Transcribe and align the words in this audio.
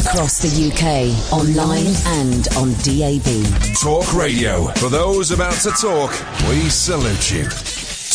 Across 0.00 0.38
the 0.40 0.70
UK, 0.70 1.30
online 1.30 1.94
and 2.16 2.48
on 2.56 2.72
DAB. 2.80 3.74
Talk 3.76 4.14
Radio. 4.14 4.68
For 4.76 4.88
those 4.88 5.30
about 5.30 5.52
to 5.60 5.70
talk, 5.72 6.10
we 6.48 6.70
salute 6.70 7.30
you. 7.30 7.44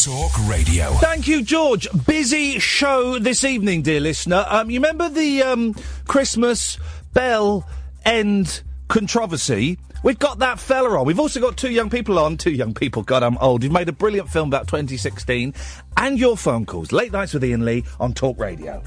Talk 0.03 0.31
Radio. 0.49 0.93
Thank 0.93 1.27
you, 1.27 1.43
George. 1.43 1.87
Busy 2.07 2.57
show 2.57 3.19
this 3.19 3.43
evening, 3.43 3.83
dear 3.83 3.99
listener. 3.99 4.45
Um, 4.49 4.71
you 4.71 4.79
remember 4.79 5.09
the 5.09 5.43
um, 5.43 5.75
Christmas 6.07 6.79
bell 7.13 7.69
end 8.03 8.63
controversy? 8.87 9.77
We've 10.01 10.17
got 10.17 10.39
that 10.39 10.59
fella 10.59 10.99
on. 10.99 11.05
We've 11.05 11.19
also 11.19 11.39
got 11.39 11.55
two 11.55 11.69
young 11.69 11.91
people 11.91 12.17
on. 12.17 12.37
Two 12.37 12.51
young 12.51 12.73
people. 12.73 13.03
God, 13.03 13.21
I'm 13.21 13.37
old. 13.37 13.61
You've 13.61 13.71
made 13.71 13.89
a 13.89 13.93
brilliant 13.93 14.29
film 14.29 14.49
about 14.49 14.67
2016. 14.67 15.53
And 15.97 16.19
your 16.19 16.35
phone 16.35 16.65
calls. 16.65 16.91
Late 16.91 17.11
nights 17.11 17.35
with 17.35 17.43
Iain 17.43 17.63
Lee 17.63 17.83
on 17.99 18.13
Talk 18.13 18.39
Radio. 18.39 18.81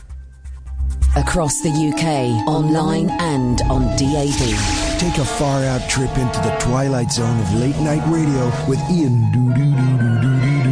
Across 1.16 1.62
the 1.62 1.70
UK, 1.70 2.46
online 2.46 3.10
and 3.10 3.60
on 3.62 3.82
DAB. 3.96 4.98
Take 4.98 5.18
a 5.18 5.24
far 5.24 5.64
out 5.64 5.88
trip 5.88 6.16
into 6.16 6.40
the 6.40 6.56
twilight 6.60 7.10
zone 7.10 7.40
of 7.40 7.54
late 7.54 7.76
night 7.78 8.02
radio 8.06 8.46
with 8.68 8.78
Iain 8.90 9.32
Doo 9.32 9.52
Doo 9.54 9.74
Doo 9.74 9.98
Doo 9.98 10.20
Doo 10.20 10.64
Doo. 10.64 10.68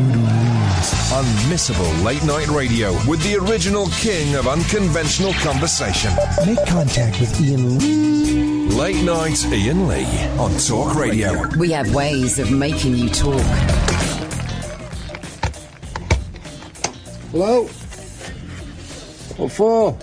Unmissable 1.16 2.04
late 2.04 2.22
night 2.24 2.46
radio 2.48 2.92
with 3.08 3.22
the 3.22 3.36
original 3.36 3.86
king 3.88 4.34
of 4.34 4.46
unconventional 4.46 5.32
conversation. 5.34 6.12
Make 6.46 6.64
contact 6.66 7.18
with 7.20 7.40
Iain 7.40 7.78
Lee. 7.78 8.68
Late 8.68 9.02
night 9.04 9.44
Iain 9.46 9.88
Lee 9.88 10.06
on 10.38 10.52
Talk 10.58 10.94
Radio. 10.94 11.48
We 11.56 11.70
have 11.72 11.92
ways 11.94 12.38
of 12.38 12.52
making 12.52 12.96
you 12.96 13.08
talk. 13.08 13.40
Hello? 17.32 17.64
What 19.36 19.52
for? 19.52 19.98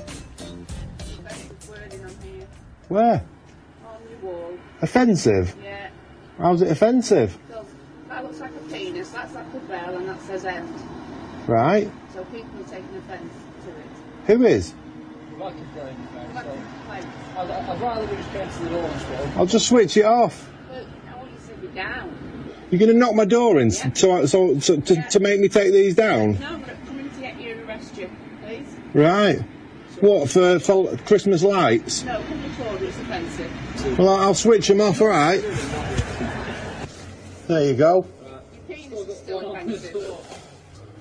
Where? 2.93 3.25
Army 3.87 4.15
wall. 4.21 4.53
Offensive? 4.83 5.55
Yeah. 5.63 5.89
How's 6.37 6.61
it 6.61 6.69
offensive? 6.69 7.35
So 7.49 7.65
that 8.07 8.23
looks 8.23 8.39
like 8.39 8.51
a 8.51 8.71
penis, 8.71 9.09
that's 9.09 9.33
like 9.33 9.51
a 9.51 9.59
bell, 9.61 9.95
and 9.95 10.09
that 10.09 10.21
says 10.21 10.45
end. 10.45 10.69
Right. 11.47 11.89
So 12.13 12.23
people 12.25 12.51
are 12.59 12.63
taking 12.65 12.95
offence 12.95 13.33
to 13.63 13.69
it. 13.71 14.37
Who 14.37 14.45
is? 14.45 14.75
Like, 15.39 15.55
I'd, 16.87 17.49
I'd 17.49 17.81
rather 17.81 18.05
we 18.05 18.15
just 18.15 18.31
go 18.31 18.47
to 18.47 18.63
the 18.63 18.69
door 18.69 18.83
and 18.83 19.01
stuff. 19.01 19.37
I'll 19.37 19.45
just 19.47 19.67
switch 19.69 19.97
it 19.97 20.05
off. 20.05 20.47
but 20.69 20.85
I 21.11 21.17
want 21.17 21.31
you 21.31 21.37
to 21.37 21.43
sit 21.43 21.73
down. 21.73 22.15
You're 22.69 22.77
going 22.77 22.91
to 22.91 22.97
knock 22.97 23.15
my 23.15 23.25
door 23.25 23.59
in 23.59 23.71
so, 23.71 23.89
so, 23.95 24.25
so, 24.27 24.59
so 24.59 24.79
to, 24.79 25.01
to 25.09 25.19
make 25.19 25.39
me 25.39 25.49
take 25.49 25.73
these 25.73 25.95
down? 25.95 26.39
No, 26.39 26.45
I'm 26.45 26.63
coming 26.63 27.09
to 27.09 27.19
get 27.19 27.41
you 27.41 27.53
and 27.53 27.67
arrest 27.67 27.97
you, 27.97 28.11
please. 28.45 28.67
Right. 28.93 29.43
What, 30.03 30.29
for, 30.29 30.59
for 30.59 30.97
Christmas 30.97 31.43
lights? 31.43 32.03
No, 32.03 32.21
come 32.23 32.41
before 32.41 32.75
it's 32.75 32.99
offensive. 32.99 33.97
Well, 33.97 34.09
I'll 34.09 34.33
switch 34.33 34.67
them 34.67 34.81
off, 34.81 34.99
alright? 34.99 35.41
There 37.47 37.63
you 37.63 37.73
go. 37.73 38.05
Your 38.67 38.77
penis 38.77 39.07
is 39.07 39.17
still 39.19 39.55
offensive. 39.55 40.41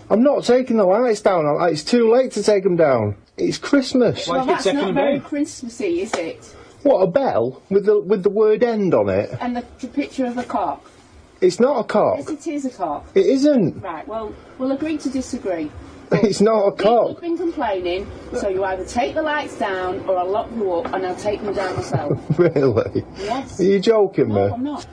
I'm 0.08 0.22
not 0.22 0.44
taking 0.44 0.76
the 0.76 0.84
lights 0.84 1.20
down. 1.20 1.44
It's 1.68 1.82
too 1.82 2.12
late 2.12 2.30
to 2.32 2.44
take 2.44 2.62
them 2.62 2.76
down. 2.76 3.16
It's 3.36 3.58
Christmas. 3.58 4.28
Well, 4.28 4.46
that's 4.46 4.66
not 4.66 4.94
very 4.94 5.18
Christmassy, 5.18 6.02
is 6.02 6.14
it? 6.14 6.44
What 6.84 7.00
a 7.00 7.08
bell 7.08 7.60
with 7.70 7.86
the 7.86 7.98
with 7.98 8.22
the 8.22 8.30
word 8.30 8.62
end 8.62 8.94
on 8.94 9.08
it. 9.08 9.36
And 9.40 9.56
the, 9.56 9.64
the 9.80 9.88
picture 9.88 10.26
of 10.26 10.38
a 10.38 10.44
cock. 10.44 10.88
It's 11.40 11.58
not 11.58 11.80
a 11.80 11.84
cock. 11.84 12.18
Yes, 12.18 12.26
cock. 12.26 12.38
it 12.38 12.46
is 12.46 12.64
a 12.66 12.70
cock. 12.70 13.06
It 13.16 13.26
isn't. 13.26 13.82
Right, 13.82 14.06
well, 14.06 14.32
we'll 14.58 14.70
agree 14.70 14.96
to 14.98 15.10
disagree. 15.10 15.72
It's 16.22 16.40
not 16.40 16.66
a 16.68 16.72
People 16.72 16.98
cock. 16.98 17.08
have 17.08 17.20
been 17.20 17.36
complaining, 17.38 18.10
so 18.34 18.48
you 18.48 18.64
either 18.64 18.84
take 18.84 19.14
the 19.14 19.22
lights 19.22 19.58
down 19.58 20.00
or 20.08 20.18
I'll 20.18 20.28
lock 20.30 20.50
you 20.54 20.72
up 20.72 20.92
and 20.92 21.06
I'll 21.06 21.16
take 21.16 21.42
them 21.42 21.54
down 21.54 21.76
myself. 21.76 22.18
Really? 22.38 23.04
Yes. 23.18 23.60
Are 23.60 23.64
you 23.64 23.80
joking 23.80 24.28
me? 24.28 24.34
No, 24.34 24.54
I'm 24.54 24.62
not. 24.62 24.86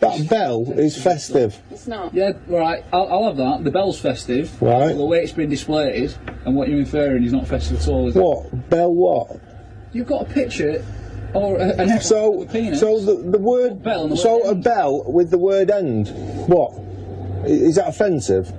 That 0.00 0.28
bell 0.28 0.70
is 0.72 0.96
festive. 1.02 1.58
It's 1.70 1.86
not. 1.86 2.12
Yeah, 2.12 2.32
right, 2.48 2.84
I'll, 2.92 3.08
I'll 3.10 3.24
have 3.28 3.36
that. 3.38 3.64
The 3.64 3.70
bell's 3.70 3.98
festive. 3.98 4.60
Right. 4.60 4.94
The 4.94 5.04
way 5.04 5.22
it's 5.22 5.32
been 5.32 5.48
displayed 5.48 6.14
and 6.44 6.54
what 6.54 6.68
you're 6.68 6.78
inferring 6.80 7.24
is 7.24 7.32
not 7.32 7.46
festive 7.48 7.80
at 7.80 7.88
all, 7.88 8.08
is 8.08 8.14
it? 8.16 8.20
What? 8.22 8.68
Bell 8.68 8.92
what? 8.92 9.40
You've 9.92 10.06
got 10.06 10.22
a 10.30 10.32
picture 10.32 10.84
or 11.32 11.56
a, 11.58 11.74
an 11.80 12.00
So, 12.02 12.42
a 12.42 12.46
penis. 12.46 12.80
so 12.80 13.00
the, 13.00 13.30
the 13.30 13.38
word, 13.38 13.82
Bell 13.82 14.02
and 14.04 14.12
the 14.12 14.16
so 14.18 14.44
word 14.44 14.50
a 14.50 14.54
bell 14.54 15.02
with 15.10 15.30
the 15.30 15.38
word 15.38 15.70
end. 15.70 16.08
What? 16.46 16.72
Is 17.46 17.76
that 17.76 17.88
offensive? 17.88 18.52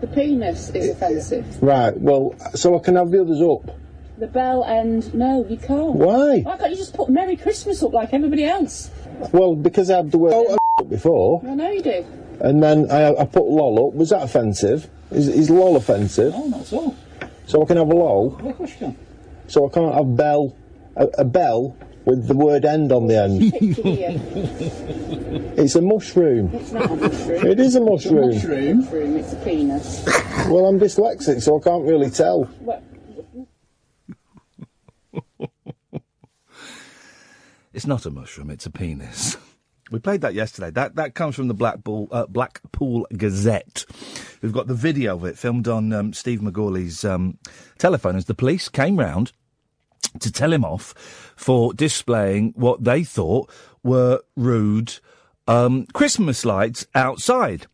The 0.00 0.06
penis 0.06 0.70
is 0.70 0.90
offensive. 0.90 1.62
Right, 1.62 1.96
well, 1.98 2.34
so 2.54 2.76
I 2.76 2.80
can 2.80 2.96
have 2.96 3.10
the 3.10 3.20
others 3.22 3.40
up. 3.40 3.76
The 4.18 4.26
bell 4.26 4.64
end, 4.64 5.14
no, 5.14 5.46
you 5.48 5.56
can't. 5.56 5.94
Why? 5.94 6.40
Why 6.40 6.56
can't 6.56 6.70
you 6.70 6.76
just 6.76 6.94
put 6.94 7.08
Merry 7.08 7.36
Christmas 7.36 7.82
up 7.82 7.92
like 7.92 8.12
everybody 8.12 8.44
else? 8.44 8.90
Well, 9.32 9.54
because 9.54 9.90
I 9.90 9.96
had 9.96 10.10
the 10.10 10.18
word 10.18 10.32
end 10.32 10.46
oh, 10.50 10.54
up 10.54 10.60
uh, 10.78 10.82
before, 10.88 11.42
I 11.44 11.54
know 11.54 11.70
you 11.70 11.82
do. 11.82 12.04
and 12.40 12.62
then 12.62 12.90
I, 12.90 13.14
I 13.14 13.24
put 13.24 13.44
lol 13.44 13.88
up. 13.88 13.94
Was 13.94 14.10
that 14.10 14.22
offensive? 14.22 14.88
Is, 15.10 15.28
is 15.28 15.50
lol 15.50 15.76
offensive? 15.76 16.32
No, 16.32 16.46
not 16.46 16.60
at 16.60 16.72
all. 16.72 16.96
So 17.46 17.62
I 17.62 17.66
can 17.66 17.76
have 17.76 17.88
a 17.88 17.94
lol. 17.94 18.30
Well, 18.30 18.50
of 18.50 18.56
course 18.56 18.70
you 18.72 18.76
can. 18.78 18.96
So 19.48 19.68
I 19.68 19.72
can't 19.72 19.94
have 19.94 20.16
bell, 20.16 20.56
a, 20.96 21.06
a 21.18 21.24
bell 21.24 21.76
with 22.04 22.26
the 22.26 22.36
word 22.36 22.64
end 22.64 22.92
on 22.92 23.06
the 23.06 23.20
end. 23.20 23.52
It's 25.58 25.74
a 25.74 25.80
mushroom. 25.80 26.50
It's 26.52 26.72
not 26.72 26.90
a 26.90 26.96
mushroom. 26.96 27.46
It 27.46 27.60
is 27.60 27.76
a 27.76 27.80
mushroom. 27.80 28.30
Mushroom. 28.30 28.78
mushroom, 28.80 29.16
it's 29.16 29.32
a 29.32 29.36
penis. 29.36 30.04
Well, 30.48 30.66
I'm 30.66 30.80
dyslexic, 30.80 31.42
so 31.42 31.58
I 31.58 31.62
can't 31.62 31.84
really 31.84 32.10
tell. 32.10 32.50
It's 37.72 37.86
not 37.86 38.04
a 38.04 38.10
mushroom, 38.10 38.50
it's 38.50 38.66
a 38.66 38.70
penis. 38.70 39.36
We 39.90 39.98
played 39.98 40.22
that 40.22 40.34
yesterday. 40.34 40.70
That 40.70 40.96
that 40.96 41.14
comes 41.14 41.34
from 41.34 41.48
the 41.48 41.54
Blackpool, 41.54 42.08
uh, 42.10 42.26
Blackpool 42.26 43.06
Gazette. 43.16 43.84
We've 44.40 44.52
got 44.52 44.66
the 44.66 44.74
video 44.74 45.16
of 45.16 45.24
it 45.24 45.38
filmed 45.38 45.68
on 45.68 45.92
um, 45.92 46.12
Steve 46.12 46.40
McGawley's 46.40 47.04
um, 47.04 47.38
telephone 47.78 48.16
as 48.16 48.24
the 48.24 48.34
police 48.34 48.68
came 48.68 48.98
round 48.98 49.32
to 50.20 50.30
tell 50.32 50.52
him 50.52 50.64
off 50.64 50.94
for 51.36 51.72
displaying 51.74 52.52
what 52.56 52.84
they 52.84 53.02
thought 53.04 53.50
were 53.82 54.20
rude 54.36 54.94
um, 55.48 55.86
Christmas 55.92 56.44
lights 56.44 56.86
outside. 56.94 57.66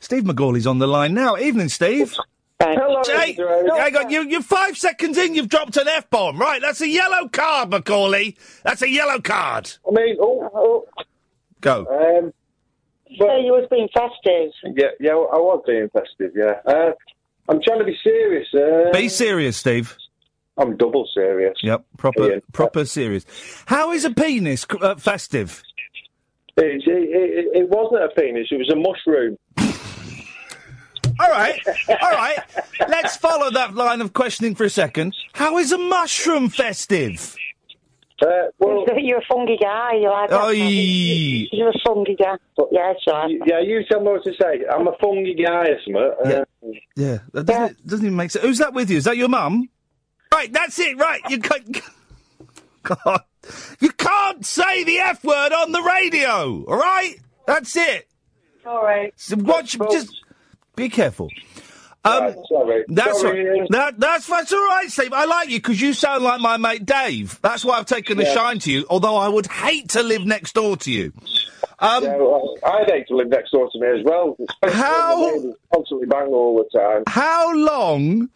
Steve 0.00 0.22
McGawley's 0.24 0.66
on 0.66 0.78
the 0.78 0.86
line 0.86 1.12
now. 1.14 1.36
Evening, 1.36 1.68
Steve. 1.68 2.14
Hello, 2.60 3.02
Hey, 3.06 3.34
Mr. 3.36 3.76
hang 3.78 3.96
on, 3.96 4.10
you, 4.10 4.22
you're 4.22 4.42
five 4.42 4.76
seconds 4.76 5.16
in, 5.16 5.34
you've 5.34 5.48
dropped 5.48 5.76
an 5.76 5.86
F 5.86 6.08
bomb. 6.10 6.38
Right, 6.40 6.60
that's 6.60 6.80
a 6.80 6.88
yellow 6.88 7.28
card, 7.28 7.70
Macaulay. 7.70 8.36
That's 8.64 8.82
a 8.82 8.88
yellow 8.88 9.20
card. 9.20 9.70
I 9.86 9.90
mean, 9.92 10.16
oh, 10.20 10.50
oh, 10.54 11.04
Go. 11.60 11.80
um, 11.86 12.32
So 13.18 13.36
you 13.36 13.52
was 13.52 13.66
being 13.70 13.88
festive. 13.94 14.52
yeah, 14.76 14.88
yeah, 15.00 15.12
I 15.12 15.36
was 15.36 15.62
being 15.66 15.88
festive, 15.90 16.32
yeah. 16.34 16.60
Uh, 16.66 16.92
I'm 17.48 17.60
trying 17.62 17.78
to 17.78 17.84
be 17.84 17.96
serious. 18.02 18.46
Uh, 18.54 18.90
Be 18.92 19.08
serious, 19.08 19.56
Steve. 19.56 19.96
I'm 20.58 20.76
double 20.76 21.08
serious. 21.14 21.54
Yep, 21.62 21.84
proper, 21.96 22.22
Iain. 22.32 22.42
proper 22.52 22.84
serious. 22.84 23.24
How 23.66 23.92
is 23.92 24.04
a 24.04 24.10
penis 24.10 24.66
uh, 24.80 24.96
festive? 24.96 25.62
It, 26.56 26.82
it, 26.86 26.86
it, 26.86 27.56
it 27.62 27.68
wasn't 27.68 28.02
a 28.02 28.08
penis, 28.08 28.48
it 28.50 28.58
was 28.58 28.70
a 28.70 28.76
mushroom. 28.76 29.36
All 31.20 31.30
right, 31.30 31.58
all 32.00 32.10
right. 32.12 32.38
Let's 32.88 33.16
follow 33.16 33.50
that 33.50 33.74
line 33.74 34.00
of 34.00 34.12
questioning 34.12 34.54
for 34.54 34.62
a 34.62 34.70
second. 34.70 35.16
How 35.32 35.58
is 35.58 35.72
a 35.72 35.78
mushroom 35.78 36.48
festive? 36.48 37.34
Uh, 38.22 38.26
well, 38.60 38.84
You're 38.96 39.18
a 39.18 39.24
funky 39.28 39.56
guy. 39.60 39.94
You 39.94 40.10
like 40.10 40.30
that? 40.30 40.44
Oi. 40.44 40.52
You're 40.52 41.70
a 41.70 41.78
funky 41.84 42.14
guy. 42.14 42.36
Yeah, 42.70 42.92
sorry. 43.04 43.40
yeah, 43.46 43.58
you 43.60 43.82
tell 43.90 44.00
me 44.00 44.10
what 44.10 44.22
to 44.24 44.32
say. 44.40 44.64
I'm 44.72 44.86
a 44.86 44.92
fungy 45.02 45.36
guy, 45.44 45.70
or 45.70 45.78
something. 45.84 46.12
Uh, 46.24 46.44
Yeah, 46.94 47.18
that 47.32 47.46
doesn't, 47.46 47.70
it 47.78 47.86
doesn't 47.86 48.06
even 48.06 48.16
make 48.16 48.30
sense. 48.30 48.44
Who's 48.44 48.58
that 48.58 48.72
with 48.72 48.88
you? 48.88 48.98
Is 48.98 49.04
that 49.04 49.16
your 49.16 49.28
mum? 49.28 49.68
Right, 50.32 50.52
that's 50.52 50.78
it. 50.78 50.96
Right, 50.98 51.20
you 51.28 51.38
can't. 51.40 51.80
God, 52.82 53.20
you 53.80 53.90
can't 53.92 54.44
say 54.44 54.84
the 54.84 54.98
F 54.98 55.24
word 55.24 55.52
on 55.52 55.72
the 55.72 55.82
radio. 55.82 56.64
All 56.66 56.76
right, 56.78 57.14
that's 57.46 57.76
it. 57.76 58.08
All 58.64 58.82
right. 58.82 59.12
So 59.16 59.36
watch, 59.36 59.76
just 59.90 60.10
be 60.76 60.88
careful. 60.88 61.30
Um, 62.04 62.22
right, 62.24 62.36
sorry. 62.48 62.84
That's 62.88 63.20
sorry, 63.20 63.44
right. 63.60 63.68
That, 63.70 63.98
that's 64.00 64.26
that's 64.26 64.52
all 64.52 64.66
right, 64.66 64.86
Steve. 64.88 65.12
I 65.12 65.24
like 65.24 65.48
you 65.48 65.58
because 65.58 65.80
you 65.80 65.92
sound 65.92 66.22
like 66.24 66.40
my 66.40 66.56
mate 66.56 66.86
Dave. 66.86 67.38
That's 67.42 67.64
why 67.64 67.78
I've 67.78 67.86
taken 67.86 68.20
a 68.20 68.24
shine 68.26 68.58
to 68.60 68.72
you. 68.72 68.86
Although 68.88 69.16
I 69.16 69.28
would 69.28 69.46
hate 69.46 69.90
to 69.90 70.02
live 70.02 70.24
next 70.24 70.54
door 70.54 70.76
to 70.78 70.92
you. 70.92 71.12
Um, 71.80 72.04
Yeah, 72.04 72.16
well, 72.16 72.54
I'd 72.64 72.90
hate 72.90 73.08
to 73.08 73.16
live 73.16 73.28
next 73.28 73.50
door 73.50 73.68
to 73.70 73.78
me 73.80 74.00
as 74.00 74.04
well. 74.04 74.36
How- 74.64 75.20
when 75.20 75.32
the 75.34 75.38
neighbours 75.38 75.56
Constantly 75.74 76.06
bang 76.06 76.26
all 76.28 76.56
the 76.56 76.78
time. 76.78 77.02
How 77.06 77.54
long 77.54 78.30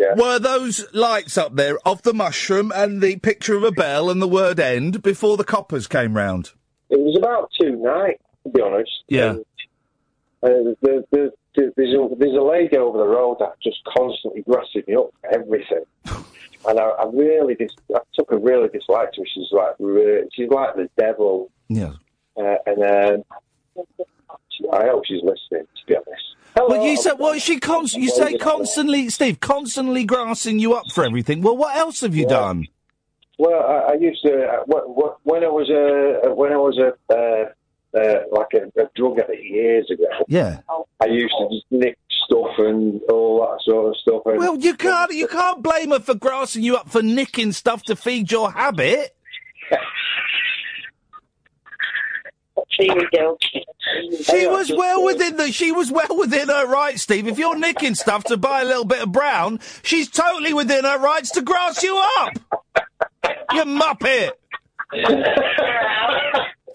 Yeah. 0.00 0.14
were 0.16 0.38
those 0.38 0.86
lights 0.94 1.36
up 1.36 1.56
there 1.56 1.76
of 1.86 2.00
the 2.02 2.14
mushroom 2.14 2.72
and 2.74 3.02
the 3.02 3.16
picture 3.16 3.54
of 3.54 3.62
a 3.64 3.70
bell 3.70 4.08
and 4.08 4.22
the 4.22 4.26
word 4.28 4.58
end 4.58 5.02
before 5.02 5.36
the 5.36 5.44
coppers 5.44 5.86
came 5.86 6.16
round? 6.16 6.52
It 6.88 6.98
was 6.98 7.16
about 7.18 7.50
two 7.60 7.76
nights, 7.76 8.22
to 8.44 8.48
be 8.50 8.62
honest. 8.62 8.90
Yeah. 9.08 9.34
Uh, 10.42 10.48
the, 10.48 10.76
the, 10.80 11.04
the, 11.54 11.72
there's, 11.76 11.94
a, 11.94 12.08
there's 12.16 12.34
a 12.34 12.40
lady 12.42 12.78
over 12.78 12.96
the 12.96 13.06
road 13.06 13.36
that 13.40 13.60
just 13.62 13.76
constantly 13.94 14.40
grassing 14.42 14.84
me 14.88 14.94
up 14.96 15.10
for 15.20 15.34
everything. 15.34 15.84
and 16.66 16.80
I, 16.80 16.82
I 16.84 17.04
really 17.12 17.54
dis- 17.54 17.76
I 17.94 17.98
took 18.14 18.32
a 18.32 18.38
really 18.38 18.68
dislike 18.70 19.12
to 19.12 19.20
her. 19.20 19.26
She's 19.34 19.52
like 19.52 19.74
re- 19.78 20.26
she's 20.32 20.48
like 20.48 20.76
the 20.76 20.88
devil, 20.96 21.50
Yeah. 21.68 21.92
uh, 22.38 22.54
and 22.64 22.82
um, 22.82 23.84
I 24.72 24.86
hope 24.86 25.04
she's 25.04 25.22
listening. 25.22 25.66
To 25.66 25.86
be 25.86 25.96
honest. 25.96 26.29
Well, 26.56 26.84
you 26.86 26.96
said, 26.96 27.14
well, 27.18 27.38
she 27.38 27.58
const- 27.58 27.96
you 27.96 28.10
say 28.10 28.36
constantly, 28.38 29.08
Steve, 29.08 29.40
constantly 29.40 30.04
grassing 30.04 30.58
you 30.58 30.74
up 30.74 30.84
for 30.92 31.04
everything. 31.04 31.42
Well, 31.42 31.56
what 31.56 31.76
else 31.76 32.00
have 32.00 32.14
you 32.14 32.26
done? 32.26 32.66
Well, 33.38 33.62
I, 33.62 33.92
I 33.92 33.94
used 33.94 34.22
to 34.24 34.32
uh, 34.34 34.64
wh- 34.66 34.86
wh- 34.94 35.26
when 35.26 35.42
I 35.44 35.48
was 35.48 35.70
a 35.70 36.34
when 36.34 36.52
I 36.52 36.56
was 36.56 36.78
a 36.78 36.92
uh, 37.12 37.98
uh, 37.98 38.20
like 38.30 38.48
a, 38.54 38.80
a 38.80 38.88
drug 38.94 39.18
addict 39.18 39.42
years 39.42 39.90
ago. 39.90 40.04
Yeah. 40.28 40.60
I 41.00 41.06
used 41.06 41.34
to 41.38 41.48
just 41.50 41.64
nick 41.70 41.98
stuff 42.26 42.50
and 42.58 43.00
all 43.10 43.40
that 43.40 43.62
sort 43.64 43.88
of 43.88 43.96
stuff. 43.96 44.22
And 44.26 44.38
Well, 44.38 44.56
you 44.58 44.74
can't, 44.74 45.10
you 45.12 45.26
can't 45.26 45.62
blame 45.62 45.90
her 45.90 46.00
for 46.00 46.14
grassing 46.14 46.62
you 46.62 46.76
up 46.76 46.88
for 46.88 47.02
nicking 47.02 47.52
stuff 47.52 47.82
to 47.84 47.96
feed 47.96 48.30
your 48.30 48.52
habit. 48.52 49.16
She 52.70 52.88
was 52.90 53.04
guilty. 53.12 53.64
She 54.22 54.46
was 54.46 54.70
well 54.72 55.04
within 55.04 55.36
the. 55.36 55.50
She 55.52 55.72
was 55.72 55.90
well 55.90 56.16
within 56.16 56.48
her 56.48 56.66
rights, 56.66 57.02
Steve. 57.02 57.26
If 57.26 57.38
you're 57.38 57.58
nicking 57.58 57.94
stuff 57.94 58.24
to 58.24 58.36
buy 58.36 58.62
a 58.62 58.64
little 58.64 58.84
bit 58.84 59.02
of 59.02 59.12
brown, 59.12 59.60
she's 59.82 60.08
totally 60.08 60.54
within 60.54 60.84
her 60.84 60.98
rights 60.98 61.30
to 61.32 61.42
grass 61.42 61.82
you 61.82 62.00
up. 62.18 62.32
You 63.52 63.64
muppet. 63.64 64.30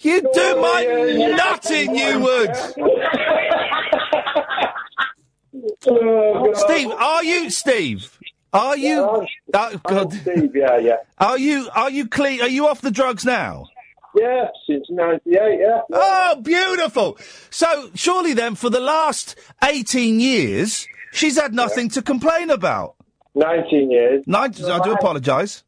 You 0.01 0.21
do 0.33 0.61
my 0.61 0.83
nutting, 1.37 1.95
you 1.95 2.19
would. 2.19 2.55
Steve, 6.57 6.91
are 6.91 7.23
you 7.23 7.49
Steve? 7.49 8.19
Are 8.53 8.77
you? 8.77 8.99
Oh 9.53 9.79
God, 9.83 10.13
Steve, 10.13 10.55
yeah, 10.55 10.77
yeah, 10.77 10.97
Are 11.17 11.37
you? 11.37 11.69
Are 11.75 11.89
you 11.89 12.07
clean? 12.07 12.41
Are 12.41 12.47
you 12.47 12.67
off 12.67 12.81
the 12.81 12.91
drugs 12.91 13.25
now? 13.25 13.67
Yeah. 14.19 14.45
Since 14.67 14.87
'98, 14.89 15.59
yeah. 15.59 15.81
Oh, 15.91 16.39
beautiful. 16.41 17.17
So, 17.49 17.89
surely 17.95 18.33
then, 18.33 18.55
for 18.55 18.69
the 18.69 18.79
last 18.79 19.35
18 19.63 20.19
years, 20.19 20.87
she's 21.11 21.39
had 21.39 21.53
nothing 21.53 21.89
to 21.89 22.01
complain 22.01 22.49
about. 22.49 22.95
19 23.35 23.91
years. 23.91 24.23
19, 24.27 24.65
I 24.65 24.79
do 24.79 24.93
apologise. 24.93 25.63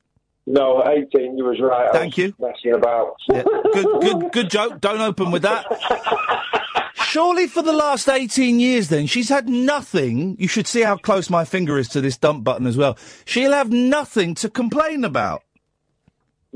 No, 0.45 0.81
18. 0.87 1.37
You 1.37 1.43
was 1.43 1.59
right. 1.59 1.89
I 1.89 1.91
Thank 1.91 2.15
was 2.15 2.27
you. 2.27 2.33
Messing 2.39 2.73
about. 2.73 3.15
Yeah, 3.29 3.43
good, 3.73 4.01
good, 4.01 4.31
good 4.31 4.49
joke. 4.49 4.79
Don't 4.79 5.01
open 5.01 5.31
with 5.31 5.41
that. 5.41 5.65
Surely 6.95 7.47
for 7.47 7.61
the 7.61 7.73
last 7.73 8.07
18 8.09 8.59
years 8.59 8.89
then, 8.89 9.07
she's 9.07 9.29
had 9.29 9.49
nothing. 9.49 10.35
You 10.39 10.47
should 10.47 10.67
see 10.67 10.81
how 10.81 10.97
close 10.97 11.29
my 11.29 11.45
finger 11.45 11.77
is 11.77 11.87
to 11.89 12.01
this 12.01 12.17
dump 12.17 12.43
button 12.43 12.65
as 12.65 12.77
well. 12.77 12.97
She'll 13.25 13.51
have 13.53 13.71
nothing 13.71 14.35
to 14.35 14.49
complain 14.49 15.03
about. 15.03 15.43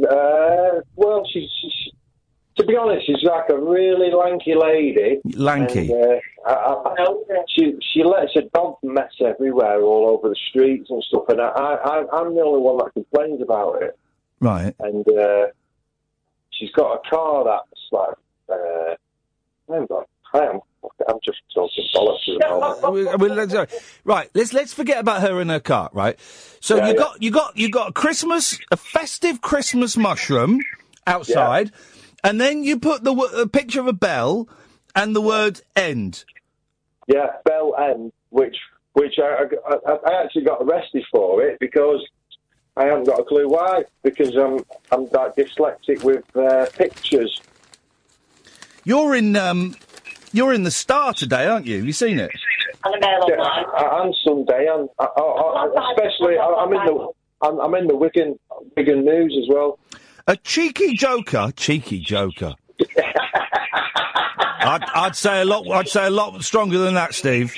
Uh, 0.04 0.82
well, 0.96 1.24
she's, 1.32 1.50
she's 1.62 1.94
to 2.58 2.66
be 2.66 2.76
honest, 2.76 3.06
she's 3.06 3.24
like 3.24 3.50
a 3.50 3.58
really 3.58 4.12
lanky 4.12 4.56
lady. 4.56 5.22
Lanky. 5.36 5.92
And, 5.92 6.22
uh, 6.46 6.50
I, 6.50 7.04
I, 7.04 7.44
she 7.48 7.78
she 7.94 8.04
lets 8.04 8.34
her 8.36 8.44
dog 8.54 8.78
mess 8.84 9.12
everywhere, 9.20 9.82
all 9.82 10.10
over 10.10 10.30
the 10.30 10.36
streets 10.50 10.90
and 10.90 11.04
stuff. 11.04 11.26
And 11.30 11.42
I, 11.42 11.48
I 11.48 12.06
I'm 12.14 12.36
the 12.36 12.42
only 12.42 12.62
one 12.62 12.78
that 12.78 12.94
complains 12.94 13.42
about 13.42 13.82
it. 13.82 13.98
Right. 14.40 14.76
And 14.80 15.08
uh, 15.08 15.48
she's 16.52 16.72
got 16.72 16.96
a 16.96 17.10
car 17.10 17.46
that's 17.46 17.82
like. 17.92 18.16
Uh, 18.50 18.96
hang 19.70 19.88
on, 19.90 20.04
I 20.34 20.40
am. 20.40 20.60
I'm 21.08 21.18
just 21.24 21.38
talking 21.54 21.84
bollocks 21.96 22.28
at 22.42 22.82
the. 22.82 22.92
We- 22.92 23.16
we- 23.16 23.30
let's- 23.36 23.54
uh, 23.54 23.66
right, 24.04 24.30
let's 24.34 24.54
let's 24.54 24.74
forget 24.74 25.00
about 25.00 25.22
her 25.22 25.40
and 25.40 25.50
her 25.52 25.60
car. 25.60 25.90
Right, 25.94 26.20
so 26.60 26.78
Yeah, 26.78 26.88
you 26.88 26.94
yeah. 26.94 26.98
got 27.00 27.22
you 27.22 27.32
got 27.32 27.58
you 27.58 27.70
got 27.70 27.90
a 27.90 27.94
Christmas, 27.94 28.60
a 28.72 28.78
festive 28.78 29.42
Christmas 29.42 29.96
mushroom 29.98 30.60
outside, 31.06 31.72
and 32.24 32.40
then 32.42 32.64
you 32.64 32.80
put 32.80 33.04
the 33.04 33.14
w- 33.14 33.42
a 33.42 33.48
picture 33.48 33.80
of 33.80 33.88
a 33.88 33.94
bell 33.94 34.48
and 34.96 35.16
the 35.16 35.22
word 35.22 35.62
end. 35.76 36.24
Yeah, 37.08 37.28
Bell 37.46 37.76
End, 37.80 38.12
which 38.30 38.56
which 38.94 39.16
I, 39.20 39.46
I, 39.88 39.94
I 40.08 40.24
actually 40.24 40.44
got 40.46 40.62
arrested 40.62 41.04
for 41.12 41.42
it 41.44 41.60
because 41.60 42.06
I 42.78 42.86
haven't 42.86 43.06
got 43.06 43.20
a 43.20 43.24
clue 43.24 43.48
why. 43.50 43.84
Because 44.04 44.36
I'm 44.36 44.60
I'm 44.92 45.06
like 45.12 45.36
dyslexic 45.36 46.04
with 46.04 46.24
uh, 46.36 46.66
pictures. 46.78 47.42
You're 48.84 49.16
in 49.16 49.36
um, 49.36 49.76
you're 50.34 50.54
in 50.54 50.64
the 50.64 50.72
Star 50.72 51.14
today, 51.14 51.46
aren't 51.48 51.66
you? 51.66 51.78
Have 51.78 51.86
you 51.86 51.94
seen 51.94 52.20
it? 52.20 52.32
And 52.84 52.96
a 52.96 53.00
mail 53.00 53.26
Yeah, 53.28 53.36
online. 53.36 53.66
I- 53.76 54.04
and 54.04 54.16
Sunday, 54.26 54.68
and 54.72 54.90
I, 55.00 55.04
I, 55.06 55.22
I, 55.22 55.92
especially 55.92 56.38
I, 56.38 56.46
I'm 56.46 56.74
in 56.74 56.86
the 56.86 57.08
I'm, 57.44 57.60
I'm 57.60 57.76
in 57.76 57.88
the 57.88 57.96
Wigan 57.96 58.38
Wigan 58.78 59.04
News 59.06 59.38
as 59.42 59.54
well. 59.54 59.80
A 60.28 60.36
cheeky 60.38 60.96
joker, 60.96 61.52
cheeky 61.56 62.00
joker. 62.00 62.54
I'd, 64.64 64.84
I'd 64.94 65.16
say 65.16 65.42
a 65.42 65.46
lot. 65.46 65.68
I'd 65.70 65.88
say 65.88 66.06
a 66.06 66.10
lot 66.12 66.42
stronger 66.44 66.78
than 66.78 66.94
that, 66.94 67.14
Steve. 67.14 67.56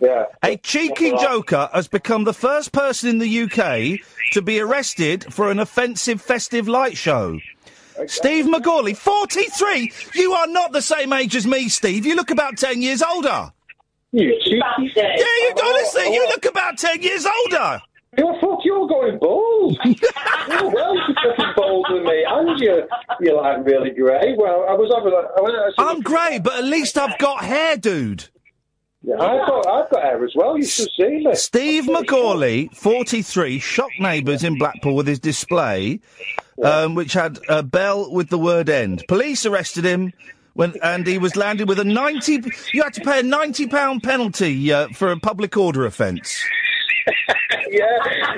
Yeah. 0.00 0.24
A 0.42 0.56
cheeky 0.58 1.12
joker 1.12 1.70
has 1.72 1.88
become 1.88 2.24
the 2.24 2.34
first 2.34 2.72
person 2.72 3.08
in 3.08 3.18
the 3.18 3.42
UK 3.44 4.00
to 4.32 4.42
be 4.42 4.60
arrested 4.60 5.32
for 5.32 5.50
an 5.50 5.58
offensive 5.58 6.20
festive 6.20 6.68
light 6.68 6.96
show. 6.96 7.38
Steve 8.06 8.46
McGawley, 8.46 8.96
43. 8.96 9.92
You 10.14 10.32
are 10.32 10.46
not 10.46 10.72
the 10.72 10.82
same 10.82 11.12
age 11.12 11.36
as 11.36 11.46
me, 11.46 11.68
Steve. 11.68 12.06
You 12.06 12.16
look 12.16 12.30
about 12.30 12.56
10 12.58 12.82
years 12.82 13.02
older. 13.02 13.52
You 14.12 14.32
cheeky. 14.44 14.60
Yeah, 14.94 15.16
you 15.16 15.54
honestly, 15.62 16.14
you 16.14 16.26
look 16.28 16.44
about 16.44 16.78
10 16.78 17.02
years 17.02 17.26
older. 17.26 17.82
You're 18.16 18.40
fuck, 18.40 18.60
you're 18.64 18.86
going 18.86 19.18
bald. 19.18 19.76
you're 19.84 20.70
well 20.70 20.96
fucking 21.24 21.52
bald 21.56 21.86
than 21.90 22.04
me, 22.04 22.24
and 22.28 22.60
you're 22.60 22.86
you're 23.20 23.42
like 23.42 23.66
really 23.66 23.90
grey. 23.90 24.34
Well, 24.36 24.66
I 24.68 24.74
was 24.74 24.92
having 24.94 25.12
a, 25.12 25.16
I 25.16 25.84
out 25.88 25.96
I'm 25.96 26.00
grey, 26.00 26.38
but 26.38 26.54
at 26.54 26.64
least 26.64 26.96
I've 26.96 27.18
got 27.18 27.44
hair, 27.44 27.76
dude. 27.76 28.28
Yeah, 29.02 29.16
I've 29.16 29.46
got 29.46 29.66
I've 29.66 29.90
got 29.90 30.02
hair 30.02 30.24
as 30.24 30.32
well. 30.36 30.56
You 30.56 30.64
should 30.64 30.90
see 30.96 31.24
me. 31.24 31.34
Steve 31.34 31.84
McGawley, 31.84 32.74
43, 32.74 33.58
shocked 33.58 34.00
neighbours 34.00 34.44
in 34.44 34.58
Blackpool 34.58 34.94
with 34.94 35.06
his 35.06 35.18
display, 35.18 36.00
um, 36.62 36.94
which 36.94 37.12
had 37.12 37.38
a 37.48 37.62
bell 37.62 38.10
with 38.10 38.28
the 38.28 38.38
word 38.38 38.68
end. 38.68 39.04
Police 39.08 39.46
arrested 39.46 39.84
him. 39.84 40.12
When, 40.54 40.74
and 40.84 41.04
he 41.04 41.18
was 41.18 41.34
landed 41.34 41.68
with 41.68 41.80
a 41.80 41.84
90, 41.84 42.42
you 42.72 42.82
had 42.84 42.94
to 42.94 43.00
pay 43.00 43.18
a 43.20 43.22
90 43.24 43.66
pound 43.66 44.04
penalty, 44.04 44.72
uh, 44.72 44.86
for 44.90 45.10
a 45.10 45.18
public 45.18 45.56
order 45.56 45.84
offence. 45.84 46.44
yeah, 47.70 47.84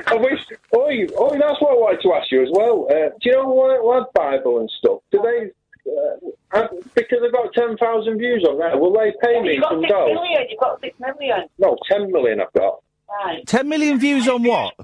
I 0.06 0.14
wish. 0.14 0.40
Oi, 0.74 1.06
oi, 1.20 1.38
that's 1.38 1.60
what 1.60 1.72
I 1.72 1.74
wanted 1.74 2.00
to 2.02 2.14
ask 2.14 2.32
you 2.32 2.42
as 2.42 2.48
well. 2.52 2.86
Uh, 2.90 3.10
do 3.20 3.28
you 3.28 3.32
know 3.32 3.48
what, 3.48 3.84
what 3.84 4.12
Bible 4.14 4.60
and 4.60 4.70
stuff? 4.78 5.00
Do 5.12 5.20
they? 5.22 5.50
Uh, 5.92 6.66
because 6.94 7.18
I've 7.24 7.32
got 7.32 7.52
ten 7.52 7.76
thousand 7.76 8.18
views 8.18 8.44
on 8.48 8.58
that. 8.58 8.80
Will 8.80 8.92
they 8.94 9.12
pay 9.22 9.40
me 9.42 9.52
You've 9.54 9.62
got 9.62 9.72
some 9.72 9.82
six 9.82 9.92
dough? 9.92 10.24
You've 10.48 10.58
got 10.58 10.80
six 10.80 10.98
million. 10.98 11.48
No, 11.58 11.76
ten 11.88 12.10
million. 12.10 12.40
I've 12.40 12.52
got 12.54 12.80
Right. 13.24 13.46
10 13.46 13.68
million 13.68 13.98
views 13.98 14.28
on 14.28 14.42
what? 14.42 14.74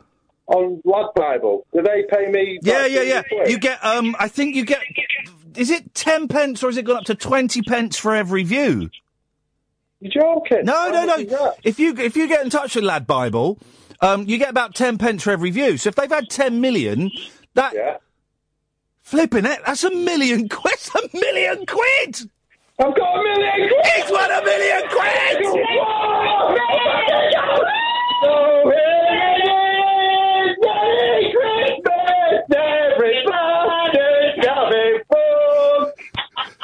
On 0.46 0.80
Lad 0.84 1.06
Bible. 1.14 1.66
Do 1.72 1.82
they 1.82 2.04
pay 2.10 2.26
me? 2.30 2.58
Yeah, 2.62 2.86
yeah, 2.86 3.02
yeah. 3.02 3.22
quid? 3.22 3.48
You 3.50 3.58
get, 3.58 3.84
um, 3.84 4.14
I 4.18 4.28
think 4.28 4.54
you 4.54 4.64
get, 4.64 4.80
is 5.56 5.70
it 5.70 5.94
10 5.94 6.28
pence 6.28 6.62
or 6.62 6.66
has 6.68 6.76
it 6.76 6.84
gone 6.84 6.96
up 6.98 7.04
to 7.04 7.14
20 7.14 7.62
pence 7.62 7.96
for 7.98 8.14
every 8.14 8.42
view? 8.42 8.90
You're 10.00 10.12
joking? 10.12 10.64
No, 10.64 10.90
no, 10.90 11.04
no. 11.04 11.54
If 11.62 11.78
you 11.78 11.94
if 11.96 12.16
you 12.16 12.26
get 12.26 12.42
in 12.42 12.50
touch 12.50 12.74
with 12.74 12.82
Lad 12.82 13.06
Bible, 13.06 13.56
um, 14.00 14.24
you 14.28 14.36
get 14.36 14.50
about 14.50 14.74
ten 14.74 14.98
pence 14.98 15.22
for 15.22 15.30
every 15.30 15.50
view. 15.52 15.76
So 15.76 15.90
if 15.90 15.94
they've 15.94 16.10
had 16.10 16.28
ten 16.28 16.60
million, 16.60 17.12
that 17.54 17.72
Yeah. 17.72 17.98
flipping 19.02 19.44
it, 19.46 19.60
that's 19.64 19.84
a 19.84 19.90
million 19.92 20.48
quid. 20.48 20.74
A 20.96 21.08
million 21.16 21.64
quid. 21.66 22.16
I've 22.80 22.96
got 22.96 23.20
a 23.20 23.22
million 23.22 23.68
quid. 23.68 23.86
He's 23.94 24.10
won 24.10 24.28
a 24.32 24.42
million 24.44 24.82
quid. 24.90 26.62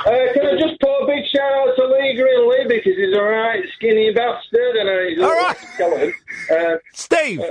Uh, 0.08 0.32
can 0.32 0.46
I 0.46 0.52
just 0.58 0.80
put 0.80 0.88
a 1.02 1.06
big 1.06 1.24
shout 1.34 1.52
out 1.52 1.76
to 1.76 1.84
Lee 1.86 2.16
Green 2.16 2.48
Lee 2.48 2.64
because 2.66 2.96
he's 2.96 3.14
a 3.14 3.20
right 3.20 3.62
skinny 3.76 4.10
bastard 4.14 4.76
and 4.76 4.88
uh, 4.88 5.08
he's 5.08 5.20
All 5.20 5.30
right. 5.30 5.56
skeleton. 5.74 6.14
Uh, 6.50 6.76
Steve, 6.94 7.42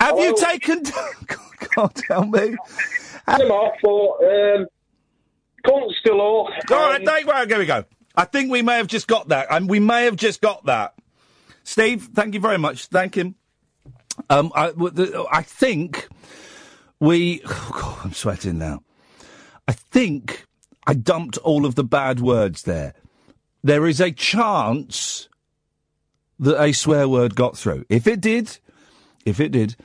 have 0.00 0.18
you 0.18 0.34
taken? 0.36 0.82
God, 1.74 1.92
help 2.08 2.28
me. 2.30 2.56
them 3.26 3.50
off 3.50 3.74
for 3.82 4.16
um, 4.24 4.66
cunts 5.66 6.02
galore. 6.04 6.50
All 6.70 6.76
right, 6.76 6.96
and- 6.96 7.04
thank 7.06 7.26
well, 7.26 7.46
there 7.46 7.58
we 7.58 7.66
go. 7.66 7.84
I 8.16 8.24
think 8.24 8.50
we 8.50 8.62
may 8.62 8.78
have 8.78 8.86
just 8.86 9.06
got 9.06 9.28
that, 9.28 9.46
and 9.50 9.68
we 9.68 9.78
may 9.78 10.04
have 10.04 10.16
just 10.16 10.40
got 10.40 10.64
that. 10.64 10.94
Steve, 11.62 12.08
thank 12.14 12.32
you 12.32 12.40
very 12.40 12.58
much. 12.58 12.86
Thank 12.86 13.14
him. 13.16 13.34
Um, 14.30 14.50
I, 14.54 14.70
the- 14.70 15.26
I 15.30 15.42
think 15.42 16.08
we. 17.00 17.42
Oh 17.46 17.70
God, 17.74 17.98
I'm 18.04 18.12
sweating 18.14 18.56
now. 18.58 18.82
I 19.68 19.72
think 19.72 20.46
I 20.88 20.94
dumped 20.94 21.36
all 21.38 21.66
of 21.66 21.74
the 21.74 21.84
bad 21.84 22.18
words 22.18 22.62
there. 22.62 22.94
There 23.62 23.86
is 23.86 24.00
a 24.00 24.10
chance 24.10 25.28
that 26.38 26.58
a 26.58 26.72
swear 26.72 27.06
word 27.06 27.34
got 27.34 27.58
through. 27.58 27.84
If 27.90 28.06
it 28.06 28.22
did, 28.22 28.58
if 29.26 29.38
it 29.38 29.52
did, 29.52 29.76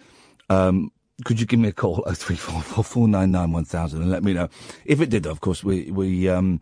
um, 0.49 0.93
could 1.25 1.41
you 1.41 1.45
give 1.45 1.59
me 1.59 1.67
a 1.67 1.73
call, 1.73 2.03
0344 2.03 2.83
499 2.85 3.51
1000, 3.51 4.01
and 4.01 4.09
let 4.09 4.23
me 4.23 4.33
know. 4.33 4.47
If 4.85 5.01
it 5.01 5.09
did, 5.09 5.25
of 5.25 5.41
course, 5.41 5.61
we, 5.61 5.91
we, 5.91 6.29
um, 6.29 6.61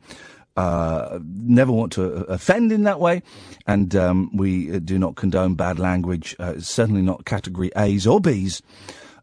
uh, 0.58 1.20
never 1.24 1.72
want 1.72 1.92
to 1.94 2.04
offend 2.26 2.72
in 2.72 2.84
that 2.84 3.00
way, 3.00 3.22
and 3.68 3.96
um, 3.96 4.36
we 4.36 4.76
uh, 4.76 4.80
do 4.80 4.98
not 4.98 5.16
condone 5.16 5.54
bad 5.54 5.78
language, 5.78 6.36
uh, 6.40 6.60
certainly 6.60 7.04
not 7.04 7.26
category 7.26 7.72
A's 7.78 8.08
or 8.08 8.20
B's, 8.20 8.64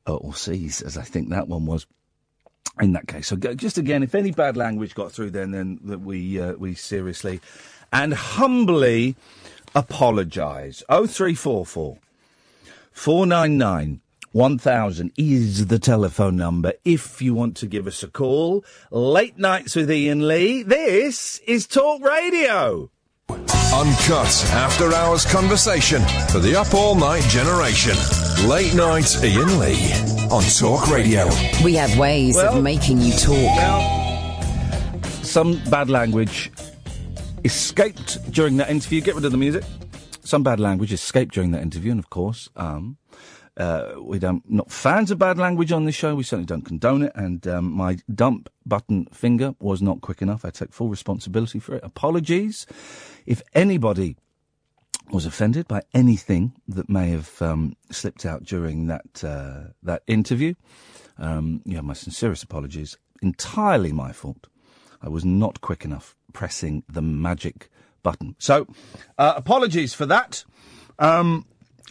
uh, 0.07 0.15
or 0.15 0.33
C's, 0.33 0.81
as 0.81 0.97
I 0.97 1.03
think 1.03 1.31
that 1.31 1.49
one 1.49 1.67
was 1.67 1.87
in 2.81 2.93
that 2.93 3.09
case. 3.09 3.27
So 3.29 3.37
just 3.37 3.79
again, 3.79 4.03
if 4.03 4.15
any 4.15 4.31
bad 4.31 4.57
language 4.57 4.95
got 4.95 5.13
through, 5.13 5.31
then 5.31 5.51
then 5.51 5.81
that 5.85 6.01
we 6.01 6.41
uh, 6.41 6.55
we 6.55 6.75
seriously 6.75 7.41
and 7.93 8.15
humbly 8.15 9.17
apologise. 9.75 10.83
Oh 10.89 11.07
three 11.07 11.35
four 11.35 11.67
four 11.67 11.99
four 12.93 13.27
nine 13.27 13.59
nine. 13.59 14.01
1000 14.33 15.11
is 15.17 15.69
the 15.69 15.79
telephone 15.79 16.37
number 16.37 16.75
if 16.85 17.23
you 17.23 17.33
want 17.33 17.57
to 17.57 17.67
give 17.67 17.87
us 17.87 18.03
a 18.03 18.09
call. 18.09 18.63
Late 18.91 19.39
nights 19.39 19.75
with 19.75 19.91
Iain 19.91 20.29
Lee. 20.29 20.63
This 20.63 21.39
is 21.47 21.67
Talk 21.67 22.03
Radio. 22.03 22.91
Uncut 23.31 24.45
after 24.53 24.93
hours 24.95 25.25
conversation 25.27 26.01
for 26.31 26.39
the 26.39 26.57
up 26.59 26.73
all 26.75 26.95
night 26.95 27.23
generation. 27.25 27.95
Late 28.49 28.75
night 28.75 29.17
Iain 29.23 29.59
Lee 29.59 29.93
on 30.31 30.43
Talk 30.59 30.89
Radio. 30.91 31.29
We 31.63 31.75
have 31.75 31.97
ways 31.99 32.35
Well- 32.37 32.57
of 32.57 32.63
making 32.63 33.01
you 33.01 33.13
talk. 33.13 34.35
Some 35.23 35.61
bad 35.71 35.91
language 35.91 36.51
escaped 37.45 38.33
during 38.33 38.57
that 38.57 38.71
interview. 38.71 39.01
Get 39.03 39.15
rid 39.15 39.25
of 39.27 39.33
the 39.33 39.39
music. 39.39 39.65
Some 40.25 40.43
bad 40.43 40.59
language 40.61 40.93
escaped 40.93 41.35
during 41.35 41.51
that 41.53 41.63
interview, 41.63 41.91
and 41.91 41.99
of 42.01 42.11
course, 42.11 42.49
um, 42.57 42.97
uh, 43.57 43.93
we 44.01 44.19
don't 44.19 44.43
not 44.51 44.71
fans 44.71 45.11
of 45.11 45.19
bad 45.19 45.37
language 45.39 45.73
on 45.73 45.85
this 45.85 45.95
show. 45.95 46.15
We 46.15 46.23
certainly 46.23 46.47
don't 46.47 46.65
condone 46.65 47.03
it. 47.03 47.13
And 47.15 47.47
um, 47.47 47.71
my 47.73 47.99
dump 48.15 48.49
button 48.65 49.07
finger 49.13 49.55
was 49.61 49.83
not 49.83 50.01
quick 50.01 50.23
enough. 50.23 50.45
I 50.45 50.51
take 50.51 50.73
full 50.73 50.89
responsibility 50.89 51.59
for 51.59 51.75
it. 51.77 51.85
Apologies 51.85 52.67
if 53.29 53.43
anybody 53.55 54.17
was 55.11 55.27
offended 55.27 55.69
by 55.69 55.83
anything 55.93 56.55
that 56.67 56.89
may 56.89 57.11
have 57.11 57.41
um, 57.43 57.77
slipped 57.91 58.25
out 58.25 58.43
during 58.43 58.87
that 58.87 59.23
uh, 59.23 59.73
that 59.83 60.03
interview. 60.07 60.55
Um, 61.19 61.61
yeah, 61.65 61.83
my 61.83 61.93
sincerest 61.93 62.43
apologies. 62.43 62.97
Entirely 63.21 63.93
my 63.93 64.13
fault. 64.13 64.47
I 65.03 65.09
was 65.09 65.25
not 65.25 65.61
quick 65.61 65.85
enough 65.85 66.17
pressing 66.33 66.85
the 66.89 67.03
magic 67.03 67.71
button. 68.03 68.35
So, 68.39 68.67
uh, 69.19 69.35
apologies 69.37 69.93
for 69.93 70.07
that. 70.07 70.45
Um, 70.99 71.45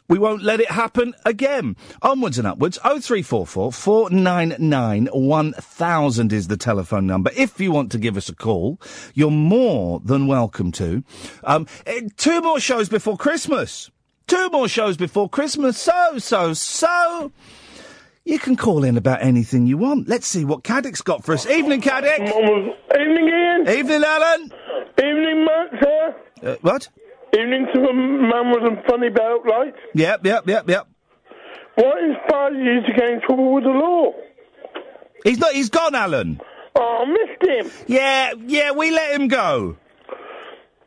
we 0.09 0.19
won't 0.19 0.43
let 0.43 0.59
it 0.59 0.71
happen 0.71 1.13
again. 1.25 1.75
Onwards 2.01 2.37
and 2.37 2.47
upwards. 2.47 2.77
0344 2.77 3.71
499 3.71 5.07
1000 5.07 6.33
is 6.33 6.47
the 6.47 6.57
telephone 6.57 7.05
number. 7.05 7.31
If 7.35 7.59
you 7.59 7.71
want 7.71 7.91
to 7.91 7.97
give 7.97 8.15
us 8.17 8.29
a 8.29 8.35
call, 8.35 8.79
you're 9.13 9.31
more 9.31 9.99
than 10.03 10.27
welcome 10.27 10.71
to. 10.73 11.03
Um, 11.43 11.67
eh, 11.85 12.01
two 12.15 12.41
more 12.41 12.59
shows 12.59 12.89
before 12.89 13.17
Christmas. 13.17 13.91
Two 14.27 14.49
more 14.49 14.67
shows 14.67 14.97
before 14.97 15.29
Christmas. 15.29 15.77
So, 15.77 16.17
so, 16.19 16.53
so. 16.53 17.31
You 18.25 18.39
can 18.39 18.57
call 18.57 18.83
in 18.83 18.97
about 18.97 19.21
anything 19.21 19.67
you 19.67 19.77
want. 19.77 20.09
Let's 20.09 20.27
see 20.27 20.43
what 20.43 20.63
Caddick's 20.63 21.01
got 21.01 21.23
for 21.23 21.33
us. 21.33 21.47
Evening, 21.49 21.81
Caddick. 21.81 22.27
Evening, 22.27 22.73
Iain. 22.93 23.69
Evening, 23.69 24.03
Alan. 24.03 24.51
Evening, 24.99 25.45
Matt, 25.45 25.81
sir. 25.81 26.15
Uh, 26.43 26.55
what? 26.61 26.89
Evening 27.37 27.67
to 27.71 27.81
a 27.81 27.93
man 27.93 28.51
with 28.51 28.63
a 28.63 28.83
funny 28.89 29.09
belt 29.09 29.45
light. 29.45 29.75
Yep, 29.93 30.25
yep, 30.25 30.47
yep, 30.47 30.67
yep. 30.67 30.87
What 31.75 32.03
inspired 32.03 32.55
you 32.55 32.81
to 32.81 32.93
get 32.95 33.09
in 33.09 33.21
trouble 33.21 33.53
with 33.53 33.63
the 33.63 33.69
law? 33.69 34.13
He's 35.23 35.37
not. 35.37 35.53
He's 35.53 35.69
gone, 35.69 35.93
Alan. 35.93 36.41
Oh, 36.75 37.05
I 37.05 37.11
missed 37.11 37.43
him. 37.43 37.85
Yeah, 37.85 38.33
yeah. 38.47 38.71
We 38.71 38.89
let 38.89 39.19
him 39.19 39.27
go. 39.27 39.77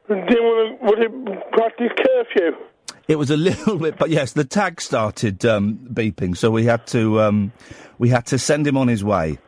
Didn't 0.09 0.26
want 0.28 0.80
to, 0.80 0.87
was 0.87 0.97
it 0.99 1.52
practice 1.52 1.92
curfew? 1.97 2.57
It 3.07 3.16
was 3.16 3.30
a 3.30 3.37
little 3.49 3.78
bit, 3.78 3.97
but 3.97 4.11
yes, 4.11 4.33
the 4.33 4.45
tag 4.45 4.80
started 4.80 5.45
um, 5.47 5.78
beeping, 5.92 6.37
so 6.37 6.50
we 6.50 6.64
had 6.64 6.85
to 6.88 7.21
um, 7.21 7.52
we 7.99 8.09
had 8.09 8.26
to 8.26 8.38
send 8.38 8.66
him 8.66 8.76
on 8.76 8.88
his 8.88 9.04
way. 9.04 9.38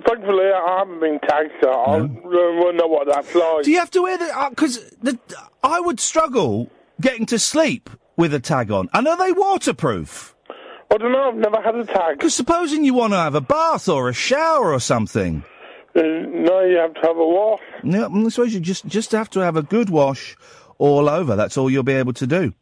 Uh, 0.00 0.08
thankfully, 0.08 0.46
I 0.46 0.78
haven't 0.78 1.00
been 1.00 1.18
tagged, 1.20 1.52
so 1.62 1.72
I 1.72 1.98
don't 1.98 2.76
know 2.76 2.86
what 2.86 3.06
that's 3.08 3.34
like. 3.34 3.64
Do 3.64 3.70
you 3.70 3.78
have 3.78 3.90
to 3.92 4.02
wear 4.02 4.18
the? 4.18 4.46
Because 4.50 4.78
the 5.02 5.18
I 5.62 5.80
would 5.80 6.00
struggle 6.00 6.70
getting 7.00 7.26
to 7.26 7.38
sleep 7.38 7.90
with 8.16 8.34
a 8.34 8.40
tag 8.40 8.70
on. 8.70 8.88
And 8.92 9.08
are 9.08 9.16
they 9.16 9.32
waterproof? 9.32 10.34
I 10.92 10.96
don't 10.98 11.12
know. 11.12 11.28
I've 11.28 11.36
never 11.36 11.60
had 11.60 11.76
a 11.76 11.84
tag. 11.84 12.18
Because 12.18 12.34
supposing 12.34 12.84
you 12.84 12.94
want 12.94 13.12
to 13.12 13.18
have 13.18 13.34
a 13.34 13.40
bath 13.40 13.88
or 13.88 14.08
a 14.08 14.12
shower 14.12 14.72
or 14.72 14.80
something. 14.80 15.44
Uh, 15.94 16.02
no, 16.02 16.60
you 16.64 16.76
have 16.76 16.94
to 16.94 17.00
have 17.00 17.16
a 17.16 17.26
wash. 17.26 17.60
No, 17.82 18.08
I 18.08 18.28
suppose 18.28 18.54
you 18.54 18.60
just 18.60 18.86
just 18.86 19.12
have 19.12 19.30
to 19.30 19.40
have 19.40 19.56
a 19.56 19.62
good 19.62 19.90
wash 19.90 20.36
all 20.78 21.08
over. 21.08 21.36
That's 21.36 21.56
all 21.56 21.70
you'll 21.70 21.82
be 21.82 21.94
able 21.94 22.12
to 22.14 22.26
do. 22.26 22.54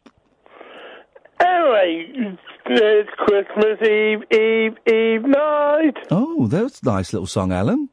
Anyway, 1.41 2.39
it's 2.71 3.11
Christmas 3.17 3.81
Eve, 3.83 4.23
Eve, 4.33 4.77
Eve 4.87 5.23
night. 5.23 5.97
Oh, 6.11 6.47
that's 6.47 6.81
a 6.83 6.87
nice 6.87 7.13
little 7.13 7.27
song, 7.27 7.53
Alan. 7.53 7.89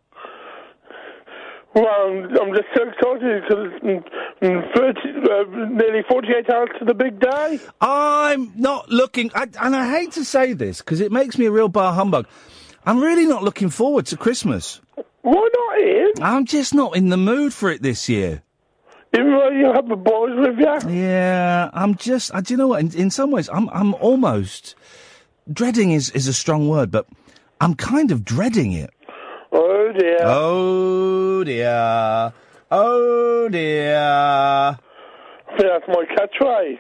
Well, 1.73 1.87
I'm, 1.87 2.23
I'm 2.37 2.53
just 2.53 2.67
so 2.73 2.87
excited 2.87 3.43
because 3.43 3.67
it's 3.83 4.77
30, 4.77 4.99
uh, 5.29 5.67
nearly 5.67 6.03
48 6.09 6.49
hours 6.49 6.69
to 6.79 6.85
the 6.85 6.93
big 6.93 7.19
day. 7.19 7.59
I'm 7.81 8.53
not 8.55 8.89
looking, 8.89 9.29
I, 9.35 9.47
and 9.61 9.75
I 9.75 9.89
hate 9.91 10.13
to 10.13 10.23
say 10.23 10.53
this 10.53 10.79
because 10.79 11.01
it 11.01 11.11
makes 11.11 11.37
me 11.37 11.47
a 11.47 11.51
real 11.51 11.67
bar 11.67 11.93
humbug. 11.93 12.27
I'm 12.85 13.01
really 13.01 13.25
not 13.25 13.43
looking 13.43 13.69
forward 13.69 14.05
to 14.07 14.17
Christmas. 14.17 14.79
Why 15.21 15.33
not, 15.33 15.79
Iain? 15.81 16.11
I'm 16.21 16.45
just 16.45 16.73
not 16.73 16.95
in 16.95 17.09
the 17.09 17.17
mood 17.17 17.53
for 17.53 17.69
it 17.69 17.81
this 17.81 18.07
year. 18.07 18.43
You 19.17 19.71
have 19.73 19.87
the 19.87 19.95
boys 19.95 20.33
with 20.35 20.57
you? 20.59 20.91
Yeah, 20.91 21.69
I'm 21.73 21.95
just. 21.95 22.33
I, 22.33 22.41
do 22.41 22.53
you 22.53 22.57
know 22.57 22.67
what? 22.67 22.81
In, 22.81 22.93
in 22.95 23.09
some 23.11 23.31
ways, 23.31 23.49
I'm. 23.51 23.69
I'm 23.69 23.93
almost 23.95 24.75
dreading 25.51 25.91
is 25.91 26.09
is 26.11 26.27
a 26.27 26.33
strong 26.33 26.67
word, 26.67 26.91
but 26.91 27.07
I'm 27.61 27.75
kind 27.75 28.11
of 28.11 28.25
dreading 28.25 28.73
it. 28.73 28.91
Oh 29.51 29.91
dear. 29.97 30.17
Oh 30.23 31.43
dear. 31.43 32.33
Oh 32.71 33.49
dear. 33.49 33.97
I 33.97 34.77
think 35.57 35.69
that's 35.69 35.87
my 35.87 36.05
catchphrase. 36.15 36.79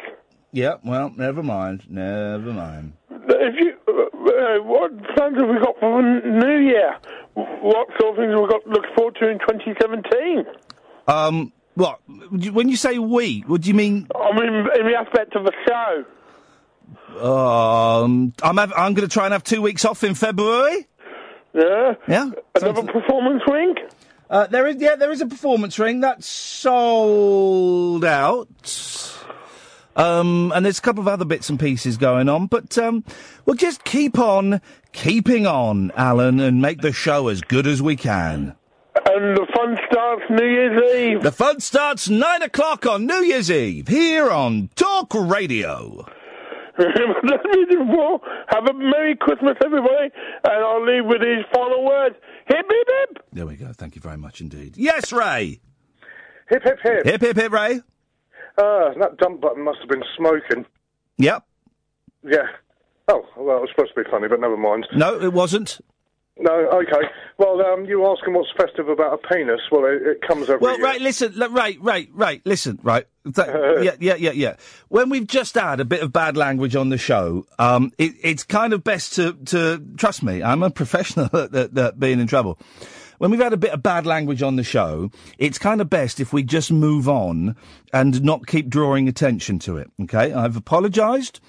Yeah. 0.51 0.75
Well, 0.83 1.11
never 1.15 1.43
mind. 1.43 1.83
Never 1.89 2.51
mind. 2.51 2.93
If 3.09 3.55
you, 3.59 3.73
uh, 3.87 3.91
uh, 3.91 4.63
what 4.63 4.91
plans 5.15 5.37
have 5.37 5.47
we 5.49 5.57
got 5.59 5.79
for 5.79 5.99
n- 5.99 6.39
New 6.39 6.57
Year? 6.59 6.97
What 7.33 7.87
sort 7.99 8.11
of 8.13 8.17
things 8.17 8.33
have 8.33 8.41
we 8.41 8.47
got 8.49 8.63
to 8.63 8.69
look 8.69 8.85
forward 8.95 9.15
to 9.21 9.29
in 9.29 9.39
2017? 9.39 10.45
Um. 11.07 11.51
What? 11.75 11.99
When 12.07 12.69
you 12.69 12.77
say 12.77 12.97
we, 12.99 13.41
what 13.47 13.61
do 13.61 13.67
you 13.67 13.73
mean? 13.73 14.07
I 14.15 14.31
mean, 14.33 14.53
in 14.79 14.87
the 14.87 14.95
aspect 14.97 15.35
of 15.35 15.45
the 15.45 15.53
show. 15.67 16.05
Um. 17.21 18.33
I'm. 18.41 18.57
Have, 18.57 18.73
I'm 18.75 18.93
going 18.93 19.07
to 19.07 19.13
try 19.13 19.25
and 19.25 19.33
have 19.33 19.43
two 19.43 19.61
weeks 19.61 19.85
off 19.85 20.03
in 20.03 20.15
February. 20.15 20.87
Yeah. 21.53 21.95
Yeah. 22.07 22.31
Another 22.55 22.83
performance 22.83 23.43
ring. 23.47 23.75
Uh, 24.29 24.47
there 24.47 24.67
is. 24.67 24.77
Yeah, 24.77 24.95
there 24.95 25.11
is 25.11 25.21
a 25.21 25.27
performance 25.27 25.79
ring 25.79 26.01
that's 26.01 26.27
sold 26.27 28.03
out. 28.03 28.49
Um, 29.95 30.51
and 30.53 30.65
there's 30.65 30.79
a 30.79 30.81
couple 30.81 31.01
of 31.01 31.07
other 31.07 31.23
bits 31.23 31.49
and 31.49 31.57
pieces 31.57 31.95
going 31.95 32.27
on, 32.27 32.47
but 32.47 32.77
um, 32.77 33.05
we'll 33.45 33.55
just 33.55 33.85
keep 33.85 34.19
on 34.19 34.59
keeping 34.91 35.47
on, 35.47 35.91
Alan, 35.95 36.41
and 36.41 36.61
make 36.61 36.81
the 36.81 36.91
show 36.91 37.29
as 37.29 37.39
good 37.39 37.65
as 37.65 37.81
we 37.81 37.95
can. 37.95 38.55
And 39.07 39.37
the 39.37 39.45
fun 39.55 39.77
starts 39.89 40.23
New 40.29 40.45
Year's 40.45 40.93
Eve. 40.95 41.21
The 41.23 41.31
fun 41.31 41.59
starts 41.59 42.09
nine 42.09 42.41
o'clock 42.41 42.85
on 42.87 43.05
New 43.05 43.21
Year's 43.23 43.51
Eve 43.51 43.87
here 43.87 44.31
on 44.31 44.69
Talk 44.75 45.13
Radio. 45.13 46.05
Let 46.77 47.45
me 47.45 47.65
before. 47.69 48.19
Have 48.49 48.67
a 48.67 48.73
Merry 48.73 49.15
Christmas, 49.15 49.55
everybody. 49.63 50.09
And 50.43 50.65
I'll 50.65 50.83
leave 50.83 51.05
with 51.05 51.21
these 51.21 51.45
final 51.53 51.85
words. 51.85 52.15
Hip, 52.47 52.65
hip, 52.67 52.87
hip. 53.09 53.23
There 53.31 53.45
we 53.45 53.55
go. 53.55 53.71
Thank 53.73 53.95
you 53.95 54.01
very 54.01 54.17
much 54.17 54.41
indeed. 54.41 54.75
Yes, 54.75 55.13
Ray. 55.13 55.59
Hip, 56.49 56.63
hip, 56.63 56.79
hip. 56.83 57.05
Hip 57.05 57.21
hip 57.21 57.35
hip, 57.37 57.51
Ray. 57.51 57.81
Ah, 58.57 58.89
that 58.99 59.17
dump 59.17 59.39
button 59.41 59.63
must 59.63 59.79
have 59.81 59.89
been 59.89 60.03
smoking. 60.17 60.65
Yep. 61.17 61.45
Yeah. 62.23 62.47
Oh, 63.07 63.23
well, 63.37 63.57
it 63.57 63.61
was 63.61 63.69
supposed 63.75 63.93
to 63.95 64.03
be 64.03 64.09
funny, 64.09 64.27
but 64.27 64.39
never 64.39 64.57
mind. 64.57 64.87
No, 64.95 65.19
it 65.19 65.31
wasn't. 65.31 65.79
No, 66.37 66.51
okay. 66.53 67.07
Well, 67.37 67.61
um, 67.65 67.85
you 67.85 68.05
asking 68.05 68.33
what's 68.33 68.49
festive 68.57 68.89
about 68.89 69.13
a 69.13 69.27
penis? 69.33 69.61
Well, 69.71 69.85
it, 69.85 70.01
it 70.05 70.21
comes 70.21 70.49
every 70.49 70.57
Well, 70.59 70.75
year. 70.77 70.83
right, 70.83 70.99
listen, 70.99 71.31
li- 71.35 71.47
right, 71.47 71.77
right, 71.79 72.09
right, 72.13 72.41
listen, 72.43 72.77
right. 72.83 73.07
That- 73.23 73.79
yeah, 73.83 73.95
yeah, 74.01 74.15
yeah, 74.15 74.31
yeah. 74.31 74.55
When 74.89 75.09
we've 75.09 75.25
just 75.27 75.55
had 75.55 75.79
a 75.79 75.85
bit 75.85 76.01
of 76.01 76.11
bad 76.11 76.35
language 76.35 76.75
on 76.75 76.89
the 76.89 76.97
show, 76.97 77.45
um, 77.57 77.93
it, 77.97 78.13
it's 78.21 78.43
kind 78.43 78.73
of 78.73 78.83
best 78.83 79.13
to, 79.15 79.33
to 79.45 79.81
trust 79.95 80.23
me. 80.23 80.43
I'm 80.43 80.61
a 80.61 80.69
professional 80.69 81.29
at, 81.33 81.55
at, 81.55 81.77
at 81.77 81.99
being 81.99 82.19
in 82.19 82.27
trouble. 82.27 82.59
When 83.17 83.31
we've 83.31 83.39
had 83.39 83.53
a 83.53 83.57
bit 83.57 83.71
of 83.71 83.81
bad 83.81 84.05
language 84.05 84.41
on 84.43 84.57
the 84.57 84.63
show, 84.63 85.09
it's 85.37 85.57
kind 85.57 85.79
of 85.79 85.89
best 85.89 86.19
if 86.19 86.33
we 86.33 86.43
just 86.43 86.69
move 86.69 87.07
on 87.07 87.55
and 87.93 88.21
not 88.23 88.45
keep 88.45 88.67
drawing 88.67 89.07
attention 89.07 89.57
to 89.59 89.77
it. 89.77 89.89
Okay, 90.03 90.33
I've 90.33 90.57
apologised. 90.57 91.39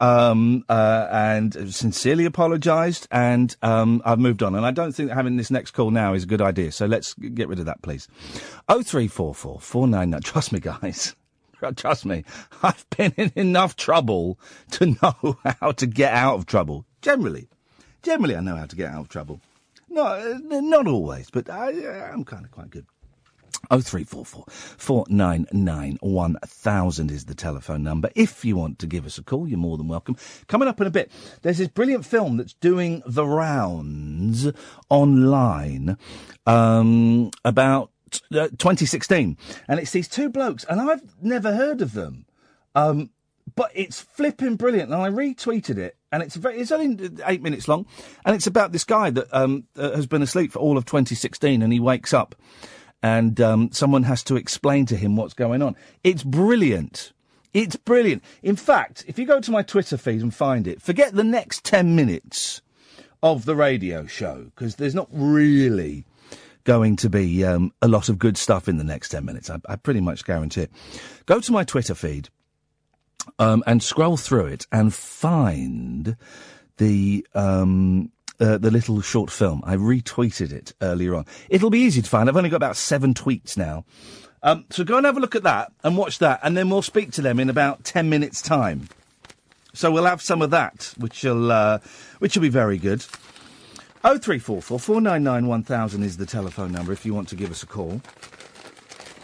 Um, 0.00 0.64
uh, 0.68 1.08
and 1.10 1.74
sincerely 1.74 2.24
apologised, 2.24 3.08
and 3.10 3.54
um, 3.62 4.02
I've 4.04 4.18
moved 4.18 4.42
on. 4.42 4.54
And 4.54 4.64
I 4.64 4.70
don't 4.70 4.92
think 4.92 5.10
having 5.10 5.36
this 5.36 5.50
next 5.50 5.72
call 5.72 5.90
now 5.90 6.14
is 6.14 6.24
a 6.24 6.26
good 6.26 6.42
idea. 6.42 6.72
So 6.72 6.86
let's 6.86 7.14
get 7.14 7.48
rid 7.48 7.58
of 7.58 7.66
that, 7.66 7.82
please. 7.82 8.08
Oh 8.68 8.82
three 8.82 9.08
four 9.08 9.34
four 9.34 9.60
four 9.60 9.86
nine 9.88 10.10
nine. 10.10 10.20
Trust 10.22 10.52
me, 10.52 10.60
guys. 10.60 11.14
Trust 11.76 12.06
me, 12.06 12.24
I've 12.62 12.86
been 12.96 13.12
in 13.16 13.32
enough 13.34 13.76
trouble 13.76 14.38
to 14.72 14.86
know 15.02 15.38
how 15.60 15.72
to 15.72 15.86
get 15.86 16.12
out 16.12 16.36
of 16.36 16.46
trouble. 16.46 16.84
Generally, 17.02 17.48
generally, 18.02 18.36
I 18.36 18.40
know 18.40 18.56
how 18.56 18.66
to 18.66 18.76
get 18.76 18.90
out 18.90 19.00
of 19.00 19.08
trouble. 19.08 19.40
No, 19.88 20.04
uh, 20.04 20.38
not 20.60 20.86
always, 20.86 21.30
but 21.30 21.48
I, 21.48 22.10
I'm 22.12 22.24
kind 22.24 22.44
of 22.44 22.50
quite 22.50 22.70
good. 22.70 22.86
Oh 23.70 23.80
three 23.80 24.04
four 24.04 24.24
four 24.24 24.44
four 24.48 25.04
nine 25.08 25.46
nine 25.52 25.98
one 26.00 26.36
thousand 26.44 27.10
is 27.10 27.26
the 27.26 27.34
telephone 27.34 27.82
number. 27.82 28.10
If 28.14 28.44
you 28.44 28.56
want 28.56 28.78
to 28.78 28.86
give 28.86 29.04
us 29.04 29.18
a 29.18 29.22
call, 29.22 29.48
you're 29.48 29.58
more 29.58 29.76
than 29.76 29.88
welcome. 29.88 30.16
Coming 30.46 30.68
up 30.68 30.80
in 30.80 30.86
a 30.86 30.90
bit, 30.90 31.10
there's 31.42 31.58
this 31.58 31.68
brilliant 31.68 32.06
film 32.06 32.36
that's 32.36 32.54
doing 32.54 33.02
the 33.04 33.26
rounds 33.26 34.50
online 34.88 35.98
um, 36.46 37.30
about 37.44 37.90
uh, 38.32 38.48
2016, 38.48 39.36
and 39.68 39.80
it's 39.80 39.92
these 39.92 40.08
two 40.08 40.28
blokes, 40.28 40.64
and 40.64 40.80
I've 40.80 41.02
never 41.22 41.54
heard 41.54 41.82
of 41.82 41.92
them. 41.92 42.26
Um, 42.74 43.10
but 43.54 43.70
it's 43.74 44.00
flipping 44.00 44.56
brilliant, 44.56 44.92
and 44.92 45.02
I 45.02 45.10
retweeted 45.10 45.78
it, 45.78 45.96
and 46.12 46.22
it's 46.22 46.36
very, 46.36 46.58
it's 46.58 46.70
only 46.70 47.10
eight 47.26 47.42
minutes 47.42 47.66
long, 47.66 47.86
and 48.24 48.34
it's 48.34 48.46
about 48.46 48.72
this 48.72 48.84
guy 48.84 49.10
that 49.10 49.26
um, 49.32 49.64
uh, 49.76 49.92
has 49.96 50.06
been 50.06 50.22
asleep 50.22 50.52
for 50.52 50.60
all 50.60 50.76
of 50.76 50.84
2016, 50.84 51.60
and 51.60 51.72
he 51.72 51.80
wakes 51.80 52.14
up, 52.14 52.34
and 53.02 53.40
um, 53.40 53.70
someone 53.72 54.02
has 54.04 54.22
to 54.24 54.36
explain 54.36 54.86
to 54.86 54.96
him 54.96 55.16
what's 55.16 55.34
going 55.34 55.62
on. 55.62 55.76
It's 56.02 56.22
brilliant. 56.22 57.12
It's 57.54 57.76
brilliant. 57.76 58.22
In 58.42 58.56
fact, 58.56 59.04
if 59.06 59.18
you 59.18 59.26
go 59.26 59.40
to 59.40 59.50
my 59.50 59.62
Twitter 59.62 59.96
feed 59.96 60.20
and 60.20 60.34
find 60.34 60.66
it, 60.66 60.82
forget 60.82 61.14
the 61.14 61.24
next 61.24 61.64
10 61.64 61.94
minutes 61.96 62.60
of 63.22 63.44
the 63.44 63.56
radio 63.56 64.06
show, 64.06 64.50
because 64.54 64.76
there's 64.76 64.94
not 64.94 65.08
really 65.10 66.04
going 66.64 66.96
to 66.96 67.08
be 67.08 67.44
um, 67.44 67.72
a 67.80 67.88
lot 67.88 68.08
of 68.08 68.18
good 68.18 68.36
stuff 68.36 68.68
in 68.68 68.76
the 68.76 68.84
next 68.84 69.08
10 69.08 69.24
minutes. 69.24 69.48
I, 69.48 69.58
I 69.68 69.76
pretty 69.76 70.00
much 70.00 70.24
guarantee 70.24 70.62
it. 70.62 70.70
Go 71.24 71.40
to 71.40 71.52
my 71.52 71.64
Twitter 71.64 71.94
feed 71.94 72.28
um, 73.38 73.64
and 73.66 73.82
scroll 73.82 74.16
through 74.16 74.46
it 74.46 74.66
and 74.70 74.92
find 74.92 76.16
the 76.76 77.26
um, 77.34 78.12
uh, 78.40 78.58
the 78.58 78.70
little 78.70 79.00
short 79.00 79.30
film. 79.30 79.62
I 79.64 79.76
retweeted 79.76 80.52
it 80.52 80.72
earlier 80.80 81.14
on. 81.14 81.26
It'll 81.48 81.70
be 81.70 81.80
easy 81.80 82.02
to 82.02 82.08
find. 82.08 82.28
I've 82.28 82.36
only 82.36 82.50
got 82.50 82.56
about 82.56 82.76
seven 82.76 83.14
tweets 83.14 83.56
now. 83.56 83.84
Um, 84.42 84.64
so 84.70 84.84
go 84.84 84.96
and 84.96 85.06
have 85.06 85.16
a 85.16 85.20
look 85.20 85.34
at 85.34 85.42
that 85.42 85.72
and 85.82 85.96
watch 85.96 86.18
that, 86.20 86.40
and 86.42 86.56
then 86.56 86.70
we'll 86.70 86.82
speak 86.82 87.10
to 87.12 87.22
them 87.22 87.40
in 87.40 87.50
about 87.50 87.84
ten 87.84 88.08
minutes' 88.08 88.40
time. 88.40 88.88
So 89.74 89.90
we'll 89.90 90.06
have 90.06 90.22
some 90.22 90.42
of 90.42 90.50
that, 90.50 90.94
which 90.96 91.24
will 91.24 91.50
uh, 91.50 91.78
which 92.18 92.36
will 92.36 92.42
be 92.42 92.48
very 92.48 92.78
good. 92.78 93.04
Oh 94.04 94.16
three 94.16 94.38
four 94.38 94.62
four 94.62 94.78
four 94.78 95.00
nine 95.00 95.24
nine 95.24 95.46
one 95.48 95.64
thousand 95.64 96.04
is 96.04 96.16
the 96.16 96.26
telephone 96.26 96.70
number 96.70 96.92
if 96.92 97.04
you 97.04 97.14
want 97.14 97.28
to 97.30 97.36
give 97.36 97.50
us 97.50 97.62
a 97.62 97.66
call. 97.66 98.00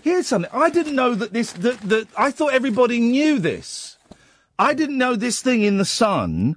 Here's 0.03 0.27
something 0.27 0.51
I 0.53 0.69
didn't 0.69 0.97
know 0.97 1.15
that 1.15 1.33
this 1.33 1.53
that 1.53 1.81
that 1.83 2.09
I 2.19 2.31
thought 2.31 2.53
everybody 2.53 2.99
knew 2.99 3.39
this. 3.39 3.97
I 4.59 4.75
didn't 4.75 4.99
know 4.99 5.17
this 5.17 5.41
thing 5.41 5.63
in 5.63 5.79
the 5.79 5.85
Sun 5.85 6.57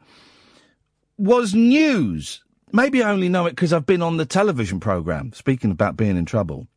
was 1.18 1.54
news. 1.54 2.44
Maybe 2.72 3.02
I 3.02 3.12
only 3.12 3.30
know 3.30 3.46
it 3.46 3.52
because 3.52 3.72
I've 3.74 3.86
been 3.86 4.02
on 4.02 4.18
the 4.18 4.26
television 4.26 4.80
program. 4.80 5.34
Speaking 5.34 5.72
about 5.72 5.98
being 5.98 6.18
in 6.18 6.26
trouble. 6.26 6.68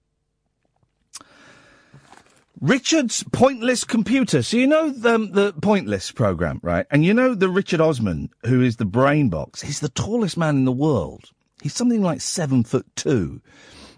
Richard's 2.60 3.24
Pointless 3.32 3.84
Computer. 3.84 4.42
So 4.42 4.58
you 4.58 4.66
know 4.66 4.90
the, 4.90 5.18
the 5.18 5.54
Pointless 5.60 6.12
program, 6.12 6.60
right? 6.62 6.86
And 6.90 7.04
you 7.04 7.14
know 7.14 7.34
the 7.34 7.48
Richard 7.48 7.80
Osman, 7.80 8.28
who 8.44 8.60
is 8.62 8.76
the 8.76 8.84
brain 8.84 9.30
box. 9.30 9.62
He's 9.62 9.80
the 9.80 9.88
tallest 9.88 10.36
man 10.36 10.56
in 10.56 10.64
the 10.66 10.72
world. 10.72 11.30
He's 11.62 11.74
something 11.74 12.02
like 12.02 12.20
seven 12.20 12.62
foot 12.62 12.86
two. 12.96 13.40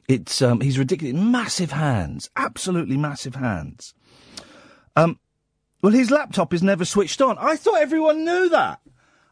It's 0.08 0.42
um, 0.42 0.60
he's 0.60 0.78
ridiculous. 0.78 1.14
Massive 1.14 1.72
hands, 1.72 2.30
absolutely 2.36 2.96
massive 2.96 3.34
hands. 3.34 3.94
Um, 4.94 5.18
well, 5.80 5.92
his 5.92 6.10
laptop 6.10 6.54
is 6.54 6.62
never 6.62 6.84
switched 6.84 7.20
on. 7.20 7.38
I 7.38 7.56
thought 7.56 7.80
everyone 7.80 8.24
knew 8.24 8.48
that. 8.50 8.80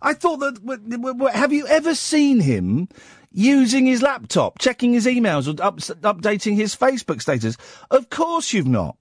I 0.03 0.15
thought 0.15 0.39
that. 0.39 1.31
Have 1.35 1.53
you 1.53 1.67
ever 1.67 1.95
seen 1.95 2.41
him 2.41 2.89
using 3.33 3.87
his 3.87 4.03
laptop, 4.03 4.59
checking 4.59 4.93
his 4.93 5.07
emails, 5.07 5.47
or 5.47 5.63
up, 5.63 5.79
updating 5.79 6.57
his 6.57 6.75
Facebook 6.75 7.21
status? 7.21 7.57
Of 7.91 8.11
course 8.11 8.53
you've 8.53 8.67
not. 8.67 8.97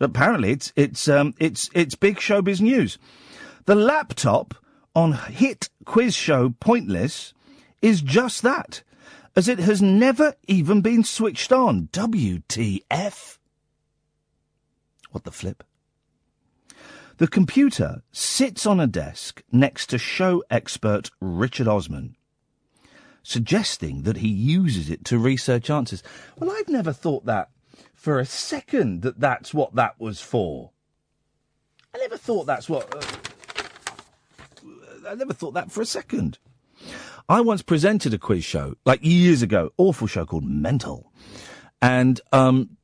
Apparently, 0.00 0.52
it's 0.52 0.72
it's 0.76 1.08
um, 1.08 1.34
it's 1.38 1.68
it's 1.74 1.94
big 1.94 2.16
showbiz 2.16 2.60
news. 2.60 2.98
The 3.66 3.74
laptop 3.74 4.54
on 4.94 5.12
hit 5.12 5.68
quiz 5.84 6.14
show 6.14 6.54
Pointless 6.60 7.34
is 7.82 8.00
just 8.00 8.42
that, 8.42 8.82
as 9.36 9.48
it 9.48 9.58
has 9.58 9.82
never 9.82 10.34
even 10.46 10.80
been 10.80 11.04
switched 11.04 11.52
on. 11.52 11.88
WTF? 11.92 13.38
What 15.10 15.24
the 15.24 15.32
flip? 15.32 15.64
The 17.18 17.26
computer 17.26 18.02
sits 18.12 18.64
on 18.64 18.78
a 18.78 18.86
desk 18.86 19.42
next 19.50 19.88
to 19.88 19.98
show 19.98 20.44
expert 20.50 21.10
Richard 21.20 21.66
Osman, 21.66 22.14
suggesting 23.24 24.02
that 24.02 24.18
he 24.18 24.28
uses 24.28 24.88
it 24.88 25.04
to 25.06 25.18
research 25.18 25.68
answers. 25.68 26.04
Well, 26.38 26.52
I've 26.52 26.68
never 26.68 26.92
thought 26.92 27.26
that 27.26 27.50
for 27.92 28.20
a 28.20 28.24
second 28.24 29.02
that 29.02 29.18
that's 29.18 29.52
what 29.52 29.74
that 29.74 29.98
was 29.98 30.20
for. 30.20 30.70
I 31.92 31.98
never 31.98 32.16
thought 32.16 32.44
that's 32.44 32.68
what. 32.68 32.94
Uh, 32.94 33.02
I 35.08 35.16
never 35.16 35.32
thought 35.32 35.54
that 35.54 35.72
for 35.72 35.80
a 35.80 35.86
second. 35.86 36.38
I 37.28 37.40
once 37.40 37.62
presented 37.62 38.14
a 38.14 38.18
quiz 38.18 38.44
show, 38.44 38.76
like 38.86 39.02
years 39.02 39.42
ago, 39.42 39.72
awful 39.76 40.06
show 40.06 40.24
called 40.24 40.44
Mental. 40.44 41.12
And 41.82 42.20
um, 42.32 42.76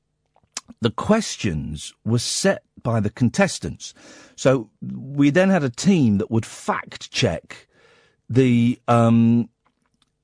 the 0.81 0.91
questions 0.91 1.93
were 2.05 2.19
set 2.19 2.65
by 2.85 3.01
the 3.01 3.11
contestants. 3.11 3.93
So 4.37 4.71
we 4.81 5.31
then 5.31 5.51
had 5.51 5.65
a 5.65 5.71
team 5.71 6.19
that 6.19 6.31
would 6.31 6.47
fact 6.47 7.11
check 7.11 7.67
the 8.29 8.81
um, 8.87 9.49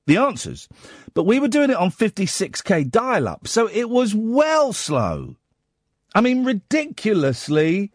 the 0.07 0.15
answers. 0.15 0.69
But 1.13 1.23
we 1.23 1.41
were 1.41 1.49
doing 1.49 1.69
it 1.69 1.75
on 1.75 1.91
56k 1.91 2.89
dial 2.89 3.27
up, 3.27 3.49
so 3.49 3.67
it 3.67 3.89
was 3.89 4.15
well 4.15 4.71
slow. 4.71 5.35
I 6.15 6.21
mean, 6.21 6.45
ridiculously 6.45 7.91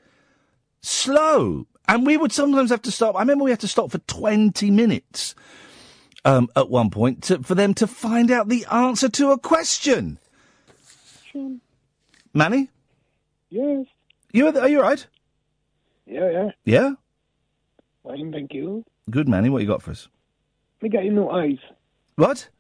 slow. 0.82 1.66
And 1.88 2.04
we 2.04 2.16
would 2.16 2.32
sometimes 2.32 2.70
have 2.70 2.82
to 2.82 2.90
stop. 2.90 3.14
I 3.14 3.20
remember 3.20 3.44
we 3.44 3.50
had 3.50 3.60
to 3.60 3.68
stop 3.68 3.92
for 3.92 3.98
20 3.98 4.70
minutes 4.70 5.34
um, 6.24 6.48
at 6.56 6.68
one 6.68 6.90
point 6.90 7.22
to, 7.24 7.42
for 7.42 7.54
them 7.54 7.74
to 7.74 7.86
find 7.86 8.30
out 8.30 8.48
the 8.48 8.66
answer 8.70 9.08
to 9.10 9.30
a 9.30 9.38
question. 9.38 10.18
Manny? 12.34 12.70
Yes. 13.50 13.86
You, 14.36 14.48
are 14.48 14.68
you 14.68 14.82
right? 14.82 15.06
Yeah, 16.04 16.30
yeah. 16.30 16.48
Yeah? 16.66 16.90
Fine, 18.04 18.32
thank 18.32 18.52
you. 18.52 18.84
Good, 19.10 19.30
Manny. 19.30 19.48
What 19.48 19.62
you 19.62 19.66
got 19.66 19.80
for 19.80 19.92
us? 19.92 20.08
I 20.82 20.88
got 20.88 21.04
new 21.04 21.30
eyes. 21.30 21.56
What? 22.16 22.50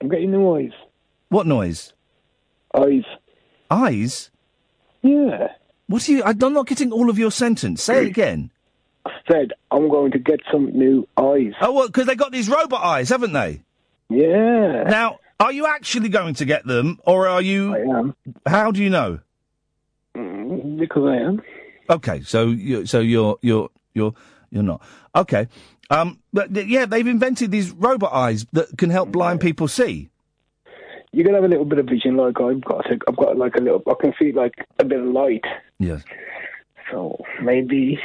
I'm 0.00 0.08
getting 0.08 0.30
new 0.30 0.56
eyes. 0.56 0.70
What 1.28 1.46
noise? 1.46 1.92
Eyes. 2.74 3.04
Eyes? 3.70 4.30
Yeah. 5.02 5.48
What 5.86 6.08
are 6.08 6.12
you? 6.12 6.22
I'm 6.24 6.38
not 6.38 6.66
getting 6.66 6.92
all 6.92 7.10
of 7.10 7.18
your 7.18 7.30
sentence. 7.30 7.82
Say 7.82 8.06
it 8.06 8.08
again. 8.12 8.50
I 9.04 9.10
said 9.30 9.52
I'm 9.70 9.90
going 9.90 10.12
to 10.12 10.18
get 10.18 10.40
some 10.50 10.70
new 10.70 11.06
eyes. 11.18 11.52
Oh, 11.60 11.72
well, 11.72 11.86
because 11.88 12.06
they 12.06 12.14
got 12.14 12.32
these 12.32 12.48
robot 12.48 12.82
eyes, 12.82 13.10
haven't 13.10 13.34
they? 13.34 13.60
Yeah. 14.08 14.84
Now, 14.84 15.18
are 15.38 15.52
you 15.52 15.66
actually 15.66 16.08
going 16.08 16.34
to 16.36 16.46
get 16.46 16.64
them, 16.66 17.00
or 17.04 17.28
are 17.28 17.42
you? 17.42 17.74
I 17.74 17.98
am. 17.98 18.16
How 18.46 18.70
do 18.70 18.82
you 18.82 18.88
know? 18.88 19.18
Mm, 20.16 20.78
Because 20.78 21.04
I 21.08 21.16
am. 21.16 21.42
Okay, 21.90 22.20
so 22.22 22.46
you, 22.48 22.86
so 22.86 23.00
you're 23.00 23.38
you're 23.42 23.68
you're 23.94 24.14
you're 24.50 24.62
not 24.62 24.80
okay. 25.14 25.48
Um, 25.90 26.20
but 26.32 26.54
th- 26.54 26.66
yeah, 26.66 26.86
they've 26.86 27.06
invented 27.06 27.50
these 27.50 27.70
robot 27.72 28.12
eyes 28.12 28.46
that 28.52 28.78
can 28.78 28.88
help 28.90 29.10
blind 29.10 29.40
people 29.40 29.68
see. 29.68 30.08
You 31.12 31.24
can 31.24 31.34
have 31.34 31.44
a 31.44 31.48
little 31.48 31.66
bit 31.66 31.78
of 31.78 31.86
vision, 31.86 32.16
like 32.16 32.40
I've 32.40 32.62
got. 32.64 32.86
I've 32.90 33.16
got 33.16 33.36
like 33.36 33.56
a 33.56 33.60
little. 33.60 33.82
I 33.86 33.94
can 34.00 34.14
see 34.18 34.32
like 34.32 34.54
a 34.78 34.84
bit 34.84 35.00
of 35.00 35.06
light. 35.06 35.44
Yes. 35.78 36.02
So 36.90 37.18
maybe, 37.42 37.98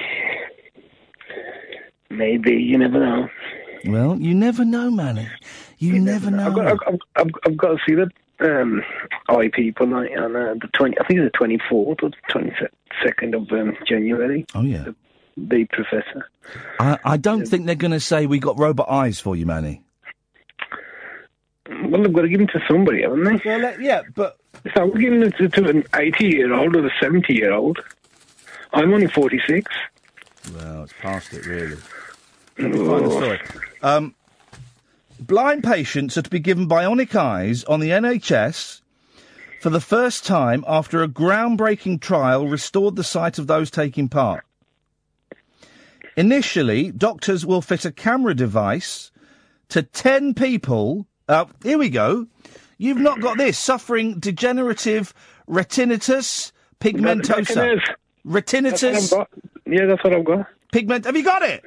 maybe 2.10 2.52
you 2.54 2.78
never 2.78 3.00
know. 3.00 3.30
Well, 3.86 4.18
you 4.20 4.34
never 4.34 4.66
know, 4.66 4.90
Manny. 4.92 5.28
You, 5.78 6.00
never 6.00 6.32
know. 6.32 6.48
I've 6.48 6.56
got, 6.56 6.88
I've, 6.88 7.00
I've, 7.16 7.32
I've 7.46 7.58
got 7.58 7.68
to 7.70 7.78
see 7.88 7.96
the 7.96 8.10
um, 8.40 8.84
eye 9.30 9.50
people 9.54 9.94
on 9.94 10.06
uh, 10.06 10.54
the 10.62 10.70
twenty. 10.74 10.98
I 11.00 11.04
think 11.06 11.20
it's 11.20 11.32
the 11.32 11.38
twenty 11.38 11.60
fourth 11.70 12.00
or 12.04 12.12
twenty 12.30 12.54
second 13.04 13.36
of 13.36 13.52
um, 13.52 13.76
January. 13.88 14.46
Oh 14.54 14.62
yeah. 14.62 14.84
The, 14.84 14.96
the 15.38 15.66
professor. 15.66 16.30
I, 16.80 16.98
I 17.04 17.18
don't 17.18 17.46
think 17.46 17.66
they're 17.66 17.76
going 17.76 17.92
to 17.92 18.00
say 18.00 18.26
we 18.26 18.40
got 18.40 18.58
robot 18.58 18.90
eyes 18.90 19.20
for 19.20 19.36
you, 19.36 19.46
Manny. 19.46 19.82
Well, 21.70 22.02
they've 22.02 22.14
got 22.14 22.22
to 22.22 22.30
give 22.30 22.40
them 22.40 22.48
to 22.48 22.62
somebody, 22.68 23.02
haven't 23.02 23.24
they? 23.24 23.42
Well, 23.44 23.82
yeah, 23.82 24.02
but 24.16 24.38
so 24.76 24.86
we're 24.86 25.00
giving 25.00 25.20
them 25.20 25.32
to, 25.34 25.50
to 25.50 25.70
an 25.70 25.84
eighty 25.96 26.28
year 26.28 26.54
old 26.54 26.76
or 26.76 26.88
a 26.88 26.92
seventy 27.02 27.36
year 27.36 27.52
old. 27.52 27.80
I'm 28.74 28.94
only 28.94 29.08
forty 29.08 29.42
six. 29.46 29.72
Well, 30.56 30.84
it's 30.84 30.94
past 31.02 31.34
it, 31.34 31.46
really. 31.46 31.78
Let 32.58 32.72
me 32.72 32.78
find 32.78 33.06
the 33.06 33.12
story. 33.12 33.40
Um, 33.84 34.16
blind 35.20 35.64
patients 35.64 36.18
are 36.18 36.22
to 36.22 36.30
be 36.30 36.40
given 36.40 36.68
bionic 36.68 37.16
eyes 37.16 37.64
on 37.66 37.80
the 37.80 37.90
NHS 37.90 38.82
for 39.62 39.70
the 39.70 39.82
first 39.82 40.26
time 40.26 40.64
after 40.68 41.02
a 41.02 41.08
groundbreaking 41.08 42.00
trial 42.00 42.48
restored 42.48 42.96
the 42.96 43.04
sight 43.04 43.38
of 43.38 43.48
those 43.48 43.72
taking 43.72 44.08
part. 44.10 44.46
Initially, 46.16 46.92
doctors 46.92 47.46
will 47.46 47.62
fit 47.62 47.86
a 47.86 47.92
camera 47.92 48.34
device 48.34 49.12
to 49.70 49.84
10 49.84 50.34
people. 50.34 51.06
Uh, 51.28 51.46
here 51.64 51.78
we 51.78 51.90
go. 51.90 52.28
You've 52.78 52.98
not 52.98 53.20
got 53.20 53.38
this. 53.38 53.58
Suffering 53.58 54.20
degenerative 54.20 55.14
retinitis 55.48 56.52
pigmentosa. 56.80 57.80
Retinitis. 58.26 59.26
Yeah, 59.66 59.86
that's 59.86 60.04
what 60.04 60.14
I've 60.14 60.26
got. 60.26 60.48
Pigment. 60.72 61.06
Have 61.06 61.16
you 61.16 61.24
got 61.24 61.44
it? 61.44 61.64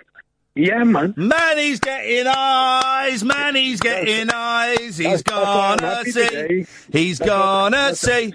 Yeah, 0.54 0.82
man. 0.84 1.14
Man, 1.16 1.58
he's 1.58 1.80
getting 1.80 2.26
eyes. 2.26 3.22
Man, 3.24 3.54
he's 3.54 3.80
getting 3.80 4.28
eyes. 4.32 4.78
He's 4.78 4.98
That's- 4.98 5.22
that's 5.22 5.32
why 5.46 5.68
I'm 5.70 5.76
gonna 5.78 6.04
see. 6.04 6.12
today. 6.28 6.66
He's 6.92 7.18
That's 7.18 7.30
gonna 7.30 7.76
that's- 7.76 8.00
see. 8.00 8.34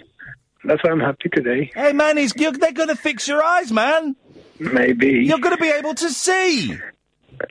That's 0.63 0.83
why 0.83 0.91
I'm 0.91 0.99
happy 0.99 1.29
today. 1.29 1.71
Hey, 1.75 1.93
man, 1.93 2.17
he's, 2.17 2.33
they're 2.33 2.71
gonna 2.71 2.95
fix 2.95 3.27
your 3.27 3.43
eyes, 3.43 3.71
man. 3.71 4.15
Maybe. 4.59 5.23
You're 5.25 5.39
gonna 5.39 5.57
be 5.57 5.69
able 5.69 5.93
to 5.95 6.09
see. 6.09 6.75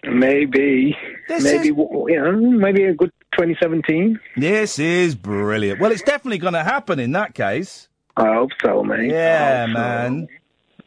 Maybe. 0.05 0.97
This 1.29 1.45
maybe, 1.45 1.69
is- 1.69 1.77
you 1.77 2.21
know, 2.23 2.33
maybe 2.33 2.85
a 2.85 2.95
good 2.95 3.13
2017. 3.33 4.19
This 4.37 4.79
is 4.79 5.15
brilliant. 5.15 5.81
Well, 5.81 5.93
it's 5.93 6.03
definitely 6.03 6.39
gonna 6.39 6.65
happen 6.65 6.99
in 6.99 7.13
that 7.13 7.35
case. 7.35 7.89
I 8.17 8.33
hope 8.35 8.51
so, 8.65 8.83
mate. 8.83 9.11
Yeah, 9.11 9.67
man. 9.67 9.77
I 9.77 10.07
so. 10.07 10.11
man. 10.13 10.29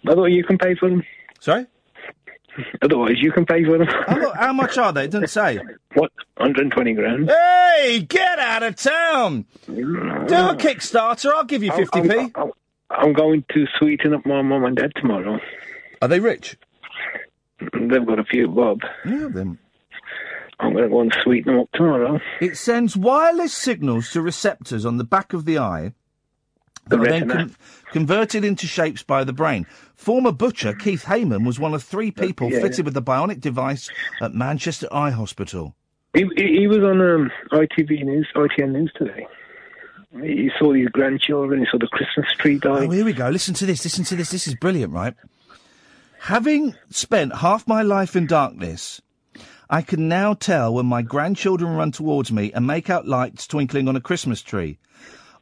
Otherwise, 0.08 0.32
you 0.32 0.44
can 0.44 0.58
pay 0.58 0.76
for 0.76 0.90
them. 0.90 1.04
Sorry? 1.40 1.66
Otherwise, 2.82 3.16
you 3.18 3.32
can 3.32 3.46
pay 3.46 3.64
for 3.64 3.78
them. 3.78 3.88
How, 3.88 4.34
how 4.34 4.54
much 4.54 4.78
are 4.78 4.92
they? 4.94 5.06
It 5.06 5.12
doesn't 5.12 5.30
say. 5.30 5.60
What? 5.94 6.12
120 6.38 6.94
grand. 6.94 7.30
Hey, 7.30 8.06
get 8.08 8.40
out 8.40 8.64
of 8.64 8.76
town! 8.76 9.46
Mm-hmm. 9.68 10.28
Do 10.28 10.36
a 10.36 10.56
Kickstarter. 10.56 11.32
I'll 11.34 11.44
give 11.44 11.64
you 11.64 11.72
I'm- 11.72 11.86
50p. 11.86 12.32
I'm, 12.36 12.52
I'm 12.90 13.14
going 13.14 13.44
to 13.54 13.66
sweeten 13.78 14.14
up 14.14 14.26
my 14.26 14.42
mum 14.42 14.64
and 14.64 14.76
dad 14.78 14.92
tomorrow. 14.96 15.40
Are 16.02 16.08
they 16.08 16.20
rich? 16.20 16.58
They've 17.60 18.06
got 18.06 18.20
a 18.20 18.24
few 18.24 18.48
bob. 18.48 18.82
Yeah, 19.06 19.28
then. 19.32 19.58
I'm 20.60 20.72
going 20.74 20.84
to 20.86 20.90
go 20.90 21.02
and 21.02 21.16
sweeten 21.24 21.54
them 21.54 21.62
up 21.62 21.70
tomorrow. 21.74 22.20
It 22.42 22.58
sends 22.58 22.96
wireless 22.98 23.54
signals 23.54 24.12
to 24.12 24.22
receptors 24.22 24.86
on 24.86 24.98
the 24.98 25.04
back 25.04 25.34
of 25.34 25.46
the 25.46 25.60
eye 25.60 25.94
The 26.90 27.00
are 27.00 27.06
then 27.06 27.56
converted 27.92 28.46
into 28.46 28.68
shapes 28.68 29.04
by 29.04 29.24
the 29.24 29.34
brain. 29.34 29.66
Former 29.96 30.32
butcher 30.32 30.74
Keith 30.74 31.06
Hayman 31.06 31.44
was 31.44 31.60
one 31.60 31.74
of 31.74 31.84
three 31.84 32.12
people 32.12 32.52
yeah. 32.52 32.62
fitted 32.62 32.86
with 32.86 32.94
the 32.94 33.02
bionic 33.02 33.42
device 33.42 33.90
at 34.22 34.34
Manchester 34.34 34.88
Eye 34.92 35.12
Hospital. 35.12 35.76
He, 36.14 36.26
he, 36.36 36.60
he 36.60 36.68
was 36.68 36.80
on 36.80 37.02
um, 37.02 37.32
ITV 37.52 38.04
News, 38.04 38.28
ITN 38.36 38.72
News 38.72 38.92
today. 38.98 39.28
He 40.22 40.50
saw 40.58 40.74
his 40.74 40.88
grandchildren, 40.88 41.60
he 41.60 41.68
saw 41.70 41.78
the 41.78 41.88
Christmas 41.88 42.32
tree 42.40 42.58
die. 42.58 42.86
Oh, 42.86 42.90
here 42.90 43.06
we 43.06 43.14
go. 43.14 43.30
Listen 43.30 43.54
to 43.56 43.66
this. 43.66 43.84
Listen 43.84 44.04
to 44.06 44.16
this. 44.16 44.30
This 44.30 44.48
is 44.48 44.56
brilliant, 44.56 44.94
right? 44.94 45.14
Having 46.22 46.76
spent 46.90 47.36
half 47.38 47.68
my 47.68 47.84
life 47.84 48.16
in 48.16 48.26
darkness, 48.26 49.02
I 49.70 49.82
can 49.82 50.08
now 50.08 50.34
tell 50.34 50.74
when 50.74 50.86
my 50.86 51.02
grandchildren 51.02 51.76
run 51.76 51.92
towards 51.92 52.32
me 52.32 52.52
and 52.54 52.66
make 52.66 52.90
out 52.90 53.08
lights 53.08 53.46
twinkling 53.46 53.88
on 53.88 53.96
a 53.96 54.02
Christmas 54.02 54.42
tree. 54.42 54.80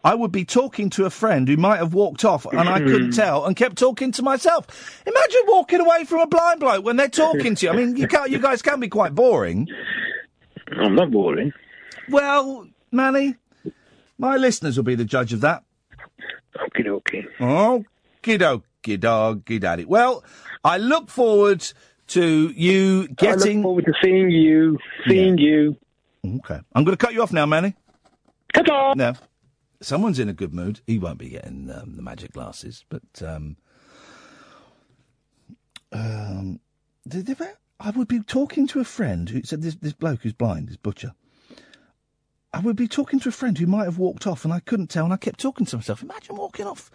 I 0.05 0.13
would 0.13 0.31
be 0.31 0.45
talking 0.45 0.91
to 0.91 1.05
a 1.05 1.09
friend 1.09 1.47
who 1.47 1.57
might 1.57 1.77
have 1.77 1.95
walked 1.95 2.23
off 2.23 2.45
and 2.45 2.69
I 2.69 2.77
couldn't 2.77 3.09
mm. 3.09 3.15
tell 3.15 3.43
and 3.43 3.55
kept 3.55 3.75
talking 3.75 4.11
to 4.11 4.21
myself. 4.21 5.01
Imagine 5.03 5.41
walking 5.47 5.81
away 5.81 6.03
from 6.03 6.19
a 6.19 6.27
blind 6.27 6.59
bloke 6.59 6.85
when 6.85 6.95
they're 6.95 7.09
talking 7.09 7.55
to 7.55 7.65
you. 7.65 7.71
I 7.71 7.75
mean, 7.75 7.97
you 7.97 8.07
can't, 8.07 8.29
you 8.29 8.37
guys 8.37 8.61
can 8.61 8.79
be 8.79 8.87
quite 8.87 9.15
boring. 9.15 9.67
I'm 10.77 10.93
not 10.93 11.09
boring. 11.09 11.53
Well, 12.07 12.67
Manny, 12.91 13.33
my 14.19 14.37
listeners 14.37 14.77
will 14.77 14.83
be 14.83 14.93
the 14.93 15.05
judge 15.05 15.33
of 15.33 15.41
that. 15.41 15.63
Okie 16.55 16.85
dokie. 16.85 17.25
Okie 17.39 18.39
dokie 18.39 18.99
doggy 18.99 19.57
daddy. 19.57 19.85
Well, 19.85 20.23
I 20.63 20.77
look 20.77 21.09
forward 21.09 21.67
to 22.09 22.53
you 22.55 23.07
getting. 23.07 23.41
I 23.41 23.53
look 23.55 23.63
forward 23.63 23.85
to 23.85 23.93
seeing 24.03 24.29
you, 24.29 24.77
seeing 25.07 25.39
you. 25.39 25.77
Okay. 26.23 26.59
I'm 26.75 26.83
going 26.83 26.95
to 26.95 27.03
cut 27.03 27.15
you 27.15 27.23
off 27.23 27.33
now, 27.33 27.47
Manny. 27.47 27.73
Ta-da! 28.53 28.93
No. 28.93 29.15
Someone's 29.81 30.19
in 30.19 30.29
a 30.29 30.33
good 30.33 30.53
mood. 30.53 30.81
He 30.87 30.97
won't 30.97 31.19
be 31.19 31.29
getting 31.29 31.69
um, 31.69 31.95
the 31.95 32.01
magic 32.01 32.31
glasses, 32.33 32.85
but 32.89 33.03
um, 33.21 33.57
um, 35.91 36.59
did 37.07 37.25
they- 37.27 37.53
I 37.79 37.89
would 37.91 38.07
be 38.07 38.21
talking 38.21 38.67
to 38.67 38.79
a 38.79 38.85
friend 38.85 39.29
who 39.29 39.43
said 39.43 39.61
this, 39.61 39.75
this 39.75 39.93
bloke 39.93 40.21
who's 40.21 40.33
blind, 40.33 40.69
this 40.69 40.77
butcher. 40.77 41.13
I 42.53 42.59
would 42.59 42.77
be 42.77 42.87
talking 42.87 43.19
to 43.19 43.29
a 43.29 43.33
friend 43.33 43.57
who 43.57 43.67
might 43.67 43.83
have 43.83 43.97
walked 43.97 44.25
off, 44.25 44.45
and 44.45 44.53
I 44.53 44.61
couldn't 44.61 44.87
tell, 44.87 45.03
and 45.03 45.13
I 45.13 45.17
kept 45.17 45.41
talking 45.41 45.65
to 45.65 45.75
myself. 45.75 46.01
Imagine 46.01 46.37
walking 46.37 46.65
off 46.65 46.89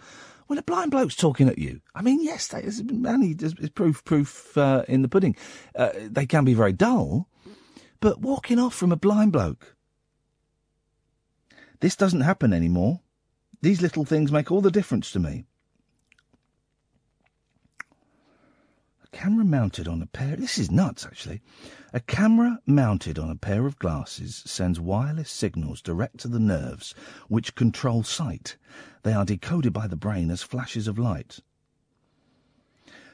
when 0.47 0.57
a 0.57 0.63
blind 0.63 0.89
bloke's 0.89 1.15
talking 1.15 1.47
at 1.47 1.59
you. 1.59 1.81
I 1.93 2.01
mean, 2.01 2.23
yes, 2.23 2.47
that 2.47 2.63
is, 2.63 2.83
Manny 2.83 3.35
is, 3.39 3.53
is 3.59 3.69
proof 3.69 4.03
proof 4.03 4.57
uh, 4.57 4.83
in 4.87 5.03
the 5.03 5.07
pudding. 5.07 5.35
Uh, 5.75 5.91
they 6.09 6.25
can 6.25 6.45
be 6.45 6.55
very 6.55 6.73
dull, 6.73 7.29
but 7.99 8.21
walking 8.21 8.57
off 8.57 8.73
from 8.73 8.91
a 8.91 8.95
blind 8.97 9.33
bloke. 9.33 9.75
This 11.81 11.95
doesn't 11.95 12.21
happen 12.21 12.53
anymore. 12.53 13.01
These 13.61 13.81
little 13.81 14.05
things 14.05 14.31
make 14.31 14.51
all 14.51 14.61
the 14.61 14.71
difference 14.71 15.11
to 15.11 15.19
me. 15.19 15.45
A 19.03 19.07
camera 19.11 19.43
mounted 19.43 19.87
on 19.87 20.01
a 20.01 20.05
pair. 20.05 20.35
This 20.35 20.57
is 20.57 20.71
nuts, 20.71 21.05
actually. 21.05 21.41
A 21.91 21.99
camera 21.99 22.59
mounted 22.65 23.19
on 23.19 23.29
a 23.29 23.35
pair 23.35 23.65
of 23.65 23.79
glasses 23.79 24.43
sends 24.45 24.79
wireless 24.79 25.29
signals 25.29 25.81
direct 25.81 26.19
to 26.19 26.27
the 26.27 26.39
nerves, 26.39 26.93
which 27.27 27.55
control 27.55 28.03
sight. 28.03 28.57
They 29.03 29.13
are 29.13 29.25
decoded 29.25 29.73
by 29.73 29.87
the 29.87 29.95
brain 29.95 30.29
as 30.29 30.43
flashes 30.43 30.87
of 30.87 30.99
light. 30.99 31.39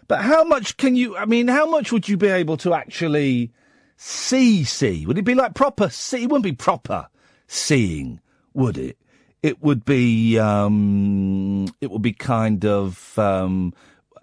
But 0.07 0.21
how 0.21 0.43
much 0.43 0.77
can 0.77 0.95
you? 0.95 1.17
I 1.17 1.25
mean, 1.25 1.47
how 1.47 1.69
much 1.69 1.91
would 1.91 2.07
you 2.07 2.17
be 2.17 2.27
able 2.27 2.57
to 2.57 2.73
actually 2.73 3.53
see? 3.95 4.65
See? 4.65 5.05
Would 5.05 5.17
it 5.17 5.25
be 5.25 5.35
like 5.35 5.53
proper 5.53 5.89
see? 5.89 6.23
It 6.23 6.29
wouldn't 6.29 6.43
be 6.43 6.51
proper 6.51 7.07
seeing, 7.47 8.19
would 8.57 8.77
it? 8.77 8.97
It 9.41 9.61
would 9.61 9.85
be. 9.85 10.37
Um, 10.37 11.67
it 11.79 11.89
would 11.91 12.01
be 12.01 12.13
kind 12.13 12.65
of. 12.65 13.17
Um, 13.17 13.73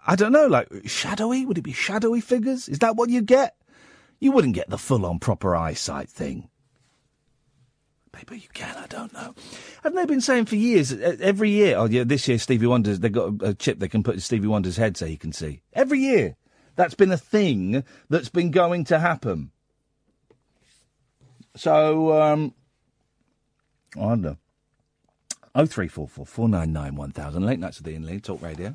I 0.07 0.17
don't 0.17 0.33
know, 0.33 0.47
like 0.47 0.69
shadowy. 0.85 1.47
Would 1.47 1.57
it 1.57 1.63
be 1.63 1.73
shadowy 1.73 2.21
figures? 2.21 2.69
Is 2.69 2.81
that 2.81 2.97
what 2.97 3.09
you 3.09 3.23
get? 3.23 3.57
You 4.21 4.33
wouldn't 4.33 4.55
get 4.55 4.69
the 4.69 4.77
full-on 4.79 5.19
proper 5.19 5.57
eyesight 5.57 6.11
thing. 6.11 6.51
Maybe 8.13 8.37
you 8.37 8.49
can. 8.53 8.77
I 8.77 8.87
don't 8.87 9.13
know. 9.13 9.35
Haven't 9.83 9.97
they 9.97 10.07
been 10.07 10.21
saying 10.21 10.45
for 10.47 10.57
years? 10.57 10.93
Every 10.93 11.51
year. 11.51 11.77
Oh 11.77 11.87
yeah, 11.87 12.05
this 12.05 12.29
year 12.29 12.39
Stevie 12.39 12.67
Wonder's. 12.67 13.01
they've 13.01 13.11
got 13.11 13.35
a 13.41 13.55
chip 13.55 13.79
they 13.79 13.89
can 13.89 14.03
put 14.03 14.15
in 14.15 14.21
Stevie 14.21 14.47
Wonder's 14.47 14.77
head 14.77 14.97
so 14.97 15.07
he 15.07 15.17
can 15.17 15.33
see. 15.33 15.63
Every 15.73 16.01
year. 16.01 16.37
That's 16.77 16.95
been 16.95 17.13
a 17.13 17.17
thing 17.17 17.85
that's 18.11 18.29
been 18.29 18.51
going 18.51 18.85
to 18.87 18.99
happen. 18.99 19.53
So 21.57 22.21
um, 22.21 22.53
I 23.97 24.01
don't 24.01 24.21
know. 24.23 24.37
Oh 25.55 25.67
three 25.67 25.87
four 25.89 26.09
four 26.09 26.27
four 26.27 26.49
nine 26.49 26.73
nine 26.73 26.97
one 26.97 27.13
thousand. 27.13 27.47
Late 27.47 27.61
nights 27.61 27.79
with 27.79 27.87
Iain 27.93 28.05
Lee. 28.07 28.19
Talk 28.19 28.43
Radio. 28.43 28.75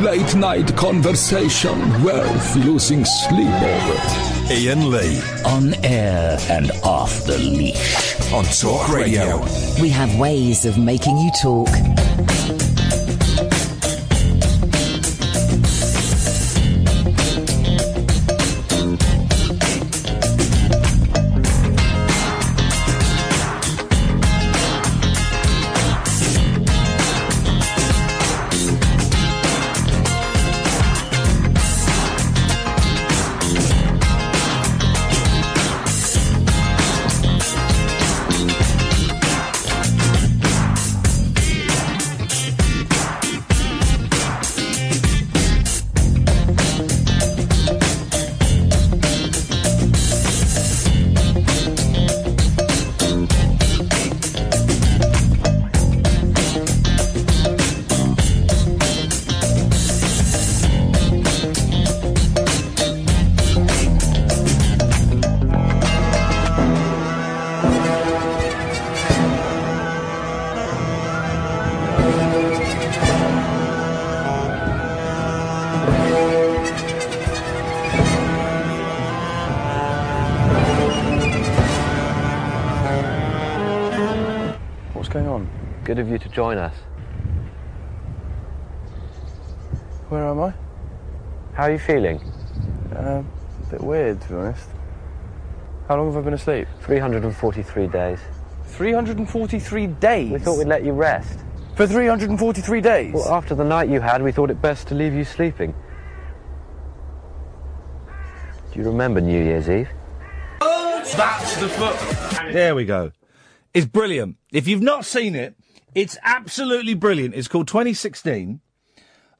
Late 0.00 0.34
night 0.34 0.74
conversation 0.74 1.78
worth 2.02 2.56
losing 2.56 3.04
sleep 3.04 3.46
over. 3.46 3.98
Iain 4.50 4.90
Lee. 4.90 5.20
On 5.44 5.74
air 5.84 6.38
and 6.48 6.70
off 6.82 7.24
the 7.26 7.36
leash. 7.36 8.32
On 8.32 8.44
Talk 8.44 8.88
Radio. 8.88 9.38
We 9.82 9.90
have 9.90 10.18
ways 10.18 10.64
of 10.64 10.78
making 10.78 11.18
you 11.18 11.30
talk. 11.42 11.68
Join 86.32 86.58
us. 86.58 86.74
Where 90.08 90.26
am 90.26 90.40
I? 90.40 90.54
How 91.54 91.64
are 91.64 91.72
you 91.72 91.78
feeling? 91.78 92.18
Uh, 92.94 93.22
a 93.22 93.70
bit 93.70 93.80
weird, 93.80 94.20
to 94.22 94.28
be 94.28 94.34
honest. 94.34 94.68
How 95.88 95.96
long 95.96 96.06
have 96.12 96.16
I 96.16 96.24
been 96.24 96.34
asleep? 96.34 96.68
343 96.80 97.86
days. 97.88 98.18
343 98.66 99.86
days? 99.86 100.30
We 100.30 100.38
thought 100.38 100.58
we'd 100.58 100.66
let 100.66 100.84
you 100.84 100.92
rest. 100.92 101.40
For 101.76 101.86
343 101.86 102.80
days? 102.80 103.14
Well, 103.14 103.28
after 103.32 103.54
the 103.54 103.64
night 103.64 103.88
you 103.88 104.00
had, 104.00 104.22
we 104.22 104.32
thought 104.32 104.50
it 104.50 104.60
best 104.60 104.88
to 104.88 104.94
leave 104.94 105.14
you 105.14 105.24
sleeping. 105.24 105.74
Do 108.72 108.78
you 108.78 108.86
remember 108.86 109.20
New 109.20 109.42
Year's 109.42 109.68
Eve? 109.68 109.88
That's 110.60 111.56
the 111.56 111.68
foot. 111.68 112.52
There 112.52 112.74
we 112.74 112.86
go. 112.86 113.12
It's 113.74 113.86
brilliant. 113.86 114.36
If 114.50 114.66
you've 114.66 114.82
not 114.82 115.04
seen 115.04 115.34
it, 115.34 115.54
it's 115.94 116.16
absolutely 116.22 116.94
brilliant. 116.94 117.34
It's 117.34 117.48
called 117.48 117.68
2016. 117.68 118.60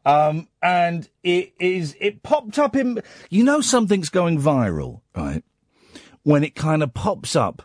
Um, 0.04 0.48
and 0.60 1.08
it 1.22 1.52
is, 1.60 1.96
it 2.00 2.22
popped 2.22 2.58
up 2.58 2.74
in, 2.74 3.00
you 3.30 3.44
know, 3.44 3.60
something's 3.60 4.08
going 4.08 4.40
viral, 4.40 5.00
right? 5.16 5.44
When 6.24 6.42
it 6.42 6.54
kind 6.54 6.82
of 6.82 6.92
pops 6.92 7.36
up 7.36 7.62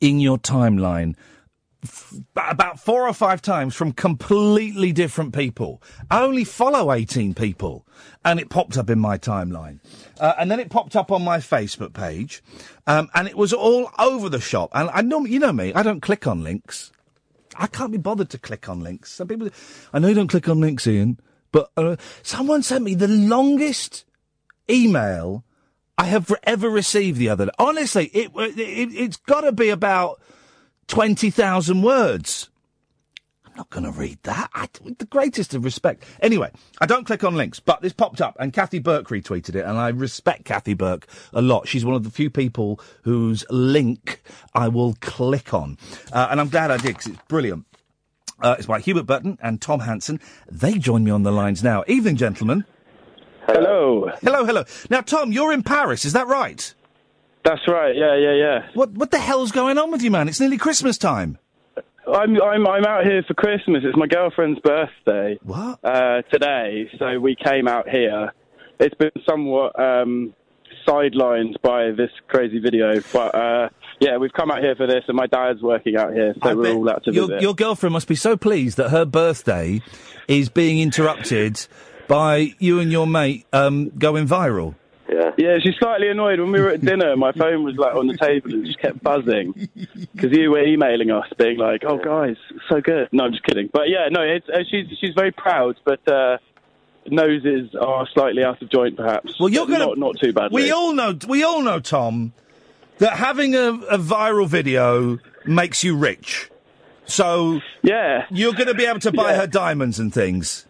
in 0.00 0.20
your 0.20 0.38
timeline 0.38 1.16
f- 1.82 2.14
about 2.36 2.80
four 2.80 3.06
or 3.06 3.12
five 3.12 3.42
times 3.42 3.74
from 3.74 3.92
completely 3.92 4.92
different 4.92 5.34
people. 5.34 5.82
I 6.10 6.22
only 6.22 6.44
follow 6.44 6.92
18 6.92 7.34
people 7.34 7.86
and 8.24 8.40
it 8.40 8.48
popped 8.48 8.76
up 8.76 8.88
in 8.88 8.98
my 8.98 9.18
timeline. 9.18 9.80
Uh, 10.18 10.34
and 10.38 10.50
then 10.50 10.60
it 10.60 10.70
popped 10.70 10.96
up 10.96 11.12
on 11.12 11.22
my 11.22 11.38
Facebook 11.38 11.92
page. 11.92 12.42
Um, 12.86 13.08
and 13.14 13.28
it 13.28 13.36
was 13.36 13.52
all 13.52 13.90
over 13.98 14.28
the 14.28 14.40
shop. 14.40 14.70
And 14.72 14.88
I 14.92 15.02
know, 15.02 15.24
you 15.24 15.38
know 15.38 15.52
me, 15.52 15.72
I 15.74 15.82
don't 15.82 16.00
click 16.00 16.26
on 16.26 16.42
links. 16.42 16.92
I 17.56 17.66
can't 17.66 17.92
be 17.92 17.98
bothered 17.98 18.30
to 18.30 18.38
click 18.38 18.68
on 18.68 18.80
links. 18.80 19.12
Some 19.12 19.28
people, 19.28 19.50
I 19.92 19.98
know 19.98 20.08
you 20.08 20.14
don't 20.14 20.28
click 20.28 20.48
on 20.48 20.60
links, 20.60 20.86
Iain, 20.86 21.18
but 21.52 21.70
uh, 21.76 21.96
someone 22.22 22.62
sent 22.62 22.84
me 22.84 22.94
the 22.94 23.08
longest 23.08 24.04
email 24.68 25.44
I 25.96 26.04
have 26.06 26.32
ever 26.42 26.68
received 26.68 27.18
the 27.18 27.28
other 27.28 27.46
day. 27.46 27.52
Honestly, 27.58 28.06
it, 28.06 28.30
it 28.34 28.94
it's 28.94 29.16
got 29.16 29.42
to 29.42 29.52
be 29.52 29.68
about 29.68 30.20
twenty 30.88 31.30
thousand 31.30 31.82
words. 31.82 32.50
I'm 33.54 33.58
not 33.58 33.70
going 33.70 33.84
to 33.84 33.92
read 33.92 34.18
that. 34.24 34.50
I, 34.52 34.68
with 34.82 34.98
the 34.98 35.04
greatest 35.04 35.54
of 35.54 35.64
respect. 35.64 36.02
Anyway, 36.20 36.50
I 36.80 36.86
don't 36.86 37.04
click 37.04 37.22
on 37.22 37.36
links, 37.36 37.60
but 37.60 37.82
this 37.82 37.92
popped 37.92 38.20
up, 38.20 38.36
and 38.40 38.52
Kathy 38.52 38.80
Burke 38.80 39.06
retweeted 39.10 39.54
it, 39.54 39.64
and 39.64 39.78
I 39.78 39.90
respect 39.90 40.44
Kathy 40.44 40.74
Burke 40.74 41.06
a 41.32 41.40
lot. 41.40 41.68
She's 41.68 41.84
one 41.84 41.94
of 41.94 42.02
the 42.02 42.10
few 42.10 42.30
people 42.30 42.80
whose 43.02 43.44
link 43.50 44.22
I 44.54 44.66
will 44.66 44.96
click 45.00 45.54
on, 45.54 45.78
uh, 46.12 46.26
and 46.32 46.40
I'm 46.40 46.48
glad 46.48 46.72
I 46.72 46.78
did 46.78 46.96
because 46.96 47.12
it's 47.12 47.22
brilliant. 47.28 47.64
Uh, 48.40 48.56
it's 48.58 48.66
by 48.66 48.80
Hubert 48.80 49.06
Button 49.06 49.38
and 49.40 49.62
Tom 49.62 49.78
Hanson. 49.80 50.18
They 50.50 50.76
join 50.76 51.04
me 51.04 51.12
on 51.12 51.22
the 51.22 51.30
lines 51.30 51.62
now. 51.62 51.84
Evening, 51.86 52.16
gentlemen. 52.16 52.64
Hello. 53.46 54.10
Hello, 54.20 54.44
hello. 54.44 54.64
Now, 54.90 55.02
Tom, 55.02 55.30
you're 55.30 55.52
in 55.52 55.62
Paris, 55.62 56.04
is 56.04 56.12
that 56.14 56.26
right? 56.26 56.74
That's 57.44 57.68
right. 57.68 57.94
Yeah, 57.94 58.16
yeah, 58.16 58.32
yeah. 58.32 58.66
What 58.74 58.90
What 58.92 59.12
the 59.12 59.18
hell's 59.18 59.52
going 59.52 59.78
on 59.78 59.92
with 59.92 60.02
you, 60.02 60.10
man? 60.10 60.26
It's 60.28 60.40
nearly 60.40 60.58
Christmas 60.58 60.98
time. 60.98 61.38
I'm 62.06 62.40
I'm 62.42 62.66
I'm 62.66 62.84
out 62.84 63.04
here 63.04 63.22
for 63.26 63.34
Christmas. 63.34 63.82
It's 63.84 63.96
my 63.96 64.06
girlfriend's 64.06 64.60
birthday. 64.60 65.38
What? 65.42 65.78
Uh, 65.82 66.22
today, 66.32 66.90
so 66.98 67.18
we 67.18 67.36
came 67.36 67.66
out 67.66 67.88
here. 67.88 68.32
It's 68.78 68.94
been 68.96 69.12
somewhat 69.28 69.78
um, 69.78 70.34
sidelined 70.86 71.60
by 71.62 71.92
this 71.92 72.10
crazy 72.28 72.58
video, 72.58 73.00
but 73.12 73.34
uh, 73.34 73.68
yeah, 74.00 74.16
we've 74.16 74.32
come 74.32 74.50
out 74.50 74.60
here 74.60 74.74
for 74.74 74.86
this, 74.86 75.04
and 75.08 75.16
my 75.16 75.26
dad's 75.26 75.62
working 75.62 75.96
out 75.96 76.12
here, 76.12 76.34
so 76.42 76.50
I 76.50 76.54
we're 76.54 76.74
all 76.74 76.90
out 76.90 77.04
to 77.04 77.12
your, 77.12 77.28
visit. 77.28 77.42
your 77.42 77.54
girlfriend 77.54 77.92
must 77.92 78.08
be 78.08 78.16
so 78.16 78.36
pleased 78.36 78.76
that 78.76 78.90
her 78.90 79.04
birthday 79.04 79.80
is 80.28 80.48
being 80.48 80.80
interrupted 80.80 81.66
by 82.08 82.54
you 82.58 82.80
and 82.80 82.92
your 82.92 83.06
mate 83.06 83.46
um, 83.52 83.90
going 83.90 84.26
viral. 84.26 84.74
Yeah. 85.14 85.30
Yeah, 85.36 85.58
she's 85.62 85.76
slightly 85.78 86.08
annoyed. 86.08 86.40
When 86.40 86.50
we 86.52 86.60
were 86.60 86.70
at 86.70 86.80
dinner, 86.80 87.16
my 87.16 87.32
phone 87.32 87.62
was 87.64 87.76
like 87.76 87.94
on 87.94 88.06
the 88.06 88.16
table 88.16 88.52
and 88.52 88.64
just 88.66 88.78
kept 88.80 89.02
buzzing 89.02 89.68
because 90.14 90.32
you 90.36 90.50
were 90.50 90.62
emailing 90.64 91.10
us, 91.10 91.26
being 91.38 91.58
like, 91.58 91.82
"Oh, 91.86 91.98
guys, 91.98 92.36
so 92.68 92.80
good." 92.80 93.08
No, 93.12 93.24
I'm 93.24 93.32
just 93.32 93.44
kidding. 93.44 93.68
But 93.72 93.88
yeah, 93.88 94.08
no, 94.10 94.22
it's 94.22 94.48
uh, 94.48 94.64
she's 94.70 94.86
she's 95.00 95.14
very 95.14 95.30
proud, 95.32 95.76
but 95.84 96.06
uh, 96.08 96.38
noses 97.06 97.74
are 97.80 98.06
slightly 98.12 98.42
out 98.44 98.60
of 98.62 98.70
joint, 98.70 98.96
perhaps. 98.96 99.38
Well, 99.38 99.48
you're 99.48 99.66
gonna 99.66 99.86
not 99.86 99.98
not 99.98 100.16
too 100.20 100.32
badly. 100.32 100.62
We 100.62 100.70
all 100.70 100.92
know. 100.92 101.16
We 101.28 101.44
all 101.44 101.62
know, 101.62 101.80
Tom, 101.80 102.32
that 102.98 103.14
having 103.16 103.54
a, 103.54 103.68
a 103.90 103.98
viral 103.98 104.48
video 104.48 105.18
makes 105.46 105.84
you 105.84 105.96
rich. 105.96 106.50
So 107.06 107.60
yeah, 107.82 108.24
you're 108.30 108.54
going 108.54 108.68
to 108.68 108.74
be 108.74 108.86
able 108.86 109.00
to 109.00 109.12
buy 109.12 109.32
Yeah. 109.32 109.40
her 109.42 109.46
diamonds 109.46 109.98
and 109.98 110.12
things. 110.12 110.64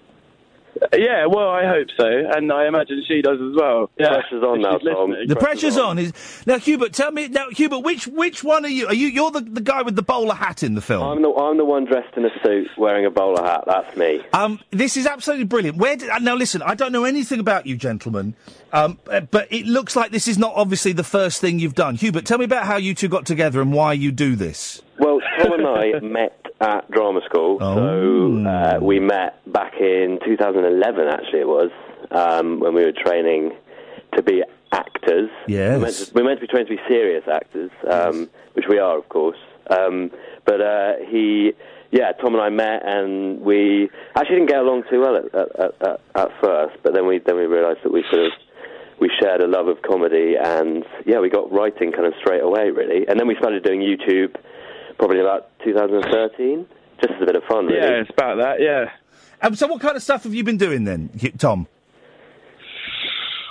Yeah, 0.93 1.27
well, 1.27 1.49
I 1.51 1.67
hope 1.67 1.89
so, 1.97 2.07
and 2.07 2.53
I 2.53 2.67
imagine 2.67 3.03
she 3.07 3.23
does 3.23 3.39
as 3.41 3.57
well. 3.57 3.91
Yeah. 3.99 4.09
Pressure's 4.09 4.43
on 4.43 4.61
now, 4.61 4.79
Tom. 4.79 5.15
The 5.27 5.37
pressure's 5.37 5.77
on. 5.77 5.99
Is 5.99 6.13
now, 6.47 6.59
Hubert. 6.59 6.93
Tell 6.93 7.11
me 7.13 7.29
now, 7.29 7.49
Hubert. 7.51 7.81
Which 7.81 8.07
which 8.07 8.43
one 8.43 8.65
are 8.65 8.69
you? 8.69 8.87
Are 8.89 8.95
you 8.95 9.09
you're 9.09 9.31
the, 9.31 9.41
the 9.41 9.61
guy 9.61 9.83
with 9.83 9.97
the 9.97 10.03
bowler 10.03 10.35
hat 10.35 10.63
in 10.63 10.75
the 10.75 10.81
film? 10.81 11.03
I'm 11.03 11.23
the 11.23 11.33
I'm 11.33 11.57
the 11.57 11.65
one 11.65 11.85
dressed 11.85 12.17
in 12.17 12.25
a 12.25 12.31
suit 12.43 12.69
wearing 12.77 13.07
a 13.07 13.11
bowler 13.11 13.43
hat. 13.43 13.65
That's 13.67 13.97
me. 13.97 14.21
Um, 14.33 14.61
this 14.71 14.97
is 14.97 15.07
absolutely 15.07 15.45
brilliant. 15.45 15.79
Where 15.79 15.97
did, 15.97 16.09
uh, 16.11 16.19
now? 16.19 16.35
Listen, 16.35 16.63
I 16.63 16.75
don't 16.75 16.93
know 16.93 17.05
anything 17.05 17.41
about 17.41 17.67
you, 17.67 17.77
gentlemen, 17.77 18.35
um, 18.73 18.99
but 19.05 19.49
it 19.51 19.67
looks 19.67 19.97
like 19.97 20.11
this 20.11 20.29
is 20.29 20.39
not 20.39 20.53
obviously 20.57 20.93
the 20.93 21.05
first 21.05 21.41
thing 21.41 21.59
you've 21.59 21.75
done. 21.75 21.95
Hubert, 21.97 22.27
tell 22.27 22.39
me 22.39 22.45
about 22.45 22.67
how 22.67 22.77
you 22.77 22.95
two 22.95 23.09
got 23.09 23.27
together 23.27 23.61
and 23.61 23.73
why 23.73 23.93
you 23.93 24.13
do 24.13 24.37
this. 24.37 24.83
Well, 24.99 25.21
Tom 25.39 25.53
and 25.53 25.67
I 25.67 25.99
met 26.03 26.45
at 26.61 26.91
drama 26.91 27.21
school. 27.27 27.59
Oh. 27.61 27.75
So 27.75 28.49
uh, 28.49 28.79
we 28.81 29.01
met 29.01 29.41
back 29.53 29.75
in 29.81 30.19
2011. 30.25 31.09
Actually, 31.09 31.41
it 31.41 31.49
was 31.49 31.71
um, 32.11 32.61
when 32.61 32.75
we 32.75 32.85
were 32.85 32.93
training 32.93 33.53
to 34.17 34.23
be 34.23 34.43
actors. 34.73 35.31
Yes. 35.47 35.77
We're 35.77 35.85
meant 35.85 35.97
to, 35.97 36.13
we're 36.15 36.25
meant 36.25 36.41
to 36.41 36.47
be 36.47 36.51
trained 36.51 36.69
to 36.69 36.77
be 36.77 36.83
serious 36.89 37.25
actors, 37.31 37.71
um, 37.91 38.31
which 38.55 38.67
we 38.69 38.79
are, 38.79 38.99
of 38.99 39.09
course. 39.09 39.39
Um, 39.69 40.11
but 40.45 40.61
uh, 40.61 40.93
he, 41.09 41.53
yeah, 41.91 42.13
Tom 42.13 42.35
and 42.35 42.43
I 42.43 42.51
met, 42.51 42.83
and 42.85 43.41
we 43.41 43.89
actually 44.17 44.37
didn't 44.37 44.49
get 44.49 44.59
along 44.59 44.85
too 44.91 45.01
well 45.01 45.17
at, 45.17 45.35
at, 45.35 45.61
at, 45.61 45.89
at, 45.89 46.01
at 46.15 46.29
first. 46.43 46.77
But 46.83 46.95
then 46.95 47.07
we 47.07 47.19
then 47.19 47.37
we 47.37 47.47
realised 47.47 47.81
that 47.85 47.93
we 47.93 48.05
sort 48.11 48.27
of 48.27 48.33
we 49.01 49.11
shared 49.21 49.41
a 49.41 49.47
love 49.47 49.69
of 49.69 49.83
comedy, 49.83 50.35
and 50.41 50.85
yeah, 51.07 51.21
we 51.21 51.29
got 51.31 51.53
writing 51.53 51.93
kind 51.93 52.07
of 52.07 52.15
straight 52.21 52.43
away, 52.43 52.71
really. 52.71 53.07
And 53.09 53.19
then 53.19 53.27
we 53.27 53.37
started 53.37 53.65
doing 53.65 53.81
YouTube, 53.81 54.37
probably 54.99 55.21
about 55.21 55.51
2013, 55.65 56.67
just 57.01 57.13
as 57.15 57.23
a 57.23 57.27
bit 57.27 57.37
of 57.37 57.43
fun, 57.45 57.67
really. 57.67 57.79
Yeah, 57.79 58.01
it's 58.01 58.11
about 58.11 58.39
that. 58.39 58.61
Yeah. 58.61 58.91
Um, 59.43 59.55
so, 59.55 59.67
what 59.67 59.81
kind 59.81 59.97
of 59.97 60.03
stuff 60.03 60.25
have 60.25 60.35
you 60.35 60.45
been 60.45 60.57
doing 60.57 60.85
then, 60.85 61.11
Tom? 61.39 61.67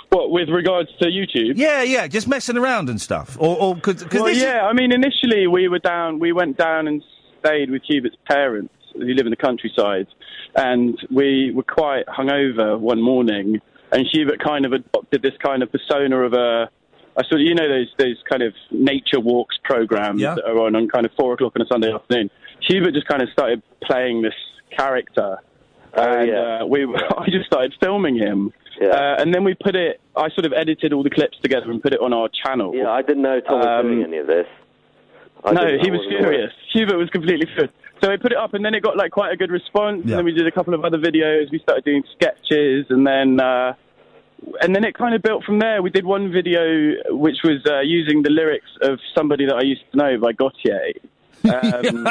What 0.08 0.30
with 0.30 0.48
regards 0.48 0.90
to 1.00 1.06
YouTube? 1.06 1.54
Yeah, 1.56 1.82
yeah, 1.82 2.06
just 2.06 2.28
messing 2.28 2.56
around 2.56 2.88
and 2.88 3.00
stuff, 3.00 3.36
or 3.38 3.56
or 3.56 3.74
because 3.74 4.04
well, 4.12 4.30
yeah, 4.30 4.62
I 4.64 4.72
mean, 4.72 4.92
initially 4.92 5.46
we 5.46 5.68
were 5.68 5.80
down, 5.80 6.20
we 6.20 6.32
went 6.32 6.56
down 6.56 6.86
and 6.86 7.02
stayed 7.40 7.70
with 7.70 7.82
Hubert's 7.82 8.16
parents, 8.28 8.72
who 8.94 9.04
live 9.04 9.26
in 9.26 9.30
the 9.30 9.36
countryside, 9.36 10.06
and 10.54 10.96
we 11.10 11.52
were 11.52 11.64
quite 11.64 12.06
hungover 12.06 12.78
one 12.78 13.02
morning, 13.02 13.60
and 13.94 14.06
Hubert 14.12 14.42
kind 14.44 14.66
of 14.66 14.72
adopted 14.72 15.22
this 15.22 15.34
kind 15.42 15.62
of 15.62 15.70
persona 15.72 16.18
of 16.20 16.32
a, 16.34 16.68
I 17.16 17.22
sort 17.28 17.40
of, 17.40 17.46
you 17.46 17.54
know, 17.54 17.68
those 17.68 17.88
those 17.98 18.16
kind 18.28 18.42
of 18.42 18.52
nature 18.70 19.20
walks 19.20 19.56
programs 19.64 20.20
Yeah. 20.20 20.34
that 20.34 20.44
are 20.44 20.58
on 20.66 20.74
on 20.76 20.88
kind 20.88 21.06
of 21.06 21.12
four 21.18 21.32
o'clock 21.34 21.52
on 21.56 21.62
a 21.62 21.66
Sunday 21.66 21.92
afternoon. 21.92 22.30
Hubert 22.68 22.92
just 22.94 23.06
kind 23.08 23.22
of 23.22 23.28
started 23.32 23.62
playing 23.82 24.22
this 24.22 24.34
character, 24.76 25.38
and 25.94 26.30
uh, 26.30 26.66
we 26.68 26.84
I 27.18 27.26
just 27.30 27.46
started 27.46 27.72
filming 27.80 28.16
him. 28.16 28.52
Uh, 28.82 29.14
and 29.20 29.32
then 29.32 29.44
we 29.44 29.54
put 29.54 29.76
it. 29.76 30.00
I 30.16 30.28
sort 30.30 30.46
of 30.46 30.52
edited 30.52 30.92
all 30.92 31.04
the 31.04 31.10
clips 31.10 31.38
together 31.40 31.70
and 31.70 31.80
put 31.80 31.94
it 31.94 32.00
on 32.00 32.12
our 32.12 32.28
channel. 32.44 32.74
Yeah, 32.74 32.90
I 32.90 33.02
didn't 33.02 33.22
know 33.22 33.38
Tom 33.40 33.58
was 33.60 33.66
Um, 33.66 33.86
doing 33.86 34.02
any 34.02 34.18
of 34.18 34.26
this. 34.26 34.46
I 35.44 35.52
no, 35.52 35.60
he 35.80 35.90
was 35.92 36.00
wasn't 36.00 36.18
furious. 36.18 36.52
Hubert 36.72 36.96
was 36.96 37.10
completely 37.10 37.46
furious. 37.46 37.72
So 38.02 38.10
we 38.10 38.16
put 38.16 38.32
it 38.32 38.38
up, 38.38 38.54
and 38.54 38.64
then 38.64 38.74
it 38.74 38.82
got 38.82 38.96
like 38.96 39.12
quite 39.12 39.32
a 39.32 39.36
good 39.36 39.52
response. 39.52 40.02
And 40.02 40.10
then 40.12 40.24
we 40.24 40.32
did 40.32 40.46
a 40.48 40.50
couple 40.50 40.74
of 40.74 40.84
other 40.84 40.98
videos. 40.98 41.52
We 41.52 41.60
started 41.60 41.84
doing 41.84 42.02
sketches, 42.16 42.86
and 42.90 43.06
then 43.06 43.38
uh, 43.40 43.74
and 44.60 44.74
then 44.74 44.84
it 44.84 44.94
kind 44.94 45.14
of 45.14 45.22
built 45.22 45.44
from 45.44 45.58
there. 45.58 45.82
We 45.82 45.90
did 45.90 46.04
one 46.04 46.32
video 46.32 46.94
which 47.08 47.38
was 47.44 47.64
uh, 47.66 47.80
using 47.80 48.22
the 48.22 48.30
lyrics 48.30 48.70
of 48.82 48.98
somebody 49.14 49.46
that 49.46 49.54
I 49.54 49.62
used 49.62 49.82
to 49.92 49.96
know 49.96 50.18
by 50.18 50.32
Gotye. 50.32 50.94
Um, 51.44 52.06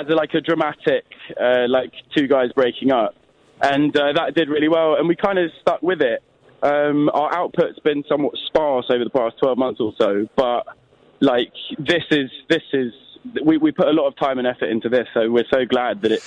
As 0.00 0.06
a, 0.08 0.14
like 0.14 0.32
a 0.34 0.40
dramatic, 0.40 1.04
uh, 1.40 1.66
like 1.68 1.92
two 2.16 2.28
guys 2.28 2.52
breaking 2.52 2.92
up, 2.92 3.16
and 3.60 3.96
uh, 3.96 4.12
that 4.12 4.36
did 4.36 4.48
really 4.48 4.68
well. 4.68 4.94
And 4.94 5.08
we 5.08 5.16
kind 5.16 5.40
of 5.40 5.50
stuck 5.60 5.82
with 5.82 6.00
it. 6.00 6.22
Um, 6.62 7.10
our 7.12 7.34
output's 7.34 7.80
been 7.80 8.04
somewhat 8.08 8.36
sparse 8.46 8.86
over 8.88 9.02
the 9.02 9.10
past 9.10 9.38
twelve 9.38 9.58
months 9.58 9.80
or 9.80 9.92
so, 9.98 10.28
but 10.36 10.68
like 11.18 11.52
this 11.80 12.04
is 12.12 12.30
this 12.48 12.62
is 12.72 12.92
we 13.44 13.56
we 13.58 13.72
put 13.72 13.88
a 13.88 13.92
lot 13.92 14.06
of 14.06 14.16
time 14.16 14.38
and 14.38 14.46
effort 14.46 14.66
into 14.70 14.88
this, 14.88 15.06
so 15.14 15.30
we're 15.30 15.44
so 15.50 15.64
glad 15.64 16.02
that 16.02 16.12
it. 16.12 16.22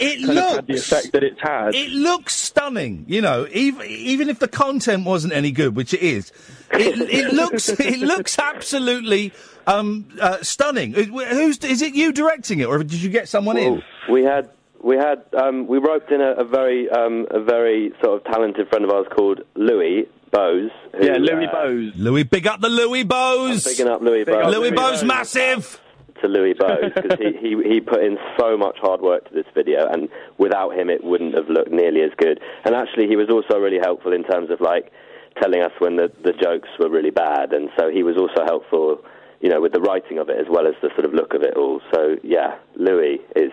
It 0.00 0.24
kind 0.26 0.38
of 0.38 0.44
had 0.56 0.66
the 0.66 0.72
looks- 0.72 0.90
effect 0.90 1.12
that 1.12 1.22
it's 1.22 1.40
had. 1.40 1.74
It 1.74 1.90
looks 1.90 2.34
stunning, 2.34 3.04
you 3.08 3.20
know. 3.20 3.46
Even 3.52 3.86
even 3.86 4.28
if 4.30 4.38
the 4.38 4.48
content 4.48 5.04
wasn't 5.04 5.32
any 5.34 5.52
good, 5.52 5.76
which 5.76 5.92
it 5.94 6.00
is, 6.00 6.32
it, 6.72 6.98
it 7.10 7.32
looks 7.32 7.68
it 7.68 8.00
looks 8.00 8.36
absolutely 8.38 9.32
um, 9.66 10.08
uh, 10.20 10.42
stunning. 10.42 10.94
Who's 10.94 11.58
is 11.58 11.82
it? 11.82 11.94
You 11.94 12.10
directing 12.10 12.60
it, 12.60 12.64
or 12.64 12.78
did 12.78 12.94
you 13.02 13.10
get 13.10 13.28
someone 13.28 13.58
in? 13.58 13.82
We 14.10 14.24
had 14.24 14.50
we 14.82 14.96
had 14.96 15.22
um, 15.34 15.66
we 15.68 15.78
roped 15.78 16.10
in 16.10 16.20
a, 16.20 16.32
a 16.32 16.44
very 16.44 16.88
um, 16.90 17.26
a 17.30 17.40
very 17.40 17.92
sort 18.02 18.18
of 18.20 18.32
talented 18.32 18.68
friend 18.70 18.84
of 18.84 18.90
ours 18.90 19.06
called 19.14 19.42
Louis 19.54 20.08
Bose. 20.32 20.70
Who, 20.96 21.04
Yeah, 21.04 21.18
Louis 21.18 21.46
uh, 21.46 21.52
Bose. 21.52 21.92
Louis, 21.96 22.22
big 22.24 22.46
up 22.46 22.60
the 22.60 22.70
Louis 22.70 23.04
Bose. 23.04 23.62
Bigging 23.62 23.88
up 23.88 24.00
Louis 24.00 24.24
Big 24.24 24.34
up 24.34 24.44
Bose. 24.44 24.54
Louis 24.56 24.70
Bose, 24.70 25.04
massive. 25.04 25.80
To 26.22 26.28
Louis 26.28 26.54
Bose 26.54 26.92
because 26.94 27.18
he, 27.18 27.32
he 27.40 27.56
he 27.74 27.80
put 27.80 28.02
in 28.02 28.16
so 28.38 28.56
much 28.56 28.76
hard 28.80 29.00
work 29.00 29.28
to 29.28 29.34
this 29.34 29.46
video, 29.54 29.86
and 29.88 30.08
without 30.38 30.70
him, 30.74 30.88
it 30.88 31.02
wouldn't 31.04 31.34
have 31.34 31.48
looked 31.48 31.70
nearly 31.72 32.00
as 32.02 32.10
good. 32.16 32.40
And 32.64 32.74
actually, 32.74 33.08
he 33.08 33.16
was 33.16 33.28
also 33.28 33.58
really 33.58 33.78
helpful 33.80 34.12
in 34.12 34.24
terms 34.24 34.50
of 34.50 34.60
like 34.60 34.92
telling 35.40 35.62
us 35.62 35.72
when 35.80 35.96
the 35.96 36.10
the 36.22 36.32
jokes 36.32 36.68
were 36.78 36.88
really 36.88 37.10
bad, 37.10 37.52
and 37.52 37.70
so 37.78 37.90
he 37.90 38.02
was 38.02 38.16
also 38.16 38.44
helpful, 38.44 39.00
you 39.40 39.48
know, 39.48 39.60
with 39.60 39.72
the 39.72 39.80
writing 39.80 40.18
of 40.18 40.28
it 40.28 40.38
as 40.38 40.46
well 40.48 40.66
as 40.66 40.74
the 40.82 40.90
sort 40.94 41.04
of 41.06 41.12
look 41.12 41.34
of 41.34 41.42
it 41.42 41.54
all. 41.56 41.80
So 41.92 42.16
yeah, 42.22 42.56
Louis 42.76 43.18
is 43.36 43.50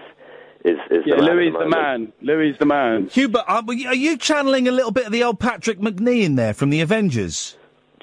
is 0.64 0.78
is 0.92 1.04
Yeah, 1.06 1.16
the 1.16 1.24
man 1.24 1.36
Louis 1.36 1.46
the 1.52 1.52
moment. 1.54 1.72
man. 1.72 2.14
Louis 2.22 2.56
the 2.60 2.66
man. 2.66 3.08
Hubert, 3.08 3.46
are, 3.48 3.64
are 3.68 3.96
you 3.96 4.18
channeling 4.18 4.68
a 4.68 4.72
little 4.72 4.92
bit 4.92 5.06
of 5.06 5.12
the 5.12 5.24
old 5.24 5.40
Patrick 5.40 5.80
Macnee 5.80 6.24
in 6.24 6.36
there 6.36 6.54
from 6.54 6.70
the 6.70 6.82
Avengers? 6.82 7.56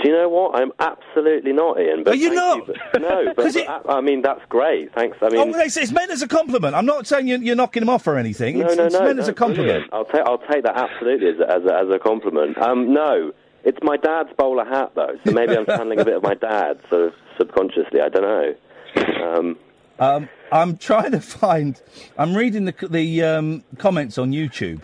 Do 0.02 0.08
you 0.08 0.14
know 0.14 0.28
what? 0.28 0.54
I'm 0.60 0.72
absolutely 0.78 1.52
not, 1.52 1.78
Iain. 1.78 2.04
But 2.04 2.12
Are 2.14 2.16
you 2.16 2.34
not? 2.34 2.66
but- 2.92 3.00
no, 3.02 3.32
but, 3.34 3.56
it- 3.56 3.66
but 3.66 3.90
I, 3.90 4.00
mean 4.00 4.20
that's 4.22 4.42
great. 4.48 4.92
Thanks. 4.94 5.16
I 5.22 5.30
mean, 5.30 5.54
oh, 5.54 5.58
it's, 5.58 5.76
it's 5.76 5.92
meant 5.92 6.10
as 6.10 6.20
a 6.22 6.28
compliment. 6.28 6.74
I'm 6.74 6.84
not 6.86 7.06
saying 7.06 7.26
you're, 7.28 7.38
you're 7.42 7.56
knocking 7.56 7.82
him 7.82 7.88
off 7.88 8.06
or 8.06 8.16
anything. 8.16 8.58
No, 8.58 8.66
it's 8.66 8.76
no, 8.76 8.84
it's 8.84 8.94
no. 8.94 9.00
meant 9.04 9.16
no, 9.16 9.22
as 9.22 9.28
a 9.28 9.32
compliment. 9.32 9.90
brilliant. 9.90 9.94
I'll 9.94 10.04
take 10.04 10.26
I'll 10.26 10.52
take 10.52 10.64
that 10.64 10.76
absolutely 10.76 11.28
as 11.28 11.40
a, 11.40 11.50
as 11.50 11.64
a, 11.64 11.74
as 11.78 11.88
a 11.94 11.98
compliment. 11.98 12.58
Um, 12.58 12.92
no, 12.92 13.32
it's 13.64 13.78
my 13.82 13.96
dad's 13.96 14.30
bowler 14.36 14.64
hat 14.64 14.92
though, 14.94 15.16
so 15.24 15.32
maybe 15.32 15.56
I'm 15.56 15.66
channeling 15.66 16.00
a 16.00 16.04
bit 16.04 16.16
of 16.16 16.22
my 16.22 16.34
dad, 16.34 16.78
sort 16.90 17.02
of 17.06 17.12
subconsciously. 17.38 18.00
I 18.00 18.08
don't 18.08 18.22
know. 18.22 18.54
Um, 19.24 19.58
Um, 19.98 20.28
I'm 20.52 20.76
trying 20.76 21.12
to 21.12 21.20
find. 21.20 21.80
I'm 22.18 22.36
reading 22.36 22.66
the 22.66 22.74
the 22.90 23.22
um, 23.22 23.64
comments 23.78 24.18
on 24.18 24.32
YouTube. 24.32 24.82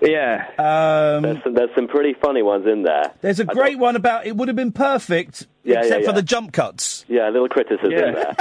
Yeah. 0.00 0.46
Um, 0.58 1.22
there's 1.22 1.42
some 1.42 1.54
there's 1.54 1.70
some 1.74 1.88
pretty 1.88 2.14
funny 2.14 2.42
ones 2.42 2.66
in 2.66 2.82
there. 2.82 3.12
There's 3.20 3.40
a 3.40 3.46
I 3.50 3.54
great 3.54 3.78
one 3.78 3.96
about 3.96 4.26
it 4.26 4.36
would 4.36 4.48
have 4.48 4.56
been 4.56 4.72
perfect 4.72 5.46
Yeah, 5.64 5.74
yeah, 5.74 5.80
except 5.80 6.04
for 6.06 6.12
the 6.12 6.22
jump 6.22 6.52
cuts. 6.52 7.04
Yeah, 7.08 7.28
a 7.28 7.32
little 7.32 7.48
criticism 7.48 7.90
Yeah. 7.90 8.12
there, 8.12 8.36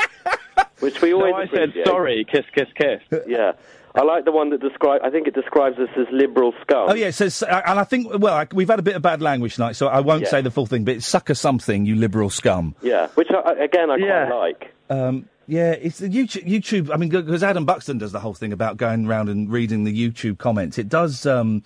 which 0.79 1.01
we 1.01 1.13
always. 1.13 1.33
No, 1.33 1.37
I 1.39 1.47
said 1.47 1.73
sorry. 1.85 2.25
Kiss, 2.31 2.45
kiss, 2.53 2.67
kiss. 2.75 3.01
Yeah. 3.27 3.53
I 3.95 4.03
like 4.03 4.25
the 4.25 4.31
one 4.31 4.51
that 4.51 4.61
describe. 4.61 5.01
I 5.03 5.09
think 5.09 5.27
it 5.27 5.33
describes 5.33 5.79
us 5.79 5.89
as 5.97 6.05
liberal 6.11 6.53
scum. 6.61 6.89
Oh 6.91 6.93
yeah, 6.93 7.07
it 7.07 7.13
says, 7.13 7.41
and 7.41 7.79
I 7.79 7.83
think 7.83 8.07
well, 8.19 8.35
I, 8.35 8.47
we've 8.53 8.67
had 8.69 8.77
a 8.77 8.83
bit 8.83 8.95
of 8.95 9.01
bad 9.01 9.23
language 9.23 9.55
tonight, 9.55 9.71
so 9.75 9.87
I 9.87 10.01
won't 10.01 10.21
Yeah. 10.23 10.29
say 10.29 10.41
the 10.41 10.51
full 10.51 10.67
thing. 10.67 10.83
But 10.85 10.97
it's 10.97 11.07
sucker 11.07 11.33
something, 11.33 11.87
you 11.87 11.95
liberal 11.95 12.29
scum. 12.29 12.75
Yeah, 12.83 13.07
which 13.15 13.29
I, 13.31 13.53
again 13.53 13.89
I 13.89 13.97
quite 13.97 14.29
like. 14.29 14.73
Um, 14.91 15.27
yeah, 15.47 15.71
it's 15.71 15.99
the 15.99 16.09
YouTube. 16.09 16.45
YouTube 16.45 16.93
I 16.93 16.97
mean, 16.97 17.09
because 17.09 17.41
Adam 17.41 17.65
Buxton 17.65 17.97
does 17.97 18.11
the 18.11 18.19
whole 18.19 18.33
thing 18.33 18.51
about 18.51 18.77
going 18.77 19.07
around 19.07 19.29
and 19.29 19.49
reading 19.49 19.85
the 19.85 20.09
YouTube 20.09 20.37
comments. 20.37 20.77
It 20.77 20.89
does 20.89 21.25
um, 21.25 21.63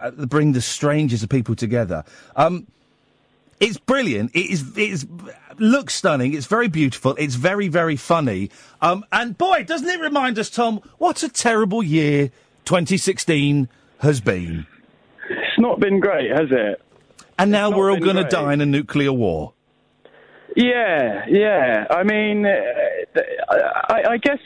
uh, 0.00 0.10
bring 0.10 0.52
the 0.52 0.60
strangest 0.60 1.22
of 1.22 1.28
people 1.28 1.54
together. 1.54 2.04
Um, 2.34 2.66
it's 3.60 3.78
brilliant. 3.78 4.34
It 4.34 4.50
is. 4.50 4.76
It 4.76 4.90
is 4.90 5.06
looks 5.58 5.94
stunning. 5.94 6.34
It's 6.34 6.46
very 6.46 6.66
beautiful. 6.66 7.14
It's 7.16 7.36
very 7.36 7.68
very 7.68 7.94
funny. 7.94 8.50
Um, 8.80 9.04
and 9.12 9.38
boy, 9.38 9.62
doesn't 9.62 9.88
it 9.88 10.00
remind 10.00 10.36
us, 10.40 10.50
Tom, 10.50 10.80
what 10.98 11.22
a 11.22 11.28
terrible 11.28 11.82
year 11.82 12.32
2016 12.64 13.68
has 13.98 14.20
been. 14.20 14.66
It's 15.30 15.58
not 15.58 15.78
been 15.78 16.00
great, 16.00 16.30
has 16.32 16.48
it? 16.50 16.82
And 17.38 17.52
now 17.52 17.70
we're 17.70 17.90
all 17.92 18.00
going 18.00 18.16
to 18.16 18.24
die 18.24 18.52
in 18.52 18.60
a 18.60 18.66
nuclear 18.66 19.12
war. 19.12 19.52
Yeah, 20.56 21.24
yeah. 21.28 21.86
I 21.90 22.02
mean, 22.02 22.44
uh, 22.46 23.20
I, 23.88 24.02
I 24.12 24.16
guess 24.18 24.38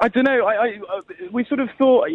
I 0.00 0.08
don't 0.08 0.24
know. 0.24 0.44
I, 0.46 0.54
I 0.54 0.68
uh, 0.96 1.00
we 1.32 1.44
sort 1.46 1.60
of 1.60 1.68
thought 1.78 2.08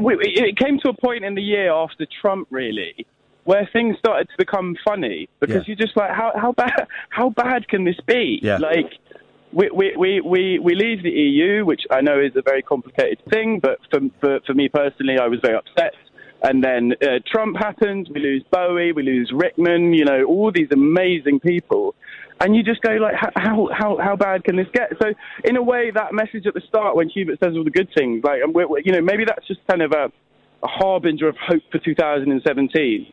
we, 0.00 0.16
it 0.20 0.56
came 0.58 0.78
to 0.80 0.88
a 0.90 0.94
point 0.94 1.24
in 1.24 1.34
the 1.34 1.42
year 1.42 1.72
after 1.72 2.06
Trump, 2.20 2.48
really, 2.50 3.06
where 3.44 3.68
things 3.72 3.96
started 3.98 4.28
to 4.28 4.34
become 4.38 4.76
funny 4.84 5.28
because 5.40 5.56
Yeah. 5.56 5.62
you're 5.66 5.76
just 5.86 5.96
like, 5.96 6.10
how 6.10 6.32
how 6.34 6.52
bad 6.52 6.86
how 7.10 7.30
bad 7.30 7.68
can 7.68 7.84
this 7.84 7.98
be? 8.06 8.40
Yeah. 8.42 8.58
Like. 8.58 8.92
We, 9.50 9.70
we, 9.70 9.94
we, 9.96 10.20
we, 10.20 10.58
we 10.58 10.74
leave 10.74 11.02
the 11.02 11.08
EU, 11.08 11.64
which 11.64 11.80
I 11.90 12.02
know 12.02 12.20
is 12.20 12.32
a 12.36 12.42
very 12.42 12.60
complicated 12.60 13.18
thing, 13.30 13.60
but 13.60 13.78
for, 13.90 14.00
for, 14.20 14.40
for 14.46 14.52
me 14.52 14.68
personally, 14.68 15.16
I 15.18 15.26
was 15.26 15.40
very 15.40 15.56
upset. 15.56 15.94
And 16.42 16.62
then 16.62 16.92
uh, 17.02 17.20
Trump 17.26 17.56
happens, 17.56 18.10
we 18.10 18.20
lose 18.20 18.44
Bowie, 18.52 18.92
we 18.92 19.02
lose 19.02 19.32
Rickman, 19.34 19.94
you 19.94 20.04
know, 20.04 20.24
all 20.24 20.52
these 20.52 20.68
amazing 20.70 21.40
people. 21.40 21.94
And 22.40 22.54
you 22.54 22.62
just 22.62 22.80
go 22.82 22.92
like, 22.92 23.14
how, 23.34 23.68
how, 23.72 23.96
how 23.98 24.16
bad 24.16 24.44
can 24.44 24.56
this 24.56 24.68
get? 24.72 24.92
So 25.02 25.12
in 25.44 25.56
a 25.56 25.62
way, 25.62 25.90
that 25.90 26.12
message 26.14 26.46
at 26.46 26.54
the 26.54 26.60
start 26.68 26.94
when 26.96 27.08
Hubert 27.08 27.40
says 27.42 27.54
all 27.56 27.64
the 27.64 27.70
good 27.70 27.88
things, 27.96 28.22
like, 28.22 28.42
and 28.42 28.54
we're, 28.54 28.66
we're- 28.68 28.82
you 28.84 28.92
know, 28.92 29.00
maybe 29.00 29.24
that's 29.24 29.46
just 29.46 29.60
kind 29.68 29.82
of 29.82 29.92
a, 29.92 30.12
a 30.62 30.68
harbinger 30.68 31.28
of 31.28 31.36
hope 31.36 31.62
for 31.72 31.78
2017. 31.78 33.12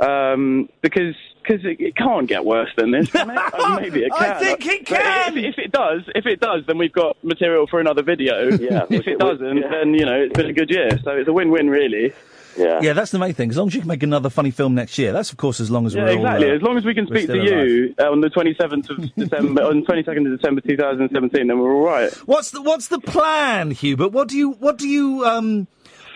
Um, 0.00 0.70
because 0.80 1.14
cause 1.46 1.58
it, 1.62 1.78
it 1.78 1.94
can't 1.94 2.26
get 2.26 2.44
worse 2.46 2.70
than 2.76 2.90
this. 2.90 3.10
Can 3.10 3.28
it? 3.30 3.36
Uh, 3.52 3.78
maybe 3.80 4.02
it 4.04 4.12
I 4.14 4.26
can. 4.28 4.38
think 4.40 4.66
it 4.66 4.86
can. 4.86 5.36
If, 5.36 5.44
if 5.44 5.58
it 5.58 5.72
does, 5.72 6.02
if 6.14 6.24
it 6.24 6.40
does, 6.40 6.64
then 6.66 6.78
we've 6.78 6.92
got 6.92 7.22
material 7.22 7.66
for 7.66 7.80
another 7.80 8.02
video. 8.02 8.48
Yeah, 8.48 8.86
if 8.88 9.06
it 9.06 9.18
doesn't, 9.18 9.60
then 9.60 9.92
you 9.92 10.06
know 10.06 10.14
it's 10.22 10.32
been 10.32 10.46
a 10.46 10.52
good 10.54 10.70
year. 10.70 10.88
So 11.04 11.10
it's 11.10 11.28
a 11.28 11.32
win-win, 11.34 11.68
really. 11.68 12.14
Yeah. 12.60 12.80
Yeah, 12.82 12.92
that's 12.92 13.10
the 13.10 13.18
main 13.18 13.32
thing. 13.34 13.50
As 13.50 13.56
long 13.56 13.68
as 13.68 13.74
you 13.74 13.80
can 13.80 13.88
make 13.88 14.02
another 14.02 14.28
funny 14.30 14.50
film 14.50 14.74
next 14.74 14.98
year, 14.98 15.12
that's 15.12 15.30
of 15.32 15.38
course 15.38 15.60
as 15.60 15.70
long 15.70 15.86
as 15.86 15.94
Yeah, 15.94 16.04
we're 16.04 16.10
exactly. 16.18 16.46
all. 16.46 16.52
uh, 16.52 16.56
as 16.56 16.62
long 16.62 16.76
as 16.78 16.84
we 16.84 16.94
can 16.94 17.06
speak 17.06 17.26
to 17.26 17.34
alive. 17.34 17.48
you 17.68 17.94
uh, 17.98 18.10
on 18.10 18.20
the 18.20 18.28
27th 18.28 18.90
of 18.98 19.14
December, 19.14 19.62
on 19.62 19.84
22nd 19.84 20.32
of 20.32 20.38
December 20.38 20.60
2017, 20.60 21.46
then 21.46 21.58
we're 21.58 21.72
all 21.74 21.84
right. 21.84 22.12
What's 22.26 22.50
the 22.50 22.60
What's 22.62 22.88
the 22.88 23.00
plan, 23.00 23.70
Hubert? 23.70 24.12
What 24.12 24.28
do 24.28 24.36
you 24.36 24.50
What 24.52 24.76
do 24.78 24.86
you 24.88 25.24
um 25.24 25.66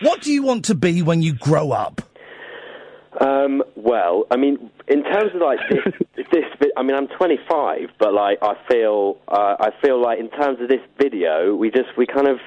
What 0.01 0.21
do 0.21 0.31
you 0.31 0.43
want 0.43 0.65
to 0.65 0.75
be 0.75 1.01
when 1.01 1.21
you 1.21 1.33
grow 1.33 1.71
up? 1.71 2.01
Um, 3.21 3.63
well, 3.77 4.25
I 4.29 4.35
mean, 4.35 4.69
in 4.89 5.03
terms 5.03 5.31
of 5.33 5.41
like 5.41 5.59
this, 5.69 5.93
this, 6.33 6.43
vi- 6.59 6.71
I 6.75 6.83
mean, 6.83 6.95
I'm 6.97 7.07
25, 7.07 7.91
but 7.97 8.13
like, 8.13 8.39
I 8.41 8.55
feel, 8.69 9.17
uh, 9.29 9.55
I 9.57 9.69
feel 9.81 10.01
like 10.01 10.19
in 10.19 10.29
terms 10.31 10.59
of 10.59 10.67
this 10.67 10.81
video, 11.01 11.55
we 11.55 11.71
just, 11.71 11.95
we 11.97 12.05
kind 12.07 12.27
of, 12.27 12.39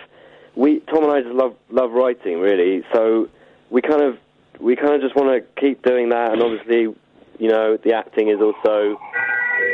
we, 0.57 0.81
Tom 0.81 1.05
and 1.05 1.13
I 1.13 1.23
just 1.23 1.33
love, 1.35 1.57
love 1.71 1.93
writing, 1.93 2.39
really. 2.41 2.85
So 2.93 3.29
we 3.71 3.83
kind 3.83 4.03
of, 4.03 4.19
we 4.61 4.77
kind 4.77 4.95
of 4.95 5.01
just 5.01 5.15
want 5.15 5.29
to 5.31 5.61
keep 5.61 5.83
doing 5.83 6.09
that, 6.11 6.33
and 6.33 6.43
obviously, 6.43 6.95
you 7.39 7.49
know, 7.49 7.77
the 7.77 7.93
acting 7.93 8.29
is 8.29 8.41
also 8.41 8.99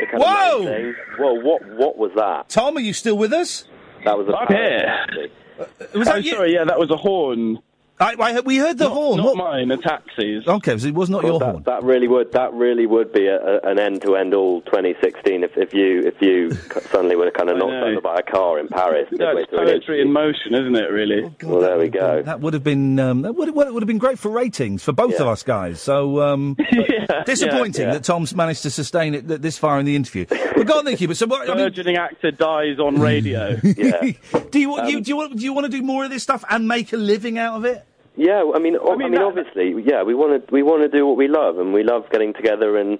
the 0.01 0.07
kind 0.11 0.23
Whoa! 0.23 0.57
of 0.59 0.65
main 0.65 0.73
thing. 0.73 0.95
Whoa! 1.17 1.33
What, 1.33 1.65
what 1.75 1.97
was 1.97 2.11
that? 2.15 2.49
Tom, 2.49 2.77
are 2.77 2.81
you 2.81 2.93
still 2.93 3.17
with 3.17 3.33
us? 3.33 3.65
That 4.03 4.17
was 4.17 4.27
a 4.27 4.35
I'm 4.35 4.47
parrot, 4.47 4.81
here. 4.81 4.89
actually. 4.89 5.31
Uh, 5.59 5.63
uh, 5.63 5.99
was 5.99 6.07
oh, 6.07 6.15
you? 6.15 6.31
sorry, 6.31 6.53
yeah, 6.53 6.65
that 6.65 6.79
was 6.79 6.91
a 6.91 6.97
horn. 6.97 7.59
I, 7.97 8.15
I, 8.19 8.39
we 8.41 8.57
heard 8.57 8.77
the 8.77 8.85
not, 8.85 8.93
horn. 8.93 9.17
Not 9.17 9.25
What- 9.25 9.37
mine, 9.37 9.71
a 9.71 9.77
taxi's. 9.77 10.45
Okay, 10.45 10.77
so 10.77 10.87
it 10.87 10.93
was 10.93 11.09
not 11.09 11.23
Well, 11.23 11.33
your 11.33 11.39
that, 11.39 11.51
horn. 11.51 11.63
that 11.63 11.83
really 11.83 12.07
would 12.07 12.31
that 12.33 12.53
really 12.53 12.85
would 12.85 13.13
be 13.13 13.27
a, 13.27 13.37
a, 13.37 13.59
an 13.63 13.79
end 13.79 14.01
to 14.01 14.17
end 14.17 14.33
all 14.33 14.61
2016 14.61 15.43
if, 15.43 15.51
if 15.55 15.73
you 15.73 16.01
if 16.01 16.21
you 16.21 16.51
suddenly 16.91 17.15
were 17.15 17.31
kind 17.31 17.49
of 17.49 17.57
knocked 17.57 17.71
over 17.71 18.01
by 18.01 18.15
a 18.15 18.23
car 18.23 18.59
in 18.59 18.67
Paris. 18.67 19.07
midway 19.11 19.35
That's 19.35 19.49
through 19.49 19.59
an 19.59 19.65
poetry 19.65 20.01
in 20.01 20.11
motion, 20.11 20.53
isn't 20.53 20.75
it, 20.75 20.91
really? 20.91 21.23
Oh, 21.23 21.47
well, 21.47 21.61
there 21.61 21.77
we 21.77 21.87
go. 21.87 22.21
That 22.21 22.41
would 22.41 22.53
have 22.53 22.63
been 22.63 22.99
um, 22.99 23.21
that 23.21 23.33
would 23.33 23.55
would 23.55 23.81
have 23.81 23.87
been 23.87 23.97
great 23.97 24.19
for 24.19 24.29
ratings 24.29 24.83
for 24.83 24.91
both 24.91 25.19
of 25.19 25.27
us 25.27 25.43
guys. 25.43 25.81
So 25.81 26.21
um, 26.21 26.57
disappointing 27.25 27.85
yeah. 27.85 27.93
that 27.93 28.03
Tom's 28.03 28.35
managed 28.35 28.63
to 28.63 28.71
sustain 28.71 29.15
it 29.15 29.27
this 29.41 29.57
far 29.57 29.79
in 29.79 29.85
the 29.85 29.95
interview. 29.95 30.25
But 30.27 30.67
go 30.67 30.79
on, 30.79 30.85
then, 30.85 30.97
Hubert. 30.97 31.15
So 31.15 31.27
what? 31.27 31.49
I 31.49 31.55
mean, 31.55 31.95
actor 31.95 32.31
dies 32.31 32.77
on 32.79 32.99
radio. 32.99 33.57
yeah. 33.63 34.11
do 34.51 34.59
you 34.59 34.69
want 34.69 34.89
you, 34.89 35.01
do 35.01 35.09
you 35.09 35.15
want 35.15 35.37
do 35.37 35.43
you 35.43 35.53
want 35.53 35.65
to 35.65 35.71
do 35.71 35.81
more 35.81 36.03
of 36.03 36.11
this 36.11 36.23
stuff 36.23 36.43
and 36.49 36.67
make 36.67 36.91
a 36.91 36.97
living 36.97 37.37
out 37.37 37.55
of 37.55 37.65
it? 37.65 37.84
Yeah, 38.17 38.49
I 38.55 38.59
mean, 38.59 38.77
I 38.77 38.95
mean, 38.95 39.11
that- 39.11 39.21
obviously, 39.21 39.75
yeah, 39.83 40.03
we 40.03 40.13
want 40.15 40.47
to 40.47 40.53
we 40.53 40.63
want 40.63 40.81
to 40.83 40.87
do 40.89 41.05
what 41.05 41.17
we 41.17 41.27
love, 41.27 41.59
and 41.59 41.73
we 41.73 41.83
love 41.83 42.03
getting 42.11 42.33
together 42.33 42.77
and 42.77 42.97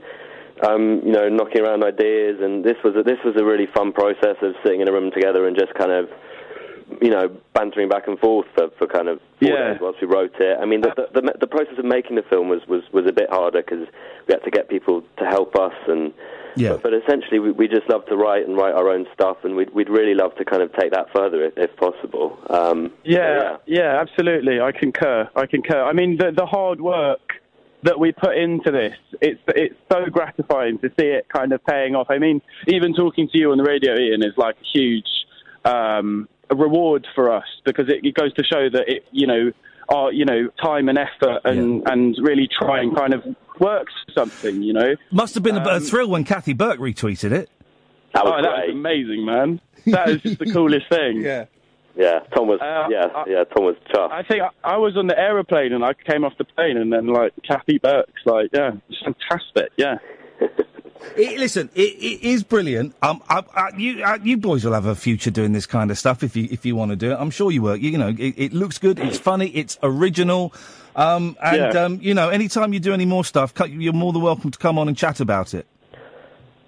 um, 0.68 1.02
you 1.06 1.12
know 1.12 1.30
knocking 1.30 1.62
around 1.62 1.84
ideas. 1.84 2.40
And 2.42 2.64
this 2.64 2.76
was 2.84 2.96
a, 2.96 3.04
this 3.04 3.20
was 3.24 3.36
a 3.40 3.46
really 3.46 3.68
fun 3.74 3.94
process 3.94 4.36
of 4.42 4.56
sitting 4.64 4.82
in 4.82 4.90
a 4.90 4.92
room 4.92 5.12
together 5.12 5.48
and 5.48 5.58
just 5.58 5.74
kind 5.76 5.92
of 5.92 6.10
you 7.02 7.10
know 7.10 7.30
bantering 7.54 7.90
back 7.90 8.08
and 8.08 8.18
forth 8.20 8.48
for, 8.56 8.70
for 8.78 8.88
kind 8.88 9.08
of 9.08 9.20
four 9.40 9.50
Yeah. 9.50 9.74
days 9.74 9.78
whilst 9.82 10.02
we 10.02 10.08
wrote 10.08 10.36
it. 10.40 10.58
I 10.62 10.66
mean, 10.66 10.82
the 10.82 10.94
the, 11.14 11.22
the, 11.22 11.34
the 11.42 11.48
process 11.48 11.78
of 11.78 11.86
making 11.86 12.16
the 12.16 12.24
film 12.24 12.50
was 12.50 12.62
was, 12.68 12.84
was 12.92 13.06
a 13.08 13.14
bit 13.14 13.30
harder 13.30 13.62
because 13.62 13.88
we 14.28 14.34
had 14.34 14.44
to 14.44 14.52
get 14.52 14.70
people 14.70 15.04
to 15.18 15.26
help 15.26 15.56
us 15.56 15.74
and. 15.88 16.14
Yeah. 16.58 16.70
But, 16.70 16.84
but 16.84 16.94
essentially, 16.94 17.40
we, 17.40 17.52
we 17.52 17.68
just 17.68 17.90
love 17.90 18.06
to 18.06 18.16
write 18.16 18.48
and 18.48 18.56
write 18.56 18.74
our 18.74 18.88
own 18.88 19.08
stuff, 19.14 19.40
and 19.44 19.58
we'd, 19.58 19.74
we'd 19.74 19.90
really 19.90 20.14
love 20.16 20.34
to 20.38 20.46
kind 20.46 20.62
of 20.64 20.72
take 20.72 20.92
that 20.94 21.08
further 21.14 21.44
if, 21.44 21.54
if 21.58 21.76
possible. 21.76 22.38
Um, 22.50 22.92
so, 22.92 22.94
Yeah, 23.04 23.58
yeah, 23.66 24.00
absolutely. 24.00 24.62
I 24.62 24.72
concur. 24.72 25.28
I 25.36 25.48
concur. 25.48 25.84
I 25.84 25.92
mean, 25.92 26.16
the 26.16 26.32
the 26.32 26.46
hard 26.46 26.80
work 26.80 27.20
that 27.84 28.00
we 28.00 28.14
put 28.14 28.38
into 28.38 28.72
this. 28.72 28.96
It's 29.20 29.42
it's 29.50 29.76
so 29.92 30.06
gratifying 30.10 30.80
to 30.80 30.88
see 30.98 31.08
it 31.08 31.28
kind 31.28 31.52
of 31.52 31.62
paying 31.66 31.94
off. 31.94 32.08
I 32.10 32.20
mean, 32.20 32.42
even 32.68 32.94
talking 32.94 33.28
to 33.34 33.38
you 33.38 33.52
on 33.52 33.58
the 33.58 33.66
radio, 33.66 33.92
Iain, 33.92 34.24
is 34.24 34.38
like 34.38 34.56
a 34.56 34.78
huge 34.78 35.10
um, 35.66 36.30
a 36.50 36.56
reward 36.56 37.08
for 37.16 37.32
us 37.32 37.46
because 37.66 37.90
it, 37.90 38.06
it 38.06 38.14
goes 38.16 38.34
to 38.34 38.44
show 38.44 38.70
that 38.70 38.84
it, 38.88 39.06
you 39.12 39.28
know, 39.28 39.52
our 39.90 40.12
you 40.12 40.26
know 40.26 40.48
time 40.64 40.90
and 40.90 40.98
effort 40.98 41.42
and 41.46 41.88
and 41.88 42.16
really 42.22 42.48
trying 42.48 42.94
kind 42.96 43.14
of 43.14 43.24
works 43.60 43.94
something. 44.14 44.62
You 44.62 44.74
know, 44.74 44.96
Must 45.12 45.34
have 45.36 45.44
been 45.44 45.58
a, 45.58 45.64
a 45.64 45.76
Um, 45.76 45.82
thrill 45.82 46.10
when 46.10 46.24
Kathy 46.24 46.54
Burke 46.54 46.80
retweeted 46.80 47.32
it. 47.32 47.50
That 48.14 48.26
was 48.26 48.34
oh, 48.38 48.42
that 48.42 48.52
was 48.68 48.70
amazing, 48.72 49.26
man. 49.26 49.62
That 49.86 50.10
is 50.10 50.22
just 50.24 50.40
the 50.40 50.52
coolest 50.52 50.90
thing. 50.90 51.22
Yeah. 51.22 51.46
Yeah, 51.96 52.20
Tom 52.36 52.48
was. 52.48 52.60
Uh, 52.60 52.88
yeah, 52.90 53.24
yeah, 53.28 53.44
Tom 53.46 53.66
was 53.66 53.76
chuffed. 53.94 54.12
I 54.12 54.24
think 54.24 54.42
I, 54.42 54.50
I 54.74 54.78
was 54.78 54.98
on 54.98 55.08
the 55.08 55.18
aeroplane 55.18 55.72
and 55.74 55.86
I 55.86 55.94
came 55.94 56.26
off 56.26 56.34
the 56.38 56.44
plane 56.44 56.76
and 56.76 56.92
then 56.92 57.08
like 57.08 57.34
Kathy 57.48 57.78
Burke's 57.78 58.12
like, 58.26 58.50
yeah, 58.52 58.72
it's 58.90 59.00
fantastic, 59.02 59.72
yeah. 59.78 59.98
It, 61.18 61.40
listen, 61.40 61.70
it, 61.76 61.82
it 61.82 62.22
is 62.24 62.44
brilliant. 62.44 62.94
Um, 63.02 63.22
I, 63.30 63.44
I, 63.54 63.70
you, 63.78 64.04
uh, 64.04 64.18
you 64.22 64.38
boys 64.38 64.66
will 64.66 64.74
have 64.74 64.86
a 64.86 64.96
future 64.96 65.32
doing 65.32 65.54
this 65.54 65.66
kind 65.66 65.90
of 65.92 65.98
stuff 65.98 66.24
if 66.24 66.36
you 66.36 66.48
if 66.52 66.66
you 66.66 66.76
want 66.76 66.92
to 66.92 66.96
do 66.96 67.12
it. 67.12 67.18
I'm 67.20 67.30
sure 67.32 67.52
you 67.52 67.62
will. 67.62 67.76
You, 67.76 67.92
you 67.92 67.98
know, 67.98 68.10
it, 68.10 68.34
it 68.38 68.54
looks 68.54 68.78
good. 68.78 69.00
It's 69.00 69.18
funny. 69.18 69.48
It's 69.48 69.78
original. 69.84 70.54
Um, 70.96 71.38
and 71.44 71.74
Yeah. 71.74 71.84
um, 71.84 72.00
you 72.02 72.14
know, 72.14 72.30
anytime 72.30 72.74
you 72.74 72.80
do 72.80 72.94
any 72.94 73.06
more 73.06 73.24
stuff, 73.26 73.54
you're 73.68 73.94
more 73.94 74.14
than 74.14 74.22
welcome 74.22 74.52
to 74.52 74.58
come 74.58 74.78
on 74.78 74.88
and 74.88 74.98
chat 74.98 75.20
about 75.20 75.54
it. 75.54 75.66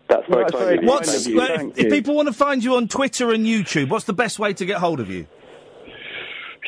That's 0.10 0.26
very 0.30 0.46
Well, 0.54 0.62
very. 0.62 0.80
What's, 0.86 1.10
kind 1.12 1.22
of 1.22 1.28
you, 1.28 1.38
well, 1.38 1.52
if, 1.52 1.58
thank 1.58 1.78
if 1.78 1.84
you. 1.86 1.90
people 1.90 2.16
want 2.16 2.28
to 2.30 2.34
find 2.34 2.64
you 2.64 2.76
on 2.76 2.88
Twitter 2.88 3.32
and 3.34 3.46
YouTube, 3.46 3.90
what's 3.90 4.06
the 4.06 4.14
best 4.14 4.40
way 4.40 4.54
to 4.54 4.66
get 4.66 4.78
hold 4.78 5.00
of 5.02 5.10
you? 5.10 5.28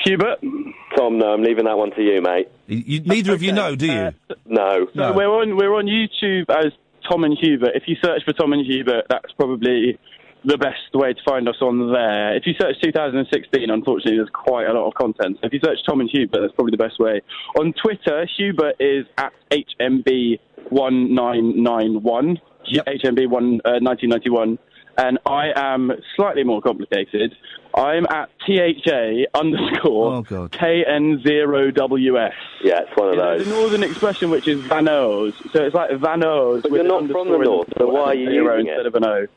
Hubert? 0.04 0.40
Tom, 0.98 1.18
no, 1.18 1.34
I'm 1.34 1.44
leaving 1.44 1.66
that 1.66 1.78
one 1.78 1.92
to 1.92 2.02
you, 2.02 2.22
mate. 2.22 2.48
You, 2.68 2.78
you- 2.86 3.00
neither 3.02 3.34
of 3.34 3.42
you 3.44 3.52
know, 3.52 3.76
do 3.76 3.86
you? 3.88 4.12
No. 4.46 4.88
So 4.96 5.14
we're 5.14 5.28
on 5.30 5.56
we're 5.56 5.74
on 5.76 5.86
YouTube 5.86 6.50
as 6.50 6.72
Tom 7.10 7.24
and 7.24 7.38
Hubert. 7.40 7.72
If 7.76 7.84
you 7.88 7.96
search 8.04 8.24
for 8.26 8.34
Tom 8.34 8.52
and 8.54 8.66
Hubert, 8.66 9.06
that's 9.10 9.32
probably 9.34 9.98
the 10.46 10.58
best 10.58 10.94
way 10.94 11.12
to 11.14 11.20
find 11.28 11.50
us 11.50 11.56
on 11.62 11.92
there. 11.92 12.34
If 12.36 12.46
you 12.46 12.54
search 12.60 12.76
2016, 12.82 13.70
unfortunately, 13.70 14.18
there's 14.18 14.30
quite 14.32 14.68
a 14.68 14.74
lot 14.74 14.88
of 14.88 14.94
content. 14.94 15.38
So 15.42 15.48
if 15.48 15.54
you 15.54 15.60
search 15.64 15.80
Tom 15.88 16.00
and 16.00 16.10
Hubert, 16.12 16.40
that's 16.42 16.54
probably 16.54 16.72
the 16.72 16.78
best 16.78 17.00
way. 17.00 17.22
On 17.60 17.74
Twitter, 17.74 18.26
Hubert 18.38 18.76
is 18.80 19.06
at 19.18 19.34
HMB1991, 19.52 22.38
Yep. 22.72 22.86
HMB 22.86 23.28
one, 23.30 23.62
uh, 23.66 23.80
1991, 23.82 24.60
and 25.00 25.18
I 25.26 25.48
am 25.56 25.92
slightly 26.16 26.44
more 26.44 26.62
complicated. 26.62 27.36
I'm 27.76 28.06
at 28.08 28.30
THA 28.48 29.26
underscore 29.34 30.14
Oh, 30.16 30.22
God. 30.24 30.52
KN0WS. 30.52 32.32
Yeah, 32.64 32.80
it's 32.82 32.92
one 32.98 33.10
of 33.10 33.16
You 33.16 33.22
know, 33.22 33.38
those. 33.38 33.46
the 33.48 33.52
northern 33.54 33.84
expression, 33.84 34.30
which 34.30 34.48
is 34.48 34.62
Vanos. 34.64 35.34
So 35.54 35.64
it's 35.64 35.76
like 35.76 35.92
Vanos. 35.92 36.64
But 36.64 36.72
with 36.72 36.82
you're 36.82 36.90
not 37.02 37.10
from 37.10 37.30
the 37.32 37.38
north, 37.38 37.70
so 37.78 37.88
why 37.88 38.02
are 38.12 38.14
you 38.16 38.28
a 38.28 38.32
zero 38.32 38.58
using 38.58 38.68
instead 38.72 38.86
it? 38.86 38.88
of 38.88 38.96
an 38.96 39.06
O? 39.06 39.28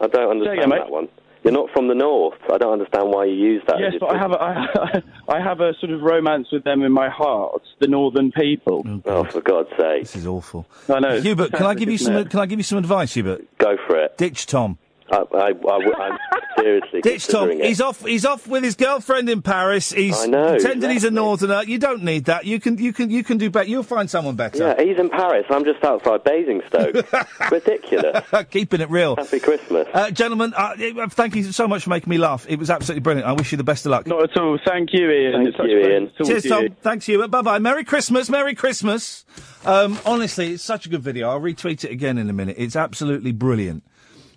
I 0.00 0.06
don't 0.08 0.30
understand 0.30 0.58
again, 0.58 0.68
mate. 0.70 0.78
that 0.80 0.90
one. 0.90 1.08
You're 1.44 1.52
not 1.52 1.70
from 1.70 1.86
the 1.86 1.94
north. 1.94 2.38
I 2.52 2.58
don't 2.58 2.72
understand 2.72 3.10
why 3.10 3.26
you 3.26 3.34
use 3.34 3.62
that. 3.68 3.76
Yes, 3.78 3.92
but 4.00 4.12
I 4.14 4.18
have 4.18 4.32
a, 4.32 4.42
I, 4.42 5.02
I 5.36 5.40
have 5.40 5.60
a 5.60 5.74
sort 5.78 5.92
of 5.92 6.02
romance 6.02 6.48
with 6.50 6.64
them 6.64 6.82
in 6.82 6.90
my 6.90 7.08
heart, 7.08 7.62
the 7.80 7.86
northern 7.86 8.32
people. 8.32 8.82
Oh, 8.84 9.02
oh 9.06 9.24
for 9.24 9.40
God's 9.42 9.68
sake! 9.78 10.02
This 10.02 10.16
is 10.16 10.26
awful. 10.26 10.66
I 10.88 10.98
know. 10.98 11.20
Hubert, 11.20 11.52
can 11.52 11.66
I 11.66 11.74
give 11.74 11.88
you 11.88 11.98
some? 11.98 12.16
it? 12.16 12.30
Can 12.30 12.40
I 12.40 12.46
give 12.46 12.58
you 12.58 12.64
some 12.64 12.78
advice, 12.78 13.14
Hubert? 13.14 13.46
Go 13.58 13.76
for 13.86 13.96
it. 13.96 14.18
Ditch 14.18 14.46
Tom. 14.46 14.78
I, 15.10 15.24
I, 15.34 15.52
I, 15.68 16.08
am 16.08 16.18
seriously 16.58 17.00
Ditch 17.00 17.28
Tom. 17.28 17.50
it. 17.50 17.64
He's 17.64 17.80
off. 17.80 18.04
He's 18.04 18.24
off 18.24 18.46
with 18.46 18.64
his 18.64 18.74
girlfriend 18.74 19.28
in 19.28 19.42
Paris. 19.42 19.92
He's 19.92 20.18
I 20.18 20.26
know, 20.26 20.50
pretending 20.52 20.90
he's 20.90 21.04
a 21.04 21.10
northerner. 21.10 21.62
You 21.64 21.78
don't 21.78 22.02
need 22.02 22.26
that. 22.26 22.44
You 22.44 22.60
can. 22.60 22.78
You 22.78 22.92
can. 22.92 23.10
You 23.10 23.22
can 23.22 23.38
do 23.38 23.50
better. 23.50 23.68
You'll 23.68 23.82
find 23.82 24.10
someone 24.10 24.36
better. 24.36 24.58
Yeah, 24.58 24.82
he's 24.82 24.98
in 24.98 25.08
Paris. 25.10 25.46
I'm 25.50 25.64
just 25.64 25.82
outside 25.84 26.24
Basingstoke. 26.24 27.06
Ridiculous. 27.50 28.24
Keeping 28.50 28.80
it 28.80 28.90
real. 28.90 29.16
Happy 29.16 29.40
Christmas. 29.40 29.86
Uh, 29.92 30.10
gentlemen, 30.10 30.54
uh, 30.56 30.74
uh, 30.98 31.08
thank 31.08 31.34
you 31.36 31.44
so 31.52 31.68
much 31.68 31.84
for 31.84 31.90
making 31.90 32.10
me 32.10 32.18
laugh. 32.18 32.46
It 32.48 32.58
was 32.58 32.70
absolutely 32.70 33.00
brilliant. 33.00 33.28
I 33.28 33.32
wish 33.32 33.52
you 33.52 33.58
the 33.58 33.64
best 33.64 33.86
of 33.86 33.90
luck. 33.90 34.06
Not 34.06 34.30
at 34.30 34.36
all. 34.36 34.58
Thank 34.64 34.92
you, 34.92 35.08
Iain. 35.10 35.32
Thank 35.32 35.48
it's 35.48 35.58
you, 35.58 35.80
Iain. 35.80 36.10
to 36.18 36.24
Cheers, 36.24 36.42
to 36.44 36.48
Tom. 36.48 36.62
you. 36.64 36.76
Thanks, 36.80 37.06
Hubert. 37.06 37.28
Bye 37.28 37.42
bye. 37.42 37.58
Merry 37.58 37.84
Christmas. 37.84 38.28
Merry 38.28 38.54
Christmas. 38.54 39.24
Um, 39.64 39.98
honestly, 40.06 40.52
it's 40.52 40.62
such 40.62 40.86
a 40.86 40.88
good 40.88 41.02
video. 41.02 41.28
I'll 41.30 41.40
retweet 41.40 41.84
it 41.84 41.90
again 41.90 42.18
in 42.18 42.30
a 42.30 42.32
minute. 42.32 42.56
It's 42.58 42.76
absolutely 42.76 43.32
brilliant. 43.32 43.82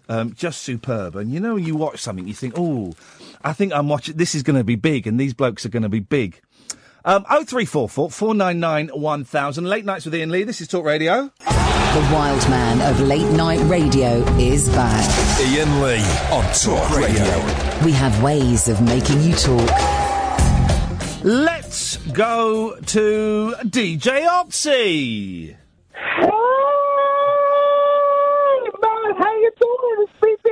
Um, 0.09 0.33
just 0.33 0.63
superb. 0.63 1.15
And 1.15 1.31
you 1.31 1.39
know, 1.39 1.53
when 1.53 1.65
you 1.65 1.75
watch 1.75 1.99
something, 1.99 2.27
you 2.27 2.33
think, 2.33 2.55
oh, 2.57 2.93
I 3.43 3.53
think 3.53 3.71
I'm 3.73 3.87
watching, 3.87 4.17
this 4.17 4.33
is 4.33 4.41
going 4.43 4.57
to 4.57 4.63
be 4.63 4.75
big, 4.75 5.05
and 5.05 5.19
these 5.19 5.35
blokes 5.35 5.65
are 5.65 5.69
going 5.69 5.83
to 5.83 5.89
be 5.89 5.99
big. 5.99 6.41
Um, 7.05 7.23
0344 7.23 8.09
499 8.09 8.89
1000. 8.99 9.65
Late 9.65 9.85
nights 9.85 10.05
with 10.05 10.15
Iain 10.15 10.31
Lee. 10.31 10.43
This 10.43 10.61
is 10.61 10.67
Talk 10.67 10.83
Radio. 10.83 11.31
The 11.39 12.09
wild 12.13 12.47
man 12.49 12.81
of 12.91 12.99
late 13.01 13.31
night 13.31 13.59
radio 13.69 14.17
is 14.37 14.67
back. 14.69 15.09
Iain 15.39 15.81
Lee 15.81 16.03
on 16.31 16.43
Talk 16.53 16.89
Radio. 16.97 17.85
We 17.85 17.91
have 17.93 18.21
ways 18.21 18.67
of 18.67 18.81
making 18.81 19.21
you 19.21 19.33
talk. 19.35 19.69
Let's 21.23 21.97
go 21.97 22.75
to 22.79 23.55
DJ 23.63 24.27
Ötzi. 24.27 25.55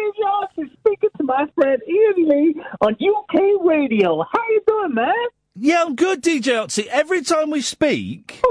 BB 0.08 0.22
Johnson 0.22 0.78
speaking 0.80 1.10
to 1.18 1.24
my 1.24 1.46
friend 1.56 1.82
Iain 1.88 2.28
Lee 2.30 2.62
on 2.82 2.94
UK 2.94 3.66
Radio. 3.66 4.24
How 4.24 4.44
you 4.50 4.62
doing, 4.68 4.94
man? 4.96 5.14
Yeah, 5.56 5.84
I'm 5.86 5.96
good, 5.96 6.22
DJ 6.22 6.54
Ötzi. 6.54 6.86
Every 6.88 7.22
time 7.24 7.50
we 7.50 7.62
speak, 7.62 8.42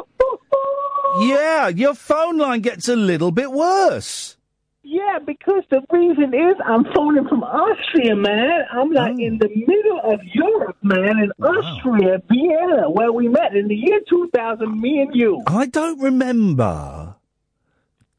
yeah, 1.21 1.69
your 1.69 1.95
phone 1.95 2.39
line 2.39 2.61
gets 2.61 2.89
a 2.89 2.97
little 2.97 3.31
bit 3.31 3.53
worse. 3.53 4.37
Yeah, 4.83 5.19
because 5.25 5.65
the 5.71 5.83
reason 5.91 6.33
is 6.33 6.57
I'm 6.65 6.85
phoning 6.95 7.27
from 7.29 7.43
Austria, 7.43 8.15
man. 8.17 8.61
I'm 8.73 8.91
like 8.93 9.15
Oh. 9.15 9.19
in 9.25 9.39
the 9.39 9.49
middle 9.49 10.01
of 10.05 10.21
Europe, 10.33 10.77
man, 10.83 11.19
in 11.19 11.33
Austria, 11.45 12.23
Vienna, 12.31 12.89
where 12.91 13.13
we 13.13 13.29
met 13.29 13.55
in 13.57 13.67
the 13.69 13.75
year 13.75 14.01
2000, 14.09 14.81
me 14.81 15.01
and 15.01 15.15
you. 15.15 15.43
I 15.47 15.67
don't 15.67 16.01
remember 16.01 17.17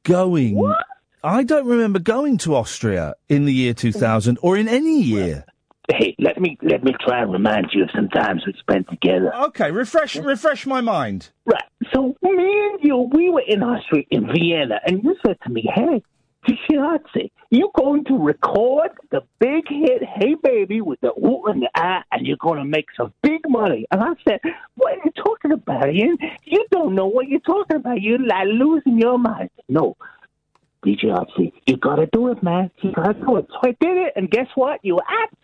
going. 0.04 0.62
I 1.24 1.44
don't 1.44 1.66
remember 1.66 2.00
going 2.00 2.38
to 2.40 2.56
Austria 2.56 3.16
in 3.28 3.46
the 3.46 3.54
year 3.54 3.74
2000 3.74 4.38
or 4.42 4.56
in 4.56 4.68
any 4.68 5.02
year. 5.02 5.46
Hey, 5.90 6.16
let 6.20 6.40
me 6.40 6.58
let 6.62 6.84
me 6.84 6.94
try 7.00 7.22
and 7.22 7.32
remind 7.32 7.68
you 7.72 7.84
of 7.84 7.90
some 7.96 8.10
times 8.10 8.44
we 8.46 8.54
spent 8.60 8.90
together. 8.90 9.34
Okay, 9.36 9.72
refresh 9.72 10.18
refresh 10.18 10.68
my 10.68 10.82
mind. 10.82 11.30
Right. 11.46 11.64
So 11.94 12.14
me 12.22 12.32
and 12.32 12.80
you, 12.84 13.10
we 13.14 13.30
were 13.30 13.44
in 13.48 13.64
Austria, 13.64 14.04
in 14.12 14.28
Vienna, 14.28 14.82
and 14.86 15.02
you 15.02 15.16
said 15.26 15.38
to 15.44 15.50
me, 15.50 15.64
"Hey, 15.74 16.04
Fiancé, 16.46 17.32
you 17.52 17.72
going 17.74 18.04
to 18.06 18.18
record 18.18 18.90
the 19.12 19.22
big 19.40 19.64
hit 19.70 20.04
Hey 20.04 20.36
Baby 20.44 20.82
with 20.82 21.00
the 21.00 21.14
ooh 21.26 21.46
and 21.46 21.62
the 21.62 21.70
ah, 21.76 22.04
and 22.12 22.28
you're 22.28 22.38
going 22.38 22.60
to 22.60 22.66
make 22.66 22.88
some 22.98 23.14
big 23.24 23.40
money." 23.48 23.88
And 23.90 24.04
I 24.04 24.14
said, 24.28 24.42
"What 24.76 24.94
are 24.94 25.02
you 25.06 25.12
talking 25.24 25.54
about, 25.54 25.86
Iain? 25.86 26.18
You 26.44 26.66
don't 26.70 26.96
know 26.96 27.08
what 27.08 27.30
you're 27.30 27.40
talking 27.40 27.78
about. 27.78 28.02
You're 28.02 28.20
like 28.20 28.48
losing 28.48 29.00
your 29.00 29.18
mind." 29.18 29.52
No. 29.70 29.96
DJ 30.86 31.06
Ötzi, 31.06 31.52
you 31.66 31.78
gotta 31.78 32.08
do 32.12 32.30
it, 32.30 32.42
man. 32.44 32.70
You 32.82 32.92
gotta 32.94 33.14
do 33.14 33.38
it. 33.38 33.48
So 33.50 33.60
I 33.64 33.76
did 33.80 33.98
it, 33.98 34.14
and 34.16 34.30
guess 34.30 34.48
what? 34.56 34.80
You 34.84 34.96
were 34.96 35.04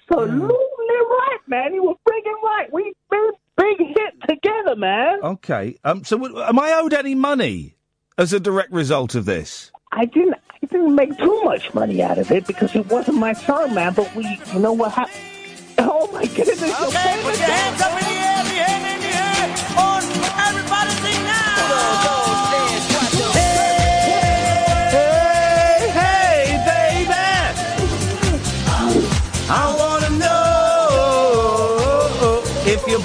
absolutely 0.09 0.47
right, 0.47 1.39
man. 1.47 1.73
You 1.73 1.84
were 1.84 1.95
friggin' 2.07 2.41
right. 2.43 2.71
We 2.71 2.93
made 3.11 3.31
big 3.57 3.77
hit 3.79 4.13
together, 4.29 4.75
man. 4.75 5.19
Okay. 5.23 5.77
Um. 5.84 6.03
So, 6.03 6.17
w- 6.17 6.41
am 6.41 6.59
I 6.59 6.73
owed 6.73 6.93
any 6.93 7.15
money 7.15 7.75
as 8.17 8.31
a 8.34 8.39
direct 8.39 8.71
result 8.71 9.15
of 9.15 9.25
this? 9.25 9.71
I 9.91 10.05
didn't 10.05 10.36
I 10.36 10.65
didn't 10.67 10.95
make 10.95 11.17
too 11.17 11.41
much 11.43 11.73
money 11.73 12.01
out 12.01 12.17
of 12.17 12.31
it 12.31 12.47
because 12.47 12.75
it 12.75 12.86
wasn't 12.88 13.17
my 13.17 13.34
song, 13.34 13.73
man. 13.73 13.93
But 13.93 14.13
we, 14.15 14.39
you 14.53 14.59
know 14.59 14.73
what 14.73 14.91
happened? 14.93 15.17
Oh 15.79 16.09
my 16.13 16.25
goodness! 16.25 16.61
Okay, 16.61 17.19
put 17.23 17.38
your 17.39 17.47
hands 17.47 17.81
up 17.81 17.91
in 17.91 18.07
the 18.07 18.59
air, 18.59 19.03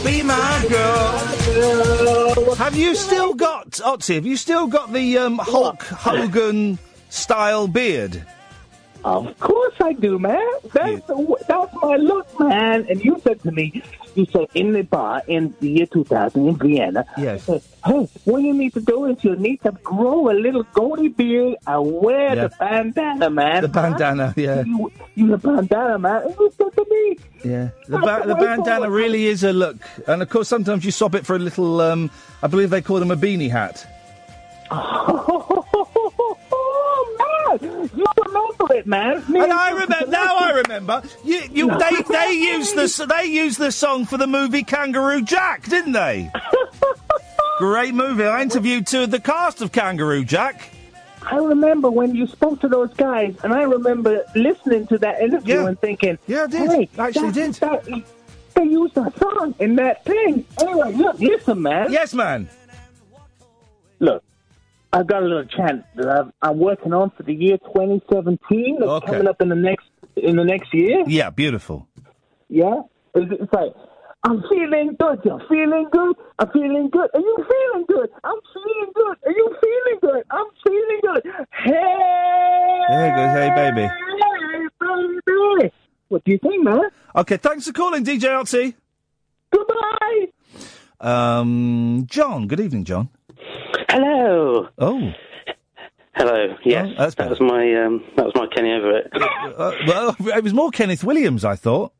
be 0.08 0.22
my 0.22 0.66
girl. 0.70 2.54
Have 2.54 2.76
you 2.76 2.94
still 2.94 3.34
got 3.34 3.72
Ötzi? 3.72 4.14
Have 4.14 4.26
you 4.26 4.36
still 4.36 4.66
got 4.66 4.92
the 4.92 5.18
um, 5.18 5.38
Hulk 5.38 5.82
Hogan 5.82 6.78
style 7.10 7.68
beard? 7.68 8.24
Of 9.04 9.38
course 9.38 9.74
I 9.80 9.92
do, 9.92 10.18
man. 10.18 10.48
That's 10.72 11.06
the, 11.06 11.36
that's 11.46 11.74
my 11.82 11.96
look, 11.96 12.26
man. 12.40 12.86
And 12.88 13.04
you 13.04 13.20
said 13.22 13.42
to 13.42 13.52
me, 13.52 13.82
you 14.18 14.26
said 14.26 14.46
in 14.54 14.72
the 14.72 14.82
bar 14.82 15.22
in 15.26 15.54
the 15.60 15.70
year 15.70 15.86
2000 15.86 16.48
in 16.48 16.56
Vienna. 16.56 17.04
Yes. 17.16 17.46
Hey, 17.46 18.08
what 18.24 18.42
you 18.42 18.52
need 18.52 18.74
to 18.74 18.80
do 18.80 19.06
is 19.06 19.22
you 19.24 19.36
need 19.36 19.62
to 19.62 19.72
grow 19.72 20.28
a 20.30 20.34
little 20.34 20.64
goatee 20.74 21.08
beard 21.08 21.56
and 21.66 21.92
wear 21.92 22.34
Yeah. 22.34 22.48
the 22.48 22.52
bandana, 22.58 23.30
man. 23.30 23.62
The 23.62 23.68
bandana, 23.68 24.34
yeah. 24.36 24.62
You, 24.64 24.92
you 25.14 25.28
the 25.28 25.38
bandana, 25.38 25.98
man. 25.98 26.34
You 26.38 26.52
said 26.58 26.72
to 26.74 26.86
me, 26.90 27.16
Yeah, 27.44 27.68
the, 27.86 27.98
ba- 27.98 28.24
the 28.26 28.34
bandana 28.34 28.90
really 28.90 29.26
is 29.26 29.44
a 29.44 29.52
look, 29.52 29.76
and 30.06 30.20
of 30.22 30.28
course 30.28 30.48
sometimes 30.48 30.84
you 30.84 30.90
swap 30.90 31.14
it 31.14 31.24
for 31.24 31.36
a 31.36 31.38
little. 31.38 31.80
Um, 31.80 32.10
I 32.42 32.48
believe 32.48 32.70
they 32.70 32.82
call 32.82 32.98
them 32.98 33.10
a 33.12 33.16
beanie 33.16 33.50
hat. 33.50 33.86
You 37.62 37.88
remember 38.26 38.74
it, 38.74 38.86
man. 38.86 39.24
Me 39.28 39.40
And 39.40 39.52
I 39.52 39.70
remember 39.70 40.06
now. 40.06 40.36
I 40.38 40.50
remember. 40.52 41.02
You, 41.24 41.42
you, 41.52 41.78
they, 41.78 42.02
they 42.08 42.32
used 42.32 42.74
the 42.76 43.06
they 43.06 43.24
used 43.26 43.58
the 43.58 43.72
song 43.72 44.04
for 44.04 44.16
the 44.18 44.26
movie 44.26 44.62
Kangaroo 44.62 45.22
Jack, 45.22 45.64
didn't 45.68 45.92
they? 45.92 46.30
Great 47.58 47.94
movie. 47.94 48.24
I 48.24 48.42
interviewed 48.42 48.86
two 48.86 49.02
of 49.04 49.10
the 49.10 49.20
cast 49.20 49.62
of 49.62 49.72
Kangaroo 49.72 50.24
Jack. 50.24 50.70
I 51.22 51.36
remember 51.36 51.90
when 51.90 52.14
you 52.14 52.26
spoke 52.26 52.60
to 52.60 52.68
those 52.68 52.92
guys, 52.94 53.34
and 53.42 53.52
I 53.52 53.62
remember 53.62 54.24
listening 54.34 54.86
to 54.86 54.98
that 54.98 55.20
interview 55.20 55.66
and 55.66 55.78
thinking, 55.80 56.18
"Yeah, 56.26 56.44
I 56.44 56.46
did. 56.46 56.70
Hey, 56.70 56.88
Actually 56.96 57.30
that- 57.30 57.54
that- 57.54 58.02
they 58.54 58.64
used 58.64 58.94
that 58.94 59.16
song 59.18 59.54
in 59.58 59.76
that 59.76 60.04
thing." 60.04 60.44
Anyway, 60.60 60.92
look, 60.94 61.18
listen, 61.18 61.60
man. 61.62 61.90
Yes, 61.92 62.14
man. 62.14 62.48
Look, 63.98 64.22
I've 64.92 65.06
got 65.06 65.22
a 65.22 65.26
little 65.26 65.44
chant 65.44 65.84
that 65.96 66.08
I'm, 66.08 66.32
I'm 66.42 66.58
working 66.58 66.92
on 66.94 67.10
for 67.16 67.22
the 67.22 67.34
year 67.34 67.58
2017. 67.58 68.76
That's 68.80 68.88
Okay. 68.90 69.06
coming 69.12 69.28
up 69.28 69.40
in 69.42 69.48
the 69.50 69.54
next 69.54 69.86
in 70.16 70.36
the 70.36 70.44
next 70.44 70.72
year. 70.72 71.04
Yeah, 71.06 71.30
beautiful. 71.30 71.86
Yeah, 72.48 72.82
it's, 73.14 73.52
like. 73.52 73.72
I'm 74.24 74.42
feeling 74.50 74.96
good. 74.98 75.20
You're 75.24 75.40
feeling 75.48 75.86
good. 75.92 76.16
I'm 76.40 76.50
feeling 76.50 76.90
good. 76.90 77.08
Are 77.14 77.20
you 77.20 77.36
feeling 77.48 77.84
good? 77.86 78.10
I'm 78.24 78.34
feeling 78.52 78.90
good. 78.92 79.16
Are 79.24 79.30
you 79.30 79.56
feeling 79.62 79.98
good? 80.02 80.24
I'm 80.32 80.46
feeling 80.66 81.00
good. 81.02 81.22
Hey, 81.52 82.84
There 82.88 83.16
goes, 83.16 83.30
hey 83.30 83.50
baby. 83.54 83.88
baby. 84.80 85.72
What 86.08 86.24
do 86.24 86.32
you 86.32 86.38
think, 86.38 86.64
man? 86.64 86.80
Okay, 87.14 87.36
thanks 87.36 87.66
for 87.66 87.72
calling, 87.72 88.04
DJ 88.04 88.34
RT. 88.42 88.74
Goodbye. 89.52 90.26
Um, 91.00 92.06
John. 92.10 92.48
Good 92.48 92.60
evening, 92.60 92.84
John. 92.84 93.10
Hello. 93.88 94.68
Oh. 94.78 95.12
Hello. 96.14 96.56
Yes, 96.64 96.88
that's 96.98 97.14
that 97.14 97.30
was 97.30 97.40
my 97.40 97.74
um, 97.84 98.02
that 98.16 98.24
was 98.24 98.34
my 98.34 98.46
Kenny 98.54 98.72
Everett. 98.72 99.12
Uh, 99.14 99.72
well, 99.86 100.16
it 100.18 100.42
was 100.42 100.52
more 100.52 100.70
Kenneth 100.70 101.04
Williams, 101.04 101.44
I 101.44 101.54
thought. 101.54 101.92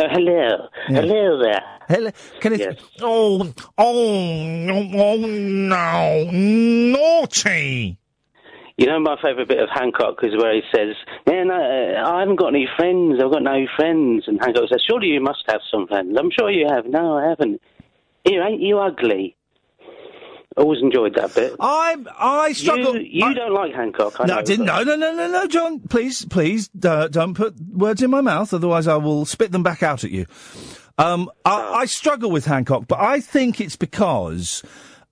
Oh, 0.00 0.06
hello. 0.10 0.68
Hello 0.86 1.42
there. 1.42 1.62
Hello, 1.88 2.10
Kenneth. 2.40 2.78
Oh, 3.00 3.52
oh, 3.76 4.68
oh, 4.94 5.16
no, 5.16 6.30
naughty. 6.30 7.98
You 8.76 8.86
know, 8.86 9.00
my 9.00 9.16
favourite 9.20 9.48
bit 9.48 9.58
of 9.58 9.68
Hancock 9.74 10.18
is 10.22 10.36
where 10.36 10.54
he 10.54 10.62
says, 10.72 10.94
"Man, 11.26 11.50
I, 11.50 12.00
I 12.00 12.20
haven't 12.20 12.36
got 12.36 12.48
any 12.48 12.68
friends. 12.76 13.20
I've 13.20 13.32
got 13.32 13.42
no 13.42 13.66
friends." 13.76 14.24
And 14.28 14.38
Hancock 14.40 14.68
says, 14.70 14.84
"Surely 14.88 15.08
you 15.08 15.20
must 15.20 15.42
have 15.48 15.62
some 15.68 15.88
friends." 15.88 16.16
I'm 16.16 16.30
sure 16.30 16.48
you 16.48 16.66
have. 16.70 16.86
No, 16.86 17.18
I 17.18 17.30
haven't. 17.30 17.60
Here, 18.24 18.42
ain't 18.42 18.60
you 18.60 18.78
ugly? 18.78 19.36
Always 20.58 20.82
enjoyed 20.82 21.14
that 21.14 21.32
bit. 21.34 21.54
I 21.60 21.96
I 22.18 22.52
struggle. 22.52 22.96
You, 22.96 23.28
you 23.28 23.34
don't 23.34 23.54
like 23.54 23.72
Hancock. 23.74 24.18
I 24.18 24.24
no, 24.24 24.34
know, 24.34 24.40
I 24.40 24.42
didn't. 24.42 24.66
No, 24.66 24.82
no, 24.82 24.96
no, 24.96 25.14
no, 25.14 25.28
no, 25.28 25.46
John. 25.46 25.78
Please, 25.80 26.24
please, 26.24 26.68
uh, 26.84 27.06
don't 27.06 27.34
put 27.34 27.54
words 27.60 28.02
in 28.02 28.10
my 28.10 28.20
mouth. 28.20 28.52
Otherwise, 28.52 28.88
I 28.88 28.96
will 28.96 29.24
spit 29.24 29.52
them 29.52 29.62
back 29.62 29.84
out 29.84 30.02
at 30.02 30.10
you. 30.10 30.26
Um, 30.98 31.30
I, 31.44 31.82
I 31.82 31.84
struggle 31.84 32.32
with 32.32 32.46
Hancock, 32.46 32.88
but 32.88 32.98
I 32.98 33.20
think 33.20 33.60
it's 33.60 33.76
because 33.76 34.64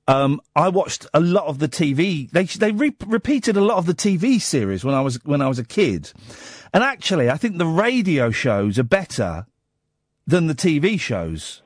um, 0.09 0.41
I 0.57 0.69
watched 0.69 1.07
a 1.15 1.21
lot 1.21 1.47
of 1.47 1.61
the 1.61 1.69
TV. 1.69 2.29
They 2.31 2.45
they 2.45 2.73
re- 2.73 2.97
repeated 3.07 3.57
a 3.57 3.61
lot 3.61 3.79
of 3.79 3.87
the 3.87 3.95
TV 3.95 4.41
series 4.41 4.85
when 4.85 4.97
I 4.97 5.01
was 5.01 5.25
when 5.25 5.41
I 5.41 5.47
was 5.47 5.61
a 5.61 5.65
kid, 5.65 6.13
and 6.75 6.83
actually, 6.83 7.31
I 7.31 7.37
think 7.37 7.59
the 7.59 7.67
radio 7.67 8.33
shows 8.33 8.81
are 8.81 8.85
better 8.85 9.47
than 10.27 10.49
the 10.49 10.55
TV 10.57 10.99
shows. 10.99 11.63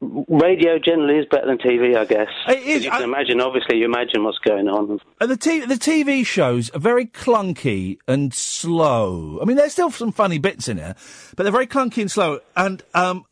Radio 0.00 0.78
generally 0.78 1.18
is 1.18 1.26
better 1.30 1.46
than 1.46 1.56
TV, 1.56 1.96
I 1.96 2.04
guess. 2.04 2.28
It 2.48 2.58
is. 2.62 2.84
You 2.84 2.90
can 2.90 3.02
imagine, 3.02 3.40
obviously, 3.40 3.78
you 3.78 3.86
imagine 3.86 4.24
what's 4.24 4.38
going 4.38 4.68
on. 4.68 5.00
Uh, 5.20 5.26
the 5.26 5.38
t- 5.38 5.60
the 5.64 5.76
TV 5.76 6.24
shows 6.24 6.68
are 6.70 6.78
very 6.78 7.06
clunky 7.06 7.96
and 8.06 8.34
slow. 8.34 9.38
I 9.40 9.46
mean, 9.46 9.56
there's 9.56 9.72
still 9.72 9.90
some 9.90 10.12
funny 10.12 10.38
bits 10.38 10.68
in 10.68 10.78
it, 10.78 10.96
but 11.34 11.44
they're 11.44 11.52
very 11.52 11.66
clunky 11.66 12.02
and 12.02 12.10
slow. 12.10 12.40
And 12.54 12.82
um, 12.92 13.24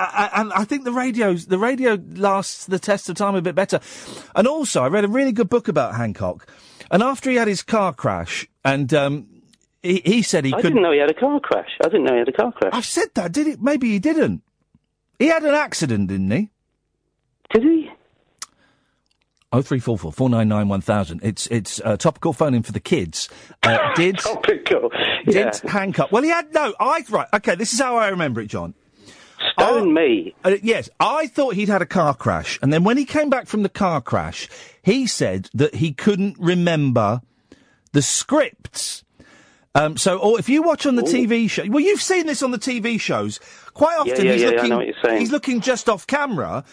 I, 0.00 0.28
I- 0.34 0.40
and 0.40 0.52
I 0.54 0.64
think 0.64 0.82
the 0.82 0.92
radios 0.92 1.46
the 1.46 1.58
radio 1.58 1.96
lasts 2.14 2.66
the 2.66 2.80
test 2.80 3.08
of 3.08 3.14
time 3.14 3.36
a 3.36 3.42
bit 3.42 3.54
better. 3.54 3.78
And 4.34 4.48
also, 4.48 4.82
I 4.82 4.88
read 4.88 5.04
a 5.04 5.08
really 5.08 5.32
good 5.32 5.48
book 5.48 5.68
about 5.68 5.94
Hancock. 5.94 6.50
And 6.90 7.00
after 7.00 7.30
he 7.30 7.36
had 7.36 7.46
his 7.46 7.62
car 7.62 7.92
crash, 7.94 8.44
and 8.64 8.92
um, 8.92 9.28
he, 9.84 10.02
he 10.04 10.22
said 10.22 10.44
he 10.44 10.52
I 10.52 10.56
couldn't. 10.56 10.66
I 10.66 10.68
didn't 10.70 10.82
know 10.82 10.92
he 10.92 10.98
had 10.98 11.10
a 11.10 11.14
car 11.14 11.38
crash. 11.38 11.70
I 11.80 11.88
didn't 11.88 12.04
know 12.06 12.12
he 12.14 12.18
had 12.18 12.28
a 12.28 12.32
car 12.32 12.50
crash. 12.50 12.72
I 12.74 12.80
said 12.80 13.08
that, 13.14 13.30
did 13.30 13.46
it? 13.46 13.62
Maybe 13.62 13.88
he 13.90 14.00
didn't. 14.00 14.42
He 15.18 15.26
had 15.26 15.42
an 15.44 15.54
accident, 15.54 16.08
didn't 16.08 16.30
he? 16.30 16.50
Did 17.52 17.62
he? 17.62 17.90
Oh 19.52 19.62
three 19.62 19.78
four 19.78 19.96
four 19.96 20.12
four 20.12 20.28
nine 20.28 20.48
nine 20.48 20.68
one 20.68 20.80
thousand. 20.80 21.20
It's 21.22 21.46
it's 21.46 21.80
uh, 21.84 21.96
topical 21.96 22.32
phone 22.32 22.52
in 22.52 22.62
for 22.62 22.72
the 22.72 22.80
kids. 22.80 23.28
Uh, 23.62 23.78
did 23.94 24.18
topical? 24.18 24.90
Did 25.24 25.54
Hancock? 25.58 26.12
Well, 26.12 26.22
he 26.22 26.28
had 26.28 26.52
no. 26.52 26.74
I 26.78 27.04
right. 27.08 27.28
Okay, 27.32 27.54
this 27.54 27.72
is 27.72 27.80
how 27.80 27.96
I 27.96 28.08
remember 28.08 28.40
it, 28.40 28.48
John. 28.48 28.74
Stone 29.52 29.94
me. 29.94 30.34
Uh, 30.44 30.56
yes, 30.62 30.90
I 30.98 31.26
thought 31.26 31.54
he'd 31.54 31.68
had 31.68 31.80
a 31.80 31.86
car 31.86 32.14
crash, 32.14 32.58
and 32.60 32.72
then 32.72 32.84
when 32.84 32.98
he 32.98 33.04
came 33.04 33.30
back 33.30 33.46
from 33.46 33.62
the 33.62 33.68
car 33.68 34.00
crash, 34.00 34.48
he 34.82 35.06
said 35.06 35.48
that 35.54 35.76
he 35.76 35.92
couldn't 35.92 36.36
remember 36.38 37.22
the 37.92 38.02
scripts. 38.02 39.04
Um, 39.76 39.96
so, 39.96 40.18
or 40.18 40.38
if 40.38 40.48
you 40.48 40.62
watch 40.62 40.86
on 40.86 40.96
the 40.96 41.02
TV 41.02 41.48
show, 41.50 41.64
well, 41.68 41.82
you've 41.84 42.00
seen 42.02 42.26
this 42.26 42.42
on 42.42 42.50
the 42.50 42.58
TV 42.58 42.98
shows. 43.00 43.38
Quite 43.74 43.98
often, 43.98 44.24
yeah, 44.24 44.32
he's 44.32 44.42
yeah, 44.42 44.48
I 44.48 44.50
looking. 44.52 44.70
know 44.70 44.76
what 44.78 44.86
you're 44.86 44.96
saying. 45.04 45.20
He's 45.20 45.30
looking 45.30 45.60
just 45.60 45.88
off 45.88 46.06
camera. 46.06 46.64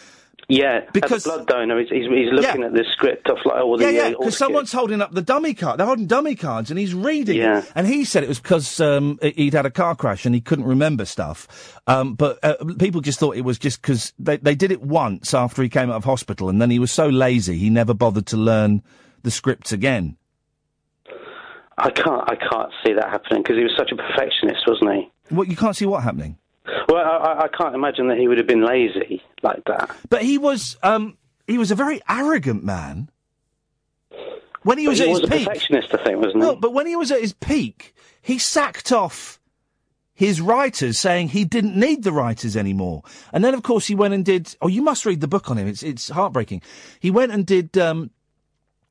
Yeah, 0.48 0.80
Because- 0.92 1.24
blood 1.24 1.46
donor, 1.46 1.80
he's, 1.80 1.88
he's, 1.88 2.06
he's 2.06 2.30
looking 2.30 2.60
Yeah. 2.60 2.66
at 2.66 2.74
the 2.74 2.84
script 2.92 3.30
off 3.30 3.38
like 3.46 3.62
all 3.62 3.78
the 3.78 3.84
yeah, 3.84 3.90
yeah, 3.90 4.02
uh, 4.08 4.18
because 4.18 4.36
someone's 4.36 4.72
holding 4.72 5.00
up 5.00 5.12
the 5.12 5.22
dummy 5.22 5.54
card. 5.54 5.80
They're 5.80 5.86
holding 5.86 6.06
dummy 6.06 6.34
cards, 6.34 6.68
and 6.70 6.78
he's 6.78 6.92
reading. 6.92 7.38
Yeah. 7.38 7.60
it. 7.60 7.72
And 7.74 7.86
he 7.86 8.04
said 8.04 8.24
it 8.24 8.28
was 8.28 8.40
because 8.40 8.78
um, 8.78 9.18
he'd 9.22 9.54
had 9.54 9.64
a 9.64 9.70
car 9.70 9.94
crash 9.94 10.26
and 10.26 10.34
he 10.34 10.42
couldn't 10.42 10.66
remember 10.66 11.06
stuff. 11.06 11.80
Um, 11.86 12.14
but 12.14 12.38
uh, 12.42 12.56
people 12.78 13.00
just 13.00 13.18
thought 13.18 13.36
it 13.36 13.44
was 13.44 13.58
just 13.58 13.80
because 13.80 14.12
they 14.18 14.36
they 14.36 14.54
did 14.54 14.70
it 14.70 14.82
once 14.82 15.32
after 15.32 15.62
he 15.62 15.68
came 15.70 15.88
out 15.90 15.96
of 15.96 16.04
hospital, 16.04 16.50
and 16.50 16.60
then 16.60 16.70
he 16.70 16.78
was 16.78 16.92
so 16.92 17.08
lazy 17.08 17.56
he 17.56 17.70
never 17.70 17.94
bothered 17.94 18.26
to 18.26 18.36
learn 18.36 18.82
the 19.22 19.30
scripts 19.30 19.72
again. 19.72 20.18
I 21.78 21.90
can't, 21.90 22.22
I 22.30 22.36
can't 22.36 22.70
see 22.84 22.92
that 22.94 23.08
happening 23.10 23.42
because 23.42 23.56
he 23.56 23.64
was 23.64 23.72
such 23.76 23.90
a 23.92 23.96
perfectionist, 23.96 24.66
wasn't 24.66 24.92
he? 24.94 25.10
What 25.34 25.48
you 25.48 25.56
can't 25.56 25.76
see 25.76 25.86
what 25.86 26.02
happening. 26.02 26.38
Well, 26.88 27.04
I, 27.04 27.42
I- 27.44 27.48
can't 27.48 27.74
imagine 27.74 28.08
that 28.08 28.18
he 28.18 28.28
would 28.28 28.38
have 28.38 28.46
been 28.46 28.64
lazy 28.64 29.22
like 29.42 29.64
that. 29.66 29.90
But 30.08 30.22
he 30.22 30.38
was 30.38 30.76
um, 30.82 31.16
he 31.46 31.58
was 31.58 31.70
a 31.70 31.74
very 31.74 32.00
arrogant 32.08 32.64
man. 32.64 33.10
When 34.62 34.78
he 34.78 34.86
But 34.86 34.90
was 34.90 34.98
he 34.98 35.04
at 35.04 35.10
was 35.10 35.20
his 35.20 35.28
a 35.28 35.32
peak, 35.32 35.46
perfectionist, 35.46 35.94
I 35.94 36.04
think, 36.04 36.16
wasn't 36.16 36.34
he? 36.36 36.40
No, 36.40 36.56
but 36.56 36.72
when 36.72 36.86
he 36.86 36.96
was 36.96 37.10
at 37.12 37.20
his 37.20 37.34
peak, 37.34 37.94
he 38.22 38.38
sacked 38.38 38.92
off 38.92 39.38
his 40.14 40.40
writers, 40.40 40.98
saying 40.98 41.28
he 41.28 41.44
didn't 41.44 41.76
need 41.76 42.02
the 42.02 42.12
writers 42.12 42.56
anymore. 42.56 43.02
And 43.32 43.44
then, 43.44 43.52
of 43.52 43.62
course, 43.62 43.86
he 43.86 43.94
went 43.94 44.14
and 44.14 44.24
did. 44.24 44.54
Oh, 44.62 44.68
you 44.68 44.80
must 44.80 45.04
read 45.04 45.20
the 45.20 45.28
book 45.28 45.50
on 45.50 45.58
him. 45.58 45.66
It's 45.68 45.82
it's 45.82 46.08
heartbreaking. 46.08 46.62
He 47.00 47.10
went 47.10 47.32
and 47.32 47.44
did 47.44 47.76
um, 47.76 48.10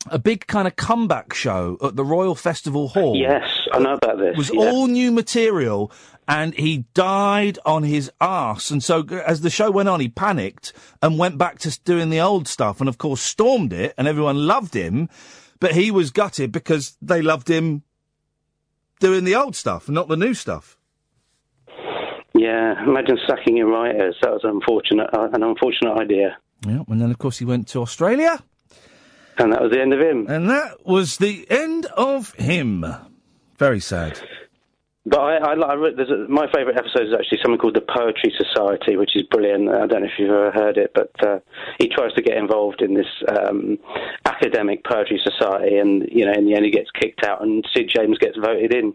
a 0.10 0.20
big 0.20 0.47
kind 0.47 0.68
of 0.68 0.76
comeback 0.76 1.34
show 1.34 1.78
at 1.82 1.95
the 1.95 2.04
Royal 2.04 2.36
Festival 2.36 2.89
Hall. 2.89 3.16
Yes, 3.16 3.49
I 3.72 3.80
know 3.80 3.93
about 3.93 4.18
this. 4.18 4.34
It 4.34 4.38
was 4.38 4.51
yeah. 4.54 4.62
all 4.62 4.88
new 4.88 5.12
material, 5.12 5.91
and 6.28 6.54
he 6.56 6.86
died 6.93 7.60
on 7.66 7.84
his 7.84 8.12
arse. 8.20 8.72
And 8.72 8.84
so, 8.84 9.06
as 9.26 9.41
the 9.41 9.49
show 9.49 9.72
went 9.72 9.89
on, 9.89 9.99
he 9.99 10.10
panicked 10.10 10.74
and 11.01 11.18
went 11.18 11.38
back 11.38 11.60
to 11.60 11.80
doing 11.84 12.10
the 12.10 12.20
old 12.20 12.47
stuff, 12.47 12.80
and 12.80 12.89
of 12.89 12.97
course, 12.97 13.22
stormed 13.22 13.74
it, 13.74 13.93
and 13.97 14.08
everyone 14.08 14.47
loved 14.47 14.74
him. 14.74 15.10
But 15.60 15.74
he 15.74 15.91
was 15.91 16.12
gutted 16.12 16.51
because 16.51 16.97
they 17.01 17.22
loved 17.22 17.49
him 17.49 17.84
doing 18.99 19.24
the 19.24 19.36
old 19.36 19.56
stuff, 19.56 19.88
not 19.88 20.08
the 20.10 20.18
new 20.18 20.34
stuff. 20.34 20.78
Yeah, 22.34 22.84
imagine 22.84 23.18
sacking 23.28 23.58
your 23.58 23.68
writers. 23.68 24.18
That 24.22 24.32
was 24.32 24.41
unfortunate, 24.43 25.10
uh, 25.14 25.30
an 25.32 25.43
unfortunate 25.43 25.97
idea. 25.97 26.38
Yeah, 26.66 26.84
and 26.88 27.01
then 27.01 27.12
of 27.12 27.18
course 27.18 27.38
he 27.38 27.45
went 27.45 27.68
to 27.70 27.82
Australia. 27.82 28.43
And 29.38 29.52
that 29.54 29.62
was 29.62 29.72
the 29.72 29.82
end 29.82 29.94
of 29.94 30.00
him. 30.00 30.26
And 30.30 30.50
that 30.50 30.86
was 30.86 31.18
the 31.18 31.46
end 31.50 31.86
of 31.98 32.34
him. 32.36 32.86
Very 33.58 33.80
sad. 33.80 34.20
But 35.06 35.20
I, 35.20 35.36
I, 35.36 35.54
I 35.54 35.74
re- 35.74 35.94
there's 35.96 36.10
a, 36.10 36.30
my 36.30 36.48
favourite 36.54 36.78
episode 36.78 37.08
is 37.08 37.14
actually 37.14 37.40
something 37.42 37.60
called 37.60 37.76
the 37.76 37.82
Poetry 37.82 38.34
Society, 38.38 38.96
which 38.96 39.12
is 39.16 39.24
brilliant. 39.30 39.68
I 39.68 39.86
don't 39.86 40.02
know 40.02 40.08
if 40.08 40.18
you've 40.18 40.30
ever 40.30 40.52
heard 40.52 40.78
it, 40.78 40.92
but 40.96 41.12
uh, 41.26 41.40
he 41.78 41.90
tries 41.90 42.14
to 42.14 42.22
get 42.22 42.38
involved 42.38 42.82
in 42.82 42.94
this 42.94 43.08
um, 43.28 43.78
academic 44.26 44.86
poetry 44.86 45.20
society, 45.22 45.78
and 45.78 46.08
you 46.10 46.26
know, 46.26 46.32
in 46.32 46.46
the 46.46 46.56
end, 46.56 46.64
he 46.64 46.72
gets 46.72 46.90
kicked 46.92 47.26
out, 47.26 47.42
and 47.42 47.66
Sid 47.76 47.92
James 47.94 48.18
gets 48.18 48.38
voted 48.38 48.74
in. 48.74 48.94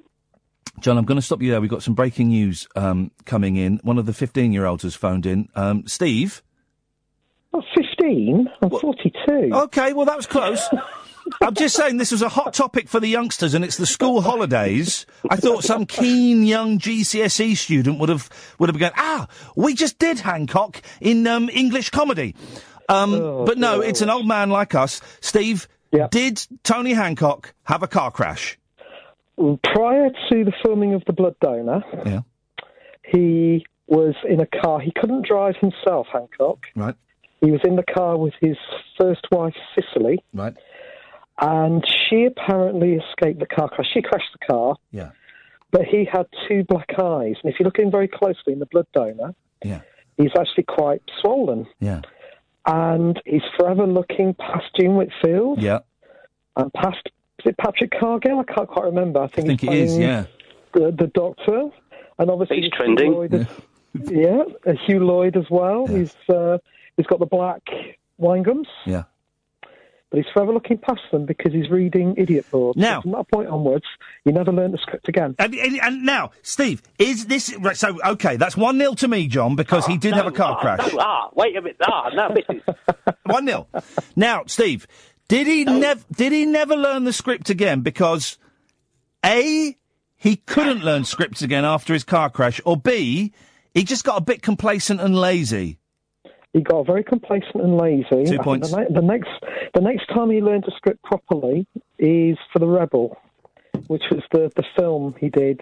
John, 0.80 0.96
I'm 0.96 1.04
going 1.04 1.16
to 1.16 1.22
stop 1.22 1.42
you 1.42 1.50
there. 1.50 1.60
We've 1.60 1.68
got 1.68 1.82
some 1.82 1.94
breaking 1.94 2.28
news 2.28 2.68
um, 2.74 3.10
coming 3.26 3.56
in. 3.56 3.78
One 3.82 3.98
of 3.98 4.06
the 4.06 4.14
15 4.14 4.52
year 4.52 4.64
olds 4.64 4.84
has 4.84 4.94
phoned 4.94 5.26
in. 5.26 5.48
Um, 5.54 5.86
Steve? 5.86 6.42
I'm 7.52 7.62
15. 7.74 7.87
I'm 8.00 8.70
42. 8.70 9.50
Okay, 9.52 9.92
well, 9.92 10.06
that 10.06 10.16
was 10.16 10.26
close. 10.26 10.66
I'm 11.42 11.54
just 11.54 11.76
saying 11.76 11.98
this 11.98 12.10
was 12.12 12.22
a 12.22 12.28
hot 12.30 12.54
topic 12.54 12.88
for 12.88 13.00
the 13.00 13.06
youngsters, 13.06 13.52
and 13.52 13.62
it's 13.64 13.76
the 13.76 13.84
school 13.86 14.22
holidays. 14.22 15.04
I 15.28 15.36
thought 15.36 15.62
some 15.62 15.84
keen 15.84 16.42
young 16.44 16.78
GCSE 16.78 17.54
student 17.56 17.98
would 17.98 18.08
have 18.08 18.30
would 18.58 18.68
have 18.70 18.74
been 18.74 18.80
going, 18.88 18.92
ah, 18.96 19.28
we 19.54 19.74
just 19.74 19.98
did 19.98 20.20
Hancock 20.20 20.80
in 21.02 21.26
um, 21.26 21.50
English 21.52 21.90
comedy. 21.90 22.34
Um, 22.88 23.12
Oh, 23.14 23.44
but 23.44 23.58
no, 23.58 23.80
it's 23.82 24.00
an 24.00 24.08
old 24.08 24.26
man 24.26 24.48
like 24.48 24.74
us. 24.74 25.02
Steve, 25.20 25.68
did 26.10 26.46
Tony 26.62 26.94
Hancock 26.94 27.52
have 27.64 27.82
a 27.82 27.88
car 27.88 28.10
crash? 28.10 28.58
Prior 29.36 30.08
to 30.30 30.44
the 30.44 30.52
filming 30.64 30.94
of 30.94 31.02
The 31.06 31.12
Blood 31.12 31.36
Donor, 31.40 31.84
Yeah. 32.06 32.20
he 33.04 33.66
was 33.86 34.14
in 34.28 34.40
a 34.40 34.46
car. 34.46 34.80
He 34.80 34.92
couldn't 34.98 35.26
drive 35.26 35.56
himself, 35.60 36.06
Hancock. 36.12 36.60
Right. 36.74 36.94
He 37.40 37.50
was 37.50 37.60
in 37.64 37.76
the 37.76 37.84
car 37.84 38.16
with 38.18 38.34
his 38.40 38.56
first 38.98 39.26
wife, 39.30 39.54
Cicely. 39.74 40.22
Right. 40.34 40.54
And 41.40 41.84
she 42.08 42.24
apparently 42.24 42.94
escaped 42.94 43.38
the 43.38 43.46
car 43.46 43.68
crash. 43.68 43.86
She 43.94 44.02
crashed 44.02 44.32
the 44.38 44.44
car. 44.52 44.74
Yeah. 44.90 45.10
But 45.70 45.82
he 45.84 46.04
had 46.10 46.26
two 46.48 46.64
black 46.64 46.88
eyes. 46.98 47.36
And 47.42 47.52
if 47.52 47.60
you 47.60 47.64
look 47.64 47.78
in 47.78 47.90
very 47.90 48.08
closely 48.08 48.52
in 48.54 48.58
The 48.58 48.66
Blood 48.66 48.86
Donor, 48.92 49.34
Yeah. 49.64 49.80
he's 50.16 50.32
actually 50.38 50.64
quite 50.64 51.02
swollen. 51.20 51.66
Yeah. 51.78 52.00
And 52.66 53.20
he's 53.24 53.42
forever 53.56 53.86
looking 53.86 54.34
past 54.34 54.66
June 54.78 54.96
Whitfield 54.96 55.62
Yeah. 55.62 55.80
and 56.56 56.72
past, 56.72 57.08
is 57.38 57.46
it 57.46 57.56
Patrick 57.58 57.92
Cargill? 57.98 58.40
I 58.40 58.44
can't 58.52 58.68
quite 58.68 58.86
remember. 58.86 59.20
I 59.20 59.28
think, 59.28 59.44
I 59.46 59.48
think 59.48 59.60
he's 59.60 59.70
it 59.70 59.74
is, 59.76 59.94
playing 59.94 60.02
yeah. 60.10 60.24
The, 60.72 60.90
the 60.90 61.06
Doctor. 61.14 61.68
And 62.18 62.30
obviously 62.30 62.56
He's 62.56 62.64
Hugh 62.64 62.70
trending. 62.72 63.12
Lloyd 63.12 63.34
as- 63.34 63.46
yeah, 64.10 64.42
uh, 64.66 64.72
Hugh 64.86 65.04
Lloyd 65.04 65.36
as 65.36 65.48
well. 65.50 65.86
He's 65.86 66.14
uh, 66.28 66.58
he's 66.98 67.06
got 67.06 67.18
the 67.20 67.26
black 67.26 67.62
wine 68.18 68.42
gums. 68.42 68.68
Yeah. 68.84 69.04
But 70.10 70.16
he's 70.20 70.26
forever 70.32 70.52
looking 70.54 70.78
past 70.78 71.02
them 71.12 71.26
because 71.26 71.52
he's 71.52 71.68
reading 71.70 72.14
idiot 72.16 72.46
boards. 72.50 72.78
Now- 72.78 72.96
So 72.98 73.02
from 73.02 73.10
that 73.12 73.30
point 73.30 73.48
onwards, 73.48 73.84
he 74.24 74.32
never 74.32 74.50
learned 74.52 74.72
the 74.74 74.78
script 74.78 75.06
again. 75.08 75.34
And, 75.38 75.54
and, 75.54 75.78
and 75.82 76.02
now, 76.04 76.30
Steve, 76.42 76.80
is 76.98 77.26
this 77.26 77.54
right? 77.58 77.76
So, 77.76 77.98
okay, 78.02 78.36
that's 78.36 78.56
one 78.56 78.78
0 78.78 78.94
to 78.94 79.08
me, 79.08 79.26
John, 79.28 79.54
because 79.54 79.84
he 79.86 79.98
did 79.98 80.14
have 80.14 80.26
a 80.26 80.30
car 80.30 80.56
Ah, 80.56 80.60
crash. 80.60 80.92
no, 80.92 80.98
ah, 81.00 81.30
wait 81.34 81.56
a 81.56 81.60
minute. 81.62 81.76
Ah, 81.86 82.08
no, 82.14 82.28
missus. 82.30 82.62
One 83.26 83.46
0 83.46 83.66
Now, 84.16 84.44
Steve, 84.46 84.86
did 85.28 85.46
he 85.46 85.64
never 85.64 86.00
did 86.10 86.32
he 86.32 86.46
never 86.46 86.74
learn 86.74 87.04
the 87.04 87.12
script 87.12 87.50
again? 87.50 87.82
Because 87.82 88.38
a 89.24 89.76
he 90.16 90.36
couldn't 90.36 90.82
learn 90.82 91.04
scripts 91.04 91.42
again 91.42 91.66
after 91.66 91.92
his 91.92 92.04
car 92.04 92.30
crash, 92.30 92.62
or 92.64 92.78
b 92.78 93.32
he 93.74 93.84
just 93.84 94.04
got 94.04 94.16
a 94.16 94.22
bit 94.22 94.40
complacent 94.42 95.00
and 95.02 95.14
lazy. 95.14 95.78
He 96.52 96.62
got 96.62 96.86
very 96.86 97.04
complacent 97.04 97.56
and 97.56 97.76
lazy. 97.76 98.24
Think 98.24 98.42
points. 98.42 98.70
The, 98.70 98.86
the 98.90 99.02
next, 99.02 99.30
the 99.74 99.80
next 99.80 100.06
time 100.06 100.30
he 100.30 100.40
learned 100.40 100.64
to 100.64 100.70
script 100.76 101.02
properly 101.02 101.66
is 101.98 102.38
for 102.52 102.58
the 102.58 102.66
Rebel, 102.66 103.18
which 103.88 104.04
was 104.10 104.22
the 104.32 104.50
the 104.56 104.64
film 104.76 105.14
he 105.20 105.28
did. 105.28 105.60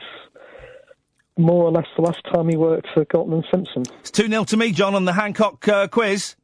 More 1.39 1.65
or 1.65 1.71
less 1.71 1.87
the 1.97 2.03
last 2.03 2.23
time 2.33 2.49
he 2.49 2.57
worked 2.57 2.87
for 2.95 3.05
and 3.35 3.45
Simpson. 3.51 3.83
It's 4.01 4.11
two 4.11 4.27
0 4.27 4.45
to 4.45 4.57
me, 4.57 4.73
John, 4.73 4.95
on 4.95 5.05
the 5.05 5.13
Hancock 5.13 5.69
uh, 5.69 5.87
quiz. 5.89 6.35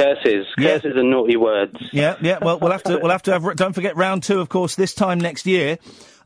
Curses, 0.00 0.46
curses 0.58 0.96
are 0.96 1.02
naughty 1.02 1.36
words. 1.36 1.76
Yeah, 1.92 2.16
yeah. 2.20 2.38
Well, 2.40 2.58
we'll 2.58 2.72
have 2.72 2.82
to 2.84 2.98
we'll 2.98 3.10
have 3.10 3.22
to 3.24 3.32
have. 3.32 3.56
Don't 3.56 3.74
forget 3.74 3.96
round 3.96 4.22
two, 4.22 4.40
of 4.40 4.48
course, 4.48 4.74
this 4.74 4.94
time 4.94 5.20
next 5.20 5.46
year. 5.46 5.78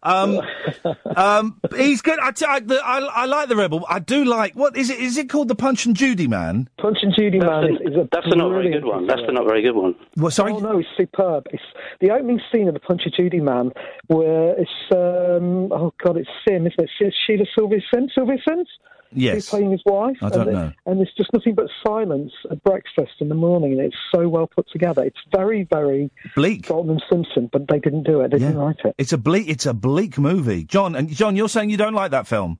Um, 0.04 0.40
um, 1.16 1.60
he's 1.76 2.02
good. 2.02 2.18
I, 2.18 2.30
t- 2.30 2.44
I, 2.44 2.60
the, 2.60 2.76
I, 2.84 2.98
I 2.98 3.24
like 3.24 3.48
the 3.48 3.56
rebel. 3.56 3.84
I 3.88 3.98
do 3.98 4.24
like 4.24 4.54
what 4.54 4.76
is 4.76 4.90
it? 4.90 5.00
Is 5.00 5.16
it 5.16 5.28
called 5.28 5.48
the 5.48 5.54
Punch 5.54 5.86
and 5.86 5.96
Judy 5.96 6.28
Man? 6.28 6.68
Punch 6.78 6.98
and 7.02 7.12
Judy 7.18 7.40
Man 7.40 7.64
is, 7.64 7.80
is 7.80 7.96
a 7.96 8.08
That's 8.12 8.26
a 8.26 8.36
not 8.36 8.50
very 8.50 8.70
good 8.70 8.84
one. 8.84 9.06
That's 9.06 9.22
of 9.22 9.26
the 9.26 9.32
not 9.32 9.46
very 9.46 9.62
good 9.62 9.74
one. 9.74 9.94
Well, 10.16 10.30
sorry. 10.30 10.52
Oh 10.52 10.58
no, 10.58 10.78
it's 10.78 10.88
superb. 10.96 11.46
It's 11.50 11.62
the 12.00 12.10
opening 12.10 12.40
scene 12.52 12.68
of 12.68 12.74
the 12.74 12.80
Punch 12.80 13.02
and 13.04 13.14
Judy 13.16 13.40
Man, 13.40 13.72
where 14.06 14.54
it's 14.60 14.70
um, 14.92 15.72
oh 15.72 15.92
god, 16.04 16.18
it's 16.18 16.28
Sim, 16.46 16.66
isn't 16.66 16.78
it? 16.78 17.14
Sheila 17.26 17.44
Sylvia 17.56 17.80
Sim, 17.92 18.08
Sylvia 18.14 18.36
Syms. 18.46 18.68
Yes. 19.14 19.34
Who's 19.34 19.48
playing 19.48 19.70
his 19.70 19.82
wife? 19.86 20.16
I 20.22 20.28
don't 20.28 20.48
and, 20.48 20.52
know. 20.52 20.72
And 20.86 20.98
there's 20.98 21.12
just 21.16 21.32
nothing 21.32 21.54
but 21.54 21.68
silence 21.86 22.32
at 22.50 22.62
breakfast 22.62 23.12
in 23.20 23.28
the 23.28 23.34
morning, 23.34 23.72
and 23.72 23.80
it's 23.80 23.96
so 24.14 24.28
well 24.28 24.46
put 24.46 24.68
together. 24.70 25.02
It's 25.04 25.20
very, 25.34 25.64
very 25.64 26.10
bleak. 26.34 26.66
Galton 26.66 26.90
and 26.90 27.02
Simpson, 27.10 27.48
but 27.52 27.68
they 27.68 27.78
didn't 27.78 28.04
do 28.04 28.20
it. 28.20 28.30
They 28.30 28.38
didn't 28.38 28.58
write 28.58 28.80
it. 28.84 28.94
It's 28.98 29.12
a 29.12 29.18
bleak. 29.18 29.48
It's 29.48 29.66
a 29.66 29.74
bleak 29.74 30.18
movie, 30.18 30.64
John. 30.64 30.94
And 30.94 31.08
John, 31.08 31.36
you're 31.36 31.48
saying 31.48 31.70
you 31.70 31.76
don't 31.76 31.94
like 31.94 32.10
that 32.10 32.26
film. 32.26 32.58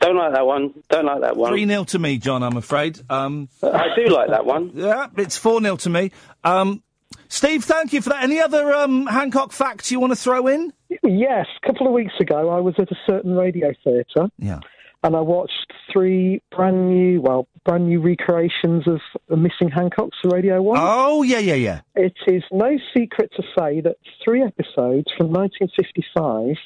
Don't 0.00 0.16
like 0.16 0.34
that 0.34 0.46
one. 0.46 0.74
Don't 0.88 1.06
like 1.06 1.20
that 1.20 1.36
one. 1.36 1.52
Three 1.52 1.64
0 1.64 1.84
to 1.84 1.98
me, 1.98 2.18
John. 2.18 2.42
I'm 2.42 2.56
afraid. 2.56 2.98
Um, 3.08 3.48
I 3.62 3.86
do 3.94 4.06
like 4.06 4.30
that 4.30 4.44
one. 4.44 4.72
Yeah, 4.82 5.06
it's 5.16 5.36
four 5.36 5.60
0 5.60 5.76
to 5.76 5.90
me. 5.90 6.10
Um, 6.42 6.82
Steve, 7.28 7.64
thank 7.64 7.92
you 7.92 8.02
for 8.02 8.10
that. 8.10 8.24
Any 8.24 8.40
other 8.40 8.74
um, 8.74 9.06
Hancock 9.06 9.52
facts 9.52 9.90
you 9.90 10.00
want 10.00 10.12
to 10.12 10.16
throw 10.16 10.48
in? 10.48 10.72
Yes, 11.02 11.46
a 11.62 11.66
couple 11.66 11.86
of 11.86 11.92
weeks 11.92 12.14
ago, 12.20 12.50
I 12.50 12.60
was 12.60 12.74
at 12.78 12.90
a 12.90 12.96
certain 13.06 13.34
radio 13.34 13.72
theatre. 13.84 14.28
Yeah. 14.38 14.60
And 15.04 15.16
I 15.16 15.20
watched 15.20 15.72
three 15.92 16.40
brand 16.54 16.88
new, 16.88 17.20
well, 17.20 17.48
brand 17.64 17.88
new 17.88 18.00
recreations 18.00 18.86
of 18.86 19.00
the 19.28 19.36
Missing 19.36 19.70
Hancocks 19.70 20.12
for 20.22 20.30
Radio 20.30 20.62
1. 20.62 20.78
Oh, 20.80 21.22
yeah, 21.22 21.38
yeah, 21.38 21.54
yeah. 21.54 21.80
It 21.96 22.14
is 22.26 22.44
no 22.52 22.78
secret 22.96 23.32
to 23.36 23.42
say 23.58 23.80
that 23.80 23.96
three 24.24 24.42
episodes 24.42 25.10
from 25.16 25.32
1955 25.32 26.56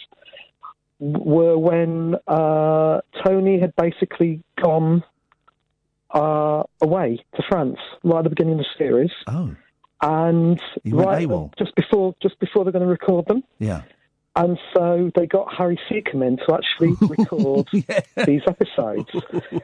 were 0.99 1.59
when 1.59 2.16
uh, 2.26 3.01
Tony 3.24 3.59
had 3.59 3.74
basically 3.76 4.43
gone 4.62 5.03
uh, 6.11 6.62
away 6.80 7.24
to 7.37 7.43
France 7.49 7.78
right 8.05 8.18
at 8.18 8.24
the 8.24 8.30
beginning 8.30 8.55
of 8.55 8.59
the 8.61 8.66
series. 8.78 9.11
Oh. 9.26 9.55
And 10.03 10.61
right 10.84 11.26
AWOL. 11.26 11.53
just 11.59 11.74
before 11.74 12.14
just 12.20 12.39
before 12.39 12.64
they're 12.64 12.72
going 12.72 12.84
to 12.84 12.91
record 12.91 13.26
them. 13.26 13.43
Yeah. 13.59 13.82
And 14.37 14.59
so 14.74 15.11
they 15.14 15.26
got 15.26 15.53
Harry 15.55 15.80
Secombe 15.91 16.26
in 16.26 16.37
to 16.37 16.55
actually 16.55 16.95
record 17.18 17.68
these 18.26 18.43
episodes. 18.47 19.09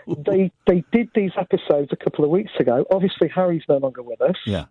They 0.06 0.50
they 0.66 0.82
did 0.92 1.10
these 1.14 1.32
episodes 1.38 1.90
a 1.92 1.96
couple 1.96 2.24
of 2.24 2.30
weeks 2.30 2.52
ago. 2.58 2.86
Obviously, 2.90 3.28
Harry's 3.28 3.64
no 3.68 3.76
longer 3.76 4.02
with 4.02 4.22
us. 4.22 4.36
Yeah. 4.46 4.64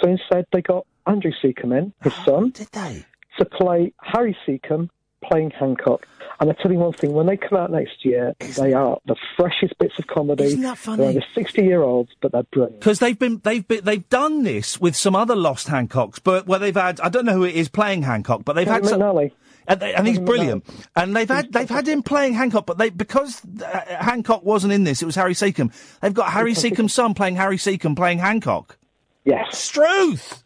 So 0.00 0.08
instead, 0.08 0.46
they 0.52 0.62
got 0.62 0.86
Andrew 1.06 1.32
Secombe 1.42 1.78
in, 1.78 1.92
his 2.02 2.14
oh, 2.20 2.24
son, 2.24 2.50
did 2.50 2.68
they? 2.72 3.04
to 3.38 3.44
play 3.44 3.92
Harry 4.00 4.36
Secombe 4.46 4.88
playing 5.24 5.50
Hancock. 5.52 6.06
And 6.38 6.50
I 6.50 6.52
tell 6.54 6.70
you 6.70 6.78
one 6.78 6.92
thing: 6.92 7.12
when 7.14 7.26
they 7.26 7.36
come 7.38 7.58
out 7.58 7.70
next 7.72 8.04
year, 8.04 8.34
they 8.58 8.74
are 8.74 8.98
the 9.06 9.16
freshest 9.36 9.78
bits 9.78 9.98
of 9.98 10.06
comedy. 10.06 10.44
Isn't 10.44 10.60
that 10.62 10.76
funny? 10.76 11.12
They're 11.14 11.24
sixty-year-olds, 11.34 12.12
but 12.20 12.32
they're 12.32 12.42
brilliant. 12.42 12.80
Because 12.80 12.98
they've 12.98 13.18
been 13.18 13.40
they've 13.42 13.66
been 13.66 13.82
they've 13.84 14.06
done 14.10 14.42
this 14.42 14.78
with 14.78 14.94
some 14.96 15.16
other 15.16 15.34
lost 15.34 15.68
Hancocks, 15.68 16.20
but 16.22 16.46
where 16.46 16.58
they've 16.58 16.74
had 16.74 17.00
I 17.00 17.08
don't 17.08 17.24
know 17.24 17.32
who 17.32 17.44
it 17.44 17.54
is 17.54 17.68
playing 17.68 18.02
Hancock, 18.02 18.44
but 18.44 18.52
they've 18.52 18.66
had 18.66 18.82
Kevin 18.82 18.88
some. 18.88 19.00
McNally. 19.00 19.32
And, 19.68 19.80
they- 19.80 19.94
and 19.94 20.06
he's 20.06 20.18
brilliant. 20.20 20.64
And 20.94 21.16
they've 21.16 21.28
had 21.28 21.52
they've 21.52 21.68
had 21.70 21.88
him 21.88 22.02
playing 22.02 22.34
Hancock, 22.34 22.66
but 22.66 22.76
they 22.78 22.90
because 22.90 23.40
uh, 23.64 23.80
Hancock 23.98 24.44
wasn't 24.44 24.72
in 24.74 24.84
this, 24.84 25.00
it 25.02 25.06
was 25.06 25.16
Harry 25.16 25.34
Secombe. 25.34 25.72
They've 26.02 26.12
got 26.14 26.30
Harry 26.32 26.52
Secombe's 26.52 26.92
son 26.92 27.14
playing 27.14 27.36
Harry 27.36 27.56
Secombe 27.56 27.96
playing 27.96 28.18
Hancock. 28.18 28.76
Yes, 29.24 29.58
Struth. 29.58 30.42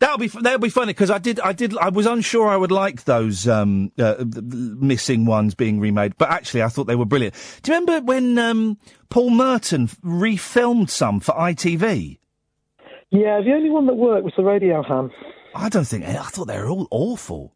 That'll 0.00 0.16
be 0.16 0.28
that'll 0.28 0.58
be 0.58 0.70
funny 0.70 0.94
because 0.94 1.10
I 1.10 1.18
did 1.18 1.38
I 1.40 1.52
did 1.52 1.76
I 1.76 1.90
was 1.90 2.06
unsure 2.06 2.48
I 2.48 2.56
would 2.56 2.72
like 2.72 3.04
those 3.04 3.46
um, 3.46 3.92
uh, 3.98 4.14
th- 4.16 4.32
th- 4.32 4.44
missing 4.44 5.26
ones 5.26 5.54
being 5.54 5.78
remade, 5.78 6.16
but 6.16 6.30
actually 6.30 6.62
I 6.62 6.68
thought 6.68 6.84
they 6.86 6.96
were 6.96 7.04
brilliant. 7.04 7.34
Do 7.62 7.70
you 7.70 7.78
remember 7.78 8.06
when 8.06 8.38
um, 8.38 8.78
Paul 9.10 9.28
Merton 9.28 9.84
f- 9.84 10.00
refilmed 10.02 10.88
some 10.88 11.20
for 11.20 11.32
ITV? 11.32 12.18
Yeah, 13.10 13.42
the 13.42 13.52
only 13.52 13.68
one 13.68 13.86
that 13.86 13.94
worked 13.94 14.24
was 14.24 14.32
the 14.38 14.42
Radio 14.42 14.82
Ham. 14.82 15.10
I 15.54 15.68
don't 15.68 15.84
think 15.86 16.06
I 16.06 16.14
thought 16.22 16.46
they 16.46 16.58
were 16.58 16.70
all 16.70 16.88
awful. 16.90 17.54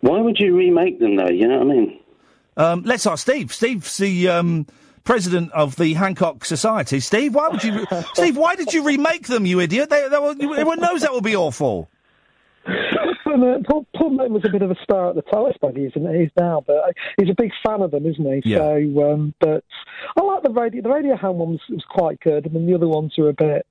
Why 0.00 0.18
would 0.20 0.38
you 0.38 0.56
remake 0.56 0.98
them 0.98 1.16
though? 1.16 1.28
You 1.28 1.46
know 1.46 1.58
what 1.58 1.70
I 1.70 1.74
mean? 1.74 2.00
Um, 2.56 2.82
let's 2.84 3.06
ask 3.06 3.22
Steve. 3.28 3.52
Steve's 3.52 3.98
the 3.98 4.28
um, 4.28 4.66
president 5.04 5.52
of 5.52 5.76
the 5.76 5.94
Hancock 5.94 6.44
Society. 6.44 7.00
Steve, 7.00 7.34
why 7.34 7.48
would 7.48 7.64
you? 7.64 7.86
Steve, 8.14 8.36
why 8.36 8.56
did 8.56 8.72
you 8.72 8.84
remake 8.84 9.26
them? 9.26 9.46
You 9.46 9.60
idiot! 9.60 9.90
They, 9.90 10.08
they 10.08 10.18
were, 10.18 10.30
everyone 10.32 10.80
knows 10.80 11.02
that 11.02 11.12
will 11.12 11.20
be 11.20 11.36
awful. 11.36 11.88
Paul, 13.24 13.38
Mer- 13.38 13.60
Paul, 13.68 13.86
Paul 13.96 14.10
Merton 14.10 14.34
was 14.34 14.44
a 14.44 14.50
bit 14.50 14.62
of 14.62 14.70
a 14.70 14.76
star 14.82 15.10
at 15.10 15.16
the 15.16 15.22
time. 15.22 15.46
I 15.46 15.52
suppose 15.52 15.74
he's, 15.74 15.92
he's 15.94 16.30
now, 16.38 16.62
but 16.66 16.76
uh, 16.76 16.92
he's 17.18 17.30
a 17.30 17.34
big 17.36 17.50
fan 17.66 17.80
of 17.80 17.90
them, 17.90 18.06
isn't 18.06 18.24
he? 18.24 18.50
Yeah. 18.50 18.58
So, 18.58 19.12
um, 19.12 19.34
but 19.40 19.64
I 20.16 20.22
like 20.22 20.42
the 20.42 20.50
radio. 20.50 20.82
The 20.82 20.90
Radio 20.90 21.16
Ham 21.16 21.38
one 21.38 21.50
was, 21.52 21.60
was 21.68 21.84
quite 21.88 22.20
good, 22.20 22.46
and 22.46 22.54
then 22.54 22.66
the 22.66 22.74
other 22.74 22.88
ones 22.88 23.14
were 23.16 23.30
a 23.30 23.34
bit. 23.34 23.66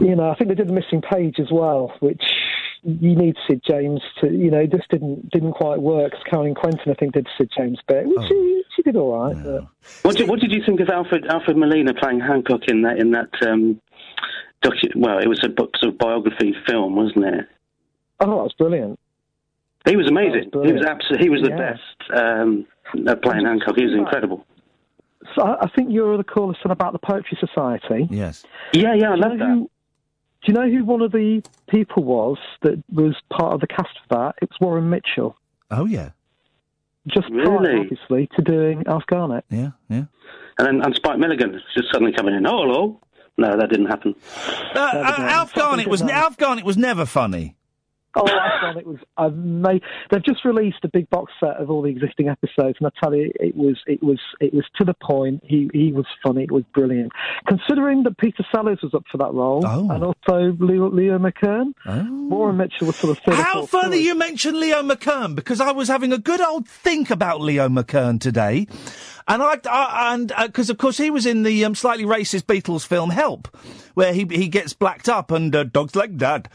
You 0.00 0.16
know, 0.16 0.30
I 0.30 0.34
think 0.34 0.48
they 0.48 0.56
did 0.56 0.68
the 0.68 0.72
missing 0.72 1.00
page 1.00 1.36
as 1.38 1.46
well, 1.52 1.92
which 2.00 2.22
you 2.86 3.16
need 3.16 3.36
Sid 3.48 3.62
James 3.66 4.00
to. 4.20 4.30
You 4.30 4.50
know, 4.50 4.66
just 4.66 4.88
didn't 4.90 5.30
didn't 5.30 5.52
quite 5.52 5.80
work. 5.80 6.12
Caroline 6.30 6.54
Quentin, 6.54 6.90
I 6.90 6.94
think, 6.94 7.14
did 7.14 7.26
Sid 7.36 7.50
James 7.56 7.78
bit, 7.88 8.06
which 8.06 8.16
Oh. 8.18 8.26
she, 8.28 8.62
she 8.76 8.82
did 8.82 8.96
all 8.96 9.12
right. 9.26 9.62
What 10.02 10.16
did, 10.16 10.28
what 10.28 10.40
did 10.40 10.52
you 10.52 10.62
think 10.64 10.80
of 10.80 10.88
Alfred 10.88 11.26
Alfred 11.26 11.56
Molina 11.56 11.94
playing 11.94 12.20
Hancock 12.20 12.62
in 12.68 12.82
that 12.82 12.98
in 12.98 13.10
that 13.12 13.30
um, 13.46 13.80
docu- 14.62 14.94
Well, 14.96 15.18
it 15.18 15.28
was 15.28 15.40
a 15.44 15.48
book, 15.48 15.70
sort 15.78 15.92
of 15.92 15.98
biography 15.98 16.54
film, 16.66 16.96
wasn't 16.96 17.24
it? 17.24 17.46
oh, 18.20 18.26
that 18.26 18.34
was 18.36 18.54
brilliant. 18.58 18.98
He 19.88 19.94
was 19.96 20.08
amazing. 20.08 20.50
he 20.64 20.72
was 20.72 20.84
absolutely. 20.84 21.26
He 21.26 21.30
was 21.30 21.42
the 21.42 21.50
Yeah. 21.50 21.72
best 21.72 22.20
um, 22.20 22.66
at 23.08 23.22
playing 23.22 23.44
Hancock. 23.46 23.76
He 23.76 23.84
was 23.84 23.94
incredible. 23.94 24.44
So 25.34 25.42
I, 25.42 25.68
think 25.74 25.88
you're 25.92 26.16
the 26.16 26.24
caller 26.24 26.54
said 26.62 26.70
about 26.70 26.92
the 26.92 26.98
Poetry 27.00 27.36
Society. 27.40 28.06
Yes. 28.10 28.44
Yeah, 28.72 28.94
yeah, 28.94 29.10
I 29.10 29.14
love 29.16 29.38
that. 29.38 29.44
who- 29.48 29.70
do 30.46 30.52
you 30.52 30.58
know 30.58 30.70
who 30.70 30.84
one 30.84 31.02
of 31.02 31.10
the 31.10 31.42
people 31.68 32.04
was 32.04 32.38
that 32.62 32.82
was 32.92 33.16
part 33.30 33.52
of 33.52 33.60
the 33.60 33.66
cast 33.66 33.98
for 34.08 34.16
that? 34.16 34.36
It 34.40 34.48
was 34.50 34.60
Warren 34.60 34.88
Mitchell. 34.88 35.36
Oh 35.72 35.86
yeah. 35.86 36.10
Just 37.08 37.28
prior, 37.28 37.80
obviously, 37.80 38.28
to 38.36 38.42
doing 38.42 38.84
Alf 38.86 39.04
Garnett. 39.06 39.44
Yeah, 39.50 39.70
yeah. 39.88 40.04
and 40.58 40.66
then 40.66 40.82
and 40.82 40.94
Spike 40.94 41.18
Milligan 41.18 41.60
just 41.74 41.88
suddenly 41.92 42.12
coming 42.12 42.34
in. 42.34 42.46
Oh, 42.46 42.62
hello. 42.62 43.00
No, 43.38 43.56
that 43.56 43.68
didn't 43.68 43.86
happen. 43.86 44.14
Uh, 44.74 44.78
uh, 44.78 45.14
Alf 45.18 45.52
Garnett 45.54 45.88
was 45.88 46.02
Alf 46.02 46.36
Garnett 46.36 46.64
was 46.64 46.76
never 46.76 47.04
funny. 47.06 47.55
Oh, 48.16 48.26
I 48.26 48.60
thought 48.60 48.76
it 48.78 48.86
was 48.86 48.98
amazing. 49.18 49.82
They've 50.10 50.24
just 50.24 50.44
released 50.44 50.78
a 50.84 50.88
big 50.88 51.08
box 51.10 51.32
set 51.38 51.56
of 51.56 51.70
all 51.70 51.82
the 51.82 51.90
existing 51.90 52.28
episodes, 52.28 52.78
and 52.80 52.86
I 52.86 52.90
tell 53.02 53.14
you, 53.14 53.30
it 53.34 53.54
was 53.54 53.76
it 53.86 54.02
was 54.02 54.18
it 54.40 54.54
was 54.54 54.64
to 54.76 54.84
the 54.84 54.94
point. 54.94 55.42
He 55.44 55.68
he 55.72 55.92
was 55.92 56.06
funny. 56.24 56.44
It 56.44 56.50
was 56.50 56.64
brilliant. 56.74 57.12
Considering 57.46 58.04
that 58.04 58.16
Peter 58.16 58.44
Sellers 58.54 58.78
was 58.82 58.94
up 58.94 59.04
for 59.12 59.18
that 59.18 59.32
role, 59.34 59.64
and 59.90 60.02
also 60.02 60.56
Leo, 60.58 60.90
Leo 60.90 61.18
McKern, 61.18 61.74
Warren 62.30 62.56
Mitchell 62.56 62.86
was 62.86 62.96
sort 62.96 63.18
of 63.18 63.34
How 63.34 63.66
funny 63.66 63.98
you 63.98 64.14
mentioned 64.14 64.58
Leo 64.58 64.82
McKern 64.82 65.34
because 65.34 65.60
I 65.60 65.72
was 65.72 65.88
having 65.88 66.12
a 66.12 66.18
good 66.18 66.40
old 66.40 66.66
think 66.66 67.10
about 67.10 67.42
Leo 67.42 67.68
McKern 67.68 68.18
today, 68.18 68.66
and 69.28 69.42
I, 69.42 69.58
I 69.68 70.14
and 70.14 70.32
because 70.46 70.70
of 70.70 70.78
course 70.78 70.96
he 70.96 71.10
was 71.10 71.26
in 71.26 71.42
the 71.42 71.64
um, 71.66 71.74
slightly 71.74 72.04
racist 72.04 72.44
Beatles 72.44 72.86
film 72.86 73.10
Help, 73.10 73.54
where 73.94 74.14
he 74.14 74.26
he 74.30 74.48
gets 74.48 74.72
blacked 74.72 75.08
up 75.08 75.30
and 75.30 75.54
uh, 75.54 75.64
dogs 75.64 75.94
like 75.94 76.16
that. 76.18 76.48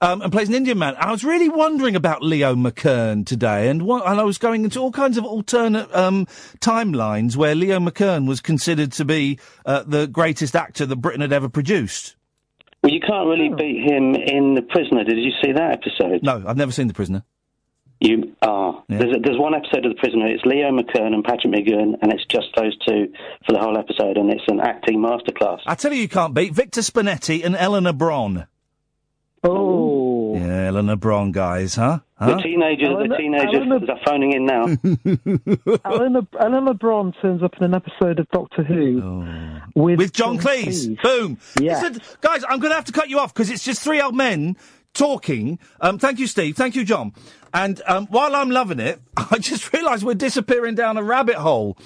Um, 0.00 0.22
and 0.22 0.30
plays 0.30 0.48
an 0.48 0.54
Indian 0.54 0.78
man. 0.78 0.94
I 0.96 1.10
was 1.10 1.24
really 1.24 1.48
wondering 1.48 1.96
about 1.96 2.22
Leo 2.22 2.54
McKern 2.54 3.26
today, 3.26 3.68
and 3.68 3.82
what, 3.82 4.06
and 4.06 4.20
I 4.20 4.22
was 4.22 4.38
going 4.38 4.62
into 4.62 4.78
all 4.78 4.92
kinds 4.92 5.18
of 5.18 5.24
alternate 5.24 5.92
um, 5.92 6.26
timelines 6.60 7.34
where 7.34 7.56
Leo 7.56 7.80
McKern 7.80 8.28
was 8.28 8.40
considered 8.40 8.92
to 8.92 9.04
be 9.04 9.40
uh, 9.66 9.82
the 9.84 10.06
greatest 10.06 10.54
actor 10.54 10.86
that 10.86 10.96
Britain 10.96 11.20
had 11.20 11.32
ever 11.32 11.48
produced. 11.48 12.14
Well, 12.84 12.92
you 12.92 13.00
can't 13.00 13.26
really 13.26 13.48
beat 13.48 13.90
him 13.90 14.14
in 14.14 14.54
The 14.54 14.62
Prisoner. 14.62 15.02
Did 15.02 15.18
you 15.18 15.32
see 15.42 15.50
that 15.50 15.72
episode? 15.72 16.22
No, 16.22 16.44
I've 16.46 16.56
never 16.56 16.70
seen 16.70 16.86
The 16.86 16.94
Prisoner. 16.94 17.24
You 17.98 18.36
are. 18.42 18.84
There's, 18.88 19.16
a, 19.16 19.18
there's 19.20 19.40
one 19.40 19.56
episode 19.56 19.84
of 19.84 19.96
The 19.96 19.98
Prisoner. 19.98 20.28
It's 20.28 20.44
Leo 20.44 20.70
McKern 20.70 21.12
and 21.12 21.24
Patrick 21.24 21.52
McGoohan, 21.52 21.94
and 22.00 22.12
it's 22.12 22.24
just 22.26 22.46
those 22.56 22.78
two 22.86 23.12
for 23.44 23.52
the 23.52 23.58
whole 23.58 23.76
episode, 23.76 24.16
and 24.16 24.30
it's 24.30 24.44
an 24.46 24.60
acting 24.60 25.00
masterclass. 25.00 25.58
I 25.66 25.74
tell 25.74 25.92
you, 25.92 26.02
you 26.02 26.08
can't 26.08 26.34
beat 26.34 26.54
Victor 26.54 26.82
Spinetti 26.82 27.44
and 27.44 27.56
Eleanor 27.56 27.92
Bron. 27.92 28.46
Oh, 29.44 30.34
yeah, 30.36 30.66
Eleanor 30.66 30.96
Bron, 30.96 31.30
guys, 31.32 31.76
huh? 31.76 32.00
huh? 32.16 32.36
The 32.36 32.42
teenagers, 32.42 32.88
Eleanor- 32.88 33.08
the 33.08 33.16
teenagers 33.16 33.54
Eleanor- 33.54 33.92
are 33.92 34.00
phoning 34.04 34.32
in 34.32 34.46
now. 34.46 34.64
Eleanor, 35.84 36.22
Eleanor 36.40 36.74
Bron 36.74 37.12
turns 37.22 37.42
up 37.42 37.54
in 37.56 37.64
an 37.64 37.74
episode 37.74 38.18
of 38.18 38.28
Doctor 38.30 38.64
Who 38.64 39.60
with, 39.74 39.98
With 39.98 40.12
John 40.12 40.38
Cleese. 40.38 41.00
Boom. 41.02 41.38
Yeah. 41.60 41.80
Listen, 41.80 42.02
guys, 42.20 42.42
I'm 42.48 42.58
going 42.58 42.70
to 42.70 42.76
have 42.76 42.86
to 42.86 42.92
cut 42.92 43.08
you 43.08 43.18
off 43.20 43.32
because 43.32 43.50
it's 43.50 43.64
just 43.64 43.82
three 43.82 44.00
old 44.00 44.16
men 44.16 44.56
talking. 44.92 45.58
Um, 45.80 45.98
thank 45.98 46.18
you, 46.18 46.26
Steve. 46.26 46.56
Thank 46.56 46.74
you, 46.74 46.84
John. 46.84 47.12
And 47.54 47.80
um, 47.86 48.06
while 48.08 48.34
I'm 48.34 48.50
loving 48.50 48.80
it, 48.80 49.00
I 49.16 49.38
just 49.38 49.72
realised 49.72 50.02
we're 50.02 50.14
disappearing 50.14 50.74
down 50.74 50.96
a 50.96 51.02
rabbit 51.02 51.36
hole. 51.36 51.78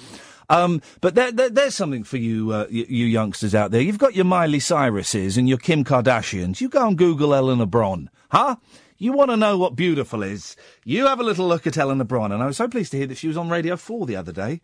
Um, 0.49 0.81
but 1.01 1.15
there, 1.15 1.31
there, 1.31 1.49
there's 1.49 1.75
something 1.75 2.03
for 2.03 2.17
you, 2.17 2.51
uh, 2.51 2.67
you, 2.69 2.85
you 2.87 3.05
youngsters 3.05 3.55
out 3.55 3.71
there. 3.71 3.81
You've 3.81 3.97
got 3.97 4.15
your 4.15 4.25
Miley 4.25 4.59
Cyruses 4.59 5.37
and 5.37 5.47
your 5.47 5.57
Kim 5.57 5.83
Kardashians. 5.83 6.61
You 6.61 6.69
go 6.69 6.87
and 6.87 6.97
Google 6.97 7.33
Eleanor 7.33 7.65
Bron, 7.65 8.09
huh? 8.31 8.57
You 8.97 9.11
want 9.11 9.31
to 9.31 9.37
know 9.37 9.57
what 9.57 9.75
beautiful 9.75 10.23
is? 10.23 10.55
You 10.85 11.07
have 11.07 11.19
a 11.19 11.23
little 11.23 11.47
look 11.47 11.67
at 11.67 11.77
Eleanor 11.77 12.05
Bron, 12.05 12.31
and 12.31 12.41
I 12.41 12.45
was 12.45 12.57
so 12.57 12.67
pleased 12.67 12.91
to 12.91 12.97
hear 12.97 13.07
that 13.07 13.17
she 13.17 13.27
was 13.27 13.35
on 13.35 13.49
Radio 13.49 13.75
4 13.75 14.05
the 14.05 14.15
other 14.15 14.31
day 14.31 14.61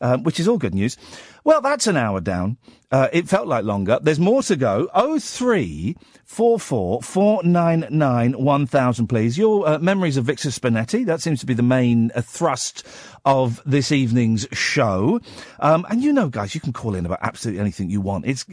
um, 0.00 0.22
which 0.22 0.40
is 0.40 0.48
all 0.48 0.58
good 0.58 0.74
news. 0.74 0.96
Well, 1.44 1.60
that's 1.60 1.86
an 1.86 1.96
hour 1.96 2.20
down. 2.20 2.58
Uh, 2.90 3.08
it 3.12 3.28
felt 3.28 3.46
like 3.46 3.64
longer. 3.64 3.98
There's 4.02 4.18
more 4.18 4.42
to 4.42 4.56
go. 4.56 4.88
Oh 4.94 5.18
three 5.18 5.96
four 6.24 6.58
four 6.58 7.02
four 7.02 7.42
nine 7.42 7.86
nine 7.90 8.32
one 8.32 8.66
thousand, 8.66 9.06
please. 9.06 9.38
Your 9.38 9.66
uh, 9.66 9.78
memories 9.78 10.16
of 10.16 10.24
Victor 10.24 10.48
Spinetti. 10.48 11.06
That 11.06 11.20
seems 11.20 11.40
to 11.40 11.46
be 11.46 11.54
the 11.54 11.62
main 11.62 12.10
uh, 12.14 12.22
thrust 12.22 12.86
of 13.24 13.62
this 13.64 13.92
evening's 13.92 14.46
show. 14.52 15.20
Um, 15.60 15.86
and 15.88 16.02
you 16.02 16.12
know, 16.12 16.28
guys, 16.28 16.54
you 16.54 16.60
can 16.60 16.72
call 16.72 16.94
in 16.94 17.06
about 17.06 17.20
absolutely 17.22 17.60
anything 17.60 17.90
you 17.90 18.00
want. 18.00 18.26
It's 18.26 18.44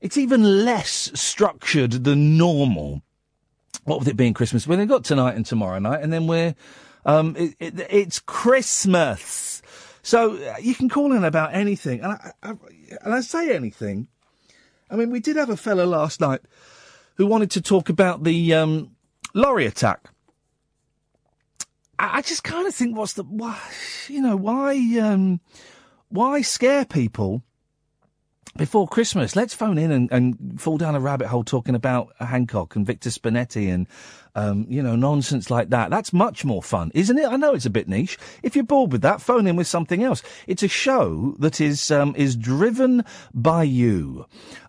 it's 0.00 0.16
even 0.16 0.64
less 0.64 1.10
structured 1.14 2.04
than 2.04 2.36
normal. 2.36 3.02
What 3.84 3.98
with 3.98 4.08
it 4.08 4.16
being 4.16 4.34
Christmas? 4.34 4.66
Well, 4.66 4.78
they've 4.78 4.88
got 4.88 5.04
tonight 5.04 5.36
and 5.36 5.44
tomorrow 5.44 5.78
night, 5.78 6.02
and 6.02 6.12
then 6.12 6.26
we're 6.26 6.54
um, 7.04 7.36
it, 7.36 7.54
it, 7.58 7.86
it's 7.90 8.18
Christmas. 8.18 9.53
So 10.04 10.36
uh, 10.36 10.56
you 10.60 10.74
can 10.74 10.90
call 10.90 11.12
in 11.12 11.24
about 11.24 11.54
anything, 11.54 12.02
and 12.02 12.12
I, 12.12 12.32
I, 12.42 12.50
and 13.02 13.14
I 13.14 13.20
say 13.22 13.56
anything. 13.56 14.06
I 14.90 14.96
mean, 14.96 15.10
we 15.10 15.18
did 15.18 15.36
have 15.36 15.48
a 15.48 15.56
fella 15.56 15.84
last 15.84 16.20
night 16.20 16.40
who 17.16 17.26
wanted 17.26 17.50
to 17.52 17.62
talk 17.62 17.88
about 17.88 18.22
the 18.22 18.52
um, 18.52 18.90
lorry 19.32 19.64
attack. 19.64 20.10
I, 21.98 22.18
I 22.18 22.22
just 22.22 22.44
kind 22.44 22.68
of 22.68 22.74
think, 22.74 22.94
what's 22.94 23.14
the 23.14 23.22
why? 23.22 23.58
You 24.08 24.20
know, 24.20 24.36
why 24.36 24.76
um, 25.00 25.40
why 26.10 26.42
scare 26.42 26.84
people 26.84 27.42
before 28.58 28.86
Christmas? 28.86 29.34
Let's 29.34 29.54
phone 29.54 29.78
in 29.78 29.90
and, 29.90 30.12
and 30.12 30.60
fall 30.60 30.76
down 30.76 30.94
a 30.94 31.00
rabbit 31.00 31.28
hole 31.28 31.44
talking 31.44 31.74
about 31.74 32.12
Hancock 32.20 32.76
and 32.76 32.86
Victor 32.86 33.08
Spinetti 33.08 33.72
and 33.72 33.88
um, 34.34 34.66
you 34.68 34.82
know, 34.82 34.96
nonsense 34.96 35.50
like 35.50 35.70
that. 35.70 35.90
That's 35.90 36.12
much 36.12 36.44
more 36.44 36.62
fun, 36.62 36.90
isn't 36.94 37.18
it? 37.18 37.26
I 37.26 37.36
know 37.36 37.54
it's 37.54 37.66
a 37.66 37.70
bit 37.70 37.88
niche. 37.88 38.18
If 38.42 38.54
you're 38.54 38.64
bored 38.64 38.92
with 38.92 39.02
that, 39.02 39.20
phone 39.20 39.46
in 39.46 39.56
with 39.56 39.66
something 39.66 40.02
else. 40.02 40.22
It's 40.46 40.62
a 40.62 40.68
show 40.68 41.34
that 41.38 41.60
is 41.60 41.90
um, 41.90 42.14
is 42.16 42.36
driven 42.36 43.04
by 43.32 43.62
you. 43.64 44.26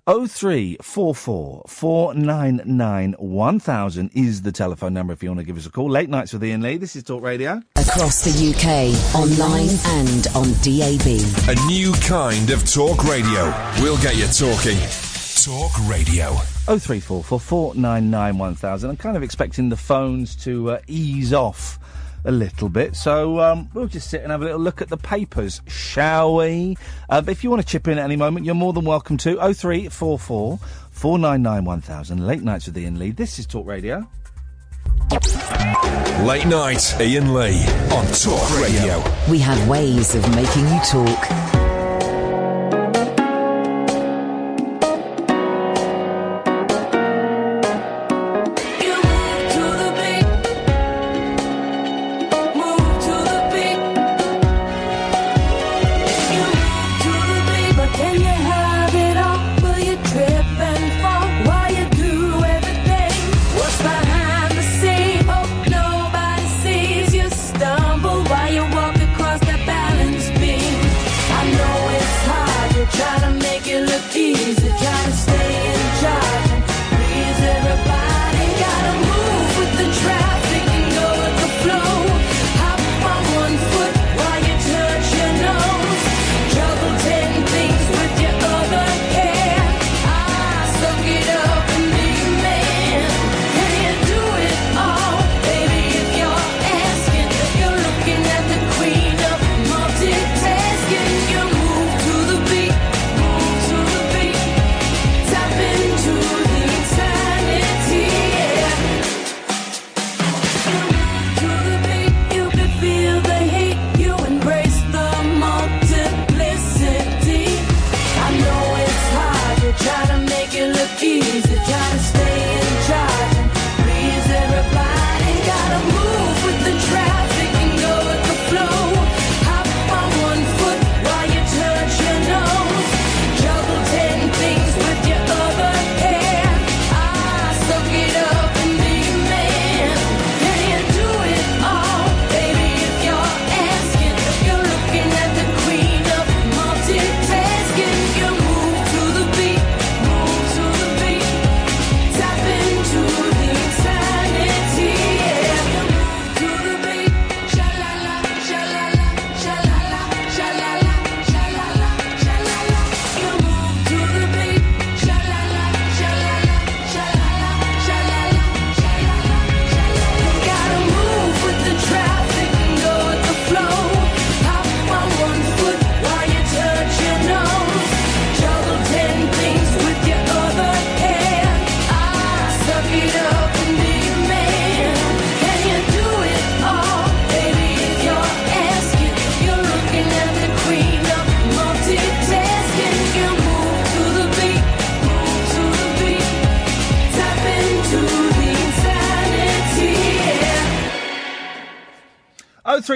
Oh 0.08 0.28
three 0.28 0.78
four 0.84 1.16
four 1.16 1.64
four 1.68 2.14
nine 2.14 2.62
nine 2.64 3.16
one 3.18 3.60
thousand 3.60 4.12
is 4.14 4.44
the 4.44 4.52
telephone 4.52 4.94
number 4.94 5.14
if 5.14 5.24
you 5.24 5.30
want 5.30 5.40
to 5.40 5.46
give 5.46 5.58
us 5.58 5.66
a 5.66 5.72
call. 5.72 5.90
Late 5.90 6.10
nights 6.10 6.32
with 6.32 6.44
Iain 6.44 6.62
Lee. 6.62 6.78
This 6.78 6.96
is 6.96 7.02
Talk 7.02 7.24
Radio. 7.24 7.62
Across 7.76 8.24
the 8.24 8.54
UK, 8.54 9.16
online 9.16 9.70
and 9.98 10.28
on 10.36 10.54
DAB. 10.62 11.08
A 11.50 11.68
new 11.68 11.92
kind 12.08 12.52
of 12.52 12.70
talk 12.72 13.04
radio. 13.04 13.46
We'll 13.82 13.98
get 13.98 14.16
you 14.16 14.28
talking. 14.28 14.78
Talk 15.44 15.74
radio. 15.90 16.55
Oh 16.68 16.80
three 16.80 17.00
four 17.00 17.24
four 17.24 17.40
four 17.40 17.76
nine 17.76 18.10
nine 18.10 18.40
one 18.40 18.56
thousand. 18.56 18.90
I'm 18.90 18.98
kind 18.98 19.16
of 19.16 19.22
expecting 19.22 19.70
the 19.70 19.78
phones 19.78 20.36
to 20.38 20.72
uh, 20.72 20.80
ease 20.88 21.32
off 21.32 21.78
a 22.24 22.32
little 22.32 22.70
bit, 22.70 22.96
so 22.96 23.40
um, 23.40 23.70
we'll 23.76 23.86
just 23.86 24.10
sit 24.10 24.24
and 24.24 24.32
have 24.32 24.42
a 24.42 24.46
little 24.46 24.60
look 24.60 24.82
at 24.82 24.90
the 24.90 24.98
papers, 24.98 25.62
shall 25.68 26.38
we? 26.38 26.76
Uh, 27.08 27.22
but 27.22 27.32
if 27.32 27.44
you 27.44 27.52
want 27.52 27.62
to 27.62 27.68
chip 27.68 27.88
in 27.88 28.00
at 28.00 28.04
any 28.04 28.16
moment, 28.16 28.48
you're 28.48 28.56
more 28.56 28.74
than 28.74 28.84
welcome 28.84 29.16
to. 29.18 29.40
Oh 29.40 29.54
three 29.54 29.90
four 29.90 30.18
four 30.18 30.58
four 30.90 31.20
nine 31.20 31.44
nine 31.44 31.66
one 31.66 31.82
thousand. 31.82 32.26
Late 32.26 32.42
nights 32.42 32.66
with 32.66 32.76
Iain 32.78 32.98
Lee. 32.98 33.12
This 33.12 33.38
is 33.38 33.46
Talk 33.46 33.68
Radio. 33.68 34.08
Late 36.24 36.48
night, 36.48 36.96
Iain 37.00 37.32
Lee 37.36 37.64
on 37.94 38.08
Talk 38.08 38.60
Radio. 38.60 39.04
We 39.30 39.38
have 39.38 39.68
ways 39.68 40.16
of 40.16 40.28
making 40.34 40.68
you 40.68 40.80
talk. 40.84 41.55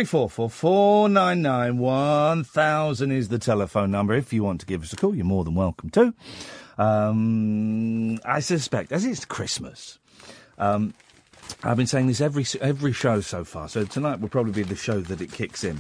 0344 0.10 1.07
1000 1.74 3.12
is 3.12 3.28
the 3.28 3.38
telephone 3.38 3.91
number. 3.91 4.16
If 4.16 4.34
you 4.34 4.43
want 4.43 4.60
to 4.62 4.66
give 4.66 4.82
us 4.82 4.91
a 4.91 4.95
call, 4.95 5.14
you're 5.14 5.24
more 5.24 5.43
than 5.43 5.53
welcome 5.53 5.91
to. 5.91 6.16
Um, 6.80 8.20
I 8.26 8.39
suspect, 8.39 8.91
as 8.91 9.05
it's 9.05 9.24
Christmas, 9.24 9.99
um, 10.57 10.95
I've 11.64 11.78
been 11.78 11.86
saying 11.86 12.07
this 12.07 12.22
every 12.22 12.43
every 12.60 12.91
show 12.91 13.22
so 13.22 13.43
far. 13.43 13.70
So 13.70 13.86
tonight 13.86 14.20
will 14.20 14.30
probably 14.30 14.53
be 14.53 14.64
the 14.64 14.76
show 14.76 14.99
that 14.99 15.22
it 15.22 15.32
kicks 15.32 15.64
in. 15.64 15.80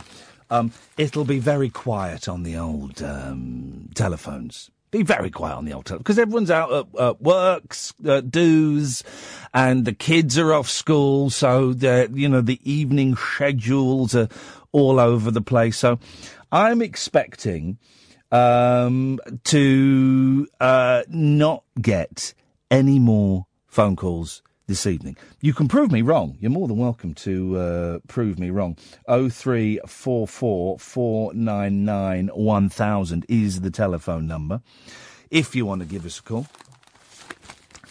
Um, 0.51 0.73
it'll 0.95 1.25
be 1.25 1.39
very 1.39 1.71
quiet 1.71 2.29
on 2.29 2.43
the 2.43 2.55
old 2.55 3.01
um, 3.01 3.89
telephones. 3.95 4.69
Be 4.91 5.03
very 5.03 5.29
quiet 5.29 5.55
on 5.55 5.65
the 5.65 5.71
telephones 5.71 5.99
because 5.99 6.17
everyone's 6.17 6.49
out 6.49 6.71
at, 6.71 6.99
at 6.99 7.21
works, 7.21 7.93
uh, 8.05 8.21
dues, 8.21 9.03
and 9.53 9.85
the 9.85 9.93
kids 9.93 10.37
are 10.37 10.53
off 10.53 10.67
school. 10.67 11.29
So 11.29 11.75
you 11.79 12.27
know 12.27 12.41
the 12.41 12.59
evening 12.63 13.15
schedules 13.15 14.15
are 14.15 14.29
all 14.71 14.99
over 14.99 15.29
the 15.29 15.41
place. 15.41 15.77
So 15.77 15.99
I'm 16.51 16.81
expecting 16.81 17.77
um, 18.31 19.19
to 19.45 20.47
uh, 20.59 21.03
not 21.07 21.63
get 21.79 22.33
any 22.71 22.99
more 22.99 23.45
phone 23.67 23.95
calls 23.95 24.41
this 24.69 24.85
evening. 24.85 25.17
You 25.41 25.53
can 25.53 25.67
prove 25.67 25.91
me 25.91 26.03
wrong. 26.03 26.37
You're 26.39 26.51
more 26.51 26.67
than 26.67 26.77
welcome 26.77 27.15
to 27.15 27.57
uh, 27.57 27.99
prove 28.07 28.39
me 28.39 28.51
wrong. 28.51 28.77
Oh 29.07 29.27
three 29.27 29.79
four 29.87 30.27
four 30.27 30.79
four 30.79 31.33
nine 31.33 31.83
nine 31.83 32.27
one 32.27 32.69
thousand 32.69 33.25
is 33.27 33.61
the 33.61 33.71
telephone 33.71 34.27
number. 34.27 34.61
If 35.29 35.55
you 35.55 35.65
want 35.65 35.81
to 35.81 35.87
give 35.87 36.05
us 36.05 36.19
a 36.19 36.23
call. 36.23 36.47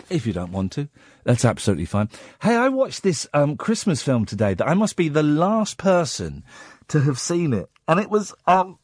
If 0.08 0.26
you 0.26 0.32
don't 0.32 0.52
want 0.52 0.72
to, 0.72 0.88
that's 1.24 1.44
absolutely 1.44 1.84
fine. 1.84 2.08
Hey, 2.40 2.56
I 2.56 2.68
watched 2.70 3.02
this 3.02 3.28
um, 3.34 3.58
Christmas 3.58 4.00
film 4.00 4.24
today 4.24 4.54
that 4.54 4.66
I 4.66 4.72
must 4.72 4.96
be 4.96 5.10
the 5.10 5.22
last 5.22 5.76
person 5.76 6.44
to 6.88 7.00
have 7.00 7.18
seen 7.18 7.52
it, 7.52 7.68
and 7.86 8.00
it 8.00 8.08
was 8.08 8.32
um, 8.46 8.78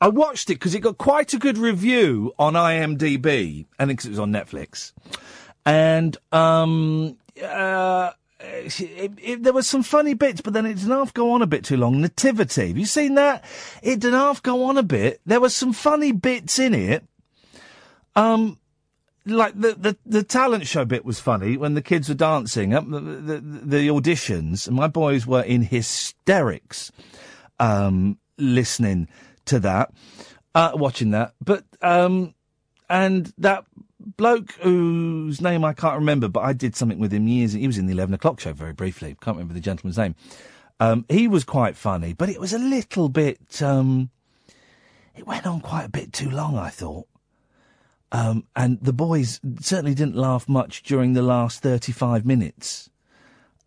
I 0.00 0.08
watched 0.08 0.48
it 0.48 0.54
because 0.54 0.74
it 0.76 0.80
got 0.80 0.96
quite 0.96 1.34
a 1.34 1.38
good 1.38 1.58
review 1.58 2.32
on 2.38 2.54
IMDb, 2.54 3.66
and 3.80 3.90
it 3.90 4.06
was 4.06 4.18
on 4.18 4.32
Netflix. 4.32 4.92
And 5.64 6.16
um, 6.32 7.18
uh, 7.42 8.12
it, 8.40 9.12
it, 9.20 9.42
there 9.42 9.52
were 9.52 9.62
some 9.62 9.82
funny 9.82 10.14
bits, 10.14 10.40
but 10.40 10.52
then 10.52 10.66
it 10.66 10.74
didn't 10.74 10.90
half 10.90 11.12
go 11.12 11.32
on 11.32 11.42
a 11.42 11.46
bit 11.46 11.64
too 11.64 11.76
long. 11.76 12.00
Nativity, 12.00 12.68
have 12.68 12.78
you 12.78 12.86
seen 12.86 13.14
that? 13.14 13.44
It 13.82 14.00
didn't 14.00 14.18
half 14.18 14.42
go 14.42 14.64
on 14.64 14.78
a 14.78 14.82
bit. 14.82 15.20
There 15.26 15.40
were 15.40 15.50
some 15.50 15.72
funny 15.72 16.12
bits 16.12 16.58
in 16.58 16.74
it. 16.74 17.04
Um, 18.16 18.58
like 19.26 19.54
the, 19.60 19.74
the, 19.74 19.96
the 20.06 20.22
talent 20.22 20.66
show 20.66 20.84
bit 20.84 21.04
was 21.04 21.20
funny 21.20 21.56
when 21.56 21.74
the 21.74 21.82
kids 21.82 22.08
were 22.08 22.14
dancing 22.14 22.74
up 22.74 22.88
the, 22.88 23.00
the, 23.00 23.40
the 23.40 23.88
auditions 23.88 24.66
and 24.66 24.76
my 24.76 24.88
boys 24.88 25.26
were 25.26 25.42
in 25.42 25.62
hysterics 25.62 26.90
um, 27.60 28.18
listening 28.38 29.06
to 29.44 29.60
that 29.60 29.92
uh, 30.54 30.72
watching 30.74 31.10
that 31.10 31.34
but 31.44 31.64
um, 31.82 32.34
and 32.88 33.32
that 33.36 33.64
bloke 34.16 34.52
whose 34.60 35.40
name 35.40 35.64
I 35.64 35.72
can't 35.72 35.98
remember 35.98 36.28
but 36.28 36.40
I 36.40 36.52
did 36.52 36.74
something 36.74 36.98
with 36.98 37.12
him 37.12 37.28
years 37.28 37.52
he 37.52 37.66
was 37.66 37.78
in 37.78 37.86
the 37.86 37.92
11 37.92 38.14
o'clock 38.14 38.40
show 38.40 38.52
very 38.52 38.72
briefly 38.72 39.16
can't 39.20 39.36
remember 39.36 39.54
the 39.54 39.60
gentleman's 39.60 39.98
name 39.98 40.14
um, 40.80 41.04
he 41.08 41.28
was 41.28 41.44
quite 41.44 41.76
funny 41.76 42.12
but 42.12 42.28
it 42.28 42.40
was 42.40 42.52
a 42.52 42.58
little 42.58 43.08
bit 43.08 43.62
um, 43.62 44.10
it 45.14 45.26
went 45.26 45.46
on 45.46 45.60
quite 45.60 45.84
a 45.84 45.90
bit 45.90 46.12
too 46.12 46.30
long 46.30 46.56
I 46.56 46.70
thought 46.70 47.06
um, 48.10 48.44
and 48.56 48.78
the 48.80 48.92
boys 48.92 49.40
certainly 49.60 49.94
didn't 49.94 50.16
laugh 50.16 50.48
much 50.48 50.82
during 50.82 51.12
the 51.12 51.22
last 51.22 51.60
35 51.62 52.24
minutes. 52.24 52.90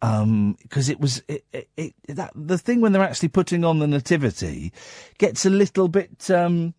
Um, 0.02 0.58
cause 0.70 0.89
it 0.89 1.00
was, 1.00 1.22
it, 1.28 1.46
it, 1.54 1.70
it, 1.78 1.94
that, 2.08 2.32
the 2.34 2.58
thing 2.58 2.82
when 2.82 2.92
they're 2.92 3.04
actually 3.04 3.30
putting 3.30 3.64
on 3.64 3.78
the 3.78 3.88
nativity 3.88 4.74
gets 5.20 5.46
a 5.46 5.50
little 5.52 5.88
bit, 5.88 6.32
um, 6.32 6.74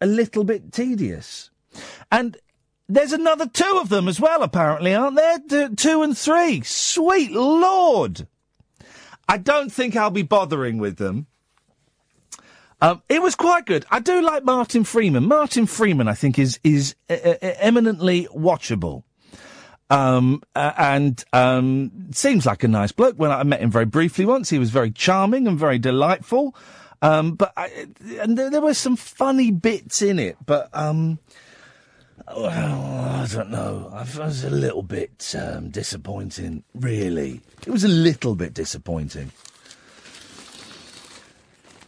a 0.00 0.06
little 0.06 0.44
bit 0.44 0.72
tedious. 0.72 1.50
And 2.12 2.36
there's 2.92 3.12
another 3.12 3.46
two 3.46 3.78
of 3.80 3.88
them 3.88 4.06
as 4.06 4.20
well, 4.20 4.42
apparently, 4.42 4.94
aren't 4.94 5.16
there? 5.16 5.68
Two 5.70 6.02
and 6.02 6.16
three. 6.16 6.62
Sweet 6.62 7.32
Lord. 7.32 8.26
I 9.28 9.38
don't 9.38 9.72
think 9.72 9.96
I'll 9.96 10.10
be 10.10 10.22
bothering 10.22 10.78
with 10.78 10.98
them. 10.98 11.26
Um, 12.82 13.00
it 13.08 13.22
was 13.22 13.34
quite 13.34 13.64
good. 13.64 13.86
I 13.90 14.00
do 14.00 14.20
like 14.20 14.44
Martin 14.44 14.84
Freeman. 14.84 15.26
Martin 15.26 15.66
Freeman, 15.66 16.08
I 16.08 16.14
think, 16.14 16.38
is 16.38 16.58
is 16.64 16.96
uh, 17.08 17.14
eminently 17.40 18.26
watchable. 18.34 19.04
Um, 19.88 20.42
uh, 20.56 20.72
and 20.76 21.22
um, 21.32 22.08
seems 22.12 22.44
like 22.44 22.64
a 22.64 22.68
nice 22.68 22.92
bloke. 22.92 23.16
When 23.16 23.30
I 23.30 23.42
met 23.44 23.60
him 23.60 23.70
very 23.70 23.84
briefly 23.84 24.26
once, 24.26 24.50
he 24.50 24.58
was 24.58 24.70
very 24.70 24.90
charming 24.90 25.46
and 25.46 25.58
very 25.58 25.78
delightful. 25.78 26.56
Um, 27.02 27.34
but 27.34 27.52
I, 27.56 27.86
and 28.20 28.36
there, 28.36 28.50
there 28.50 28.60
were 28.60 28.74
some 28.74 28.96
funny 28.96 29.50
bits 29.50 30.02
in 30.02 30.18
it, 30.18 30.36
but 30.44 30.68
um, 30.72 31.18
well, 32.36 33.22
I 33.22 33.26
don't 33.30 33.50
know. 33.50 33.90
I 33.92 34.02
was 34.02 34.44
a 34.44 34.50
little 34.50 34.82
bit 34.82 35.34
um, 35.38 35.70
disappointing. 35.70 36.64
Really, 36.74 37.40
it 37.66 37.70
was 37.70 37.84
a 37.84 37.88
little 37.88 38.34
bit 38.34 38.54
disappointing. 38.54 39.32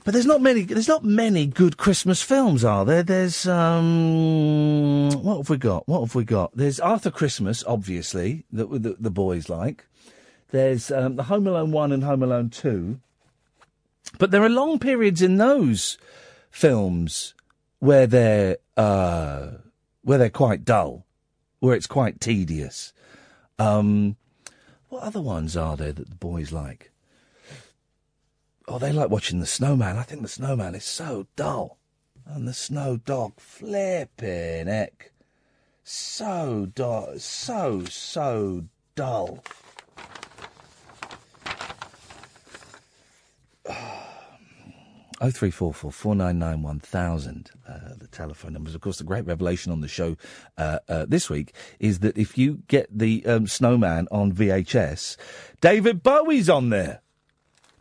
But 0.04 0.12
there's 0.12 0.26
not 0.26 0.42
many. 0.42 0.62
There's 0.64 0.88
not 0.88 1.02
many 1.02 1.46
good 1.46 1.78
Christmas 1.78 2.20
films, 2.20 2.62
are 2.62 2.84
there? 2.84 3.02
There's 3.02 3.46
um, 3.46 5.10
what 5.22 5.38
have 5.38 5.48
we 5.48 5.56
got? 5.56 5.88
What 5.88 6.00
have 6.00 6.14
we 6.14 6.24
got? 6.24 6.54
There's 6.54 6.78
Arthur 6.78 7.10
Christmas, 7.10 7.64
obviously, 7.66 8.44
that 8.52 8.70
the, 8.70 8.96
the 9.00 9.10
boys 9.10 9.48
like. 9.48 9.86
There's 10.50 10.90
um, 10.90 11.16
the 11.16 11.24
Home 11.24 11.46
Alone 11.46 11.72
one 11.72 11.90
and 11.90 12.04
Home 12.04 12.22
Alone 12.22 12.50
two. 12.50 13.00
But 14.18 14.30
there 14.30 14.42
are 14.42 14.50
long 14.50 14.78
periods 14.78 15.22
in 15.22 15.38
those 15.38 15.96
films 16.50 17.34
where 17.78 18.06
they're 18.06 18.58
uh, 18.76 19.48
where 20.04 20.18
they're 20.18 20.30
quite 20.30 20.64
dull, 20.64 21.06
where 21.60 21.74
it's 21.74 21.86
quite 21.86 22.20
tedious. 22.20 22.92
Um, 23.58 24.16
what 24.88 25.02
other 25.02 25.20
ones 25.20 25.56
are 25.56 25.76
there 25.76 25.92
that 25.92 26.08
the 26.08 26.14
boys 26.14 26.52
like? 26.52 26.92
Oh, 28.68 28.78
they 28.78 28.92
like 28.92 29.10
watching 29.10 29.40
the 29.40 29.46
snowman. 29.46 29.98
I 29.98 30.02
think 30.02 30.22
the 30.22 30.28
snowman 30.28 30.74
is 30.74 30.84
so 30.84 31.26
dull. 31.36 31.78
And 32.26 32.46
the 32.48 32.54
snow 32.54 32.96
dog, 32.96 33.34
flipping 33.38 34.66
heck. 34.66 35.12
So 35.82 36.70
dull. 36.74 37.18
So, 37.18 37.84
so 37.84 38.64
dull. 38.94 39.42
Oh 45.24 45.30
three 45.30 45.50
four 45.50 45.72
four 45.72 45.90
four 45.90 46.14
nine 46.14 46.38
nine 46.38 46.60
one 46.60 46.80
thousand. 46.80 47.50
Uh, 47.66 47.94
the 47.96 48.08
telephone 48.08 48.52
numbers. 48.52 48.74
Of 48.74 48.82
course, 48.82 48.98
the 48.98 49.04
great 49.04 49.24
revelation 49.24 49.72
on 49.72 49.80
the 49.80 49.88
show 49.88 50.18
uh, 50.58 50.80
uh, 50.86 51.06
this 51.08 51.30
week 51.30 51.54
is 51.80 52.00
that 52.00 52.18
if 52.18 52.36
you 52.36 52.62
get 52.68 52.86
the 52.92 53.24
um, 53.24 53.46
snowman 53.46 54.06
on 54.10 54.34
VHS, 54.34 55.16
David 55.62 56.02
Bowie's 56.02 56.50
on 56.50 56.68
there 56.68 57.00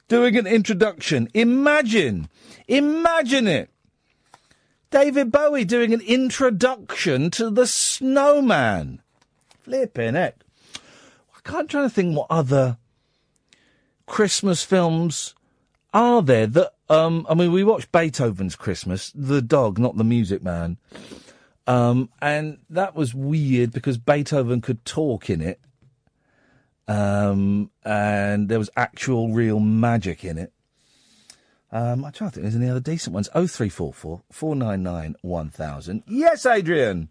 doing 0.07 0.37
an 0.37 0.47
introduction. 0.47 1.27
Imagine, 1.33 2.29
imagine 2.69 3.49
it. 3.49 3.69
David 4.89 5.29
Bowie 5.29 5.65
doing 5.65 5.93
an 5.93 5.99
introduction 5.99 7.29
to 7.31 7.49
the 7.49 7.67
Snowman. 7.67 9.01
Flipping 9.63 10.15
it. 10.15 10.41
I 11.35 11.39
can't 11.43 11.69
try 11.69 11.81
to 11.81 11.89
think 11.89 12.15
what 12.15 12.27
other 12.29 12.77
Christmas 14.05 14.63
films 14.63 15.35
are 15.93 16.21
there 16.21 16.47
that. 16.47 16.73
Um, 16.89 17.25
I 17.29 17.33
mean, 17.33 17.51
we 17.51 17.63
watched 17.63 17.91
Beethoven's 17.91 18.55
Christmas, 18.55 19.11
The 19.15 19.41
Dog, 19.41 19.79
not 19.79 19.97
the 19.97 20.03
Music 20.03 20.43
Man, 20.43 20.77
um, 21.65 22.09
and 22.21 22.59
that 22.69 22.95
was 22.95 23.13
weird 23.15 23.71
because 23.71 23.97
Beethoven 23.97 24.61
could 24.61 24.85
talk 24.85 25.29
in 25.29 25.41
it, 25.41 25.59
um, 26.87 27.71
and 27.83 28.49
there 28.49 28.59
was 28.59 28.69
actual 28.75 29.33
real 29.33 29.59
magic 29.59 30.23
in 30.23 30.37
it. 30.37 30.51
Um, 31.71 32.05
I 32.05 32.11
try 32.11 32.27
to 32.27 32.31
think 32.31 32.43
there's 32.43 32.55
any 32.55 32.69
other 32.69 32.79
decent 32.79 33.13
ones. 33.15 33.29
Oh 33.33 33.47
three 33.47 33.69
four 33.69 33.93
four 33.93 34.21
four 34.31 34.55
nine 34.55 34.83
nine 34.83 35.15
one 35.21 35.49
thousand. 35.49 36.03
Yes, 36.07 36.45
Adrian. 36.45 37.09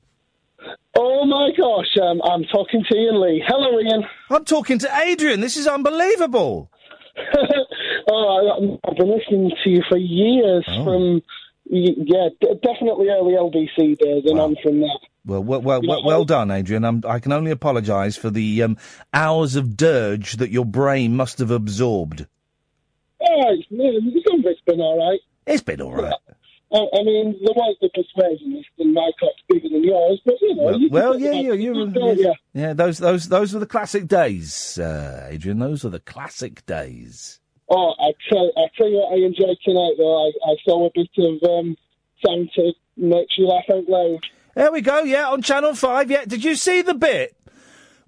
Oh 0.97 1.25
my 1.25 1.51
gosh, 1.57 1.89
um, 2.01 2.21
I'm 2.23 2.45
talking 2.45 2.85
to 2.89 2.97
Iain 2.97 3.21
Lee. 3.21 3.45
Hello, 3.47 3.79
Iain. 3.79 4.05
I'm 4.31 4.45
talking 4.45 4.79
to 4.79 4.99
Adrian. 5.01 5.41
This 5.41 5.57
is 5.57 5.67
unbelievable. 5.67 6.71
oh, 8.11 8.79
I, 8.85 8.91
I've 8.91 8.97
been 8.97 9.11
listening 9.11 9.53
to 9.63 9.71
you 9.71 9.83
for 9.89 9.97
years 9.97 10.65
from, 10.65 11.23
yeah, 11.65 12.29
definitely 12.63 13.09
early 13.09 13.35
LBC 13.35 13.99
days, 13.99 14.25
and 14.27 14.41
I'm 14.41 14.57
from 14.63 14.81
that. 14.81 14.99
Well, 15.25 15.43
well, 15.45 15.63
well, 15.63 15.81
well, 15.87 16.05
well 16.05 16.25
done, 16.25 16.51
Adrian. 16.51 16.85
I'm, 16.85 17.03
I 17.07 17.21
can 17.21 17.33
only 17.33 17.53
apologise 17.53 18.17
for 18.17 18.31
the 18.31 18.63
um, 18.65 18.77
hours 19.15 19.55
of 19.55 19.77
dirge 19.77 20.35
that 20.35 20.51
your 20.51 20.65
brain 20.65 21.15
must 21.15 21.39
have 21.39 21.51
absorbed. 21.51 22.27
Yeah, 23.21 23.53
it's, 23.53 23.67
it's 23.71 24.61
been 24.63 24.81
all 24.81 24.99
right. 24.99 25.21
It's 25.47 25.63
been 25.63 25.81
all 25.81 25.95
right. 25.95 26.15
I, 26.73 26.79
I 26.79 27.03
mean, 27.03 27.37
there 27.45 27.55
was 27.55 27.77
the 27.83 27.91
persuasion 27.91 28.65
that 28.79 28.85
my 28.87 29.11
cock's 29.21 29.43
bigger 29.49 29.69
than 29.69 29.85
yours, 29.85 30.21
but 30.25 30.35
you 30.41 30.55
know, 30.55 30.63
Well, 30.65 30.81
you 30.81 30.89
well 30.91 31.13
talk 31.13 31.23
yeah, 31.23 31.33
you, 31.33 31.55
you, 31.55 31.91
don't 31.91 32.37
yeah, 32.55 32.73
those, 32.73 32.99
those, 32.99 33.29
those 33.29 33.53
were 33.53 33.61
the 33.61 33.67
classic 33.67 34.09
days, 34.09 34.79
uh, 34.79 35.29
Adrian. 35.31 35.59
Those 35.59 35.85
are 35.85 35.91
the 35.91 36.01
classic 36.01 36.65
days. 36.65 37.41
Oh, 37.69 37.95
I 38.01 38.13
tell, 38.29 38.51
I 38.57 38.67
tell 38.77 38.89
you 38.89 38.97
what 38.97 39.13
I 39.13 39.25
enjoyed 39.25 39.59
tonight, 39.65 39.95
though. 39.99 40.29
I, 40.29 40.51
I 40.51 40.57
saw 40.65 40.87
a 40.87 40.91
bit 40.95 41.11
of 41.19 41.51
um, 41.51 41.77
Santa 42.25 42.73
makes 42.97 43.37
you 43.37 43.47
laugh 43.47 43.65
out 43.73 43.89
loud. 43.89 44.27
There 44.55 44.73
we 44.73 44.81
go. 44.81 45.03
Yeah, 45.03 45.29
on 45.29 45.43
Channel 45.43 45.75
Five. 45.75 46.11
Yeah, 46.11 46.25
did 46.27 46.45
you 46.45 46.55
see 46.57 46.83
the 46.83 46.95
bit 46.95 47.35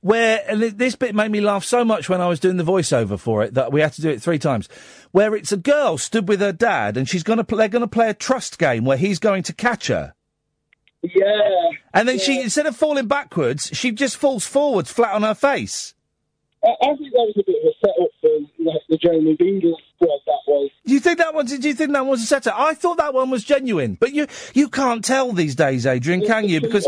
where 0.04 0.44
and 0.46 0.60
this 0.60 0.94
bit 0.96 1.14
made 1.14 1.30
me 1.30 1.40
laugh 1.40 1.64
so 1.64 1.82
much 1.82 2.10
when 2.10 2.20
I 2.20 2.28
was 2.28 2.38
doing 2.38 2.58
the 2.58 2.62
voiceover 2.62 3.18
for 3.18 3.42
it 3.42 3.54
that 3.54 3.72
we 3.72 3.80
had 3.80 3.94
to 3.94 4.02
do 4.02 4.10
it 4.10 4.20
three 4.20 4.38
times. 4.38 4.68
Where 5.12 5.34
it's 5.34 5.50
a 5.50 5.56
girl 5.56 5.96
stood 5.96 6.28
with 6.28 6.40
her 6.40 6.52
dad 6.52 6.98
and 6.98 7.08
she's 7.08 7.22
going 7.22 7.42
to 7.42 7.56
they're 7.56 7.68
going 7.68 7.80
to 7.80 7.88
play 7.88 8.10
a 8.10 8.14
trust 8.14 8.58
game 8.58 8.84
where 8.84 8.98
he's 8.98 9.18
going 9.18 9.44
to 9.44 9.54
catch 9.54 9.86
her. 9.86 10.12
Yeah. 11.02 11.70
And 11.94 12.06
then 12.06 12.18
she 12.18 12.38
instead 12.38 12.66
of 12.66 12.76
falling 12.76 13.06
backwards, 13.06 13.70
she 13.72 13.92
just 13.92 14.18
falls 14.18 14.44
forwards 14.46 14.92
flat 14.92 15.14
on 15.14 15.22
her 15.22 15.34
face. 15.34 15.94
I, 16.64 16.68
I 16.80 16.96
think 16.96 17.12
that 17.12 17.26
was 17.26 17.34
a 17.36 17.42
bit 17.44 17.56
of 17.62 17.68
a 17.68 17.74
setup 17.80 18.10
for 18.20 18.64
like, 18.64 18.82
the 18.88 18.96
Jeremy 18.96 19.36
Beadle 19.38 19.76
squad. 19.96 20.20
That 20.26 20.40
was. 20.46 20.70
Do 20.86 20.92
you 20.92 21.00
think 21.00 21.18
that 21.18 21.34
one? 21.34 21.46
Did 21.46 21.64
you 21.64 21.74
think 21.74 21.92
that 21.92 22.06
was 22.06 22.22
a 22.22 22.26
setup? 22.26 22.58
I 22.58 22.74
thought 22.74 22.96
that 22.98 23.12
one 23.12 23.30
was 23.30 23.44
genuine, 23.44 23.94
but 23.94 24.12
you 24.12 24.26
you 24.54 24.68
can't 24.68 25.04
tell 25.04 25.32
these 25.32 25.54
days, 25.54 25.86
Adrian, 25.86 26.24
can 26.24 26.48
you? 26.48 26.60
Because 26.60 26.86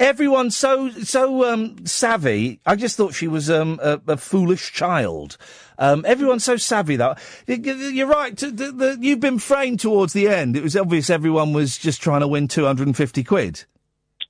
everyone's 0.00 0.56
so 0.56 0.90
so 0.90 1.52
um, 1.52 1.86
savvy. 1.86 2.60
I 2.64 2.76
just 2.76 2.96
thought 2.96 3.14
she 3.14 3.28
was 3.28 3.50
um, 3.50 3.80
a, 3.82 4.00
a 4.06 4.16
foolish 4.16 4.72
child. 4.72 5.36
Um, 5.78 6.04
everyone's 6.06 6.44
so 6.44 6.56
savvy 6.56 6.96
that 6.96 7.18
you're 7.46 8.06
right. 8.06 8.36
The, 8.36 8.50
the, 8.50 8.98
you've 9.00 9.20
been 9.20 9.38
framed 9.38 9.80
towards 9.80 10.12
the 10.12 10.28
end. 10.28 10.54
It 10.54 10.62
was 10.62 10.76
obvious 10.76 11.08
everyone 11.08 11.54
was 11.54 11.78
just 11.78 12.02
trying 12.02 12.20
to 12.20 12.28
win 12.28 12.48
250 12.48 13.24
quid. 13.24 13.64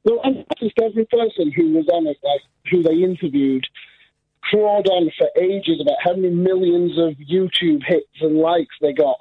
Well, 0.05 0.21
I 0.25 0.31
noticed 0.31 0.79
every 0.81 1.05
person 1.07 1.53
who 1.55 1.73
was 1.73 1.87
on 1.93 2.07
it, 2.07 2.17
like 2.23 2.41
who 2.71 2.83
they 2.85 3.03
interviewed, 3.03 3.67
crowed 4.51 4.89
on 4.89 5.11
for 5.17 5.29
ages 5.41 5.81
about 5.81 5.97
how 6.03 6.15
many 6.15 6.35
millions 6.35 6.99
of 6.99 7.15
YouTube 7.19 7.83
hits 7.87 8.09
and 8.21 8.37
likes 8.37 8.75
they 8.81 8.93
got, 8.93 9.17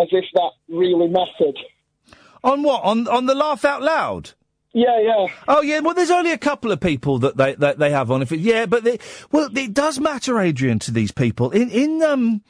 as 0.00 0.08
if 0.10 0.24
that 0.34 0.50
really 0.68 1.08
mattered. 1.08 1.58
On 2.42 2.62
what? 2.62 2.82
On 2.82 3.06
on 3.08 3.26
the 3.26 3.34
laugh 3.34 3.64
out 3.64 3.82
loud. 3.82 4.32
Yeah, 4.74 5.00
yeah. 5.00 5.26
Oh, 5.46 5.60
yeah. 5.60 5.80
Well, 5.80 5.94
there's 5.94 6.10
only 6.10 6.32
a 6.32 6.38
couple 6.38 6.72
of 6.72 6.80
people 6.80 7.18
that 7.18 7.36
they 7.36 7.54
that 7.56 7.78
they 7.78 7.90
have 7.90 8.10
on. 8.10 8.22
If 8.22 8.32
it, 8.32 8.40
yeah, 8.40 8.66
but 8.66 8.84
they, 8.84 8.98
well, 9.30 9.50
it 9.54 9.74
does 9.74 10.00
matter, 10.00 10.40
Adrian, 10.40 10.78
to 10.80 10.90
these 10.90 11.12
people. 11.12 11.50
In 11.50 11.68
in 11.70 12.02
um, 12.02 12.42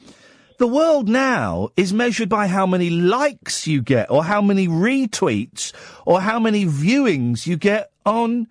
the 0.57 0.67
world 0.67 1.09
now 1.09 1.69
is 1.75 1.91
measured 1.91 2.29
by 2.29 2.47
how 2.47 2.65
many 2.65 2.89
likes 2.89 3.67
you 3.67 3.81
get, 3.81 4.09
or 4.09 4.23
how 4.23 4.41
many 4.41 4.67
retweets, 4.67 5.73
or 6.05 6.21
how 6.21 6.39
many 6.39 6.65
viewings 6.65 7.45
you 7.45 7.57
get 7.57 7.91
on 8.05 8.47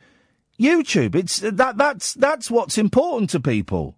YouTube. 0.63 1.15
It's 1.15 1.41
that 1.41 1.77
that's 1.77 2.15
that's 2.15 2.51
what's 2.51 2.79
important 2.79 3.31
to 3.31 3.41
people. 3.41 3.97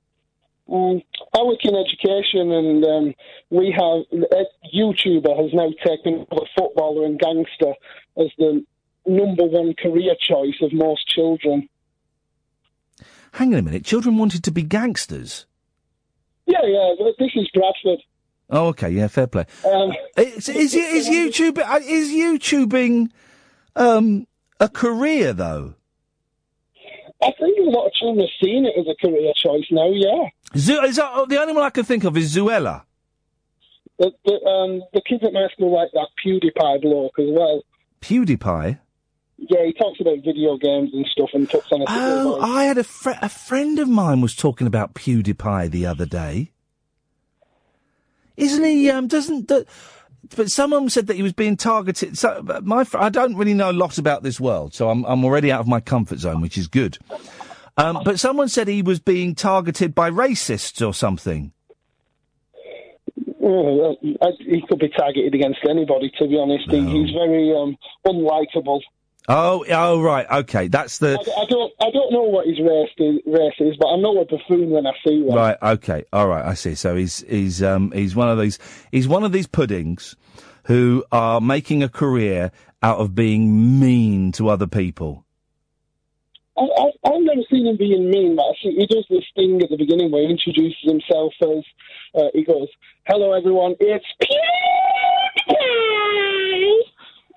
Um, 0.73 1.03
I 1.35 1.43
work 1.43 1.63
in 1.65 1.75
education, 1.75 2.51
and 2.51 2.85
um, 2.85 3.15
we 3.51 3.71
have 3.73 4.05
a 4.33 4.45
YouTuber 4.75 5.37
has 5.43 5.53
now 5.53 5.71
taken 5.85 6.27
over 6.31 6.47
footballer 6.57 7.05
and 7.05 7.19
gangster 7.19 7.75
as 8.17 8.29
the 8.39 8.65
number 9.07 9.45
one 9.45 9.75
career 9.75 10.15
choice 10.19 10.57
of 10.63 10.73
most 10.73 11.07
children. 11.07 11.69
Hang 13.33 13.53
on 13.53 13.61
a 13.61 13.63
minute. 13.63 13.85
Children 13.85 14.17
wanted 14.17 14.45
to 14.45 14.51
be 14.51 14.63
gangsters. 14.63 15.45
Yeah, 16.47 16.65
yeah. 16.65 16.95
This 17.19 17.33
is 17.35 17.49
Bradford. 17.53 18.03
Oh, 18.51 18.69
okay. 18.69 18.91
Yeah, 18.91 19.09
fair 19.09 19.27
play. 19.27 19.47
Um, 19.65 19.93
Is, 20.17 20.49
is, 20.49 20.75
is 20.75 21.09
YouTube 21.09 21.59
uh, 21.59 21.81
is 21.83 22.11
YouTubing 22.11 23.11
um, 23.75 24.27
a 24.61 24.69
career 24.69 25.33
though? 25.33 25.75
I 27.23 27.33
think 27.39 27.59
a 27.59 27.63
lot 27.63 27.87
of 27.87 27.93
children 27.95 28.21
have 28.21 28.35
seen 28.43 28.67
it 28.67 28.75
as 28.79 28.87
a 28.87 28.95
career 29.01 29.33
choice 29.37 29.65
now. 29.71 29.89
Yeah. 29.91 30.29
Zu- 30.57 30.83
is 30.83 30.97
that, 30.97 31.29
the 31.29 31.41
only 31.41 31.55
one 31.55 31.65
I 31.65 31.71
can 31.71 31.85
think 31.85 32.05
of 32.05 32.17
is 32.17 32.35
Zoella. 32.35 32.83
The, 33.99 34.13
the, 34.25 34.45
um, 34.45 34.83
the 34.93 35.01
kids 35.09 35.23
at 35.25 35.33
my 35.33 35.47
school 35.53 35.73
like 35.73 35.91
that 35.93 36.09
PewDiePie 36.25 36.83
bloke 36.83 37.19
as 37.19 37.27
well. 37.29 37.63
PewDiePie. 38.01 38.79
Yeah, 39.37 39.65
he 39.65 39.73
talks 39.73 40.01
about 40.01 40.19
video 40.25 40.57
games 40.57 40.91
and 40.93 41.07
stuff 41.07 41.31
and 41.33 41.49
talks 41.49 41.71
on 41.73 41.83
a 41.83 41.85
Oh, 41.89 42.41
I 42.41 42.65
had 42.65 42.79
a 42.79 42.85
fr- 42.85 43.11
a 43.21 43.29
friend 43.29 43.79
of 43.79 43.89
mine 43.89 44.21
was 44.21 44.35
talking 44.35 44.67
about 44.67 44.95
PewDiePie 44.95 45.71
the 45.71 45.87
other 45.87 46.07
day. 46.07 46.53
Isn't 48.37 48.65
he? 48.65 48.91
Um, 48.91 49.07
doesn't 49.07 49.49
the, 49.49 49.67
but 50.37 50.51
someone 50.51 50.89
said 50.91 51.07
that 51.07 51.17
he 51.17 51.23
was 51.23 51.33
being 51.33 51.57
targeted. 51.57 52.19
So 52.19 52.45
my 52.63 52.85
fr- 52.85 52.99
I 52.99 53.09
don't 53.09 53.37
really 53.37 53.55
know 53.55 53.71
a 53.71 53.73
lot 53.73 53.99
about 53.99 54.23
this 54.23 54.41
world, 54.41 54.75
so 54.75 54.91
I'm 54.91 55.05
I'm 55.05 55.25
already 55.25 55.51
out 55.53 55.61
of 55.61 55.67
my 55.67 55.81
comfort 55.81 56.19
zone, 56.19 56.41
which 56.41 56.59
is 56.59 56.67
good. 56.69 56.99
Um, 57.77 58.01
but 58.05 58.21
someone 58.21 58.49
said 58.49 58.69
he 58.69 58.83
was 58.83 59.01
being 59.01 59.35
targeted 59.35 59.95
by 59.95 60.11
racists 60.11 60.87
or 60.87 60.95
something. 60.95 61.53
Uh, 63.45 63.93
he 64.39 64.65
could 64.69 64.79
be 64.79 64.89
targeted 64.89 65.35
against 65.35 65.61
anybody, 65.69 66.11
to 66.19 66.27
be 66.27 66.39
honest. 66.39 66.71
He, 66.71 66.81
he's 66.81 67.11
very 67.11 67.53
um, 67.55 67.77
unlikable. 68.07 68.81
Oh, 69.27 69.65
oh, 69.71 70.03
right, 70.03 70.27
okay, 70.31 70.69
that's 70.69 70.99
the 70.99 71.13
I, 71.19 71.43
I 71.43 71.47
don't, 71.49 71.73
I 71.81 71.91
don't 71.91 72.13
know 72.13 72.25
what 72.25 72.47
his 72.47 72.61
race 72.61 72.91
is, 72.99 73.21
race 73.27 73.55
is, 73.59 73.77
but 73.81 73.89
I 73.89 73.97
know 73.97 74.21
a 74.21 74.27
buffoon 74.27 74.69
when 74.69 74.87
I 74.87 74.93
see 75.07 75.23
one. 75.23 75.39
Right. 75.39 75.57
Okay. 75.63 76.05
All 76.13 76.29
right. 76.29 76.45
I 76.45 76.53
see. 76.55 76.75
So 76.75 76.95
he's 76.95 77.25
he's 77.29 77.63
um 77.63 77.91
he's 77.93 78.15
one 78.15 78.29
of 78.29 78.39
these 78.39 78.59
he's 78.93 79.09
one 79.09 79.25
of 79.25 79.33
these 79.33 79.47
puddings 79.47 80.15
who 80.65 81.05
are 81.11 81.41
making 81.41 81.83
a 81.83 81.89
career 81.89 82.53
out 82.83 82.99
of 82.99 83.15
being 83.15 83.81
mean 83.81 84.33
to 84.33 84.49
other 84.51 84.67
people. 84.67 85.25
I, 86.57 86.63
I, 86.63 86.91
I've 87.07 87.23
never 87.23 87.43
seen 87.51 87.67
him 87.67 87.77
being 87.79 88.11
mean, 88.11 88.37
but 88.37 88.45
he 88.61 88.87
does 88.87 89.07
this 89.09 89.25
thing 89.35 89.61
at 89.63 89.71
the 89.71 89.77
beginning 89.77 90.11
where 90.11 90.23
he 90.23 90.31
introduces 90.31 90.83
himself 90.83 91.33
as 91.43 91.65
uh, 92.15 92.29
he 92.35 92.45
goes, 92.45 92.69
"Hello, 93.07 93.33
everyone, 93.33 93.75
it's 93.81 94.05
PewDiePie," 94.23 95.55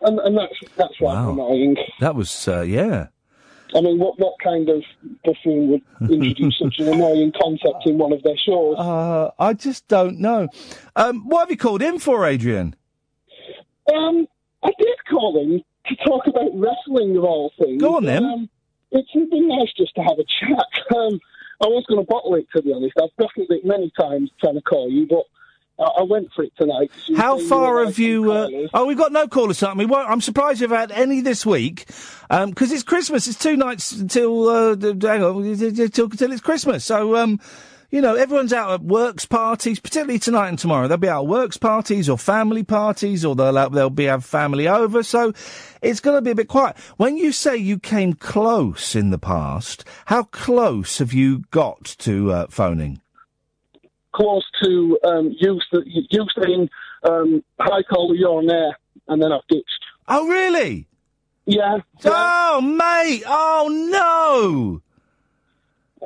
and, 0.02 0.20
and 0.20 0.38
that's 0.38 0.54
that's 0.76 1.02
rather 1.02 1.32
annoying. 1.32 1.78
That 2.00 2.16
was 2.16 2.48
uh, 2.48 2.62
yeah. 2.62 3.08
I 3.76 3.82
mean, 3.82 4.00
what 4.00 4.20
what 4.20 4.36
kind 4.44 4.70
of 4.70 4.84
buffoon 5.26 5.70
would 5.70 5.82
introduce 6.12 6.60
such 6.60 6.76
an 6.80 6.88
annoying 6.88 7.34
concept 7.40 7.86
in 7.86 7.98
one 7.98 8.14
of 8.14 8.24
their 8.24 8.38
shows? 8.38 8.78
Uh, 8.78 9.32
I 9.40 9.54
just 9.54 9.88
don't 9.88 10.20
know. 10.20 10.48
Um, 10.96 11.28
what 11.28 11.42
have 11.42 11.52
you 11.52 11.58
called 11.58 11.82
in 11.82 12.00
for, 12.00 12.26
Adrian? 12.26 12.76
Um, 13.94 14.28
I 14.64 14.72
did 14.80 14.96
call 15.10 15.40
him 15.42 15.62
to 15.88 15.96
talk 16.06 16.28
about 16.28 16.50
wrestling 16.54 17.16
of 17.18 17.24
all 17.24 17.52
things. 17.60 17.82
Go 17.82 17.98
on, 17.98 18.06
then. 18.06 18.24
Um, 18.24 18.50
it's 18.92 19.12
been 19.14 19.48
nice 19.48 19.72
just 19.78 19.96
to 19.96 20.02
have 20.02 20.18
a 20.20 20.26
chat. 20.40 20.66
Um, 20.96 21.20
I 21.62 21.66
was 21.68 21.84
going 21.90 22.00
to 22.00 22.08
bottle 22.08 22.36
it, 22.36 22.48
to 22.56 22.62
be 22.62 22.72
honest. 22.72 22.94
I've 23.02 23.16
bottled 23.18 23.50
it 23.50 23.66
many 23.66 23.92
times 24.00 24.32
trying 24.40 24.56
to 24.56 24.62
call 24.62 24.90
you, 24.90 25.06
but 25.06 25.24
I, 25.80 26.04
went 26.04 26.34
for 26.34 26.44
it 26.44 26.54
tonight. 26.58 26.90
How 27.16 27.38
far 27.38 27.86
have 27.86 28.00
you? 28.00 28.32
Uh, 28.32 28.50
oh, 28.74 28.86
we've 28.86 28.98
got 28.98 29.12
no 29.12 29.28
callers. 29.28 29.62
Well, 29.62 30.06
I'm 30.08 30.22
surprised 30.22 30.62
you've 30.62 30.72
had 30.72 30.92
any 30.92 31.22
this 31.22 31.46
week 31.46 31.86
because 32.30 32.72
it's 32.72 32.84
Christmas. 32.84 33.28
It's 33.28 33.38
two 33.38 33.56
nights 33.56 33.92
until 33.92 34.50
uh, 34.50 34.76
hang 34.76 35.24
on, 35.24 35.90
till, 35.90 36.10
till 36.10 36.32
it's 36.32 36.42
Christmas. 36.42 36.84
So, 36.84 37.16
um, 37.16 37.40
you 37.92 38.02
know, 38.02 38.16
everyone's 38.16 38.54
out 38.54 38.72
at 38.72 38.82
works 38.82 39.26
parties, 39.26 39.80
particularly 39.80 40.20
tonight 40.20 40.50
and 40.50 40.60
tomorrow. 40.60 40.88
They'll 40.88 40.98
be 40.98 41.08
out 41.08 41.24
at 41.24 41.30
works 41.30 41.58
parties 41.58 42.10
or 42.10 42.18
family 42.18 42.64
parties, 42.64 43.24
or 43.24 43.36
they'll 43.36 43.56
have, 43.56 43.72
they'll 43.72 43.90
be 43.90 44.06
have 44.06 44.26
family 44.26 44.68
over. 44.68 45.04
So, 45.04 45.32
it's 45.82 46.00
going 46.00 46.18
to 46.18 46.22
be 46.22 46.32
a 46.32 46.36
bit 46.36 46.48
quiet. 46.48 46.78
When 46.98 47.18
you 47.18 47.32
say 47.32 47.56
you 47.56 47.78
came 47.78 48.14
close 48.14 48.96
in 48.96 49.12
the 49.12 49.20
past, 49.20 49.86
how 50.08 50.24
close 50.24 50.98
have 50.98 51.14
you 51.14 51.44
got 51.52 51.84
to 52.00 52.32
uh, 52.32 52.48
phoning? 52.50 53.00
Close 54.18 54.44
to 54.64 54.98
um, 55.04 55.36
you, 55.40 55.60
you 56.10 56.26
saying, 56.42 56.70
um, 57.04 57.44
"Hi, 57.60 57.84
caller, 57.84 58.16
you're 58.16 58.38
on 58.38 58.50
air," 58.50 58.78
and 59.08 59.22
then 59.22 59.32
I've 59.32 59.48
ditched. 59.48 59.86
Oh, 60.08 60.28
really? 60.28 60.88
Yeah. 61.46 61.78
Oh, 62.06 62.62
mate! 62.62 63.24
Oh 63.26 63.70
no! 63.92 64.82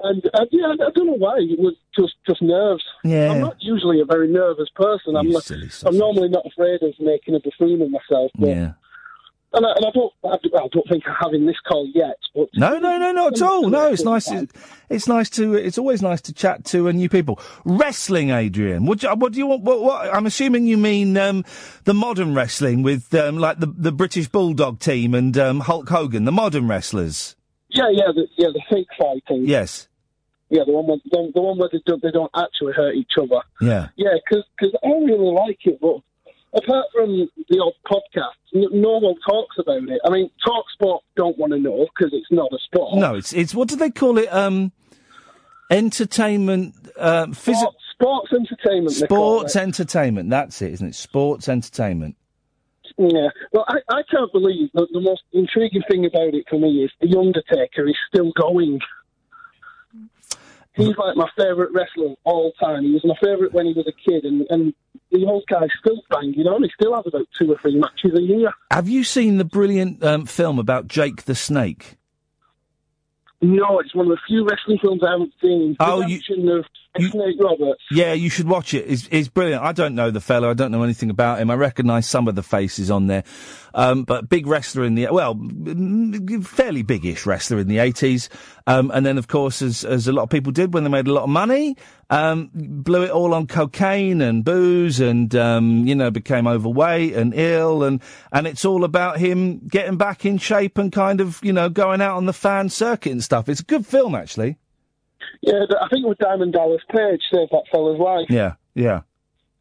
And 0.04 0.26
uh, 0.34 0.46
yeah, 0.52 0.68
I, 0.68 0.92
don't 0.92 1.08
know 1.08 1.14
why. 1.14 1.38
It 1.40 1.60
was 1.60 1.76
just 1.98 2.14
just 2.28 2.42
nerves. 2.42 2.84
Yeah. 3.04 3.32
I'm 3.32 3.42
not 3.42 3.58
usually 3.60 4.00
a 4.02 4.06
very 4.06 4.28
nervous 4.28 4.70
person. 4.76 5.16
I'm 5.16 5.30
not, 5.30 5.50
I'm 5.86 5.98
normally 5.98 6.30
not 6.30 6.46
afraid 6.46 6.82
of 6.84 6.94
making 7.00 7.36
a 7.36 7.40
buffoon 7.40 7.82
of 7.82 7.90
myself. 7.90 8.32
But, 8.38 8.50
Yeah. 8.50 8.74
And 9.54 9.66
I, 9.66 9.70
and 9.76 9.86
I 9.86 9.90
don't 9.94 10.14
I, 10.24 10.38
don't- 10.42 10.56
I 10.64 10.68
don't 10.72 10.88
think 10.90 11.04
I'm 11.08 11.16
having 11.22 11.46
this 11.46 11.60
call 11.68 11.86
yet. 11.94 12.16
But 12.34 12.48
No, 12.56 12.80
no, 12.80 12.98
no, 12.98 13.12
not 13.12 13.34
at 13.34 13.42
all. 13.42 13.70
No, 13.70 13.92
it's 13.92 14.04
nice. 14.04 14.26
To, 14.26 14.48
it's 14.90 15.08
nice 15.08 15.30
to. 15.32 15.56
It's 15.56 15.78
always 15.78 16.02
nice 16.02 16.22
to 16.22 16.34
chat 16.34 16.64
to 16.66 16.88
uh, 16.88 16.92
new 16.94 17.10
people. 17.10 17.38
Wrestling, 17.66 18.30
Adrian. 18.30 18.86
What 18.86 19.00
do, 19.00 19.08
you- 19.08 19.16
what 19.16 19.34
do 19.34 19.40
you 19.40 19.48
want? 19.48 19.64
What, 19.64 19.82
what, 19.82 20.14
I'm 20.14 20.26
assuming 20.26 20.68
you 20.68 20.78
mean 20.78 21.18
um, 21.18 21.44
the 21.84 21.94
modern 21.94 22.34
wrestling 22.34 22.82
with 22.82 23.14
um, 23.14 23.38
like 23.40 23.60
the 23.60 23.68
the 23.68 23.92
British 23.92 24.30
Bulldog 24.30 24.80
team 24.80 25.14
and 25.14 25.38
um, 25.38 25.60
Hulk 25.62 25.90
Hogan, 25.90 26.24
the 26.24 26.32
modern 26.32 26.68
wrestlers. 26.70 27.36
yeah, 27.70 27.90
yeah, 27.92 28.12
the, 28.16 28.28
yeah, 28.38 28.50
the 28.54 28.62
fake 28.70 28.88
fighting. 28.98 29.46
Yes. 29.46 29.88
Yeah, 30.50 30.64
the 30.66 30.74
one 30.74 30.86
where, 30.86 30.98
the, 31.10 31.32
the 31.34 31.42
one 31.42 31.58
where 31.58 31.70
they 31.72 31.80
don't, 31.86 32.02
they 32.02 32.12
don't 32.12 32.32
actually 32.36 32.74
hurt 32.74 32.96
each 32.96 33.12
other. 33.18 33.42
Yeah. 33.62 33.88
Yeah, 33.96 34.16
because 34.30 34.74
I 34.84 34.88
really 34.88 35.32
like 35.34 35.60
it, 35.64 35.80
but 35.80 36.02
apart 36.54 36.86
from 36.94 37.30
the 37.50 37.60
odd 37.60 37.74
podcast, 37.86 38.36
n- 38.56 38.82
no 38.82 38.98
one 39.00 39.16
talks 39.28 39.58
about 39.60 39.84
it. 39.90 40.02
I 40.06 40.10
mean, 40.10 40.30
Talk 40.46 40.66
Sport 40.74 41.04
don't 41.16 41.38
want 41.38 41.54
to 41.54 41.60
know 41.60 41.88
because 41.96 42.14
it's 42.14 42.32
not 42.32 42.52
a 42.52 42.58
sport. 42.66 42.96
No, 42.96 43.16
it's 43.16 43.34
it's 43.34 43.54
what 43.56 43.68
do 43.70 43.76
they 43.76 43.92
call 43.92 44.18
it? 44.18 44.32
Um, 44.34 44.72
entertainment. 45.70 46.76
Um, 46.98 47.34
phys- 47.34 47.56
Sports, 47.56 47.78
sports 47.94 48.34
entertainment. 48.34 48.96
sports 48.96 49.56
entertainment. 49.56 50.30
That's 50.30 50.62
it, 50.62 50.74
isn't 50.74 50.88
it? 50.90 50.96
Sports 50.96 51.48
entertainment. 51.50 52.16
Yeah. 52.98 53.30
Well, 53.54 53.66
I, 53.68 53.78
I 53.90 54.02
can't 54.12 54.32
believe 54.34 54.70
that 54.74 54.88
the 54.92 55.00
most 55.00 55.22
intriguing 55.32 55.82
thing 55.90 56.06
about 56.06 56.34
it 56.36 56.46
for 56.50 56.60
me 56.60 56.84
is 56.84 56.92
The 57.00 57.18
Undertaker 57.18 57.88
is 57.88 57.96
still 58.14 58.32
going. 58.40 58.80
He's 60.74 60.96
like 60.98 61.16
my 61.18 61.28
favourite 61.38 61.72
wrestler 61.74 62.12
of 62.12 62.18
all 62.24 62.54
time. 62.60 62.84
He 62.84 62.92
was 62.92 63.04
my 63.04 63.16
favourite 63.22 63.54
when 63.54 63.66
he 63.66 63.74
was 63.74 63.88
a 63.88 64.10
kid, 64.10 64.24
and, 64.24 64.46
and 64.50 64.74
the 65.12 65.26
old 65.26 65.44
guy's 65.48 65.70
still 65.80 66.02
banging 66.10 66.48
on. 66.48 66.64
He 66.64 66.70
still 66.74 66.96
has 66.96 67.06
about 67.08 67.28
two 67.38 67.52
or 67.52 67.58
three 67.62 67.78
matches 67.78 68.18
a 68.18 68.22
year. 68.22 68.52
Have 68.72 68.88
you 68.90 69.04
seen 69.04 69.38
the 69.38 69.46
brilliant 69.46 70.04
um, 70.04 70.26
film 70.26 70.58
about 70.60 70.88
Jake 70.88 71.24
the 71.24 71.36
Snake? 71.36 71.98
No, 73.42 73.80
it's 73.80 73.94
one 73.96 74.06
of 74.06 74.12
the 74.12 74.20
few 74.28 74.46
wrestling 74.48 74.78
films 74.82 75.02
I 75.06 75.12
haven't 75.12 75.34
seen. 75.42 75.76
Oh, 75.80 76.06
you- 76.06 76.18
of 76.60 76.66
Roberts. 77.40 77.82
Yeah, 77.90 78.14
you 78.14 78.30
should 78.30 78.48
watch 78.48 78.74
it. 78.74 78.86
It's, 78.88 79.08
it's 79.12 79.30
brilliant. 79.30 79.64
I 79.64 79.72
don't 79.72 79.96
know 79.96 80.12
the 80.12 80.20
fellow. 80.20 80.50
I 80.50 80.54
don't 80.54 80.72
know 80.72 80.84
anything 80.84 81.10
about 81.10 81.40
him. 81.40 81.50
I 81.50 81.56
recognise 81.56 82.06
some 82.06 82.28
of 82.28 82.36
the 82.36 82.44
faces 82.44 82.92
on 82.92 83.08
there. 83.08 83.24
Um, 83.74 84.04
but 84.04 84.28
big 84.28 84.46
wrestler 84.46 84.84
in 84.84 84.96
the, 84.96 85.08
well, 85.10 85.36
mm, 85.36 86.46
fairly 86.46 86.82
biggish 86.84 87.26
wrestler 87.26 87.60
in 87.60 87.70
the 87.70 87.78
80s. 87.78 88.28
Um, 88.68 88.92
and 88.94 89.06
then, 89.06 89.18
of 89.18 89.30
course, 89.30 89.62
as, 89.62 89.86
as 89.86 90.08
a 90.08 90.12
lot 90.12 90.24
of 90.24 90.30
people 90.30 90.52
did 90.52 90.74
when 90.74 90.84
they 90.84 90.90
made 90.90 91.08
a 91.08 91.14
lot 91.14 91.24
of 91.24 91.30
money, 91.30 91.78
um, 92.10 92.50
blew 92.54 93.04
it 93.04 93.12
all 93.12 93.34
on 93.34 93.48
cocaine 93.48 94.22
and 94.22 94.44
booze 94.44 95.00
and, 95.00 95.34
um, 95.36 95.88
you 95.88 95.96
know, 95.96 96.12
became 96.12 96.46
overweight 96.46 97.14
and 97.14 97.34
ill. 97.34 97.84
And, 97.84 98.02
and 98.34 98.48
it's 98.48 98.66
all 98.66 98.84
about 98.84 99.18
him 99.18 99.60
getting 99.68 99.98
back 99.98 100.26
in 100.26 100.38
shape 100.38 100.78
and 100.78 100.92
kind 100.92 101.22
of, 101.22 101.40
you 101.42 101.54
know, 101.54 101.70
going 101.70 102.02
out 102.02 102.18
on 102.18 102.26
the 102.26 102.34
fan 102.34 102.68
circuit 102.68 103.14
and 103.14 103.24
stuff. 103.24 103.48
It's 103.48 103.62
a 103.62 103.66
good 103.66 103.86
film, 103.86 104.14
actually. 104.14 104.58
Yeah, 105.42 105.64
I 105.82 105.88
think 105.90 106.06
it 106.06 106.08
was 106.08 106.18
Diamond 106.20 106.54
Dallas 106.54 106.82
Page 106.90 107.22
saved 107.32 107.52
that 107.52 107.64
fella's 107.72 108.00
life. 108.00 108.28
Yeah, 108.30 108.54
yeah. 108.76 109.02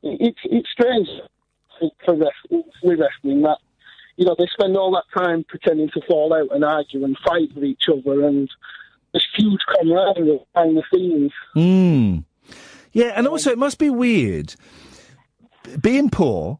it's 0.03 0.39
it's 0.45 0.69
strange 0.71 1.09
for 2.05 2.15
wrestling, 2.15 2.65
with 2.83 3.01
wrestling 3.01 3.43
that 3.43 3.59
you 4.17 4.27
know 4.27 4.37
they 4.39 4.47
spend 4.53 4.77
all 4.77 4.93
that 4.93 5.05
time 5.19 5.45
pretending 5.45 5.89
to 5.91 6.01
fall 6.07 6.35
out 6.35 6.55
and 6.55 6.65
argue 6.65 7.05
and 7.05 7.17
fight 7.27 7.55
with 7.55 7.65
each 7.65 7.85
other 7.89 8.27
and 8.27 8.51
there's 9.13 9.27
huge 9.37 9.61
camaraderie 9.75 10.41
behind 10.55 10.77
the 10.77 10.85
scenes. 10.93 11.33
Mm. 11.57 12.25
Yeah, 12.93 13.13
and 13.17 13.27
also 13.27 13.51
it 13.51 13.59
must 13.59 13.79
be 13.79 13.91
weird 13.91 14.55
being 15.81 16.11
poor, 16.11 16.59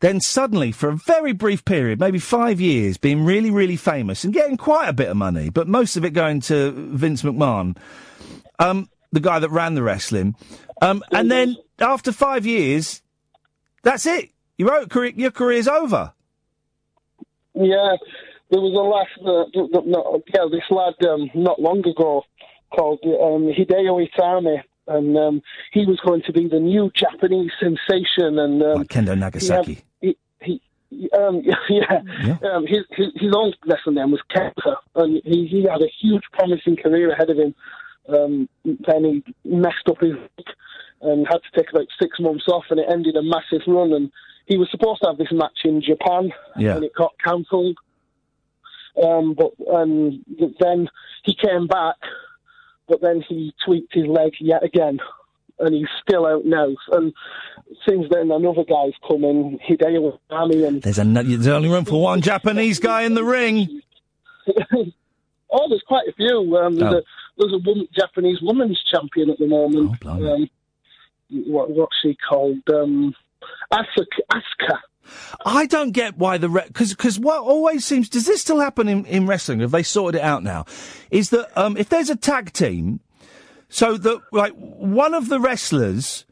then 0.00 0.20
suddenly 0.20 0.72
for 0.72 0.88
a 0.88 0.96
very 0.96 1.32
brief 1.32 1.64
period, 1.64 1.98
maybe 1.98 2.18
five 2.18 2.60
years, 2.60 2.96
being 2.96 3.24
really, 3.24 3.50
really 3.50 3.76
famous 3.76 4.24
and 4.24 4.32
getting 4.32 4.56
quite 4.56 4.88
a 4.88 4.92
bit 4.92 5.08
of 5.08 5.16
money, 5.16 5.50
but 5.50 5.66
most 5.66 5.96
of 5.96 6.04
it 6.04 6.10
going 6.10 6.40
to 6.42 6.70
Vince 6.70 7.22
McMahon, 7.22 7.76
um, 8.58 8.88
the 9.12 9.20
guy 9.20 9.38
that 9.38 9.50
ran 9.50 9.74
the 9.74 9.82
wrestling. 9.82 10.34
Um, 10.82 11.02
and 11.10 11.30
then 11.30 11.56
after 11.78 12.12
five 12.12 12.44
years, 12.46 13.02
that's 13.82 14.06
it. 14.06 14.30
Your, 14.58 14.86
career, 14.86 15.12
your 15.16 15.30
career's 15.30 15.68
over. 15.68 16.12
Yeah, 17.54 17.96
there 18.50 18.60
was 18.60 18.74
a 18.74 18.82
last 18.84 19.10
uh, 19.26 19.44
th- 19.52 19.72
th- 19.72 19.84
no, 19.86 20.22
yeah 20.34 20.44
this 20.50 20.62
lad 20.70 20.94
um, 21.08 21.30
not 21.34 21.60
long 21.60 21.80
ago 21.86 22.22
called 22.70 23.00
um, 23.04 23.52
Hideo 23.52 24.06
Itami. 24.06 24.62
And 24.88 25.16
um, 25.18 25.42
he 25.72 25.84
was 25.84 25.98
going 26.06 26.22
to 26.26 26.32
be 26.32 26.46
the 26.46 26.60
new 26.60 26.92
Japanese 26.94 27.50
sensation, 27.58 28.38
and 28.38 28.62
um, 28.62 28.78
Like 28.78 28.86
Kendo 28.88 29.18
Nagasaki. 29.18 29.82
He, 30.00 30.16
he, 30.40 30.62
he 30.90 31.10
um, 31.10 31.42
yeah, 31.68 32.38
Um, 32.54 32.66
his, 32.68 32.84
his 32.90 33.08
his 33.16 33.34
own 33.34 33.52
wrestling 33.66 33.96
name 33.96 34.12
was 34.12 34.20
Kenta, 34.32 34.76
and 34.94 35.20
he 35.24 35.48
he 35.48 35.62
had 35.62 35.82
a 35.82 35.90
huge 36.00 36.22
promising 36.32 36.76
career 36.76 37.10
ahead 37.10 37.30
of 37.30 37.36
him. 37.36 37.52
Um, 38.08 38.48
then 38.64 39.04
he 39.04 39.24
messed 39.44 39.88
up 39.88 40.00
his 40.00 40.12
leg 40.12 40.46
and 41.02 41.26
had 41.26 41.38
to 41.42 41.50
take 41.60 41.70
about 41.70 41.86
six 42.00 42.18
months 42.20 42.44
off, 42.48 42.64
and 42.70 42.80
it 42.80 42.86
ended 42.90 43.16
a 43.16 43.22
massive 43.22 43.62
run. 43.66 43.92
And 43.92 44.10
he 44.46 44.56
was 44.56 44.68
supposed 44.70 45.00
to 45.02 45.08
have 45.08 45.18
this 45.18 45.32
match 45.32 45.58
in 45.64 45.82
Japan, 45.82 46.32
Yeah. 46.56 46.76
and 46.76 46.84
it 46.84 46.92
got 46.96 47.12
cancelled. 47.24 47.76
Um, 49.02 49.34
but 49.34 49.52
um, 49.72 50.24
then 50.60 50.88
he 51.24 51.34
came 51.34 51.66
back, 51.66 51.96
but 52.88 53.00
then 53.02 53.22
he 53.28 53.52
tweaked 53.64 53.92
his 53.94 54.06
leg 54.06 54.32
yet 54.40 54.64
again, 54.64 55.00
and 55.58 55.74
he's 55.74 55.88
still 56.00 56.24
out 56.26 56.46
now. 56.46 56.68
And 56.92 57.12
since 57.86 58.06
then, 58.10 58.30
another 58.30 58.64
guy's 58.64 58.92
come 59.06 59.24
in, 59.24 59.58
Hideo 59.68 60.18
Itami, 60.30 60.66
and 60.66 60.80
There's, 60.82 60.98
an- 60.98 61.12
there's 61.14 61.46
only 61.48 61.68
room 61.68 61.84
for 61.84 62.00
one 62.00 62.22
Japanese 62.22 62.78
guy 62.80 63.02
in 63.02 63.14
the 63.14 63.24
ring. 63.24 63.82
oh, 64.48 65.68
there's 65.68 65.82
quite 65.86 66.08
a 66.08 66.12
few. 66.12 66.56
Um, 66.56 66.78
Oh. 66.82 67.02
There's 67.38 67.52
a 67.52 67.58
woman, 67.58 67.88
Japanese 67.98 68.38
women's 68.42 68.80
champion 68.92 69.30
at 69.30 69.38
the 69.38 69.46
moment. 69.46 69.96
Oh, 70.04 70.34
um, 70.34 70.50
what, 71.30 71.70
what's 71.70 71.96
she 72.02 72.16
called? 72.28 72.58
Um, 72.72 73.14
Asuka. 73.72 74.20
Asuka. 74.32 74.78
I 75.44 75.66
don't 75.66 75.92
get 75.92 76.18
why 76.18 76.36
the 76.36 76.48
because 76.48 76.90
because 76.90 77.18
what 77.18 77.38
always 77.38 77.84
seems 77.84 78.08
does 78.08 78.26
this 78.26 78.40
still 78.40 78.58
happen 78.58 78.88
in, 78.88 79.04
in 79.06 79.26
wrestling? 79.26 79.60
Have 79.60 79.70
they 79.70 79.84
sorted 79.84 80.20
it 80.20 80.24
out 80.24 80.42
now? 80.42 80.64
Is 81.12 81.30
that 81.30 81.56
um, 81.56 81.76
if 81.76 81.88
there's 81.88 82.10
a 82.10 82.16
tag 82.16 82.52
team, 82.52 82.98
so 83.68 83.96
that 83.96 84.20
like 84.32 84.52
one 84.54 85.14
of 85.14 85.28
the 85.28 85.38
wrestlers 85.38 86.24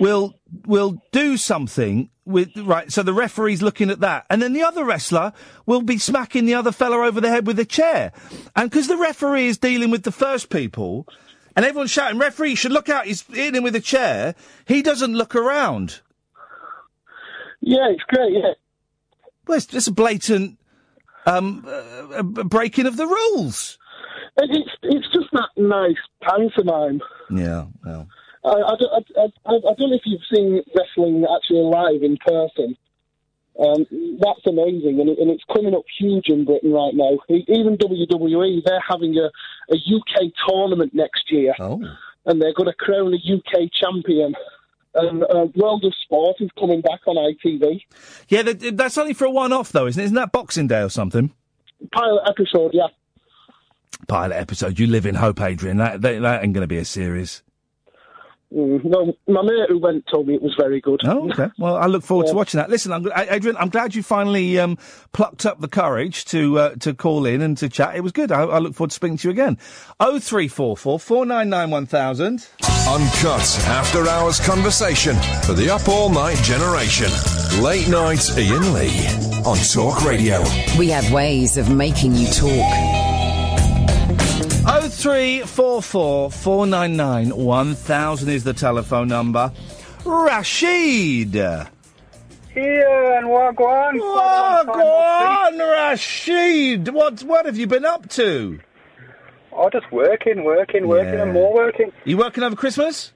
will 0.00 0.34
will 0.66 1.02
do 1.12 1.36
something 1.36 2.10
with 2.24 2.56
right, 2.56 2.92
so 2.92 3.02
the 3.02 3.14
referee's 3.14 3.62
looking 3.62 3.90
at 3.90 4.00
that, 4.00 4.26
and 4.28 4.42
then 4.42 4.52
the 4.52 4.62
other 4.62 4.84
wrestler 4.84 5.32
will 5.66 5.82
be 5.82 5.98
smacking 5.98 6.44
the 6.44 6.54
other 6.54 6.72
fella 6.72 6.98
over 7.06 7.20
the 7.20 7.30
head 7.30 7.46
with 7.46 7.58
a 7.58 7.64
chair, 7.64 8.12
and 8.54 8.70
because 8.70 8.86
the 8.86 8.96
referee 8.96 9.46
is 9.46 9.58
dealing 9.58 9.90
with 9.90 10.02
the 10.02 10.12
first 10.12 10.50
people. 10.50 11.06
And 11.56 11.66
everyone's 11.66 11.90
shouting, 11.90 12.20
referee, 12.20 12.50
you 12.50 12.56
should 12.56 12.70
look 12.70 12.88
out, 12.88 13.06
he's 13.06 13.22
hitting 13.22 13.56
him 13.56 13.64
with 13.64 13.74
a 13.74 13.80
chair. 13.80 14.36
He 14.64 14.80
doesn't 14.80 15.12
look 15.12 15.34
around. 15.34 16.02
Yeah, 17.60 17.88
it's 17.90 18.04
great, 18.04 18.32
yeah. 18.32 18.52
Well, 19.44 19.56
it's 19.56 19.66
just 19.66 19.88
a 19.88 19.92
blatant 19.92 20.56
um, 21.26 21.66
uh, 21.66 22.22
breaking 22.22 22.86
of 22.86 22.96
the 22.96 23.06
rules. 23.06 23.76
And 24.36 24.56
It's, 24.56 24.70
it's 24.82 25.06
just 25.12 25.26
that 25.32 25.48
nice 25.56 25.96
pantomime. 26.22 27.00
Yeah, 27.28 27.66
well. 27.84 28.06
I, 28.44 28.50
I, 28.50 28.76
don't- 28.78 28.92
I, 29.16 29.20
I, 29.46 29.54
I 29.54 29.74
don't 29.74 29.90
know 29.90 29.96
if 29.96 30.06
you've 30.06 30.20
seen 30.32 30.62
wrestling 30.76 31.26
actually 31.34 31.60
live 31.60 32.02
in 32.02 32.16
person. 32.18 32.76
Um, 33.58 33.86
that's 34.20 34.46
amazing, 34.46 35.00
and, 35.00 35.08
it, 35.10 35.18
and 35.18 35.30
it's 35.30 35.42
coming 35.52 35.74
up 35.74 35.82
huge 35.98 36.28
in 36.28 36.44
Britain 36.44 36.72
right 36.72 36.94
now. 36.94 37.18
Even 37.28 37.76
WWE, 37.76 38.62
they're 38.64 38.84
having 38.88 39.16
a, 39.16 39.30
a 39.72 39.76
UK 39.76 40.32
tournament 40.48 40.94
next 40.94 41.24
year, 41.32 41.54
oh. 41.58 41.82
and 42.26 42.40
they're 42.40 42.54
going 42.54 42.68
to 42.68 42.74
crown 42.74 43.12
a 43.12 43.16
UK 43.16 43.68
champion. 43.72 44.34
And 44.94 45.24
uh, 45.24 45.46
World 45.56 45.84
of 45.84 45.92
Sport 46.02 46.36
is 46.40 46.50
coming 46.58 46.82
back 46.82 47.00
on 47.06 47.16
ITV. 47.16 47.82
Yeah, 48.28 48.42
that, 48.42 48.76
that's 48.76 48.96
only 48.96 49.12
for 49.12 49.26
a 49.26 49.30
one-off, 49.30 49.72
though, 49.72 49.86
isn't 49.86 50.00
it? 50.00 50.04
Isn't 50.04 50.16
that 50.16 50.32
Boxing 50.32 50.68
Day 50.68 50.80
or 50.80 50.88
something? 50.88 51.32
Pilot 51.92 52.22
episode, 52.28 52.70
yeah. 52.74 52.86
Pilot 54.06 54.36
episode. 54.36 54.78
You 54.78 54.86
live 54.86 55.04
in 55.04 55.16
hope, 55.16 55.40
Adrian. 55.40 55.78
That 55.78 56.00
that, 56.02 56.22
that 56.22 56.44
ain't 56.44 56.54
going 56.54 56.62
to 56.62 56.68
be 56.68 56.78
a 56.78 56.84
series. 56.84 57.42
Mm, 58.54 58.82
no, 58.84 59.12
my 59.26 59.42
mate 59.42 59.68
who 59.68 59.78
went 59.78 60.06
told 60.10 60.26
me 60.26 60.34
it 60.34 60.40
was 60.42 60.54
very 60.58 60.80
good. 60.80 61.00
Oh, 61.04 61.30
okay. 61.30 61.48
Well, 61.58 61.76
I 61.76 61.86
look 61.86 62.02
forward 62.02 62.28
to 62.28 62.34
watching 62.34 62.58
that. 62.58 62.70
Listen, 62.70 62.92
I'm, 62.92 63.06
Adrian, 63.14 63.56
I'm 63.58 63.68
glad 63.68 63.94
you 63.94 64.02
finally 64.02 64.58
um, 64.58 64.78
plucked 65.12 65.44
up 65.44 65.60
the 65.60 65.68
courage 65.68 66.24
to 66.26 66.58
uh, 66.58 66.74
to 66.76 66.94
call 66.94 67.26
in 67.26 67.42
and 67.42 67.58
to 67.58 67.68
chat. 67.68 67.96
It 67.96 68.00
was 68.00 68.12
good. 68.12 68.32
I, 68.32 68.42
I 68.42 68.58
look 68.58 68.74
forward 68.74 68.90
to 68.90 68.94
speaking 68.94 69.16
to 69.18 69.28
you 69.28 69.32
again. 69.32 69.58
Oh 70.00 70.18
three 70.18 70.48
four 70.48 70.76
four 70.76 70.98
four 70.98 71.26
nine 71.26 71.50
nine 71.50 71.70
one 71.70 71.86
thousand. 71.86 72.46
Uncut 72.88 73.58
after 73.66 74.08
hours 74.08 74.40
conversation 74.40 75.16
for 75.42 75.52
the 75.52 75.68
up 75.70 75.88
all 75.88 76.08
night 76.08 76.38
generation. 76.38 77.10
Late 77.62 77.88
night 77.88 78.30
Iain 78.30 78.72
Lee 78.72 79.06
on 79.44 79.58
Talk 79.58 80.04
Radio. 80.04 80.42
We 80.78 80.88
have 80.88 81.10
ways 81.12 81.56
of 81.58 81.70
making 81.70 82.14
you 82.14 82.28
talk. 82.28 83.07
Oh 84.70 84.86
three 84.90 85.40
four 85.40 85.80
four 85.82 86.30
four 86.30 86.66
nine 86.66 86.94
nine 86.96 87.30
one 87.30 87.74
thousand 87.74 88.28
is 88.28 88.44
the 88.44 88.52
telephone 88.52 89.08
number. 89.08 89.50
Rashid. 90.04 91.34
Iain, 91.36 91.66
Wagwan. 92.56 93.98
Wagwan, 93.98 95.58
Rashid. 95.58 96.88
What 96.88 97.22
what 97.22 97.46
have 97.46 97.56
you 97.56 97.66
been 97.66 97.86
up 97.86 98.08
to? 98.10 98.60
Oh, 99.52 99.70
just 99.70 99.90
working, 99.90 100.44
working, 100.44 100.86
working, 100.86 101.14
Yeah. 101.14 101.22
and 101.22 101.32
more 101.32 101.52
working. 101.54 101.90
You 102.04 102.18
working 102.18 102.44
over 102.44 102.54
Christmas? 102.54 103.12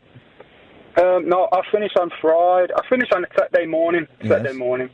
Um, 0.96 1.28
no, 1.28 1.48
I 1.52 1.60
finish 1.70 1.92
on 1.98 2.10
Friday. 2.20 2.72
I 2.74 2.86
finish 2.88 3.08
on 3.14 3.26
Saturday 3.38 3.66
morning. 3.66 4.06
Saturday 4.26 4.52
morning. 4.54 4.88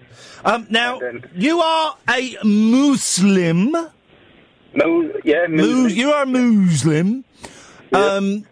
Um, 0.44 0.66
now 0.70 1.00
you 1.34 1.60
are 1.60 1.96
a 2.10 2.36
Muslim. 2.44 3.76
Mu- 4.74 5.12
yeah, 5.24 5.46
Mus- 5.48 5.94
you 5.94 6.10
are 6.12 6.22
a 6.22 6.26
Muslim. 6.26 7.24
Um, 7.92 8.44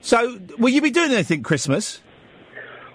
so 0.00 0.38
will 0.58 0.70
you 0.70 0.80
be 0.80 0.90
doing 0.90 1.12
anything 1.12 1.42
Christmas? 1.42 2.00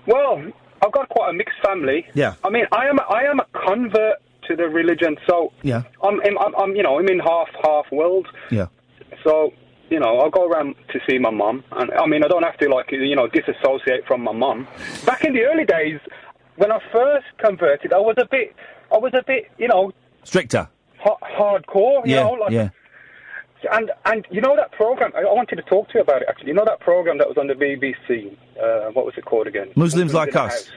Well, 0.06 0.42
I've 0.84 0.92
got 0.92 1.10
quite 1.10 1.30
a 1.30 1.34
mixed 1.34 1.60
family. 1.64 2.08
Yeah. 2.14 2.36
I 2.44 2.50
mean, 2.50 2.66
I 2.72 2.86
am 2.88 3.00
I 3.00 3.24
am 3.24 3.40
a 3.40 3.46
convert 3.54 4.18
to 4.48 4.56
the 4.56 4.68
religion, 4.70 5.18
so 5.28 5.52
Yeah. 5.62 5.84
I'm, 6.02 6.20
I'm, 6.22 6.56
I'm 6.56 6.76
you 6.76 6.84
know 6.84 6.98
I'm 7.00 7.08
in 7.08 7.20
half 7.20 7.48
half 7.64 7.86
world. 7.92 8.28
Yeah. 8.50 8.68
So 9.24 9.54
you 9.90 10.00
know 10.00 10.20
I'll 10.20 10.30
go 10.32 10.48
around 10.48 10.76
to 10.94 11.00
see 11.08 11.20
my 11.20 11.30
mum, 11.32 11.64
and 11.74 11.92
I 11.92 12.06
mean 12.08 12.24
I 12.24 12.28
don't 12.28 12.44
have 12.44 12.58
to 12.60 12.70
like 12.70 12.92
you 12.92 13.16
know 13.16 13.28
disassociate 13.28 14.06
from 14.08 14.22
my 14.24 14.32
mum. 14.32 14.68
Back 15.06 15.26
in 15.26 15.34
the 15.34 15.42
early 15.44 15.66
days, 15.66 16.00
when 16.56 16.72
I 16.72 16.80
first 16.92 17.26
converted, 17.38 17.92
I 17.94 18.00
was 18.00 18.16
a 18.18 18.26
bit 18.26 18.56
I 18.92 18.98
was 18.98 19.12
a 19.14 19.24
bit 19.26 19.52
you 19.58 19.68
know 19.68 19.92
Stricter. 20.24 20.70
Ha- 21.00 21.18
hardcore. 21.24 22.06
You 22.06 22.16
yeah. 22.16 22.24
know, 22.24 22.32
like 22.32 22.52
yeah. 22.52 22.70
and 23.72 23.92
and 24.06 24.26
you 24.32 24.42
know 24.42 24.56
that 24.56 24.72
program. 24.72 25.12
I, 25.16 25.24
wanted 25.24 25.56
to 25.58 25.64
talk 25.64 25.90
to 25.90 25.96
you 25.96 26.02
about 26.02 26.22
it 26.22 26.28
actually. 26.30 26.50
You 26.50 26.54
know 26.56 26.66
that 26.66 26.80
program 26.80 27.18
that 27.18 27.28
was 27.28 27.38
on 27.38 27.48
the 27.48 27.54
BBC. 27.54 28.36
Uh, 28.62 28.92
what 28.92 29.06
was 29.06 29.16
it 29.18 29.26
called 29.26 29.48
again? 29.48 29.72
Muslims 29.76 30.14
like 30.14 30.36
us. 30.36 30.54
House. 30.54 30.70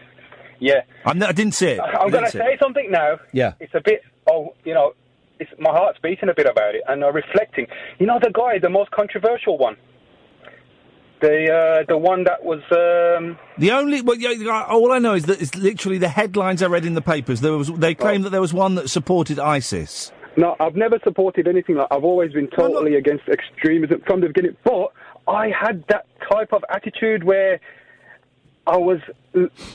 Yeah. 0.62 0.82
I'm 1.04 1.18
not, 1.18 1.30
I 1.30 1.32
didn't 1.32 1.54
see 1.54 1.70
it. 1.70 1.80
I 1.80 1.98
I'm 1.98 2.10
going 2.10 2.24
to 2.24 2.30
see 2.30 2.38
it. 2.38 2.42
say 2.42 2.58
something 2.62 2.88
now. 2.90 3.18
Yeah. 3.32 3.54
It's 3.58 3.74
a 3.74 3.80
bit. 3.84 4.02
Oh, 4.30 4.54
you 4.64 4.72
know, 4.72 4.94
it's 5.40 5.50
my 5.58 5.70
heart's 5.70 5.98
beating 6.00 6.28
a 6.28 6.34
bit 6.34 6.46
about 6.46 6.76
it, 6.76 6.82
and 6.88 7.04
I'm 7.04 7.14
reflecting. 7.14 7.66
You 7.98 8.06
know, 8.06 8.20
the 8.22 8.30
guy, 8.30 8.60
the 8.60 8.70
most 8.70 8.92
controversial 8.92 9.58
one. 9.58 9.76
The 11.22 11.50
uh, 11.50 11.84
the 11.88 11.96
one 11.96 12.24
that 12.24 12.44
was. 12.44 12.60
Um, 12.72 13.38
The 13.56 13.70
only 13.70 14.02
well, 14.02 14.16
yeah, 14.18 14.64
all 14.68 14.92
I 14.92 14.98
know 14.98 15.14
is 15.14 15.24
that 15.26 15.40
it's 15.40 15.54
literally 15.54 15.98
the 15.98 16.08
headlines 16.08 16.62
I 16.62 16.66
read 16.66 16.84
in 16.84 16.94
the 16.94 17.00
papers. 17.00 17.40
There 17.40 17.52
was 17.56 17.68
they 17.72 17.94
claimed 17.94 18.24
that 18.24 18.30
there 18.30 18.40
was 18.40 18.52
one 18.52 18.74
that 18.74 18.90
supported 18.90 19.38
ISIS. 19.38 20.12
No, 20.36 20.56
I've 20.60 20.76
never 20.76 20.98
supported 21.04 21.46
anything 21.46 21.76
like. 21.76 21.86
I've 21.90 22.04
always 22.04 22.32
been 22.32 22.48
totally 22.48 22.96
against 22.96 23.28
extremism 23.28 24.02
from 24.06 24.20
the 24.20 24.26
beginning. 24.28 24.56
But 24.64 24.92
I 25.28 25.48
had 25.50 25.84
that 25.88 26.06
type 26.30 26.52
of 26.52 26.64
attitude 26.70 27.22
where 27.22 27.60
I 28.66 28.76
was, 28.76 28.98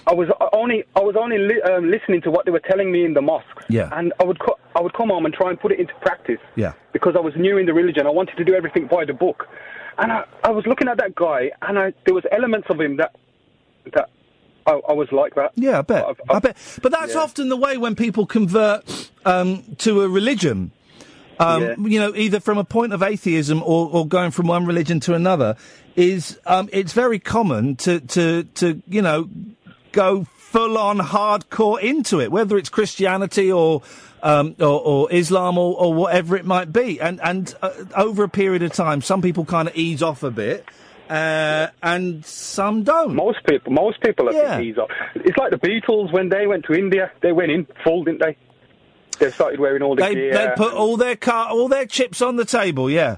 I 0.07 0.14
was 0.14 0.30
only, 0.53 0.84
I 0.95 1.02
was 1.02 1.15
only 1.18 1.38
li- 1.38 1.61
um, 1.61 1.91
listening 1.91 2.22
to 2.24 2.32
what 2.32 2.45
they 2.45 2.52
were 2.52 2.61
telling 2.72 2.91
me 2.91 3.06
in 3.06 3.14
the 3.14 3.22
mosques. 3.22 3.65
Yeah. 3.69 3.90
And 3.91 4.14
I 4.19 4.24
would, 4.26 4.40
co- 4.40 4.57
I 4.76 4.82
would 4.82 4.94
come 4.94 5.10
home 5.10 5.26
and 5.26 5.34
try 5.34 5.49
and 5.49 5.60
put 5.60 5.72
it 5.74 5.80
into 5.80 5.94
practice 6.02 6.40
Yeah. 6.56 6.74
because 6.94 7.15
I 7.15 7.19
was 7.19 7.34
new 7.36 7.57
in 7.57 7.65
the 7.65 7.74
religion. 7.74 8.07
I 8.07 8.11
wanted 8.11 8.38
to 8.38 8.44
do 8.45 8.56
everything 8.56 8.88
by 8.88 9.03
the 9.06 9.14
book, 9.14 9.48
and 9.98 10.11
I, 10.11 10.26
I 10.44 10.49
was 10.52 10.65
looking 10.65 10.88
at 10.88 10.98
that 10.98 11.15
guy, 11.15 11.52
and 11.61 11.78
I, 11.78 11.94
there 12.06 12.14
was 12.14 12.24
elements 12.32 12.68
of 12.69 12.80
him 12.80 12.98
that, 12.98 13.15
that 13.94 14.10
I, 14.65 14.80
I 14.90 14.94
was 14.94 15.11
like 15.11 15.36
that. 15.36 15.52
Yeah, 15.56 15.80
I 15.80 15.82
bet. 15.82 16.06
I 16.30 16.40
bet. 16.40 16.57
But 16.82 16.91
that's 16.91 17.15
often 17.15 17.49
the 17.49 17.57
way 17.57 17.78
when 17.78 17.95
people 17.95 18.26
convert 18.26 19.11
um, 19.26 19.64
to 19.80 20.02
a 20.02 20.10
religion. 20.10 20.72
Um, 21.40 21.86
You 21.88 21.99
know, 21.99 22.15
either 22.15 22.40
from 22.40 22.57
a 22.57 22.64
point 22.64 22.94
of 22.94 23.03
atheism 23.03 23.61
or, 23.61 23.90
or 23.91 24.07
going 24.07 24.32
from 24.32 24.48
one 24.48 24.65
religion 24.65 24.99
to 25.02 25.14
another, 25.14 25.56
is 25.95 26.40
um, 26.45 26.68
it's 26.74 26.94
very 26.94 27.19
common 27.19 27.76
to, 27.78 27.99
to, 27.99 28.44
to 28.44 28.82
you 28.88 29.02
know 29.02 29.30
go 29.91 30.26
full 30.52 30.78
on 30.78 30.98
hardcore 30.99 31.80
into 31.82 32.22
it, 32.22 32.32
whether 32.32 32.57
it's 32.57 32.69
Christianity 32.69 33.52
or 33.52 33.82
um, 34.24 34.56
or, 34.60 34.82
or 34.82 35.11
Islam 35.11 35.57
or, 35.57 35.78
or 35.78 35.94
whatever 35.94 36.36
it 36.36 36.45
might 36.45 36.72
be. 36.72 36.99
And 37.02 37.19
and 37.22 37.53
uh, 37.61 37.72
over 37.95 38.24
a 38.24 38.30
period 38.30 38.64
of 38.64 38.72
time, 38.74 39.02
some 39.02 39.22
people 39.22 39.45
kind 39.45 39.68
of 39.68 39.76
ease 39.76 40.02
off 40.02 40.24
a 40.24 40.32
bit, 40.32 40.65
uh, 41.10 41.68
and 41.84 42.26
some 42.26 42.84
don't. 42.84 43.14
Most 43.14 43.40
people, 43.48 43.74
most 43.74 44.02
people 44.02 44.34
Yeah. 44.34 44.60
eased 44.60 44.80
off. 44.80 44.90
It's 45.15 45.38
like 45.38 45.52
the 45.52 45.57
Beatles 45.60 46.11
when 46.14 46.30
they 46.30 46.48
went 46.48 46.65
to 46.65 46.74
India. 46.74 47.11
They 47.22 47.32
went 47.34 47.52
in 47.52 47.68
full, 47.84 48.03
didn't 48.06 48.22
they? 48.22 48.38
They 49.19 49.32
started 49.32 49.60
wearing 49.60 49.82
all 49.82 49.95
the 49.95 50.03
They 50.03 50.14
gear. 50.15 50.34
they 50.34 50.48
put 50.56 50.74
all 50.74 50.95
their 50.95 51.15
car 51.15 51.49
all 51.49 51.68
their 51.68 51.86
chips 51.86 52.22
on 52.22 52.36
the 52.38 52.45
table. 52.45 52.90
Yeah. 52.90 53.18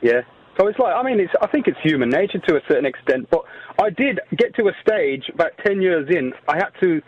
Yeah. 0.00 0.22
So 0.58 0.68
it's 0.68 0.78
like, 0.78 0.94
I 0.94 1.02
mean, 1.02 1.20
it's, 1.20 1.32
I 1.42 1.48
think 1.48 1.66
it's 1.68 1.78
human 1.82 2.08
nature 2.08 2.38
to 2.38 2.56
a 2.56 2.60
certain 2.66 2.86
extent, 2.86 3.28
but 3.30 3.42
I 3.78 3.90
did 3.90 4.20
get 4.36 4.54
to 4.56 4.68
a 4.68 4.72
stage 4.86 5.24
about 5.32 5.52
10 5.64 5.80
years 5.82 6.08
in, 6.10 6.32
I 6.48 6.56
had 6.56 6.70
to, 6.80 7.02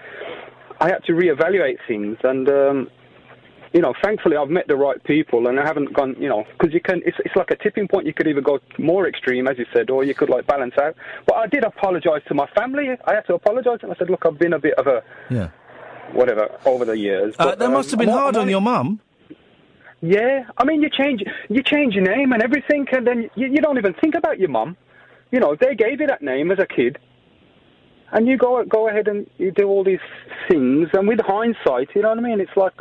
I 0.80 0.88
had 0.88 1.02
to 1.04 1.12
reevaluate 1.12 1.78
things 1.86 2.16
and, 2.22 2.48
um, 2.48 2.90
you 3.72 3.80
know, 3.82 3.92
thankfully 4.02 4.36
I've 4.36 4.48
met 4.48 4.66
the 4.66 4.76
right 4.76 5.02
people 5.04 5.48
and 5.48 5.58
I 5.60 5.66
haven't 5.66 5.92
gone, 5.92 6.16
you 6.18 6.28
know, 6.28 6.44
because 6.52 6.72
you 6.72 6.80
can, 6.80 7.02
it's, 7.04 7.16
it's 7.24 7.36
like 7.36 7.50
a 7.50 7.56
tipping 7.56 7.86
point. 7.86 8.06
You 8.06 8.14
could 8.14 8.26
either 8.26 8.40
go 8.40 8.58
more 8.78 9.06
extreme, 9.06 9.46
as 9.46 9.58
you 9.58 9.66
said, 9.74 9.90
or 9.90 10.04
you 10.04 10.14
could 10.14 10.30
like 10.30 10.46
balance 10.46 10.74
out. 10.80 10.94
But 11.26 11.36
I 11.36 11.46
did 11.46 11.64
apologise 11.64 12.22
to 12.28 12.34
my 12.34 12.46
family. 12.56 12.96
I 13.04 13.14
had 13.14 13.26
to 13.26 13.34
apologise 13.34 13.80
and 13.82 13.92
I 13.92 13.96
said, 13.96 14.08
look, 14.10 14.24
I've 14.24 14.38
been 14.38 14.54
a 14.54 14.58
bit 14.58 14.74
of 14.74 14.86
a, 14.86 15.02
Yeah. 15.30 15.50
whatever, 16.12 16.48
over 16.64 16.84
the 16.86 16.96
years. 16.96 17.34
Uh, 17.38 17.44
But, 17.46 17.58
that 17.58 17.70
must 17.70 17.90
have 17.90 18.00
um, 18.00 18.06
been 18.06 18.14
hard 18.14 18.36
on 18.36 18.48
your 18.48 18.62
mum. 18.62 19.00
yeah, 20.00 20.44
I 20.56 20.64
mean, 20.64 20.82
you 20.82 20.88
change 20.90 21.22
you 21.48 21.62
change 21.62 21.94
your 21.94 22.04
name 22.04 22.32
and 22.32 22.42
everything, 22.42 22.86
and 22.92 23.06
then 23.06 23.30
you, 23.34 23.48
you 23.48 23.60
don't 23.60 23.78
even 23.78 23.94
think 23.94 24.14
about 24.14 24.38
your 24.38 24.48
mum. 24.48 24.76
You 25.30 25.40
know, 25.40 25.56
they 25.60 25.74
gave 25.74 26.00
you 26.00 26.06
that 26.06 26.22
name 26.22 26.50
as 26.50 26.58
a 26.58 26.66
kid, 26.66 26.98
and 28.12 28.26
you 28.26 28.36
go 28.36 28.64
go 28.64 28.88
ahead 28.88 29.08
and 29.08 29.28
you 29.38 29.50
do 29.50 29.68
all 29.68 29.84
these 29.84 30.00
things. 30.48 30.88
And 30.92 31.06
with 31.06 31.20
hindsight, 31.20 31.90
you 31.94 32.02
know 32.02 32.08
what 32.10 32.18
I 32.18 32.22
mean? 32.22 32.40
It's 32.40 32.56
like 32.56 32.72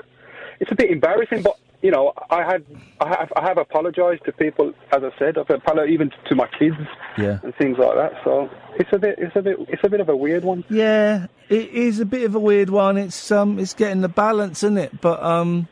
it's 0.60 0.72
a 0.72 0.76
bit 0.76 0.90
embarrassing, 0.90 1.42
but 1.44 1.58
you 1.82 1.92
know, 1.92 2.14
I 2.30 2.44
had 2.44 2.64
I 3.02 3.10
have 3.10 3.34
I 3.36 3.42
have 3.42 3.58
apologised 3.58 4.24
to 4.26 4.32
people, 4.32 4.74
as 4.92 5.04
I 5.04 5.10
said, 5.20 5.38
I've 5.38 5.50
apologized 5.50 5.92
even 5.92 6.12
to 6.30 6.36
my 6.36 6.48
kids 6.58 6.78
Yeah. 7.18 7.40
and 7.44 7.54
things 7.56 7.78
like 7.78 7.96
that. 7.96 8.14
So 8.24 8.50
it's 8.80 8.92
a 8.94 8.98
bit 8.98 9.16
it's 9.20 9.36
a 9.36 9.42
bit 9.42 9.58
it's 9.68 9.84
a 9.84 9.90
bit 9.90 10.00
of 10.00 10.08
a 10.10 10.16
weird 10.16 10.44
one. 10.46 10.64
Yeah, 10.70 11.28
it 11.50 11.70
is 11.70 12.00
a 12.00 12.06
bit 12.06 12.24
of 12.24 12.34
a 12.34 12.40
weird 12.40 12.70
one. 12.70 12.98
It's 12.98 13.30
um, 13.32 13.60
it's 13.60 13.74
getting 13.74 14.02
the 14.02 14.10
balance, 14.10 14.64
isn't 14.64 14.78
it? 14.78 15.02
But 15.02 15.22
um, 15.22 15.68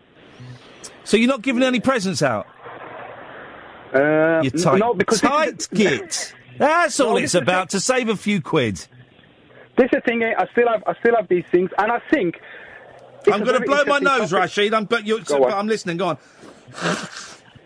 so 1.06 1.15
you're 1.18 1.30
not 1.30 1.41
giving 1.41 1.64
any 1.64 1.80
presents 1.80 2.22
out. 2.22 2.47
Uh, 3.93 4.41
you 4.43 4.52
tight, 4.52 4.77
no, 4.80 4.93
because 4.93 5.22
tight 5.22 5.68
git. 5.73 6.35
That's 6.57 6.99
all 6.99 7.18
it's 7.18 7.36
about 7.36 7.69
to 7.72 7.80
save 7.80 8.10
a 8.10 8.15
few 8.15 8.41
quid. 8.41 8.76
This 9.77 9.86
is 9.86 9.91
the 9.91 10.02
thing. 10.02 10.23
eh, 10.23 10.34
I 10.38 10.48
still 10.52 10.68
have 10.69 10.84
I 10.88 10.94
still 10.99 11.15
have 11.15 11.27
these 11.27 11.44
things, 11.52 11.69
and 11.77 11.91
I 11.91 11.99
think 12.11 12.40
I'm 13.32 13.44
going 13.44 13.60
to 13.60 13.65
blow 13.65 13.84
my 13.86 13.99
nose, 13.99 14.30
topic. 14.30 14.34
Rashid. 14.34 14.73
I'm 14.73 14.86
but 14.86 15.06
you. 15.06 15.22
Go 15.22 15.45
on. 15.45 15.53
I'm 15.53 15.68
listening. 15.68 15.98
Go 15.98 16.07
on. 16.10 16.18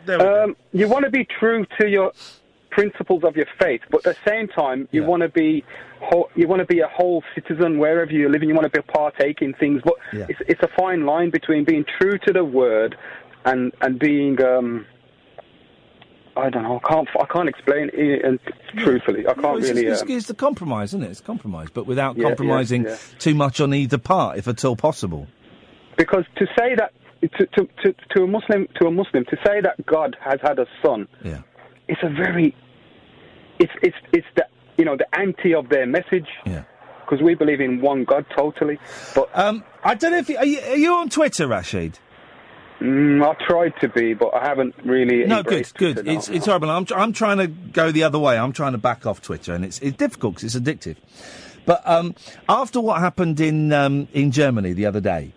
Um, 0.08 0.56
you 0.74 0.88
want 0.88 1.06
to 1.06 1.12
be 1.12 1.24
true 1.40 1.68
to 1.80 1.88
your 1.88 2.12
principles 2.72 3.24
of 3.24 3.36
your 3.36 3.46
faith, 3.62 3.82
but 3.92 4.08
at 4.08 4.16
the 4.16 4.30
same 4.32 4.48
time, 4.48 4.88
you 4.92 5.04
want 5.04 5.22
to 5.22 5.30
be 5.30 5.64
whole, 6.02 6.32
you 6.36 6.48
want 6.48 6.62
to 6.62 6.66
be 6.66 6.80
a 6.80 6.88
whole 6.88 7.22
citizen 7.36 7.78
wherever 7.78 8.12
you're 8.12 8.30
living. 8.32 8.50
You 8.50 8.56
want 8.56 8.72
to 8.74 8.82
be 8.82 8.82
partake 8.92 9.44
in 9.44 9.54
things, 9.54 9.84
but 9.86 9.96
Yeah. 10.12 10.26
it's 10.28 10.40
it's 10.48 10.64
a 10.64 10.68
fine 10.76 11.06
line 11.06 11.30
between 11.30 11.64
being 11.64 11.86
true 12.00 12.18
to 12.26 12.34
the 12.34 12.44
word 12.44 12.98
and 13.46 13.72
and 13.82 14.00
being. 14.00 14.42
Um, 14.44 14.88
I 16.40 16.50
don't 16.50 16.64
know. 16.64 16.80
I 16.84 16.88
can't. 16.94 17.08
I 17.22 17.26
can't 17.26 17.50
explain 17.50 17.90
it. 17.94 18.26
And 18.26 18.40
truthfully, 18.78 19.22
I 19.28 19.34
can't 19.34 19.42
No, 19.44 19.58
it's, 19.58 19.70
really. 19.70 19.86
it's, 19.88 20.02
um, 20.02 20.10
it's 20.12 20.28
the 20.28 20.34
compromise, 20.34 20.90
isn't 20.92 21.04
it? 21.04 21.12
It's 21.12 21.22
compromise, 21.22 21.68
but 21.74 21.86
without 21.86 22.16
Yeah, 22.18 22.24
yeah, 22.24 22.30
compromising 22.30 22.84
yeah. 22.86 22.98
too 23.20 23.36
much 23.36 23.60
on 23.62 23.74
either 23.74 23.98
part, 23.98 24.38
if 24.38 24.48
at 24.48 24.64
all 24.66 24.76
possible. 24.76 25.28
because 25.98 26.26
to 26.38 26.46
say 26.58 26.76
that 26.76 26.94
to, 27.22 27.46
to, 27.48 27.68
to, 27.84 27.94
to 28.16 28.24
a 28.24 28.28
Muslim 28.28 28.68
to 28.80 28.88
a 28.88 28.92
Muslim 28.92 29.26
to 29.26 29.38
say 29.46 29.60
that 29.62 29.86
God 29.86 30.16
has 30.24 30.40
had 30.42 30.58
a 30.60 30.66
son, 30.84 31.08
Yeah. 31.24 31.42
it's 31.88 32.02
a 32.04 32.10
very 32.10 32.56
it's 33.60 33.74
it's 33.82 33.98
it's 34.14 34.28
the 34.36 34.46
you 34.78 34.86
know 34.86 34.96
the 34.96 35.08
anti 35.20 35.54
of 35.54 35.68
their 35.70 35.86
message. 35.86 36.28
Yeah. 36.46 36.64
Because 37.02 37.24
we 37.24 37.34
believe 37.34 37.60
in 37.60 37.82
one 37.82 38.04
God 38.06 38.24
totally, 38.38 38.78
but 39.16 39.30
um, 39.34 39.64
I 39.84 39.96
don't 39.96 40.12
know 40.12 40.20
if 40.20 40.30
you, 40.30 40.38
are, 40.38 40.46
you, 40.46 40.60
are 40.60 40.76
you 40.78 40.94
on 40.94 41.10
Twitter, 41.10 41.48
Rashid? 41.48 41.98
Mm, 42.80 43.26
I 43.26 43.34
tried 43.46 43.74
to 43.82 43.90
be, 43.90 44.14
but 44.14 44.34
I 44.34 44.48
haven't 44.48 44.74
really. 44.86 45.26
No, 45.26 45.44
good, 45.44 45.70
good. 45.76 45.98
it. 46.00 46.08
It's 46.08 46.30
it's 46.30 46.46
horrible. 46.46 46.70
I'm 46.70 46.86
tr- 46.86 46.96
I'm 46.96 47.12
trying 47.12 47.38
to 47.40 47.48
go 47.48 47.92
the 47.92 48.04
other 48.04 48.18
way. 48.18 48.38
I'm 48.38 48.54
trying 48.54 48.72
to 48.72 48.78
back 48.78 49.06
off 49.06 49.22
Twitter, 49.22 49.54
and 49.54 49.66
it's 49.66 49.80
it's 49.80 49.98
difficult 49.98 50.36
because 50.36 50.56
it's 50.56 50.66
addictive. 50.66 50.96
But 51.66 51.82
um, 51.86 52.16
after 52.48 52.80
what 52.80 53.00
happened 53.00 53.42
in 53.42 53.74
um, 53.74 54.08
in 54.14 54.32
Germany 54.32 54.72
the 54.72 54.86
other 54.86 55.02
day, 55.02 55.34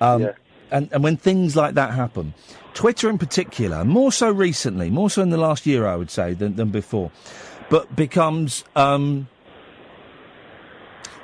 um, 0.00 0.30
and 0.72 0.88
and 0.92 1.04
when 1.04 1.16
things 1.16 1.54
like 1.54 1.74
that 1.74 1.94
happen, 1.94 2.34
Twitter 2.74 3.08
in 3.08 3.18
particular, 3.18 3.84
more 3.84 4.10
so 4.10 4.28
recently, 4.28 4.90
more 4.90 5.10
so 5.10 5.22
in 5.22 5.30
the 5.30 5.38
last 5.38 5.66
year, 5.66 5.86
I 5.86 5.94
would 5.94 6.10
say 6.10 6.34
than 6.34 6.56
than 6.56 6.70
before, 6.70 7.12
but 7.68 7.94
becomes. 7.94 8.64
Um, 8.74 9.28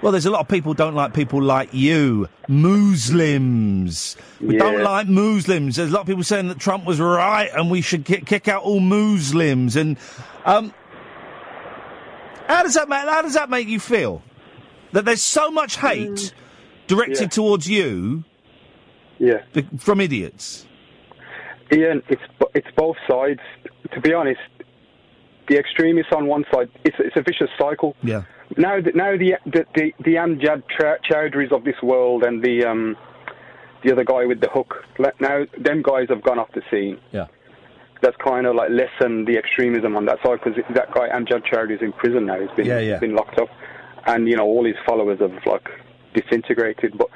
well, 0.06 0.12
there's 0.12 0.24
a 0.26 0.30
lot 0.30 0.38
of 0.38 0.46
people 0.46 0.72
don't 0.72 0.94
like 0.94 1.14
people 1.14 1.42
like 1.42 1.74
you, 1.74 2.28
Muslims. 2.46 4.16
We 4.40 4.56
don't 4.56 4.84
like 4.84 5.08
Muslims. 5.08 5.74
There's 5.74 5.90
a 5.90 5.92
lot 5.92 6.02
of 6.02 6.06
people 6.06 6.22
saying 6.22 6.46
that 6.46 6.60
Trump 6.60 6.84
was 6.84 7.00
right 7.00 7.50
and 7.52 7.72
we 7.72 7.80
should 7.80 8.04
kick, 8.04 8.24
kick 8.24 8.46
out 8.46 8.62
all 8.62 8.78
Muslims. 8.78 9.74
And 9.74 9.98
um, 10.44 10.72
how 12.46 12.62
does 12.62 12.74
that 12.74 12.88
make, 12.88 13.00
how 13.00 13.20
does 13.20 13.34
that 13.34 13.50
make 13.50 13.66
you 13.66 13.80
feel? 13.80 14.22
That 14.92 15.06
there's 15.06 15.22
so 15.22 15.50
much 15.50 15.76
hate 15.76 16.32
directed 16.86 17.22
Yeah. 17.22 17.26
towards 17.26 17.68
you, 17.68 18.22
yeah. 19.18 19.42
from 19.76 20.00
idiots. 20.00 20.66
Iain, 21.72 22.00
it's 22.08 22.22
it's 22.54 22.68
both 22.76 22.94
sides. 23.10 23.40
To 23.92 24.00
be 24.00 24.12
honest, 24.14 24.38
the 25.48 25.58
extremists 25.58 26.12
on 26.12 26.28
one 26.28 26.44
side, 26.54 26.68
it's 26.84 26.96
it's 27.00 27.16
a 27.16 27.22
vicious 27.22 27.50
cycle. 27.58 27.96
Yeah. 28.04 28.22
Now, 28.56 28.80
the, 28.80 28.92
now 28.94 29.16
the 29.16 29.34
the 29.46 29.64
the, 29.74 29.92
the 30.04 30.14
Anjem 30.14 30.62
Choudarys 31.10 31.52
of 31.52 31.64
this 31.64 31.80
world 31.82 32.22
and 32.22 32.42
the 32.42 32.64
um 32.64 32.96
the 33.84 33.92
other 33.92 34.04
guy 34.04 34.24
with 34.24 34.40
the 34.40 34.48
hook. 34.48 34.84
Now 35.20 35.44
them 35.58 35.82
guys 35.82 36.06
have 36.08 36.22
gone 36.22 36.38
off 36.38 36.48
the 36.54 36.62
scene. 36.70 36.98
Yeah. 37.12 37.26
That's 38.02 38.16
kind 38.24 38.46
of 38.46 38.54
like 38.54 38.70
lessened 38.70 39.26
the 39.26 39.36
extremism 39.38 39.96
on 39.96 40.04
that 40.06 40.18
side 40.24 40.38
because 40.42 40.62
that 40.74 40.92
guy 40.94 41.08
Anjem 41.08 41.42
Choudary 41.46 41.76
is 41.76 41.82
in 41.82 41.92
prison 41.92 42.26
now. 42.26 42.40
He's 42.40 42.50
been 42.56 42.66
Yeah, 42.66 42.78
yeah. 42.80 42.98
been 42.98 43.14
locked 43.14 43.38
up, 43.38 43.48
and 44.06 44.28
you 44.28 44.36
know 44.36 44.44
all 44.44 44.64
his 44.64 44.76
followers 44.86 45.18
have 45.20 45.32
like 45.46 45.68
disintegrated. 46.14 46.96
But 46.96 47.08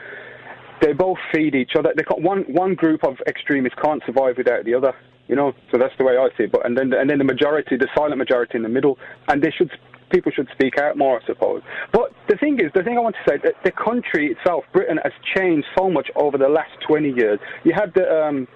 they 0.81 0.93
both 0.93 1.19
feed 1.33 1.55
each 1.55 1.73
other. 1.79 1.93
They 1.97 2.03
got 2.03 2.21
one 2.23 2.43
one 2.49 2.75
group 2.75 3.05
of 3.05 3.17
extremists 3.27 3.79
can't 3.83 4.03
survive 4.05 4.37
without 4.37 4.65
the 4.65 4.75
other. 4.75 4.95
You 5.29 5.37
know, 5.37 5.53
so 5.71 5.79
that's 5.79 5.97
the 5.97 6.03
way 6.05 6.17
I 6.17 6.29
see 6.37 6.45
it. 6.45 6.53
But 6.53 6.67
and 6.67 6.77
then 6.77 6.93
and 6.93 7.09
then 7.09 7.19
the 7.19 7.25
majority, 7.25 7.77
the 7.77 7.89
silent 7.95 8.19
majority 8.19 8.57
in 8.57 8.63
the 8.63 8.69
middle, 8.69 8.99
and 9.29 9.43
they 9.43 9.51
should 9.51 9.71
people 10.11 10.33
should 10.33 10.49
speak 10.53 10.79
out 10.79 10.97
more, 10.97 11.21
I 11.23 11.27
suppose. 11.27 11.63
But 11.93 12.13
the 12.29 12.37
thing 12.37 12.59
is, 12.61 12.71
the 12.75 12.83
thing 12.83 12.97
I 12.97 13.01
want 13.01 13.17
to 13.25 13.31
say, 13.31 13.39
that 13.45 13.55
the 13.65 13.73
country 13.73 14.27
itself, 14.33 14.65
Britain, 14.73 14.99
has 15.03 15.13
changed 15.37 15.67
so 15.79 15.89
much 15.91 16.09
over 16.17 16.37
the 16.37 16.49
last 16.49 16.73
20 16.87 17.11
years. 17.13 17.39
You 17.65 17.73
had 17.73 17.93
the 17.95 18.07
um, 18.25 18.49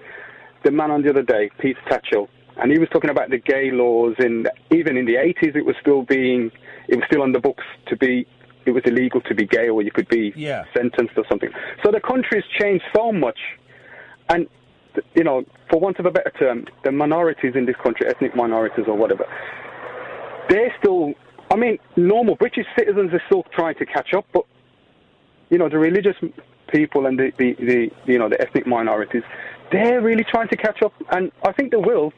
the 0.63 0.71
man 0.71 0.91
on 0.91 1.01
the 1.03 1.09
other 1.09 1.21
day, 1.21 1.49
Peter 1.59 1.79
Tatchell, 1.89 2.27
and 2.57 2.71
he 2.71 2.79
was 2.79 2.89
talking 2.89 3.09
about 3.09 3.29
the 3.29 3.37
gay 3.37 3.71
laws. 3.71 4.15
In 4.19 4.45
even 4.71 4.97
in 4.97 5.05
the 5.05 5.15
80s, 5.15 5.55
it 5.55 5.65
was 5.65 5.75
still 5.81 6.03
being, 6.03 6.51
it 6.87 6.95
was 6.95 7.05
still 7.07 7.21
on 7.21 7.31
the 7.31 7.39
books 7.39 7.63
to 7.87 7.95
be. 7.95 8.27
It 8.65 8.71
was 8.71 8.81
illegal 8.85 9.21
to 9.21 9.35
be 9.35 9.45
gay, 9.45 9.69
or 9.69 9.83
you 9.83 9.91
could 9.91 10.07
be 10.09 10.33
Yeah. 10.35 10.63
sentenced 10.75 11.15
or 11.17 11.23
something. 11.29 11.49
So 11.83 11.91
the 11.91 12.01
country's 12.01 12.43
changed 12.59 12.83
so 12.95 13.11
much, 13.11 13.37
and 14.29 14.47
you 15.13 15.23
know, 15.23 15.43
for 15.69 15.79
want 15.79 15.99
of 15.99 16.05
a 16.07 16.11
better 16.11 16.31
term, 16.39 16.65
the 16.83 16.91
minorities 16.91 17.53
in 17.55 17.65
this 17.65 17.75
country, 17.83 18.07
ethnic 18.07 18.35
minorities 18.35 18.85
or 18.87 18.95
whatever, 18.95 19.25
they're 20.49 20.73
still. 20.79 21.13
I 21.51 21.55
mean, 21.55 21.77
normal 21.95 22.35
British 22.35 22.65
citizens 22.77 23.13
are 23.13 23.21
still 23.27 23.43
trying 23.53 23.75
to 23.75 23.85
catch 23.85 24.13
up, 24.13 24.25
but 24.33 24.45
you 25.49 25.57
know, 25.57 25.69
the 25.69 25.77
religious 25.77 26.15
people 26.71 27.05
and 27.05 27.19
the, 27.19 27.31
the, 27.37 27.53
the 27.53 27.91
you 28.11 28.17
know 28.17 28.29
the 28.29 28.39
ethnic 28.41 28.65
minorities, 28.65 29.23
they're 29.71 30.01
really 30.01 30.23
trying 30.23 30.47
to 30.49 30.57
catch 30.57 30.81
up, 30.81 30.93
and 31.11 31.31
I 31.43 31.51
think 31.51 31.71
they 31.71 31.77
will. 31.77 32.13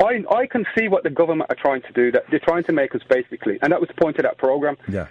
I 0.00 0.24
I 0.30 0.46
can 0.46 0.64
see 0.76 0.88
what 0.88 1.02
the 1.04 1.10
government 1.10 1.50
are 1.50 1.56
trying 1.56 1.82
to 1.82 1.92
do. 1.92 2.10
That 2.10 2.24
they're 2.30 2.40
trying 2.40 2.64
to 2.64 2.72
make 2.72 2.94
us 2.94 3.02
basically, 3.08 3.58
and 3.62 3.72
that 3.72 3.80
was 3.80 3.88
the 3.88 4.00
point 4.02 4.16
of 4.18 4.22
that 4.22 4.38
program. 4.38 4.76
Yeah. 4.88 5.08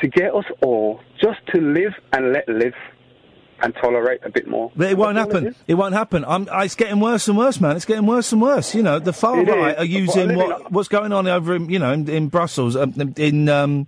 To 0.00 0.08
get 0.08 0.34
us 0.34 0.44
all 0.60 1.00
just 1.22 1.40
to 1.54 1.60
live 1.60 1.94
and 2.12 2.32
let 2.32 2.48
live, 2.48 2.74
and 3.64 3.74
tolerate 3.76 4.20
a 4.24 4.30
bit 4.30 4.46
more. 4.46 4.70
But 4.76 4.90
it 4.90 4.98
won't 4.98 5.16
happen. 5.16 5.56
It, 5.66 5.74
won't 5.74 5.94
happen. 5.94 6.22
I'm, 6.26 6.46
it's 6.52 6.74
getting 6.74 7.00
worse 7.00 7.28
and 7.28 7.38
worse, 7.38 7.60
man. 7.60 7.76
It's 7.76 7.86
getting 7.86 8.06
worse 8.06 8.30
and 8.30 8.42
worse. 8.42 8.74
You 8.74 8.82
know, 8.82 8.98
the 8.98 9.14
far 9.14 9.40
It 9.40 9.48
is, 9.48 9.54
right 9.54 9.78
are 9.78 9.84
using 9.84 10.36
what, 10.36 10.70
what's 10.70 10.88
going 10.88 11.12
on 11.12 11.26
over, 11.26 11.54
in, 11.54 11.70
you 11.70 11.78
know, 11.78 11.90
in, 11.90 12.06
in 12.08 12.28
Brussels, 12.28 12.76
um, 12.76 13.14
in 13.16 13.48
um, 13.48 13.86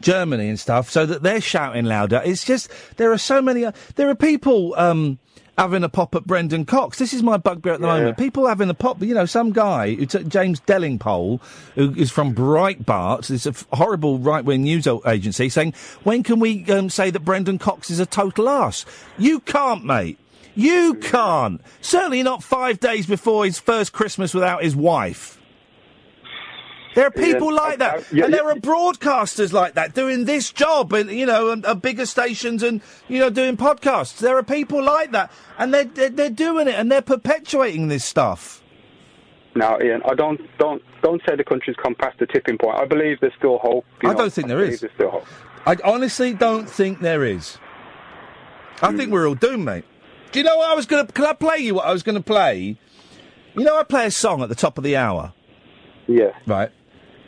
Germany 0.00 0.48
and 0.48 0.58
stuff, 0.58 0.90
so 0.90 1.06
that 1.06 1.22
they're 1.22 1.40
shouting 1.40 1.84
louder. 1.84 2.20
It's 2.24 2.44
just 2.44 2.68
there 2.96 3.12
are 3.12 3.18
so 3.18 3.40
many. 3.40 3.64
Uh, 3.64 3.72
there 3.94 4.08
are 4.08 4.16
people 4.16 4.74
um, 4.76 5.20
having 5.58 5.84
a 5.84 5.88
pop 5.88 6.14
at 6.14 6.24
Brendan 6.26 6.64
Cox. 6.64 6.98
This 6.98 7.12
is 7.12 7.22
my 7.22 7.36
bugbear 7.36 7.74
at 7.74 7.80
the 7.80 7.86
Yeah. 7.86 7.92
moment. 7.98 8.16
People 8.18 8.46
having 8.46 8.70
a 8.70 8.74
pop. 8.74 9.02
You 9.02 9.14
know, 9.14 9.26
some 9.26 9.52
guy 9.52 9.94
who 9.94 10.06
took 10.06 10.26
James 10.28 10.60
Delingpole, 10.60 11.40
who 11.74 11.94
is 11.94 12.10
from 12.10 12.34
Breitbart, 12.34 13.30
it's 13.30 13.46
a 13.46 13.50
f- 13.50 13.66
horrible 13.72 14.18
right-wing 14.18 14.62
news 14.62 14.86
o- 14.86 15.02
agency, 15.06 15.48
saying 15.48 15.74
when 16.04 16.22
can 16.22 16.40
we 16.40 16.64
um, 16.70 16.88
say 16.88 17.10
that 17.10 17.20
Brendan 17.20 17.58
Cox 17.58 17.90
is 17.90 18.00
a 18.00 18.06
total 18.06 18.48
ass? 18.48 18.84
You 19.18 19.40
can't, 19.40 19.84
mate. 19.84 20.18
You 20.54 20.94
can't. 20.94 21.60
Certainly 21.80 22.22
not 22.22 22.42
five 22.42 22.78
days 22.80 23.06
before 23.06 23.44
his 23.44 23.58
first 23.58 23.92
Christmas 23.92 24.34
without 24.34 24.62
his 24.62 24.76
wife. 24.76 25.38
There 26.94 27.06
are 27.06 27.10
people 27.10 27.52
Yeah, 27.52 27.60
like 27.60 27.78
that, 27.78 28.12
and 28.12 28.34
there 28.34 28.48
are 28.50 28.54
broadcasters 28.54 29.52
like 29.52 29.74
that 29.74 29.94
doing 29.94 30.24
this 30.26 30.52
job, 30.52 30.92
and 30.92 31.10
you 31.10 31.24
know, 31.24 31.50
and, 31.50 31.64
uh, 31.64 31.74
bigger 31.74 32.04
stations, 32.06 32.62
and 32.62 32.82
you 33.08 33.18
know, 33.18 33.30
doing 33.30 33.56
podcasts. 33.56 34.18
There 34.18 34.36
are 34.36 34.42
people 34.42 34.82
like 34.82 35.12
that, 35.12 35.32
and 35.58 35.72
they're, 35.72 35.84
they're 35.84 36.10
they're 36.10 36.30
doing 36.30 36.68
it, 36.68 36.74
and 36.74 36.92
they're 36.92 37.00
perpetuating 37.02 37.88
this 37.88 38.04
stuff. 38.04 38.62
Now, 39.54 39.78
Iain, 39.78 40.00
I 40.04 40.14
don't 40.14 40.40
don't 40.58 40.82
don't 41.02 41.22
say 41.28 41.36
the 41.36 41.44
country's 41.44 41.76
come 41.82 41.94
past 41.94 42.18
the 42.18 42.26
tipping 42.26 42.58
point. 42.58 42.78
I 42.78 42.84
believe 42.84 43.18
there's 43.20 43.34
still 43.38 43.58
hope. 43.58 43.84
I 44.02 44.08
know. 44.08 44.18
don't 44.18 44.32
think 44.32 44.48
there 44.48 44.58
believe. 44.58 44.80
There's 44.80 44.92
still 44.94 45.10
hope. 45.10 45.26
I 45.66 45.76
honestly 45.84 46.34
don't 46.34 46.68
think 46.68 47.00
there 47.00 47.24
is. 47.24 47.58
I 48.82 48.92
think 48.96 49.12
we're 49.12 49.28
all 49.28 49.36
doomed, 49.36 49.64
mate. 49.64 49.84
Do 50.32 50.40
you 50.40 50.44
know 50.44 50.56
what 50.56 50.70
I 50.70 50.74
was 50.74 50.86
going 50.86 51.06
to? 51.06 51.12
Can 51.12 51.24
I 51.24 51.34
play 51.34 51.58
you 51.58 51.74
what 51.74 51.86
I 51.86 51.92
was 51.92 52.02
going 52.02 52.16
to 52.16 52.22
play? 52.22 52.76
You 53.54 53.64
know, 53.64 53.78
I 53.78 53.84
play 53.84 54.06
a 54.06 54.10
song 54.10 54.42
at 54.42 54.48
the 54.48 54.54
top 54.54 54.76
of 54.78 54.84
the 54.84 54.96
hour. 54.96 55.32
Yeah. 56.08 56.32
Right. 56.46 56.70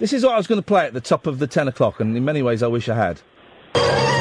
This 0.04 0.12
is 0.12 0.22
what 0.22 0.34
I 0.34 0.36
was 0.36 0.46
going 0.46 0.60
to 0.60 0.66
play 0.66 0.84
at 0.84 0.92
the 0.92 1.00
top 1.00 1.26
of 1.26 1.38
the 1.38 1.46
ten 1.46 1.66
o'clock, 1.66 1.98
and 1.98 2.14
in 2.14 2.26
many 2.26 2.42
ways, 2.42 2.62
I 2.62 2.66
wish 2.66 2.90
I 2.90 2.94
had. 2.94 4.13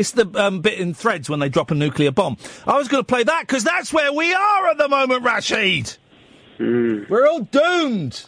It's 0.00 0.12
the 0.12 0.26
um, 0.42 0.62
bit 0.62 0.78
in 0.80 0.94
threads 0.94 1.28
when 1.28 1.40
they 1.40 1.50
drop 1.50 1.70
a 1.70 1.74
nuclear 1.74 2.10
bomb. 2.10 2.38
I 2.66 2.78
was 2.78 2.88
going 2.88 3.02
to 3.02 3.06
play 3.06 3.22
that 3.22 3.42
because 3.46 3.64
that's 3.64 3.92
where 3.92 4.10
we 4.10 4.32
are 4.32 4.68
at 4.68 4.78
the 4.78 4.88
moment, 4.88 5.22
Rashid. 5.22 5.94
We're 6.58 7.26
all 7.28 7.40
doomed. 7.42 8.24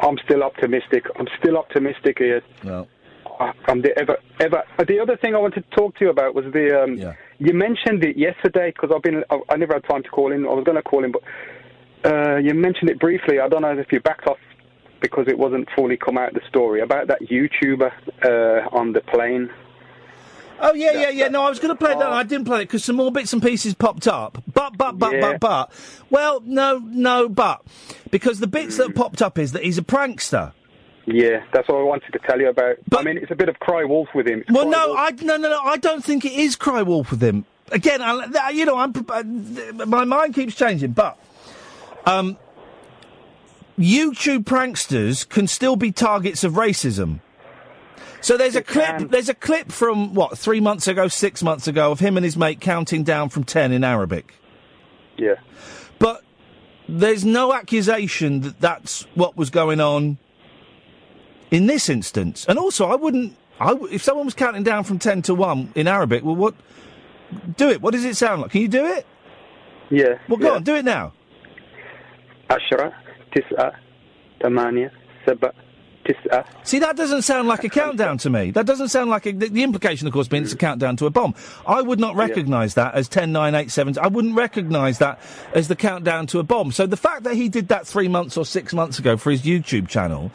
I'm 0.00 0.16
still 0.24 0.42
optimistic. 0.42 1.04
I'm 1.18 1.26
still 1.38 1.58
optimistic, 1.58 2.18
Iain. 2.22 2.40
No. 2.64 2.86
I- 3.38 3.52
I'm 3.66 3.82
the 3.82 3.96
ever 3.98 4.16
ever. 4.40 4.62
uh, 4.78 4.84
The 4.84 4.98
other 5.00 5.18
thing 5.18 5.34
I 5.34 5.38
wanted 5.38 5.64
to 5.70 5.76
talk 5.76 5.96
to 5.98 6.04
you 6.06 6.10
about 6.10 6.34
was 6.34 6.46
the. 6.52 6.82
Um, 6.82 6.96
You 7.38 7.52
mentioned 7.52 8.02
it 8.04 8.16
yesterday 8.16 8.72
because 8.74 8.90
I've 8.94 9.02
been. 9.02 9.22
I, 9.30 9.38
I 9.50 9.56
never 9.56 9.74
had 9.74 9.84
time 9.84 10.02
to 10.02 10.08
call 10.08 10.32
in. 10.32 10.46
I 10.46 10.48
was 10.54 10.64
going 10.64 10.76
to 10.76 10.82
call 10.82 11.04
in, 11.04 11.12
but 11.12 11.22
uh, 12.10 12.36
you 12.38 12.54
mentioned 12.54 12.88
it 12.88 12.98
briefly. 12.98 13.38
I 13.38 13.48
don't 13.48 13.60
know 13.62 13.76
if 13.78 13.92
you 13.92 14.00
backed 14.00 14.26
off 14.26 14.38
because 15.00 15.26
it 15.28 15.38
wasn't 15.38 15.68
fully 15.76 15.96
come 15.98 16.16
out 16.16 16.32
the 16.32 16.40
story 16.48 16.80
about 16.80 17.06
that 17.08 17.20
YouTuber 17.20 17.92
uh, 18.24 18.76
on 18.76 18.92
the 18.94 19.00
plane. 19.02 19.50
Oh 20.60 20.74
yeah, 20.74 20.92
yeah, 20.92 21.10
yeah. 21.10 21.28
No, 21.28 21.42
I 21.42 21.48
was 21.48 21.58
going 21.58 21.74
to 21.76 21.78
play 21.78 21.94
that. 21.94 22.02
I 22.02 22.22
didn't 22.22 22.46
play 22.46 22.62
it 22.62 22.64
because 22.64 22.84
some 22.84 22.96
more 22.96 23.12
bits 23.12 23.32
and 23.32 23.42
pieces 23.42 23.74
popped 23.74 24.08
up. 24.08 24.42
But, 24.52 24.76
but, 24.76 24.98
but, 24.98 25.12
Yeah. 25.12 25.20
but, 25.20 25.40
but. 25.40 25.72
Well, 26.10 26.42
no, 26.44 26.78
no, 26.84 27.28
but 27.28 27.62
because 28.10 28.40
the 28.40 28.46
bits 28.46 28.76
that 28.78 28.94
popped 28.94 29.22
up 29.22 29.38
is 29.38 29.52
that 29.52 29.62
he's 29.62 29.78
a 29.78 29.82
prankster. 29.82 30.52
Yeah, 31.06 31.42
that's 31.54 31.66
what 31.68 31.78
I 31.78 31.82
wanted 31.82 32.12
to 32.12 32.18
tell 32.18 32.38
you 32.38 32.48
about. 32.48 32.76
I 32.94 33.02
mean, 33.02 33.16
it's 33.16 33.30
a 33.30 33.34
bit 33.34 33.48
of 33.48 33.58
cry 33.60 33.84
wolf 33.84 34.08
with 34.14 34.26
him. 34.28 34.44
Well, 34.50 34.68
no, 34.68 34.94
I 34.94 35.10
no, 35.22 35.36
no, 35.38 35.48
no. 35.48 35.60
I 35.62 35.78
don't 35.78 36.04
think 36.04 36.24
it 36.26 36.32
is 36.32 36.54
Cry 36.54 36.82
Wolf 36.82 37.10
with 37.10 37.22
him. 37.22 37.46
Again, 37.72 38.02
I, 38.02 38.26
th- 38.26 38.54
you 38.56 38.66
know, 38.66 38.76
I'm 38.76 38.92
uh, 39.08 39.22
th- 39.22 39.86
my 39.86 40.04
mind 40.04 40.34
keeps 40.34 40.54
changing, 40.54 40.92
but 40.92 41.18
um, 42.04 42.36
YouTube 43.78 44.44
pranksters 44.44 45.26
can 45.26 45.46
still 45.46 45.76
be 45.76 45.92
targets 45.92 46.44
of 46.44 46.54
racism. 46.54 47.20
So 48.21 48.37
there's 48.37 48.55
a 48.55 48.61
clip. 48.61 49.09
There's 49.09 49.29
a 49.29 49.33
clip 49.33 49.71
from 49.71 50.13
what 50.13 50.37
three 50.37 50.59
months 50.59 50.87
ago, 50.87 51.07
six 51.07 51.43
months 51.43 51.67
ago, 51.67 51.91
of 51.91 51.99
him 51.99 52.17
and 52.17 52.23
his 52.23 52.37
mate 52.37 52.61
counting 52.61 53.03
down 53.03 53.29
from 53.29 53.43
ten 53.43 53.71
in 53.71 53.83
Arabic. 53.83 54.33
Yeah. 55.17 55.35
But 55.99 56.23
there's 56.87 57.25
no 57.25 57.53
accusation 57.53 58.41
that 58.41 58.59
that's 58.59 59.05
what 59.15 59.37
was 59.37 59.49
going 59.49 59.79
on 59.79 60.17
in 61.51 61.67
this 61.67 61.89
instance. 61.89 62.45
And 62.47 62.57
also, 62.57 62.87
I 62.87 62.95
wouldn't. 62.95 63.35
I 63.59 63.67
w 63.67 63.87
if 63.91 64.01
someone 64.01 64.25
was 64.25 64.33
counting 64.33 64.63
down 64.63 64.83
from 64.83 64.99
ten 64.99 65.21
to 65.23 65.35
one 65.35 65.71
in 65.75 65.87
Arabic, 65.87 66.23
well, 66.23 66.35
what? 66.35 66.55
Do 67.57 67.69
it. 67.69 67.81
What 67.81 67.93
does 67.93 68.05
it 68.05 68.15
sound 68.15 68.41
like? 68.41 68.51
Can 68.51 68.61
you 68.61 68.67
do 68.67 68.85
it? 68.85 69.05
Yeah. 69.89 70.17
Well, 70.27 70.37
go 70.37 70.47
yeah. 70.47 70.55
on, 70.55 70.63
do 70.63 70.75
it 70.75 70.85
now. 70.85 71.13
عشرة 72.49 72.93
تسعة 73.35 73.71
ثمانية 74.41 74.91
سبعة 75.25 75.53
Manchester. 76.08 76.34
Uh, 76.34 76.42
See, 76.64 76.78
that 76.78 76.96
doesn't 76.96 77.22
sound 77.22 77.48
like 77.48 77.64
a 77.64 77.68
countdown 77.68 78.18
to 78.18 78.30
me. 78.30 78.50
That 78.50 78.66
doesn't 78.66 78.88
sound 78.88 79.10
like 79.10 79.26
a, 79.26 79.32
the, 79.32 79.48
the, 79.48 79.62
implication, 79.62 80.06
of 80.06 80.12
course, 80.12 80.28
being 80.28 80.42
it's 80.42 80.52
a 80.52 80.56
countdown 80.56 80.96
to 80.96 81.06
a 81.06 81.10
bomb. 81.10 81.34
I 81.66 81.82
would 81.82 82.00
not 82.00 82.16
recognise 82.16 82.76
yeah. 82.76 82.84
that 82.84 82.94
as 82.94 83.08
10, 83.08 83.32
9, 83.32 83.54
8, 83.54 83.70
7. 83.70 83.98
I 83.98 84.08
wouldn't 84.08 84.34
recognise 84.34 84.98
that 84.98 85.20
as 85.54 85.68
the 85.68 85.76
countdown 85.76 86.26
to 86.28 86.38
a 86.38 86.42
bomb. 86.42 86.72
So 86.72 86.86
the 86.86 86.96
fact 86.96 87.24
that 87.24 87.34
he 87.34 87.48
did 87.48 87.68
that 87.68 87.86
three 87.86 88.08
months 88.08 88.36
or 88.36 88.44
six 88.44 88.72
months 88.74 88.98
ago 88.98 89.16
for 89.16 89.30
his 89.30 89.42
YouTube 89.42 89.88
channel 89.88 90.30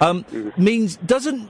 um, 0.00 0.24
mm. 0.24 0.56
means 0.58 0.96
doesn't 0.96 1.48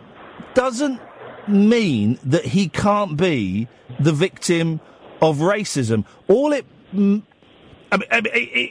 doesn't 0.55 1.01
mean 1.49 2.19
that 2.25 2.45
he 2.45 2.69
can't 2.69 3.17
be 3.17 3.69
the 3.99 4.13
victim 4.13 4.81
of 5.21 5.39
racism. 5.39 6.05
All 6.29 6.53
it 6.53 6.67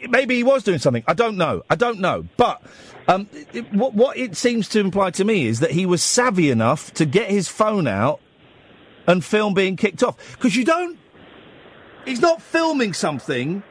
Maybe 0.10 0.36
he 0.36 0.44
was 0.44 0.64
doing 0.64 0.80
something. 0.80 1.04
I 1.08 1.14
don't 1.14 1.38
know. 1.38 1.64
I 1.70 1.76
don't 1.76 2.00
know. 2.00 2.26
But 2.38 2.62
um, 3.08 3.28
it, 3.54 3.72
what, 3.74 3.94
what 3.94 4.18
it 4.18 4.36
seems 4.36 4.68
to 4.70 4.80
imply 4.80 5.12
to 5.12 5.24
me 5.24 5.46
is 5.46 5.60
that 5.60 5.72
he 5.72 5.86
was 5.86 6.02
savvy 6.02 6.50
enough 6.50 6.94
to 6.96 7.06
get 7.06 7.30
his 7.30 7.48
phone 7.48 7.88
out 7.88 8.20
and 9.08 9.24
film 9.24 9.54
being 9.54 9.76
kicked 9.76 10.04
off. 10.04 10.18
Because 10.34 10.56
you 10.56 10.66
don't. 10.66 10.98
He's 12.06 12.22
not 12.22 12.42
filming 12.42 12.94
something 12.94 13.64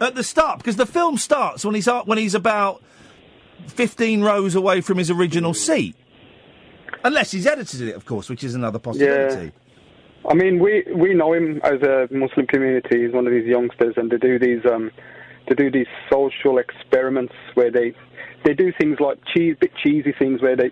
at 0.00 0.14
the 0.14 0.22
start 0.22 0.58
because 0.58 0.76
the 0.76 0.86
film 0.86 1.18
starts 1.18 1.64
when 1.64 1.74
he's 1.74 1.86
when 2.04 2.18
he's 2.18 2.34
about 2.34 2.82
fifteen 3.66 4.22
rows 4.22 4.54
away 4.54 4.80
from 4.80 4.98
his 4.98 5.10
original 5.10 5.54
seat. 5.54 5.96
Unless 7.04 7.32
he's 7.32 7.46
edited 7.46 7.82
it, 7.82 7.96
of 7.96 8.06
course, 8.06 8.28
which 8.28 8.44
is 8.44 8.54
another 8.54 8.78
possibility. 8.78 9.52
I 10.28 10.34
mean, 10.34 10.58
we 10.58 10.84
we 10.94 11.14
know 11.14 11.32
him 11.32 11.60
as 11.64 11.80
a 11.82 12.06
Muslim 12.10 12.46
community. 12.46 13.04
He's 13.04 13.12
one 13.12 13.26
of 13.26 13.32
these 13.32 13.46
youngsters, 13.46 13.94
and 13.96 14.10
they 14.10 14.18
do 14.18 14.38
these 14.38 14.64
um, 14.70 14.90
to 15.48 15.54
do 15.54 15.70
these 15.70 15.86
social 16.12 16.58
experiments 16.58 17.32
where 17.54 17.70
they 17.70 17.94
they 18.44 18.52
do 18.52 18.70
things 18.78 18.98
like 19.00 19.18
cheese, 19.34 19.56
bit 19.58 19.72
cheesy 19.82 20.12
things 20.18 20.42
where 20.42 20.54
they 20.54 20.70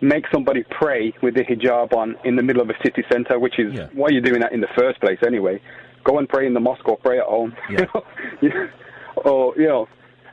make 0.00 0.24
somebody 0.32 0.62
pray 0.70 1.12
with 1.22 1.34
the 1.34 1.42
hijab 1.42 1.92
on 1.92 2.16
in 2.24 2.36
the 2.36 2.42
middle 2.42 2.62
of 2.62 2.68
a 2.68 2.74
city 2.84 3.02
centre, 3.10 3.38
which 3.38 3.58
is 3.58 3.72
why 3.94 4.08
you're 4.10 4.22
doing 4.22 4.40
that 4.40 4.52
in 4.52 4.60
the 4.60 4.68
first 4.76 5.00
place 5.00 5.18
anyway. 5.26 5.60
Go 6.04 6.18
and 6.18 6.28
pray 6.28 6.46
in 6.46 6.54
the 6.54 6.60
mosque 6.60 6.86
or 6.86 6.98
pray 6.98 7.18
at 7.18 7.24
home. 7.24 7.56
Know? 7.70 8.04
or 9.16 9.54
you 9.56 9.68
know, 9.68 9.88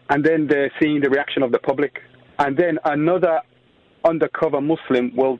and 0.09 0.23
then 0.23 0.47
they're 0.47 0.71
seeing 0.81 0.99
the 0.99 1.09
reaction 1.09 1.43
of 1.43 1.51
the 1.53 1.59
public, 1.59 2.01
and 2.39 2.57
then 2.57 2.77
another 2.83 3.39
undercover 4.03 4.59
Muslim 4.59 5.15
will 5.15 5.39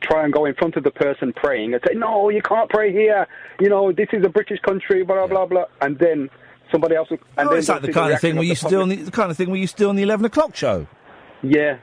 try 0.00 0.24
and 0.24 0.32
go 0.32 0.44
in 0.44 0.54
front 0.54 0.76
of 0.76 0.84
the 0.84 0.90
person 0.90 1.32
praying 1.32 1.74
and 1.74 1.82
say, 1.86 1.94
"No, 1.94 2.28
you 2.28 2.42
can't 2.42 2.68
pray 2.70 2.92
here. 2.92 3.26
You 3.60 3.68
know, 3.68 3.92
this 3.92 4.08
is 4.12 4.24
a 4.24 4.28
British 4.28 4.60
country." 4.60 5.02
Blah 5.04 5.26
blah 5.26 5.46
blah. 5.46 5.64
And 5.80 5.98
then 5.98 6.30
somebody 6.70 6.94
else. 6.94 7.10
Will, 7.10 7.18
and 7.36 7.48
oh, 7.48 7.50
then 7.50 7.58
it's 7.58 7.68
like 7.68 7.82
the 7.82 7.92
kind 7.92 8.12
of 8.12 8.20
thing 8.20 8.36
reaction 8.36 8.38
we 8.38 8.46
the 8.46 8.50
used 8.50 8.62
to 8.62 8.68
do 8.68 8.80
on 8.80 8.88
the, 8.88 8.96
the 8.96 9.10
kind 9.10 9.30
of 9.30 9.36
thing 9.36 9.50
we 9.50 9.60
used 9.60 9.76
to 9.76 9.84
do 9.84 9.88
on 9.88 9.96
the 9.96 10.02
eleven 10.02 10.24
o'clock 10.26 10.54
show. 10.54 10.86
Yeah. 11.42 11.78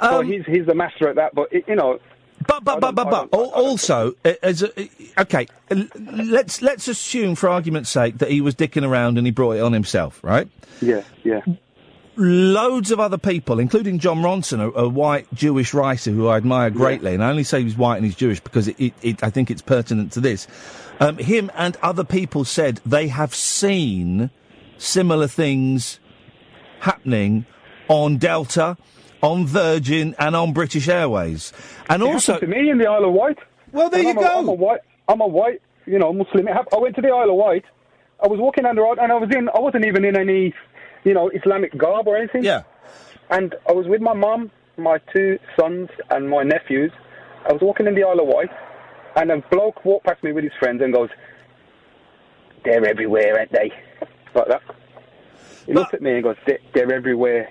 so 0.00 0.20
um, 0.20 0.26
he's 0.26 0.44
he's 0.46 0.66
the 0.66 0.74
master 0.74 1.08
at 1.08 1.16
that, 1.16 1.34
but 1.34 1.52
it, 1.52 1.64
you 1.68 1.76
know. 1.76 1.98
But 2.46 2.62
but 2.62 2.80
but 2.80 2.94
but 2.94 3.10
but 3.10 3.28
also 3.32 4.14
as 4.24 4.62
a, 4.62 4.88
okay, 5.18 5.48
let's 5.70 6.62
let's 6.62 6.86
assume 6.86 7.34
for 7.34 7.48
argument's 7.48 7.90
sake 7.90 8.18
that 8.18 8.30
he 8.30 8.40
was 8.40 8.54
dicking 8.54 8.88
around 8.88 9.18
and 9.18 9.26
he 9.26 9.32
brought 9.32 9.56
it 9.56 9.60
on 9.60 9.72
himself, 9.72 10.22
right? 10.22 10.48
Yeah, 10.80 11.02
yeah. 11.24 11.40
Loads 12.18 12.90
of 12.90 12.98
other 12.98 13.16
people, 13.18 13.60
including 13.60 14.00
Jon 14.00 14.18
Ronson, 14.18 14.60
a, 14.60 14.70
a 14.80 14.88
white 14.88 15.32
Jewish 15.32 15.72
writer 15.72 16.10
who 16.10 16.26
I 16.26 16.36
admire 16.36 16.68
greatly, 16.70 17.14
and 17.14 17.22
I 17.22 17.30
only 17.30 17.44
say 17.44 17.62
he's 17.62 17.76
white 17.76 17.96
and 17.96 18.04
he's 18.04 18.16
Jewish 18.16 18.40
because 18.40 18.66
it, 18.66 18.80
it, 18.80 18.94
it, 19.02 19.22
I 19.22 19.30
think 19.30 19.50
it's 19.50 19.62
pertinent 19.62 20.12
to 20.12 20.20
this. 20.20 20.48
Um, 21.00 21.16
him 21.18 21.50
and 21.54 21.76
other 21.80 22.02
people 22.02 22.44
said 22.44 22.80
they 22.84 23.06
have 23.08 23.34
seen 23.34 24.30
similar 24.78 25.28
things 25.28 26.00
happening 26.80 27.46
on 27.88 28.16
Delta, 28.18 28.76
on 29.22 29.46
Virgin, 29.46 30.14
and 30.18 30.34
on 30.34 30.52
British 30.52 30.88
Airways. 30.88 31.52
And 31.88 32.02
It 32.02 32.06
also, 32.06 32.38
to 32.38 32.46
me 32.46 32.68
in 32.70 32.78
the 32.78 32.86
Isle 32.86 33.04
of 33.04 33.12
Wight. 33.12 33.38
Well, 33.72 33.90
there 33.90 34.02
you 34.02 34.10
I'm 34.10 34.16
go. 34.16 34.38
I'm 34.40 34.48
a 34.48 34.52
white, 34.52 34.80
I'm 35.08 35.20
a 35.20 35.26
white, 35.26 35.62
you 35.86 35.98
know, 35.98 36.12
Muslim. 36.12 36.48
I 36.48 36.76
went 36.78 36.96
to 36.96 37.00
the 37.02 37.08
Isle 37.08 37.30
of 37.30 37.36
Wight. 37.36 37.64
I 38.20 38.26
was 38.26 38.40
walking 38.40 38.64
down 38.64 38.74
the 38.74 38.82
road, 38.82 38.98
and 38.98 39.12
I 39.12 39.14
was 39.14 39.30
in. 39.32 39.48
I 39.48 39.60
wasn't 39.60 39.86
even 39.86 40.04
in 40.04 40.16
any, 40.18 40.52
you 41.04 41.14
know, 41.14 41.28
Islamic 41.28 41.76
garb 41.76 42.06
or 42.06 42.16
anything. 42.16 42.44
Yeah. 42.44 42.62
And 43.30 43.54
I 43.68 43.72
was 43.72 43.86
with 43.86 44.00
my 44.00 44.14
mum, 44.14 44.50
my 44.76 44.98
two 45.14 45.38
sons, 45.58 45.88
and 46.10 46.28
my 46.28 46.42
nephews. 46.42 46.92
I 47.48 47.52
was 47.52 47.62
walking 47.62 47.86
in 47.86 47.94
the 47.94 48.04
Isle 48.04 48.20
of 48.20 48.26
Wight, 48.26 48.50
and 49.16 49.30
a 49.30 49.38
bloke 49.50 49.84
walked 49.84 50.06
past 50.06 50.22
me 50.22 50.32
with 50.32 50.44
his 50.44 50.52
friends 50.58 50.82
and 50.82 50.92
goes, 50.92 51.10
"They're 52.64 52.84
everywhere, 52.84 53.38
aren't 53.38 53.52
they?" 53.52 53.72
Like 54.34 54.48
that. 54.48 54.62
He 55.66 55.72
looked 55.74 55.94
at 55.94 56.02
me 56.02 56.12
and 56.12 56.22
goes, 56.22 56.36
"They're, 56.46 56.58
they're 56.74 56.92
everywhere." 56.92 57.50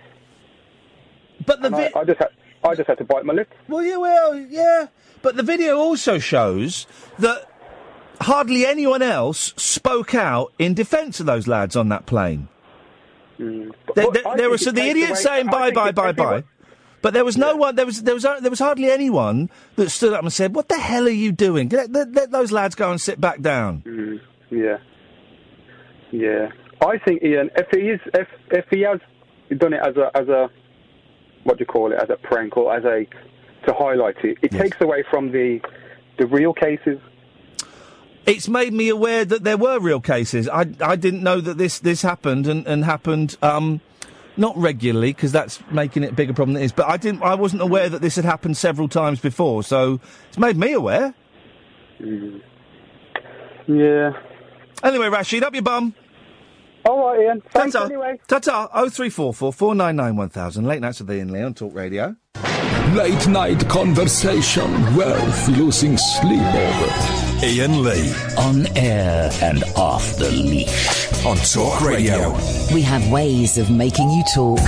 But 1.45 1.61
the 1.61 1.67
And 1.67 1.75
I, 1.75 1.91
I 1.99 2.03
just 2.03 2.19
had, 2.19 2.29
I 2.63 2.75
just 2.75 2.87
had 2.87 2.97
to 2.97 3.03
bite 3.03 3.25
my 3.25 3.33
lip. 3.33 3.49
Well, 3.67 3.83
yeah, 3.83 3.97
well, 3.97 4.35
yeah. 4.35 4.87
But 5.21 5.37
the 5.37 5.43
video 5.43 5.77
also 5.77 6.19
shows 6.19 6.87
that 7.19 7.49
hardly 8.21 8.65
anyone 8.65 9.01
else 9.01 9.53
spoke 9.57 10.15
out 10.15 10.51
in 10.57 10.73
defence 10.73 11.19
of 11.19 11.25
those 11.25 11.47
lads 11.47 11.75
on 11.75 11.89
that 11.89 12.05
plane. 12.05 12.47
Mm. 13.39 13.73
There, 13.95 14.11
there, 14.11 14.23
there 14.35 14.49
were 14.49 14.57
so 14.57 14.71
the 14.71 14.81
idiots 14.81 15.21
saying 15.21 15.47
bye, 15.47 15.71
bye, 15.71 15.91
bye, 15.91 16.11
bye. 16.11 16.43
But 17.01 17.13
there 17.13 17.23
was 17.23 17.37
no 17.37 17.55
one. 17.55 17.75
There 17.75 17.85
was 17.85 18.03
there 18.03 18.15
was 18.15 18.23
there 18.23 18.49
was 18.49 18.59
hardly 18.59 18.89
anyone 18.89 19.49
that 19.75 19.91
stood 19.91 20.13
up 20.13 20.23
and 20.23 20.33
said, 20.33 20.55
"What 20.55 20.67
the 20.67 20.77
hell 20.77 21.05
are 21.05 21.09
you 21.09 21.31
doing? 21.31 21.69
Let, 21.69 21.91
let, 21.91 22.11
let 22.11 22.31
those 22.31 22.51
lads 22.51 22.75
go 22.75 22.89
and 22.89 22.99
sit 22.99 23.21
back 23.21 23.41
down." 23.41 23.83
Mm, 23.85 24.19
yeah. 24.49 24.77
Yeah. 26.11 26.49
I 26.81 26.97
think 26.99 27.23
Iain, 27.23 27.49
if 27.55 27.67
he 27.71 27.89
is, 27.89 27.99
if 28.13 28.27
if 28.51 28.65
he 28.69 28.81
has 28.81 28.99
done 29.57 29.73
it 29.73 29.81
as 29.83 29.95
a 29.95 30.11
as 30.15 30.27
a 30.27 30.49
what 31.43 31.57
do 31.57 31.61
you 31.61 31.65
call 31.65 31.91
it, 31.91 31.99
as 32.01 32.09
a 32.09 32.17
prank 32.17 32.57
or 32.57 32.75
as 32.75 32.83
a 32.83 33.05
to 33.67 33.73
highlight 33.73 34.17
it, 34.23 34.37
it 34.41 34.51
takes 34.51 34.79
away 34.81 35.03
from 35.09 35.31
the 35.31 35.59
the 36.17 36.25
real 36.27 36.53
cases. 36.53 36.99
It's 38.27 38.49
made 38.49 38.73
me 38.73 38.89
aware 38.89 39.23
that 39.23 39.43
there 39.45 39.57
were 39.57 39.79
real 39.79 40.01
cases. 40.01 40.49
I 40.49 40.65
I 40.81 40.97
didn't 40.97 41.23
know 41.23 41.39
that 41.41 41.57
this 41.57 41.79
this 41.79 42.01
happened 42.01 42.45
and 42.45 42.67
and 42.67 42.83
happened 42.83 43.37
um 43.41 43.79
not 44.35 44.55
regularly 44.57 45.13
because 45.13 45.31
that's 45.31 45.59
making 45.71 46.03
it 46.03 46.11
a 46.11 46.13
bigger 46.13 46.33
problem 46.33 46.53
than 46.53 46.61
it 46.61 46.65
is. 46.65 46.71
But 46.73 46.87
I 46.87 46.97
didn't. 46.97 47.23
I 47.23 47.35
wasn't 47.35 47.61
aware 47.61 47.89
that 47.89 48.01
this 48.01 48.17
had 48.17 48.25
happened 48.25 48.57
several 48.57 48.87
times 48.89 49.19
before. 49.19 49.63
So 49.63 49.99
it's 50.27 50.37
made 50.37 50.57
me 50.57 50.73
aware. 50.73 51.15
Yeah. 53.67 54.11
Anyway, 54.83 55.09
Rashid, 55.09 55.43
up 55.43 55.53
your 55.53 55.63
bum. 55.63 55.95
All 56.85 57.07
right, 57.09 57.27
Iain. 57.27 57.41
Thanks 57.51 57.73
Ta-ta. 57.73 57.85
anyway. 57.85 58.19
Ta-ta. 58.27 58.69
Oh 58.73 58.89
three 58.89 59.09
four 59.09 59.33
four 59.33 59.51
four 59.51 59.73
nine 59.73 59.95
nine 59.95 60.15
one 60.15 60.29
thousand. 60.29 60.65
Late 60.65 60.81
nights 60.81 60.99
with 60.99 61.09
Iain 61.09 61.31
Lee 61.31 61.41
on 61.41 61.53
Talk 61.53 61.73
Radio. 61.73 62.15
Late 62.93 63.27
night 63.27 63.67
conversation 63.69 64.95
worth 64.95 65.47
losing 65.49 65.97
sleep 65.97 66.41
over. 66.41 67.26
Iain 67.43 67.83
Lee. 67.83 68.13
On 68.37 68.65
air 68.75 69.29
and 69.43 69.63
off 69.75 70.17
the 70.17 70.31
leash. 70.31 71.23
On 71.23 71.37
Talk 71.37 71.81
Radio. 71.81 72.31
We 72.73 72.81
have 72.81 73.11
ways 73.11 73.59
of 73.59 73.69
making 73.69 74.09
you 74.09 74.23
talk. 74.33 74.59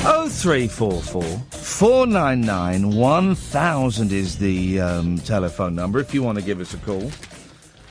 Oh 0.00 0.26
three 0.30 0.66
four 0.66 1.02
four 1.02 1.24
four 1.50 2.06
nine 2.06 2.40
nine 2.40 2.96
one 2.96 3.34
thousand 3.34 4.12
is 4.12 4.38
the 4.38 4.80
um, 4.80 5.18
telephone 5.18 5.74
number. 5.74 5.98
If 5.98 6.14
you 6.14 6.22
want 6.22 6.38
to 6.38 6.44
give 6.44 6.58
us 6.58 6.72
a 6.72 6.78
call, 6.78 7.10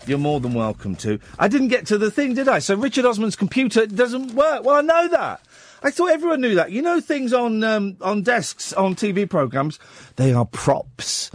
you're 0.08 0.18
more 0.18 0.40
than 0.40 0.56
welcome 0.56 0.96
to. 0.98 1.20
I 1.38 1.48
didn't 1.48 1.68
get 1.68 1.86
to 1.88 2.00
the 2.00 2.10
thing, 2.10 2.34
did 2.34 2.48
I? 2.48 2.58
So 2.60 2.76
Richard 2.76 3.06
Osman's 3.06 3.36
computer 3.36 3.86
doesn't 3.86 4.34
work. 4.34 4.64
Well, 4.64 4.76
I 4.76 4.82
know 4.82 5.08
that. 5.10 5.42
I 5.84 5.92
thought 5.92 6.10
everyone 6.10 6.42
knew 6.42 6.56
that. 6.56 6.72
You 6.72 6.82
know, 6.82 7.00
things 7.00 7.32
on 7.32 7.64
um, 7.64 7.98
on 8.02 8.24
desks 8.24 8.74
on 8.74 8.96
TV 8.96 9.30
programs, 9.30 9.78
they 10.16 10.34
are 10.34 10.46
props, 10.46 11.30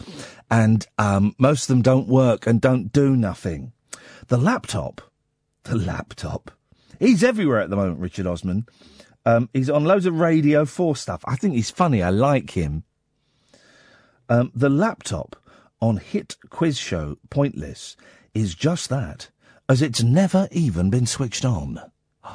and 0.51 0.87
um, 0.99 1.35
most 1.39 1.63
of 1.63 1.69
them 1.69 1.83
don't 1.83 2.09
work 2.09 2.47
and 2.47 2.61
don't 2.61 2.93
do 2.93 3.17
nothing. 3.17 3.73
The 4.29 4.39
laptop, 4.39 5.01
the 5.65 5.77
laptop, 5.77 6.51
he's 6.99 7.23
everywhere 7.23 7.61
at 7.61 7.71
the 7.71 7.77
moment. 7.77 8.01
Richard 8.01 8.27
Osman. 8.27 8.67
Um, 9.27 9.51
he's 9.53 9.71
on 9.71 9.85
loads 9.85 10.07
of 10.07 10.19
Radio 10.19 10.65
4 10.65 10.97
stuff. 10.97 11.23
I 11.27 11.37
think 11.37 11.55
he's 11.55 11.71
funny. 11.71 12.03
I 12.03 12.11
like 12.11 12.51
him. 12.53 12.85
Um, 14.29 14.51
the 14.55 14.71
laptop 14.71 15.37
on 15.81 15.99
hit 15.99 16.37
quiz 16.49 16.79
show 16.79 17.19
Pointless 17.29 17.97
is 18.33 18.55
just 18.55 18.89
that, 18.89 19.29
as 19.69 19.83
it's 19.83 20.03
never 20.03 20.49
even 20.51 20.91
been 20.91 21.07
switched 21.07 21.45
on. 21.45 21.81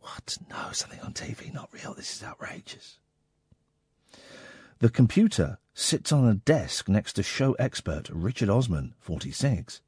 What? 0.00 0.38
No, 0.48 0.72
something 0.72 1.00
on 1.00 1.12
TV, 1.12 1.52
not 1.52 1.68
real. 1.72 1.92
This 1.94 2.16
is 2.16 2.24
outrageous. 2.24 2.98
The 4.78 4.88
computer 4.88 5.58
sits 5.78 6.10
on 6.10 6.26
a 6.26 6.34
desk 6.34 6.88
next 6.88 7.12
to 7.12 7.22
show 7.22 7.52
expert 7.52 8.08
Richard 8.10 8.50
Osman, 8.50 8.94
46. 8.98 9.80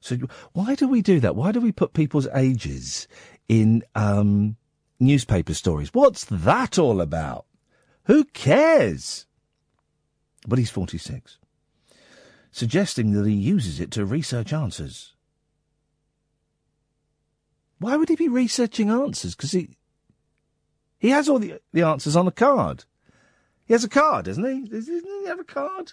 So 0.00 0.16
why 0.52 0.74
do 0.74 0.88
we 0.88 1.02
do 1.02 1.20
that? 1.20 1.36
Why 1.36 1.52
do 1.52 1.60
we 1.60 1.70
put 1.70 1.92
people's 1.92 2.26
ages 2.34 3.06
in 3.48 3.84
um, 3.94 4.56
newspaper 4.98 5.54
stories? 5.54 5.94
What's 5.94 6.24
that 6.24 6.80
all 6.80 7.00
about? 7.00 7.46
Who 8.06 8.24
cares? 8.24 9.26
But 10.48 10.58
he's 10.58 10.70
46, 10.70 11.38
suggesting 12.50 13.12
that 13.12 13.26
he 13.26 13.34
uses 13.34 13.78
it 13.78 13.92
to 13.92 14.04
research 14.04 14.52
answers. 14.52 15.14
Why 17.78 17.96
would 17.96 18.08
he 18.08 18.16
be 18.16 18.28
researching 18.28 18.90
answers? 18.90 19.36
Because 19.36 19.52
he 19.52 19.76
he 20.98 21.10
has 21.10 21.28
all 21.28 21.38
the 21.38 21.60
the 21.72 21.82
answers 21.82 22.16
on 22.16 22.26
a 22.26 22.32
card. 22.32 22.84
He 23.68 23.74
has 23.74 23.84
a 23.84 23.88
card, 23.88 24.24
doesn't 24.24 24.44
he? 24.44 24.66
Doesn't 24.66 25.04
he 25.04 25.26
have 25.26 25.38
a 25.38 25.44
card? 25.44 25.92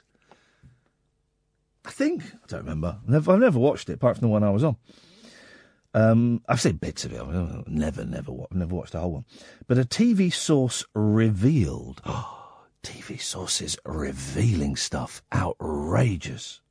I 1.84 1.92
think 1.92 2.24
I 2.24 2.48
don't 2.48 2.62
remember. 2.62 2.98
I've 3.04 3.10
never, 3.10 3.46
I've 3.46 3.56
watched 3.56 3.90
it 3.90 3.94
apart 3.94 4.18
from 4.18 4.28
the 4.28 4.32
one 4.32 4.44
I 4.44 4.50
was 4.50 4.64
on. 4.64 4.78
Um, 5.94 6.42
I've 6.48 6.62
seen 6.62 6.78
bits 6.78 7.04
of 7.06 7.14
it. 7.14 7.22
I've 7.22 7.68
never, 7.68 8.06
never, 8.06 8.32
wa- 8.32 8.48
never 8.52 8.74
watched 8.74 8.94
the 8.94 9.02
whole 9.02 9.12
one. 9.12 9.26
But 9.68 9.78
a 9.78 9.84
TV 9.84 10.34
source 10.34 10.84
revealed. 10.96 12.02
Oh, 12.08 12.32
TV 12.84 13.20
sources 13.20 13.78
revealing 13.84 14.76
stuff 14.76 15.24
outrageous. 15.34 16.62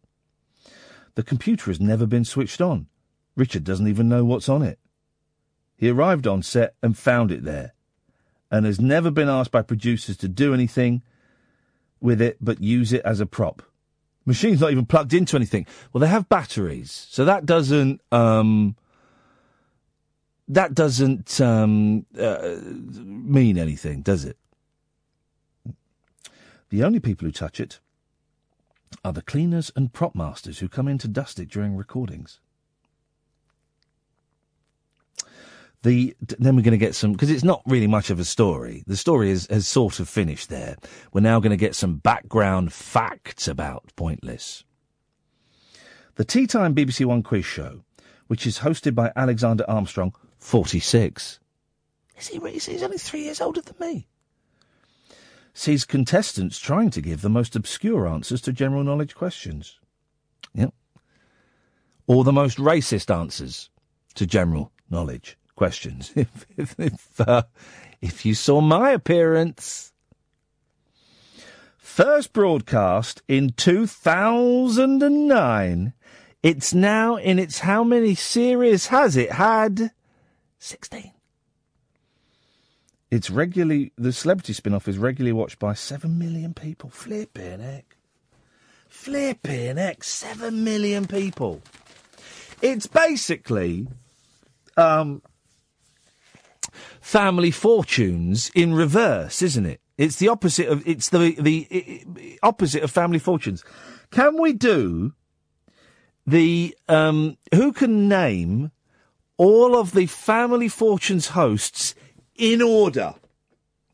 The 1.16 1.24
computer 1.24 1.72
has 1.72 1.80
never 1.80 2.06
been 2.06 2.24
switched 2.24 2.60
on. 2.60 2.86
Richard 3.36 3.64
doesn't 3.64 3.88
even 3.88 4.08
know 4.08 4.24
what's 4.24 4.48
on 4.48 4.62
it. 4.62 4.78
He 5.76 5.90
arrived 5.90 6.28
on 6.28 6.42
set 6.42 6.76
and 6.84 6.96
found 6.96 7.32
it 7.32 7.42
there, 7.42 7.74
and 8.54 8.66
has 8.66 8.80
never 8.80 9.10
been 9.10 9.28
asked 9.28 9.50
by 9.50 9.62
producers 9.62 10.16
to 10.16 10.28
do 10.28 10.54
anything 10.54 11.02
with 12.00 12.22
it 12.22 12.36
but 12.40 12.60
use 12.60 12.92
it 12.92 13.02
as 13.04 13.18
a 13.18 13.26
prop. 13.26 13.62
Machine's 14.26 14.60
not 14.60 14.70
even 14.70 14.86
plugged 14.86 15.12
into 15.12 15.34
anything. 15.36 15.66
Well, 15.92 16.00
they 16.00 16.06
have 16.06 16.28
batteries, 16.28 17.08
so 17.10 17.24
that 17.24 17.44
doesn't 17.44 18.00
um, 18.12 18.76
that 20.46 20.72
doesn't 20.72 21.40
um, 21.40 22.06
uh, 22.16 22.56
mean 23.02 23.58
anything, 23.58 24.02
does 24.02 24.24
it? 24.24 24.38
The 26.68 26.84
only 26.84 27.00
people 27.00 27.26
who 27.26 27.32
touch 27.32 27.58
it 27.58 27.80
are 29.04 29.12
the 29.12 29.22
cleaners 29.22 29.72
and 29.74 29.92
prop 29.92 30.14
masters 30.14 30.60
who 30.60 30.68
come 30.68 30.86
in 30.86 30.98
to 30.98 31.08
dust 31.08 31.40
it 31.40 31.48
during 31.48 31.76
recordings. 31.76 32.38
The 35.84 36.16
then 36.20 36.56
we're 36.56 36.62
going 36.62 36.72
to 36.72 36.78
get 36.78 36.94
some 36.94 37.12
because 37.12 37.30
it's 37.30 37.44
not 37.44 37.62
really 37.66 37.86
much 37.86 38.08
of 38.08 38.18
a 38.18 38.24
story. 38.24 38.82
The 38.86 38.96
story 38.96 39.30
is, 39.30 39.46
has 39.50 39.68
sort 39.68 40.00
of 40.00 40.08
finished 40.08 40.48
there. 40.48 40.76
We're 41.12 41.20
now 41.20 41.40
going 41.40 41.50
to 41.50 41.58
get 41.58 41.76
some 41.76 41.96
background 41.96 42.72
facts 42.72 43.46
about 43.46 43.92
Pointless. 43.94 44.64
The 46.14 46.24
Tea 46.24 46.46
Time 46.46 46.74
BBC 46.74 47.04
One 47.04 47.22
quiz 47.22 47.44
show, 47.44 47.84
which 48.28 48.46
is 48.46 48.60
hosted 48.60 48.94
by 48.94 49.12
Alexander 49.14 49.68
Armstrong, 49.68 50.14
46. 50.38 51.38
Is 52.18 52.28
he, 52.28 52.38
he's 52.38 52.82
only 52.82 52.96
three 52.96 53.24
years 53.24 53.42
older 53.42 53.60
than 53.60 53.76
me. 53.78 54.06
Sees 55.52 55.84
contestants 55.84 56.58
trying 56.58 56.88
to 56.90 57.02
give 57.02 57.20
the 57.20 57.28
most 57.28 57.54
obscure 57.54 58.08
answers 58.08 58.40
to 58.42 58.54
general 58.54 58.84
knowledge 58.84 59.14
questions. 59.14 59.78
Yep. 60.54 60.72
Or 62.06 62.24
the 62.24 62.32
most 62.32 62.56
racist 62.56 63.14
answers 63.14 63.68
to 64.14 64.24
general 64.24 64.72
knowledge 64.88 65.36
questions. 65.56 66.12
if, 66.16 66.46
if, 66.56 66.78
if, 66.78 67.20
uh, 67.20 67.42
if 68.00 68.24
you 68.26 68.34
saw 68.34 68.60
my 68.60 68.90
appearance. 68.90 69.92
First 71.78 72.32
broadcast 72.32 73.22
in 73.28 73.50
2009. 73.50 75.92
It's 76.42 76.74
now 76.74 77.14
in 77.16 77.38
its 77.38 77.60
how 77.60 77.84
many 77.84 78.14
series 78.14 78.88
has 78.88 79.16
it 79.16 79.32
had? 79.32 79.92
16. 80.58 81.12
It's 83.10 83.30
regularly, 83.30 83.92
the 83.96 84.12
celebrity 84.12 84.52
spin 84.52 84.74
off 84.74 84.86
is 84.88 84.98
regularly 84.98 85.32
watched 85.32 85.60
by 85.60 85.72
7 85.74 86.18
million 86.18 86.52
people. 86.52 86.90
Flipping 86.90 87.60
heck. 87.60 87.96
Flipping 88.88 89.76
heck. 89.76 90.02
7 90.02 90.64
million 90.64 91.06
people. 91.06 91.62
It's 92.60 92.88
basically, 92.88 93.86
um, 94.76 95.22
family 97.00 97.50
fortunes 97.50 98.50
in 98.54 98.74
reverse, 98.74 99.42
isn't 99.42 99.66
it? 99.66 99.80
It's 99.96 100.16
the 100.16 100.28
opposite 100.28 100.68
of, 100.68 100.86
it's 100.86 101.08
the, 101.10 101.36
the 101.38 101.66
i- 101.70 102.04
i- 102.20 102.38
opposite 102.42 102.82
of 102.82 102.90
family 102.90 103.18
fortunes. 103.18 103.64
Can 104.10 104.40
we 104.40 104.52
do 104.52 105.12
the, 106.26 106.76
um, 106.88 107.36
who 107.54 107.72
can 107.72 108.08
name 108.08 108.70
all 109.36 109.76
of 109.76 109.92
the 109.92 110.06
family 110.06 110.68
fortunes 110.68 111.28
hosts 111.28 111.94
in 112.34 112.60
order? 112.62 113.14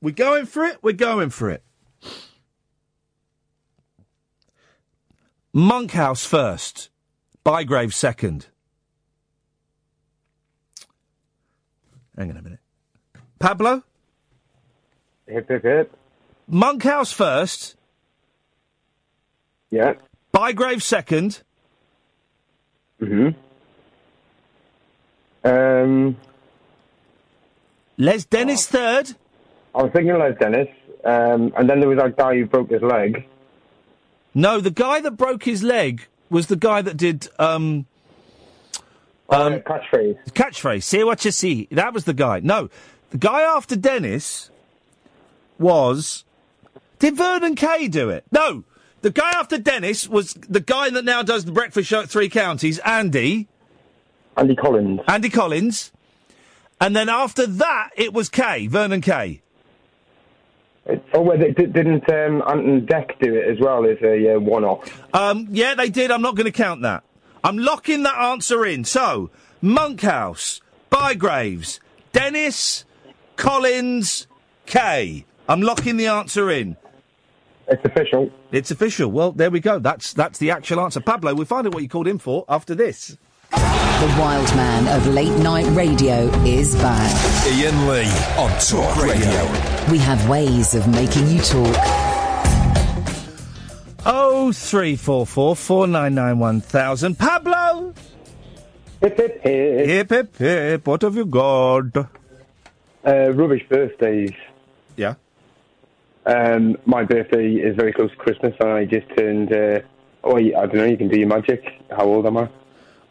We're 0.01 0.13
going 0.15 0.47
for 0.47 0.65
it. 0.65 0.79
We're 0.83 0.93
going 0.95 1.29
for 1.31 1.51
it. 1.51 1.63
Monkhouse 5.53 6.25
first. 6.25 6.89
Bygraves 7.45 7.95
second. 7.95 8.47
Hang 12.17 12.31
on 12.31 12.37
a 12.37 12.43
minute. 12.43 12.60
Pablo? 13.41 13.83
Hip, 15.27 15.49
hip, 15.49 15.63
hip. 15.63 15.97
Monkhouse 16.47 17.11
first. 17.13 17.75
Yeah. 19.71 19.95
Bygraves 20.35 20.83
second. 20.83 21.43
hmm 23.01 23.29
Um, 25.43 26.17
Les 27.97 28.25
Dennis 28.27 28.67
third. 28.67 29.15
I 29.75 29.83
was 29.85 29.93
thinking 29.93 30.19
Les 30.19 30.35
Dennis, 30.39 30.69
um, 31.05 31.53
and 31.57 31.69
then 31.69 31.81
there 31.81 31.89
was 31.89 31.99
that 31.99 32.17
guy 32.17 32.35
who 32.35 32.47
broke 32.47 32.71
his 32.71 32.83
leg. 32.83 33.27
No, 34.35 34.61
the 34.61 34.71
guy 34.71 35.01
that 35.01 35.13
broke 35.13 35.45
his 35.45 35.63
leg 35.63 36.07
was 36.29 36.49
the 36.49 36.57
guy 36.57 36.83
that 36.83 36.97
did 36.97 37.29
um 37.39 37.87
um 39.31 39.61
catchphrase. 39.61 40.19
Catchphrase. 40.33 40.83
See 40.83 41.05
what 41.05 41.25
you 41.25 41.31
see. 41.31 41.69
That 41.71 41.95
was 41.95 42.05
the 42.05 42.15
guy. 42.15 42.41
No, 42.41 42.69
the 43.11 43.19
guy 43.19 43.43
after 43.43 43.77
Dennis 43.77 44.51
was 45.59 46.25
did 46.99 47.17
Vernon 47.17 47.55
Kay 47.55 47.89
do 47.89 48.11
it? 48.11 48.25
No, 48.31 48.65
the 49.03 49.11
guy 49.11 49.31
after 49.31 49.59
Dennis 49.59 50.09
was 50.09 50.35
the 50.35 50.61
guy 50.61 50.91
that 50.91 51.05
now 51.05 51.23
does 51.23 51.45
the 51.45 51.53
breakfast 51.53 51.89
show 51.89 52.01
at 52.01 52.11
Three 52.11 52.29
Counties, 52.29 52.79
Andy. 52.81 53.49
Andy 54.37 54.55
Collins. 54.55 55.01
Andy 55.09 55.31
Collins. 55.31 55.93
And 56.81 56.95
then 56.97 57.09
after 57.09 57.47
that, 57.47 57.91
it 57.97 58.13
was 58.13 58.29
Kay, 58.29 58.67
Vernon 58.67 59.01
Kay. 59.01 59.43
Oh, 61.13 61.21
well, 61.21 61.39
they, 61.39 61.53
did- 61.53 61.73
didn't 61.73 62.09
um, 62.11 62.43
Ant 62.47 62.67
and 62.67 62.89
Dec 62.89 63.19
do 63.21 63.35
it 63.35 63.49
as 63.49 63.61
well 63.61 63.85
as 63.87 63.99
a 64.03 64.35
uh, 64.35 64.41
one-off? 64.41 65.03
Um, 65.15 65.49
yeah, 65.51 65.75
they 65.75 65.91
did. 65.91 66.11
I'm 66.11 66.23
not 66.23 66.37
going 66.37 66.47
to 66.47 66.53
count 66.53 66.83
that. 66.83 67.05
I'm 67.45 67.59
locking 67.59 68.03
that 68.03 68.19
answer 68.19 68.65
in. 68.65 68.85
So, 68.85 69.31
Monkhouse, 69.63 70.61
Bygraves, 70.91 71.81
Dennis, 72.13 72.85
Collins, 73.41 74.27
Kay. 74.67 75.25
I'm 75.49 75.63
locking 75.63 75.97
the 75.97 76.07
answer 76.07 76.51
in. 76.51 76.77
It's 77.69 77.83
official. 77.87 78.31
It's 78.53 78.71
official. 78.71 79.11
Well, 79.11 79.33
there 79.33 79.51
we 79.51 79.61
go. 79.61 79.79
That's 79.79 80.13
that's 80.13 80.39
the 80.39 80.51
actual 80.51 80.81
answer. 80.81 81.01
Pablo, 81.01 81.35
we'll 81.35 81.47
find 81.47 81.67
out 81.67 81.73
what 81.73 81.83
you 81.83 81.89
called 81.89 82.07
in 82.07 82.19
for 82.19 82.45
after 82.51 82.75
this. 82.75 83.17
The 83.51 84.17
wild 84.21 84.55
man 84.55 84.89
of 84.89 85.07
late 85.07 85.35
night 85.39 85.65
radio 85.75 86.29
is 86.45 86.77
back. 86.77 87.47
Ian 87.47 87.89
Lee 87.89 88.11
on 88.37 88.51
Talk 88.61 89.03
Radio. 89.03 89.91
We 89.91 89.97
have 89.99 90.29
ways 90.29 90.75
of 90.75 90.87
making 90.89 91.29
you 91.31 91.41
talk. 91.41 91.77
Oh 94.05 94.53
three 94.53 94.97
four 94.97 95.27
four 95.27 95.57
four 95.57 95.87
nine 95.87 96.15
nine 96.15 96.39
one 96.39 96.61
thousand. 96.61 97.19
Pablo. 97.19 97.95
Hip 99.01 99.17
hip 99.17 99.43
hip. 99.43 99.87
Hip 99.87 100.11
hip 100.11 100.37
hip. 100.37 100.87
What 100.87 101.01
have 101.01 101.17
you 101.17 101.25
got? 101.25 102.20
Uh, 103.07 103.33
rubbish 103.33 103.63
birthdays. 103.69 104.33
Yeah. 104.97 105.15
Um, 106.27 106.77
my 106.85 107.05
birthday 107.05 107.55
is 107.55 107.75
very 107.77 107.93
close 107.93 108.11
to 108.11 108.17
Christmas, 108.17 108.55
and 108.61 108.69
I 108.69 108.85
just 108.85 109.07
turned. 109.17 109.53
Uh, 109.53 109.81
oh, 110.23 110.37
I 110.37 110.51
don't 110.51 110.75
know. 110.75 110.85
You 110.85 110.97
can 110.97 111.09
do 111.09 111.19
your 111.19 111.29
magic. 111.29 111.65
How 111.91 112.05
old 112.05 112.27
am 112.27 112.37
I? 112.37 112.49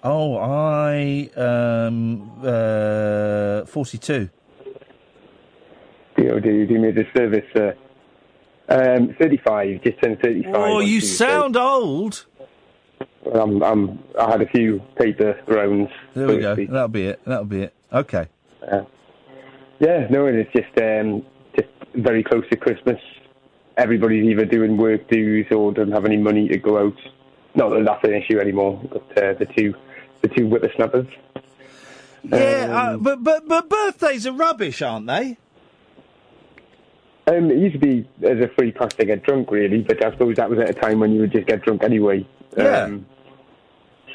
Oh, 0.04 0.38
I 0.38 1.30
um 1.36 2.32
uh 2.44 3.66
forty 3.66 3.98
two. 3.98 4.30
Do 6.16 6.24
you, 6.24 6.40
do 6.40 6.50
you 6.50 6.68
do 6.68 6.80
me 6.80 6.90
a 6.90 6.92
disservice? 6.92 7.46
Uh, 7.56 7.72
um, 8.70 9.16
thirty-five. 9.20 9.82
Just 9.84 10.02
turned 10.02 10.22
thirty-five. 10.22 10.56
Oh, 10.56 10.78
on 10.78 10.88
you 10.88 11.00
Tuesday. 11.02 11.26
sound 11.26 11.58
old. 11.58 12.26
I'm, 13.34 13.62
I'm, 13.62 14.00
I 14.20 14.32
had 14.32 14.42
a 14.42 14.48
few 14.48 14.80
paper 14.96 15.40
rounds. 15.48 15.90
There 16.14 16.28
we 16.28 16.40
go. 16.40 16.56
That'll 16.56 16.88
be 16.88 17.08
it. 17.08 17.22
That'll 17.26 17.46
be 17.46 17.64
it. 17.64 17.74
Okay. 17.92 18.28
Uh, 18.66 18.84
yeah, 19.80 20.08
no, 20.10 20.28
and 20.28 20.38
it's 20.38 20.52
just 20.52 20.78
um, 20.78 21.26
just 21.56 21.70
very 21.96 22.24
close 22.24 22.48
to 22.50 22.58
Christmas. 22.58 23.00
Everybody's 23.78 24.26
either 24.26 24.46
doing 24.46 24.78
work 24.78 25.08
dues 25.10 25.48
or 25.52 25.72
doesn't 25.72 25.94
have 25.94 26.06
any 26.06 26.18
money 26.18 26.48
to 26.50 26.58
go 26.58 26.78
out. 26.78 26.98
Not 27.56 27.70
that 27.70 27.86
that's 27.86 28.04
an 28.04 28.14
issue 28.14 28.40
anymore. 28.40 28.82
But 28.90 29.24
uh, 29.24 29.34
the 29.34 29.46
two, 29.46 29.74
the 30.22 30.28
two 30.28 30.48
whippersnappers. 30.48 31.08
Yeah, 32.24 32.68
uh, 32.70 32.98
but 32.98 33.24
but 33.24 33.48
but 33.48 33.70
birthdays 33.70 34.28
are 34.28 34.34
rubbish, 34.34 34.82
aren't 34.82 35.08
they? 35.08 35.38
Um, 37.28 37.52
it 37.52 37.58
used 37.58 37.74
to 37.74 37.80
be 37.80 38.10
as 38.24 38.40
a 38.40 38.50
free 38.58 38.72
pass 38.72 38.94
to 38.96 39.06
get 39.06 39.24
drunk, 39.24 39.52
really, 39.52 39.82
but 39.82 40.04
I 40.04 40.12
suppose 40.12 40.36
that 40.38 40.50
was 40.50 40.60
at 40.60 40.70
a 40.70 40.74
time 40.74 41.00
when 41.00 41.12
you 41.12 41.22
would 41.22 41.32
just 41.32 41.48
get 41.48 41.62
drunk 41.62 41.84
anyway. 41.84 42.28
Yeah. 42.58 42.84
Um, 42.84 43.06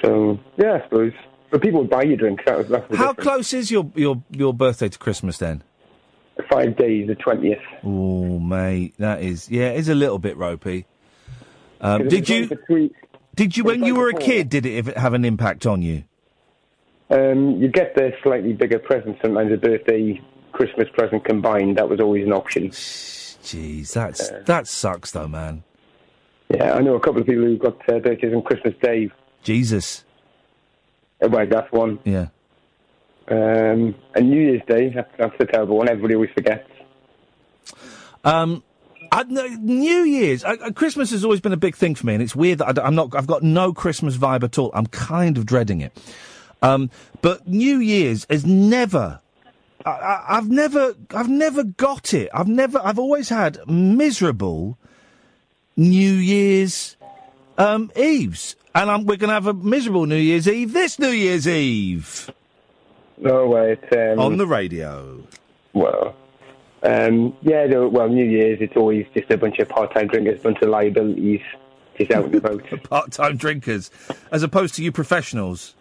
so 0.02 0.38
yeah, 0.58 0.74
I 0.74 0.84
suppose. 0.84 1.12
But 1.50 1.62
people 1.62 1.80
would 1.80 1.90
buy 1.90 2.02
you 2.02 2.16
drinks. 2.16 2.44
That 2.46 2.58
was 2.58 2.68
that's 2.68 2.88
the 2.90 2.96
How 2.96 3.08
difference. 3.12 3.28
close 3.28 3.52
is 3.54 3.70
your 3.70 3.90
your 3.94 4.22
your 4.30 4.52
birthday 4.52 4.88
to 4.88 4.98
Christmas 4.98 5.38
then? 5.38 5.62
Five 6.50 6.76
days, 6.76 7.06
the 7.06 7.14
twentieth. 7.14 7.60
Oh, 7.84 8.38
mate, 8.40 8.94
that 8.98 9.22
is 9.22 9.48
yeah, 9.50 9.68
it's 9.70 9.88
a 9.88 9.94
little 9.94 10.18
bit 10.18 10.36
ropey. 10.36 10.86
Um, 11.80 12.08
did 12.08 12.28
you 12.28 12.48
between- 12.48 12.90
did 13.36 13.56
you 13.56 13.64
when 13.64 13.84
you 13.84 13.94
were 13.94 14.08
a 14.08 14.12
before. 14.14 14.26
kid? 14.28 14.48
Did 14.48 14.66
it 14.66 14.96
have 14.96 15.14
an 15.14 15.24
impact 15.24 15.64
on 15.66 15.82
you? 15.82 16.04
Um, 17.10 17.60
you 17.60 17.68
get 17.68 17.94
the 17.94 18.12
slightly 18.22 18.52
bigger 18.52 18.78
present, 18.78 19.18
sometimes 19.22 19.52
a 19.52 19.56
birthday, 19.56 20.20
Christmas 20.52 20.88
present 20.94 21.24
combined. 21.24 21.76
That 21.76 21.88
was 21.88 22.00
always 22.00 22.24
an 22.24 22.32
option. 22.32 22.70
Jeez, 22.70 23.92
that's 23.92 24.30
that 24.46 24.66
sucks 24.66 25.10
though, 25.12 25.28
man. 25.28 25.62
Yeah, 26.48 26.72
I 26.74 26.80
know 26.80 26.94
a 26.94 27.00
couple 27.00 27.20
of 27.20 27.26
people 27.26 27.44
who 27.44 27.58
got 27.58 27.76
uh, 27.88 27.98
birthdays 27.98 28.34
on 28.34 28.42
Christmas 28.42 28.74
Day. 28.82 29.10
Jesus. 29.42 30.04
Well, 31.20 31.46
that's 31.46 31.70
one. 31.72 31.98
Yeah. 32.04 32.28
Um, 33.28 33.94
and 34.14 34.30
New 34.30 34.40
Year's 34.40 34.62
Day, 34.68 34.90
that's, 34.90 35.10
that's 35.16 35.38
the 35.38 35.46
terrible 35.46 35.78
one. 35.78 35.88
Everybody 35.88 36.14
always 36.14 36.30
forgets. 36.34 36.68
Um, 38.24 38.62
I, 39.12 39.22
no, 39.24 39.46
New 39.46 40.02
Year's, 40.02 40.44
I, 40.44 40.52
I- 40.52 40.70
Christmas 40.70 41.10
has 41.10 41.24
always 41.24 41.40
been 41.40 41.52
a 41.52 41.56
big 41.58 41.76
thing 41.76 41.94
for 41.94 42.06
me, 42.06 42.14
and 42.14 42.22
it's 42.22 42.36
weird 42.36 42.58
that 42.58 42.78
I, 42.78 42.86
am 42.86 42.94
not. 42.94 43.14
I've 43.14 43.26
got 43.26 43.42
no 43.42 43.72
Christmas 43.72 44.16
vibe 44.16 44.42
at 44.42 44.58
all. 44.58 44.70
I'm 44.74 44.86
kind 44.86 45.38
of 45.38 45.46
dreading 45.46 45.80
it. 45.80 45.96
Um, 46.62 46.90
but 47.22 47.46
New 47.46 47.78
Year's 47.78 48.26
has 48.28 48.44
never. 48.44 49.20
I, 49.86 49.90
I, 49.90 50.24
I've 50.38 50.48
never. 50.50 50.94
I've 51.14 51.28
never 51.28 51.62
got 51.64 52.12
it. 52.14 52.28
I've 52.34 52.48
never. 52.48 52.80
I've 52.82 52.98
always 52.98 53.28
had 53.28 53.58
miserable 53.68 54.78
New 55.76 56.12
Year's 56.12 56.96
um, 57.58 57.90
Eves, 57.96 58.56
and 58.74 58.90
I'm, 58.90 59.06
we're 59.06 59.16
going 59.16 59.28
to 59.28 59.34
have 59.34 59.46
a 59.46 59.54
miserable 59.54 60.06
New 60.06 60.16
Year's 60.16 60.48
Eve 60.48 60.72
this 60.72 60.98
New 60.98 61.10
Year's 61.10 61.46
Eve. 61.46 62.30
No 63.18 63.46
way. 63.46 63.78
It's 63.80 63.92
um, 63.92 64.18
On 64.18 64.36
the 64.36 64.46
radio. 64.46 65.22
Well, 65.72 66.14
um, 66.82 67.36
yeah. 67.42 67.66
No, 67.66 67.88
well, 67.88 68.08
New 68.08 68.24
Year's 68.24 68.58
it's 68.60 68.76
always 68.76 69.06
just 69.14 69.30
a 69.30 69.36
bunch 69.36 69.58
of 69.58 69.68
part-time 69.68 70.08
drinkers, 70.08 70.40
bunch 70.40 70.58
of 70.62 70.68
liabilities, 70.68 71.40
just 71.96 72.10
out 72.10 72.26
and 72.26 72.34
about. 72.34 72.62
Part-time 72.90 73.36
drinkers, 73.36 73.90
as 74.32 74.42
opposed 74.42 74.74
to 74.76 74.84
you 74.84 74.92
professionals. 74.92 75.74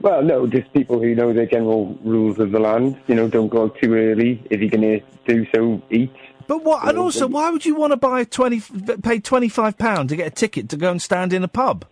Well, 0.00 0.22
no, 0.22 0.46
just 0.46 0.72
people 0.72 1.00
who 1.00 1.14
know 1.14 1.32
the 1.32 1.46
general 1.46 1.98
rules 2.04 2.38
of 2.38 2.52
the 2.52 2.60
land. 2.60 2.96
You 3.08 3.16
know, 3.16 3.28
don't 3.28 3.48
go 3.48 3.64
out 3.64 3.76
too 3.82 3.94
early. 3.94 4.42
If 4.50 4.60
you're 4.60 4.70
going 4.70 5.00
to 5.00 5.00
do 5.26 5.46
so, 5.52 5.82
eat. 5.90 6.14
But 6.48 6.64
what? 6.64 6.88
And 6.88 6.98
also, 6.98 7.28
why 7.28 7.50
would 7.50 7.64
you 7.64 7.76
want 7.76 7.92
to 7.92 7.96
buy 7.96 8.24
twenty, 8.24 8.62
pay 9.02 9.20
twenty 9.20 9.50
five 9.50 9.78
pound 9.78 10.08
to 10.08 10.16
get 10.16 10.26
a 10.26 10.30
ticket 10.30 10.68
to 10.70 10.76
go 10.76 10.90
and 10.90 11.00
stand 11.00 11.32
in 11.32 11.44
a 11.44 11.48
pub? 11.48 11.84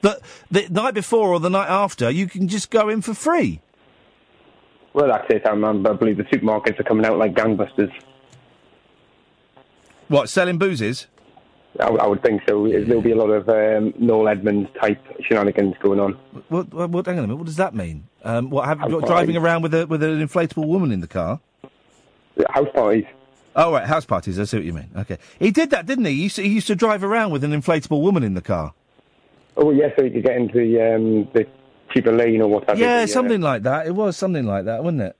That 0.00 0.20
the 0.50 0.66
night 0.70 0.94
before 0.94 1.28
or 1.28 1.38
the 1.38 1.50
night 1.50 1.68
after, 1.68 2.10
you 2.10 2.26
can 2.26 2.48
just 2.48 2.70
go 2.70 2.88
in 2.88 3.02
for 3.02 3.12
free. 3.12 3.60
Well, 4.94 5.08
that's 5.08 5.26
it. 5.28 5.42
I'm, 5.46 5.62
I'm, 5.62 5.86
I 5.86 5.92
believe 5.92 6.16
the 6.16 6.24
supermarkets 6.24 6.80
are 6.80 6.84
coming 6.84 7.04
out 7.04 7.18
like 7.18 7.34
gangbusters. 7.34 7.92
What 10.08 10.30
selling 10.30 10.56
boozes? 10.56 11.06
I, 11.78 11.88
I 11.88 12.06
would 12.06 12.22
think 12.22 12.40
so. 12.48 12.66
There'll 12.66 13.02
be 13.02 13.12
a 13.12 13.16
lot 13.16 13.28
of 13.28 13.46
um, 13.50 13.92
Noel 13.98 14.28
Edmonds 14.28 14.70
type 14.80 15.04
shenanigans 15.20 15.74
going 15.80 16.00
on. 16.00 16.14
What? 16.48 16.72
What? 16.72 16.90
what 16.90 17.06
hang 17.06 17.18
on 17.18 17.24
a 17.24 17.26
minute. 17.26 17.36
What 17.36 17.46
does 17.46 17.56
that 17.56 17.74
mean? 17.74 18.08
Um, 18.24 18.48
what? 18.48 18.64
Have, 18.64 18.90
what, 18.90 19.04
driving 19.04 19.36
around 19.36 19.60
with 19.60 19.74
a 19.74 19.86
with 19.86 20.02
an 20.02 20.26
inflatable 20.26 20.66
woman 20.66 20.92
in 20.92 21.00
the 21.00 21.08
car? 21.08 21.40
House 22.48 22.68
parties. 22.72 23.04
Oh 23.56 23.72
right, 23.72 23.86
house 23.86 24.04
parties. 24.04 24.38
I 24.38 24.44
see 24.44 24.58
what 24.58 24.66
you 24.66 24.72
mean. 24.72 24.90
Okay, 24.96 25.18
he 25.38 25.50
did 25.50 25.70
that, 25.70 25.86
didn't 25.86 26.04
he? 26.04 26.14
He 26.14 26.22
used 26.24 26.36
to, 26.36 26.42
he 26.42 26.50
used 26.50 26.66
to 26.68 26.76
drive 26.76 27.02
around 27.02 27.30
with 27.32 27.42
an 27.44 27.52
inflatable 27.52 28.00
woman 28.00 28.22
in 28.22 28.34
the 28.34 28.42
car. 28.42 28.74
Oh, 29.56 29.72
yes, 29.72 29.92
so 29.98 30.04
you 30.04 30.12
could 30.12 30.22
get 30.22 30.36
into 30.36 30.54
the, 30.54 30.94
um, 30.94 31.28
the 31.32 31.44
cheaper 31.92 32.12
lane 32.12 32.40
or 32.40 32.48
what 32.48 32.68
have 32.68 32.78
you. 32.78 32.84
Yeah, 32.84 33.02
uh, 33.02 33.06
something 33.08 33.40
like 33.40 33.64
that. 33.64 33.88
It 33.88 33.94
was 33.94 34.16
something 34.16 34.46
like 34.46 34.66
that, 34.66 34.84
wasn't 34.84 35.02
it? 35.02 35.16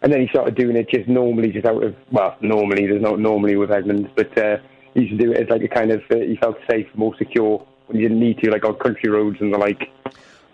And 0.00 0.10
then 0.10 0.22
he 0.22 0.28
started 0.28 0.54
doing 0.54 0.76
it 0.76 0.88
just 0.88 1.06
normally, 1.06 1.52
just 1.52 1.66
out 1.66 1.82
of, 1.82 1.94
well, 2.10 2.34
normally, 2.40 2.86
there's 2.86 3.02
not 3.02 3.20
normally 3.20 3.56
with 3.56 3.70
Edmonds, 3.70 4.08
but 4.16 4.38
uh, 4.38 4.56
he 4.94 5.02
used 5.02 5.18
to 5.18 5.22
do 5.22 5.32
it 5.32 5.42
as 5.42 5.50
like 5.50 5.62
a 5.62 5.68
kind 5.68 5.90
of, 5.90 6.00
uh, 6.10 6.16
he 6.16 6.36
felt 6.36 6.56
safe, 6.70 6.86
more 6.94 7.14
secure 7.18 7.66
when 7.86 7.98
he 7.98 8.04
didn't 8.04 8.20
need 8.20 8.38
to, 8.38 8.50
like 8.50 8.64
on 8.64 8.74
country 8.76 9.10
roads 9.10 9.36
and 9.40 9.52
the 9.52 9.58
like. 9.58 9.90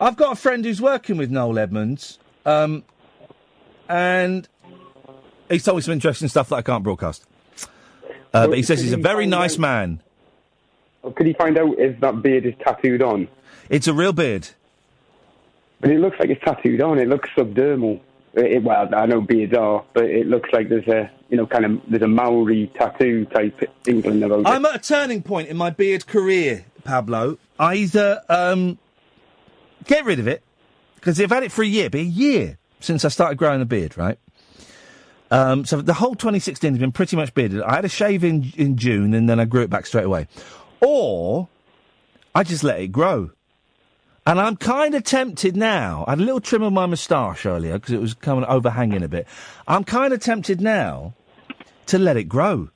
I've 0.01 0.17
got 0.17 0.33
a 0.33 0.37
friend 0.37 0.65
who's 0.65 0.83
working 0.83 1.17
with 1.17 1.31
Noel 1.31 1.61
Edmonds, 1.61 2.19
um, 2.45 2.83
and 3.89 4.49
he's 5.49 5.65
told 5.65 5.77
me 5.79 5.83
some 5.83 5.93
interesting 5.93 6.29
stuff 6.29 6.49
that 6.51 6.57
I 6.57 6.63
can't 6.63 6.83
broadcast. 6.85 7.25
Uh, 8.33 8.49
but 8.49 8.57
he 8.57 8.63
says 8.63 8.81
he's 8.81 8.93
a 8.93 8.97
very 8.99 9.27
nice 9.27 9.57
man. 9.59 10.01
Could 11.15 11.27
he 11.27 11.33
find 11.35 11.57
out 11.57 11.79
if 11.79 12.01
that 12.01 12.21
beard 12.23 12.45
is 12.47 12.55
tattooed 12.65 13.01
on? 13.03 13.29
It's 13.71 13.87
a 13.87 13.95
real 13.95 14.13
beard. 14.13 14.49
But 15.81 15.91
it 15.91 16.01
looks 16.01 16.19
like 16.19 16.31
it's 16.31 16.43
tattooed 16.45 16.81
on. 16.81 16.99
It 16.99 17.09
looks 17.09 17.29
subdermal. 17.37 18.01
It, 18.35 18.45
it- 18.53 18.63
well, 18.63 18.89
I 18.95 19.07
know 19.07 19.21
beards 19.21 19.55
are, 19.55 19.85
but 19.95 20.05
it 20.05 20.27
looks 20.27 20.51
like 20.53 20.69
there's 20.69 20.89
a, 20.89 21.11
you 21.29 21.37
know, 21.37 21.47
kind 21.47 21.65
of, 21.65 21.81
there's 21.89 22.03
a 22.03 22.09
Maori 22.09 22.71
tattoo 22.79 23.25
type 23.27 23.71
inkling 23.87 24.23
about 24.23 24.41
it. 24.41 24.47
I'm 24.47 24.65
at 24.67 24.75
a 24.75 24.79
turning 24.79 25.23
point 25.23 25.49
in 25.49 25.57
my 25.57 25.71
beard 25.71 26.07
career, 26.07 26.65
Pablo. 26.85 27.39
Either 27.59 28.21
um, 28.29 28.79
get 29.87 30.05
rid 30.05 30.19
of 30.19 30.27
it 30.27 30.43
because 30.97 31.21
I've 31.21 31.31
had 31.31 31.43
it 31.45 31.53
for 31.53 31.63
a 31.63 31.67
year, 31.67 31.89
but 31.89 32.01
a 32.01 32.05
year 32.05 32.59
since 32.81 33.05
I 33.05 33.09
started 33.09 33.37
growing 33.39 33.61
a 33.63 33.65
beard, 33.65 33.97
right? 33.97 34.19
Um, 35.31 35.65
so 35.65 35.81
the 35.83 35.95
whole 35.95 36.15
2016 36.15 36.73
has 36.73 36.79
been 36.79 36.93
pretty 36.93 37.17
much 37.17 37.35
bearded. 37.35 37.63
I 37.63 37.77
had 37.77 37.85
a 37.85 37.89
shave 37.89 38.23
in 38.25 38.53
in 38.57 38.77
June, 38.77 39.15
and 39.15 39.29
then 39.29 39.41
I 39.41 39.45
grew 39.45 39.63
it 39.63 39.71
back 39.71 39.87
straight 39.87 40.05
away. 40.05 40.29
Or 40.81 41.49
I 42.35 42.43
just 42.43 42.63
let 42.63 42.81
it 42.81 42.89
grow. 42.89 43.31
And 44.27 44.41
I'm 44.41 44.57
kind 44.57 44.95
of 44.95 45.05
tempted 45.05 45.57
now. 45.57 46.05
I 46.07 46.11
had 46.11 46.19
a 46.19 46.23
little 46.23 46.41
trim 46.41 46.63
of 46.63 46.73
my 46.73 46.87
moustache 46.87 47.47
earlier 47.47 47.75
because 47.75 47.95
it 47.95 48.01
was 48.01 48.15
kind 48.15 48.43
of 48.43 48.51
overhanging 48.51 49.05
a 49.05 49.09
bit. 49.09 49.27
I'm 49.69 49.85
kind 49.85 50.13
of 50.13 50.21
tempted 50.21 50.61
now 50.61 51.15
to 51.87 51.99
let 51.99 52.17
it 52.17 52.25
grow, 52.25 52.71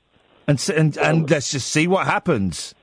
and 0.47 0.69
and 0.75 0.97
and 0.97 1.29
let's 1.29 1.51
just 1.51 1.67
see 1.69 1.87
what 1.87 2.05
happens. 2.05 2.73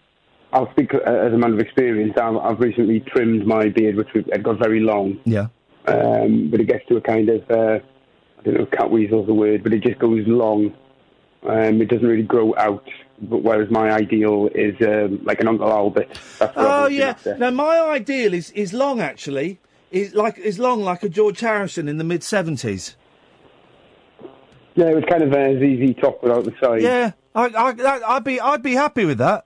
I'll 0.53 0.71
speak 0.71 0.95
uh, 0.95 0.99
as 0.99 1.33
a 1.33 1.39
man 1.39 1.53
of 1.53 1.61
experience. 1.61 2.15
I've, 2.17 2.37
I've 2.37 2.61
recently 2.61 3.01
trimmed 3.01 3.47
my 3.47 3.69
beard, 3.69 3.97
which 3.97 4.09
had 4.33 4.43
got 4.43 4.59
very 4.59 4.81
long. 4.81 5.19
Yeah. 5.25 5.49
Um, 5.87 6.51
but 6.51 6.61
it 6.61 6.65
gets 6.65 6.87
to 6.89 6.97
a 6.97 7.01
kind 7.01 7.29
of, 7.29 7.51
uh, 7.51 7.79
I 8.39 8.43
don't 8.43 8.55
know 8.55 8.63
if 8.63 8.71
Catweazle's 8.71 9.27
the 9.27 9.35
word, 9.35 9.63
but 9.63 9.73
it 9.73 9.83
just 9.83 9.99
goes 9.99 10.27
long. 10.27 10.75
Um, 11.43 11.81
it 11.81 11.89
doesn't 11.89 12.07
really 12.07 12.23
grow 12.23 12.55
out. 12.57 12.87
But 13.21 13.43
whereas 13.43 13.71
my 13.71 13.91
ideal 13.91 14.49
is 14.55 14.75
um, 14.81 15.21
like 15.25 15.41
an 15.41 15.49
Uncle 15.49 15.71
Albert. 15.71 16.09
That's 16.39 16.55
what 16.55 16.67
Oh 16.67 16.87
yeah. 16.87 17.11
after. 17.11 17.37
Now 17.37 17.51
my 17.51 17.81
ideal 17.81 18.35
is 18.35 18.51
is 18.53 18.73
long 18.73 19.01
actually. 19.01 19.59
Is 19.91 20.15
like 20.15 20.39
is 20.39 20.59
long 20.59 20.83
like 20.83 21.03
a 21.03 21.09
George 21.09 21.41
Harrison 21.41 21.89
in 21.89 21.97
the 21.99 22.05
mid 22.05 22.23
seventies. 22.23 22.95
Yeah, 24.79 24.91
it 24.91 24.95
was 24.95 25.05
kind 25.09 25.25
of 25.25 25.33
a 25.33 25.59
ZZ 25.59 26.01
top 26.01 26.23
without 26.23 26.45
the 26.45 26.53
side. 26.63 26.83
Yeah, 26.83 27.11
I, 27.35 27.47
I, 27.47 28.15
I'd 28.15 28.23
be, 28.23 28.41
I'd 28.41 28.63
be 28.63 28.75
happy 28.75 29.05
with 29.05 29.19
that. 29.19 29.45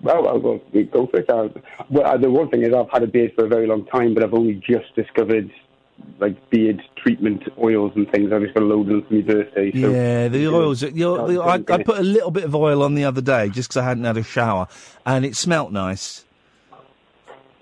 Well, 0.00 0.38
well 0.38 0.60
we 0.72 0.84
go 0.84 1.08
for 1.08 1.18
it. 1.18 1.28
Uh, 1.28 1.48
well, 1.90 2.16
the 2.18 2.30
one 2.30 2.48
thing 2.48 2.62
is 2.62 2.72
I've 2.72 2.90
had 2.90 3.02
a 3.02 3.08
beard 3.08 3.32
for 3.34 3.46
a 3.46 3.48
very 3.48 3.66
long 3.66 3.84
time, 3.86 4.14
but 4.14 4.22
I've 4.22 4.32
only 4.34 4.54
just 4.54 4.94
discovered 4.94 5.50
like 6.18 6.50
beard 6.50 6.80
treatment 6.96 7.42
oils 7.62 7.92
and 7.96 8.10
things. 8.10 8.32
I 8.32 8.38
just 8.38 8.54
got 8.54 8.62
a 8.62 8.66
load 8.66 8.82
of 8.82 8.86
them 8.88 9.02
for 9.02 9.14
my 9.14 9.20
birthday. 9.20 9.72
So 9.72 9.90
yeah, 9.90 10.28
the 10.28 10.48
oils. 10.48 10.80
The, 10.80 11.04
oil- 11.04 11.26
the, 11.26 11.42
I, 11.42 11.54
I 11.74 11.82
put 11.82 11.98
a 11.98 12.02
little 12.02 12.30
bit 12.30 12.44
of 12.44 12.54
oil 12.54 12.82
on 12.82 12.94
the 12.94 13.04
other 13.04 13.20
day 13.20 13.48
just 13.48 13.68
because 13.68 13.78
I 13.78 13.84
hadn't 13.84 14.04
had 14.04 14.16
a 14.16 14.22
shower, 14.22 14.68
and 15.04 15.24
it 15.24 15.36
smelt 15.36 15.72
nice. 15.72 16.24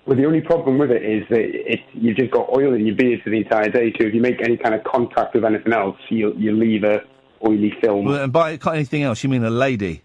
Well, 0.05 0.17
the 0.17 0.25
only 0.25 0.41
problem 0.41 0.77
with 0.77 0.91
it 0.91 1.03
is 1.03 1.27
that 1.29 1.39
it, 1.39 1.79
you've 1.93 2.17
just 2.17 2.31
got 2.31 2.49
oil 2.49 2.73
in 2.73 2.85
your 2.85 2.95
beard 2.95 3.21
for 3.23 3.29
the 3.29 3.37
entire 3.37 3.69
day. 3.69 3.93
So 3.99 4.05
if 4.07 4.13
you 4.13 4.21
make 4.21 4.41
any 4.41 4.57
kind 4.57 4.73
of 4.73 4.83
contact 4.83 5.35
with 5.35 5.45
anything 5.45 5.73
else, 5.73 5.97
you 6.09 6.33
you 6.37 6.51
leave 6.51 6.83
a 6.83 7.01
oily 7.45 7.73
film. 7.81 8.05
Well, 8.05 8.23
and 8.23 8.33
by 8.33 8.57
anything 8.73 9.03
else, 9.03 9.23
you 9.23 9.29
mean 9.29 9.43
a 9.43 9.49
lady? 9.49 10.01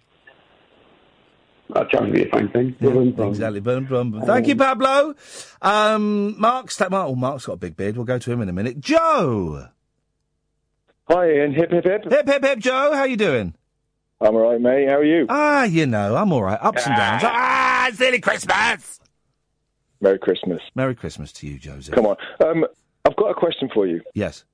That 1.70 1.90
tries 1.90 2.06
to 2.06 2.12
be 2.12 2.24
a 2.24 2.28
fine 2.28 2.48
thing. 2.50 2.76
exactly. 2.80 3.60
Boom, 3.60 3.86
boom, 3.86 4.12
boom. 4.12 4.22
Thank 4.22 4.46
you, 4.46 4.56
Pablo. 4.56 5.14
Um, 5.60 6.40
Mark's, 6.40 6.78
Mark, 6.78 6.92
oh, 6.92 7.14
Mark's 7.14 7.46
got 7.46 7.54
a 7.54 7.56
big 7.56 7.76
beard. 7.76 7.96
We'll 7.96 8.04
go 8.04 8.18
to 8.18 8.32
him 8.32 8.40
in 8.40 8.48
a 8.48 8.52
minute. 8.52 8.80
Joe. 8.80 9.68
Hi, 11.08 11.24
Iain. 11.30 11.52
Hip, 11.54 11.70
hip, 11.70 11.84
hip. 11.84 12.04
Hip, 12.04 12.26
hip, 12.26 12.44
hip, 12.44 12.58
Joe. 12.60 12.92
How 12.94 13.04
you 13.04 13.16
doing? 13.16 13.54
I'm 14.20 14.34
all 14.34 14.50
right, 14.50 14.60
mate. 14.60 14.88
How 14.88 14.96
are 14.96 15.04
you? 15.04 15.26
Ah, 15.28 15.64
you 15.64 15.86
know, 15.86 16.16
I'm 16.16 16.32
all 16.32 16.42
right. 16.42 16.58
Ups 16.60 16.86
and 16.86 16.96
downs. 16.96 17.22
Ah, 17.24 17.88
it's 17.88 18.00
nearly 18.00 18.20
Christmas. 18.20 19.00
Merry 20.00 20.18
Christmas. 20.18 20.60
Merry 20.74 20.94
Christmas 20.94 21.32
to 21.34 21.46
you, 21.46 21.58
Joseph. 21.58 21.94
Come 21.94 22.06
on. 22.06 22.16
Um, 22.44 22.66
I've 23.04 23.16
got 23.16 23.30
a 23.30 23.34
question 23.34 23.68
for 23.72 23.86
you. 23.86 24.02
Yes. 24.14 24.44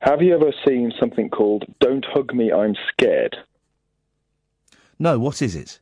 Have 0.00 0.22
you 0.22 0.34
ever 0.34 0.52
seen 0.66 0.92
something 0.98 1.28
called 1.30 1.64
"Don't 1.80 2.04
Hug 2.04 2.34
Me, 2.34 2.52
I'm 2.52 2.74
Scared"? 2.92 3.36
No. 4.98 5.18
What 5.18 5.42
is 5.42 5.54
it? 5.54 5.80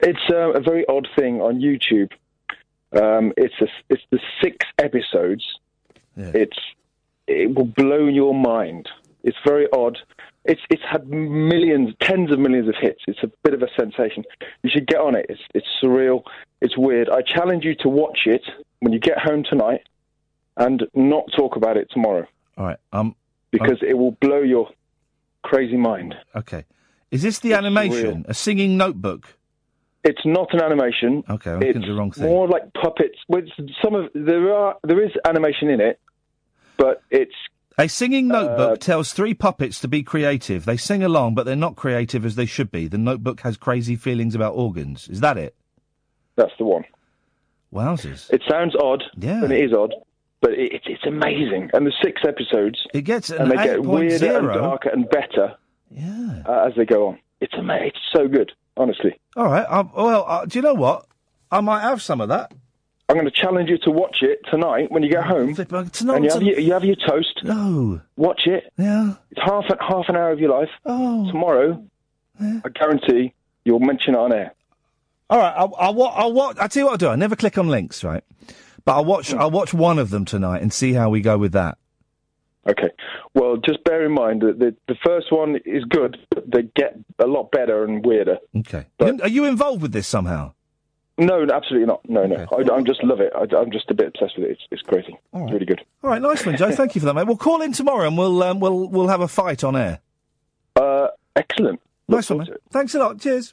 It's 0.00 0.30
uh, 0.30 0.52
a 0.52 0.60
very 0.60 0.86
odd 0.88 1.08
thing 1.16 1.40
on 1.40 1.60
YouTube. 1.60 2.12
Um, 2.92 3.32
it's 3.36 3.54
a, 3.60 3.66
it's 3.90 4.02
the 4.10 4.20
six 4.42 4.66
episodes. 4.78 5.44
It's 6.16 6.58
it 7.26 7.54
will 7.54 7.66
blow 7.66 8.06
your 8.06 8.34
mind. 8.34 8.88
It's 9.22 9.36
very 9.46 9.68
odd. 9.72 9.98
It's 10.44 10.60
it's 10.70 10.82
had 10.90 11.08
millions, 11.08 11.94
tens 12.00 12.32
of 12.32 12.38
millions 12.38 12.68
of 12.68 12.74
hits. 12.80 13.02
It's 13.06 13.22
a 13.22 13.30
bit 13.44 13.54
of 13.54 13.62
a 13.62 13.68
sensation. 13.78 14.24
You 14.62 14.70
should 14.70 14.86
get 14.86 14.98
on 14.98 15.14
it. 15.14 15.26
It's 15.28 15.40
it's 15.54 15.66
surreal. 15.82 16.22
It's 16.60 16.76
weird. 16.76 17.08
I 17.08 17.22
challenge 17.22 17.64
you 17.64 17.74
to 17.80 17.88
watch 17.88 18.20
it 18.26 18.42
when 18.80 18.92
you 18.92 18.98
get 18.98 19.18
home 19.18 19.44
tonight, 19.48 19.82
and 20.56 20.84
not 20.94 21.24
talk 21.36 21.56
about 21.56 21.76
it 21.76 21.88
tomorrow 21.92 22.26
All 22.56 22.64
right. 22.64 22.78
Um. 22.92 23.14
because 23.50 23.78
it 23.82 23.94
will 23.94 24.12
blow 24.12 24.40
your 24.40 24.70
crazy 25.42 25.76
mind. 25.76 26.14
Okay. 26.34 26.64
Is 27.10 27.22
this 27.22 27.38
the 27.38 27.54
animation? 27.54 28.26
A 28.28 28.34
singing 28.34 28.76
notebook? 28.76 29.37
It's 30.04 30.20
not 30.24 30.52
an 30.54 30.62
animation. 30.62 31.24
Okay, 31.28 31.50
I'm 31.52 31.62
it's 31.62 31.78
the 31.84 31.92
wrong 31.94 32.12
thing. 32.12 32.24
more 32.24 32.46
like 32.48 32.72
puppets. 32.74 33.18
With 33.28 33.46
some 33.82 33.94
of 33.94 34.06
there 34.14 34.52
are 34.54 34.76
there 34.84 35.04
is 35.04 35.10
animation 35.26 35.68
in 35.70 35.80
it, 35.80 35.98
but 36.76 37.02
it's 37.10 37.34
A 37.78 37.88
singing 37.88 38.28
notebook 38.28 38.70
Uh, 38.72 38.76
tells 38.76 39.12
three 39.12 39.34
puppets 39.34 39.80
to 39.80 39.88
be 39.88 40.02
creative. 40.02 40.64
They 40.64 40.76
sing 40.76 41.02
along, 41.02 41.34
but 41.34 41.46
they're 41.46 41.56
not 41.56 41.74
creative 41.76 42.24
as 42.24 42.36
they 42.36 42.46
should 42.46 42.70
be. 42.70 42.86
The 42.88 42.98
notebook 42.98 43.40
has 43.40 43.56
crazy 43.56 43.96
feelings 43.96 44.34
about 44.34 44.54
organs. 44.54 45.08
Is 45.08 45.20
that 45.20 45.36
it? 45.36 45.54
that's 46.36 46.52
the 46.58 46.64
one. 46.64 46.84
Wowzers. 47.74 48.30
It 48.32 48.42
sounds 48.48 48.74
odd, 48.76 49.02
Yeah. 49.16 49.42
and 49.44 49.52
it 49.52 49.60
is 49.62 49.72
odd, 49.74 49.92
but 50.40 50.52
it, 50.52 50.72
it's 50.72 50.84
it's 50.88 51.04
amazing. 51.06 51.70
And 51.74 51.86
the 51.86 51.92
six 52.02 52.22
episodes, 52.26 52.78
it 52.94 53.02
gets 53.02 53.30
and 53.30 53.50
an 53.50 53.56
they 53.56 53.64
get 53.64 53.82
weirder 53.82 54.38
and 54.38 54.46
darker 54.48 54.88
and 54.90 55.08
better. 55.10 55.54
Yeah. 55.90 56.42
Uh, 56.46 56.66
as 56.68 56.74
they 56.76 56.84
go 56.86 57.08
on, 57.08 57.18
it's 57.40 57.54
ama- 57.58 57.80
It's 57.82 57.98
so 58.14 58.28
good, 58.28 58.52
honestly. 58.78 59.20
All 59.36 59.46
right. 59.46 59.66
Um, 59.68 59.90
well, 59.94 60.24
uh, 60.26 60.46
do 60.46 60.58
you 60.58 60.62
know 60.62 60.74
what? 60.74 61.06
I 61.50 61.60
might 61.60 61.82
have 61.82 62.00
some 62.00 62.20
of 62.20 62.28
that. 62.28 62.52
I'm 63.08 63.16
going 63.16 63.24
to 63.24 63.30
challenge 63.30 63.70
you 63.70 63.78
to 63.78 63.90
watch 63.90 64.18
it 64.20 64.40
tonight 64.50 64.90
when 64.90 65.02
you 65.02 65.10
get 65.10 65.24
home. 65.24 65.54
tonight, 65.54 66.00
and 66.00 66.24
you 66.24 66.30
have, 66.30 66.42
your, 66.42 66.60
you 66.60 66.72
have 66.74 66.84
your 66.84 66.96
toast. 66.96 67.40
No. 67.42 68.02
Watch 68.16 68.42
it. 68.46 68.70
Yeah. 68.76 69.14
It's 69.30 69.40
half 69.42 69.64
an, 69.70 69.78
half 69.80 70.04
an 70.08 70.16
hour 70.16 70.30
of 70.30 70.38
your 70.40 70.50
life. 70.50 70.68
Oh. 70.84 71.26
Tomorrow, 71.30 71.82
I 72.38 72.68
guarantee 72.74 73.34
you'll 73.64 73.80
mention 73.80 74.14
it 74.14 74.18
on 74.18 74.32
air. 74.32 74.54
All 75.30 75.38
right. 75.38 75.54
I'll, 75.56 75.74
I'll, 75.78 76.02
I'll, 76.02 76.40
I'll 76.40 76.68
tell 76.68 76.80
you 76.80 76.84
what 76.84 76.92
I'll 76.92 76.98
do. 76.98 77.08
I 77.08 77.16
never 77.16 77.34
click 77.34 77.56
on 77.56 77.68
links, 77.68 78.04
right? 78.04 78.22
But 78.84 78.94
I'll 78.94 79.04
watch. 79.06 79.32
I'll 79.32 79.50
watch 79.50 79.72
one 79.72 79.98
of 79.98 80.10
them 80.10 80.24
tonight 80.24 80.60
and 80.62 80.72
see 80.72 80.92
how 80.92 81.08
we 81.08 81.20
go 81.20 81.38
with 81.38 81.52
that. 81.52 81.78
Okay. 82.68 82.90
Well, 83.34 83.56
just 83.56 83.82
bear 83.84 84.04
in 84.04 84.12
mind 84.12 84.42
that 84.42 84.58
the, 84.58 84.74
the 84.88 84.96
first 85.04 85.32
one 85.32 85.56
is 85.64 85.84
good, 85.84 86.18
but 86.30 86.50
they 86.50 86.62
get 86.76 86.98
a 87.18 87.26
lot 87.26 87.50
better 87.50 87.84
and 87.84 88.04
weirder. 88.04 88.36
Okay. 88.58 88.86
You- 89.00 89.18
Are 89.22 89.28
you 89.28 89.44
involved 89.46 89.80
with 89.82 89.92
this 89.92 90.06
somehow? 90.06 90.52
No, 91.20 91.44
no, 91.44 91.52
absolutely 91.52 91.86
not. 91.86 92.08
No, 92.08 92.26
no. 92.26 92.46
I, 92.52 92.72
I 92.74 92.82
just 92.82 93.02
love 93.02 93.20
it. 93.20 93.32
I, 93.34 93.40
I'm 93.56 93.72
just 93.72 93.90
a 93.90 93.94
bit 93.94 94.06
obsessed 94.08 94.38
with 94.38 94.46
it. 94.46 94.52
It's, 94.52 94.60
it's 94.70 94.82
crazy. 94.82 95.18
It's 95.34 95.52
really 95.52 95.66
good. 95.66 95.80
All 96.04 96.10
right, 96.10 96.22
nice 96.22 96.46
one, 96.46 96.56
Joe. 96.56 96.70
Thank 96.70 96.94
you 96.94 97.00
for 97.00 97.06
that, 97.06 97.14
mate. 97.14 97.26
We'll 97.26 97.36
call 97.36 97.60
in 97.62 97.72
tomorrow 97.72 98.06
and 98.06 98.16
we'll 98.16 98.40
um, 98.44 98.60
we'll 98.60 98.88
we'll 98.88 99.08
have 99.08 99.20
a 99.20 99.26
fight 99.26 99.64
on 99.64 99.74
air. 99.74 99.98
Uh, 100.76 101.08
excellent. 101.34 101.80
Nice 102.06 102.30
one, 102.30 102.38
mate. 102.38 102.50
Thanks 102.70 102.94
a 102.94 103.00
lot. 103.00 103.18
Cheers. 103.18 103.52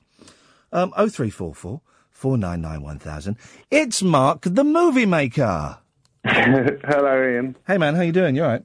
Um, 0.71 0.93
oh 0.95 1.09
three 1.09 1.31
four 1.31 1.55
four 1.55 1.81
four 2.11 2.37
nine 2.37 2.61
nine 2.61 2.83
one 2.83 2.99
thousand. 2.99 3.37
It's 3.71 4.03
Mark, 4.03 4.41
the 4.43 4.63
movie 4.63 5.07
maker. 5.07 5.79
Hello, 6.23 7.07
Iain. 7.07 7.55
Hey, 7.65 7.79
man. 7.79 7.95
How 7.95 8.01
you 8.01 8.11
doing? 8.11 8.35
You 8.35 8.43
all 8.43 8.49
right? 8.49 8.63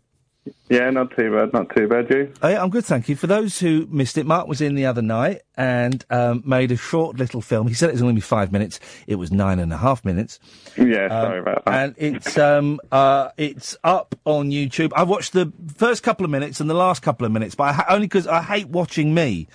Yeah, 0.68 0.88
not 0.90 1.10
too 1.16 1.32
bad, 1.32 1.52
not 1.52 1.74
too 1.74 1.88
bad, 1.88 2.08
you? 2.10 2.32
Hey, 2.40 2.56
I'm 2.56 2.70
good, 2.70 2.84
thank 2.84 3.08
you. 3.08 3.16
For 3.16 3.26
those 3.26 3.58
who 3.58 3.86
missed 3.90 4.16
it, 4.18 4.24
Mark 4.24 4.46
was 4.46 4.60
in 4.60 4.76
the 4.76 4.86
other 4.86 5.02
night 5.02 5.42
and 5.56 6.04
um, 6.10 6.42
made 6.46 6.70
a 6.70 6.76
short 6.76 7.16
little 7.18 7.40
film. 7.40 7.66
He 7.66 7.74
said 7.74 7.88
it 7.88 7.92
was 7.94 8.02
only 8.02 8.14
be 8.14 8.20
five 8.20 8.52
minutes. 8.52 8.78
It 9.08 9.16
was 9.16 9.32
nine 9.32 9.58
and 9.58 9.72
a 9.72 9.76
half 9.76 10.04
minutes. 10.04 10.38
Yeah, 10.76 11.08
sorry 11.08 11.40
about 11.40 11.64
that. 11.64 11.74
And 11.74 11.94
it's 11.98 12.38
um 12.38 12.78
uh 12.92 13.30
it's 13.36 13.76
up 13.82 14.14
on 14.24 14.50
YouTube. 14.50 14.92
I 14.94 15.02
watched 15.02 15.32
the 15.32 15.52
first 15.76 16.02
couple 16.04 16.24
of 16.24 16.30
minutes 16.30 16.60
and 16.60 16.70
the 16.70 16.74
last 16.74 17.02
couple 17.02 17.26
of 17.26 17.32
minutes, 17.32 17.54
but 17.56 17.64
I 17.64 17.72
ha- 17.72 17.86
only 17.88 18.06
because 18.06 18.26
I 18.28 18.40
hate 18.42 18.68
watching 18.68 19.12
me. 19.12 19.48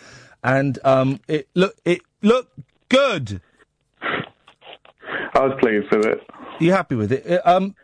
And 0.44 0.78
um 0.84 1.22
it 1.30 1.48
look 1.56 1.76
it 1.86 2.02
looked 2.22 2.60
good. 2.90 3.40
I 5.34 5.40
was 5.46 5.54
pleased 5.60 5.88
with 5.92 6.06
it. 6.06 6.22
You 6.60 6.72
happy 6.72 6.96
with 6.96 7.12
it? 7.12 7.26
Uh, 7.26 7.42
Um, 7.46 7.76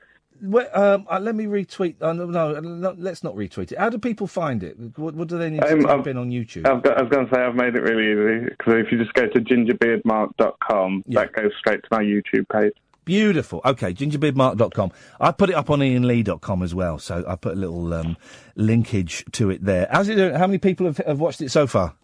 um, 0.74 1.06
uh, 1.10 1.20
let 1.20 1.36
me 1.36 1.46
retweet. 1.46 1.96
Uh, 2.02 2.14
no, 2.14 2.26
no, 2.26 2.60
no, 2.60 2.96
let's 2.98 3.24
not 3.24 3.36
retweet 3.36 3.72
it. 3.72 3.78
How 3.78 3.90
do 3.90 3.98
people 3.98 4.28
find 4.28 4.64
it? 4.64 4.76
What, 4.98 5.14
what 5.16 5.28
do 5.28 5.38
they 5.38 5.50
need 5.50 5.62
to 5.62 5.74
Um, 5.74 5.82
type 5.84 6.00
I've- 6.00 6.10
in 6.10 6.18
on 6.18 6.30
YouTube? 6.32 6.68
I've 6.68 6.82
got, 6.84 6.98
I 6.98 7.02
was 7.04 7.12
going 7.12 7.28
to 7.28 7.34
say 7.36 7.42
I've 7.42 7.56
made 7.56 7.76
it 7.76 7.82
really 7.82 8.12
easy 8.12 8.46
because 8.58 8.74
if 8.86 8.92
you 8.92 8.98
just 8.98 9.14
go 9.14 9.28
to 9.28 9.40
gingerbeardmark.com, 9.40 11.04
that 11.08 11.34
goes 11.34 11.52
straight 11.60 11.82
to 11.84 11.88
my 11.92 12.04
YouTube 12.04 12.48
page. 12.50 12.74
Beautiful. 13.04 13.62
Okay, 13.66 13.94
gingerbeardmark.com. 13.94 14.92
I 15.20 15.32
put 15.32 15.50
it 15.50 15.56
up 15.56 15.70
on 15.70 15.80
iainlee.com 15.80 16.62
as 16.64 16.76
well, 16.76 17.00
so 17.00 17.24
I 17.28 17.36
put 17.36 17.54
a 17.54 17.60
little 17.60 17.94
um, 17.94 18.16
linkage 18.56 19.26
to 19.34 19.50
it 19.50 19.64
there. 19.66 19.88
How's 19.92 20.08
it 20.08 20.16
doing? 20.16 20.36
How 20.36 20.46
many 20.48 20.60
people 20.60 20.86
have, 20.86 20.98
have 20.98 21.20
watched 21.20 21.42
it 21.42 21.50
so 21.52 21.66
far? 21.66 21.96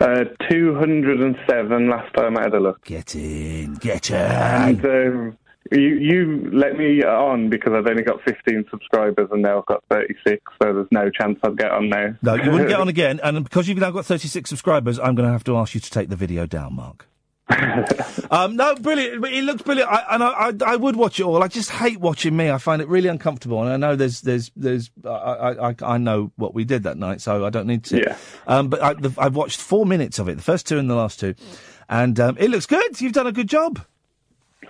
Uh, 0.00 0.24
207 0.50 1.88
last 1.90 2.12
time 2.14 2.36
I 2.38 2.42
had 2.42 2.54
a 2.54 2.60
look. 2.60 2.82
Get 2.84 3.14
in, 3.14 3.74
get 3.74 4.10
in. 4.10 4.16
And 4.16 4.84
um, 4.84 5.38
you, 5.70 5.80
you 5.80 6.50
let 6.52 6.76
me 6.76 7.02
on 7.02 7.48
because 7.48 7.72
I've 7.74 7.86
only 7.86 8.02
got 8.02 8.22
15 8.22 8.64
subscribers 8.70 9.28
and 9.30 9.42
now 9.42 9.58
I've 9.58 9.66
got 9.66 9.82
36, 9.90 10.42
so 10.62 10.72
there's 10.72 10.88
no 10.90 11.10
chance 11.10 11.38
I'd 11.44 11.56
get 11.56 11.70
on 11.70 11.88
now. 11.88 12.14
No, 12.22 12.34
you 12.34 12.50
wouldn't 12.50 12.68
get 12.68 12.80
on 12.80 12.88
again, 12.96 13.20
and 13.22 13.44
because 13.44 13.68
you've 13.68 13.78
now 13.78 13.90
got 13.90 14.04
36 14.04 14.48
subscribers, 14.48 14.98
I'm 14.98 15.14
going 15.14 15.26
to 15.26 15.32
have 15.32 15.44
to 15.44 15.56
ask 15.56 15.74
you 15.74 15.80
to 15.80 15.90
take 15.90 16.08
the 16.08 16.16
video 16.16 16.46
down, 16.46 16.74
Mark. 16.74 17.06
um, 18.30 18.56
no, 18.56 18.74
brilliant. 18.76 19.24
It 19.26 19.44
looks 19.44 19.62
brilliant, 19.62 19.90
I, 19.90 20.04
and 20.10 20.22
I, 20.22 20.28
I, 20.28 20.52
I 20.72 20.76
would 20.76 20.96
watch 20.96 21.20
it 21.20 21.24
all. 21.24 21.42
I 21.42 21.48
just 21.48 21.70
hate 21.70 21.98
watching 21.98 22.36
me. 22.36 22.50
I 22.50 22.58
find 22.58 22.80
it 22.80 22.88
really 22.88 23.08
uncomfortable, 23.08 23.62
and 23.62 23.70
I 23.72 23.76
know 23.76 23.96
there's, 23.96 24.20
there's, 24.22 24.50
there's. 24.56 24.90
I, 25.04 25.08
I, 25.08 25.74
I- 25.82 25.98
know 25.98 26.32
what 26.36 26.54
we 26.54 26.64
did 26.64 26.84
that 26.84 26.96
night, 26.96 27.20
so 27.20 27.44
I 27.44 27.50
don't 27.50 27.66
need 27.66 27.84
to. 27.84 27.98
Yeah. 27.98 28.16
Um, 28.46 28.68
but 28.68 28.82
I, 28.82 28.94
the, 28.94 29.12
I've 29.18 29.36
watched 29.36 29.60
four 29.60 29.86
minutes 29.86 30.18
of 30.18 30.28
it, 30.28 30.36
the 30.36 30.42
first 30.42 30.66
two 30.66 30.78
and 30.78 30.88
the 30.88 30.94
last 30.94 31.20
two, 31.20 31.34
and 31.88 32.18
um, 32.18 32.36
it 32.38 32.48
looks 32.50 32.66
good. 32.66 33.00
You've 33.00 33.12
done 33.12 33.26
a 33.26 33.32
good 33.32 33.48
job. 33.48 33.84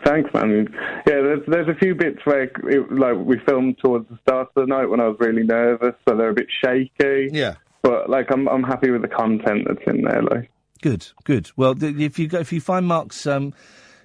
Thanks, 0.04 0.30
man. 0.34 0.68
Yeah, 1.06 1.20
there's 1.22 1.42
there's 1.46 1.68
a 1.68 1.74
few 1.74 1.94
bits 1.94 2.18
where 2.24 2.42
it, 2.42 2.92
like 2.92 3.16
we 3.16 3.38
filmed 3.46 3.78
towards 3.78 4.08
the 4.08 4.18
start 4.22 4.48
of 4.56 4.66
the 4.66 4.66
night 4.66 4.86
when 4.86 5.00
I 5.00 5.08
was 5.08 5.16
really 5.20 5.44
nervous, 5.44 5.94
so 6.08 6.16
they're 6.16 6.30
a 6.30 6.34
bit 6.34 6.48
shaky. 6.64 7.28
Yeah. 7.30 7.54
But 7.82 8.10
like 8.10 8.28
I'm 8.32 8.48
I'm 8.48 8.62
happy 8.62 8.90
with 8.90 9.02
the 9.02 9.08
content 9.08 9.66
that's 9.68 9.86
in 9.86 10.02
there. 10.02 10.22
Like 10.22 10.50
Good, 10.82 11.06
good. 11.22 11.50
Well, 11.56 11.76
th- 11.76 11.96
if 11.96 12.18
you 12.18 12.26
go, 12.26 12.40
if 12.40 12.52
you 12.52 12.60
find 12.60 12.86
Mark's 12.86 13.24
um, 13.24 13.54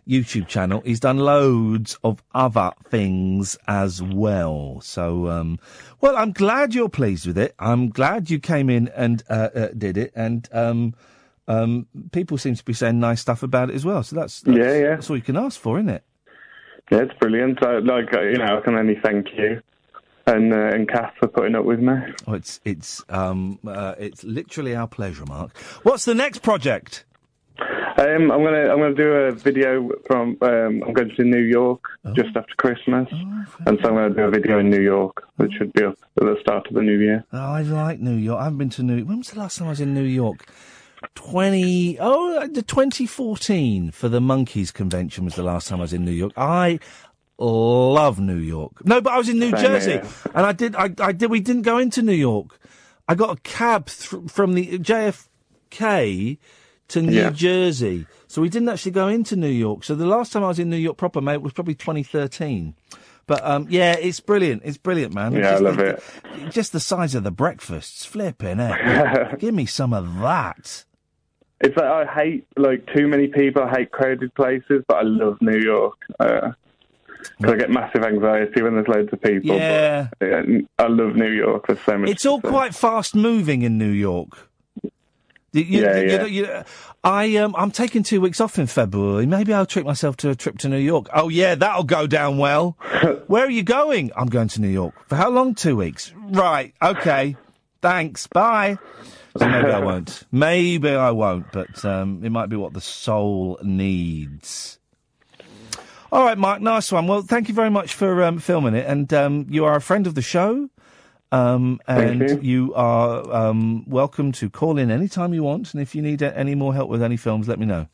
YouTube 0.08 0.48
channel, 0.48 0.82
he's 0.86 1.00
done 1.00 1.18
loads 1.18 1.98
of 2.04 2.22
other 2.36 2.72
things 2.90 3.58
as 3.68 4.02
well. 4.02 4.80
So, 4.82 5.28
um, 5.28 5.58
well, 6.02 6.16
I'm 6.16 6.32
glad 6.32 6.76
you're 6.76 6.88
pleased 6.88 7.26
with 7.26 7.38
it. 7.38 7.56
I'm 7.58 7.90
glad 7.90 8.30
you 8.30 8.40
came 8.40 8.70
in 8.70 8.90
and 8.90 9.24
uh, 9.28 9.50
uh, 9.56 9.68
did 9.76 9.98
it, 9.98 10.12
and 10.16 10.48
um, 10.52 10.94
um, 11.48 11.88
people 12.12 12.38
seem 12.38 12.56
to 12.56 12.64
be 12.66 12.74
saying 12.74 13.00
nice 13.00 13.22
stuff 13.22 13.44
about 13.44 13.70
it 13.70 13.76
as 13.76 13.86
well. 13.86 14.04
So 14.04 14.16
that's, 14.16 14.42
that's 14.42 14.58
Yeah, 14.58 14.74
yeah. 14.74 14.90
that's 14.96 15.10
all 15.10 15.16
you 15.16 15.22
can 15.22 15.38
ask 15.38 15.60
for, 15.60 15.78
isn't 15.80 15.90
it? 15.90 16.04
yeah, 16.92 17.00
it's 17.00 17.14
brilliant. 17.20 17.64
I, 17.66 17.80
like 17.80 18.14
uh, 18.14 18.22
you 18.22 18.38
know, 18.38 18.58
I 18.58 18.62
can 18.62 18.76
only 18.76 18.96
thank 19.04 19.28
you 19.38 19.62
and 20.28 20.54
uh, 20.54 20.58
and 20.76 20.88
Kath 20.88 21.14
for 21.20 21.28
putting 21.28 21.56
up 21.56 21.66
with 21.66 21.80
me. 21.80 21.94
Oh, 22.28 22.34
it's 22.34 22.60
it's 22.66 23.04
um, 23.10 23.60
uh, 23.66 23.96
it's 23.98 24.24
literally 24.24 24.76
our 24.76 24.88
pleasure, 24.88 25.26
Mark. 25.26 25.58
What's 25.84 26.06
the 26.06 26.14
next 26.16 26.40
project? 26.40 27.06
Um, 27.60 28.30
I'm 28.32 28.44
gonna 28.44 28.70
I'm 28.70 28.78
gonna 28.78 28.94
do 28.94 29.12
a 29.12 29.32
video 29.32 29.90
from 30.06 30.38
um, 30.42 30.84
I'm 30.86 30.94
going 30.94 31.12
to 31.16 31.24
New 31.24 31.42
York 31.42 31.82
just 32.14 32.36
after 32.36 32.54
Christmas, 32.58 33.08
and 33.12 33.80
so 33.82 33.90
I'm 33.90 33.96
gonna 33.96 34.14
do 34.14 34.22
a 34.22 34.30
video 34.30 34.60
in 34.60 34.70
New 34.70 34.82
York, 34.82 35.24
which 35.38 35.52
should 35.58 35.74
be 35.74 35.84
up 35.84 35.98
at 36.18 36.24
the 36.26 36.38
start 36.42 36.68
of 36.68 36.76
the 36.76 36.82
new 36.82 37.00
year. 37.00 37.26
Oh, 37.34 37.38
I 37.40 37.62
like 37.64 38.00
New 38.00 38.16
York. 38.16 38.40
I 38.40 38.44
haven't 38.44 38.60
been 38.60 38.70
to 38.72 38.84
New. 38.84 39.04
When 39.06 39.20
was 39.20 39.32
the 39.32 39.40
last 39.40 39.58
time 39.58 39.68
I 39.68 39.72
was 39.72 39.82
in 39.82 39.96
New 39.96 40.04
York? 40.04 40.46
Twenty 41.16 41.98
oh, 42.00 42.48
the 42.48 42.62
2014 42.64 43.92
for 43.92 44.10
the 44.10 44.20
Monkees 44.20 44.74
convention 44.74 45.26
was 45.26 45.36
the 45.36 45.44
last 45.44 45.68
time 45.68 45.80
I 45.80 45.84
was 45.84 45.94
in 45.94 46.04
New 46.06 46.12
York. 46.12 46.34
I 46.38 46.80
love 47.38 48.20
New 48.20 48.38
York. 48.38 48.84
No, 48.86 49.00
but 49.02 49.14
I 49.14 49.18
was 49.18 49.30
in 49.30 49.38
New 49.40 49.52
Same 49.52 49.60
Jersey, 49.60 49.92
here. 49.92 50.08
and 50.34 50.46
I 50.46 50.52
did. 50.54 50.76
I, 50.76 50.90
I 51.00 51.12
did. 51.12 51.30
We 51.30 51.40
didn't 51.40 51.62
go 51.64 51.78
into 51.78 52.02
New 52.02 52.14
York. 52.14 52.60
I 53.08 53.16
got 53.16 53.38
a 53.38 53.42
cab 53.42 53.88
th- 53.88 54.30
from 54.32 54.54
the 54.54 54.80
JFK 54.80 56.38
to 56.90 57.02
New 57.02 57.12
Yeah. 57.14 57.30
Jersey, 57.32 58.08
so 58.28 58.42
we 58.42 58.50
didn't 58.50 58.70
actually 58.70 58.92
go 58.94 59.08
into 59.08 59.36
New 59.36 59.48
York. 59.50 59.84
So 59.84 59.94
the 59.94 60.06
last 60.08 60.32
time 60.34 60.44
I 60.44 60.48
was 60.48 60.60
in 60.60 60.70
New 60.70 60.78
York 60.78 60.98
proper, 60.98 61.22
mate, 61.22 61.42
was 61.42 61.54
probably 61.54 61.76
2013. 61.76 62.74
But 63.28 63.46
um, 63.46 63.68
yeah, 63.70 63.94
it's 63.94 64.22
brilliant. 64.22 64.62
It's 64.64 64.78
brilliant, 64.78 65.14
man. 65.14 65.34
Yeah, 65.34 65.56
I 65.56 65.58
love 65.58 65.80
it. 65.80 66.02
Just 66.50 66.72
the 66.72 66.80
size 66.80 67.14
of 67.14 67.24
the 67.24 67.32
breakfasts, 67.32 68.06
flipping 68.06 68.60
it. 68.62 69.40
Give 69.40 69.54
me 69.54 69.66
some 69.66 69.94
of 69.94 70.20
that. 70.20 70.86
It's 71.62 71.76
like 71.76 71.86
I 71.86 72.06
hate 72.06 72.48
like 72.56 72.86
too 72.96 73.08
many 73.08 73.28
people. 73.28 73.64
I 73.64 73.70
hate 73.80 73.92
crowded 73.92 74.34
places, 74.36 74.84
but 74.88 74.98
I 74.98 75.02
love 75.04 75.38
New 75.42 75.58
York. 75.60 75.96
Uh 76.20 76.52
'cause 77.42 77.52
I 77.54 77.56
get 77.58 77.70
massive 77.72 78.04
anxiety 78.04 78.62
when 78.62 78.76
there's 78.76 78.88
loads 78.88 79.12
of 79.12 79.22
people. 79.22 79.50
but, 79.50 79.58
Yeah. 79.58 80.08
yeah, 80.22 80.42
I 80.80 80.88
love 80.88 81.16
New 81.16 81.32
York. 81.32 81.68
There's 81.68 81.80
so 81.82 81.98
much. 81.98 82.10
It's 82.10 82.26
all 82.26 82.40
quite 82.42 82.74
fast 82.76 83.16
moving 83.16 83.64
in 83.64 83.78
New 83.78 83.90
York. 83.90 84.30
You- 85.54 85.64
you- 85.64 85.82
Yeah, 85.82 85.98
you 85.98 86.10
yeah. 86.10 86.18
know, 86.18 86.26
you- 86.26 86.64
I 87.04 87.36
um, 87.38 87.56
I'm 87.58 87.72
taking 87.72 88.04
two 88.04 88.22
weeks 88.22 88.40
off 88.40 88.60
in 88.60 88.68
February. 88.68 89.26
Maybe 89.26 89.52
I'll 89.54 89.66
treat 89.66 89.86
myself 89.86 90.16
to 90.18 90.30
a 90.30 90.36
trip 90.36 90.58
to 90.60 90.70
New 90.70 90.78
York. 90.78 91.08
Oh 91.14 91.30
yeah, 91.30 91.56
that'll 91.56 91.84
go 91.86 92.06
down 92.06 92.38
well. 92.38 92.78
Where 93.28 93.46
are 93.46 93.50
you 93.50 93.64
going? 93.64 94.12
I'm 94.16 94.28
going 94.28 94.50
to 94.50 94.62
New 94.62 94.68
York. 94.70 94.94
For 95.08 95.16
how 95.16 95.30
long? 95.30 95.56
Two 95.56 95.76
weeks. 95.76 96.14
Right. 96.30 96.74
Okay. 96.84 97.36
Thanks. 97.82 98.28
Bye. 98.28 98.78
So 99.38 99.48
maybe 99.48 99.72
I 99.72 99.80
won't. 99.84 100.24
Maybe 100.32 100.90
I 100.90 101.12
won't. 101.12 101.52
But 101.52 101.84
um, 101.86 102.24
it 102.24 102.30
might 102.30 102.48
be 102.50 102.56
what 102.56 102.74
the 102.74 102.82
soul 102.82 103.60
needs. 103.64 104.80
All 106.12 106.24
right, 106.24 106.38
Mark. 106.38 106.62
Nice 106.62 106.92
one. 106.92 107.08
Well, 107.08 107.22
thank 107.22 107.50
you 107.50 107.54
very 107.54 107.70
much 107.70 107.94
for 107.94 108.24
um, 108.24 108.40
filming 108.40 108.76
it, 108.76 108.86
and 108.88 109.12
um, 109.14 109.46
you 109.50 109.66
are 109.66 109.76
a 109.76 109.82
friend 109.82 110.08
of 110.08 110.16
the 110.16 110.22
show. 110.22 110.70
Um, 111.32 111.82
Thank 111.86 112.22
and 112.22 112.44
you. 112.46 112.74
are 112.74 113.30
um, 113.36 113.84
welcome 113.88 114.32
to 114.34 114.50
call 114.50 114.78
in 114.78 114.90
anytime 114.90 115.34
you 115.34 115.44
want. 115.44 115.74
And 115.74 115.82
if 115.82 115.94
you 115.94 116.02
need 116.02 116.24
uh, 116.24 116.32
any 116.34 116.56
more 116.56 116.74
help 116.74 116.90
with 116.90 117.04
any 117.04 117.18
films, 117.18 117.50
let 117.50 117.60
me 117.60 117.66
know. 117.66 117.88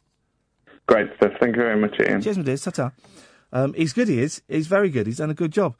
Great 0.86 1.08
stuff. 1.18 1.32
Thank 1.40 1.56
you 1.56 1.64
very 1.64 1.76
much, 1.80 2.00
Iain. 2.00 2.22
Cheers, 2.22 2.38
my 2.38 2.44
dears. 2.44 2.62
Ta-ta. 2.64 2.92
Um, 3.52 3.74
he's 3.74 3.94
good, 3.94 4.08
he 4.08 4.20
is. 4.20 4.42
He's 4.48 4.68
very 4.68 4.90
good. 4.90 5.08
He's 5.08 5.18
done 5.18 5.32
a 5.32 5.34
good 5.34 5.52
job. 5.52 5.76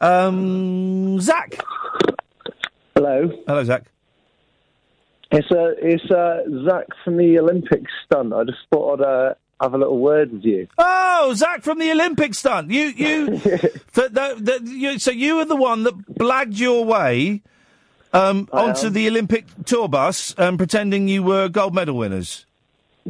Um, 0.00 1.20
Zach. 1.20 1.58
Hello. 2.94 3.30
Hello, 3.46 3.64
Zach. 3.64 3.90
It's 5.34 5.50
uh, 5.50 5.74
it's 5.78 6.10
uh, 6.12 6.42
Zach 6.64 6.86
from 7.02 7.16
the 7.16 7.40
Olympic 7.40 7.82
stunt. 8.04 8.32
I 8.32 8.44
just 8.44 8.58
thought 8.72 9.00
I'd 9.00 9.04
uh, 9.04 9.34
have 9.60 9.74
a 9.74 9.78
little 9.78 9.98
word 9.98 10.32
with 10.32 10.44
you. 10.44 10.68
Oh, 10.78 11.32
Zach 11.34 11.62
from 11.62 11.80
the 11.80 11.90
Olympic 11.90 12.34
stunt. 12.34 12.70
You, 12.70 12.84
you, 12.84 13.26
the, 13.38 13.80
the, 13.94 14.36
the, 14.38 14.70
you 14.70 14.98
so 15.00 15.10
you 15.10 15.36
were 15.36 15.44
the 15.44 15.56
one 15.56 15.82
that 15.82 15.96
blagged 16.06 16.58
your 16.58 16.84
way 16.84 17.42
um, 18.12 18.48
onto 18.52 18.86
am. 18.86 18.92
the 18.92 19.08
Olympic 19.08 19.46
tour 19.64 19.88
bus, 19.88 20.36
um, 20.38 20.56
pretending 20.56 21.08
you 21.08 21.24
were 21.24 21.48
gold 21.48 21.74
medal 21.74 21.96
winners. 21.96 22.46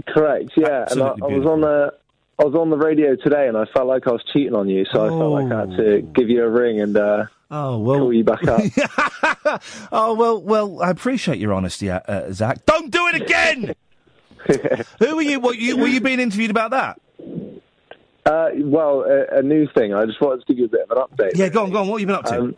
Correct. 0.09 0.51
Yeah, 0.57 0.87
and 0.91 1.03
I, 1.03 1.09
I 1.09 1.27
was 1.27 1.47
on 1.47 1.61
the 1.61 1.93
I 2.39 2.45
was 2.45 2.55
on 2.55 2.71
the 2.71 2.77
radio 2.77 3.15
today, 3.15 3.47
and 3.47 3.57
I 3.57 3.65
felt 3.67 3.87
like 3.87 4.09
I 4.09 4.11
was 4.11 4.25
cheating 4.33 4.55
on 4.55 4.69
you, 4.69 4.85
so 4.93 5.05
I 5.05 5.09
felt 5.09 5.33
like 5.33 5.53
I 5.53 5.61
had 5.61 5.77
to 5.77 6.03
give 6.15 6.29
you 6.29 6.43
a 6.43 6.49
ring 6.49 6.81
and 6.81 6.97
uh, 6.97 7.27
oh 7.51 7.79
well 7.79 7.99
call 8.01 8.13
you 8.13 8.25
back 8.25 8.43
up. 8.49 9.63
oh 9.93 10.15
well, 10.15 10.43
well, 10.43 10.83
I 10.83 10.91
appreciate 10.91 11.39
your 11.39 11.53
honesty, 11.53 11.91
uh, 11.91 12.01
uh, 12.01 12.33
Zach. 12.33 12.67
Don't 12.67 12.91
do 12.91 13.07
it 13.09 13.23
again. 13.23 13.75
Who 14.99 15.17
were 15.17 15.23
you? 15.23 15.39
Were 15.39 15.55
you 15.55 15.77
were 15.77 15.87
you 15.87 16.01
being 16.01 16.19
interviewed 16.19 16.51
about 16.51 16.73
that? 16.73 17.01
Uh, 18.27 18.49
well, 18.57 19.03
a, 19.03 19.39
a 19.39 19.43
new 19.43 19.69
thing. 19.69 19.95
I 19.95 20.05
just 20.07 20.21
wanted 20.21 20.45
to 20.47 20.47
give 20.47 20.59
you 20.59 20.65
a 20.65 20.69
bit 20.69 20.81
of 20.89 20.91
an 20.91 21.05
update. 21.05 21.37
Yeah, 21.37 21.51
go 21.51 21.65
on, 21.65 21.71
go 21.71 21.83
on. 21.83 21.89
What 21.89 22.01
have 22.01 22.01
you 22.01 22.07
been 22.07 22.17
up 22.17 22.25
to? 22.27 22.41
Um, 22.41 22.57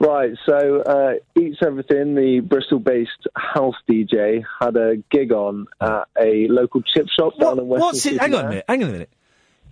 right, 0.00 0.32
so 0.46 0.80
uh, 0.82 1.12
Eats 1.40 1.58
Everything, 1.64 2.14
the 2.14 2.40
Bristol-based 2.40 3.28
house 3.36 3.74
DJ, 3.88 4.42
had 4.60 4.76
a 4.76 4.96
gig 5.10 5.32
on 5.32 5.66
at 5.80 6.08
a 6.20 6.48
local 6.48 6.82
chip 6.82 7.06
shop 7.08 7.34
down 7.38 7.58
in 7.58 7.68
Weston 7.68 7.86
What's 7.86 8.06
it? 8.06 8.18
Hang 8.20 8.34
on 8.34 8.46
a 8.46 8.48
minute. 8.48 8.64
Hang 8.68 8.82
on 8.82 8.88
a 8.88 8.92
minute. 8.92 9.10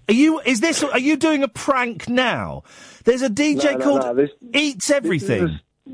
Are 0.08 0.14
you? 0.14 0.40
Is 0.40 0.60
this? 0.60 0.82
Are 0.82 0.98
you 0.98 1.16
doing 1.16 1.42
a 1.42 1.48
prank 1.48 2.08
now? 2.08 2.62
There's 3.04 3.22
a 3.22 3.28
DJ 3.28 3.64
No, 3.64 3.72
no, 3.72 3.84
called 3.84 4.00
no, 4.02 4.14
this- 4.14 4.30
Eats 4.54 4.90
Everything. 4.90 5.60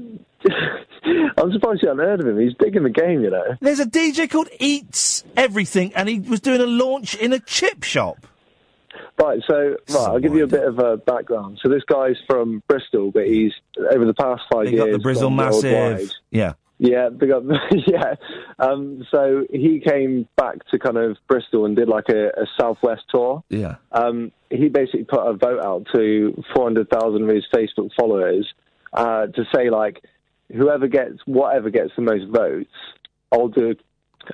I'm 1.36 1.52
surprised 1.52 1.82
you 1.82 1.88
haven't 1.88 2.04
heard 2.04 2.20
of 2.20 2.26
him. 2.26 2.38
He's 2.38 2.54
big 2.54 2.76
in 2.76 2.82
the 2.82 2.90
game, 2.90 3.22
you 3.22 3.30
know. 3.30 3.56
There's 3.60 3.80
a 3.80 3.86
DJ 3.86 4.30
called 4.30 4.48
Eats 4.58 5.24
Everything, 5.36 5.92
and 5.94 6.08
he 6.08 6.20
was 6.20 6.40
doing 6.40 6.60
a 6.60 6.66
launch 6.66 7.14
in 7.14 7.32
a 7.32 7.38
chip 7.40 7.82
shop. 7.82 8.26
Right, 9.16 9.40
so 9.48 9.76
right, 9.90 10.08
I'll 10.08 10.18
give 10.18 10.34
you 10.34 10.44
a 10.44 10.48
bit 10.48 10.64
of 10.64 10.78
a 10.80 10.96
background. 10.96 11.60
So 11.62 11.68
this 11.68 11.84
guy's 11.84 12.16
from 12.26 12.62
Bristol, 12.66 13.12
but 13.12 13.26
he's 13.26 13.52
over 13.92 14.04
the 14.04 14.14
past 14.14 14.42
five 14.52 14.66
They 14.66 14.72
years 14.72 14.84
got 14.86 14.92
the 14.92 14.98
Bristol 14.98 15.30
Massive. 15.30 15.72
worldwide. 15.72 16.10
Yeah. 16.30 16.54
Yeah, 16.78 17.08
they 17.12 17.28
got 17.28 17.44
yeah. 17.86 18.14
Um, 18.58 19.06
so 19.10 19.44
he 19.50 19.80
came 19.80 20.28
back 20.36 20.66
to 20.70 20.78
kind 20.78 20.96
of 20.96 21.16
Bristol 21.28 21.64
and 21.64 21.76
did 21.76 21.88
like 21.88 22.08
a, 22.08 22.28
a 22.30 22.46
Southwest 22.60 23.02
tour. 23.10 23.44
Yeah. 23.48 23.76
Um, 23.92 24.32
he 24.50 24.68
basically 24.68 25.04
put 25.04 25.20
a 25.20 25.34
vote 25.34 25.60
out 25.64 25.86
to 25.94 26.42
400,000 26.54 27.22
of 27.22 27.28
his 27.28 27.44
Facebook 27.54 27.90
followers 27.98 28.52
uh, 28.92 29.26
to 29.28 29.44
say 29.54 29.70
like, 29.70 30.02
whoever 30.52 30.88
gets 30.88 31.18
whatever 31.26 31.70
gets 31.70 31.90
the 31.96 32.02
most 32.02 32.26
votes, 32.28 32.70
I'll 33.32 33.48
do 33.48 33.76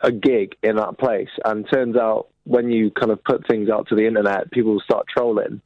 a 0.02 0.10
gig 0.10 0.56
in 0.62 0.76
that 0.76 0.98
place. 0.98 1.30
And 1.44 1.66
turns 1.70 1.96
out 1.96 2.28
when 2.50 2.68
you 2.70 2.90
kind 2.90 3.12
of 3.12 3.22
put 3.22 3.46
things 3.46 3.70
out 3.70 3.86
to 3.88 3.94
the 3.94 4.06
internet, 4.06 4.50
people 4.50 4.80
start 4.80 5.06
trolling. 5.08 5.60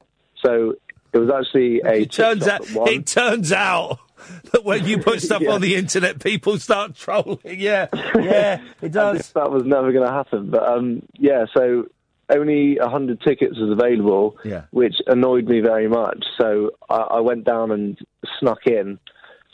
So 0.44 0.74
it 1.12 1.18
was 1.18 1.30
actually 1.30 1.80
a. 1.80 2.02
It 2.02 2.12
turns 2.12 2.46
out. 2.46 2.60
It 2.88 3.06
turns 3.06 3.52
out 3.52 3.98
that 4.52 4.64
when 4.64 4.84
you 4.86 4.98
put 4.98 5.22
stuff 5.22 5.40
Yeah. 5.46 5.52
on 5.52 5.60
the 5.62 5.76
internet, 5.76 6.22
people 6.22 6.58
start 6.58 6.94
trolling. 6.94 7.38
Yeah. 7.44 7.86
Yeah. 8.14 8.60
It 8.82 8.92
does. 9.02 9.32
that 9.32 9.50
was 9.50 9.64
never 9.64 9.92
going 9.92 10.06
to 10.06 10.12
happen. 10.12 10.50
But 10.50 10.62
um, 10.68 11.02
yeah, 11.18 11.46
so 11.56 11.86
only 12.30 12.78
100 12.78 13.20
tickets 13.22 13.58
was 13.58 13.70
available, 13.70 14.36
Yeah. 14.44 14.64
which 14.70 14.96
annoyed 15.06 15.46
me 15.46 15.60
very 15.60 15.88
much. 15.88 16.22
So 16.38 16.72
I, 16.90 16.96
I 16.96 17.20
went 17.20 17.44
down 17.44 17.70
and 17.70 17.98
snuck 18.40 18.66
in 18.66 18.98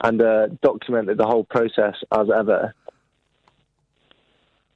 and 0.02 0.20
uh, 0.22 0.46
documented 0.62 1.18
the 1.18 1.26
whole 1.26 1.44
process 1.44 1.94
as 2.12 2.28
ever. 2.36 2.74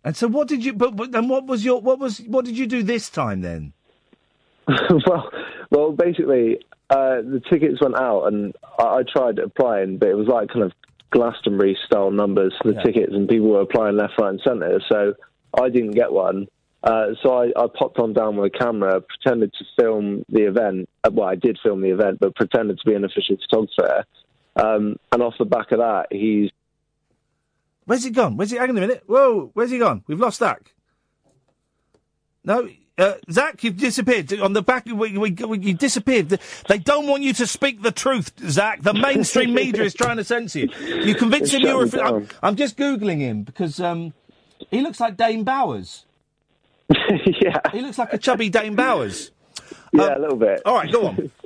And 0.05 0.16
so, 0.16 0.28
what 0.28 0.48
did 0.48 0.64
you? 0.64 0.72
But, 0.74 0.97
but 0.97 1.14
and 1.14 1.31
what 1.31 1.47
was 1.47 1.64
your? 1.64 1.81
What 1.81 1.98
was? 1.98 2.18
What 2.20 2.44
did 2.44 2.59
you 2.59 2.66
do 2.66 2.82
this 2.82 3.09
time 3.09 3.40
then? 3.40 3.72
well, 5.06 5.31
well, 5.70 5.93
basically, 5.93 6.59
uh, 6.90 7.16
the 7.22 7.43
tickets 7.51 7.81
went 7.81 7.97
out, 7.98 8.24
and 8.26 8.55
I, 8.78 8.82
I 8.98 9.02
tried 9.02 9.39
applying, 9.39 9.98
but 9.98 10.09
it 10.09 10.14
was 10.14 10.28
like 10.28 10.48
kind 10.48 10.62
of 10.64 10.72
Glastonbury 11.10 11.76
style 11.86 12.10
numbers 12.10 12.55
for 12.60 12.70
the 12.72 12.76
Yeah. 12.76 12.82
tickets, 12.82 13.12
and 13.12 13.28
people 13.28 13.48
were 13.48 13.60
applying 13.62 13.97
left, 13.97 14.14
right, 14.20 14.31
and 14.31 14.40
centre. 14.47 14.81
So 14.90 15.14
I 15.59 15.68
didn't 15.70 15.93
get 15.93 16.12
one. 16.12 16.48
Uh, 16.82 17.14
so 17.22 17.32
I, 17.32 17.47
I 17.56 17.66
popped 17.74 17.98
on 17.98 18.12
down 18.12 18.36
with 18.36 18.52
a 18.55 18.59
camera, 18.59 19.01
pretended 19.01 19.55
to 19.55 19.64
film 19.81 20.22
the 20.28 20.43
event. 20.43 20.86
Uh, 21.02 21.10
well, 21.14 21.26
I 21.28 21.35
did 21.35 21.59
film 21.62 21.81
the 21.81 21.89
event, 21.90 22.18
but 22.20 22.35
pretended 22.36 22.78
to 22.78 22.85
be 22.85 22.94
an 22.94 23.05
official 23.05 23.36
photographer. 23.39 24.05
Um, 24.56 24.97
and 25.10 25.22
off 25.22 25.35
the 25.39 25.47
back 25.47 25.72
of 25.72 25.78
that, 25.78 26.09
he's 26.10 26.51
Where's 27.86 28.05
he 28.05 28.11
gone? 28.11 28.36
Where's 28.36 28.51
he? 28.51 28.56
Hang 28.56 28.70
on 28.70 28.78
a 28.78 28.81
minute. 28.81 29.05
Whoa, 29.06 29.51
where's 29.55 29.70
he 29.70 29.78
gone? 29.78 30.02
We've 30.06 30.20
lost 30.20 30.39
Zach. 30.39 30.74
No, 32.44 32.69
uh, 32.97 33.15
Zach, 33.31 33.65
you've 33.65 33.77
disappeared. 33.77 34.32
On 34.35 34.52
the 34.52 34.62
back, 34.62 34.86
we, 34.86 34.93
we, 34.93 35.31
we, 35.31 35.59
you 35.59 35.74
disappeared. 35.74 36.39
They 36.69 36.78
don't 36.78 37.06
want 37.06 37.23
you 37.23 37.32
to 37.35 37.47
speak 37.47 37.82
the 37.82 37.90
truth, 37.90 38.32
Zach. 38.48 38.82
The 38.82 38.94
mainstream 38.94 39.52
media 39.55 39.82
is 39.82 39.94
trying 39.94 40.19
to 40.19 40.24
censor 40.24 40.61
you. 40.61 40.69
You 40.78 41.15
convince 41.15 41.52
him 41.52 41.62
you're. 41.62 41.82
A, 41.82 41.86
me 41.86 42.01
I'm. 42.01 42.28
I'm 42.43 42.56
just 42.56 42.77
googling 42.77 43.19
him 43.19 43.43
because 43.43 43.81
um, 43.81 44.12
he 44.70 44.81
looks 44.81 45.01
like 45.01 45.16
Dane 45.16 45.43
Bowers. 45.43 46.05
yeah, 46.89 47.61
he 47.73 47.81
looks 47.81 47.98
like 47.98 48.12
a 48.12 48.19
chubby 48.19 48.48
Dane 48.48 48.77
Bowers. 48.77 49.32
yeah, 49.93 50.16
a 50.16 50.20
little 50.20 50.36
bit. 50.36 50.62
All 50.65 50.77
right, 50.77 50.90
go 50.90 51.09
on. 51.09 51.31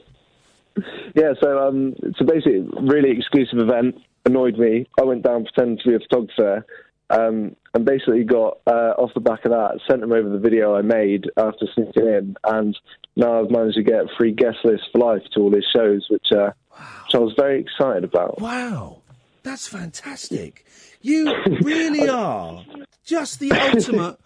Yeah, 1.16 1.32
so 1.42 1.66
um, 1.66 1.96
it's 2.04 2.20
so 2.20 2.24
basically, 2.24 2.60
really 2.80 3.10
exclusive 3.10 3.58
event 3.58 4.00
annoyed 4.28 4.56
me. 4.58 4.86
I 5.00 5.04
went 5.04 5.22
down 5.22 5.44
pretending 5.44 5.78
to 5.78 5.88
be 5.88 5.94
a 5.96 5.98
photographer, 5.98 6.66
um, 7.10 7.56
and 7.74 7.84
basically 7.84 8.24
got 8.24 8.60
uh, 8.66 8.94
off 8.98 9.12
the 9.14 9.20
back 9.20 9.44
of 9.44 9.50
that, 9.50 9.80
sent 9.88 10.02
him 10.02 10.12
over 10.12 10.28
the 10.28 10.38
video 10.38 10.74
I 10.74 10.82
made 10.82 11.24
after 11.36 11.66
sneaking 11.74 12.06
in, 12.06 12.36
and 12.44 12.78
now 13.16 13.40
I've 13.40 13.50
managed 13.50 13.76
to 13.76 13.82
get 13.82 14.04
a 14.04 14.08
free 14.16 14.32
guest 14.32 14.58
list 14.64 14.84
for 14.92 14.98
life 14.98 15.22
to 15.34 15.40
all 15.40 15.52
his 15.52 15.66
shows, 15.74 16.06
which 16.10 16.26
uh, 16.32 16.50
which 16.70 17.14
I 17.14 17.18
was 17.18 17.34
very 17.36 17.60
excited 17.60 18.04
about. 18.04 18.40
Wow, 18.40 19.02
that's 19.42 19.66
fantastic. 19.66 20.64
You 21.00 21.34
really 21.62 22.08
are 22.08 22.64
just 23.04 23.40
the 23.40 23.52
ultimate 23.52 24.18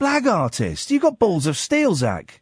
blag 0.00 0.26
artist. 0.32 0.90
You've 0.90 1.02
got 1.02 1.18
balls 1.18 1.46
of 1.46 1.56
steel, 1.56 1.94
Zach. 1.94 2.40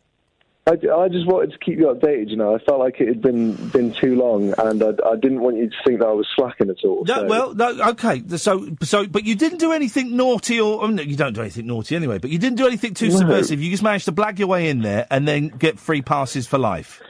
I, 0.69 0.73
I 0.73 1.09
just 1.09 1.29
wanted 1.29 1.53
to 1.53 1.59
keep 1.59 1.79
you 1.79 1.87
updated. 1.87 2.29
You 2.29 2.37
know, 2.37 2.57
I 2.57 2.59
felt 2.59 2.81
like 2.81 3.01
it 3.01 3.07
had 3.07 3.23
been 3.23 3.55
been 3.69 3.93
too 3.93 4.17
long, 4.17 4.53
and 4.59 4.83
I, 4.83 4.89
I 5.09 5.15
didn't 5.15 5.41
want 5.41 5.59
you 5.59 5.69
to 5.71 5.77
think 5.87 6.01
that 6.01 6.09
I 6.09 6.13
was 6.13 6.27
slacking 6.35 6.71
at 6.71 6.85
all. 6.85 7.05
No, 7.05 7.15
so- 7.15 7.27
well, 7.27 7.55
no, 7.55 7.91
okay. 7.91 8.23
So, 8.37 8.69
so, 8.83 9.07
but 9.07 9.25
you 9.25 9.37
didn't 9.37 9.59
do 9.59 9.71
anything 9.71 10.17
naughty, 10.17 10.61
or 10.61 10.83
oh, 10.83 10.85
I 10.85 10.91
mean, 10.91 11.09
you 11.09 11.17
don't 11.17 11.35
do 11.35 11.41
anything 11.43 11.69
naughty 11.69 11.95
anyway. 11.95 12.19
But 12.19 12.31
you 12.31 12.39
didn't 12.39 12.57
do 12.57 12.67
anything 12.67 12.95
too 12.95 13.11
No. 13.11 13.19
subversive. 13.19 13.63
You 13.63 13.71
just 13.71 13.85
managed 13.85 14.07
to 14.07 14.13
blag 14.13 14.41
your 14.41 14.49
way 14.49 14.69
in 14.69 14.83
there 14.83 15.07
and 15.09 15.29
then 15.29 15.49
get 15.49 15.79
free 15.79 16.03
passes 16.03 16.49
for 16.49 16.59
life. 16.59 17.01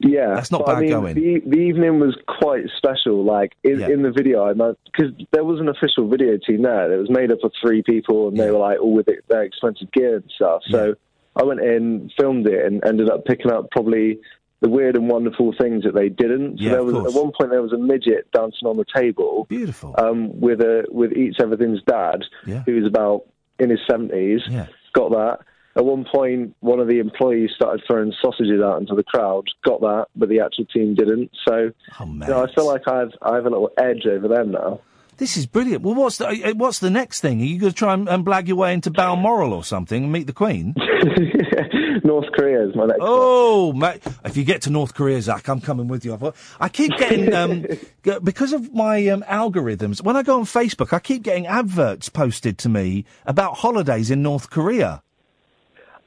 Yeah, 0.00 0.34
That's 0.34 0.50
not 0.50 0.66
bad 0.66 0.78
I 0.78 0.80
mean, 0.80 0.90
going. 0.90 1.14
The, 1.14 1.40
the 1.46 1.58
evening 1.58 2.00
was 2.00 2.18
quite 2.26 2.64
special. 2.76 3.22
Like 3.24 3.52
in, 3.62 3.80
in 3.80 4.02
the 4.02 4.10
video, 4.10 4.44
I 4.44 4.52
because 4.52 5.12
there 5.30 5.44
was 5.44 5.60
an 5.60 5.68
official 5.68 6.08
video 6.08 6.36
team 6.44 6.62
there. 6.62 6.92
It 6.92 6.98
was 6.98 7.08
made 7.08 7.30
up 7.30 7.44
of 7.44 7.52
three 7.62 7.84
people, 7.84 8.26
and 8.26 8.36
they 8.36 8.50
were 8.50 8.58
like 8.58 8.80
all 8.80 8.92
with 8.92 9.06
their 9.28 9.44
expensive 9.44 9.92
gear 9.92 10.16
and 10.16 10.24
stuff. 10.34 10.62
So 10.68 10.96
I 11.36 11.44
went 11.44 11.60
in, 11.60 12.10
filmed 12.18 12.46
it, 12.46 12.64
and 12.66 12.84
ended 12.84 13.08
up 13.10 13.24
picking 13.24 13.50
up 13.50 13.70
probably 13.70 14.18
the 14.60 14.68
weird 14.68 14.96
and 14.96 15.08
wonderful 15.10 15.52
things 15.60 15.82
that 15.84 15.94
they 15.94 16.08
didn't. 16.08 16.58
So 16.58 16.64
Yeah, 16.64 16.70
there 16.72 16.84
was 16.84 16.94
at 16.94 17.20
one 17.20 17.32
point 17.38 17.50
there 17.50 17.62
was 17.62 17.72
a 17.72 17.78
midget 17.78 18.30
dancing 18.32 18.68
on 18.68 18.76
the 18.76 18.84
table. 18.94 19.46
Beautiful. 19.48 19.94
Um, 19.98 20.40
with 20.40 20.60
a 20.60 20.84
with 20.90 21.12
Eats 21.12 21.38
Everything's 21.40 21.82
dad, 21.82 22.22
Yeah. 22.46 22.62
who 22.64 22.76
was 22.76 22.86
about 22.86 23.22
in 23.58 23.70
his 23.70 23.80
seventies. 23.90 24.40
Yeah. 24.48 24.66
Got 24.94 25.10
that. 25.12 25.38
At 25.74 25.86
one 25.86 26.04
point, 26.14 26.54
one 26.60 26.80
of 26.80 26.86
the 26.88 26.98
employees 26.98 27.50
started 27.56 27.82
throwing 27.86 28.12
sausages 28.22 28.60
out 28.62 28.78
into 28.80 28.94
the 28.94 29.02
crowd. 29.02 29.44
Got 29.64 29.80
that, 29.80 30.06
but 30.14 30.28
the 30.28 30.40
actual 30.40 30.66
team 30.66 30.94
didn't. 30.94 31.30
So, 31.48 31.70
Oh, 31.98 32.04
you 32.04 32.12
know, 32.18 32.44
I 32.44 32.52
feel 32.54 32.66
like 32.66 32.86
I 32.86 32.98
have 32.98 33.12
I 33.22 33.34
have 33.36 33.46
a 33.46 33.50
little 33.50 33.70
edge 33.78 34.06
over 34.06 34.28
them 34.28 34.52
now. 34.52 34.80
This 35.22 35.36
is 35.36 35.46
brilliant. 35.46 35.82
Well, 35.84 35.94
what's 35.94 36.16
the 36.18 36.26
uh, 36.26 36.52
what's 36.54 36.80
the 36.80 36.90
next 36.90 37.20
thing? 37.20 37.40
Are 37.40 37.44
you 37.44 37.60
going 37.60 37.70
to 37.70 37.78
try 37.78 37.94
and, 37.94 38.08
and 38.08 38.26
blag 38.26 38.48
your 38.48 38.56
way 38.56 38.74
into 38.74 38.90
Balmoral 38.90 39.52
or 39.52 39.62
something 39.62 40.02
and 40.02 40.12
meet 40.12 40.26
the 40.26 40.32
Queen? 40.32 40.74
North 42.02 42.26
Korea 42.32 42.66
is 42.68 42.74
my 42.74 42.86
next. 42.86 42.98
Oh, 43.00 43.72
mate! 43.72 44.02
If 44.24 44.36
you 44.36 44.42
get 44.42 44.62
to 44.62 44.70
North 44.70 44.94
Korea, 44.94 45.22
Zach, 45.22 45.46
I'm 45.48 45.60
coming 45.60 45.86
with 45.86 46.04
you. 46.04 46.12
I've- 46.14 46.32
I 46.58 46.68
keep 46.68 46.90
getting 46.98 47.32
um, 47.32 47.64
because 48.24 48.52
of 48.52 48.74
my 48.74 49.06
um, 49.06 49.22
algorithms. 49.28 50.02
When 50.02 50.16
I 50.16 50.24
go 50.24 50.40
on 50.40 50.44
Facebook, 50.44 50.92
I 50.92 50.98
keep 50.98 51.22
getting 51.22 51.46
adverts 51.46 52.08
posted 52.08 52.58
to 52.58 52.68
me 52.68 53.04
about 53.24 53.58
holidays 53.58 54.10
in 54.10 54.22
North 54.22 54.50
Korea. 54.50 55.04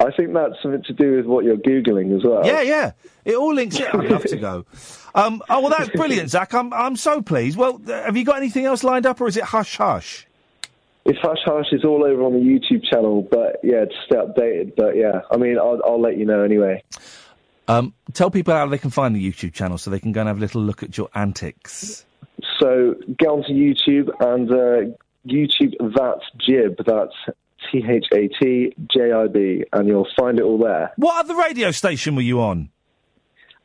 I 0.06 0.16
think 0.16 0.34
that's 0.34 0.54
something 0.62 0.84
to 0.84 0.94
do 0.94 1.18
with 1.18 1.26
what 1.26 1.46
you're 1.46 1.58
googling 1.58 2.16
as 2.16 2.24
well. 2.24 2.46
Yeah, 2.46 2.62
yeah. 2.62 2.92
It 3.24 3.36
all 3.36 3.54
links 3.54 3.80
in. 3.80 3.88
I'd 3.88 4.12
love 4.12 4.26
to 4.26 4.38
go. 4.38 4.66
Um, 5.16 5.42
oh 5.48 5.62
well, 5.62 5.70
that's 5.70 5.90
brilliant, 5.92 6.30
Zach. 6.30 6.54
I'm 6.54 6.74
I'm 6.74 6.98
so 6.98 7.22
pleased. 7.22 7.58
Well, 7.58 7.82
uh, 7.88 8.04
have 8.04 8.18
you 8.18 8.26
got 8.26 8.36
anything 8.36 8.66
else 8.66 8.84
lined 8.84 9.06
up, 9.06 9.22
or 9.22 9.30
is 9.30 9.38
it 9.38 9.46
hush 9.46 9.78
hush? 9.78 10.28
It's 11.06 11.20
Hush 11.22 11.38
Hush. 11.46 11.68
It's 11.72 11.86
all 11.86 12.04
over 12.04 12.24
on 12.24 12.34
the 12.34 12.40
YouTube 12.40 12.84
channel, 12.84 13.22
but 13.30 13.60
yeah, 13.64 13.86
to 13.86 13.96
stay 14.06 14.16
updated. 14.16 14.76
But 14.76 14.98
yeah, 14.98 15.22
I 15.32 15.38
mean, 15.38 15.58
I'll, 15.60 15.80
I'll 15.86 16.02
let 16.02 16.18
you 16.18 16.26
know 16.26 16.42
anyway. 16.42 16.84
Um, 17.68 17.94
tell 18.14 18.32
people 18.32 18.56
how 18.56 18.66
they 18.68 18.80
can 18.80 18.90
find 18.90 19.16
the 19.16 19.24
YouTube 19.24 19.54
channel 19.54 19.78
so 19.78 19.92
they 19.92 20.00
can 20.00 20.12
go 20.12 20.22
and 20.22 20.28
have 20.28 20.38
a 20.38 20.40
little 20.40 20.62
look 20.62 20.82
at 20.82 20.98
your 20.98 21.10
antics. 21.14 22.06
So 22.60 22.96
get 23.20 23.28
onto 23.28 23.54
YouTube 23.54 24.10
and 24.20 24.52
uh, 24.52 24.98
YouTube 25.28 25.76
that's 25.96 26.26
Jib. 26.38 26.78
That's 26.86 27.14
T 27.72 27.84
H 27.88 28.06
A 28.14 28.28
T 28.28 28.74
J 28.92 29.12
I 29.12 29.28
B, 29.28 29.64
and 29.74 29.88
you'll 29.88 30.08
find 30.18 30.40
it 30.40 30.44
all 30.44 30.58
there. 30.58 30.92
What 30.98 31.24
other 31.26 31.36
radio 31.36 31.72
station 31.72 32.16
were 32.16 32.22
you 32.22 32.42
on? 32.42 32.70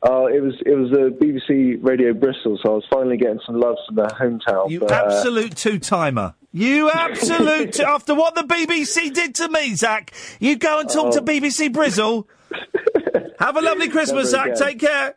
Uh, 0.03 0.25
it 0.25 0.41
was 0.41 0.55
it 0.65 0.73
was 0.75 0.89
the 0.89 1.15
BBC 1.23 1.77
Radio 1.83 2.13
Bristol, 2.13 2.57
so 2.63 2.71
I 2.71 2.75
was 2.75 2.85
finally 2.91 3.17
getting 3.17 3.39
some 3.45 3.59
love 3.59 3.75
from 3.85 3.97
their 3.97 4.07
hometown. 4.07 4.69
You 4.71 4.79
but, 4.79 4.91
uh, 4.91 4.95
absolute 5.05 5.55
two 5.55 5.77
timer. 5.77 6.33
You 6.51 6.89
absolute. 6.93 7.73
two- 7.73 7.83
after 7.83 8.15
what 8.15 8.33
the 8.35 8.41
BBC 8.41 9.13
did 9.13 9.35
to 9.35 9.47
me, 9.49 9.75
Zach, 9.75 10.11
you 10.39 10.57
go 10.57 10.79
and 10.79 10.89
talk 10.89 11.13
to 11.13 11.19
Oh. 11.19 11.23
BBC 11.23 11.71
Bristol. 11.71 12.27
Have 13.39 13.55
a 13.57 13.61
lovely 13.61 13.89
Christmas, 13.89 14.31
Never 14.33 14.55
Zach. 14.55 14.69
again. 14.69 14.69
Take 14.69 14.79
care. 14.79 15.15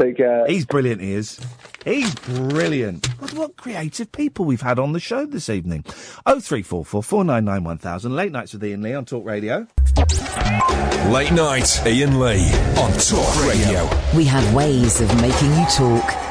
Take 0.00 0.16
care. 0.16 0.46
He's 0.46 0.66
brilliant, 0.66 1.00
he 1.00 1.12
is. 1.12 1.40
He's 1.84 2.14
brilliant. 2.14 3.06
What, 3.20 3.32
what 3.34 3.56
creative 3.56 4.12
people 4.12 4.44
we've 4.44 4.60
had 4.60 4.78
on 4.78 4.92
the 4.92 5.00
show 5.00 5.24
this 5.24 5.48
evening. 5.48 5.84
Oh 6.26 6.38
three 6.38 6.62
four 6.62 6.84
four 6.84 7.02
four 7.02 7.24
nine 7.24 7.44
nine 7.44 7.64
one 7.64 7.78
thousand. 7.78 8.14
Late 8.14 8.32
nights 8.32 8.52
with 8.52 8.62
Iain 8.62 8.82
Lee 8.82 8.94
on 8.94 9.06
Talk 9.06 9.24
Radio. 9.24 9.66
Late 11.10 11.32
night, 11.32 11.80
Iain 11.86 12.20
Lee 12.20 12.52
on 12.78 12.92
Talk 12.92 13.46
Radio. 13.46 13.88
We 14.14 14.24
have 14.26 14.54
ways 14.54 15.00
of 15.00 15.08
making 15.20 15.50
you 15.54 15.66
talk. 15.70 16.30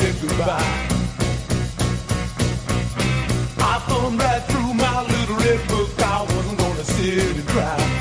Said 0.00 0.22
goodbye. 0.22 0.88
I 3.58 3.78
thumbed 3.86 4.18
right 4.18 4.42
through 4.44 4.72
my 4.72 5.02
little 5.02 5.36
red 5.36 5.68
book. 5.68 5.90
I 5.98 6.22
wasn't 6.22 6.58
gonna 6.58 6.84
sit 6.84 7.36
and 7.36 7.46
cry. 7.48 7.91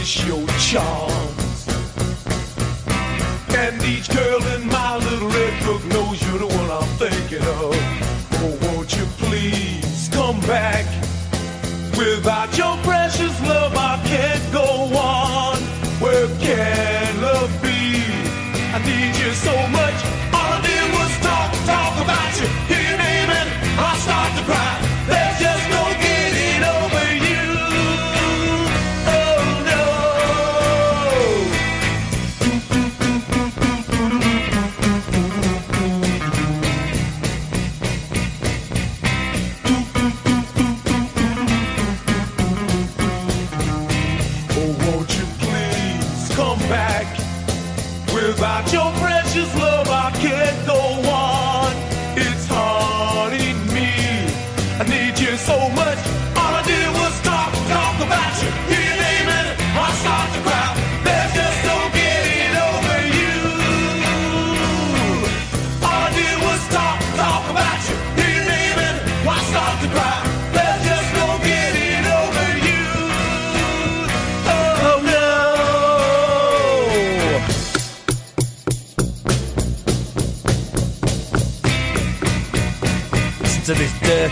Replace 0.00 0.26
your 0.26 0.46
charms. 0.58 1.68
And 3.54 3.82
each 3.82 4.08
girl 4.08 4.42
in 4.54 4.66
my 4.68 4.96
little 4.96 5.28
red 5.28 5.64
book 5.64 5.84
knows 5.86 6.22
you're 6.26 6.38
the 6.38 6.46
one 6.46 6.70
I'm 6.70 6.88
thinking 6.96 7.42
of. 7.42 7.74
Oh, 8.42 8.58
won't 8.62 8.96
you 8.96 9.04
please 9.18 10.08
come 10.12 10.40
back? 10.40 10.86
Without 11.98 12.56
your 12.56 12.76
precious 12.78 13.38
love, 13.42 13.74
I 13.76 14.02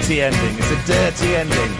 dirty 0.09 0.23
ending. 0.23 0.57
It's 0.59 0.71
a 0.71 0.87
dirty 0.87 1.37
ending. 1.37 1.77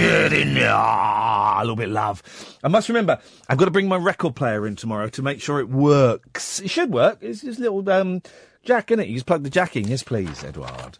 Dirty, 0.00 0.64
ah, 0.64 1.58
a 1.58 1.60
little 1.60 1.76
bit 1.76 1.88
of 1.88 1.92
love. 1.92 2.56
I 2.64 2.68
must 2.68 2.88
remember, 2.88 3.18
I've 3.46 3.58
got 3.58 3.66
to 3.66 3.70
bring 3.70 3.88
my 3.88 3.98
record 3.98 4.34
player 4.34 4.66
in 4.66 4.74
tomorrow 4.74 5.10
to 5.10 5.20
make 5.20 5.42
sure 5.42 5.60
it 5.60 5.68
works. 5.68 6.60
It 6.60 6.70
should 6.70 6.94
work. 6.94 7.18
It's 7.20 7.42
just 7.42 7.58
a 7.58 7.62
little 7.62 7.90
um, 7.90 8.22
jack 8.62 8.90
in 8.90 9.00
it. 9.00 9.08
You 9.08 9.16
just 9.16 9.26
plug 9.26 9.42
the 9.42 9.50
jack 9.50 9.76
in. 9.76 9.86
Yes, 9.86 10.02
please, 10.02 10.42
Edward. 10.42 10.96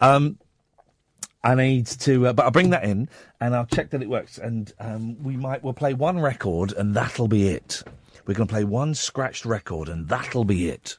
Um, 0.00 0.38
I 1.44 1.54
need 1.54 1.88
to, 1.88 2.28
uh, 2.28 2.32
but 2.32 2.46
I'll 2.46 2.50
bring 2.50 2.70
that 2.70 2.84
in 2.84 3.10
and 3.38 3.54
I'll 3.54 3.66
check 3.66 3.90
that 3.90 4.00
it 4.00 4.08
works. 4.08 4.38
And 4.38 4.72
um, 4.80 5.22
we 5.22 5.36
might, 5.36 5.62
we'll 5.62 5.74
play 5.74 5.92
one 5.92 6.20
record 6.20 6.72
and 6.72 6.94
that'll 6.94 7.28
be 7.28 7.48
it. 7.48 7.82
We're 8.24 8.32
going 8.32 8.48
to 8.48 8.52
play 8.54 8.64
one 8.64 8.94
scratched 8.94 9.44
record 9.44 9.90
and 9.90 10.08
that'll 10.08 10.44
be 10.44 10.70
it. 10.70 10.96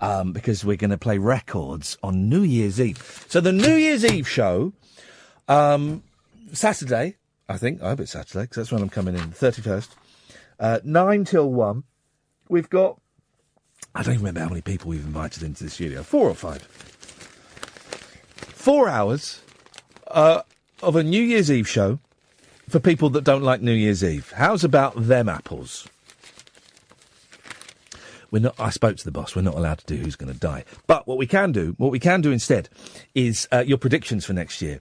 Um, 0.00 0.32
because 0.32 0.64
we're 0.64 0.76
going 0.76 0.90
to 0.90 0.98
play 0.98 1.18
records 1.18 1.98
on 2.04 2.28
New 2.28 2.42
Year's 2.42 2.80
Eve. 2.80 3.26
So 3.28 3.40
the 3.40 3.52
New 3.52 3.74
Year's 3.74 4.04
Eve 4.04 4.28
show, 4.28 4.72
um, 5.48 6.04
Saturday, 6.52 7.16
I 7.48 7.56
think. 7.56 7.82
I 7.82 7.88
hope 7.88 8.00
it's 8.00 8.12
Saturday 8.12 8.42
because 8.42 8.56
that's 8.56 8.72
when 8.72 8.80
I'm 8.80 8.90
coming 8.90 9.16
in, 9.16 9.30
the 9.30 9.36
31st. 9.36 9.88
Uh, 10.60 10.78
9 10.84 11.24
till 11.24 11.50
1. 11.52 11.82
We've 12.48 12.70
got, 12.70 13.00
I 13.94 14.02
don't 14.02 14.14
even 14.14 14.26
remember 14.26 14.40
how 14.40 14.48
many 14.48 14.60
people 14.60 14.90
we've 14.90 15.04
invited 15.04 15.42
into 15.42 15.64
the 15.64 15.70
studio. 15.70 16.02
Four 16.02 16.28
or 16.28 16.34
five. 16.34 16.62
Four 18.38 18.88
hours 18.88 19.40
uh, 20.08 20.42
of 20.82 20.96
a 20.96 21.02
New 21.02 21.22
Year's 21.22 21.50
Eve 21.50 21.68
show 21.68 21.98
for 22.68 22.80
people 22.80 23.10
that 23.10 23.24
don't 23.24 23.42
like 23.42 23.62
New 23.62 23.72
Year's 23.72 24.04
Eve. 24.04 24.32
How's 24.36 24.64
about 24.64 24.94
them 24.94 25.28
apples? 25.28 25.88
We're 28.30 28.40
not. 28.40 28.54
I 28.58 28.70
spoke 28.70 28.96
to 28.96 29.04
the 29.04 29.10
boss. 29.10 29.34
We're 29.34 29.42
not 29.42 29.54
allowed 29.54 29.78
to 29.78 29.86
do 29.86 29.96
who's 29.96 30.16
going 30.16 30.32
to 30.32 30.38
die. 30.38 30.64
But 30.86 31.06
what 31.06 31.18
we 31.18 31.26
can 31.26 31.52
do, 31.52 31.74
what 31.78 31.90
we 31.90 31.98
can 31.98 32.20
do 32.20 32.30
instead, 32.30 32.68
is 33.14 33.48
uh, 33.52 33.64
your 33.66 33.78
predictions 33.78 34.24
for 34.24 34.32
next 34.34 34.60
year. 34.60 34.80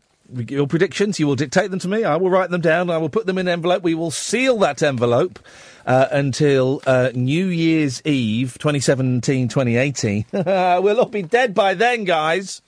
Your 0.49 0.67
predictions. 0.67 1.19
You 1.19 1.27
will 1.27 1.37
dictate 1.37 1.71
them 1.71 1.79
to 1.79 1.87
me. 1.87 2.03
I 2.03 2.17
will 2.17 2.29
write 2.29 2.49
them 2.49 2.59
down. 2.59 2.89
I 2.89 2.97
will 2.97 3.09
put 3.09 3.25
them 3.25 3.37
in 3.37 3.47
an 3.47 3.53
envelope. 3.53 3.83
We 3.83 3.95
will 3.95 4.11
seal 4.11 4.57
that 4.59 4.83
envelope 4.83 5.39
uh, 5.85 6.07
until 6.11 6.81
uh, 6.85 7.11
New 7.15 7.45
Year's 7.45 8.01
Eve, 8.05 8.57
2017, 8.57 9.47
2018. 9.47 10.25
we'll 10.33 10.99
all 10.99 11.05
be 11.05 11.21
dead 11.21 11.53
by 11.53 11.73
then, 11.73 12.03
guys, 12.03 12.61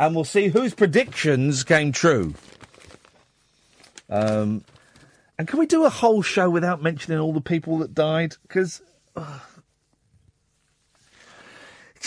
and 0.00 0.16
we'll 0.16 0.24
see 0.24 0.48
whose 0.48 0.74
predictions 0.74 1.62
came 1.62 1.92
true. 1.92 2.34
Um, 4.10 4.64
and 5.38 5.46
can 5.46 5.60
we 5.60 5.66
do 5.66 5.84
a 5.84 5.90
whole 5.90 6.22
show 6.22 6.50
without 6.50 6.82
mentioning 6.82 7.20
all 7.20 7.32
the 7.32 7.40
people 7.40 7.78
that 7.78 7.94
died? 7.94 8.34
Because 8.42 8.82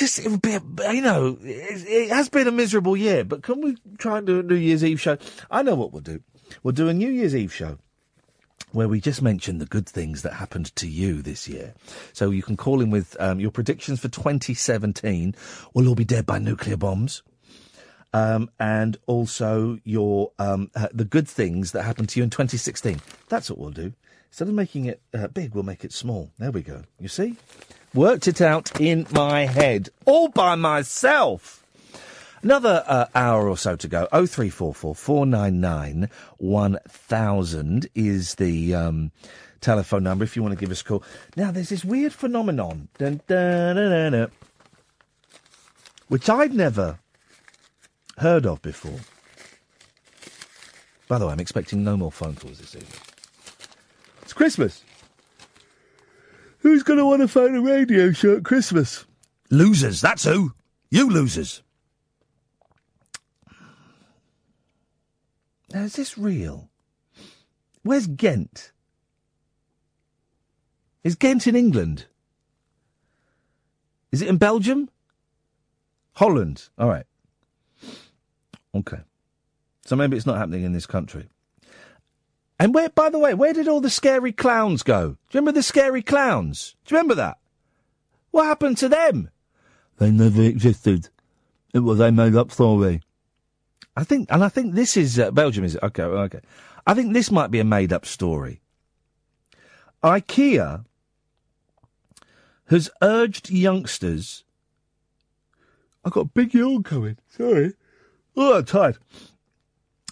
just 0.01 0.19
it 0.19 0.29
would 0.29 0.41
be, 0.41 0.55
a, 0.55 0.93
you 0.93 1.01
know, 1.01 1.37
it, 1.41 1.87
it 1.87 2.09
has 2.09 2.27
been 2.27 2.47
a 2.47 2.51
miserable 2.51 2.97
year. 2.97 3.23
But 3.23 3.43
can 3.43 3.61
we 3.61 3.77
try 3.97 4.17
and 4.17 4.27
do 4.27 4.39
a 4.39 4.43
New 4.43 4.55
Year's 4.55 4.83
Eve 4.83 4.99
show? 4.99 5.17
I 5.49 5.61
know 5.61 5.75
what 5.75 5.93
we'll 5.93 6.01
do. 6.01 6.21
We'll 6.63 6.73
do 6.73 6.89
a 6.89 6.93
New 6.93 7.09
Year's 7.09 7.35
Eve 7.35 7.53
show 7.53 7.77
where 8.71 8.87
we 8.87 8.99
just 8.99 9.21
mention 9.21 9.59
the 9.59 9.65
good 9.65 9.87
things 9.87 10.23
that 10.23 10.33
happened 10.33 10.75
to 10.77 10.87
you 10.87 11.21
this 11.21 11.47
year. 11.47 11.75
So 12.13 12.31
you 12.31 12.41
can 12.41 12.57
call 12.57 12.81
in 12.81 12.89
with 12.89 13.15
um, 13.19 13.39
your 13.39 13.51
predictions 13.51 13.99
for 13.99 14.07
2017. 14.07 15.35
We'll 15.73 15.87
all 15.87 15.95
be 15.95 16.05
dead 16.05 16.25
by 16.25 16.39
nuclear 16.39 16.77
bombs. 16.77 17.21
Um, 18.13 18.49
and 18.59 18.97
also 19.05 19.79
your 19.85 20.31
um, 20.37 20.69
uh, 20.75 20.87
the 20.91 21.05
good 21.05 21.29
things 21.29 21.71
that 21.71 21.83
happened 21.83 22.09
to 22.09 22.19
you 22.19 22.23
in 22.23 22.29
2016. 22.29 22.99
That's 23.29 23.49
what 23.49 23.57
we'll 23.57 23.69
do. 23.69 23.93
Instead 24.29 24.47
of 24.49 24.53
making 24.53 24.85
it 24.85 25.01
uh, 25.13 25.27
big, 25.27 25.53
we'll 25.53 25.63
make 25.63 25.85
it 25.85 25.93
small. 25.93 26.31
There 26.37 26.51
we 26.51 26.61
go. 26.61 26.83
You 26.99 27.07
see? 27.07 27.37
Worked 27.93 28.29
it 28.29 28.39
out 28.39 28.79
in 28.79 29.05
my 29.11 29.41
head, 29.41 29.89
all 30.05 30.29
by 30.29 30.55
myself. 30.55 31.65
Another 32.41 32.83
uh, 32.87 33.05
hour 33.13 33.49
or 33.49 33.57
so 33.57 33.75
to 33.75 33.87
go. 33.87 34.07
Oh 34.11 34.25
three 34.25 34.49
four 34.49 34.73
four 34.73 34.95
four 34.95 35.25
nine 35.25 35.59
nine 35.59 36.09
one 36.37 36.79
thousand 36.87 37.87
is 37.93 38.35
the 38.35 38.73
um, 38.73 39.11
telephone 39.59 40.03
number 40.03 40.23
if 40.23 40.35
you 40.35 40.41
want 40.41 40.53
to 40.53 40.59
give 40.59 40.71
us 40.71 40.81
a 40.81 40.85
call. 40.85 41.03
Now 41.35 41.51
there's 41.51 41.69
this 41.69 41.83
weird 41.85 42.13
phenomenon, 42.13 42.87
dun, 42.97 43.21
dun, 43.27 43.75
dun, 43.75 44.31
which 46.07 46.29
I'd 46.29 46.53
never 46.53 46.97
heard 48.17 48.45
of 48.45 48.61
before. 48.61 48.99
By 51.09 51.17
the 51.17 51.27
way, 51.27 51.33
I'm 51.33 51.41
expecting 51.41 51.83
no 51.83 51.97
more 51.97 52.11
phone 52.11 52.35
calls 52.35 52.57
this 52.57 52.73
evening. 52.73 52.99
It's 54.21 54.33
Christmas. 54.33 54.83
Who's 56.61 56.83
going 56.83 56.99
to 56.99 57.05
want 57.05 57.21
to 57.21 57.27
phone 57.27 57.55
a 57.55 57.61
radio 57.61 58.11
show 58.11 58.37
at 58.37 58.45
Christmas? 58.45 59.05
Losers, 59.49 59.99
that's 59.99 60.23
who. 60.23 60.53
You 60.89 61.09
losers. 61.09 61.63
Now, 65.73 65.81
is 65.81 65.95
this 65.95 66.17
real? 66.17 66.69
Where's 67.83 68.05
Ghent? 68.07 68.71
Is 71.03 71.15
Ghent 71.15 71.47
in 71.47 71.55
England? 71.55 72.05
Is 74.11 74.21
it 74.21 74.27
in 74.27 74.37
Belgium? 74.37 74.89
Holland. 76.13 76.69
All 76.77 76.89
right. 76.89 77.05
Okay. 78.75 78.99
So 79.85 79.95
maybe 79.95 80.15
it's 80.15 80.25
not 80.25 80.37
happening 80.37 80.63
in 80.63 80.73
this 80.73 80.85
country. 80.85 81.27
And 82.61 82.75
where, 82.75 82.89
by 82.89 83.09
the 83.09 83.17
way, 83.17 83.33
where 83.33 83.53
did 83.53 83.67
all 83.67 83.81
the 83.81 83.89
scary 83.89 84.31
clowns 84.31 84.83
go? 84.83 85.07
Do 85.07 85.15
you 85.31 85.39
remember 85.39 85.53
the 85.53 85.63
scary 85.63 86.03
clowns? 86.03 86.75
Do 86.85 86.93
you 86.93 86.97
remember 86.99 87.15
that? 87.15 87.39
What 88.29 88.45
happened 88.45 88.77
to 88.77 88.87
them? 88.87 89.31
They 89.97 90.11
never 90.11 90.43
existed. 90.43 91.09
It 91.73 91.79
was 91.79 91.99
a 91.99 92.11
made 92.11 92.35
up 92.35 92.51
story. 92.51 93.01
I 93.97 94.03
think, 94.03 94.27
and 94.31 94.43
I 94.43 94.49
think 94.49 94.75
this 94.75 94.95
is 94.95 95.17
uh, 95.17 95.31
Belgium, 95.31 95.63
is 95.63 95.73
it? 95.73 95.81
Okay, 95.81 96.03
okay. 96.03 96.41
I 96.85 96.93
think 96.93 97.13
this 97.13 97.31
might 97.31 97.49
be 97.49 97.59
a 97.59 97.63
made 97.63 97.91
up 97.91 98.05
story. 98.05 98.61
IKEA 100.03 100.85
has 102.67 102.91
urged 103.01 103.49
youngsters. 103.49 104.43
I've 106.05 106.11
got 106.13 106.21
a 106.21 106.25
big 106.25 106.53
yawn 106.53 106.83
coming. 106.83 107.17
Sorry. 107.27 107.73
Oh, 108.37 108.59
I'm 108.59 108.65
tired. 108.65 108.99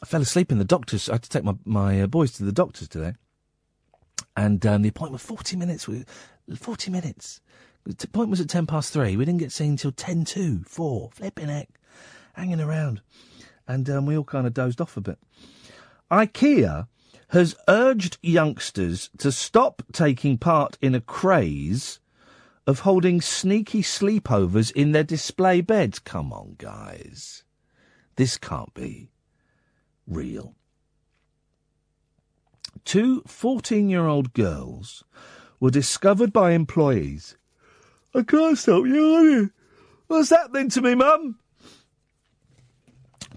I 0.02 0.06
fell 0.06 0.22
asleep 0.22 0.52
in 0.52 0.60
the 0.60 0.66
doctor's. 0.66 1.10
I 1.10 1.14
had 1.14 1.24
to 1.24 1.30
take 1.30 1.44
my 1.44 1.56
my 1.66 2.02
uh, 2.02 2.08
boys 2.08 2.32
to 2.34 2.44
the 2.44 2.52
doctor's 2.52 2.88
today, 2.88 3.14
and 4.36 4.66
um, 4.66 4.82
the 4.82 4.90
appointment 4.90 5.22
forty 5.22 5.56
minutes. 5.56 5.88
Forty 6.56 6.90
minutes. 6.90 7.42
The 7.86 7.92
appointment 7.92 8.32
was 8.32 8.42
at 8.42 8.50
ten 8.50 8.66
past 8.66 8.94
three. 8.94 9.18
We 9.18 9.26
didn't 9.26 9.40
get 9.40 9.52
seen 9.52 9.72
until 9.72 9.92
ten 9.92 10.26
to 10.26 10.64
four. 10.64 11.10
Flipping 11.14 11.50
heck, 11.50 11.70
hanging 12.34 12.62
around, 12.62 13.02
and 13.68 13.90
um, 13.90 14.06
we 14.06 14.18
all 14.18 14.24
kind 14.24 14.48
of 14.48 14.54
dozed 14.54 14.82
off 14.82 14.98
a 14.98 15.02
bit. 15.02 15.20
IKEA 16.12 16.88
has 17.30 17.56
urged 17.68 18.18
youngsters 18.24 19.10
to 19.18 19.32
stop 19.32 19.84
taking 19.92 20.38
part 20.38 20.78
in 20.82 20.96
a 20.96 21.02
craze 21.02 22.00
of 22.66 22.80
holding 22.80 23.22
sneaky 23.22 23.84
sleepovers 23.84 24.72
in 24.72 24.92
their 24.92 25.04
display 25.04 25.62
beds. 25.62 26.00
Come 26.00 26.34
on, 26.34 26.56
guys. 26.58 27.44
This 28.16 28.38
can't 28.38 28.74
be 28.74 29.12
real. 30.10 30.56
Two 32.86 33.22
14 33.28 33.90
year 33.90 34.08
old 34.08 34.34
girls 34.34 35.04
were 35.60 35.70
discovered 35.70 36.34
by 36.34 36.52
employees. 36.52 37.38
I 38.16 38.24
can't 38.24 38.58
stop 38.58 38.86
yawning. 38.86 39.52
What's 40.08 40.32
happening 40.32 40.70
to 40.70 40.82
me, 40.82 40.96
Mum? 40.96 41.38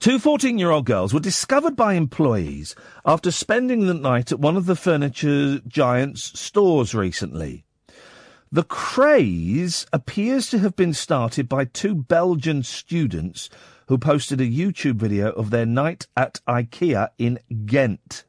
Two 0.01 0.19
14 0.19 0.59
year 0.59 0.71
old 0.71 0.87
girls 0.87 1.13
were 1.13 1.21
discovered 1.21 1.77
by 1.77 1.95
employees 1.95 2.75
after 3.05 3.31
spending 3.31 3.87
the 3.87 3.95
night 3.95 4.33
at 4.33 4.41
one 4.41 4.57
of 4.57 4.67
the 4.67 4.75
furniture 4.75 5.61
giant's 5.69 6.39
stores 6.39 6.95
recently. 6.95 7.65
The 8.51 8.65
craze 8.65 9.87
appears 9.93 10.51
to 10.51 10.59
have 10.59 10.77
been 10.77 10.93
started 10.93 11.49
by 11.49 11.67
two 11.67 11.95
Belgian 11.95 12.63
students 12.63 13.49
who 13.89 13.99
posted 13.99 14.41
a 14.41 14.47
YouTube 14.47 14.97
video 14.97 15.31
of 15.31 15.51
their 15.51 15.67
night 15.67 16.07
at 16.17 16.41
IKEA 16.47 17.09
in 17.19 17.39
Ghent. 17.67 18.25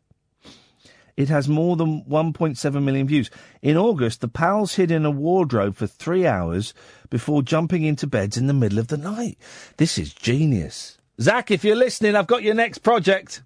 It 1.16 1.30
has 1.30 1.48
more 1.48 1.76
than 1.76 2.04
1.7 2.06 2.84
million 2.84 3.08
views. 3.08 3.30
In 3.62 3.78
August, 3.78 4.22
the 4.22 4.28
pals 4.28 4.76
hid 4.76 4.90
in 4.90 5.06
a 5.06 5.12
wardrobe 5.12 5.76
for 5.76 5.86
three 5.86 6.26
hours 6.26 6.74
before 7.10 7.44
jumping 7.44 7.84
into 7.84 8.08
beds 8.08 8.36
in 8.36 8.48
the 8.48 8.54
middle 8.54 8.80
of 8.80 8.88
the 8.88 8.98
night. 8.98 9.38
This 9.78 9.98
is 9.98 10.14
genius. 10.14 10.98
Zach, 11.22 11.52
if 11.52 11.64
you're 11.64 11.76
listening, 11.76 12.16
I've 12.16 12.28
got 12.28 12.42
your 12.42 12.56
next 12.56 12.80
project. 12.80 13.44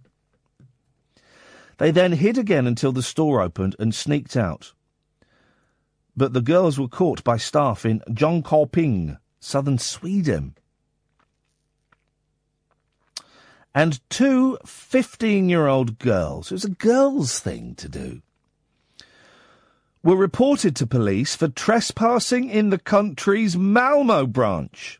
They 1.77 1.91
then 1.91 2.13
hid 2.13 2.37
again 2.37 2.65
until 2.65 2.93
the 2.93 3.03
store 3.03 3.41
opened 3.41 3.75
and 3.77 3.93
sneaked 3.93 4.37
out. 4.37 4.73
But 6.15 6.33
the 6.33 6.41
girls 6.41 6.79
were 6.79 6.87
caught 6.87 7.23
by 7.23 7.37
staff 7.37 7.85
in 7.85 7.99
Jönköping, 8.09 9.19
southern 9.39 9.77
Sweden. 9.77 10.55
And 13.77 13.99
two 14.09 14.57
15 14.65 15.49
year 15.49 15.67
old 15.67 15.99
girls, 15.99 16.51
it 16.51 16.55
was 16.55 16.65
a 16.65 16.69
girls' 16.69 17.39
thing 17.39 17.75
to 17.75 17.87
do, 17.87 18.23
were 20.01 20.15
reported 20.15 20.75
to 20.77 20.87
police 20.87 21.35
for 21.35 21.47
trespassing 21.47 22.49
in 22.49 22.71
the 22.71 22.79
country's 22.79 23.55
Malmo 23.55 24.25
branch. 24.25 24.99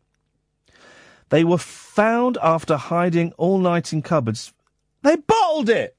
They 1.29 1.43
were 1.43 1.57
found 1.57 2.37
after 2.39 2.77
hiding 2.77 3.31
all 3.31 3.57
night 3.57 3.91
in 3.93 4.03
cupboards. 4.03 4.53
They 5.01 5.15
bottled 5.15 5.69
it! 5.69 5.97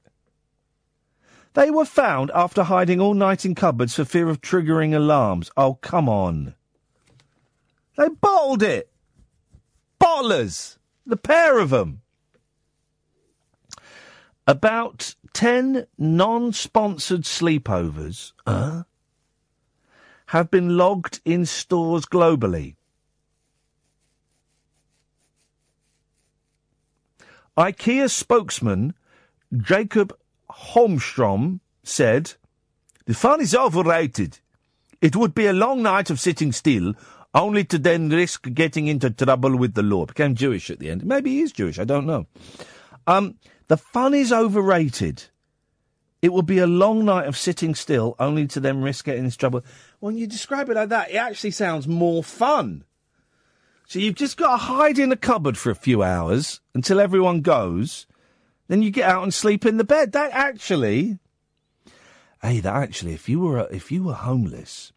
They 1.55 1.71
were 1.71 1.83
found 1.83 2.31
after 2.33 2.63
hiding 2.63 3.01
all 3.01 3.13
night 3.13 3.43
in 3.43 3.55
cupboards 3.55 3.95
for 3.95 4.05
fear 4.05 4.29
of 4.29 4.39
triggering 4.39 4.95
alarms. 4.95 5.51
Oh, 5.57 5.73
come 5.73 6.07
on. 6.07 6.55
They 7.97 8.07
bottled 8.07 8.63
it! 8.63 8.89
Bottlers! 9.99 10.77
The 11.05 11.17
pair 11.17 11.59
of 11.59 11.71
them! 11.71 12.03
About 14.49 15.13
10 15.33 15.85
non 15.99 16.53
sponsored 16.53 17.21
sleepovers 17.21 18.31
uh, 18.47 18.81
have 20.25 20.49
been 20.49 20.75
logged 20.75 21.21
in 21.23 21.45
stores 21.45 22.07
globally. 22.07 22.73
IKEA 27.55 28.09
spokesman 28.09 28.95
Jacob 29.55 30.17
Holmstrom 30.49 31.59
said, 31.83 32.33
The 33.05 33.13
fun 33.13 33.41
is 33.41 33.53
overrated. 33.53 34.39
It 34.99 35.15
would 35.15 35.35
be 35.35 35.45
a 35.45 35.53
long 35.53 35.83
night 35.83 36.09
of 36.09 36.19
sitting 36.19 36.51
still, 36.53 36.95
only 37.35 37.63
to 37.65 37.77
then 37.77 38.09
risk 38.09 38.51
getting 38.55 38.87
into 38.87 39.11
trouble 39.11 39.55
with 39.55 39.75
the 39.75 39.83
law. 39.83 40.07
Became 40.07 40.33
Jewish 40.33 40.71
at 40.71 40.79
the 40.79 40.89
end. 40.89 41.05
Maybe 41.05 41.33
he 41.35 41.41
is 41.41 41.51
Jewish, 41.51 41.77
I 41.77 41.83
don't 41.83 42.07
know. 42.07 42.25
Um, 43.05 43.35
the 43.69 43.77
fun 43.77 44.13
is 44.13 44.33
overrated. 44.33 45.23
It 46.21 46.33
would 46.33 46.45
be 46.45 46.57
a 46.57 46.67
long 46.67 47.05
night 47.05 47.27
of 47.27 47.37
sitting 47.37 47.75
still, 47.75 48.15
only 48.19 48.45
to 48.47 48.59
then 48.59 48.81
risk 48.81 49.05
getting 49.05 49.23
into 49.23 49.37
trouble. 49.37 49.63
When 49.99 50.17
you 50.17 50.27
describe 50.27 50.69
it 50.69 50.75
like 50.75 50.89
that, 50.89 51.11
it 51.11 51.15
actually 51.15 51.51
sounds 51.51 51.87
more 51.87 52.23
fun. 52.23 52.83
So 53.87 53.99
you've 53.99 54.15
just 54.15 54.37
got 54.37 54.51
to 54.51 54.57
hide 54.57 54.99
in 54.99 55.11
a 55.11 55.15
cupboard 55.15 55.57
for 55.57 55.69
a 55.69 55.75
few 55.75 56.03
hours 56.03 56.59
until 56.73 56.99
everyone 56.99 57.41
goes. 57.41 58.05
Then 58.67 58.81
you 58.81 58.91
get 58.91 59.09
out 59.09 59.23
and 59.23 59.33
sleep 59.33 59.65
in 59.65 59.77
the 59.77 59.83
bed. 59.83 60.11
That 60.11 60.31
actually, 60.33 61.19
hey, 62.41 62.59
that 62.59 62.75
actually, 62.75 63.13
if 63.13 63.29
you 63.29 63.39
were 63.39 63.67
if 63.71 63.91
you 63.91 64.03
were 64.03 64.13
homeless, 64.13 64.91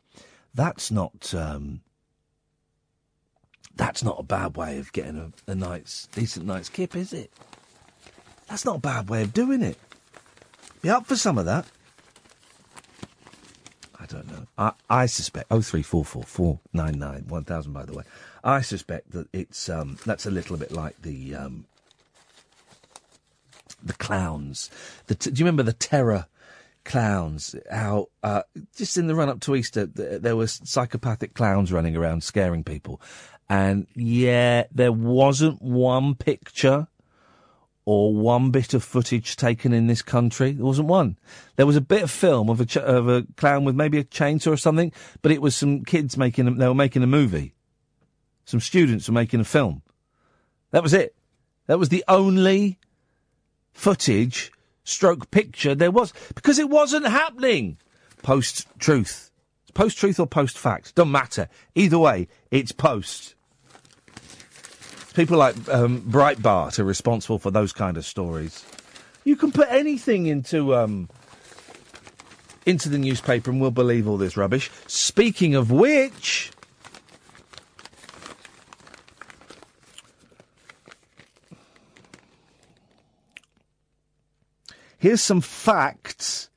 that's 0.54 0.90
not 0.90 1.32
um, 1.32 1.80
that's 3.76 4.02
not 4.02 4.18
a 4.18 4.24
bad 4.24 4.56
way 4.56 4.78
of 4.78 4.92
getting 4.92 5.18
a, 5.18 5.50
a 5.50 5.54
night's 5.54 6.06
decent 6.08 6.44
night's 6.44 6.68
kip, 6.68 6.96
is 6.96 7.12
it? 7.12 7.32
That's 8.52 8.66
not 8.66 8.76
a 8.76 8.80
bad 8.80 9.08
way 9.08 9.22
of 9.22 9.32
doing 9.32 9.62
it. 9.62 9.78
Be 10.82 10.90
up 10.90 11.06
for 11.06 11.16
some 11.16 11.38
of 11.38 11.46
that. 11.46 11.64
I 13.98 14.04
don't 14.04 14.30
know. 14.30 14.46
I, 14.58 14.72
I 14.90 15.06
suspect 15.06 15.46
oh 15.50 15.62
three 15.62 15.80
four 15.80 16.04
four 16.04 16.24
four 16.24 16.60
nine 16.70 16.98
nine 16.98 17.24
one 17.28 17.44
thousand. 17.44 17.72
By 17.72 17.86
the 17.86 17.94
way, 17.94 18.04
I 18.44 18.60
suspect 18.60 19.12
that 19.12 19.28
it's 19.32 19.70
um, 19.70 19.96
that's 20.04 20.26
a 20.26 20.30
little 20.30 20.58
bit 20.58 20.70
like 20.70 21.00
the 21.00 21.34
um, 21.34 21.64
the 23.82 23.94
clowns. 23.94 24.68
The 25.06 25.14
t- 25.14 25.30
do 25.30 25.40
you 25.40 25.46
remember 25.46 25.62
the 25.62 25.72
terror 25.72 26.26
clowns? 26.84 27.56
How 27.70 28.10
uh, 28.22 28.42
just 28.76 28.98
in 28.98 29.06
the 29.06 29.14
run 29.14 29.30
up 29.30 29.40
to 29.40 29.56
Easter, 29.56 29.86
th- 29.86 30.20
there 30.20 30.36
were 30.36 30.46
psychopathic 30.46 31.32
clowns 31.32 31.72
running 31.72 31.96
around 31.96 32.22
scaring 32.22 32.64
people, 32.64 33.00
and 33.48 33.86
yeah, 33.94 34.64
there 34.70 34.92
wasn't 34.92 35.62
one 35.62 36.14
picture 36.16 36.88
or 37.84 38.14
one 38.14 38.50
bit 38.50 38.74
of 38.74 38.84
footage 38.84 39.36
taken 39.36 39.72
in 39.72 39.86
this 39.86 40.02
country. 40.02 40.52
There 40.52 40.64
wasn't 40.64 40.88
one. 40.88 41.18
There 41.56 41.66
was 41.66 41.76
a 41.76 41.80
bit 41.80 42.02
of 42.02 42.10
film 42.10 42.48
of 42.48 42.60
a 42.60 42.66
ch- 42.66 42.76
of 42.76 43.08
a 43.08 43.26
clown 43.36 43.64
with 43.64 43.74
maybe 43.74 43.98
a 43.98 44.04
chainsaw 44.04 44.52
or 44.52 44.56
something, 44.56 44.92
but 45.20 45.32
it 45.32 45.42
was 45.42 45.56
some 45.56 45.84
kids 45.84 46.16
making. 46.16 46.46
A, 46.46 46.50
they 46.52 46.68
were 46.68 46.74
making 46.74 47.02
a 47.02 47.08
movie. 47.08 47.54
Some 48.44 48.60
students 48.60 49.08
were 49.08 49.14
making 49.14 49.40
a 49.40 49.44
film. 49.44 49.82
That 50.70 50.82
was 50.82 50.94
it. 50.94 51.14
That 51.66 51.78
was 51.78 51.88
the 51.88 52.04
only 52.08 52.78
footage, 53.72 54.52
stroke 54.84 55.30
picture 55.30 55.74
there 55.74 55.90
was 55.90 56.12
because 56.34 56.58
it 56.58 56.68
wasn't 56.68 57.06
happening. 57.06 57.78
Post 58.22 58.66
truth, 58.78 59.32
post 59.74 59.98
truth 59.98 60.20
or 60.20 60.26
post 60.26 60.56
fact, 60.56 60.94
doesn't 60.94 61.10
matter. 61.10 61.48
Either 61.74 61.98
way, 61.98 62.28
it's 62.50 62.70
post. 62.70 63.34
People 65.12 65.38
like 65.38 65.56
um, 65.68 66.02
Breitbart 66.02 66.78
are 66.78 66.84
responsible 66.84 67.38
for 67.38 67.50
those 67.50 67.72
kind 67.72 67.96
of 67.96 68.04
stories. 68.04 68.64
You 69.24 69.36
can 69.36 69.52
put 69.52 69.68
anything 69.70 70.26
into 70.26 70.74
um, 70.74 71.08
into 72.66 72.88
the 72.88 72.98
newspaper 72.98 73.50
and 73.50 73.60
we'll 73.60 73.70
believe 73.70 74.08
all 74.08 74.16
this 74.16 74.36
rubbish. 74.36 74.70
Speaking 74.86 75.54
of 75.54 75.70
which, 75.70 76.52
Here's 85.02 85.20
some 85.20 85.40
facts. 85.40 86.48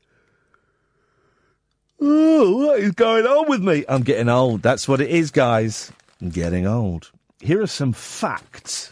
Ooh, 1.99 2.57
what 2.57 2.79
is 2.79 2.91
going 2.91 3.25
on 3.25 3.49
with 3.49 3.63
me? 3.63 3.85
I'm 3.89 4.03
getting 4.03 4.29
old. 4.29 4.61
That's 4.61 4.87
what 4.87 5.01
it 5.01 5.09
is, 5.09 5.31
guys. 5.31 5.91
I'm 6.21 6.29
getting 6.29 6.67
old. 6.67 7.09
Here 7.45 7.61
are 7.61 7.67
some 7.67 7.93
facts 7.93 8.91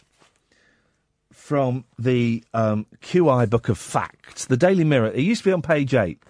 from 1.32 1.86
the 1.98 2.44
um, 2.54 2.86
QI 3.02 3.50
Book 3.50 3.68
of 3.68 3.80
Facts, 3.80 4.46
the 4.46 4.56
Daily 4.56 4.84
Mirror. 4.84 5.08
It 5.08 5.22
used 5.22 5.42
to 5.42 5.50
be 5.50 5.54
on 5.54 5.64
page 5.64 5.96
eight, 5.96 6.22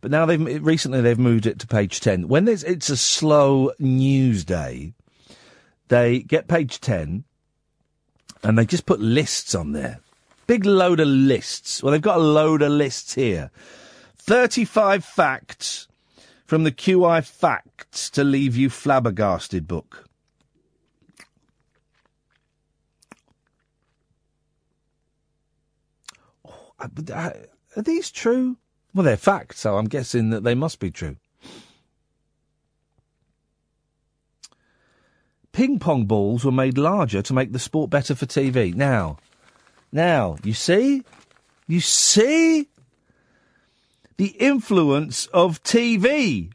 but 0.00 0.10
now 0.10 0.24
they've 0.24 0.64
recently 0.64 1.02
they've 1.02 1.18
moved 1.18 1.44
it 1.44 1.58
to 1.58 1.66
page 1.66 2.00
ten. 2.00 2.26
When 2.26 2.48
it's 2.48 2.88
a 2.88 2.96
slow 2.96 3.72
news 3.78 4.46
day, 4.46 4.94
they 5.88 6.20
get 6.20 6.48
page 6.48 6.80
ten, 6.80 7.24
and 8.42 8.56
they 8.56 8.64
just 8.64 8.86
put 8.86 9.00
lists 9.00 9.54
on 9.54 9.72
there. 9.72 10.00
Big 10.46 10.64
load 10.64 11.00
of 11.00 11.08
lists. 11.08 11.82
Well, 11.82 11.92
they've 11.92 12.00
got 12.00 12.16
a 12.16 12.22
load 12.22 12.62
of 12.62 12.72
lists 12.72 13.12
here. 13.12 13.50
Thirty-five 14.16 15.04
facts 15.04 15.86
from 16.46 16.64
the 16.64 16.72
QI 16.72 17.22
Facts 17.22 18.08
to 18.08 18.24
Leave 18.24 18.56
You 18.56 18.70
Flabbergasted 18.70 19.68
book. 19.68 20.06
Oh, 26.44 26.50
I- 26.50 26.50
but, 26.50 26.54
uh, 26.54 26.67
Uh, 26.78 27.30
are 27.76 27.82
these 27.82 28.10
true? 28.10 28.56
Well, 28.94 29.04
they're 29.04 29.16
facts, 29.16 29.60
so 29.60 29.76
I'm 29.76 29.86
guessing 29.86 30.30
that 30.30 30.44
they 30.44 30.54
must 30.54 30.80
be 30.80 30.90
true. 30.90 31.16
Ping 35.52 35.78
pong 35.78 36.06
balls 36.06 36.44
were 36.44 36.52
made 36.52 36.78
larger 36.78 37.20
to 37.22 37.34
make 37.34 37.52
the 37.52 37.58
sport 37.58 37.90
better 37.90 38.14
for 38.14 38.26
TV. 38.26 38.74
Now, 38.74 39.18
now, 39.90 40.36
you 40.44 40.52
see? 40.52 41.02
You 41.66 41.80
see? 41.80 42.68
The 44.16 44.28
influence 44.38 45.26
of 45.26 45.62
TV. 45.62 46.52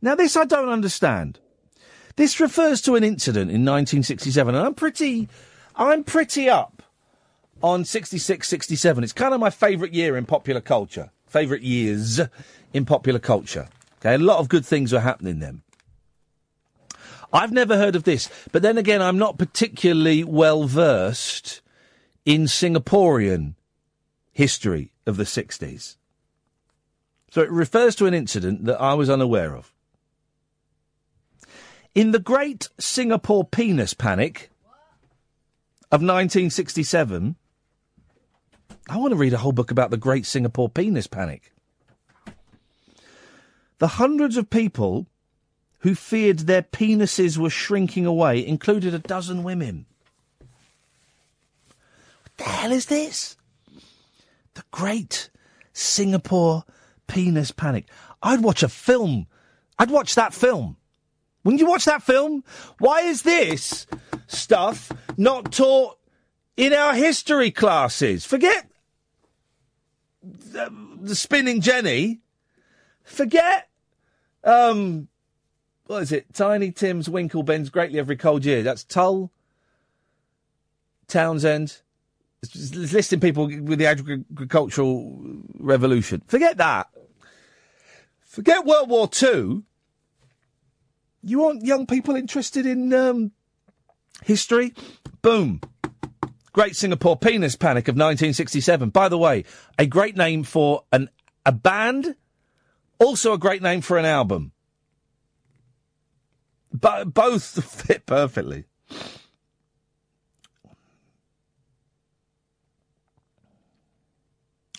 Now, 0.00 0.14
this 0.14 0.36
I 0.36 0.44
don't 0.44 0.68
understand. 0.68 1.38
This 2.16 2.40
refers 2.40 2.80
to 2.82 2.96
an 2.96 3.04
incident 3.04 3.50
in 3.50 3.64
1967, 3.64 4.54
and 4.54 4.66
I'm 4.66 4.74
pretty, 4.74 5.28
I'm 5.76 6.04
pretty 6.04 6.48
up 6.48 6.77
on 7.62 7.84
66, 7.84 8.48
67. 8.48 9.04
It's 9.04 9.12
kind 9.12 9.34
of 9.34 9.40
my 9.40 9.50
favourite 9.50 9.92
year 9.92 10.16
in 10.16 10.26
popular 10.26 10.60
culture. 10.60 11.10
Favourite 11.26 11.62
years 11.62 12.20
in 12.72 12.84
popular 12.84 13.18
culture. 13.18 13.68
Okay, 14.00 14.14
a 14.14 14.18
lot 14.18 14.38
of 14.38 14.48
good 14.48 14.64
things 14.64 14.92
were 14.92 15.00
happening 15.00 15.40
then. 15.40 15.62
I've 17.32 17.52
never 17.52 17.76
heard 17.76 17.96
of 17.96 18.04
this, 18.04 18.30
but 18.52 18.62
then 18.62 18.78
again, 18.78 19.02
I'm 19.02 19.18
not 19.18 19.38
particularly 19.38 20.24
well 20.24 20.64
versed 20.64 21.60
in 22.24 22.44
Singaporean 22.44 23.54
history 24.32 24.92
of 25.06 25.16
the 25.16 25.24
60s. 25.24 25.96
So 27.30 27.42
it 27.42 27.50
refers 27.50 27.94
to 27.96 28.06
an 28.06 28.14
incident 28.14 28.64
that 28.64 28.80
I 28.80 28.94
was 28.94 29.10
unaware 29.10 29.54
of. 29.54 29.74
In 31.94 32.12
the 32.12 32.18
Great 32.18 32.68
Singapore 32.78 33.44
Penis 33.44 33.92
Panic 33.92 34.50
of 35.90 36.00
1967, 36.00 37.36
I 38.88 38.96
want 38.96 39.12
to 39.12 39.16
read 39.16 39.34
a 39.34 39.38
whole 39.38 39.52
book 39.52 39.70
about 39.70 39.90
the 39.90 39.98
Great 39.98 40.24
Singapore 40.24 40.70
Penis 40.70 41.06
Panic. 41.06 41.52
The 43.78 43.88
hundreds 43.88 44.36
of 44.36 44.48
people 44.48 45.06
who 45.80 45.94
feared 45.94 46.40
their 46.40 46.62
penises 46.62 47.36
were 47.36 47.50
shrinking 47.50 48.06
away 48.06 48.44
included 48.44 48.94
a 48.94 48.98
dozen 48.98 49.42
women. 49.42 49.86
What 52.22 52.36
the 52.38 52.44
hell 52.44 52.72
is 52.72 52.86
this? 52.86 53.36
The 54.54 54.64
Great 54.70 55.28
Singapore 55.72 56.64
Penis 57.06 57.50
Panic. 57.50 57.86
I'd 58.22 58.42
watch 58.42 58.62
a 58.62 58.68
film. 58.68 59.26
I'd 59.78 59.90
watch 59.90 60.14
that 60.14 60.32
film. 60.32 60.76
Wouldn't 61.44 61.60
you 61.60 61.68
watch 61.68 61.84
that 61.84 62.02
film? 62.02 62.42
Why 62.78 63.02
is 63.02 63.22
this 63.22 63.86
stuff 64.26 64.90
not 65.16 65.52
taught 65.52 65.98
in 66.56 66.72
our 66.72 66.94
history 66.94 67.50
classes? 67.50 68.24
Forget 68.24 68.67
the, 70.52 70.72
the 71.00 71.14
spinning 71.14 71.60
Jenny. 71.60 72.20
Forget, 73.04 73.68
um, 74.44 75.08
what 75.86 76.02
is 76.02 76.12
it? 76.12 76.32
Tiny 76.34 76.70
Tim's 76.70 77.08
Winkle 77.08 77.42
bends 77.42 77.70
greatly 77.70 77.98
every 77.98 78.16
cold 78.16 78.44
year. 78.44 78.62
That's 78.62 78.84
Tull, 78.84 79.30
Townshend. 81.06 81.80
It's 82.42 82.74
listing 82.74 83.18
people 83.18 83.46
with 83.46 83.78
the 83.78 83.86
agricultural 83.86 85.18
revolution. 85.58 86.22
Forget 86.28 86.58
that. 86.58 86.88
Forget 88.20 88.64
World 88.64 88.90
War 88.90 89.08
Two. 89.08 89.64
You 91.22 91.40
want 91.40 91.64
young 91.64 91.86
people 91.86 92.14
interested 92.14 92.64
in 92.64 92.92
um, 92.92 93.32
history? 94.22 94.72
Boom. 95.20 95.60
Great 96.58 96.74
Singapore 96.74 97.16
Penis 97.16 97.54
Panic 97.54 97.86
of 97.86 97.92
1967. 97.92 98.90
By 98.90 99.08
the 99.08 99.16
way, 99.16 99.44
a 99.78 99.86
great 99.86 100.16
name 100.16 100.42
for 100.42 100.82
an 100.90 101.08
a 101.46 101.52
band, 101.52 102.16
also 102.98 103.32
a 103.32 103.38
great 103.38 103.62
name 103.62 103.80
for 103.80 103.96
an 103.96 104.04
album. 104.04 104.50
Bo- 106.72 107.04
both 107.04 107.64
fit 107.86 108.06
perfectly. 108.06 108.64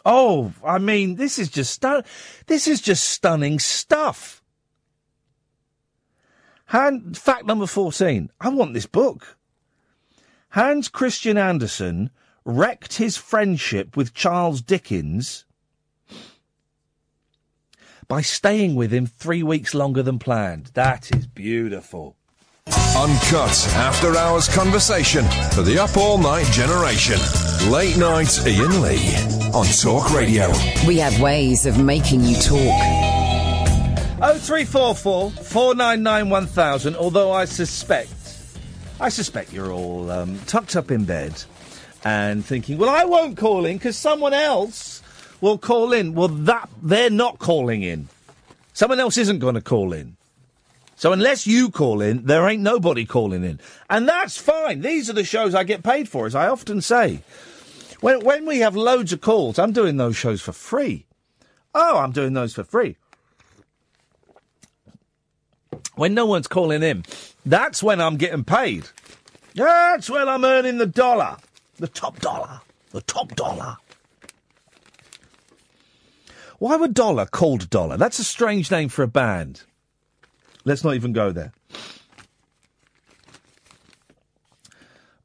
Oh, 0.03 0.51
I 0.65 0.79
mean, 0.79 1.15
this 1.15 1.39
is 1.39 1.47
just 1.47 1.71
stu- 1.71 2.03
this 2.47 2.67
is 2.67 2.81
just 2.81 3.07
stunning 3.07 3.57
stuff. 3.57 4.43
Han- 6.65 7.13
fact 7.13 7.45
number 7.45 7.67
14. 7.67 8.31
I 8.41 8.49
want 8.49 8.73
this 8.73 8.85
book. 8.85 9.38
Hans 10.53 10.89
Christian 10.89 11.37
Andersen 11.37 12.09
wrecked 12.43 12.97
his 12.97 13.17
friendship 13.17 13.95
with 13.95 14.13
Charles 14.13 14.61
Dickens 14.61 15.45
by 18.07 18.21
staying 18.21 18.73
with 18.73 18.91
him 18.91 19.05
three 19.05 19.43
weeks 19.43 19.75
longer 19.75 20.01
than 20.01 20.17
planned. 20.17 20.71
That 20.73 21.15
is 21.15 21.27
beautiful. 21.27 22.15
Uncut 22.97 23.67
after 23.75 24.15
hours 24.17 24.47
conversation 24.49 25.23
for 25.51 25.61
the 25.61 25.77
up 25.79 25.95
all 25.95 26.17
night 26.17 26.47
generation. 26.47 27.19
Late 27.71 27.97
night 27.97 28.39
Iain 28.45 28.81
Lee 28.81 29.15
on 29.53 29.65
Talk 29.67 30.11
Radio. 30.13 30.51
We 30.87 30.97
have 30.97 31.19
ways 31.21 31.67
of 31.67 31.77
making 31.77 32.23
you 32.23 32.35
talk. 32.35 32.81
0344 34.19 35.31
499 35.31 36.29
1000, 36.29 36.95
although 36.95 37.31
I 37.31 37.45
suspect, 37.45 38.09
I 39.01 39.09
suspect 39.09 39.53
you're 39.53 39.71
all 39.71 40.11
um, 40.11 40.37
tucked 40.39 40.75
up 40.75 40.91
in 40.91 41.05
bed 41.05 41.43
and 42.03 42.45
thinking, 42.45 42.77
well, 42.77 42.89
I 42.89 43.05
won't 43.05 43.37
call 43.37 43.65
in 43.65 43.77
because 43.77 43.97
someone 43.97 44.33
else 44.33 45.01
will 45.39 45.57
call 45.57 45.93
in. 45.93 46.13
Well, 46.15 46.27
that, 46.27 46.69
they're 46.81 47.09
not 47.09 47.39
calling 47.39 47.81
in. 47.81 48.09
Someone 48.73 48.99
else 48.99 49.17
isn't 49.17 49.39
going 49.39 49.55
to 49.55 49.61
call 49.61 49.93
in. 49.93 50.17
So 50.97 51.13
unless 51.13 51.47
you 51.47 51.71
call 51.71 52.01
in, 52.01 52.25
there 52.25 52.47
ain't 52.49 52.61
nobody 52.61 53.05
calling 53.05 53.45
in. 53.45 53.61
And 53.89 54.07
that's 54.07 54.37
fine. 54.37 54.81
These 54.81 55.09
are 55.09 55.13
the 55.13 55.23
shows 55.23 55.55
I 55.55 55.63
get 55.63 55.81
paid 55.81 56.09
for, 56.09 56.25
as 56.25 56.35
I 56.35 56.49
often 56.49 56.81
say. 56.81 57.21
When, 58.01 58.19
when 58.19 58.45
we 58.45 58.59
have 58.59 58.75
loads 58.75 59.13
of 59.13 59.21
calls, 59.21 59.57
I'm 59.57 59.71
doing 59.71 59.95
those 59.95 60.17
shows 60.17 60.41
for 60.41 60.51
free. 60.51 61.05
Oh, 61.73 61.99
I'm 61.99 62.11
doing 62.11 62.33
those 62.33 62.53
for 62.53 62.65
free. 62.65 62.97
When 65.95 66.13
no 66.13 66.25
one's 66.25 66.47
calling 66.47 66.83
in, 66.83 67.05
that's 67.49 67.81
when 67.81 67.99
I'm 67.99 68.17
getting 68.17 68.43
paid. 68.43 68.85
That's 69.55 70.09
when 70.09 70.29
I'm 70.29 70.45
earning 70.45 70.77
the 70.77 70.85
dollar. 70.85 71.37
The 71.77 71.87
top 71.87 72.19
dollar. 72.19 72.61
The 72.91 73.01
top 73.01 73.35
dollar. 73.35 73.77
Why 76.59 76.75
were 76.75 76.89
Dollar 76.89 77.25
called 77.25 77.69
Dollar? 77.69 77.95
That's 77.95 78.19
a 78.19 78.23
strange 78.23 78.69
name 78.69 78.89
for 78.89 79.01
a 79.01 79.07
band. 79.07 79.63
Let's 80.65 80.83
not 80.83 80.95
even 80.95 81.13
go 81.13 81.31
there. 81.31 81.53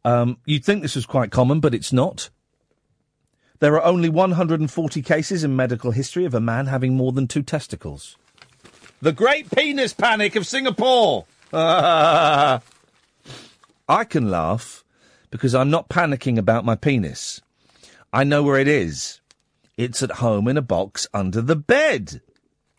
Um, 0.05 0.39
you'd 0.47 0.65
think 0.65 0.83
this 0.83 0.95
was 0.95 1.07
quite 1.07 1.33
common, 1.33 1.59
but 1.59 1.75
it's 1.75 1.93
not. 1.93 2.31
There 3.59 3.75
are 3.75 3.85
only 3.85 4.09
140 4.09 5.03
cases 5.03 5.43
in 5.43 5.57
medical 5.57 5.91
history 5.91 6.25
of 6.25 6.35
a 6.35 6.41
man 6.41 6.67
having 6.67 6.95
more 6.95 7.13
than 7.13 7.27
two 7.27 7.43
testicles. 7.43 8.17
The 9.03 9.13
Great 9.13 9.51
Penis 9.51 9.93
Panic 9.93 10.37
of 10.37 10.47
Singapore. 10.47 11.27
I 11.57 12.61
can 14.09 14.29
laugh 14.31 14.85
because 15.31 15.55
I'm 15.55 15.71
not 15.71 15.89
panicking 15.89 16.37
about 16.37 16.65
my 16.65 16.75
penis. 16.75 17.41
I 18.13 18.25
know 18.25 18.43
where 18.43 18.59
it 18.59 18.69
is. 18.69 19.21
It's 19.77 20.03
at 20.03 20.13
home 20.13 20.49
in 20.49 20.57
a 20.57 20.63
box 20.63 21.07
under 21.13 21.41
the 21.41 21.57
bed. 21.57 22.21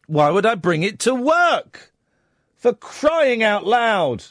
Why 0.08 0.30
would 0.30 0.46
I 0.46 0.56
bring 0.56 0.84
it 0.84 1.00
to 1.00 1.14
work? 1.14 1.94
For 2.58 2.74
crying 2.74 3.44
out 3.44 3.66
loud. 3.66 4.26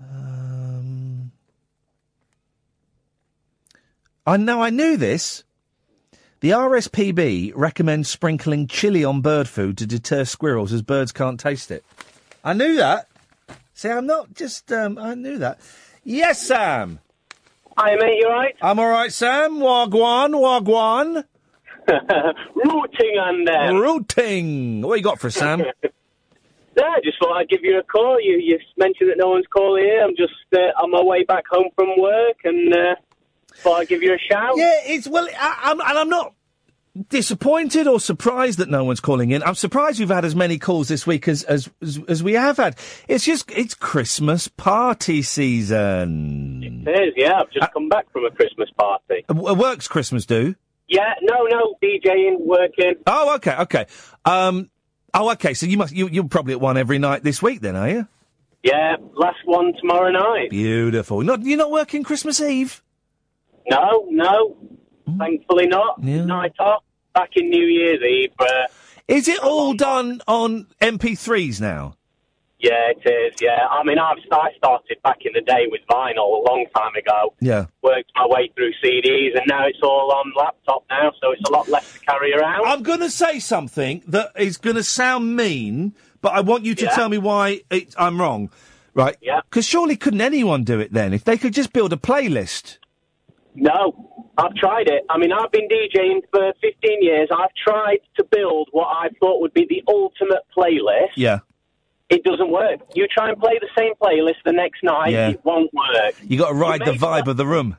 Um, 0.00 1.30
I 4.26 4.36
know 4.36 4.62
I 4.62 4.70
knew 4.70 4.96
this. 4.96 5.43
The 6.44 6.50
RSPB 6.50 7.52
recommends 7.54 8.10
sprinkling 8.10 8.66
chili 8.66 9.02
on 9.02 9.22
bird 9.22 9.48
food 9.48 9.78
to 9.78 9.86
deter 9.86 10.24
squirrels 10.24 10.74
as 10.74 10.82
birds 10.82 11.10
can't 11.10 11.40
taste 11.40 11.70
it. 11.70 11.82
I 12.44 12.52
knew 12.52 12.76
that. 12.76 13.08
See, 13.72 13.88
I'm 13.88 14.04
not 14.04 14.34
just, 14.34 14.70
um, 14.70 14.98
I 14.98 15.14
knew 15.14 15.38
that. 15.38 15.58
Yes, 16.02 16.46
Sam. 16.46 16.98
Hi, 17.78 17.96
mate, 17.96 18.18
you 18.20 18.26
alright? 18.26 18.56
I'm 18.60 18.78
alright, 18.78 19.10
Sam. 19.10 19.56
Wagwan, 19.56 20.32
wagwan. 20.34 21.24
Rooting 22.54 23.16
and 23.18 23.48
them. 23.48 23.76
Rooting. 23.76 24.82
What 24.82 24.98
you 24.98 25.02
got 25.02 25.20
for 25.20 25.28
us, 25.28 25.36
Sam? 25.36 25.62
Yeah, 26.76 26.86
I 26.86 27.00
just 27.04 27.18
thought 27.20 27.36
I'd 27.36 27.48
give 27.48 27.60
you 27.62 27.78
a 27.78 27.84
call. 27.84 28.20
You 28.20 28.36
you 28.42 28.58
mentioned 28.76 29.08
that 29.08 29.16
no 29.16 29.30
one's 29.30 29.46
calling 29.46 29.84
here. 29.84 30.02
I'm 30.02 30.16
just 30.16 30.34
uh, 30.52 30.82
on 30.82 30.90
my 30.90 31.00
way 31.04 31.22
back 31.22 31.44
home 31.48 31.68
from 31.76 31.90
work 31.96 32.36
and 32.42 32.74
uh, 32.74 32.94
thought 33.56 33.80
I'd 33.80 33.88
give 33.88 34.02
you 34.02 34.14
a 34.14 34.18
shout. 34.18 34.52
Yeah, 34.56 34.72
it's 34.84 35.08
well, 35.08 35.28
I, 35.38 35.60
I'm, 35.64 35.80
and 35.80 35.98
I'm 35.98 36.08
not 36.08 36.34
disappointed 37.08 37.88
or 37.88 37.98
surprised 37.98 38.58
that 38.58 38.68
no 38.70 38.84
one's 38.84 39.00
calling 39.00 39.32
in. 39.32 39.42
I'm 39.42 39.56
surprised 39.56 39.98
we've 39.98 40.08
had 40.08 40.24
as 40.24 40.36
many 40.36 40.58
calls 40.58 40.88
this 40.88 41.06
week 41.06 41.26
as 41.26 41.42
as 41.44 41.68
as, 41.82 41.98
as 42.08 42.22
we 42.22 42.34
have 42.34 42.56
had. 42.56 42.76
It's 43.08 43.24
just 43.24 43.50
it's 43.50 43.74
Christmas 43.74 44.48
party 44.48 45.22
season. 45.22 46.84
It 46.86 46.90
is, 46.90 47.14
yeah. 47.16 47.40
I've 47.40 47.50
just 47.50 47.72
come 47.72 47.88
back 47.88 48.10
from 48.12 48.24
a 48.24 48.30
Christmas 48.30 48.68
party. 48.78 49.24
Uh, 49.28 49.34
w- 49.34 49.58
works 49.58 49.88
Christmas 49.88 50.26
do? 50.26 50.54
Yeah, 50.86 51.14
no, 51.22 51.44
no, 51.44 51.74
DJing, 51.82 52.40
working. 52.40 52.94
Oh, 53.06 53.36
okay, 53.36 53.56
okay. 53.60 53.86
Um, 54.24 54.70
oh, 55.14 55.32
okay. 55.32 55.54
So 55.54 55.66
you 55.66 55.78
must 55.78 55.94
you 55.94 56.08
you're 56.08 56.28
probably 56.28 56.52
at 56.52 56.60
one 56.60 56.76
every 56.76 56.98
night 56.98 57.22
this 57.22 57.42
week, 57.42 57.60
then, 57.60 57.74
are 57.74 57.88
you? 57.88 58.08
Yeah, 58.62 58.96
last 59.14 59.38
one 59.44 59.72
tomorrow 59.80 60.10
night. 60.10 60.50
Beautiful. 60.50 61.22
Not 61.22 61.42
you're 61.42 61.58
not 61.58 61.70
working 61.70 62.02
Christmas 62.02 62.40
Eve. 62.40 62.82
No, 63.70 64.06
no, 64.10 64.56
Hmm? 65.06 65.18
thankfully 65.18 65.66
not. 65.66 66.02
Night 66.02 66.54
off. 66.58 66.82
Back 67.14 67.30
in 67.36 67.48
New 67.50 67.64
Year's 67.66 68.00
Eve. 68.02 68.32
Uh, 68.38 68.46
Is 69.06 69.28
it 69.28 69.38
all 69.40 69.74
done 69.74 70.20
on 70.26 70.66
MP3s 70.80 71.60
now? 71.60 71.94
yeah, 72.58 72.90
it 72.96 73.06
is. 73.08 73.34
Yeah, 73.42 73.66
I 73.70 73.84
mean, 73.84 73.98
I've 73.98 74.16
I 74.32 74.48
started 74.56 74.96
back 75.04 75.18
in 75.26 75.32
the 75.34 75.42
day 75.42 75.66
with 75.70 75.82
vinyl 75.90 76.16
a 76.40 76.50
long 76.50 76.64
time 76.74 76.94
ago. 76.96 77.34
Yeah. 77.40 77.66
Worked 77.82 78.10
my 78.16 78.26
way 78.26 78.50
through 78.56 78.72
CDs, 78.82 79.34
and 79.36 79.42
now 79.46 79.66
it's 79.66 79.78
all 79.82 80.10
on 80.12 80.32
laptop 80.34 80.84
now, 80.88 81.12
so 81.20 81.32
it's 81.32 81.42
a 81.46 81.52
lot 81.52 81.68
less 81.68 81.92
to 81.92 81.98
carry 82.00 82.32
around. 82.32 82.64
I'm 82.66 82.82
going 82.82 83.00
to 83.00 83.10
say 83.10 83.38
something 83.38 84.02
that 84.08 84.32
is 84.38 84.56
going 84.56 84.76
to 84.76 84.82
sound 84.84 85.36
mean, 85.36 85.94
but 86.22 86.32
I 86.32 86.40
want 86.40 86.64
you 86.64 86.74
to 86.76 86.84
Yeah. 86.86 86.94
tell 86.94 87.10
me 87.10 87.18
why 87.18 87.60
it, 87.70 87.94
I'm 87.98 88.18
wrong. 88.18 88.50
Right? 88.94 89.16
Yeah. 89.20 89.40
Because 89.50 89.66
surely 89.66 89.96
couldn't 89.96 90.22
anyone 90.22 90.64
do 90.64 90.80
it 90.80 90.92
then? 90.92 91.12
If 91.12 91.24
they 91.24 91.36
could 91.36 91.52
just 91.52 91.72
build 91.74 91.92
a 91.92 91.96
playlist. 91.96 92.78
No, 93.54 94.24
I've 94.36 94.54
tried 94.54 94.88
it. 94.88 95.04
I 95.08 95.16
mean, 95.18 95.32
I've 95.32 95.50
been 95.52 95.68
DJing 95.68 96.20
for 96.32 96.52
15 96.60 97.02
years. 97.02 97.28
I've 97.34 97.54
tried 97.54 97.98
to 98.16 98.24
build 98.24 98.68
what 98.72 98.86
I 98.86 99.08
thought 99.20 99.40
would 99.40 99.54
be 99.54 99.66
the 99.68 99.82
ultimate 99.88 100.42
playlist. 100.56 101.12
Yeah. 101.16 101.38
It 102.10 102.22
doesn't 102.24 102.50
work. 102.50 102.80
You 102.94 103.06
try 103.06 103.30
and 103.30 103.38
play 103.40 103.58
the 103.60 103.68
same 103.78 103.94
playlist 104.02 104.42
the 104.44 104.52
next 104.52 104.82
night, 104.82 105.12
Yeah. 105.12 105.30
it 105.30 105.40
won't 105.44 105.72
work. 105.72 106.14
You 106.22 106.36
got 106.36 106.48
to 106.48 106.54
ride 106.54 106.84
the 106.84 106.92
vibe 106.92 107.28
of 107.28 107.36
the 107.36 107.46
room. 107.46 107.76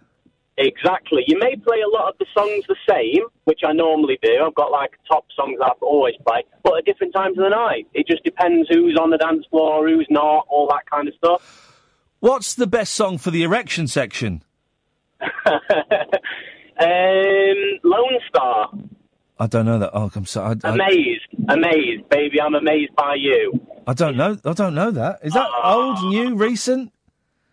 Exactly. 0.58 1.24
You 1.28 1.38
may 1.38 1.56
play 1.58 1.82
a 1.82 1.90
lot 1.90 2.08
of 2.14 2.18
the 2.18 2.26
songs 2.34 2.64
the 2.68 2.78
same, 2.90 3.26
which 3.44 3.60
I 3.66 3.74
normally 3.74 4.18
do. 4.24 4.42
I've 4.46 4.56
got 4.56 4.72
like 4.72 4.92
top 5.06 5.26
songs 5.36 5.60
I've 5.62 5.82
always 5.82 6.16
played, 6.26 6.46
but 6.64 6.78
at 6.78 6.86
different 6.86 7.14
times 7.14 7.38
of 7.38 7.44
the 7.44 7.50
night. 7.50 7.88
It 7.94 8.08
just 8.08 8.24
depends 8.24 8.70
who's 8.70 8.98
on 8.98 9.10
the 9.10 9.18
dance 9.18 9.46
floor, 9.52 9.86
who's 9.88 10.08
not, 10.10 10.46
all 10.48 10.68
that 10.70 10.90
kind 10.90 11.10
of 11.10 11.14
stuff. 11.16 11.74
What's 12.22 12.54
the 12.56 12.68
best 12.68 12.96
song 12.96 13.18
for 13.18 13.32
the 13.32 13.44
erection 13.44 13.88
section? 13.88 14.44
Um, 16.78 17.80
Lonestar, 17.86 18.90
I 19.40 19.48
don't 19.48 19.66
know 19.66 19.80
that. 19.80 19.92
Oh, 19.94 20.12
I'm 20.14 20.26
sorry. 20.26 20.58
I, 20.64 20.68
I, 20.70 20.74
amazed, 20.74 21.28
amazed, 21.48 22.10
baby, 22.10 22.42
I'm 22.42 22.54
amazed 22.54 22.94
by 22.98 23.16
you. 23.16 23.54
I 23.88 23.94
don't 23.94 24.18
know. 24.18 24.38
I 24.44 24.52
don't 24.54 24.76
know 24.76 24.92
that. 24.92 25.20
Is 25.24 25.34
that 25.34 25.48
old, 25.64 26.04
new, 26.10 26.36
recent? 26.36 26.92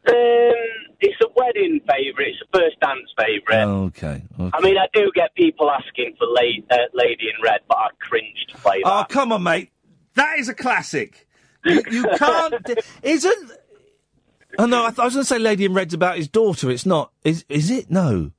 Um, 0.09 0.55
it's 1.01 1.21
a 1.21 1.29
wedding 1.37 1.81
favourite. 1.89 2.31
It's 2.31 2.43
a 2.43 2.59
first 2.59 2.81
dance 2.81 3.13
favourite. 3.17 3.65
Okay. 3.65 4.23
okay. 4.41 4.51
I 4.55 4.61
mean, 4.61 4.77
I 4.77 4.87
do 4.93 5.11
get 5.15 5.35
people 5.37 5.71
asking 5.71 6.15
for 6.19 6.27
la- 6.27 6.77
uh, 6.77 6.87
Lady 6.95 7.27
in 7.29 7.43
Red, 7.45 7.61
but 7.69 7.79
I 7.79 7.89
cringe 8.01 8.47
to 8.49 8.57
play 8.59 8.81
that. 8.83 8.91
Oh, 8.91 9.05
come 9.09 9.31
on, 9.31 9.43
mate. 9.45 9.71
That 10.15 10.39
is 10.39 10.49
a 10.49 10.55
classic. 10.55 11.29
You, 11.65 11.83
you 11.91 12.07
can't. 12.17 12.55
Isn't. 13.03 13.53
Oh, 14.59 14.67
no, 14.67 14.85
I, 14.85 14.89
th- 14.91 14.99
I 14.99 15.05
was 15.05 15.15
going 15.15 15.23
to 15.23 15.29
say 15.29 15.39
Lady 15.39 15.65
in 15.65 15.75
Red's 15.75 15.95
about 15.95 16.17
his 16.17 16.29
daughter. 16.29 16.71
It's 16.71 16.87
not. 16.87 17.11
Is 17.25 17.45
is 17.49 17.71
it? 17.71 17.91
No. 17.91 18.31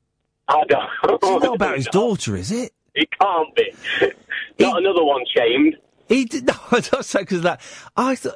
I 0.47 0.63
don't. 0.67 0.89
It's 1.05 1.43
not 1.43 1.55
about 1.55 1.75
his 1.77 1.87
daughter, 1.87 2.35
is 2.35 2.51
it? 2.51 2.73
It 2.95 3.09
can't 3.19 3.55
be. 3.55 3.73
Not 4.59 4.77
another 4.77 5.03
one 5.03 5.23
shamed. 5.35 5.77
He 6.07 6.25
did. 6.25 6.45
No, 6.47 6.53
I 6.71 6.79
don't 6.79 7.03
say 7.03 7.21
because 7.21 7.41
that. 7.41 7.59
I 7.97 8.15
thought. 8.15 8.35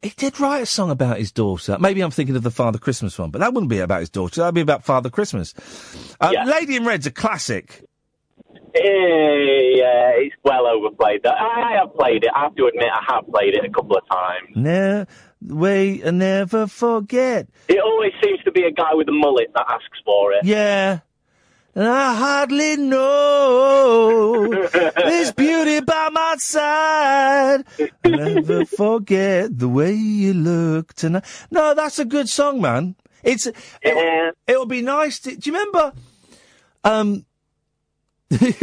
He 0.00 0.10
did 0.10 0.38
write 0.38 0.62
a 0.62 0.66
song 0.66 0.90
about 0.92 1.18
his 1.18 1.32
daughter. 1.32 1.76
Maybe 1.80 2.00
I'm 2.02 2.12
thinking 2.12 2.36
of 2.36 2.44
the 2.44 2.52
Father 2.52 2.78
Christmas 2.78 3.18
one, 3.18 3.30
but 3.30 3.40
that 3.40 3.52
wouldn't 3.52 3.68
be 3.68 3.80
about 3.80 3.98
his 3.98 4.08
daughter. 4.08 4.40
That'd 4.40 4.54
be 4.54 4.60
about 4.60 4.84
Father 4.84 5.10
Christmas. 5.10 5.52
Uh, 6.20 6.32
Lady 6.46 6.76
in 6.76 6.86
Red's 6.86 7.06
a 7.06 7.10
classic. 7.10 7.84
Eh, 8.76 8.80
yeah, 8.80 10.12
it's 10.14 10.36
well 10.44 10.68
overplayed. 10.68 11.26
I, 11.26 11.30
I 11.32 11.76
have 11.80 11.94
played 11.96 12.22
it. 12.22 12.30
I 12.32 12.44
have 12.44 12.54
to 12.54 12.66
admit, 12.66 12.86
I 12.92 13.12
have 13.12 13.26
played 13.26 13.54
it 13.54 13.64
a 13.64 13.70
couple 13.70 13.96
of 13.96 14.08
times. 14.08 14.48
Never 14.54 15.06
and 15.40 16.18
never 16.18 16.66
forget. 16.66 17.48
It 17.68 17.80
always 17.80 18.12
seems 18.22 18.42
to 18.44 18.52
be 18.52 18.64
a 18.64 18.70
guy 18.70 18.94
with 18.94 19.08
a 19.08 19.12
mullet 19.12 19.52
that 19.54 19.66
asks 19.68 19.98
for 20.04 20.32
it. 20.32 20.44
Yeah. 20.44 21.00
And 21.74 21.86
I 21.86 22.14
hardly 22.14 22.76
know 22.76 24.48
this 24.72 25.30
beauty 25.32 25.80
by 25.80 26.08
my 26.10 26.34
side. 26.38 27.64
I'll 28.04 28.10
never 28.10 28.64
forget 28.64 29.56
the 29.56 29.68
way 29.68 29.92
you 29.92 30.34
look 30.34 30.94
tonight. 30.94 31.24
No, 31.50 31.74
that's 31.74 31.98
a 32.00 32.04
good 32.04 32.28
song, 32.28 32.60
man. 32.60 32.96
It's 33.22 33.46
it, 33.46 33.54
it 33.82 34.58
would 34.58 34.68
be 34.68 34.82
nice 34.82 35.20
to. 35.20 35.36
Do 35.36 35.50
you 35.50 35.56
remember? 35.56 35.92
Um, 36.82 37.26
do 38.30 38.54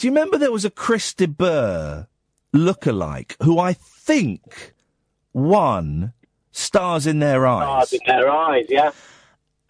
you 0.00 0.10
remember 0.10 0.38
there 0.38 0.52
was 0.52 0.64
a 0.64 0.70
Chris 0.70 1.12
de 1.14 1.26
Burgh 1.26 2.06
lookalike 2.54 3.34
who 3.42 3.58
I 3.58 3.72
think 3.72 4.72
won 5.32 6.12
Stars 6.50 7.06
in 7.06 7.18
Their 7.18 7.46
Eyes? 7.46 7.88
Stars 7.88 7.92
in 7.92 8.00
their 8.06 8.30
eyes, 8.30 8.66
yeah. 8.68 8.92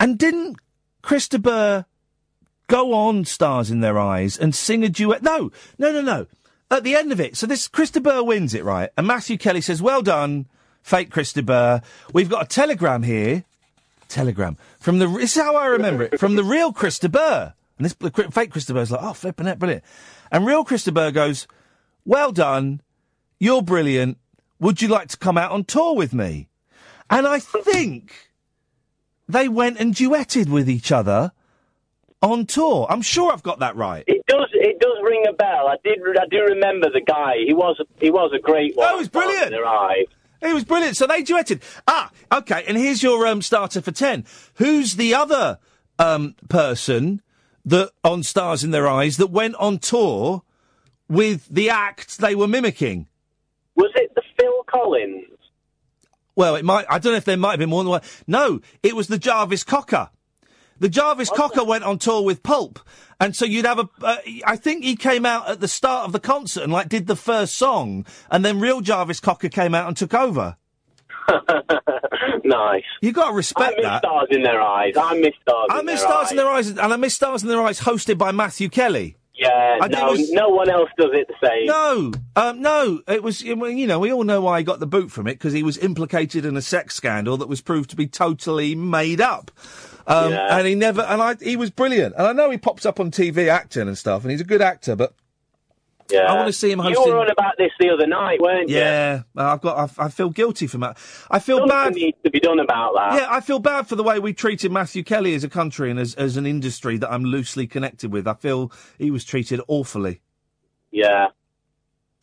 And 0.00 0.18
didn't 0.18 0.56
Chris 1.02 1.28
de 1.28 1.86
go 2.66 2.94
on 2.94 3.24
Stars 3.24 3.70
in 3.70 3.80
Their 3.80 3.98
Eyes 3.98 4.36
and 4.36 4.54
sing 4.54 4.84
a 4.84 4.88
duet? 4.88 5.22
No, 5.22 5.50
no, 5.78 5.92
no, 5.92 6.00
no. 6.00 6.26
At 6.70 6.84
the 6.84 6.96
end 6.96 7.12
of 7.12 7.20
it, 7.20 7.36
so 7.36 7.46
this 7.46 7.68
Chris 7.68 7.90
de 7.90 8.00
wins 8.24 8.54
it, 8.54 8.64
right? 8.64 8.90
And 8.96 9.06
Matthew 9.06 9.36
Kelly 9.36 9.60
says, 9.60 9.82
"Well 9.82 10.00
done, 10.00 10.46
fake 10.82 11.10
Chris 11.10 11.32
de 11.32 11.82
We've 12.14 12.30
got 12.30 12.44
a 12.44 12.48
telegram 12.48 13.02
here, 13.02 13.44
telegram 14.08 14.56
from 14.80 14.98
the. 14.98 15.06
This 15.06 15.36
is 15.36 15.42
how 15.42 15.54
I 15.54 15.66
remember 15.66 16.04
it 16.04 16.18
from 16.18 16.36
the 16.36 16.44
real 16.44 16.72
Chris 16.72 16.98
de 16.98 17.08
And 17.78 17.84
this 17.84 17.94
fake 18.30 18.50
Chris 18.50 18.64
de 18.64 18.72
Burgh's 18.74 18.90
like, 18.90 19.02
"Oh, 19.02 19.12
flipping 19.12 19.46
it, 19.46 19.58
brilliant." 19.58 19.84
And 20.30 20.46
real 20.46 20.64
Chris 20.64 20.84
de 20.84 21.12
goes, 21.12 21.46
"Well 22.06 22.32
done, 22.32 22.80
you're 23.38 23.62
brilliant. 23.62 24.16
Would 24.62 24.80
you 24.80 24.88
like 24.88 25.08
to 25.08 25.16
come 25.16 25.36
out 25.36 25.50
on 25.50 25.64
tour 25.64 25.94
with 25.94 26.14
me?" 26.14 26.48
And 27.10 27.26
I 27.26 27.40
think 27.40 28.30
they 29.28 29.48
went 29.48 29.78
and 29.78 29.92
duetted 29.94 30.48
with 30.48 30.70
each 30.70 30.90
other 30.92 31.32
on 32.22 32.46
tour. 32.46 32.86
I'm 32.88 33.02
sure 33.02 33.32
I've 33.32 33.42
got 33.42 33.58
that 33.58 33.74
right. 33.74 34.04
It 34.06 34.24
does. 34.26 34.48
It 34.54 34.78
does 34.78 34.96
ring 35.02 35.24
a 35.28 35.32
bell. 35.32 35.66
I 35.66 35.76
did. 35.82 35.98
I 36.16 36.26
do 36.30 36.42
remember 36.54 36.88
the 36.90 37.02
guy. 37.04 37.34
He 37.44 37.52
was. 37.52 37.76
A, 37.80 37.84
he 38.00 38.10
was 38.10 38.30
a 38.32 38.38
great 38.38 38.76
one. 38.76 38.86
Oh, 38.88 38.98
he's 38.98 39.08
brilliant. 39.08 39.50
Their 39.50 39.66
eyes. 39.66 40.06
It 40.40 40.54
was 40.54 40.64
brilliant. 40.64 40.96
So 40.96 41.06
they 41.06 41.22
duetted. 41.22 41.60
Ah, 41.86 42.10
okay. 42.30 42.64
And 42.66 42.76
here's 42.76 43.02
your 43.02 43.26
um, 43.26 43.42
starter 43.42 43.82
for 43.82 43.92
ten. 43.92 44.24
Who's 44.54 44.94
the 44.94 45.12
other 45.14 45.58
um, 45.98 46.36
person 46.48 47.20
that 47.64 47.90
on 48.04 48.22
Stars 48.22 48.62
in 48.62 48.70
Their 48.70 48.88
Eyes 48.88 49.16
that 49.16 49.30
went 49.30 49.56
on 49.56 49.78
tour 49.78 50.42
with 51.08 51.48
the 51.48 51.68
act 51.68 52.18
they 52.18 52.34
were 52.34 52.48
mimicking? 52.48 53.08
Was 53.74 53.92
it 53.94 54.14
the 54.14 54.22
Collins? 54.72 55.24
Well, 56.34 56.56
it 56.56 56.64
might. 56.64 56.86
I 56.88 56.98
don't 56.98 57.12
know 57.12 57.18
if 57.18 57.24
there 57.26 57.36
might 57.36 57.50
have 57.52 57.58
been 57.58 57.68
more 57.68 57.82
than 57.84 57.90
one. 57.90 58.00
No, 58.26 58.60
it 58.82 58.96
was 58.96 59.06
the 59.08 59.18
Jarvis 59.18 59.64
Cocker. 59.64 60.08
The 60.78 60.88
Jarvis 60.88 61.30
Cocker 61.30 61.62
went 61.62 61.84
on 61.84 61.98
tour 61.98 62.22
with 62.24 62.42
Pulp, 62.42 62.80
and 63.20 63.36
so 63.36 63.44
you'd 63.44 63.66
have 63.66 63.78
a. 63.78 63.88
Uh, 64.02 64.16
I 64.44 64.56
think 64.56 64.82
he 64.82 64.96
came 64.96 65.24
out 65.26 65.48
at 65.48 65.60
the 65.60 65.68
start 65.68 66.06
of 66.06 66.12
the 66.12 66.18
concert 66.18 66.62
and 66.64 66.72
like 66.72 66.88
did 66.88 67.06
the 67.06 67.14
first 67.16 67.54
song, 67.54 68.04
and 68.30 68.44
then 68.44 68.58
real 68.58 68.80
Jarvis 68.80 69.20
Cocker 69.20 69.48
came 69.50 69.74
out 69.74 69.86
and 69.86 69.96
took 69.96 70.14
over. 70.14 70.56
nice. 72.44 72.82
You 73.00 73.12
got 73.12 73.28
to 73.30 73.34
respect 73.34 73.74
I 73.74 73.76
miss 73.76 73.84
that. 73.84 73.98
stars 74.02 74.28
in 74.30 74.42
their 74.42 74.60
eyes. 74.60 74.94
I 74.96 75.14
miss 75.20 75.34
stars. 75.42 75.68
I 75.70 75.80
in 75.80 75.86
miss 75.86 76.00
their 76.00 76.08
Stars 76.10 76.24
eyes. 76.26 76.30
in 76.32 76.36
Their 76.36 76.48
Eyes, 76.48 76.68
and 76.68 76.80
I 76.80 76.96
miss 76.96 77.14
Stars 77.14 77.42
in 77.42 77.48
Their 77.48 77.62
Eyes, 77.62 77.80
hosted 77.80 78.18
by 78.18 78.32
Matthew 78.32 78.68
Kelly. 78.68 79.16
Yeah. 79.34 79.78
I 79.80 79.88
no. 79.88 80.14
No 80.30 80.48
one 80.50 80.68
else 80.68 80.90
does 80.98 81.10
it 81.12 81.28
the 81.28 81.46
same. 81.46 81.66
No, 81.66 82.12
um, 82.36 82.60
no, 82.60 83.00
it 83.08 83.22
was, 83.22 83.42
you 83.42 83.86
know, 83.86 83.98
we 83.98 84.12
all 84.12 84.24
know 84.24 84.40
why 84.40 84.58
he 84.58 84.64
got 84.64 84.80
the 84.80 84.86
boot 84.86 85.10
from 85.10 85.26
it, 85.26 85.34
because 85.34 85.52
he 85.52 85.62
was 85.62 85.78
implicated 85.78 86.44
in 86.44 86.56
a 86.56 86.62
sex 86.62 86.94
scandal 86.94 87.36
that 87.38 87.48
was 87.48 87.60
proved 87.60 87.90
to 87.90 87.96
be 87.96 88.06
totally 88.06 88.74
made 88.74 89.20
up. 89.20 89.50
Um, 90.06 90.32
Yeah. 90.32 90.58
And 90.58 90.66
he 90.66 90.74
never, 90.74 91.02
and 91.02 91.22
I, 91.22 91.36
he 91.40 91.56
was 91.56 91.70
brilliant. 91.70 92.14
And 92.16 92.26
I 92.26 92.32
know 92.32 92.50
he 92.50 92.58
pops 92.58 92.84
up 92.84 93.00
on 93.00 93.10
TV 93.10 93.48
acting 93.48 93.88
and 93.88 93.96
stuff, 93.96 94.22
and 94.22 94.30
he's 94.30 94.40
a 94.40 94.44
good 94.44 94.62
actor, 94.62 94.96
but 94.96 95.14
Yeah. 96.10 96.30
I 96.30 96.34
want 96.34 96.46
to 96.48 96.52
see 96.52 96.70
him 96.70 96.78
hosting. 96.78 97.04
You 97.06 97.12
were 97.12 97.18
on 97.20 97.30
about 97.30 97.54
this 97.58 97.70
the 97.80 97.88
other 97.90 98.06
night, 98.06 98.40
weren't 98.40 98.68
you? 98.68 98.76
yeah, 98.76 99.22
I've 99.36 99.60
got, 99.60 99.98
I, 99.98 100.04
I 100.04 100.08
feel 100.08 100.28
guilty 100.30 100.66
for 100.66 100.78
that. 100.78 100.98
I 101.30 101.38
feel 101.38 101.58
Something 101.58 101.68
bad. 101.76 101.94
needs 101.94 102.18
to 102.24 102.30
be 102.30 102.40
done 102.40 102.58
about 102.60 102.94
that. 102.94 103.14
Yeah, 103.20 103.26
I 103.30 103.40
feel 103.40 103.58
bad 103.58 103.86
for 103.86 103.96
the 103.96 104.02
way 104.02 104.18
we 104.18 104.32
treated 104.32 104.72
Matthew 104.72 105.02
Kelly 105.04 105.34
as 105.34 105.44
a 105.44 105.48
country 105.48 105.90
and 105.90 105.98
as, 105.98 106.14
as 106.16 106.36
an 106.36 106.44
industry 106.46 106.98
that 106.98 107.10
I'm 107.10 107.24
loosely 107.24 107.66
connected 107.66 108.12
with. 108.12 108.26
I 108.28 108.34
feel 108.34 108.70
he 108.98 109.10
was 109.10 109.24
treated 109.24 109.60
awfully. 109.68 110.20
Yeah. 110.90 111.28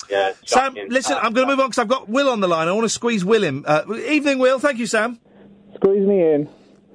Yeah. 0.10 0.34
Sam, 0.46 0.74
shocking. 0.76 0.90
listen, 0.90 1.18
I'm 1.22 1.34
going 1.34 1.48
to 1.48 1.52
move 1.54 1.60
on 1.60 1.70
because 1.70 1.80
I've 1.80 1.88
got 1.88 2.08
Will 2.10 2.30
on 2.30 2.40
the 2.42 2.48
line. 2.48 2.68
I 2.68 2.72
want 2.72 2.86
to 2.86 2.90
squeeze 2.90 3.26
Will 3.26 3.44
in. 3.44 3.66
Uh, 3.66 3.84
evening, 4.08 4.40
Will. 4.40 4.60
Thank 4.60 4.78
you, 4.78 4.86
Sam. 4.86 5.20
Squeeze 5.76 6.06
me 6.08 6.22
in. 6.22 6.50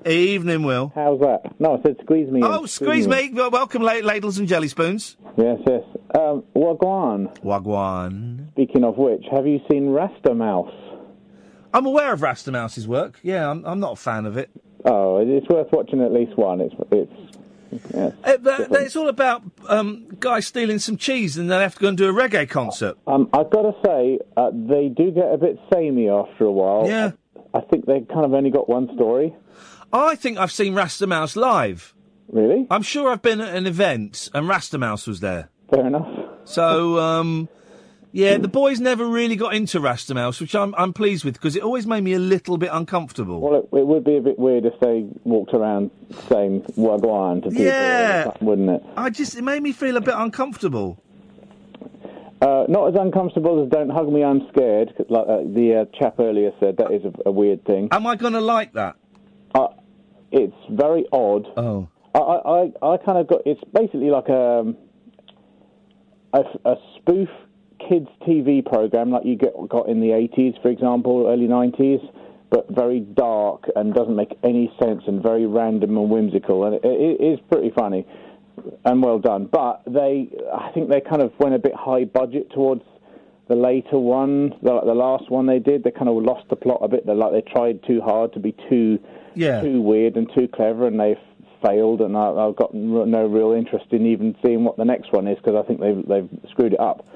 Evening, 0.06 0.62
Will. 0.62 0.92
How's 0.94 1.20
that? 1.20 1.58
No, 1.58 1.78
I 1.78 1.82
said 1.82 1.96
squeeze 2.02 2.30
me 2.30 2.40
in. 2.40 2.44
Oh, 2.44 2.66
squeeze 2.66 3.08
me. 3.08 3.30
Well, 3.32 3.50
Welcome, 3.50 3.82
ladles 3.82 4.38
and 4.38 4.46
jelly 4.48 4.68
spoons. 4.68 5.16
Yes, 5.36 5.58
yes. 5.66 5.82
Um, 6.18 6.44
Wagwan. 6.54 7.36
Wagwan. 7.42 8.50
Speaking 8.52 8.84
of 8.84 8.96
which, 8.96 9.24
have 9.32 9.46
you 9.46 9.60
seen 9.70 9.88
Rastamouse? 9.88 10.72
I'm 11.72 11.86
aware 11.86 12.12
of 12.12 12.20
Rastamouse's 12.20 12.86
work. 12.86 13.18
Yeah, 13.22 13.50
I'm, 13.50 13.64
I'm 13.64 13.80
not 13.80 13.92
a 13.92 13.96
fan 13.96 14.26
of 14.26 14.36
it. 14.36 14.50
Oh, 14.84 15.18
it's 15.18 15.48
worth 15.48 15.72
watching 15.72 16.02
at 16.02 16.12
least 16.12 16.36
one. 16.36 16.60
It's 16.60 16.74
it's 16.92 17.12
yeah. 17.92 18.10
Uh, 18.22 18.66
it's 18.72 18.94
all 18.94 19.08
about 19.08 19.42
um, 19.68 20.06
guys 20.20 20.46
stealing 20.46 20.78
some 20.78 20.96
cheese 20.96 21.36
and 21.36 21.50
they 21.50 21.56
have 21.56 21.74
to 21.74 21.80
go 21.80 21.88
and 21.88 21.98
do 21.98 22.08
a 22.08 22.12
reggae 22.12 22.48
concert. 22.48 22.96
Um, 23.06 23.28
I've 23.32 23.50
got 23.50 23.62
to 23.62 23.74
say, 23.84 24.18
uh, 24.36 24.50
they 24.52 24.88
do 24.88 25.10
get 25.10 25.32
a 25.32 25.38
bit 25.38 25.58
samey 25.72 26.08
after 26.08 26.44
a 26.44 26.52
while. 26.52 26.86
Yeah. 26.86 27.12
I, 27.52 27.58
I 27.58 27.60
think 27.62 27.86
they've 27.86 28.06
kind 28.06 28.24
of 28.24 28.32
only 28.34 28.50
got 28.50 28.68
one 28.68 28.88
story. 28.94 29.34
I 29.94 30.16
think 30.16 30.38
I've 30.38 30.52
seen 30.52 30.74
Rastamouse 30.74 31.36
live. 31.36 31.94
Really? 32.28 32.66
I'm 32.70 32.82
sure 32.82 33.10
I've 33.10 33.22
been 33.22 33.40
at 33.40 33.54
an 33.54 33.66
event 33.66 34.28
and 34.34 34.48
Rastamouse 34.48 35.06
was 35.06 35.20
there. 35.20 35.50
Fair 35.70 35.86
enough. 35.86 36.08
So, 36.46 36.98
um, 36.98 37.48
yeah, 38.12 38.36
the 38.38 38.48
boys 38.48 38.80
never 38.80 39.06
really 39.06 39.36
got 39.36 39.54
into 39.54 39.78
Rastamouse, 39.78 40.40
which 40.40 40.54
I'm, 40.54 40.74
I'm 40.76 40.92
pleased 40.92 41.24
with 41.24 41.34
because 41.34 41.54
it 41.54 41.62
always 41.62 41.86
made 41.86 42.02
me 42.02 42.12
a 42.14 42.18
little 42.18 42.58
bit 42.58 42.70
uncomfortable. 42.72 43.40
Well, 43.40 43.54
it, 43.60 43.68
it 43.76 43.86
would 43.86 44.04
be 44.04 44.16
a 44.16 44.20
bit 44.20 44.38
weird 44.38 44.64
if 44.64 44.78
they 44.80 45.06
walked 45.22 45.54
around 45.54 45.90
saying 46.28 46.62
Wagwan 46.76 47.42
to 47.44 47.50
people, 47.50 47.64
Yeah. 47.64 48.32
wouldn't 48.40 48.70
it? 48.70 48.82
I 48.96 49.10
just, 49.10 49.36
it 49.36 49.42
made 49.42 49.62
me 49.62 49.72
feel 49.72 49.96
a 49.96 50.00
bit 50.00 50.14
uncomfortable. 50.16 51.00
Uh, 52.42 52.64
not 52.68 52.88
as 52.88 52.94
uncomfortable 53.00 53.62
as 53.64 53.70
"Don't 53.70 53.88
hug 53.88 54.12
me, 54.12 54.22
I'm 54.22 54.46
scared." 54.52 54.92
'cause 54.96 55.06
Like 55.08 55.26
uh, 55.26 55.38
the 55.46 55.86
uh, 55.88 55.98
chap 55.98 56.18
earlier 56.18 56.50
said, 56.60 56.76
that 56.76 56.90
is 56.92 57.02
a, 57.04 57.12
a 57.28 57.32
weird 57.32 57.64
thing. 57.64 57.88
Am 57.90 58.06
I 58.06 58.16
going 58.16 58.34
to 58.34 58.40
like 58.40 58.72
that? 58.74 58.96
It's 60.34 60.56
very 60.70 61.06
odd. 61.12 61.46
Oh. 61.56 61.88
I, 62.14 62.18
I, 62.18 62.92
I, 62.94 62.96
kind 62.98 63.18
of 63.18 63.26
got. 63.26 63.42
It's 63.46 63.60
basically 63.72 64.10
like 64.10 64.28
um, 64.30 64.76
a, 66.32 66.40
a 66.64 66.70
a 66.72 66.76
spoof 66.96 67.28
kids 67.88 68.08
TV 68.26 68.64
program, 68.64 69.10
like 69.10 69.24
you 69.24 69.36
get 69.36 69.52
got 69.68 69.88
in 69.88 70.00
the 70.00 70.08
'80s, 70.08 70.60
for 70.62 70.68
example, 70.68 71.26
early 71.28 71.46
'90s, 71.46 72.00
but 72.50 72.66
very 72.70 73.00
dark 73.00 73.64
and 73.74 73.94
doesn't 73.94 74.14
make 74.14 74.36
any 74.44 74.72
sense 74.80 75.02
and 75.06 75.22
very 75.22 75.46
random 75.46 75.96
and 75.96 76.10
whimsical, 76.10 76.64
and 76.66 76.74
it, 76.74 76.84
it 76.84 77.22
is 77.22 77.40
pretty 77.50 77.72
funny 77.76 78.06
and 78.84 79.02
well 79.02 79.18
done. 79.18 79.48
But 79.50 79.82
they, 79.86 80.30
I 80.54 80.70
think 80.72 80.90
they 80.90 81.00
kind 81.00 81.22
of 81.22 81.32
went 81.38 81.54
a 81.54 81.58
bit 81.58 81.74
high 81.74 82.04
budget 82.04 82.50
towards 82.52 82.82
the 83.48 83.56
later 83.56 83.98
one, 83.98 84.50
the, 84.62 84.80
the 84.84 84.94
last 84.94 85.30
one 85.30 85.46
they 85.46 85.58
did. 85.58 85.84
They 85.84 85.90
kind 85.90 86.08
of 86.08 86.22
lost 86.22 86.48
the 86.48 86.56
plot 86.56 86.78
a 86.82 86.88
bit. 86.88 87.06
They 87.06 87.14
like 87.14 87.32
they 87.32 87.42
tried 87.52 87.80
too 87.86 88.00
hard 88.00 88.32
to 88.34 88.40
be 88.40 88.54
too 88.70 88.98
Yeah. 89.34 89.60
too 89.60 89.80
weird 89.82 90.16
and 90.16 90.30
too 90.34 90.48
clever, 90.48 90.86
and 90.86 90.98
they've 90.98 91.16
failed. 91.64 92.00
And 92.00 92.16
I, 92.16 92.30
I've 92.30 92.56
got 92.56 92.74
no 92.74 93.26
real 93.26 93.52
interest 93.52 93.86
in 93.92 94.06
even 94.06 94.36
seeing 94.44 94.64
what 94.64 94.76
the 94.76 94.84
next 94.84 95.12
one 95.12 95.26
is 95.26 95.36
because 95.38 95.54
I 95.56 95.66
think 95.66 95.80
they've 95.80 96.06
they've 96.06 96.28
screwed 96.50 96.72
it 96.74 96.80
up. 96.80 97.06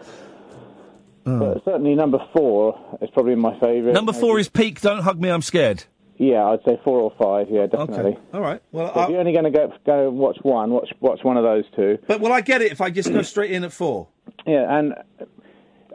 But 1.24 1.62
certainly 1.64 1.94
number 1.94 2.18
four 2.34 2.98
is 3.02 3.10
probably 3.10 3.34
my 3.34 3.52
favourite. 3.60 3.92
Number 3.92 4.14
four 4.14 4.38
is 4.38 4.48
Peak, 4.48 4.80
Don't 4.80 5.02
Hug 5.02 5.20
Me, 5.20 5.28
I'm 5.28 5.42
Scared. 5.42 5.84
Yeah, 6.16 6.46
I'd 6.46 6.60
say 6.66 6.80
four 6.82 7.00
or 7.00 7.12
five. 7.20 7.48
Yeah, 7.50 7.66
definitely. 7.66 8.12
Okay. 8.12 8.20
All 8.32 8.40
right. 8.40 8.62
Well, 8.72 8.92
So 8.94 9.02
if 9.02 9.10
you're 9.10 9.20
only 9.20 9.32
going 9.32 9.44
to 9.44 9.50
go 9.50 9.72
go 9.84 10.10
watch 10.10 10.38
one, 10.42 10.70
watch 10.70 10.88
watch 11.00 11.22
one 11.22 11.36
of 11.36 11.44
those 11.44 11.64
two. 11.76 11.98
But 12.06 12.20
will 12.20 12.32
I 12.32 12.40
get 12.40 12.62
it 12.62 12.72
if 12.72 12.80
I 12.80 12.88
just 12.90 13.12
go 13.12 13.20
straight 13.22 13.50
in 13.52 13.62
at 13.62 13.72
four? 13.72 14.08
Yeah, 14.46 14.78
and 14.78 14.94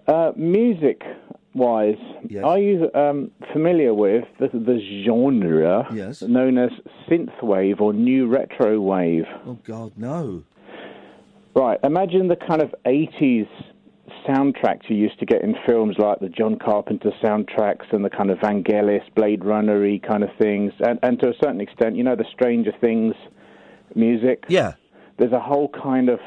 uh, 0.07 0.31
music 0.35 1.01
wise, 1.53 1.95
are 2.43 2.57
you 2.59 2.89
um, 2.95 3.31
familiar 3.51 3.93
with 3.93 4.25
the, 4.39 4.47
the 4.47 4.79
genre 5.05 5.87
Yes. 5.93 6.21
known 6.21 6.57
as 6.57 6.71
synthwave 7.09 7.79
or 7.81 7.93
new 7.93 8.27
retro 8.27 8.79
wave? 8.79 9.25
Oh, 9.45 9.57
God, 9.63 9.93
no. 9.97 10.43
Right, 11.55 11.79
imagine 11.83 12.27
the 12.29 12.35
kind 12.35 12.61
of 12.63 12.73
80s 12.85 13.47
soundtracks 14.27 14.89
you 14.89 14.95
used 14.95 15.19
to 15.19 15.25
get 15.25 15.41
in 15.43 15.55
films 15.67 15.95
like 15.99 16.19
the 16.19 16.29
John 16.29 16.57
Carpenter 16.57 17.11
soundtracks 17.23 17.91
and 17.91 18.03
the 18.03 18.09
kind 18.09 18.31
of 18.31 18.39
Vangelis, 18.39 19.03
Blade 19.15 19.43
Runner-y 19.45 19.99
kind 20.07 20.23
of 20.23 20.29
things, 20.39 20.71
and, 20.79 20.97
and 21.03 21.19
to 21.19 21.29
a 21.29 21.33
certain 21.43 21.61
extent, 21.61 21.95
you 21.95 22.03
know, 22.03 22.15
the 22.15 22.25
Stranger 22.33 22.71
Things 22.81 23.13
music? 23.95 24.45
Yeah. 24.47 24.73
There's 25.19 25.31
a 25.33 25.39
whole 25.39 25.69
kind 25.69 26.09
of 26.09 26.19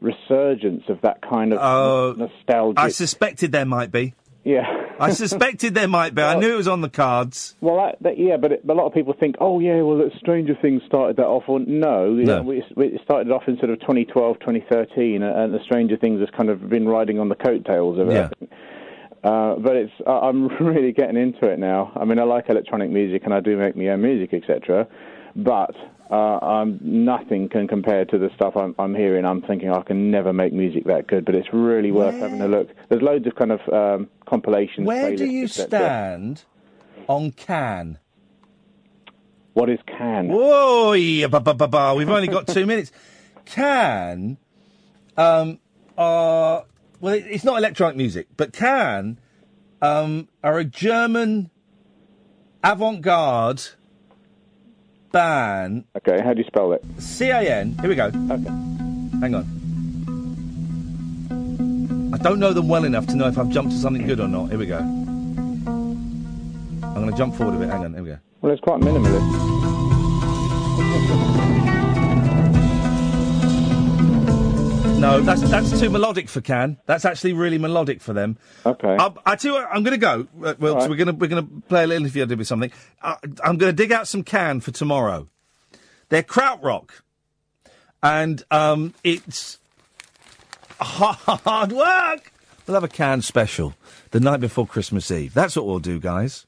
resurgence 0.00 0.82
of 0.88 1.00
that 1.02 1.20
kind 1.22 1.52
of 1.52 1.58
Oh, 1.60 2.14
nostalgia. 2.18 2.80
I 2.80 2.88
suspected 2.88 3.52
there 3.52 3.64
might 3.66 3.92
be. 3.92 4.14
Yeah. 4.44 4.62
I 4.98 5.12
suspected 5.12 5.74
there 5.74 5.88
might 5.88 6.14
be. 6.14 6.22
I 6.22 6.38
knew 6.38 6.52
it 6.54 6.56
was 6.56 6.68
on 6.68 6.80
the 6.80 6.88
cards. 6.88 7.54
Well, 7.60 7.76
that, 7.76 8.02
that, 8.02 8.18
yeah, 8.18 8.36
but 8.36 8.52
it, 8.52 8.64
a 8.68 8.72
lot 8.74 8.86
of 8.86 8.94
people 8.94 9.14
think, 9.18 9.36
oh 9.40 9.60
yeah, 9.60 9.80
well, 9.82 9.98
that 9.98 10.10
Stranger 10.18 10.54
Things 10.60 10.82
started 10.86 11.16
that 11.16 11.26
off. 11.26 11.44
Or 11.46 11.60
no, 11.60 12.10
No. 12.10 12.42
know, 12.42 12.50
it 12.50 13.00
started 13.04 13.30
off 13.32 13.44
in 13.46 13.56
sort 13.58 13.70
of 13.70 13.80
2012, 13.80 14.40
2013, 14.40 15.22
and, 15.22 15.24
and 15.24 15.54
the 15.54 15.62
Stranger 15.64 15.96
Things 15.96 16.20
has 16.20 16.28
kind 16.36 16.50
of 16.50 16.68
been 16.68 16.88
riding 16.88 17.18
on 17.20 17.28
the 17.28 17.34
coattails 17.36 17.98
of 17.98 18.08
it. 18.08 18.14
Yeah. 18.40 18.46
Uh, 19.24 19.54
but 19.56 19.76
it's 19.76 19.92
I'm 20.06 20.48
really 20.60 20.92
getting 20.92 21.16
into 21.16 21.46
it 21.46 21.58
now. 21.58 21.92
I 21.94 22.04
mean, 22.04 22.18
I 22.18 22.24
like 22.24 22.48
electronic 22.48 22.90
music, 22.90 23.22
and 23.24 23.32
I 23.32 23.40
do 23.40 23.56
make 23.56 23.76
my 23.76 23.88
own 23.88 24.02
music, 24.02 24.34
etc. 24.34 24.88
But 25.36 25.74
uh, 26.12 26.38
I'm, 26.44 26.78
nothing 26.82 27.48
can 27.48 27.66
compare 27.66 28.04
to 28.04 28.18
the 28.18 28.28
stuff 28.36 28.54
I'm, 28.54 28.74
I'm 28.78 28.94
hearing. 28.94 29.24
I'm 29.24 29.40
thinking 29.40 29.70
I 29.70 29.80
can 29.80 30.10
never 30.10 30.32
make 30.34 30.52
music 30.52 30.84
that 30.84 31.06
good, 31.06 31.24
but 31.24 31.34
it's 31.34 31.48
really 31.52 31.90
worth 31.90 32.14
having 32.14 32.42
a 32.42 32.48
look. 32.48 32.68
There's 32.90 33.00
loads 33.00 33.26
of 33.26 33.34
kind 33.34 33.50
of 33.52 33.60
um, 33.72 34.08
compilations. 34.26 34.86
Where 34.86 35.16
do 35.16 35.24
you 35.24 35.48
stand 35.48 36.44
on 37.08 37.32
Can? 37.32 37.98
What 39.54 39.70
is 39.70 39.78
Can? 39.86 40.28
Whoa, 40.28 40.92
yeah, 40.92 41.26
ba, 41.28 41.40
ba, 41.40 41.54
ba, 41.54 41.66
ba. 41.68 41.94
we've 41.94 42.08
only 42.08 42.28
got 42.28 42.46
two 42.46 42.66
minutes. 42.72 42.92
Can, 43.46 44.36
um, 45.16 45.58
are, 45.96 46.64
well, 47.00 47.14
it- 47.14 47.24
it's 47.28 47.44
not 47.44 47.56
electronic 47.58 47.96
music, 47.96 48.28
but 48.36 48.52
Can, 48.52 49.18
um, 49.80 50.28
are 50.44 50.58
a 50.58 50.64
German 50.64 51.50
avant-garde 52.62 53.62
band. 55.12 55.84
Okay, 55.96 56.20
how 56.22 56.32
do 56.32 56.40
you 56.40 56.46
spell 56.46 56.72
it? 56.72 56.82
C-A-N. 56.98 57.76
Here 57.78 57.88
we 57.88 57.94
go. 57.94 58.06
Okay. 58.06 58.50
Hang 59.20 59.34
on. 59.34 59.46
I 62.14 62.18
don't 62.18 62.40
know 62.40 62.52
them 62.52 62.68
well 62.68 62.84
enough 62.84 63.06
to 63.08 63.16
know 63.16 63.28
if 63.28 63.38
I've 63.38 63.50
jumped 63.50 63.72
to 63.72 63.78
something 63.78 64.06
good 64.06 64.20
or 64.20 64.28
not. 64.28 64.50
Here 64.50 64.58
we 64.58 64.66
go. 64.66 64.78
I'm 64.78 65.64
going 66.94 67.10
to 67.10 67.16
jump 67.16 67.34
forward 67.36 67.56
a 67.56 67.58
bit. 67.58 67.68
Hang 67.68 67.84
on. 67.84 67.94
Here 67.94 68.02
we 68.02 68.10
go. 68.10 68.18
Well, 68.40 68.52
it's 68.52 68.60
quite 68.60 68.80
minimalist. 68.80 69.52
No, 75.02 75.20
that's 75.20 75.40
that's 75.50 75.80
too 75.80 75.90
melodic 75.90 76.28
for 76.28 76.40
Can. 76.40 76.78
That's 76.86 77.04
actually 77.04 77.32
really 77.32 77.58
melodic 77.58 78.00
for 78.00 78.12
them. 78.12 78.38
Okay. 78.64 78.96
I, 78.96 79.12
I 79.26 79.34
tell 79.34 79.50
you 79.50 79.58
what, 79.58 79.68
I'm 79.72 79.82
going 79.82 79.98
to 79.98 79.98
go. 79.98 80.28
Uh, 80.40 80.54
well, 80.60 80.80
so 80.80 80.88
we're 80.88 80.94
going 80.94 81.08
to 81.08 81.12
we're 81.12 81.26
going 81.26 81.44
to 81.44 81.62
play 81.62 81.82
a 81.82 81.86
little 81.88 82.04
interview 82.04 82.22
I 82.22 82.26
did 82.26 82.38
with 82.38 82.46
something. 82.46 82.70
Uh, 83.02 83.16
I'm 83.42 83.58
going 83.58 83.72
to 83.72 83.72
dig 83.72 83.90
out 83.90 84.06
some 84.06 84.22
Can 84.22 84.60
for 84.60 84.70
tomorrow. 84.70 85.26
They're 86.08 86.22
krautrock, 86.22 86.90
and 88.00 88.44
um, 88.52 88.94
it's 89.02 89.58
hard 90.80 91.72
work. 91.72 92.32
We'll 92.68 92.74
have 92.74 92.84
a 92.84 92.88
Can 92.88 93.22
special 93.22 93.74
the 94.12 94.20
night 94.20 94.38
before 94.38 94.68
Christmas 94.68 95.10
Eve. 95.10 95.34
That's 95.34 95.56
what 95.56 95.66
we'll 95.66 95.80
do, 95.80 95.98
guys. 95.98 96.46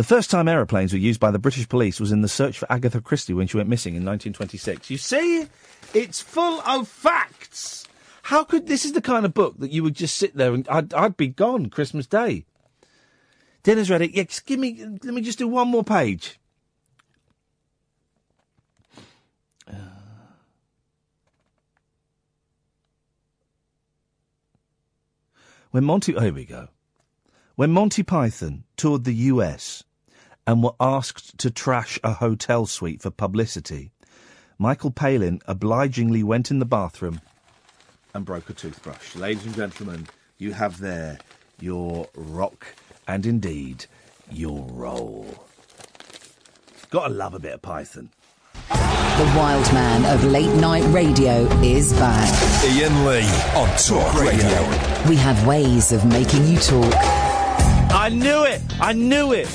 The 0.00 0.04
first 0.04 0.30
time 0.30 0.48
aeroplanes 0.48 0.94
were 0.94 0.98
used 0.98 1.20
by 1.20 1.30
the 1.30 1.38
British 1.38 1.68
police 1.68 2.00
was 2.00 2.10
in 2.10 2.22
the 2.22 2.28
search 2.28 2.58
for 2.58 2.72
Agatha 2.72 3.02
Christie 3.02 3.34
when 3.34 3.46
she 3.46 3.58
went 3.58 3.68
missing 3.68 3.96
in 3.96 4.02
1926. 4.02 4.88
You 4.88 4.96
see, 4.96 5.46
it's 5.94 6.20
full 6.20 6.60
of 6.62 6.88
facts. 6.88 7.86
How 8.24 8.44
could 8.44 8.66
this 8.66 8.84
is 8.84 8.92
the 8.92 9.00
kind 9.00 9.24
of 9.24 9.34
book 9.34 9.58
that 9.58 9.72
you 9.72 9.82
would 9.82 9.94
just 9.94 10.16
sit 10.16 10.36
there 10.36 10.54
and 10.54 10.66
I'd, 10.68 10.94
I'd 10.94 11.16
be 11.16 11.28
gone 11.28 11.70
Christmas 11.70 12.06
Day. 12.06 12.44
Dinner's 13.62 13.90
ready. 13.90 14.10
Yeah, 14.12 14.24
just 14.24 14.46
give 14.46 14.58
me. 14.58 14.78
Let 15.02 15.14
me 15.14 15.20
just 15.20 15.38
do 15.38 15.48
one 15.48 15.68
more 15.68 15.84
page. 15.84 16.38
Uh. 19.68 19.74
When 25.70 25.84
Monty, 25.84 26.16
oh, 26.16 26.20
here 26.20 26.32
we 26.32 26.44
go. 26.44 26.68
When 27.56 27.70
Monty 27.72 28.02
Python 28.02 28.64
toured 28.76 29.04
the 29.04 29.14
US 29.14 29.84
and 30.46 30.62
were 30.62 30.74
asked 30.80 31.36
to 31.38 31.50
trash 31.50 31.98
a 32.02 32.14
hotel 32.14 32.64
suite 32.64 33.02
for 33.02 33.10
publicity. 33.10 33.92
Michael 34.60 34.90
Palin 34.90 35.40
obligingly 35.46 36.22
went 36.22 36.50
in 36.50 36.58
the 36.58 36.66
bathroom 36.66 37.22
and 38.12 38.26
broke 38.26 38.50
a 38.50 38.52
toothbrush. 38.52 39.16
Ladies 39.16 39.46
and 39.46 39.54
gentlemen, 39.54 40.06
you 40.36 40.52
have 40.52 40.80
there 40.80 41.18
your 41.60 42.06
rock 42.14 42.66
and 43.08 43.24
indeed 43.24 43.86
your 44.30 44.66
roll. 44.66 45.46
Gotta 46.90 47.14
love 47.14 47.32
a 47.32 47.38
bit 47.38 47.54
of 47.54 47.62
Python. 47.62 48.10
The 48.68 49.32
wild 49.34 49.72
man 49.72 50.04
of 50.04 50.24
late 50.24 50.54
night 50.60 50.84
radio 50.92 51.44
is 51.62 51.94
back. 51.94 52.28
Iain 52.62 53.06
Lee 53.06 53.22
on 53.56 53.74
Talk 53.78 54.14
Radio. 54.20 55.08
We 55.08 55.16
have 55.16 55.46
ways 55.46 55.90
of 55.90 56.04
making 56.04 56.46
you 56.46 56.58
talk. 56.58 56.92
I 57.94 58.10
knew 58.12 58.44
it! 58.44 58.60
I 58.78 58.92
knew 58.92 59.32
it! 59.32 59.48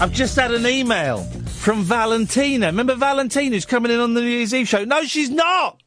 I've 0.00 0.12
just 0.12 0.34
had 0.34 0.50
an 0.50 0.66
email 0.66 1.24
from 1.60 1.82
Valentina. 1.82 2.66
Remember 2.66 2.94
Valentina 2.94 3.54
who's 3.54 3.66
coming 3.66 3.92
in 3.92 4.00
on 4.00 4.14
the 4.14 4.22
New 4.22 4.26
Year's 4.26 4.54
Eve 4.54 4.66
show? 4.66 4.84
No, 4.84 5.02
she's 5.04 5.28
not! 5.28 5.82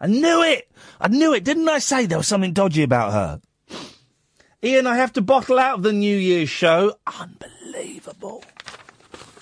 I 0.00 0.08
knew 0.08 0.42
it! 0.42 0.68
I 1.00 1.06
knew 1.06 1.32
it! 1.32 1.44
Didn't 1.44 1.68
I 1.68 1.78
say 1.78 2.06
there 2.06 2.18
was 2.18 2.26
something 2.26 2.52
dodgy 2.52 2.82
about 2.82 3.12
her? 3.12 3.40
Iain, 4.64 4.88
I 4.88 4.96
have 4.96 5.12
to 5.12 5.22
bottle 5.22 5.56
out 5.60 5.76
of 5.76 5.82
the 5.84 5.92
New 5.92 6.16
Year's 6.16 6.50
show. 6.50 6.96
Unbelievable. 7.06 8.42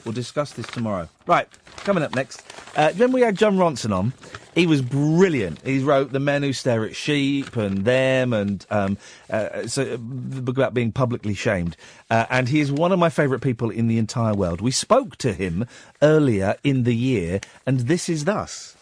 We'll 0.04 0.12
discuss 0.12 0.52
this 0.52 0.66
tomorrow. 0.66 1.08
Right, 1.26 1.48
coming 1.78 2.02
up 2.02 2.14
next. 2.14 2.42
Uh, 2.76 2.92
when 2.92 3.12
we 3.12 3.22
had 3.22 3.38
Jon 3.38 3.56
Ronson 3.56 3.96
on, 3.96 4.12
he 4.56 4.66
was 4.66 4.80
brilliant. 4.80 5.60
He 5.64 5.78
wrote 5.80 6.12
The 6.12 6.18
Men 6.18 6.42
Who 6.42 6.52
Stare 6.52 6.86
at 6.86 6.96
Sheep 6.96 7.56
and 7.56 7.84
Them 7.84 8.32
and 8.32 8.66
um, 8.70 8.98
uh, 9.30 9.66
so, 9.68 9.82
uh, 9.82 9.90
the 9.90 10.40
book 10.42 10.56
about 10.56 10.72
being 10.72 10.92
publicly 10.92 11.34
shamed. 11.34 11.76
Uh, 12.10 12.24
and 12.30 12.48
he 12.48 12.60
is 12.60 12.72
one 12.72 12.90
of 12.90 12.98
my 12.98 13.10
favourite 13.10 13.42
people 13.42 13.68
in 13.68 13.86
the 13.86 13.98
entire 13.98 14.34
world. 14.34 14.62
We 14.62 14.70
spoke 14.70 15.16
to 15.16 15.34
him 15.34 15.66
earlier 16.00 16.56
in 16.64 16.84
the 16.84 16.94
year, 16.96 17.40
and 17.66 17.80
this 17.80 18.08
is 18.08 18.24
thus. 18.24 18.76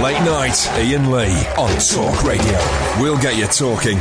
Late 0.00 0.22
night, 0.24 0.68
Iain 0.70 1.10
Lee 1.10 1.46
on 1.58 1.78
Talk 1.80 2.22
Radio. 2.24 2.58
We'll 3.00 3.20
get 3.20 3.36
you 3.36 3.46
talking. 3.46 3.98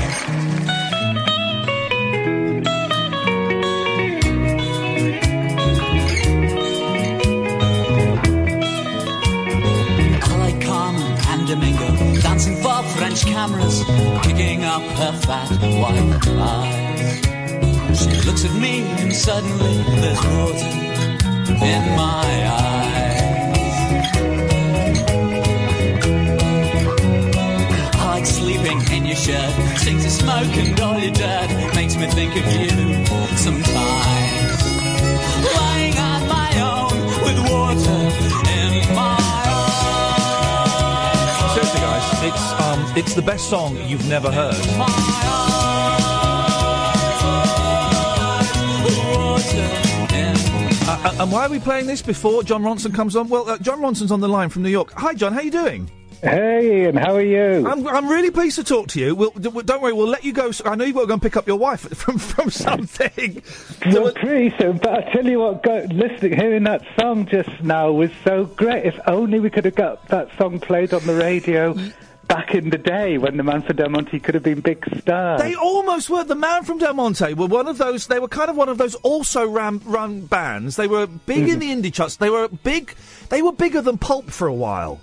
French 13.01 13.25
cameras, 13.25 13.83
picking 14.21 14.63
up 14.63 14.83
her 14.83 15.11
fat 15.25 15.49
white 15.81 16.27
eyes. 16.37 17.99
She 17.99 18.11
looks 18.27 18.45
at 18.45 18.53
me 18.53 18.81
and 19.01 19.11
suddenly 19.11 19.77
there's 20.01 20.23
water 20.23 20.67
in 21.65 21.95
my 21.97 22.27
eyes. 22.45 22.91
I 27.95 28.05
like 28.05 28.27
sleeping 28.27 28.79
in 28.95 29.07
your 29.07 29.15
shirt, 29.15 29.51
stinks 29.79 30.05
of 30.05 30.11
smoke 30.11 30.55
and 30.57 30.79
all 30.79 30.99
your 30.99 31.11
dirt, 31.11 31.49
makes 31.73 31.95
me 31.95 32.05
think 32.05 32.35
of 32.35 32.45
you 32.53 32.69
sometimes. 33.35 34.61
Lying 35.55 35.97
on 35.97 36.27
my 36.27 36.51
own 36.61 36.97
with 37.23 37.39
water 37.49 38.30
it's 42.95 43.13
the 43.13 43.21
best 43.21 43.49
song 43.49 43.77
you've 43.87 44.07
never 44.07 44.31
heard. 44.31 44.55
Uh, 50.83 51.01
uh, 51.05 51.15
and 51.23 51.31
why 51.31 51.45
are 51.45 51.49
we 51.49 51.59
playing 51.59 51.85
this 51.85 52.01
before 52.01 52.43
Jon 52.43 52.63
Ronson 52.63 52.93
comes 52.93 53.15
on? 53.15 53.29
Well, 53.29 53.47
uh, 53.49 53.57
Jon 53.59 53.79
Ronson's 53.79 54.11
on 54.11 54.19
the 54.19 54.27
line 54.27 54.49
from 54.49 54.63
New 54.63 54.69
York. 54.69 54.91
Hi, 54.93 55.13
Jon. 55.13 55.31
How 55.31 55.39
are 55.39 55.43
you 55.43 55.51
doing? 55.51 55.89
Hey, 56.21 56.85
Iain. 56.85 56.95
How 56.95 57.15
are 57.15 57.21
you? 57.21 57.67
I'm, 57.67 57.87
I'm 57.87 58.07
really 58.07 58.29
pleased 58.29 58.57
to 58.57 58.63
talk 58.63 58.87
to 58.89 58.99
you. 58.99 59.15
We'll, 59.15 59.31
d- 59.31 59.43
w- 59.43 59.63
don't 59.63 59.81
worry, 59.81 59.93
we'll 59.93 60.07
let 60.07 60.23
you 60.23 60.33
go. 60.33 60.51
I 60.65 60.75
know 60.75 60.85
you've 60.85 60.95
got 60.95 61.01
to 61.01 61.07
go 61.07 61.13
and 61.13 61.21
pick 61.21 61.35
up 61.37 61.47
your 61.47 61.57
wife 61.57 61.81
from 61.97 62.17
from 62.19 62.49
something. 62.51 63.41
Well, 63.87 64.11
pretty 64.13 64.55
soon, 64.59 64.77
but 64.77 64.93
I 65.07 65.11
tell 65.13 65.25
you 65.25 65.39
what, 65.39 65.63
go, 65.63 65.87
listening, 65.91 66.37
hearing 66.37 66.63
that 66.65 66.83
song 66.99 67.25
just 67.25 67.49
now 67.63 67.91
was 67.91 68.11
so 68.23 68.45
great. 68.45 68.85
If 68.85 68.99
only 69.07 69.39
we 69.39 69.49
could 69.49 69.65
have 69.65 69.75
got 69.75 70.07
that 70.09 70.29
song 70.37 70.59
played 70.59 70.93
on 70.93 71.05
the 71.07 71.15
radio 71.15 71.75
back 72.31 72.55
in 72.55 72.69
the 72.69 72.77
day 72.77 73.17
when 73.17 73.35
the 73.35 73.43
Man 73.43 73.61
from 73.61 73.75
Del 73.75 73.89
Monte 73.89 74.17
could 74.19 74.35
have 74.35 74.43
been 74.43 74.61
big 74.61 74.83
stars. 74.99 75.41
They 75.41 75.53
almost 75.55 76.09
were. 76.09 76.23
The 76.23 76.35
Man 76.35 76.63
from 76.63 76.77
Del 76.77 76.93
Monte 76.93 77.33
were 77.33 77.47
one 77.47 77.67
of 77.67 77.77
those. 77.77 78.07
They 78.07 78.19
were 78.19 78.29
kind 78.29 78.49
of 78.49 78.55
one 78.55 78.69
of 78.69 78.77
those 78.77 78.95
also 78.95 79.47
ran 79.47 79.81
run 79.83 80.25
bands. 80.27 80.77
They 80.77 80.87
were 80.87 81.07
big 81.07 81.49
in 81.49 81.59
mhm. 81.59 81.59
the 81.59 81.89
indie 81.89 81.93
charts. 81.93 82.15
They 82.15 82.29
were 82.29 82.47
big. 82.47 82.95
They 83.29 83.41
were 83.41 83.51
bigger 83.51 83.81
than 83.81 83.97
Pulp 83.97 84.31
for 84.31 84.47
a 84.47 84.53
while. 84.53 85.01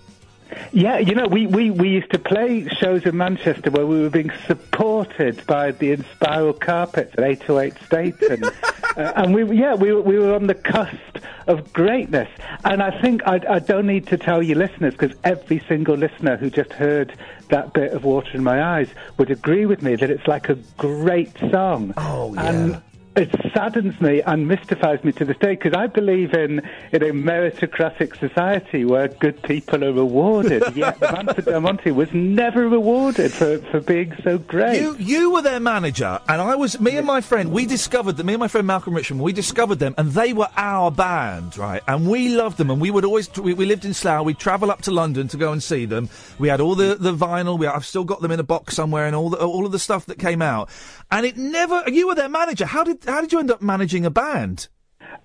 Yeah, 0.72 0.98
you 0.98 1.14
know, 1.14 1.26
we, 1.26 1.46
we, 1.46 1.70
we 1.70 1.88
used 1.88 2.10
to 2.12 2.18
play 2.18 2.66
shows 2.68 3.04
in 3.04 3.16
Manchester 3.16 3.70
where 3.70 3.86
we 3.86 4.00
were 4.00 4.10
being 4.10 4.30
supported 4.46 5.46
by 5.46 5.72
the 5.72 5.96
Inspiral 5.96 6.58
Carpets 6.58 7.14
at 7.16 7.24
808 7.24 7.74
Staten. 7.84 8.44
uh, 8.96 9.12
and 9.16 9.34
we, 9.34 9.56
yeah, 9.56 9.74
we, 9.74 9.92
we 9.92 10.18
were 10.18 10.34
on 10.34 10.46
the 10.46 10.54
cusp 10.54 11.18
of 11.46 11.72
greatness. 11.72 12.28
And 12.64 12.82
I 12.82 13.00
think 13.00 13.26
I, 13.26 13.40
I 13.48 13.58
don't 13.58 13.86
need 13.86 14.06
to 14.08 14.18
tell 14.18 14.42
you 14.42 14.54
listeners, 14.54 14.94
because 14.94 15.16
every 15.24 15.60
single 15.68 15.96
listener 15.96 16.36
who 16.36 16.50
just 16.50 16.72
heard 16.72 17.16
that 17.48 17.72
bit 17.72 17.92
of 17.92 18.04
Water 18.04 18.30
in 18.34 18.44
My 18.44 18.62
Eyes 18.62 18.88
would 19.16 19.30
agree 19.30 19.66
with 19.66 19.82
me 19.82 19.96
that 19.96 20.10
it's 20.10 20.26
like 20.26 20.48
a 20.48 20.56
great 20.76 21.32
song. 21.50 21.94
Oh, 21.96 22.34
yeah. 22.34 22.50
And 22.50 22.82
it 23.18 23.52
saddens 23.52 24.00
me 24.00 24.22
and 24.22 24.46
mystifies 24.46 25.02
me 25.02 25.10
to 25.12 25.24
this 25.24 25.36
day 25.38 25.56
because 25.56 25.72
I 25.74 25.88
believe 25.88 26.34
in 26.34 26.60
in 26.92 27.02
a 27.02 27.12
meritocratic 27.12 28.18
society 28.18 28.84
where 28.84 29.08
good 29.08 29.42
people 29.42 29.84
are 29.84 29.92
rewarded. 29.92 30.62
Yet 30.76 31.00
the 31.00 31.12
man 31.12 31.34
for 31.34 31.42
Del 31.42 31.60
Monte 31.60 31.90
was 31.90 32.12
never 32.12 32.68
rewarded 32.68 33.32
for, 33.32 33.58
for 33.58 33.80
being 33.80 34.14
so 34.22 34.38
great. 34.38 34.80
You 34.80 34.96
you 34.98 35.30
were 35.32 35.42
their 35.42 35.58
manager, 35.58 36.20
and 36.28 36.40
I 36.40 36.54
was 36.54 36.80
me 36.80 36.96
and 36.96 37.06
my 37.06 37.20
friend. 37.20 37.50
We 37.50 37.66
discovered 37.66 38.16
that 38.18 38.24
me 38.24 38.34
and 38.34 38.40
my 38.40 38.48
friend 38.48 38.66
Malcolm 38.66 38.94
Richmond. 38.94 39.22
We 39.22 39.32
discovered 39.32 39.80
them, 39.80 39.94
and 39.98 40.12
they 40.12 40.32
were 40.32 40.48
our 40.56 40.90
band, 40.90 41.58
right? 41.58 41.82
And 41.88 42.08
we 42.08 42.28
loved 42.28 42.56
them, 42.56 42.70
and 42.70 42.80
we 42.80 42.90
would 42.90 43.04
always 43.04 43.34
we, 43.36 43.52
we 43.52 43.66
lived 43.66 43.84
in 43.84 43.94
Slough. 43.94 44.24
We'd 44.24 44.38
travel 44.38 44.70
up 44.70 44.82
to 44.82 44.92
London 44.92 45.26
to 45.28 45.36
go 45.36 45.50
and 45.50 45.62
see 45.62 45.86
them. 45.86 46.08
We 46.38 46.48
had 46.48 46.60
all 46.60 46.76
the 46.76 46.94
the 46.94 47.14
vinyl. 47.14 47.58
We, 47.58 47.66
I've 47.66 47.86
still 47.86 48.04
got 48.04 48.20
them 48.20 48.30
in 48.30 48.38
a 48.38 48.44
box 48.44 48.76
somewhere, 48.76 49.06
and 49.06 49.16
all 49.16 49.30
the 49.30 49.38
all 49.38 49.66
of 49.66 49.72
the 49.72 49.78
stuff 49.80 50.06
that 50.06 50.18
came 50.20 50.40
out. 50.40 50.70
And 51.10 51.26
it 51.26 51.36
never. 51.36 51.82
You 51.88 52.06
were 52.06 52.14
their 52.14 52.28
manager. 52.28 52.66
How 52.66 52.84
did 52.84 53.07
how 53.08 53.20
did 53.20 53.32
you 53.32 53.38
end 53.38 53.50
up 53.50 53.62
managing 53.62 54.04
a 54.04 54.10
band? 54.10 54.68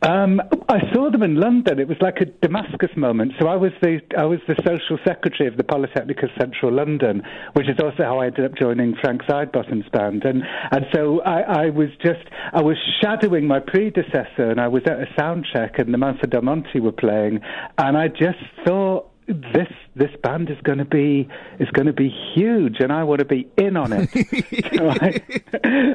Um, 0.01 0.41
I 0.67 0.79
saw 0.93 1.09
them 1.09 1.23
in 1.23 1.35
London. 1.35 1.79
It 1.79 1.87
was 1.87 1.97
like 2.01 2.17
a 2.19 2.25
Damascus 2.25 2.89
moment. 2.97 3.33
So 3.39 3.47
I 3.47 3.55
was 3.55 3.71
the 3.81 4.01
I 4.17 4.25
was 4.25 4.39
the 4.47 4.55
social 4.65 4.97
secretary 5.05 5.47
of 5.47 5.55
the 5.55 5.63
Polytechnic 5.63 6.21
of 6.23 6.29
Central 6.37 6.73
London, 6.73 7.23
which 7.53 7.69
is 7.69 7.77
also 7.81 8.03
how 8.03 8.19
I 8.19 8.25
ended 8.25 8.43
up 8.43 8.57
joining 8.59 8.95
Frank 9.01 9.21
Sidebottom's 9.23 9.87
band. 9.89 10.25
And 10.25 10.43
and 10.71 10.85
so 10.93 11.21
I, 11.21 11.67
I 11.67 11.69
was 11.69 11.87
just 12.03 12.23
I 12.51 12.61
was 12.61 12.75
shadowing 13.01 13.47
my 13.47 13.59
predecessor, 13.59 14.49
and 14.51 14.59
I 14.59 14.67
was 14.67 14.83
at 14.87 14.99
a 14.99 15.07
sound 15.17 15.47
check, 15.53 15.79
and 15.79 15.93
the 15.93 15.97
Man 15.97 16.17
for 16.19 16.27
Del 16.27 16.41
Monte 16.41 16.81
were 16.81 16.91
playing, 16.91 17.39
and 17.77 17.97
I 17.97 18.09
just 18.09 18.43
thought 18.65 19.12
this 19.27 19.67
this 19.95 20.09
band 20.21 20.49
is 20.49 20.57
going 20.63 20.79
to 20.79 20.85
be 20.85 21.27
is 21.59 21.69
going 21.69 21.85
to 21.85 21.93
be 21.93 22.09
huge, 22.35 22.77
and 22.79 22.91
I 22.91 23.03
want 23.03 23.19
to 23.19 23.25
be 23.25 23.47
in 23.57 23.77
on 23.77 23.93
it. 23.93 24.09
So 24.75 24.89
I, 24.89 25.21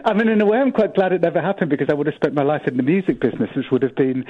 I 0.04 0.14
mean, 0.14 0.28
in 0.28 0.40
a 0.40 0.46
way, 0.46 0.58
I'm 0.58 0.72
quite 0.72 0.94
glad 0.94 1.12
it 1.12 1.20
never 1.20 1.40
happened 1.40 1.70
because 1.70 1.88
I 1.90 1.94
would 1.94 2.06
have 2.06 2.14
spent 2.14 2.34
my 2.34 2.42
life 2.42 2.62
in 2.66 2.76
the 2.76 2.82
music 2.82 3.20
business, 3.20 3.50
which 3.56 3.66
would 3.70 3.82
have 3.82 3.96
been 3.96 4.24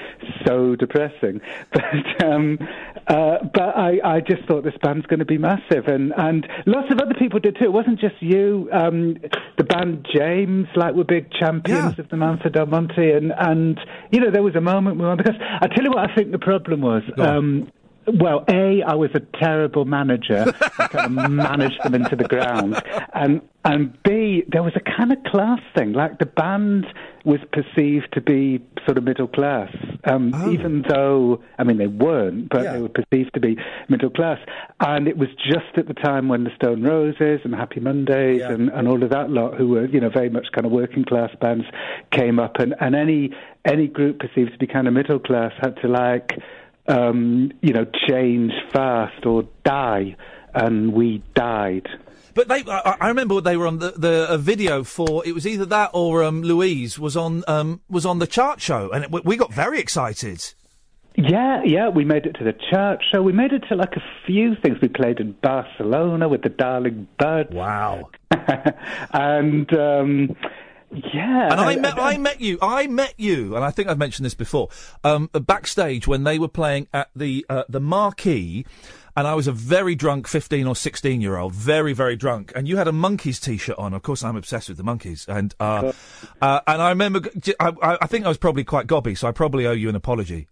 so 0.46 0.74
depressing. 0.76 1.40
But 1.70 2.24
um, 2.24 2.58
uh, 3.06 3.38
but 3.54 3.76
I, 3.76 4.00
I 4.04 4.20
just 4.20 4.44
thought 4.48 4.64
this 4.64 4.74
band's 4.82 5.06
going 5.06 5.18
to 5.18 5.24
be 5.24 5.38
massive, 5.38 5.86
and 5.86 6.12
and 6.16 6.46
lots 6.66 6.90
of 6.90 6.98
other 6.98 7.14
people 7.14 7.40
did 7.40 7.56
too. 7.58 7.64
It 7.64 7.72
wasn't 7.72 8.00
just 8.00 8.16
you. 8.20 8.68
Um, 8.72 9.16
the 9.56 9.64
band 9.64 10.06
James, 10.14 10.66
like, 10.74 10.94
were 10.94 11.04
big 11.04 11.30
champions 11.30 11.98
of 11.98 12.08
the 12.08 12.16
Man 12.16 12.38
for 12.38 12.48
Del 12.48 12.66
Monte, 12.66 13.10
and 13.10 13.32
and 13.36 13.78
you 14.10 14.20
know 14.20 14.30
there 14.30 14.42
was 14.42 14.56
a 14.56 14.60
moment 14.60 14.98
were 14.98 15.14
because 15.16 15.36
I 15.38 15.68
tell 15.68 15.84
you 15.84 15.90
what 15.90 16.10
I 16.10 16.14
think 16.14 16.32
the 16.32 16.38
problem 16.38 16.80
was. 16.80 17.02
Um, 17.18 17.70
well, 18.14 18.44
A, 18.48 18.82
I 18.82 18.94
was 18.94 19.10
a 19.14 19.20
terrible 19.38 19.84
manager. 19.84 20.52
I 20.78 20.88
kind 20.88 21.18
of 21.18 21.30
managed 21.30 21.82
them 21.82 21.94
into 21.94 22.16
the 22.16 22.24
ground. 22.24 22.82
And, 23.12 23.40
and 23.64 23.96
B, 24.02 24.44
there 24.48 24.62
was 24.62 24.72
a 24.76 24.80
kind 24.80 25.12
of 25.12 25.22
class 25.24 25.60
thing. 25.76 25.92
Like 25.92 26.18
the 26.18 26.26
band 26.26 26.86
was 27.24 27.40
perceived 27.52 28.08
to 28.12 28.20
be 28.20 28.64
sort 28.86 28.96
of 28.96 29.04
middle 29.04 29.28
class, 29.28 29.70
um, 30.04 30.32
even 30.50 30.84
though, 30.88 31.42
I 31.58 31.64
mean, 31.64 31.76
they 31.76 31.86
weren't, 31.86 32.48
but 32.48 32.72
they 32.72 32.80
were 32.80 32.88
perceived 32.88 33.34
to 33.34 33.40
be 33.40 33.58
middle 33.88 34.10
class. 34.10 34.38
And 34.80 35.06
it 35.06 35.18
was 35.18 35.28
just 35.36 35.76
at 35.76 35.88
the 35.88 35.94
time 35.94 36.28
when 36.28 36.44
the 36.44 36.50
Stone 36.56 36.84
Roses 36.84 37.40
and 37.44 37.54
Happy 37.54 37.80
Mondays 37.80 38.40
and, 38.42 38.70
and 38.70 38.88
all 38.88 39.02
of 39.02 39.10
that 39.10 39.30
lot, 39.30 39.58
who 39.58 39.68
were, 39.68 39.86
you 39.86 40.00
know, 40.00 40.08
very 40.08 40.30
much 40.30 40.46
kind 40.54 40.64
of 40.64 40.72
working 40.72 41.04
class 41.04 41.30
bands, 41.40 41.66
came 42.12 42.38
up. 42.38 42.56
And, 42.60 42.74
and 42.80 42.94
any, 42.94 43.30
any 43.64 43.88
group 43.88 44.20
perceived 44.20 44.52
to 44.52 44.58
be 44.58 44.66
kind 44.66 44.88
of 44.88 44.94
middle 44.94 45.18
class 45.18 45.52
had 45.60 45.76
to 45.82 45.88
like, 45.88 46.32
um, 46.88 47.52
you 47.60 47.72
know, 47.72 47.86
change 48.08 48.52
fast 48.72 49.24
or 49.26 49.44
die, 49.64 50.16
and 50.54 50.92
we 50.92 51.22
died. 51.34 51.86
But 52.34 52.48
they, 52.48 52.62
I, 52.70 52.96
I 53.00 53.08
remember 53.08 53.40
they 53.40 53.56
were 53.56 53.66
on 53.66 53.78
the, 53.80 53.90
the 53.92 54.26
a 54.30 54.38
video 54.38 54.84
for 54.84 55.26
it 55.26 55.32
was 55.34 55.46
either 55.46 55.64
that 55.66 55.90
or 55.92 56.22
um, 56.22 56.42
Louise 56.42 56.98
was 56.98 57.16
on 57.16 57.42
um, 57.48 57.80
was 57.88 58.06
on 58.06 58.18
the 58.20 58.26
chart 58.26 58.60
show, 58.60 58.90
and 58.90 59.04
it, 59.04 59.10
we- 59.10 59.22
we 59.24 59.36
got 59.36 59.52
very 59.52 59.78
excited. 59.80 60.54
Yeah, 61.16 61.62
yeah, 61.64 61.88
we 61.88 62.04
made 62.04 62.26
it 62.26 62.34
to 62.34 62.44
the 62.44 62.54
chart 62.70 63.00
show. 63.10 63.22
We 63.22 63.32
made 63.32 63.52
it 63.52 63.64
to 63.70 63.74
like 63.74 63.94
a 63.96 64.02
few 64.24 64.54
things. 64.54 64.78
We 64.80 64.86
played 64.86 65.18
in 65.18 65.32
Barcelona 65.42 66.28
with 66.28 66.42
the 66.42 66.48
Darling 66.48 67.08
Buds. 67.18 67.52
Wow. 67.52 68.10
and 69.12 69.72
um, 69.74 70.36
yeah, 70.90 71.48
And 71.50 71.60
I 71.60 71.76
met, 71.76 71.98
I 71.98 72.16
met 72.16 72.40
you, 72.40 72.58
I 72.62 72.86
met 72.86 73.14
you, 73.18 73.54
and 73.56 73.64
I 73.64 73.70
think 73.70 73.88
I've 73.88 73.98
mentioned 73.98 74.24
this 74.26 74.34
before. 74.34 74.68
Um, 75.04 75.28
backstage 75.32 76.06
when 76.08 76.24
they 76.24 76.38
were 76.38 76.48
playing 76.48 76.88
at 76.92 77.10
the 77.14 77.44
uh, 77.48 77.64
the 77.68 77.80
Marquee, 77.80 78.64
and 79.16 79.26
I 79.26 79.34
was 79.34 79.46
a 79.46 79.52
very 79.52 79.94
drunk 79.94 80.26
fifteen 80.28 80.66
or 80.66 80.74
sixteen 80.74 81.20
year 81.20 81.36
old, 81.36 81.52
very 81.52 81.92
very 81.92 82.16
drunk, 82.16 82.52
and 82.56 82.66
you 82.66 82.76
had 82.78 82.88
a 82.88 82.92
Monkees 82.92 83.40
t-shirt 83.40 83.76
on. 83.78 83.92
Of 83.92 84.02
course, 84.02 84.24
I'm 84.24 84.36
obsessed 84.36 84.68
with 84.68 84.78
the 84.78 84.84
Monkees, 84.84 85.28
and 85.28 85.54
uh, 85.60 85.92
uh, 86.40 86.60
and 86.66 86.80
I 86.82 86.88
remember, 86.90 87.20
g- 87.20 87.54
I, 87.60 87.72
I- 87.82 87.98
I 88.02 88.06
think 88.06 88.24
I 88.24 88.28
was 88.28 88.38
probably 88.38 88.64
quite 88.64 88.86
gobby, 88.86 89.14
so 89.14 89.28
I 89.28 89.32
probably 89.32 89.66
owe 89.66 89.72
you 89.72 89.88
an 89.88 89.96
apology. 89.96 90.48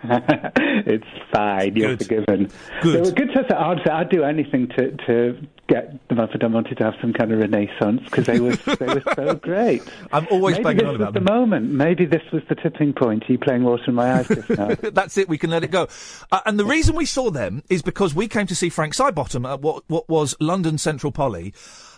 it's 0.04 1.04
fine. 1.34 1.74
You're 1.74 1.96
forgiven. 1.98 2.50
Good. 2.82 2.94
They 3.04 3.10
were 3.10 3.14
good 3.16 3.30
to 3.34 3.58
I'd, 3.58 3.88
I'd 3.88 4.08
do 4.10 4.22
anything 4.22 4.68
to 4.76 4.92
to 5.06 5.46
get 5.68 6.08
the 6.08 6.18
and 6.40 6.52
Monty 6.52 6.74
to 6.74 6.84
have 6.84 6.94
some 7.00 7.12
kind 7.12 7.30
of 7.30 7.38
renaissance 7.38 8.02
because 8.04 8.26
they 8.26 8.40
were 8.40 8.56
they 8.56 8.86
were 8.86 9.02
so 9.14 9.34
great. 9.42 9.82
I'm 10.12 10.26
always 10.30 10.56
Maybe 10.56 10.64
banging 10.64 10.86
on 10.86 10.94
about 10.96 11.14
the 11.14 11.20
moment. 11.20 11.70
Maybe 11.70 12.06
this 12.06 12.22
was 12.32 12.42
the 12.48 12.54
tipping 12.54 12.92
point. 12.92 13.24
Are 13.28 13.32
You 13.32 13.38
playing 13.38 13.64
water 13.64 13.84
in 13.86 13.94
my 13.94 14.14
eyes 14.14 14.28
just 14.28 14.48
now. 14.50 14.68
That's 14.92 15.16
it. 15.18 15.28
We 15.28 15.38
can 15.38 15.50
let 15.50 15.62
it 15.62 15.70
go. 15.70 15.88
Uh, 16.32 16.40
and 16.46 16.58
the 16.58 16.64
reason 16.64 16.96
we 16.96 17.04
saw 17.04 17.30
them 17.30 17.62
is 17.68 17.82
because 17.82 18.14
we 18.14 18.26
came 18.28 18.46
to 18.46 18.54
see 18.54 18.70
Frank 18.70 18.94
Sidebottom 18.94 19.50
at 19.50 19.60
what 19.60 19.84
what 19.88 20.08
was 20.08 20.34
London 20.40 20.78
Central 20.78 21.12
Poly. 21.12 21.54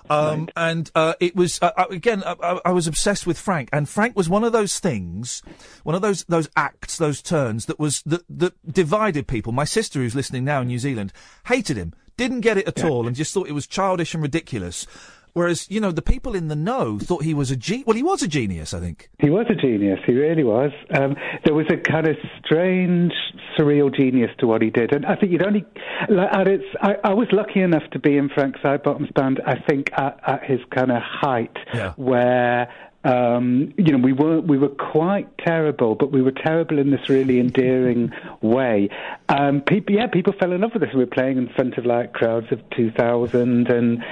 Um, 0.08 0.48
And 0.56 0.90
uh, 0.94 1.14
it 1.20 1.36
was 1.36 1.60
uh, 1.62 1.70
uh, 1.76 1.84
again. 1.90 2.24
Uh, 2.24 2.34
I, 2.42 2.70
I 2.70 2.72
was 2.72 2.88
obsessed 2.88 3.26
with 3.26 3.38
Frank, 3.38 3.68
and 3.72 3.88
Frank 3.88 4.16
was 4.16 4.28
one 4.28 4.42
of 4.42 4.52
those 4.52 4.80
things, 4.80 5.42
one 5.84 5.94
of 5.94 6.02
those 6.02 6.24
those 6.24 6.48
acts, 6.56 6.98
those 6.98 7.22
turns 7.22 7.66
that 7.66 7.78
was 7.78 8.02
that 8.02 8.24
that 8.28 8.54
divided 8.72 9.28
people. 9.28 9.52
My 9.52 9.64
sister, 9.64 10.00
who's 10.00 10.16
listening 10.16 10.44
now 10.44 10.62
in 10.62 10.66
New 10.66 10.80
Zealand, 10.80 11.12
hated 11.46 11.76
him, 11.76 11.94
didn't 12.20 12.42
get 12.42 12.56
it 12.58 12.68
at 12.68 12.84
all, 12.84 13.06
and 13.06 13.16
just 13.16 13.32
thought 13.34 13.48
it 13.48 13.52
was 13.52 13.66
childish 13.66 14.14
and 14.14 14.22
ridiculous. 14.22 14.86
Whereas, 15.32 15.70
you 15.70 15.80
know, 15.80 15.92
the 15.92 16.02
people 16.02 16.34
in 16.34 16.48
the 16.48 16.56
know 16.56 16.98
thought 16.98 17.22
he 17.22 17.34
was 17.34 17.52
a 17.52 17.56
ge- 17.56 17.84
well, 17.86 17.94
he 17.96 18.02
was 18.02 18.20
a 18.20 18.26
genius, 18.26 18.74
I 18.74 18.80
think. 18.80 19.08
He 19.20 19.30
was 19.30 19.46
a 19.48 19.54
genius. 19.54 20.00
He 20.04 20.12
really 20.14 20.42
was. 20.42 20.72
Um, 20.92 21.14
there 21.44 21.54
was 21.54 21.66
a 21.70 21.76
kind 21.76 22.08
of 22.08 22.16
strange, 22.44 23.12
surreal 23.56 23.94
genius 23.94 24.30
to 24.40 24.48
what 24.48 24.60
he 24.60 24.70
did, 24.70 24.92
and 24.92 25.06
I 25.06 25.14
think 25.14 25.30
you'd 25.30 25.46
only. 25.46 25.64
Like, 26.08 26.34
at 26.34 26.48
its, 26.48 26.64
I, 26.82 26.96
I 27.04 27.14
was 27.14 27.28
lucky 27.30 27.60
enough 27.60 27.84
to 27.92 28.00
be 28.00 28.16
in 28.16 28.28
Frank 28.28 28.56
Sidebottom's 28.56 29.12
band. 29.12 29.40
I 29.46 29.54
think 29.68 29.90
at, 29.92 30.18
at 30.26 30.42
his 30.44 30.58
kind 30.74 30.90
of 30.90 31.00
height, 31.02 31.56
Yeah. 31.72 31.92
where. 31.96 32.68
Um, 33.02 33.72
you 33.78 33.92
know, 33.92 33.98
we 33.98 34.12
were 34.12 34.40
we 34.40 34.58
were 34.58 34.68
quite 34.68 35.38
terrible, 35.38 35.94
but 35.94 36.12
we 36.12 36.20
were 36.20 36.32
terrible 36.32 36.78
in 36.78 36.90
this 36.90 37.08
really 37.08 37.40
endearing 37.40 38.10
way. 38.42 38.90
Um, 39.28 39.62
people, 39.62 39.94
yeah, 39.94 40.06
people 40.06 40.34
fell 40.38 40.52
in 40.52 40.60
love 40.60 40.72
with 40.74 40.82
us. 40.82 40.90
We 40.92 41.00
were 41.00 41.06
playing 41.06 41.38
in 41.38 41.48
front 41.48 41.78
of 41.78 41.86
like 41.86 42.12
crowds 42.12 42.48
of 42.52 42.60
two 42.76 42.90
thousand, 42.90 43.68
and 43.68 44.04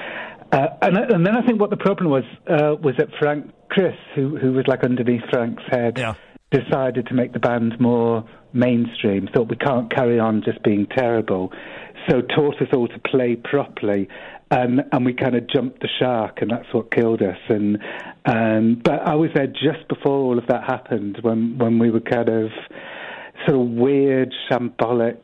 uh, 0.51 0.67
and, 0.81 0.97
and 0.97 1.25
then 1.25 1.35
I 1.35 1.45
think 1.45 1.59
what 1.59 1.69
the 1.69 1.77
problem 1.77 2.09
was 2.09 2.23
uh, 2.47 2.75
was 2.81 2.95
that 2.97 3.09
Frank 3.19 3.51
Chris, 3.69 3.95
who 4.15 4.37
who 4.37 4.53
was 4.53 4.65
like 4.67 4.83
underneath 4.83 5.21
Frank's 5.29 5.63
head, 5.69 5.99
decided 6.49 7.05
to 7.07 7.13
make 7.13 7.33
the 7.33 7.39
band 7.39 7.79
more 7.79 8.27
mainstream. 8.53 9.27
Thought 9.27 9.49
we 9.49 9.55
can't 9.55 9.93
carry 9.93 10.19
on 10.19 10.41
just 10.43 10.63
being 10.63 10.87
terrible, 10.87 11.51
so 12.09 12.21
taught 12.21 12.55
us 12.59 12.69
all 12.73 12.87
to 12.87 12.99
play 12.99 13.35
properly. 13.35 14.07
And 14.51 14.83
and 14.91 15.05
we 15.05 15.13
kind 15.13 15.35
of 15.35 15.47
jumped 15.47 15.81
the 15.81 15.87
shark, 15.99 16.39
and 16.41 16.49
that's 16.49 16.73
what 16.73 16.91
killed 16.91 17.21
us. 17.21 17.37
And 17.49 17.77
um, 18.25 18.81
but 18.83 19.01
I 19.07 19.13
was 19.15 19.29
there 19.35 19.45
just 19.47 19.87
before 19.87 20.13
all 20.17 20.37
of 20.39 20.47
that 20.47 20.63
happened, 20.63 21.19
when 21.21 21.57
when 21.59 21.77
we 21.77 21.91
were 21.91 21.99
kind 21.99 22.29
of 22.29 22.49
sort 23.47 23.61
of 23.61 23.67
weird, 23.73 24.33
shambolic 24.51 25.19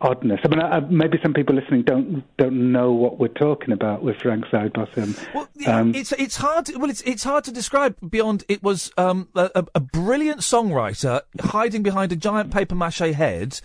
oddness. 0.00 0.40
I 0.44 0.48
mean, 0.48 0.60
I, 0.60 0.76
I, 0.76 0.80
maybe 0.80 1.18
some 1.22 1.32
people 1.34 1.54
listening 1.56 1.82
don't 1.82 2.24
don't 2.36 2.70
know 2.72 2.92
what 2.92 3.18
we're 3.18 3.28
talking 3.28 3.72
about 3.72 4.02
with 4.04 4.16
Frank 4.18 4.44
Sidebottom. 4.46 5.66
Um, 5.66 5.94
it's 5.94 6.12
it's 6.12 6.36
hard. 6.36 6.66
To, 6.66 6.78
well, 6.78 6.88
it's 6.90 7.02
it's 7.02 7.24
hard 7.24 7.42
to 7.44 7.52
describe 7.52 7.96
beyond. 8.08 8.44
It 8.48 8.62
was 8.62 8.92
um, 8.96 9.28
a, 9.34 9.50
a- 9.56 9.66
a 9.74 9.80
brilliant 9.80 10.40
songwriter 10.40 11.22
hiding 11.40 11.82
behind 11.82 12.12
a 12.12 12.16
giant 12.16 12.52
paper 12.52 12.76
mache 12.76 12.98
head, 12.98 13.60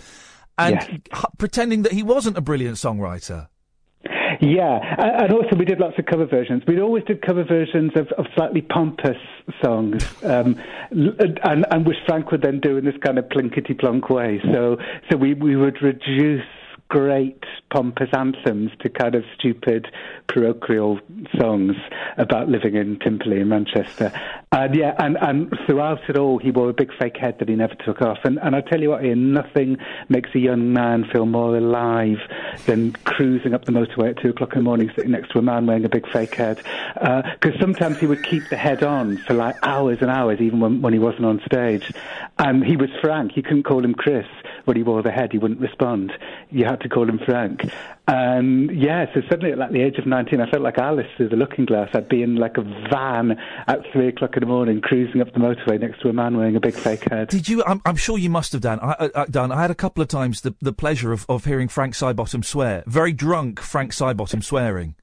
and 0.58 0.76
Yes. 0.76 0.90
h- 1.16 1.26
pretending 1.38 1.84
that 1.84 1.92
he 1.92 2.02
wasn't 2.02 2.36
a 2.36 2.42
brilliant 2.42 2.78
songwriter. 2.78 3.48
Yeah, 4.40 4.80
and 4.98 5.34
also 5.34 5.56
we 5.56 5.66
did 5.66 5.80
lots 5.80 5.98
of 5.98 6.06
cover 6.06 6.26
versions. 6.26 6.64
We 6.68 6.80
always 6.80 7.04
did 7.06 7.22
cover 7.22 7.44
versions 7.44 7.92
of, 7.96 8.08
of 8.18 8.26
slightly 8.36 8.62
pompous 8.62 9.18
songs, 9.64 10.06
um, 10.24 10.60
and, 10.92 11.66
and 11.72 11.86
which 11.86 11.98
Frank 12.06 12.32
would 12.32 12.42
then 12.42 12.60
do 12.60 12.78
in 12.78 12.86
this 12.86 12.98
kind 13.04 13.18
of 13.18 13.26
plinkety 13.26 13.78
plonk 13.80 14.10
way. 14.10 14.40
So, 14.52 14.78
so 15.10 15.18
we, 15.18 15.34
we 15.34 15.56
would 15.56 15.82
reduce 15.82 16.46
great 16.90 17.44
pompous 17.70 18.10
anthems 18.14 18.72
to 18.80 18.90
kind 18.90 19.16
of 19.16 19.24
stupid 19.38 19.88
parochial 20.28 21.00
songs 21.40 21.76
about 22.18 22.50
living 22.50 22.76
in 22.76 22.98
Timperley 22.98 23.42
in 23.42 23.50
Manchester. 23.50 24.12
And 24.52 24.76
yeah, 24.76 24.96
and, 25.00 25.18
and 25.20 25.54
throughout 25.66 26.10
it 26.10 26.18
all, 26.18 26.38
he 26.38 26.52
wore 26.52 26.70
a 26.70 26.74
big 26.74 26.92
fake 26.98 27.18
head 27.18 27.40
that 27.40 27.50
he 27.50 27.56
never 27.56 27.76
took 27.76 28.02
off. 28.02 28.20
And, 28.24 28.40
and 28.40 28.56
I 28.56 28.62
tell 28.62 28.82
you 28.82 28.90
what, 28.90 29.04
Iain, 29.04 29.34
nothing 29.34 29.78
makes 30.10 30.30
a 30.36 30.40
young 30.40 30.74
man 30.74 31.06
feel 31.12 31.26
more 31.26 31.58
alive 31.58 32.20
than 32.66 32.94
cruising 33.04 33.54
up 33.54 33.66
the 33.66 33.72
motorway 33.72 34.12
at 34.12 34.22
two 34.22 34.30
o'clock 34.30 34.54
in 34.54 34.60
the 34.60 34.64
morning, 34.64 34.92
sitting 34.96 35.12
next 35.12 35.32
to 35.32 35.40
a 35.40 35.42
man 35.42 35.66
wearing 35.66 35.86
a 35.86 35.90
big 35.90 36.08
fake 36.12 36.36
head. 36.36 36.62
Uh, 37.00 37.24
because 37.40 37.60
sometimes 37.60 38.00
he 38.00 38.06
would 38.06 38.24
keep 38.24 38.48
the 38.50 38.58
head 38.58 38.84
on 38.84 39.18
for 39.18 39.34
like 39.34 39.56
hours 39.64 40.00
and 40.02 40.10
hours, 40.10 40.40
even 40.40 40.60
when, 40.60 40.82
when 40.82 40.94
he 40.94 41.00
wasn't 41.00 41.26
on 41.26 41.42
stage. 41.46 41.92
And 42.38 42.64
he 42.64 42.78
was 42.78 42.90
Frank. 43.02 43.36
You 43.36 43.44
couldn't 43.44 43.64
call 43.64 43.84
him 43.84 43.94
Chris 43.94 44.28
when 44.68 44.78
he 44.78 44.84
wore 44.84 45.02
the 45.02 45.12
head. 45.12 45.32
He 45.32 45.38
wouldn't 45.38 45.60
respond. 45.60 46.12
You 46.50 46.66
had 46.66 46.82
to 46.82 46.90
call 46.90 47.10
him 47.10 47.20
Frank. 47.26 47.62
And 48.08 48.72
yeah, 48.72 49.06
so 49.14 49.22
suddenly 49.30 49.52
at 49.52 49.58
like 49.58 49.72
the 49.72 49.82
age 49.82 49.98
of 49.98 50.06
19, 50.06 50.40
I 50.40 50.50
felt 50.50 50.62
like 50.62 50.78
Alice 50.78 51.08
through 51.18 51.30
the 51.30 51.36
looking 51.36 51.66
glass. 51.66 51.90
I'd 51.94 52.08
be 52.08 52.22
in 52.22 52.36
like 52.36 52.58
a 52.58 52.62
van 52.62 53.38
at 53.68 53.80
three 53.92 54.08
o'clock 54.08 54.36
in 54.36 54.42
the 54.42 54.48
morning, 54.48 54.82
cruising 54.82 55.22
up 55.22 55.34
the 55.34 55.40
motorway 55.40 55.80
next 55.80 56.02
to 56.02 56.10
a 56.10 56.14
man 56.14 56.38
wearing 56.38 56.56
a 56.56 56.60
big 56.60 56.76
fake 56.76 57.10
head. 57.10 57.30
Did 57.30 57.50
you? 57.50 57.64
I'm, 57.66 57.82
I'm 57.86 57.96
sure 57.96 58.18
you 58.18 58.30
must 58.30 58.52
have 58.54 58.62
done. 58.62 58.80
I, 58.82 58.92
uh, 58.92 59.26
done. 59.26 59.52
I 59.52 59.62
had 59.62 59.72
a 59.72 59.76
couple 59.76 60.02
of 60.02 60.08
times 60.08 60.42
the, 60.42 60.56
the 60.62 60.74
pleasure 60.74 61.12
of, 61.12 61.26
of 61.28 61.46
hearing 61.46 61.68
Frank 61.68 61.96
Sidebottom 61.96 62.46
swear. 62.46 62.84
Very 62.88 63.14
drunk 63.14 63.60
Frank 63.60 63.92
Sidebottom 63.92 64.44
swearing. 64.44 64.96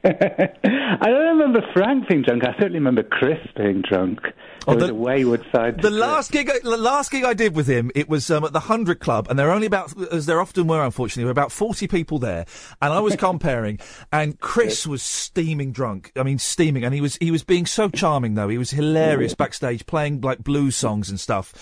I 0.04 0.98
don't 1.06 1.38
remember 1.38 1.60
Frank 1.72 2.08
being 2.08 2.22
drunk. 2.22 2.44
I 2.44 2.52
certainly 2.52 2.78
remember 2.78 3.02
Chris 3.02 3.38
being 3.56 3.82
drunk. 3.82 4.20
Was 4.66 4.78
the- 4.78 4.90
a 4.90 4.94
wayward 4.94 5.44
side. 5.50 5.80
The 5.80 5.90
last 5.90 6.30
gig, 6.30 6.50
I- 6.50 6.58
the 6.62 6.76
last 6.76 7.10
gig 7.10 7.24
I 7.24 7.32
did 7.32 7.56
with 7.56 7.66
him, 7.66 7.90
it 7.94 8.08
was 8.08 8.30
um, 8.30 8.44
at 8.44 8.52
the 8.52 8.60
Hundred 8.60 9.00
Club, 9.00 9.26
and 9.30 9.38
there 9.38 9.46
were 9.46 9.52
only 9.52 9.66
about, 9.66 9.92
as 10.12 10.26
there 10.26 10.40
often 10.40 10.66
were, 10.66 10.84
unfortunately, 10.84 11.24
were 11.24 11.30
about 11.30 11.50
forty 11.52 11.88
people 11.88 12.18
there, 12.18 12.44
and 12.82 12.92
I 12.92 13.00
was 13.00 13.16
comparing, 13.16 13.78
and 14.12 14.38
Chris 14.38 14.86
was 14.86 15.02
steaming 15.02 15.72
drunk. 15.72 16.12
I 16.16 16.22
mean, 16.22 16.38
steaming, 16.38 16.84
and 16.84 16.94
he 16.94 17.00
was 17.00 17.16
he 17.16 17.30
was 17.30 17.42
being 17.44 17.64
so 17.66 17.88
charming 17.88 18.34
though. 18.34 18.48
He 18.48 18.58
was 18.58 18.70
hilarious 18.70 19.34
backstage, 19.34 19.86
playing 19.86 20.20
like 20.20 20.44
blues 20.44 20.76
songs 20.76 21.08
and 21.08 21.18
stuff. 21.18 21.54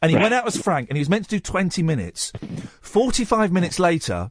And 0.00 0.10
he 0.10 0.16
went 0.16 0.32
out 0.34 0.46
as 0.46 0.56
Frank, 0.56 0.88
and 0.88 0.96
he 0.96 1.00
was 1.00 1.08
meant 1.08 1.24
to 1.24 1.30
do 1.30 1.40
twenty 1.40 1.82
minutes. 1.82 2.32
Forty-five 2.80 3.50
minutes 3.52 3.78
later. 3.78 4.30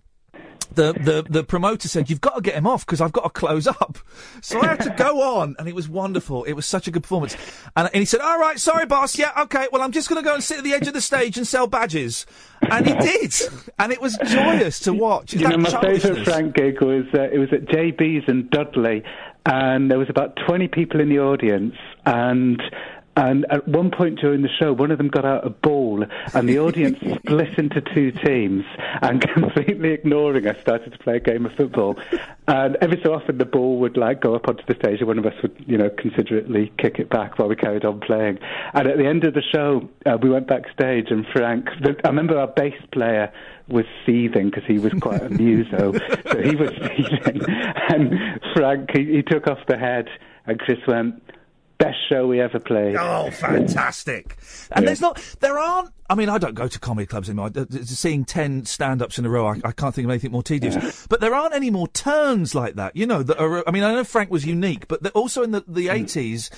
The, 0.74 0.93
the 0.93 1.25
the 1.30 1.43
promoter 1.43 1.90
said 1.90 2.09
you've 2.09 2.22
got 2.22 2.35
to 2.35 2.41
get 2.41 2.56
him 2.56 2.66
off 2.66 2.85
because 2.85 3.01
I've 3.01 3.11
got 3.11 3.24
to 3.24 3.30
close 3.30 3.67
up, 3.67 3.98
so 4.41 4.61
I 4.61 4.67
had 4.67 4.80
to 4.82 4.90
go 4.91 5.22
on, 5.22 5.56
and 5.59 5.67
it 5.67 5.75
was 5.75 5.90
wonderful. 5.90 6.45
It 6.45 6.53
was 6.53 6.66
such 6.66 6.88
a 6.88 6.91
good 6.91 7.03
performance, 7.03 7.35
and, 7.75 7.88
and 7.88 7.95
he 7.95 8.06
said, 8.06 8.22
"All 8.22 8.40
right, 8.40 8.58
sorry, 8.58 8.85
boss. 8.85 9.17
Yeah, 9.17 9.32
okay. 9.41 9.67
Well, 9.72 9.82
I'm 9.82 9.91
just 9.91 10.08
going 10.08 10.24
to 10.24 10.27
go 10.27 10.33
and 10.33 10.43
sit 10.43 10.59
at 10.59 10.64
the 10.64 10.74
edge 10.74 10.88
of 10.88 10.93
the 10.93 11.01
stage 11.01 11.38
and 11.38 11.45
sell 11.45 11.67
badges," 11.67 12.25
and 12.69 12.88
he 12.88 12.93
did, 12.93 13.33
and 13.80 13.91
it 13.91 14.01
was 14.01 14.17
joyous 14.25 14.80
to 14.82 14.93
watch. 14.93 15.33
You 15.33 15.48
know, 15.48 15.58
my 15.58 15.82
favourite. 15.82 16.24
Frank 16.24 16.56
gig 16.56 16.82
was 16.82 17.06
uh, 17.14 17.24
it 17.24 17.38
was 17.38 17.51
at 17.51 17.66
JB's 17.66 18.30
in 18.30 18.48
Dudley, 18.50 19.03
and 19.45 19.91
there 19.91 20.00
was 20.00 20.09
about 20.09 20.38
twenty 20.48 20.69
people 20.69 21.01
in 21.01 21.09
the 21.09 21.19
audience, 21.19 21.75
and 22.06 22.61
and 23.17 23.45
at 23.49 23.67
one 23.67 23.91
point 23.91 24.19
during 24.19 24.41
the 24.41 24.49
show, 24.49 24.72
one 24.72 24.90
of 24.90 24.98
them 24.98 25.09
got 25.09 25.25
out 25.25 25.45
a 25.45 25.49
ball, 25.49 26.06
and 26.33 26.48
the 26.48 26.59
audience 26.59 26.98
split 27.17 27.57
into 27.57 27.81
two 27.81 28.11
teams, 28.11 28.64
and 29.01 29.22
completely 29.33 29.91
ignoring 29.91 30.48
us, 30.48 30.59
started 30.61 30.93
to 30.93 30.98
play 30.99 31.17
a 31.17 31.19
game 31.19 31.45
of 31.45 31.53
football. 31.53 31.98
And 32.48 32.77
every 32.81 33.01
so 33.03 33.14
often, 33.14 33.38
the 33.38 33.45
ball 33.45 33.80
would 33.80 33.98
like 33.98 34.22
go 34.22 34.35
up 34.35 34.48
onto 34.48 34.64
the 34.65 34.75
stage, 34.75 34.99
and 34.99 35.07
one 35.07 35.19
of 35.19 35.25
us 35.25 35.33
would, 35.41 35.56
you 35.67 35.77
know, 35.77 35.90
considerately 35.90 36.72
kick 36.77 36.99
it 36.99 37.09
back 37.09 37.38
while 37.38 37.49
we 37.49 37.56
carried 37.56 37.83
on 37.83 37.99
playing. 37.99 38.40
And 38.73 38.88
at 38.88 38.98
the 38.98 39.06
end 39.06 39.25
of 39.25 39.33
the 39.33 39.41
show, 39.41 39.90
uh, 40.06 40.17
we 40.22 40.30
went 40.30 40.48
backstage, 40.48 41.11
and 41.11 41.25
Frank, 41.33 41.67
the, 41.81 41.95
I 42.06 42.07
remember 42.07 42.40
our 42.40 42.48
bass 42.48 42.80
player 42.93 43.31
was 43.67 43.85
seething 44.06 44.49
because 44.49 44.64
he 44.65 44.80
was 44.80 44.93
quite 45.01 45.22
a 45.22 45.30
muso, 45.30 45.93
so 45.93 46.41
he 46.41 46.56
was 46.56 46.72
seething. 46.95 47.41
And 47.90 48.41
Frank, 48.53 48.90
he, 48.93 49.06
he 49.15 49.22
took 49.22 49.48
off 49.48 49.59
the 49.67 49.77
head, 49.77 50.07
and 50.45 50.59
Chris 50.59 50.80
went, 50.88 51.22
best 51.84 51.98
show 52.10 52.27
we 52.27 52.40
ever 52.40 52.60
played. 52.60 52.95
Oh, 52.95 53.32
fantastic! 53.32 54.38
And 54.72 54.88
there's 54.88 55.01
not, 55.01 55.18
there 55.40 55.58
aren't. 55.58 55.92
I 56.10 56.16
mean, 56.16 56.30
I 56.30 56.38
don't 56.38 56.56
go 56.56 56.68
to 56.68 56.80
comedy 56.80 57.06
clubs 57.06 57.30
anymore. 57.30 57.51
Uh, 57.56 57.66
Seeing 57.84 58.26
ten 58.26 58.66
stand-ups 58.66 59.18
in 59.18 59.26
a 59.26 59.30
row, 59.30 59.48
I, 59.48 59.61
I 59.64 59.72
can't 59.72 59.95
think 59.95 60.06
of 60.06 60.11
anything 60.11 60.32
more 60.32 60.43
tedious. 60.43 61.08
But 61.08 61.22
there 61.22 61.34
aren't 61.34 61.56
any 61.56 61.69
more 61.69 61.88
turns 61.88 62.53
like 62.53 62.76
that. 62.76 62.95
You 62.95 63.06
know, 63.06 63.24
that 63.24 63.40
are, 63.40 63.68
I 63.68 63.72
mean, 63.72 63.84
I 63.84 63.93
know 63.93 64.03
Frank 64.03 64.30
was 64.30 64.45
unique, 64.45 64.88
but 64.88 65.06
also 65.11 65.43
in 65.43 65.51
the 65.51 65.64
the 65.68 65.90
eighties. 65.90 66.50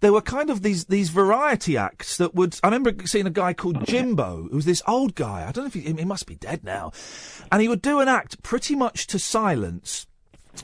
There 0.00 0.14
were 0.14 0.22
kind 0.22 0.48
of 0.48 0.62
these 0.62 0.86
these 0.86 1.10
variety 1.10 1.76
acts 1.76 2.16
that 2.16 2.34
would. 2.34 2.58
I 2.62 2.68
remember 2.68 3.06
seeing 3.06 3.26
a 3.26 3.30
guy 3.30 3.52
called 3.52 3.84
Jimbo, 3.86 4.48
who 4.48 4.56
was 4.56 4.64
this 4.64 4.82
old 4.86 5.14
guy. 5.14 5.46
I 5.46 5.52
don't 5.52 5.64
know 5.64 5.68
if 5.68 5.74
he, 5.74 5.92
he 5.92 6.04
must 6.06 6.26
be 6.26 6.36
dead 6.36 6.64
now, 6.64 6.92
and 7.52 7.60
he 7.60 7.68
would 7.68 7.82
do 7.82 8.00
an 8.00 8.08
act 8.08 8.42
pretty 8.42 8.74
much 8.74 9.06
to 9.08 9.18
silence. 9.18 10.06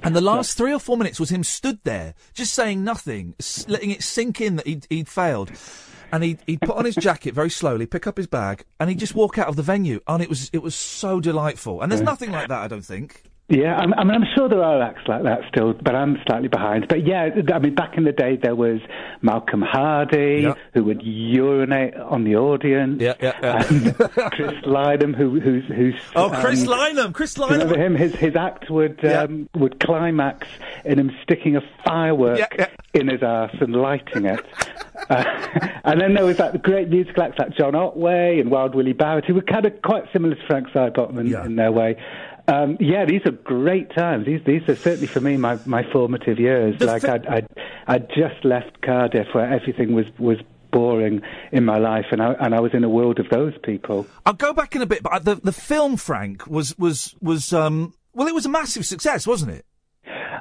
And 0.02 0.14
the 0.14 0.20
last 0.20 0.56
three 0.56 0.72
or 0.72 0.78
four 0.78 0.96
minutes 0.96 1.18
was 1.20 1.30
him 1.30 1.44
stood 1.44 1.78
there, 1.84 2.14
just 2.34 2.52
saying 2.54 2.82
nothing, 2.84 3.34
s- 3.40 3.66
letting 3.68 3.90
it 3.90 4.02
sink 4.02 4.40
in 4.40 4.56
that 4.56 4.66
he'd, 4.66 4.86
he'd 4.90 5.08
failed. 5.08 5.50
And 6.12 6.22
he'd, 6.22 6.38
he'd 6.46 6.60
put 6.60 6.76
on 6.76 6.84
his 6.84 6.94
jacket 6.94 7.34
very 7.34 7.50
slowly, 7.50 7.86
pick 7.86 8.06
up 8.06 8.16
his 8.16 8.26
bag, 8.28 8.64
and 8.78 8.88
he'd 8.88 8.98
just 8.98 9.14
walk 9.14 9.38
out 9.38 9.48
of 9.48 9.56
the 9.56 9.62
venue. 9.62 10.00
And 10.06 10.22
it 10.22 10.28
was 10.28 10.50
it 10.52 10.62
was 10.62 10.74
so 10.74 11.20
delightful. 11.20 11.82
And 11.82 11.90
there's 11.90 12.00
nothing 12.02 12.30
like 12.30 12.48
that, 12.48 12.60
I 12.60 12.68
don't 12.68 12.84
think. 12.84 13.22
Yeah, 13.48 13.76
I'm, 13.76 13.94
I 13.94 14.02
mean, 14.02 14.14
I'm 14.14 14.26
sure 14.34 14.48
there 14.48 14.62
are 14.62 14.82
acts 14.82 15.06
like 15.06 15.22
that 15.22 15.42
still, 15.48 15.72
but 15.72 15.94
I'm 15.94 16.18
slightly 16.26 16.48
behind. 16.48 16.88
But 16.88 17.06
yeah, 17.06 17.28
I 17.54 17.58
mean, 17.60 17.76
back 17.76 17.96
in 17.96 18.02
the 18.02 18.10
day, 18.10 18.34
there 18.34 18.56
was 18.56 18.80
Malcolm 19.22 19.62
Hardee, 19.62 20.42
Yeah. 20.42 20.54
who 20.74 20.82
would 20.84 21.00
urinate 21.04 21.94
on 21.94 22.24
the 22.24 22.34
audience. 22.34 23.00
Yeah, 23.00 23.14
yeah, 23.20 23.38
yeah. 23.40 23.64
And 23.68 23.96
Chris 24.32 24.64
Lydham, 24.64 25.14
who, 25.14 25.38
who's, 25.38 25.64
who's. 25.66 25.94
Oh, 26.16 26.30
Chris 26.30 26.62
um, 26.62 26.66
Lynam! 26.68 27.12
Chris 27.14 27.34
do 27.34 27.46
Remember 27.46 27.78
him? 27.78 27.94
His 27.94 28.16
his 28.16 28.34
act 28.34 28.68
would 28.68 29.04
um, 29.04 29.48
would 29.54 29.78
climax 29.78 30.48
in 30.84 30.98
him 30.98 31.12
sticking 31.22 31.54
a 31.54 31.60
firework 31.84 32.40
in 32.94 33.08
his 33.08 33.22
ass 33.22 33.54
and 33.60 33.76
lighting 33.76 34.24
it. 34.24 34.44
Uh, 35.08 35.22
and 35.84 36.00
then 36.00 36.14
there 36.14 36.24
was 36.24 36.38
that 36.38 36.62
great 36.62 36.88
musical 36.88 37.22
acts 37.22 37.38
like 37.38 37.54
John 37.54 37.76
Otway 37.76 38.40
and 38.40 38.50
Wild 38.50 38.74
Willie 38.74 38.94
Barrett, 38.94 39.24
who 39.26 39.34
were 39.34 39.42
kind 39.42 39.64
of 39.64 39.80
quite 39.82 40.04
similar 40.12 40.34
to 40.34 40.46
Frank 40.48 40.68
Sidebottom 40.70 41.18
in, 41.20 41.32
in 41.46 41.54
their 41.54 41.70
way. 41.70 41.96
Um, 42.48 42.76
yeah, 42.78 43.04
these 43.04 43.22
are 43.26 43.32
great 43.32 43.94
times. 43.94 44.26
These 44.26 44.40
these 44.46 44.62
are 44.68 44.76
certainly 44.76 45.06
for 45.08 45.20
me 45.20 45.36
my, 45.36 45.58
my 45.66 45.82
formative 45.92 46.38
years. 46.38 46.80
like 46.80 47.04
I'd, 47.04 47.26
I'd 47.26 47.48
I'd 47.86 48.08
just 48.08 48.44
left 48.44 48.80
Cardiff 48.82 49.26
where 49.32 49.52
everything 49.52 49.94
was 49.94 50.06
was 50.18 50.38
boring 50.70 51.22
in 51.52 51.64
my 51.64 51.78
life, 51.78 52.06
and 52.12 52.22
I 52.22 52.34
and 52.34 52.54
I 52.54 52.60
was 52.60 52.72
in 52.72 52.84
a 52.84 52.88
world 52.88 53.18
of 53.18 53.28
those 53.30 53.54
people. 53.64 54.06
I'll 54.24 54.32
go 54.34 54.52
back 54.52 54.76
in 54.76 54.82
a 54.82 54.86
bit, 54.86 55.02
but 55.02 55.24
the 55.24 55.34
the 55.36 55.52
film 55.52 55.96
Frank 55.96 56.46
was 56.46 56.78
was 56.78 57.14
was 57.20 57.52
um 57.52 57.94
well, 58.14 58.28
it 58.28 58.34
was 58.34 58.46
a 58.46 58.50
massive 58.50 58.86
success, 58.86 59.26
wasn't 59.26 59.52
it? 59.52 59.64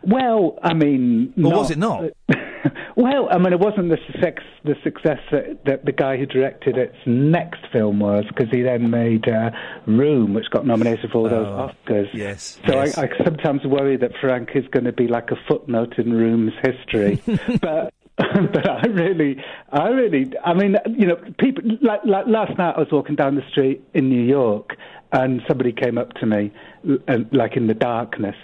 Well, 0.04 0.60
I 0.62 0.74
mean, 0.74 1.34
Or 1.44 1.52
was 1.52 1.72
it 1.72 1.78
not? 1.78 2.04
well, 2.96 3.28
I 3.30 3.38
mean, 3.38 3.54
it 3.54 3.60
wasn't 3.60 3.90
the 3.90 3.98
success 4.08 4.44
the 4.64 4.76
success 4.84 5.20
that, 5.32 5.66
that 5.66 5.86
the 5.86 5.92
guy 5.92 6.18
who 6.18 6.26
directed 6.26 6.78
its 6.78 6.96
next 7.06 7.62
film 7.72 8.00
was, 8.00 8.26
because 8.28 8.50
he 8.52 8.62
then 8.62 8.90
made 8.90 9.28
uh, 9.28 9.52
Room, 9.86 10.34
which 10.34 10.50
got 10.50 10.66
nominated 10.66 11.12
for 11.12 11.20
all 11.20 11.30
those 11.30 11.48
Oscars. 11.48 12.08
Oh, 12.08 12.18
Yes. 12.18 12.60
So 12.68 12.74
yes. 12.74 12.98
I, 12.98 13.04
I 13.04 13.24
sometimes 13.24 13.66
worry 13.66 13.98
that 13.98 14.12
Frank 14.22 14.50
is 14.56 14.66
going 14.72 14.86
to 14.86 14.94
be 14.94 15.08
like 15.08 15.30
a 15.32 15.36
footnote 15.48 15.98
in 15.98 16.14
Room's 16.14 16.54
history, 16.64 17.22
but. 17.62 17.94
But 18.54 18.70
I 18.70 18.88
really, 18.88 19.44
I 19.74 19.90
really, 19.90 20.32
I 20.42 20.54
mean, 20.54 20.78
you 20.98 21.06
know, 21.06 21.18
people. 21.38 21.64
Like, 21.82 22.00
like 22.06 22.26
last 22.28 22.58
night, 22.58 22.76
I 22.78 22.80
was 22.80 22.88
walking 22.90 23.16
down 23.16 23.36
the 23.36 23.44
street 23.52 23.84
in 23.94 24.08
New 24.08 24.24
York, 24.24 24.78
and 25.12 25.42
somebody 25.50 25.74
came 25.74 25.98
up 25.98 26.14
to 26.16 26.26
me, 26.26 26.54
uh, 27.10 27.18
like 27.34 27.58
in 27.58 27.68
the 27.68 27.74
darkness, 27.74 28.38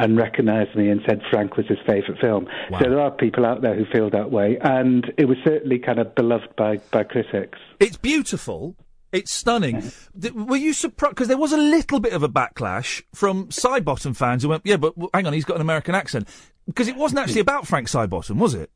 and 0.00 0.16
recognised 0.16 0.74
me 0.74 0.88
and 0.88 1.02
said 1.06 1.20
Frank 1.30 1.56
was 1.56 1.66
his 1.66 1.78
favourite 1.86 2.20
film. 2.20 2.48
So 2.72 2.88
there 2.88 3.00
are 3.00 3.10
people 3.10 3.44
out 3.44 3.60
there 3.60 3.74
who 3.74 3.84
feel 3.92 4.08
that 4.10 4.30
way, 4.30 4.56
and 4.62 5.12
it 5.18 5.26
was 5.26 5.36
certainly 5.44 5.78
kind 5.78 5.98
of 5.98 6.14
beloved 6.14 6.56
by, 6.56 6.78
by 6.90 7.04
critics. 7.04 7.58
It's 7.78 7.98
beautiful. 7.98 8.76
It's 9.12 9.32
stunning. 9.32 9.92
Were 10.34 10.56
you 10.56 10.72
surprised? 10.72 11.16
Because 11.16 11.28
there 11.28 11.36
was 11.36 11.52
a 11.52 11.58
little 11.58 12.00
bit 12.00 12.14
of 12.14 12.22
a 12.22 12.28
backlash 12.28 13.02
from 13.14 13.48
Sidebottom 13.48 14.16
fans 14.16 14.42
who 14.42 14.48
went, 14.48 14.62
"Yeah, 14.64 14.76
but 14.76 14.94
hang 15.12 15.26
on, 15.26 15.32
he's 15.32 15.44
got 15.44 15.56
an 15.56 15.62
American 15.62 15.94
accent." 15.94 16.28
Because 16.66 16.86
it 16.86 16.96
wasn't 16.96 17.18
actually 17.18 17.40
about 17.40 17.66
Frank 17.66 17.88
Sidebottom, 17.88 18.36
was 18.36 18.54
it? 18.54 18.70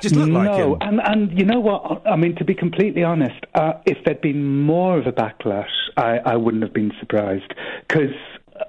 Just 0.00 0.14
looked 0.14 0.32
like 0.32 0.50
no, 0.50 0.74
him. 0.74 0.78
and 0.82 1.00
and 1.04 1.38
you 1.38 1.44
know 1.44 1.60
what? 1.60 2.06
I 2.06 2.16
mean, 2.16 2.36
to 2.36 2.44
be 2.44 2.54
completely 2.54 3.02
honest, 3.02 3.44
uh, 3.54 3.74
if 3.84 3.98
there'd 4.04 4.20
been 4.20 4.62
more 4.62 4.98
of 4.98 5.06
a 5.06 5.12
backlash, 5.12 5.70
I, 5.96 6.18
I 6.24 6.36
wouldn't 6.36 6.62
have 6.62 6.72
been 6.72 6.92
surprised 7.00 7.52
because 7.88 8.14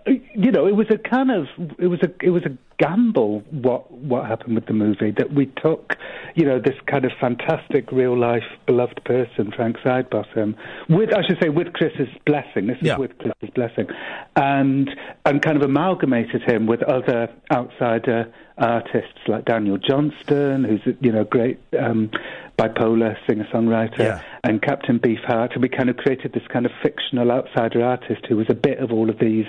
you 0.08 0.52
know 0.52 0.66
it 0.68 0.76
was 0.76 0.88
a 0.90 0.98
kind 0.98 1.32
of 1.32 1.48
it 1.80 1.88
was 1.88 2.00
a 2.04 2.10
it 2.26 2.30
was 2.30 2.44
a 2.46 2.58
gamble 2.80 3.42
what 3.52 3.90
what 3.92 4.26
happened 4.26 4.56
with 4.56 4.66
the 4.66 4.74
movie 4.74 5.12
that 5.12 5.34
we 5.34 5.46
took 5.62 5.96
you 6.36 6.46
know 6.46 6.60
this 6.60 6.76
kind 6.88 7.06
of 7.06 7.12
fantastic 7.20 7.92
real 7.92 8.18
life 8.18 8.44
beloved 8.66 9.02
person 9.06 9.52
Frank 9.56 9.78
Sidebottom 9.78 10.56
with 10.90 11.14
I 11.14 11.22
should 11.28 11.38
say 11.42 11.50
with 11.50 11.74
Chris's 11.74 12.08
blessing 12.26 12.68
this 12.68 12.78
is 12.82 12.88
Yeah. 12.88 12.98
with 12.98 13.18
Chris's 13.18 13.50
blessing 13.54 13.88
and 14.36 14.90
and 15.26 15.42
kind 15.42 15.58
of 15.58 15.64
amalgamated 15.64 16.42
him 16.44 16.66
with 16.66 16.82
other 16.84 17.30
outsider 17.54 18.34
artists 18.58 19.20
like 19.28 19.46
Daniel 19.46 19.78
Johnston 19.78 20.64
who's 20.64 20.82
a, 20.86 20.96
you 21.02 21.12
know 21.12 21.24
great 21.24 21.60
um, 21.80 22.10
bipolar 22.58 23.16
singer 23.28 23.48
songwriter 23.52 24.22
and 24.44 24.62
Captain 24.62 25.00
Beefheart. 25.00 25.54
And 25.54 25.62
we 25.64 25.70
kind 25.70 25.90
of 25.90 25.98
created 25.98 26.34
this 26.34 26.44
kind 26.52 26.66
of 26.68 26.72
fictional 26.84 27.32
outsider 27.32 27.84
artist 27.84 28.26
who 28.30 28.38
was 28.38 28.46
a 28.50 28.54
bit 28.54 28.78
of 28.78 28.92
all 28.92 29.10
of 29.10 29.18
these 29.18 29.48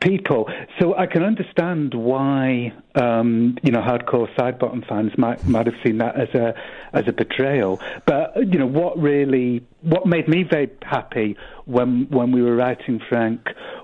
people. 0.00 0.48
So 0.78 0.94
I 0.96 1.06
can 1.06 1.22
understand 1.24 1.94
why 1.94 2.72
um, 2.94 3.56
you 3.62 3.72
know 3.72 3.80
hardcore 3.80 4.32
Sidebottom 4.36 4.88
fans 4.88 5.12
might 5.18 5.44
might 5.46 5.66
have 5.66 5.74
seen 5.84 5.98
that 5.98 6.14
as 6.16 6.28
a 6.34 6.54
as 6.92 7.04
a 7.08 7.12
betrayal. 7.12 7.80
But 8.06 8.36
you 8.36 8.58
know 8.58 8.66
what 8.66 8.98
really 8.98 9.66
what 9.82 10.06
made 10.06 10.28
me 10.28 10.44
very 10.48 10.70
happy 10.82 11.36
when 11.64 12.06
when 12.10 12.30
we 12.30 12.40
were 12.40 12.54
writing 12.54 13.00
Frank 13.08 13.40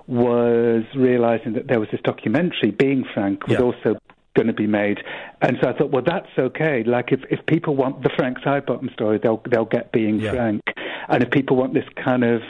was 0.07 0.83
realizing 0.95 1.53
that 1.53 1.67
there 1.67 1.79
was 1.79 1.89
this 1.91 2.01
documentary 2.03 2.71
being 2.71 3.03
Frank 3.13 3.47
was 3.47 3.57
Yeah. 3.59 3.65
also 3.65 3.97
going 4.35 4.47
to 4.47 4.53
be 4.53 4.67
made. 4.67 4.99
And 5.41 5.57
so 5.61 5.69
I 5.69 5.73
thought 5.77 5.91
well 5.91 6.03
that's 6.05 6.29
okay. 6.37 6.83
Like 6.83 7.11
if 7.11 7.21
if 7.29 7.45
people 7.45 7.75
want 7.75 8.03
the 8.03 8.09
Frank 8.15 8.39
Sidebottom 8.39 8.93
story 8.93 9.19
they'll 9.21 9.41
they'll 9.49 9.65
get 9.65 9.91
being 9.91 10.19
Frank. 10.31 10.61
And 11.09 11.23
if 11.23 11.31
people 11.31 11.57
want 11.57 11.73
this 11.73 11.85
kind 12.03 12.23
of 12.23 12.41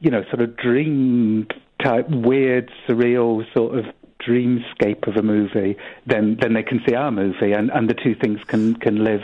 you 0.00 0.10
know 0.10 0.24
sort 0.30 0.40
of 0.40 0.56
dream 0.56 1.46
type 1.82 2.08
weird 2.08 2.70
surreal 2.86 3.44
sort 3.54 3.78
of 3.78 3.86
dreamscape 4.26 5.06
of 5.08 5.16
a 5.16 5.22
movie 5.22 5.74
then 6.04 6.36
then 6.42 6.52
they 6.52 6.62
can 6.62 6.78
see 6.86 6.94
our 6.94 7.10
movie 7.10 7.52
and 7.52 7.70
and 7.70 7.88
the 7.88 7.94
two 7.94 8.14
things 8.14 8.38
can 8.46 8.74
can 8.74 9.02
live 9.02 9.22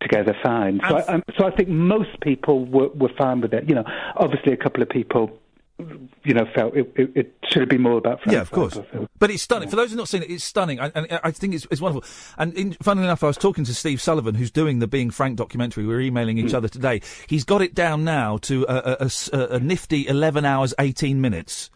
together 0.00 0.36
fine. 0.42 0.80
So 0.86 0.96
I, 0.96 1.02
um, 1.06 1.22
so 1.38 1.46
I 1.46 1.50
think 1.50 1.68
most 1.68 2.20
people 2.20 2.66
were 2.66 2.88
were 2.88 3.12
fine 3.16 3.40
with 3.40 3.54
it. 3.54 3.68
You 3.68 3.74
know 3.74 3.84
obviously 4.16 4.52
a 4.52 4.56
couple 4.56 4.82
of 4.82 4.88
people 4.88 5.38
you 5.78 6.34
know 6.34 6.46
felt 6.54 6.76
it 6.76 6.92
it, 6.96 7.10
it 7.16 7.34
should 7.48 7.60
have 7.60 7.68
been 7.68 7.82
more 7.82 7.98
about 7.98 8.20
Frank 8.22 8.32
Yeah, 8.34 8.40
of 8.42 8.50
course. 8.50 8.78
But 9.18 9.30
it's 9.30 9.42
stunning. 9.42 9.68
For 9.68 9.76
those 9.76 9.90
who've 9.90 9.98
not 9.98 10.08
seen 10.08 10.22
it, 10.22 10.30
it's 10.30 10.44
stunning. 10.44 10.78
And, 10.78 10.92
and 10.94 11.20
I 11.24 11.30
think 11.32 11.54
it's, 11.54 11.66
it's 11.70 11.80
wonderful. 11.80 12.08
And 12.38 12.54
in, 12.54 12.72
funnily 12.82 13.06
enough, 13.06 13.24
I 13.24 13.26
was 13.26 13.36
talking 13.36 13.64
to 13.64 13.74
Steve 13.74 14.00
Sullivan, 14.00 14.34
who's 14.36 14.50
doing 14.50 14.78
the 14.78 14.86
Being 14.86 15.10
Frank 15.10 15.36
documentary. 15.36 15.84
We 15.86 15.94
are 15.94 16.00
emailing 16.00 16.38
each 16.38 16.50
Hmm. 16.50 16.56
other 16.58 16.68
today. 16.68 17.00
He's 17.26 17.44
got 17.44 17.60
it 17.62 17.74
down 17.74 18.04
now 18.04 18.36
to 18.42 18.64
a 18.68 19.58
nifty 19.58 20.06
11 20.06 20.44
hours, 20.44 20.74
18 20.78 21.20
minutes. 21.20 21.70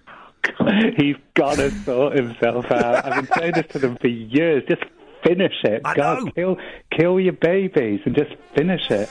He's 0.97 1.17
got 1.35 1.57
to 1.57 1.71
sort 1.83 2.17
himself 2.17 2.71
out. 2.71 3.05
I've 3.05 3.27
been 3.27 3.37
saying 3.37 3.53
this 3.55 3.67
to 3.73 3.79
them 3.81 3.97
for 4.01 4.07
years. 4.09 4.63
Just 4.69 4.85
finish 5.25 5.55
it. 5.65 5.83
God, 5.97 6.33
kill, 6.35 6.57
kill 6.97 7.19
your 7.19 7.33
babies 7.33 8.01
and 8.05 8.15
just 8.17 8.35
finish 8.55 8.89
it. 8.91 9.11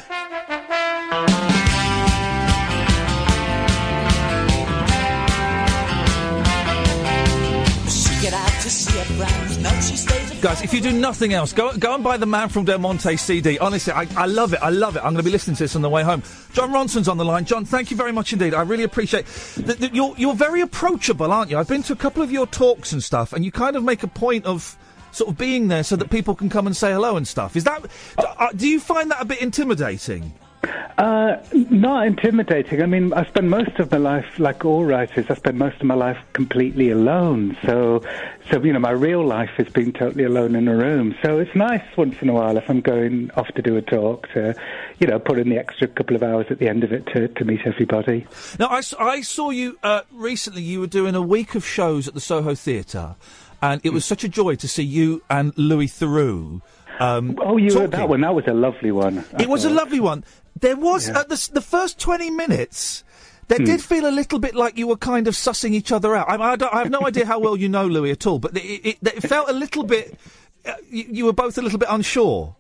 Guys, 10.42 10.62
if 10.62 10.74
you 10.74 10.82
do 10.82 10.92
nothing 10.92 11.32
else, 11.32 11.54
go 11.54 11.72
go 11.78 11.96
and 11.96 12.04
buy 12.04 12.18
the 12.18 12.26
Man 12.26 12.50
from 12.50 12.66
Del 12.66 12.80
Monte 12.80 13.16
CD. 13.16 13.58
Honestly, 13.60 13.94
I, 13.94 14.06
I 14.18 14.26
love 14.26 14.54
it. 14.54 14.60
I 14.62 14.72
love 14.72 14.98
it. 14.98 15.00
I'm 15.00 15.14
going 15.14 15.24
to 15.24 15.24
be 15.24 15.32
listening 15.32 15.56
to 15.56 15.64
this 15.64 15.78
on 15.78 15.82
the 15.82 15.90
way 15.90 16.04
home. 16.04 16.22
Jon 16.52 16.72
Ronson's 16.72 17.08
on 17.08 17.16
the 17.16 17.24
line. 17.24 17.46
Jon, 17.46 17.64
thank 17.64 17.92
you 17.92 17.96
very 17.96 18.12
much 18.12 18.34
indeed. 18.34 18.54
I 18.54 18.64
really 18.64 18.84
appreciate 18.84 19.26
that. 19.56 19.94
you're 19.96 20.14
you're 20.18 20.36
very 20.36 20.60
approachable, 20.60 21.32
aren't 21.32 21.50
you? 21.50 21.58
I've 21.58 21.70
been 21.70 21.82
to 21.84 21.94
a 21.94 21.96
couple 21.96 22.22
of 22.22 22.30
your 22.30 22.46
talks 22.46 22.92
and 22.92 23.02
stuff, 23.02 23.32
and 23.32 23.46
you 23.46 23.54
kind 23.54 23.78
of 23.78 23.86
make 23.86 24.04
a 24.04 24.08
point 24.10 24.44
of 24.44 24.78
sort 25.14 25.30
of 25.30 25.38
being 25.38 25.70
there 25.70 25.84
so 25.84 25.96
that 25.96 26.10
people 26.10 26.36
can 26.36 26.50
come 26.50 26.68
and 26.68 26.76
say 26.76 26.92
hello 26.92 27.16
and 27.16 27.26
stuff. 27.26 27.56
Is 27.56 27.64
that? 27.64 27.86
Uh, 28.18 28.50
do 28.54 28.68
you 28.68 28.82
find 28.82 29.12
that 29.12 29.22
a 29.22 29.26
bit 29.26 29.42
intimidating? 29.42 30.34
Uh, 30.98 31.38
not 31.54 32.08
intimidating. 32.08 32.82
I 32.82 32.88
mean, 32.88 33.14
I 33.14 33.24
spend 33.26 33.52
most 33.52 33.78
of 33.78 33.92
my 33.92 33.98
life, 33.98 34.40
like 34.40 34.66
all 34.66 34.84
writers, 34.84 35.28
I 35.30 35.36
spend 35.36 35.60
most 35.60 35.76
of 35.80 35.84
my 35.84 35.94
life 35.94 36.18
completely 36.34 36.90
alone. 36.90 37.56
So, 37.64 38.02
so 38.50 38.64
you 38.64 38.74
know, 38.74 38.80
my 38.80 38.92
real 38.92 39.24
life 39.24 39.52
is 39.60 39.70
being 39.70 39.94
totally 39.94 40.24
alone 40.24 40.56
in 40.56 40.68
a 40.68 40.76
room. 40.76 41.16
So 41.24 41.38
it's 41.38 41.56
nice 41.56 41.84
once 41.96 42.16
in 42.22 42.30
a 42.30 42.34
while 42.34 42.58
if 42.58 42.68
I'm 42.68 42.82
going 42.82 43.30
off 43.36 43.48
to 43.50 43.62
do 43.62 43.78
a 43.78 43.82
talk 43.84 44.28
to, 44.34 44.56
you 44.98 45.06
know, 45.06 45.20
put 45.20 45.38
in 45.38 45.50
the 45.50 45.58
extra 45.58 45.88
couple 45.88 46.16
of 46.16 46.24
hours 46.24 46.48
at 46.50 46.58
the 46.58 46.68
end 46.68 46.84
of 46.84 46.92
it 46.92 47.06
to, 47.14 47.28
to 47.28 47.46
meet 47.46 47.62
everybody. 47.66 48.26
Now, 48.58 48.70
I, 48.70 48.82
I 49.00 49.22
saw 49.22 49.52
you 49.52 49.78
uh, 49.84 50.02
recently. 50.12 50.64
You 50.64 50.80
were 50.80 50.88
doing 50.88 51.14
a 51.14 51.22
week 51.22 51.54
of 51.54 51.64
shows 51.64 52.08
at 52.08 52.16
the 52.16 52.22
Soho 52.22 52.56
Theatre, 52.56 53.16
and 53.62 53.82
it 53.84 53.92
was 53.92 54.04
such 54.04 54.24
a 54.24 54.30
joy 54.30 54.56
to 54.56 54.68
see 54.68 54.84
you 54.84 55.22
and 55.30 55.56
Louis 55.58 55.88
Theroux 55.88 56.62
Um, 57.00 57.38
Oh, 57.42 57.58
you 57.58 57.74
heard 57.78 57.92
that 57.92 58.10
one. 58.10 58.22
That 58.22 58.34
was 58.36 58.46
a 58.48 58.54
lovely 58.54 58.92
one. 58.92 59.24
I 59.38 59.44
It 59.44 59.50
was 59.50 59.66
a 59.66 59.70
lovely 59.70 60.00
one. 60.00 60.24
There 60.60 60.76
was 60.76 61.08
Yeah. 61.08 61.20
at 61.20 61.30
the, 61.30 61.50
the 61.54 61.62
first 61.62 62.00
twenty 62.00 62.30
minutes. 62.32 63.04
There 63.48 63.60
Hmm. 63.60 63.64
did 63.66 63.82
feel 63.82 64.06
a 64.06 64.12
little 64.12 64.40
bit 64.40 64.56
like 64.56 64.78
you 64.78 64.88
were 64.88 64.98
kind 64.98 65.26
of 65.28 65.34
sussing 65.34 65.72
each 65.72 65.92
other 65.94 66.14
out. 66.16 66.28
I, 66.30 66.36
I, 66.36 66.56
don't, 66.58 66.74
I 66.74 66.80
have 66.80 66.90
no 66.90 67.08
idea 67.08 67.26
how 67.26 67.40
well 67.40 67.56
you 67.56 67.70
know 67.70 67.86
Louis 67.88 68.12
at 68.12 68.28
all, 68.28 68.40
but 68.40 68.58
it, 68.58 68.60
it, 68.86 68.98
it 69.02 69.24
felt 69.24 69.50
a 69.50 69.54
little 69.54 69.84
bit. 69.84 70.20
Uh, 70.66 70.74
you, 70.90 71.06
you 71.10 71.26
were 71.26 71.32
both 71.34 71.58
a 71.58 71.62
little 71.62 71.80
bit 71.80 71.88
unsure. 71.90 72.57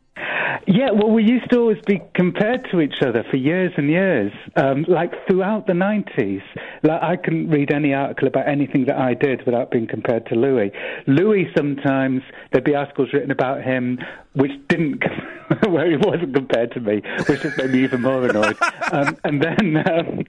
Yeah, 0.66 0.92
well, 0.92 1.12
we 1.12 1.24
used 1.24 1.50
to 1.52 1.60
always 1.60 1.82
be 1.86 2.02
compared 2.14 2.70
to 2.72 2.82
each 2.82 3.02
other 3.02 3.24
for 3.30 3.38
years 3.38 3.72
and 3.78 3.90
years, 3.90 4.34
um, 4.56 4.86
like 4.88 5.12
throughout 5.28 5.68
the 5.68 5.74
90s. 5.74 6.42
Like, 6.84 7.02
I 7.02 7.16
couldn't 7.16 7.50
read 7.50 7.72
any 7.72 7.94
article 7.94 8.28
about 8.28 8.48
anything 8.48 8.86
that 8.86 8.98
I 8.98 9.14
did 9.14 9.46
without 9.46 9.72
being 9.72 9.88
compared 9.88 10.26
to 10.28 10.36
Louis. 10.36 10.72
Louis, 11.06 11.48
sometimes, 11.56 12.22
there'd 12.52 12.64
be 12.64 12.76
articles 12.76 13.14
written 13.14 13.32
about 13.32 13.64
him 13.64 14.00
which 14.34 14.52
didn't, 14.68 15.04
where 15.68 15.90
he 15.90 15.98
wasn't 15.98 16.34
compared 16.34 16.72
to 16.74 16.80
me, 16.80 17.02
which 17.28 17.42
just 17.42 17.58
made 17.58 17.72
me 17.72 17.84
even 17.84 18.02
more 18.02 18.28
annoyed. 18.28 18.56
um, 18.92 19.18
and 19.24 19.42
then, 19.42 19.78
um, 19.90 20.24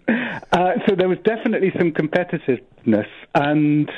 uh, 0.52 0.72
so 0.86 0.94
there 0.94 1.08
was 1.08 1.18
definitely 1.24 1.72
some 1.78 1.92
competitiveness, 1.92 3.08
and 3.34 3.90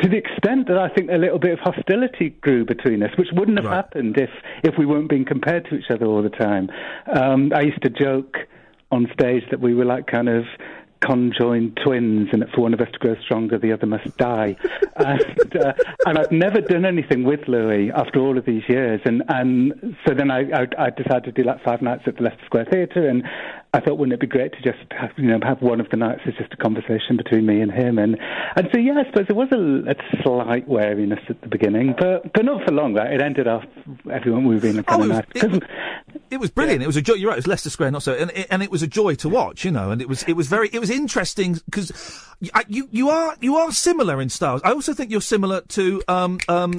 to 0.00 0.08
the 0.08 0.16
extent 0.16 0.68
that 0.68 0.78
I 0.78 0.88
think 0.88 1.10
a 1.10 1.16
little 1.16 1.38
bit 1.38 1.52
of 1.52 1.58
hostility 1.60 2.30
grew 2.30 2.64
between 2.64 3.02
us, 3.02 3.10
which 3.16 3.28
wouldn't 3.32 3.58
have 3.58 3.70
happened 3.70 4.16
if, 4.18 4.30
if 4.62 4.74
we 4.78 4.86
weren't 4.86 5.08
being 5.08 5.24
compared 5.24 5.64
to 5.70 5.76
each 5.76 5.90
other 5.90 6.06
all 6.06 6.22
the 6.22 6.30
time. 6.30 6.70
Um, 7.06 7.52
I 7.54 7.62
used 7.62 7.82
to 7.82 7.90
joke 7.90 8.36
on 8.90 9.08
stage 9.12 9.44
that 9.50 9.60
we 9.60 9.74
were 9.74 9.84
like 9.84 10.06
kind 10.06 10.28
of 10.28 10.44
conjoined 11.00 11.78
twins, 11.84 12.28
and 12.32 12.42
that 12.42 12.50
for 12.50 12.62
one 12.62 12.74
of 12.74 12.80
us 12.80 12.88
to 12.92 12.98
grow 12.98 13.14
stronger, 13.24 13.58
the 13.58 13.72
other 13.72 13.86
must 13.86 14.16
die. 14.16 14.56
and, 14.96 15.56
uh, 15.56 15.72
and 16.06 16.18
I've 16.18 16.32
never 16.32 16.60
done 16.60 16.84
anything 16.84 17.24
with 17.24 17.40
Louis 17.46 17.90
after 17.90 18.20
all 18.20 18.38
of 18.38 18.44
these 18.44 18.62
years, 18.68 19.00
and 19.04 19.22
and 19.28 19.96
so 20.06 20.14
then 20.14 20.30
I, 20.30 20.40
I, 20.52 20.66
I 20.78 20.90
decided 20.90 21.24
to 21.24 21.32
do 21.32 21.42
like 21.42 21.62
five 21.62 21.82
nights 21.82 22.04
at 22.06 22.16
the 22.16 22.22
Leicester 22.22 22.44
Square 22.46 22.66
Theatre, 22.70 23.08
and 23.08 23.24
I 23.76 23.80
thought, 23.80 23.98
wouldn't 23.98 24.14
it 24.14 24.20
be 24.20 24.26
great 24.26 24.52
to 24.52 24.62
just 24.62 24.78
have, 24.92 25.10
you 25.18 25.28
know 25.28 25.38
have 25.42 25.60
one 25.60 25.80
of 25.80 25.90
the 25.90 25.98
nights 25.98 26.22
as 26.26 26.34
just 26.34 26.52
a 26.52 26.56
conversation 26.56 27.16
between 27.16 27.44
me 27.44 27.60
and 27.60 27.70
him, 27.70 27.98
and 27.98 28.16
and 28.56 28.68
so 28.72 28.78
yeah, 28.78 28.94
I 28.94 29.04
suppose 29.10 29.26
there 29.28 29.36
was 29.36 29.48
a, 29.52 29.90
a 29.90 30.22
slight 30.22 30.66
wariness 30.66 31.20
at 31.28 31.40
the 31.42 31.48
beginning, 31.48 31.94
but 31.98 32.32
but 32.32 32.44
not 32.44 32.64
for 32.64 32.72
long. 32.72 32.94
Right? 32.94 33.12
It 33.12 33.20
ended 33.20 33.46
off 33.46 33.64
everyone 34.10 34.44
moving 34.44 34.82
kind 34.84 35.02
of 35.02 35.08
nice. 35.08 35.24
Because 35.32 35.60
It 36.30 36.38
was 36.38 36.50
brilliant. 36.50 36.82
It 36.82 36.86
was 36.86 36.96
a 36.96 37.02
joy. 37.02 37.14
You're 37.14 37.28
right. 37.28 37.36
It 37.36 37.44
was 37.44 37.46
Leicester 37.46 37.70
Square, 37.70 37.90
not 37.90 38.02
so, 38.02 38.14
and 38.14 38.30
it, 38.32 38.46
and 38.50 38.62
it 38.62 38.70
was 38.70 38.82
a 38.82 38.86
joy 38.86 39.14
to 39.16 39.28
watch. 39.28 39.64
You 39.64 39.70
know, 39.70 39.90
and 39.90 40.00
it 40.00 40.08
was 40.08 40.22
it 40.24 40.32
was 40.32 40.48
very 40.48 40.68
it 40.72 40.78
was 40.78 40.90
interesting 40.90 41.58
because 41.66 41.92
you 42.68 42.88
you 42.90 43.10
are 43.10 43.36
you 43.40 43.56
are 43.56 43.70
similar 43.72 44.20
in 44.20 44.28
styles. 44.28 44.60
I 44.64 44.72
also 44.72 44.94
think 44.94 45.10
you're 45.10 45.20
similar 45.20 45.60
to 45.60 46.02
um 46.08 46.38
um. 46.48 46.74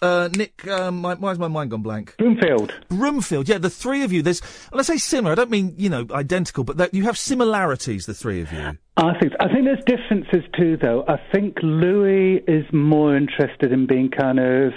Uh, 0.00 0.28
Nick, 0.34 0.66
um, 0.68 1.00
my, 1.00 1.14
why 1.14 1.30
has 1.30 1.38
my 1.38 1.48
mind 1.48 1.70
gone 1.70 1.82
blank? 1.82 2.14
Broomfield. 2.18 2.72
Broomfield, 2.88 3.48
yeah, 3.48 3.58
the 3.58 3.70
three 3.70 4.02
of 4.02 4.12
you. 4.12 4.22
There's, 4.22 4.40
when 4.70 4.80
I 4.80 4.82
say 4.82 4.96
similar, 4.96 5.32
I 5.32 5.34
don't 5.34 5.50
mean 5.50 5.74
you 5.76 5.88
know 5.88 6.06
identical, 6.10 6.64
but 6.64 6.76
that 6.76 6.94
you 6.94 7.04
have 7.04 7.18
similarities. 7.18 8.06
The 8.06 8.14
three 8.14 8.40
of 8.40 8.52
you. 8.52 8.78
I 8.96 9.18
think 9.18 9.32
I 9.40 9.48
think 9.52 9.64
there's 9.64 9.84
differences 9.84 10.44
too, 10.56 10.76
though. 10.76 11.04
I 11.08 11.20
think 11.32 11.56
Louis 11.62 12.42
is 12.46 12.64
more 12.72 13.16
interested 13.16 13.72
in 13.72 13.86
being 13.86 14.10
kind 14.10 14.38
of 14.38 14.72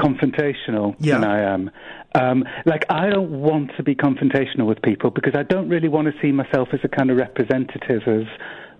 confrontational 0.00 0.98
than 0.98 1.24
I 1.24 1.40
am. 1.54 1.70
Um, 2.14 2.44
like 2.66 2.84
I 2.90 3.08
don't 3.08 3.30
want 3.30 3.70
to 3.76 3.82
be 3.82 3.94
confrontational 3.94 4.66
with 4.66 4.82
people 4.82 5.10
because 5.10 5.34
I 5.34 5.44
don't 5.44 5.68
really 5.68 5.88
want 5.88 6.08
to 6.08 6.20
see 6.20 6.32
myself 6.32 6.68
as 6.72 6.80
a 6.84 6.88
kind 6.88 7.10
of 7.10 7.16
representative 7.16 8.02
of 8.06 8.26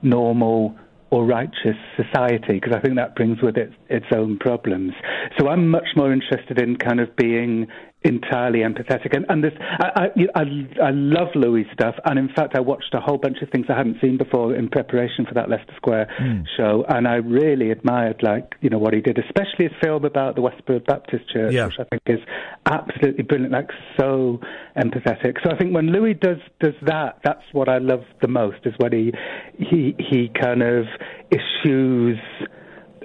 normal 0.02 0.76
or 1.12 1.26
righteous 1.26 1.76
society 1.94 2.54
because 2.54 2.72
I 2.74 2.80
think 2.80 2.96
that 2.96 3.14
brings 3.14 3.42
with 3.42 3.58
it 3.58 3.70
its 3.90 4.06
own 4.16 4.38
problems. 4.38 4.94
So 5.38 5.48
I'm 5.48 5.68
much 5.68 5.88
more 5.94 6.10
interested 6.10 6.58
in 6.58 6.76
kind 6.76 7.00
of 7.00 7.14
being 7.16 7.66
entirely 8.04 8.60
empathetic. 8.60 9.14
And, 9.14 9.24
and 9.28 9.42
this, 9.44 9.52
I, 9.60 10.08
I, 10.34 10.40
I, 10.40 10.86
I 10.88 10.90
love 10.90 11.28
Louis' 11.34 11.66
stuff. 11.72 11.94
And 12.04 12.18
in 12.18 12.28
fact, 12.34 12.54
I 12.56 12.60
watched 12.60 12.92
a 12.94 13.00
whole 13.00 13.18
bunch 13.18 13.38
of 13.42 13.48
things 13.50 13.66
I 13.68 13.76
hadn't 13.76 13.98
seen 14.00 14.16
before 14.18 14.54
in 14.54 14.68
preparation 14.68 15.24
for 15.26 15.34
that 15.34 15.48
Leicester 15.48 15.74
Square 15.76 16.08
Hmm. 16.18 16.40
show. 16.56 16.84
And 16.88 17.06
I 17.06 17.16
really 17.16 17.70
admired, 17.70 18.22
like, 18.22 18.54
you 18.60 18.70
know, 18.70 18.78
what 18.78 18.92
he 18.94 19.00
did, 19.00 19.18
especially 19.18 19.68
his 19.68 19.72
film 19.82 20.04
about 20.04 20.34
the 20.36 20.42
Westboro 20.42 20.84
Baptist 20.84 21.28
Church, 21.32 21.52
Yeah. 21.52 21.66
which 21.66 21.76
I 21.78 21.84
think 21.84 22.02
is 22.06 22.20
absolutely 22.66 23.22
brilliant, 23.24 23.52
like 23.52 23.70
so 23.98 24.40
empathetic. 24.76 25.36
So 25.42 25.50
I 25.50 25.56
think 25.56 25.74
when 25.74 25.86
Louis 25.92 26.14
does 26.14 26.38
does 26.60 26.74
that, 26.82 27.18
that's 27.24 27.44
what 27.52 27.68
I 27.68 27.78
love 27.78 28.04
the 28.20 28.28
most, 28.28 28.58
is 28.64 28.74
when 28.78 28.92
he 28.92 29.12
he 29.58 29.94
he 29.98 30.30
kind 30.40 30.62
of 30.62 30.86
eschews 31.30 32.18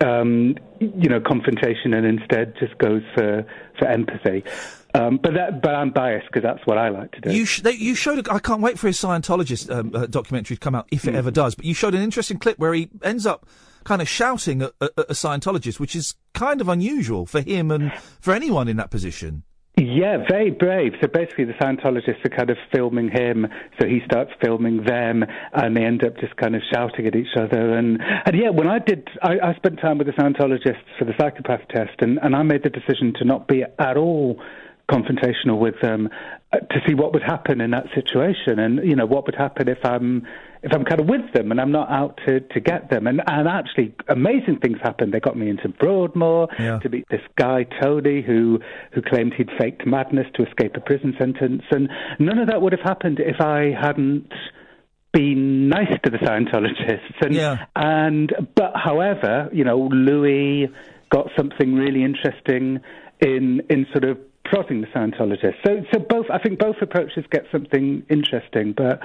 um, 0.04 0.56
you 0.80 1.10
know, 1.10 1.20
confrontation 1.20 1.94
and 1.94 2.06
instead 2.06 2.54
just 2.60 2.78
goes 2.78 3.02
for 3.16 3.46
for 3.80 3.88
empathy. 3.88 4.44
Um, 4.94 5.20
but 5.22 5.34
that, 5.36 5.62
but 5.62 5.76
I'm 5.76 5.92
biased 5.92 6.26
because 6.28 6.42
that's 6.44 6.66
what 6.66 6.78
I 6.78 6.90
like 6.90 7.12
to 7.12 7.22
do. 7.22 7.32
You 7.32 7.46
sh- 7.46 7.62
they, 7.62 7.74
you 7.74 7.94
showed. 7.94 8.26
A, 8.28 8.34
I 8.34 8.40
can't 8.40 8.62
wait 8.62 8.80
for 8.80 8.88
his 8.88 8.98
Scientologist 8.98 9.70
um, 9.70 9.92
uh, 9.94 10.06
documentary 10.08 10.56
to 10.56 10.60
come 10.60 10.74
out 10.76 10.88
if 10.92 11.06
it 11.06 11.12
Hmm. 11.12 11.18
ever 11.18 11.30
does. 11.32 11.54
But 11.56 11.66
you 11.66 11.74
showed 11.74 11.94
an 11.94 12.02
interesting 12.02 12.40
clip 12.40 12.58
where 12.58 12.74
he 12.74 12.90
ends 13.04 13.26
up 13.26 13.46
kind 13.84 14.02
of 14.02 14.10
shouting 14.10 14.62
at, 14.64 14.72
at, 14.82 14.92
at 14.98 15.10
a 15.10 15.14
Scientologist, 15.14 15.80
which 15.80 15.96
is 15.96 16.16
kind 16.34 16.62
of 16.62 16.68
unusual 16.70 17.26
for 17.26 17.42
him 17.42 17.70
and 17.70 17.92
for 18.20 18.34
anyone 18.34 18.68
in 18.68 18.78
that 18.78 18.90
position. 18.90 19.44
Yeah, 19.80 20.26
very 20.28 20.50
brave. 20.50 20.94
So 21.02 21.08
basically, 21.08 21.46
the 21.46 21.54
Scientologists 21.54 22.26
are 22.26 22.36
kind 22.36 22.50
of 22.50 22.58
filming 22.74 23.10
him, 23.10 23.46
so 23.80 23.88
he 23.88 24.02
starts 24.06 24.32
filming 24.44 24.84
them, 24.84 25.24
and 25.54 25.78
they 25.78 25.84
end 25.84 26.04
up 26.04 26.18
just 26.18 26.36
kind 26.36 26.56
of 26.56 26.64
shouting 26.74 27.06
at 27.06 27.16
each 27.16 27.38
other. 27.40 27.78
And 27.78 28.02
and 28.02 28.36
yeah, 28.36 28.50
when 28.50 28.68
I 28.68 28.80
did, 28.80 29.08
I, 29.22 29.34
I 29.34 29.54
spent 29.54 29.80
time 29.80 30.00
with 30.00 30.08
the 30.08 30.14
Scientologists 30.14 30.82
for 30.98 31.06
the 31.06 31.14
psychopath 31.20 31.62
test, 31.70 31.94
and, 32.00 32.18
and 32.24 32.36
I 32.36 32.42
made 32.42 32.64
the 32.64 32.72
decision 32.72 33.14
to 33.20 33.26
not 33.26 33.48
be 33.48 33.64
at 33.78 33.98
all 33.98 34.42
confrontational 34.90 35.60
with 35.60 35.76
them 35.80 36.10
uh, 36.52 36.58
to 36.58 36.80
see 36.88 36.96
what 36.96 37.14
would 37.14 37.24
happen 37.24 37.62
in 37.62 37.70
that 37.70 37.86
situation, 37.94 38.58
and 38.58 38.84
you 38.84 38.96
know 38.96 39.06
what 39.06 39.28
would 39.28 39.36
happen 39.36 39.70
if 39.70 39.86
I'm 39.86 40.26
if 40.64 40.74
I'm 40.74 40.84
kind 40.86 41.00
of 41.00 41.08
with 41.08 41.32
them 41.34 41.52
and 41.52 41.62
I'm 41.62 41.72
not 41.72 41.90
out 41.90 42.20
to, 42.28 42.40
to 42.40 42.60
get 42.60 42.90
them. 42.90 43.08
And 43.08 43.22
and 43.28 43.48
actually, 43.48 43.96
amazing 44.08 44.60
things 44.62 44.78
happened. 44.82 45.14
They 45.14 45.20
got 45.20 45.38
me 45.38 45.50
into 45.50 45.70
Broadmoor 45.70 46.48
Yeah. 46.60 46.80
to 46.80 46.90
meet 46.90 47.06
this 47.10 47.22
guy 47.38 47.64
Tony 47.82 48.22
who 48.22 48.60
who 48.94 49.02
claimed 49.02 49.34
he'd 49.38 49.50
faked 49.60 49.86
madness 49.86 50.28
to 50.36 50.46
escape 50.48 50.76
a 50.76 50.82
prison 50.82 51.16
sentence, 51.20 51.64
and 51.72 51.90
none 52.20 52.40
of 52.40 52.48
that 52.48 52.62
would 52.62 52.74
have 52.74 52.82
happened 52.82 53.20
if 53.20 53.40
I 53.42 53.72
hadn't 53.80 54.32
been 55.14 55.70
nice 55.70 55.92
to 56.04 56.10
the 56.10 56.18
Scientologists. 56.18 57.22
And 57.22 57.34
and 57.76 58.34
but 58.56 58.74
however, 58.76 59.50
you 59.54 59.64
know, 59.64 59.78
Louis 59.92 60.68
got 61.10 61.28
something 61.38 61.74
really 61.76 62.04
interesting 62.04 62.80
in 63.22 63.62
in 63.70 63.86
sort 63.92 64.04
of 64.04 64.18
prodding 64.44 64.82
the 64.82 64.88
Scientologists. 64.88 65.56
So 65.66 65.84
so 65.94 66.00
both 66.00 66.26
I 66.32 66.40
think 66.40 66.60
both 66.60 66.76
approaches 66.82 67.26
get 67.32 67.44
something 67.52 68.04
interesting, 68.10 68.74
but 68.76 69.00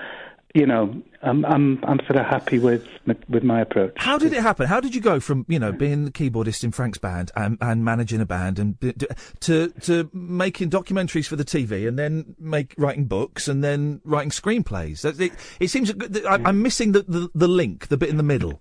you 0.54 0.66
know, 0.66 1.02
I'm 1.22 1.44
I'm 1.44 1.82
I'm 1.84 1.98
sort 2.00 2.16
of 2.16 2.26
happy 2.26 2.58
with 2.58 2.86
with 3.28 3.42
my 3.42 3.60
approach. 3.60 3.94
How 3.96 4.18
did 4.18 4.32
it 4.32 4.42
happen? 4.42 4.66
How 4.66 4.80
did 4.80 4.94
you 4.94 5.00
go 5.00 5.18
from 5.18 5.46
you 5.48 5.58
know 5.58 5.72
being 5.72 6.04
the 6.04 6.10
keyboardist 6.10 6.62
in 6.62 6.72
Frank's 6.72 6.98
band 6.98 7.30
and, 7.36 7.56
and 7.60 7.84
managing 7.84 8.20
a 8.20 8.26
band 8.26 8.58
and 8.58 8.78
to 9.40 9.68
to 9.68 10.10
making 10.12 10.70
documentaries 10.70 11.26
for 11.26 11.36
the 11.36 11.44
TV 11.44 11.88
and 11.88 11.98
then 11.98 12.34
make 12.38 12.74
writing 12.76 13.06
books 13.06 13.48
and 13.48 13.64
then 13.64 14.00
writing 14.04 14.30
screenplays? 14.30 15.04
It, 15.04 15.32
it 15.58 15.68
seems 15.68 15.90
I, 16.26 16.40
I'm 16.44 16.62
missing 16.62 16.92
the, 16.92 17.02
the 17.02 17.30
the 17.34 17.48
link, 17.48 17.88
the 17.88 17.96
bit 17.96 18.10
in 18.10 18.16
the 18.18 18.22
middle. 18.22 18.60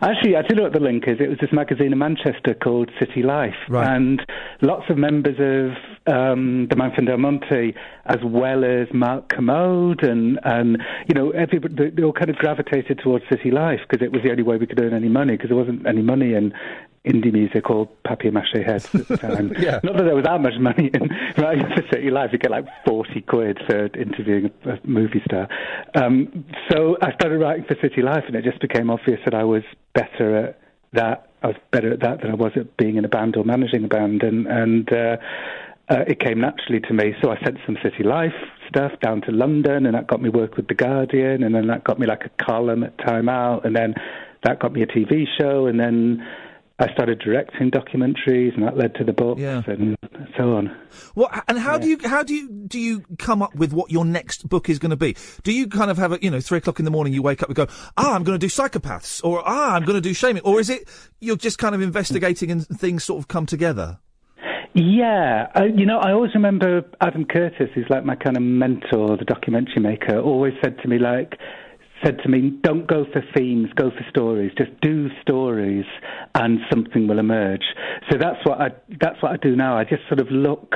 Actually, 0.00 0.36
I 0.36 0.42
tell 0.42 0.56
know 0.56 0.62
what 0.64 0.72
the 0.72 0.80
link 0.80 1.04
is. 1.06 1.18
It 1.20 1.28
was 1.28 1.38
this 1.38 1.52
magazine 1.52 1.92
in 1.92 1.98
Manchester 1.98 2.54
called 2.54 2.90
City 2.98 3.22
Life, 3.22 3.54
and 3.84 4.24
lots 4.60 4.88
of 4.88 4.96
members 4.96 5.36
of 5.38 6.12
um, 6.12 6.68
the 6.68 6.76
Man 6.76 6.92
from 6.94 7.04
Del 7.04 7.18
Monte, 7.18 7.74
as 8.06 8.18
well 8.24 8.64
as 8.64 8.88
Mark 8.92 9.28
Kermode, 9.28 10.02
and 10.02 10.40
and 10.44 10.82
you 11.06 11.14
know 11.14 11.30
everybody 11.30 11.74
they, 11.74 11.90
they 11.90 12.02
all 12.02 12.12
kind 12.12 12.30
of 12.30 12.36
gravitated 12.36 13.00
towards 13.02 13.24
City 13.28 13.50
Life 13.50 13.80
because 13.88 14.04
it 14.04 14.12
was 14.12 14.22
the 14.22 14.30
only 14.30 14.42
way 14.42 14.56
we 14.56 14.66
could 14.66 14.80
earn 14.80 14.94
any 14.94 15.08
money 15.08 15.36
because 15.36 15.50
there 15.50 15.58
wasn't 15.58 15.86
any 15.86 16.02
money 16.02 16.34
in 16.34 16.52
indie 17.04 17.32
music 17.32 17.68
or 17.68 17.88
papier-mâché 18.04 18.64
heads 18.64 18.94
at 18.94 19.08
the 19.08 19.16
time. 19.16 19.52
Yeah. 19.58 19.80
Not 19.82 19.96
that 19.96 20.04
there 20.04 20.14
was 20.14 20.24
that 20.24 20.40
much 20.40 20.58
money 20.60 20.90
in 20.92 21.10
writing 21.36 21.66
for 21.74 21.82
City 21.92 22.10
Life. 22.10 22.30
You 22.32 22.38
get 22.38 22.50
like 22.50 22.66
40 22.86 23.20
quid 23.22 23.58
for 23.66 23.86
interviewing 23.98 24.50
a, 24.64 24.70
a 24.70 24.78
movie 24.84 25.22
star. 25.24 25.48
Um, 25.94 26.44
so 26.70 26.96
I 27.02 27.12
started 27.14 27.38
writing 27.38 27.64
for 27.64 27.76
City 27.80 28.02
Life, 28.02 28.24
and 28.26 28.36
it 28.36 28.44
just 28.44 28.60
became 28.60 28.90
obvious 28.90 29.20
that 29.24 29.34
I 29.34 29.44
was 29.44 29.62
better 29.94 30.36
at 30.36 30.60
that. 30.92 31.28
I 31.42 31.48
was 31.48 31.56
better 31.72 31.92
at 31.92 32.00
that 32.00 32.20
than 32.20 32.30
I 32.30 32.34
was 32.34 32.52
at 32.54 32.76
being 32.76 32.96
in 32.96 33.04
a 33.04 33.08
band 33.08 33.36
or 33.36 33.44
managing 33.44 33.84
a 33.84 33.88
band, 33.88 34.22
and 34.22 34.46
and 34.46 34.92
uh, 34.92 35.16
uh, 35.88 36.04
it 36.06 36.20
came 36.20 36.40
naturally 36.40 36.80
to 36.80 36.94
me. 36.94 37.14
So 37.20 37.32
I 37.32 37.40
sent 37.42 37.58
some 37.66 37.76
City 37.82 38.04
Life 38.04 38.34
stuff 38.68 38.92
down 39.00 39.22
to 39.22 39.32
London, 39.32 39.86
and 39.86 39.94
that 39.96 40.06
got 40.06 40.22
me 40.22 40.28
work 40.28 40.56
with 40.56 40.68
the 40.68 40.74
Guardian, 40.74 41.42
and 41.42 41.52
then 41.52 41.66
that 41.66 41.82
got 41.82 41.98
me 41.98 42.06
like 42.06 42.24
a 42.24 42.44
column 42.44 42.84
at 42.84 42.96
Time 42.98 43.28
Out, 43.28 43.66
and 43.66 43.74
then 43.74 43.94
that 44.44 44.60
got 44.60 44.72
me 44.72 44.82
a 44.82 44.86
TV 44.86 45.26
show, 45.40 45.66
and 45.66 45.80
then 45.80 46.24
I 46.78 46.92
started 46.92 47.18
directing 47.18 47.70
documentaries, 47.70 48.54
and 48.54 48.62
that 48.62 48.76
led 48.76 48.94
to 48.96 49.04
the 49.04 49.12
books, 49.12 49.40
and 49.40 49.96
so 50.36 50.54
on. 50.54 50.76
What 51.14 51.44
and 51.48 51.58
how 51.58 51.78
do 51.78 51.88
you 51.88 51.98
how 52.04 52.22
do 52.22 52.34
you 52.34 52.48
do 52.48 52.78
you 52.78 53.04
come 53.18 53.42
up 53.42 53.54
with 53.54 53.72
what 53.72 53.90
your 53.90 54.04
next 54.04 54.48
book 54.48 54.68
is 54.68 54.78
going 54.78 54.90
to 54.90 54.96
be? 54.96 55.16
Do 55.42 55.52
you 55.52 55.68
kind 55.68 55.90
of 55.90 55.98
have 55.98 56.12
a 56.12 56.18
you 56.22 56.30
know 56.30 56.40
three 56.40 56.58
o'clock 56.58 56.78
in 56.78 56.84
the 56.84 56.90
morning 56.90 57.12
you 57.12 57.22
wake 57.22 57.42
up 57.42 57.48
and 57.48 57.56
go 57.56 57.66
ah 57.96 58.14
I'm 58.14 58.24
going 58.24 58.38
to 58.38 58.44
do 58.44 58.50
psychopaths 58.50 59.22
or 59.24 59.42
ah 59.46 59.74
I'm 59.74 59.84
going 59.84 59.96
to 59.96 60.00
do 60.00 60.14
shaming 60.14 60.42
or 60.44 60.60
is 60.60 60.70
it 60.70 60.88
you're 61.20 61.36
just 61.36 61.58
kind 61.58 61.74
of 61.74 61.82
investigating 61.82 62.50
and 62.50 62.66
things 62.66 63.04
sort 63.04 63.20
of 63.20 63.28
come 63.28 63.46
together? 63.46 63.98
Yeah, 64.74 65.48
uh, 65.54 65.64
you 65.64 65.84
know, 65.84 65.98
I 65.98 66.12
always 66.12 66.34
remember 66.34 66.82
Adam 67.02 67.26
Curtis, 67.26 67.68
who's 67.74 67.84
like 67.90 68.06
my 68.06 68.16
kind 68.16 68.38
of 68.38 68.42
mentor, 68.42 69.18
the 69.18 69.24
documentary 69.26 69.82
maker, 69.82 70.18
always 70.18 70.54
said 70.64 70.78
to 70.78 70.88
me 70.88 70.98
like, 70.98 71.38
said 72.04 72.18
to 72.22 72.28
me, 72.28 72.50
don't 72.62 72.86
go 72.86 73.04
for 73.12 73.22
themes, 73.36 73.68
go 73.76 73.90
for 73.90 74.04
stories. 74.08 74.52
Just 74.56 74.70
do 74.80 75.08
stories, 75.20 75.84
and 76.34 76.58
something 76.70 77.06
will 77.06 77.18
emerge. 77.18 77.62
So 78.10 78.18
that's 78.18 78.44
what 78.44 78.60
I 78.60 78.68
that's 79.00 79.22
what 79.22 79.32
I 79.32 79.36
do 79.36 79.56
now. 79.56 79.76
I 79.76 79.84
just 79.84 80.02
sort 80.08 80.20
of 80.20 80.30
look 80.30 80.74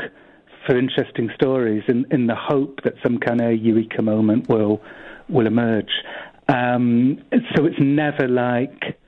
for 0.66 0.78
interesting 0.78 1.30
stories 1.34 1.82
in 1.88 2.06
in 2.10 2.26
the 2.26 2.36
hope 2.36 2.80
that 2.84 2.94
some 3.02 3.18
kind 3.18 3.40
of 3.40 3.55
eureka 3.55 4.02
moment 4.02 4.48
will 4.48 4.80
will 5.28 5.46
emerge. 5.46 5.90
Um, 6.48 7.22
so 7.55 7.64
it's 7.64 7.80
never 7.80 8.28
like. 8.28 8.98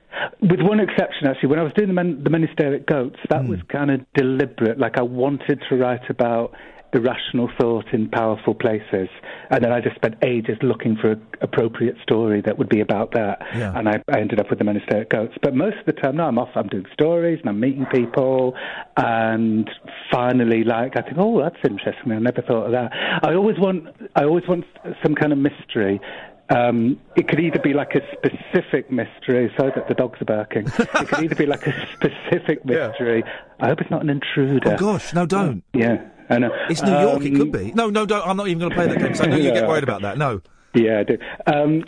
With 0.41 0.59
one 0.59 0.79
exception, 0.79 1.27
actually, 1.27 1.49
when 1.49 1.59
I 1.59 1.63
was 1.63 1.71
doing 1.73 1.87
the, 1.87 1.93
men, 1.93 2.23
the 2.23 2.75
at 2.75 2.85
Goats, 2.87 3.19
that 3.29 3.47
was 3.47 3.59
kind 3.71 3.91
of 3.91 4.01
deliberate. 4.15 4.77
Like 4.77 4.97
I 4.97 5.03
wanted 5.03 5.61
to 5.69 5.75
write 5.77 6.09
about 6.09 6.55
irrational 6.93 7.49
thought 7.59 7.85
in 7.93 8.09
powerful 8.09 8.53
places, 8.53 9.09
and 9.49 9.63
then 9.63 9.71
I 9.71 9.81
just 9.81 9.95
spent 9.95 10.15
ages 10.23 10.57
looking 10.61 10.95
for 10.95 11.11
an 11.11 11.27
appropriate 11.41 11.95
story 12.03 12.41
that 12.41 12.57
would 12.57 12.69
be 12.69 12.79
about 12.79 13.11
that. 13.13 13.39
Yeah. 13.55 13.77
And 13.77 13.87
I, 13.87 14.01
I 14.11 14.19
ended 14.19 14.39
up 14.39 14.49
with 14.49 14.59
the 14.59 14.81
Stare 14.85 15.01
at 15.01 15.09
Goats. 15.09 15.35
But 15.41 15.55
most 15.55 15.77
of 15.77 15.85
the 15.85 15.93
time, 15.93 16.17
no, 16.17 16.25
I'm 16.25 16.37
off. 16.37 16.49
I'm 16.55 16.67
doing 16.67 16.85
stories 16.93 17.39
and 17.41 17.49
I'm 17.49 17.59
meeting 17.59 17.85
people, 17.91 18.55
and 18.97 19.69
finally, 20.11 20.63
like 20.63 20.97
I 20.97 21.01
think, 21.01 21.17
oh, 21.17 21.39
that's 21.41 21.57
interesting. 21.63 22.11
I 22.11 22.19
never 22.19 22.41
thought 22.41 22.65
of 22.65 22.71
that. 22.71 22.91
I 23.23 23.33
always 23.33 23.59
want, 23.59 23.87
I 24.15 24.23
always 24.23 24.47
want 24.47 24.65
some 25.03 25.15
kind 25.15 25.31
of 25.31 25.39
mystery. 25.39 25.99
Um, 26.49 26.99
it 27.15 27.27
could 27.27 27.39
either 27.39 27.59
be 27.59 27.73
like 27.73 27.93
a 27.93 28.01
specific 28.11 28.91
mystery. 28.91 29.53
Sorry 29.55 29.71
that 29.75 29.87
the 29.87 29.93
dogs 29.93 30.19
are 30.19 30.25
barking. 30.25 30.65
it 30.65 31.07
could 31.07 31.23
either 31.23 31.35
be 31.35 31.45
like 31.45 31.67
a 31.67 31.87
specific 31.93 32.65
mystery. 32.65 33.23
I 33.59 33.67
hope 33.67 33.81
it's 33.81 33.91
not 33.91 34.01
an 34.01 34.09
intruder. 34.09 34.73
Oh 34.73 34.77
gosh, 34.77 35.13
no, 35.13 35.27
don't. 35.27 35.63
Yeah, 35.73 36.07
I 36.29 36.37
know. 36.39 36.51
It's 36.69 36.81
New 36.81 36.91
York. 36.91 37.23
It 37.25 37.33
Um, 37.33 37.37
could 37.39 37.51
be. 37.51 37.71
No, 37.73 37.89
no, 37.89 38.05
don't. 38.05 38.27
I'm 38.27 38.37
not 38.37 38.47
even 38.47 38.59
going 38.59 38.69
to 38.71 38.75
play 38.75 38.87
that 38.87 38.97
game. 38.99 39.07
'cause 39.09 39.21
I 39.21 39.25
know 39.27 39.37
you 39.37 39.51
get 39.51 39.67
worried 39.67 39.83
about 39.83 40.01
that. 40.03 40.17
No. 40.17 40.41
Yeah, 40.75 40.99
I 40.99 41.03
do. 41.03 41.17
Um, 41.47 41.83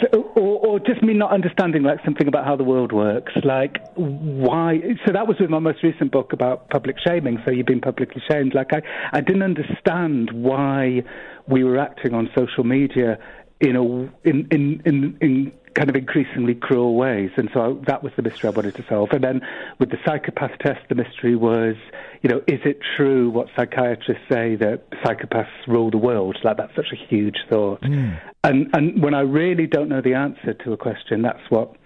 so, 0.00 0.20
or, 0.36 0.64
or 0.64 0.78
just 0.78 1.02
me 1.02 1.14
not 1.14 1.32
understanding 1.32 1.82
like 1.82 1.98
something 2.04 2.28
about 2.28 2.44
how 2.44 2.54
the 2.54 2.62
world 2.62 2.92
works. 2.92 3.32
Like 3.42 3.78
why? 3.96 4.80
So 5.04 5.12
that 5.12 5.26
was 5.26 5.36
with 5.40 5.50
my 5.50 5.58
most 5.58 5.82
recent 5.82 6.12
book 6.12 6.32
about 6.32 6.70
public 6.70 6.94
shaming. 7.04 7.42
So 7.44 7.50
you've 7.50 7.66
been 7.66 7.80
publicly 7.80 8.22
shamed. 8.30 8.54
Like 8.54 8.72
I, 8.72 8.82
I 9.12 9.20
didn't 9.20 9.42
understand 9.42 10.30
why 10.32 11.02
we 11.48 11.64
were 11.64 11.76
acting 11.78 12.14
on 12.14 12.30
social 12.38 12.62
media 12.62 13.18
in 13.60 13.74
a 13.74 13.82
in 14.28 14.46
in 14.52 14.80
in, 14.86 15.16
in 15.20 15.52
kind 15.74 15.88
of 15.88 15.96
increasingly 15.96 16.54
cruel 16.54 16.96
ways. 16.96 17.30
And 17.36 17.48
so 17.52 17.60
I, 17.60 17.84
that 17.86 18.02
was 18.02 18.12
the 18.16 18.22
mystery 18.22 18.48
I 18.48 18.50
wanted 18.50 18.74
to 18.76 18.84
solve. 18.88 19.10
And 19.12 19.22
then 19.22 19.40
with 19.78 19.90
the 19.90 19.98
psychopath 20.04 20.58
test, 20.58 20.80
the 20.88 20.94
mystery 20.94 21.36
was, 21.36 21.76
you 22.22 22.30
know, 22.30 22.38
is 22.46 22.60
it 22.64 22.80
true 22.96 23.30
what 23.30 23.48
psychiatrists 23.56 24.24
say 24.30 24.56
that 24.56 24.90
psychopaths 25.04 25.48
rule 25.66 25.90
the 25.90 25.98
world? 25.98 26.38
Like 26.44 26.56
that's 26.56 26.74
such 26.74 26.92
a 26.92 26.96
huge 26.96 27.36
thought. 27.48 27.84
Hmm. 27.84 28.14
And 28.42 28.68
and 28.72 29.02
when 29.02 29.14
I 29.14 29.20
really 29.20 29.66
don't 29.66 29.88
know 29.88 30.00
the 30.00 30.14
answer 30.14 30.54
to 30.54 30.72
a 30.72 30.76
question, 30.76 31.22
that's 31.22 31.42
what 31.50 31.76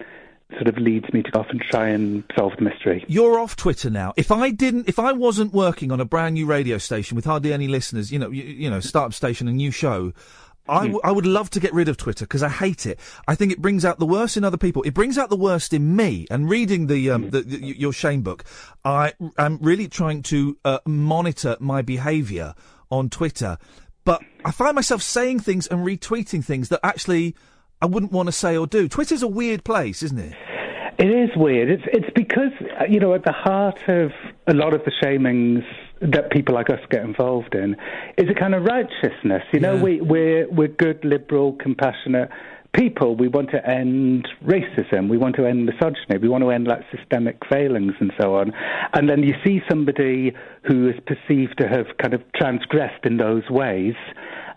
sort 0.53 0.67
of 0.67 0.77
leads 0.77 1.11
me 1.11 1.23
to 1.23 1.31
go 1.31 1.39
off 1.39 1.47
and 1.49 1.61
try 1.61 1.89
and 1.89 2.23
solve 2.37 2.53
the 2.57 2.63
mystery. 2.63 3.03
You're 3.07 3.39
off 3.39 3.55
Twitter 3.55 3.89
now. 3.89 4.13
If 4.15 4.31
I 4.31 4.51
didn't, 4.51 4.87
if 4.87 4.99
I 4.99 5.11
wasn't 5.11 5.53
working 5.53 5.91
on 5.91 5.99
a 5.99 6.05
brand 6.05 6.35
new 6.35 6.45
radio 6.45 6.77
station 6.77 7.15
with 7.15 7.25
hardly 7.25 7.51
any 7.51 7.67
listeners, 7.67 8.11
you 8.11 8.19
know, 8.19 8.29
you, 8.29 8.43
you 8.43 8.69
know, 8.69 8.79
startup 8.79 9.13
station, 9.13 9.47
a 9.47 9.51
new 9.51 9.71
show, 9.71 10.13
I, 10.67 10.81
w- 10.81 10.99
I 11.03 11.11
would 11.11 11.25
love 11.25 11.49
to 11.51 11.59
get 11.59 11.73
rid 11.73 11.87
of 11.87 11.97
Twitter 11.97 12.25
because 12.25 12.43
I 12.43 12.49
hate 12.49 12.85
it. 12.85 12.99
I 13.27 13.35
think 13.35 13.51
it 13.51 13.61
brings 13.61 13.85
out 13.85 13.99
the 13.99 14.05
worst 14.05 14.37
in 14.37 14.43
other 14.43 14.57
people. 14.57 14.81
It 14.83 14.93
brings 14.93 15.17
out 15.17 15.29
the 15.29 15.35
worst 15.35 15.73
in 15.73 15.95
me. 15.95 16.25
And 16.29 16.49
reading 16.49 16.87
the, 16.87 17.11
um, 17.11 17.29
the, 17.29 17.41
the 17.41 17.57
your 17.57 17.93
Shane 17.93 18.21
book, 18.21 18.43
I 18.83 19.13
am 19.37 19.59
really 19.61 19.87
trying 19.87 20.23
to 20.23 20.57
uh, 20.65 20.79
monitor 20.85 21.57
my 21.59 21.81
behaviour 21.81 22.55
on 22.89 23.09
Twitter. 23.09 23.57
But 24.03 24.21
I 24.43 24.51
find 24.51 24.75
myself 24.75 25.01
saying 25.01 25.39
things 25.39 25.67
and 25.67 25.85
retweeting 25.85 26.43
things 26.43 26.69
that 26.69 26.79
actually 26.83 27.35
I 27.81 27.87
wouldn't 27.87 28.11
want 28.11 28.27
to 28.27 28.31
say 28.31 28.57
or 28.57 28.67
do. 28.67 28.87
Twitter's 28.87 29.23
a 29.23 29.27
weird 29.27 29.63
place, 29.63 30.01
isn't 30.03 30.19
it? 30.19 30.35
It 30.97 31.07
is 31.07 31.29
weird. 31.35 31.69
It's 31.69 31.83
it's 31.87 32.09
because 32.15 32.51
uh, 32.79 32.85
you 32.89 32.99
know 32.99 33.13
at 33.15 33.25
the 33.25 33.33
heart 33.33 33.79
of 33.87 34.11
a 34.47 34.53
lot 34.53 34.73
of 34.73 34.81
the 34.85 34.91
shamings 35.03 35.63
that 36.01 36.31
people 36.31 36.55
like 36.55 36.69
us 36.69 36.79
get 36.89 37.03
involved 37.03 37.55
in 37.55 37.75
is 38.17 38.29
a 38.29 38.33
kind 38.33 38.55
of 38.55 38.63
righteousness. 38.63 39.43
You 39.51 39.59
know, 39.59 39.75
we 39.75 39.99
we're 39.99 40.49
we're 40.49 40.69
good, 40.69 41.03
liberal, 41.03 41.53
compassionate 41.53 42.29
people. 42.73 43.15
We 43.15 43.27
want 43.27 43.51
to 43.51 43.67
end 43.67 44.27
racism. 44.45 45.09
We 45.09 45.17
want 45.17 45.35
to 45.37 45.45
end 45.45 45.65
misogyny. 45.65 46.17
We 46.21 46.29
want 46.29 46.43
to 46.43 46.51
end 46.51 46.67
like 46.67 46.81
systemic 46.95 47.37
failings 47.49 47.93
and 47.99 48.11
so 48.19 48.35
on. 48.35 48.53
And 48.93 49.09
then 49.09 49.23
you 49.23 49.33
see 49.45 49.61
somebody 49.69 50.33
who 50.63 50.89
is 50.89 50.95
perceived 51.05 51.57
to 51.59 51.67
have 51.67 51.87
kind 52.01 52.13
of 52.13 52.21
transgressed 52.35 53.05
in 53.05 53.17
those 53.17 53.43
ways, 53.49 53.95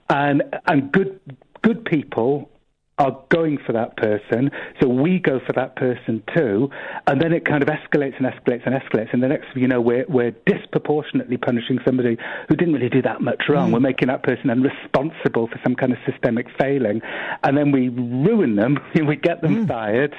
and 0.09 0.43
and 0.67 0.93
good 0.93 1.19
good 1.63 1.85
people 1.85 2.49
are 2.99 3.17
going 3.29 3.59
for 3.65 3.73
that 3.73 3.97
person, 3.97 4.51
so 4.81 4.89
we 4.89 5.19
go 5.19 5.41
for 5.47 5.53
that 5.55 5.77
person 5.77 6.23
too, 6.37 6.71
and 7.07 7.21
then 7.21 7.33
it 7.33 7.45
kind 7.45 7.63
of 7.63 7.69
escalates 7.69 8.17
and 8.17 8.27
escalates 8.27 8.67
and 8.67 8.75
escalates, 8.75 9.13
and 9.13 9.23
the 9.23 9.29
next 9.29 9.53
thing 9.53 9.63
you 9.63 9.69
know, 9.69 9.81
we're, 9.81 10.05
we're 10.09 10.33
disproportionately 10.47 11.37
punishing 11.37 11.79
somebody 11.85 12.17
who 12.49 12.57
didn't 12.57 12.75
really 12.75 12.89
do 12.89 13.03
that 13.03 13.21
much 13.21 13.45
wrong. 13.49 13.71
Mm. 13.71 13.75
We're 13.75 13.81
making 13.81 14.09
that 14.09 14.23
person 14.23 14.51
responsible 14.63 15.47
for 15.47 15.61
some 15.63 15.75
kind 15.75 15.93
of 15.93 15.99
systemic 16.11 16.47
failing, 16.61 17.01
and 17.45 17.57
then 17.57 17.73
we 17.73 17.89
ruin 17.89 18.57
them, 18.57 18.79
we 19.07 19.17
get 19.17 19.43
them 19.43 19.65
mm. 19.65 19.69
fired, 19.69 20.15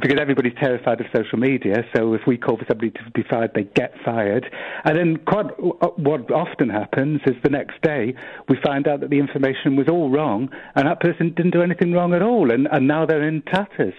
because 0.00 0.18
everybody's 0.18 0.54
terrified 0.58 1.00
of 1.00 1.06
social 1.14 1.38
media, 1.38 1.84
so 1.94 2.14
if 2.14 2.22
we 2.26 2.36
call 2.36 2.56
for 2.56 2.64
somebody 2.66 2.90
to 2.90 3.10
be 3.14 3.22
fired, 3.28 3.52
they 3.54 3.64
get 3.64 3.94
fired. 4.04 4.50
And 4.84 4.96
then 4.96 5.16
quite, 5.18 5.46
uh, 5.46 5.88
what 5.96 6.30
often 6.30 6.68
happens 6.68 7.20
is 7.26 7.34
the 7.42 7.50
next 7.50 7.80
day 7.82 8.14
we 8.48 8.56
find 8.64 8.88
out 8.88 9.00
that 9.00 9.10
the 9.10 9.18
information 9.18 9.76
was 9.76 9.88
all 9.88 10.10
wrong 10.10 10.48
and 10.74 10.86
that 10.86 11.00
person 11.00 11.34
didn't 11.34 11.52
do 11.52 11.62
anything 11.62 11.92
wrong 11.92 12.14
at 12.14 12.22
all, 12.22 12.50
and, 12.50 12.68
and 12.70 12.88
now 12.88 13.06
they're 13.06 13.26
in 13.26 13.42
tatters. 13.42 13.94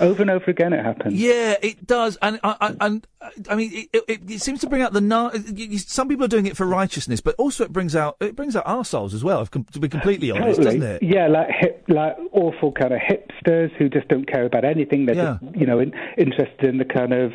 Over 0.00 0.22
and 0.22 0.30
over 0.30 0.50
again 0.50 0.72
it 0.72 0.84
happens. 0.84 1.14
Yeah, 1.14 1.54
it 1.62 1.86
does, 1.86 2.18
and 2.20 2.40
I, 2.42 2.56
I, 2.60 2.86
and 2.86 3.06
I 3.48 3.54
mean, 3.54 3.70
it, 3.92 4.04
it, 4.08 4.30
it 4.30 4.40
seems 4.40 4.60
to 4.62 4.68
bring 4.68 4.82
out 4.82 4.92
the 4.92 5.00
nar- 5.00 5.30
y- 5.32 5.68
y- 5.70 5.76
Some 5.76 6.08
people 6.08 6.24
are 6.24 6.28
doing 6.28 6.46
it 6.46 6.56
for 6.56 6.66
righteousness, 6.66 7.20
but 7.20 7.36
also 7.38 7.62
it 7.64 7.72
brings 7.72 7.94
out 7.94 8.16
it 8.20 8.34
brings 8.34 8.56
out 8.56 8.64
arseholes 8.66 9.14
as 9.14 9.22
well. 9.22 9.46
To 9.46 9.78
be 9.78 9.88
completely 9.88 10.32
honest, 10.32 10.56
Totally. 10.58 10.78
doesn't 10.80 10.96
it? 10.96 11.02
Yeah, 11.04 11.28
like 11.28 11.46
hip, 11.48 11.84
like 11.88 12.16
awful 12.32 12.72
kind 12.72 12.92
of 12.92 12.98
hipsters 13.00 13.70
who 13.76 13.88
just 13.88 14.08
don't 14.08 14.26
care 14.26 14.44
about 14.44 14.64
anything. 14.64 15.06
They're 15.06 15.14
Yeah. 15.14 15.38
just, 15.40 15.56
you 15.56 15.66
know, 15.66 15.78
in, 15.78 15.92
interested 16.18 16.64
in 16.64 16.78
the 16.78 16.84
kind 16.84 17.12
of 17.12 17.32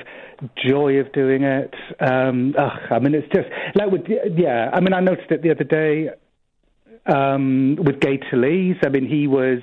joy 0.58 0.96
of 0.98 1.12
doing 1.14 1.44
it. 1.44 1.74
Um, 2.02 2.56
ugh, 2.58 2.80
I 2.92 3.00
mean, 3.00 3.16
it's 3.16 3.32
just 3.34 3.48
like 3.76 3.90
with 3.90 4.02
yeah. 4.38 4.70
I 4.74 4.82
mean, 4.82 4.92
I 4.94 5.00
noticed 5.00 5.32
it 5.32 5.42
the 5.44 5.52
other 5.52 5.64
day 5.64 6.10
um, 7.06 7.78
with 7.80 8.00
Gay 8.02 8.18
Talese. 8.18 8.86
I 8.86 8.90
mean, 8.90 9.08
he 9.08 9.28
was. 9.28 9.60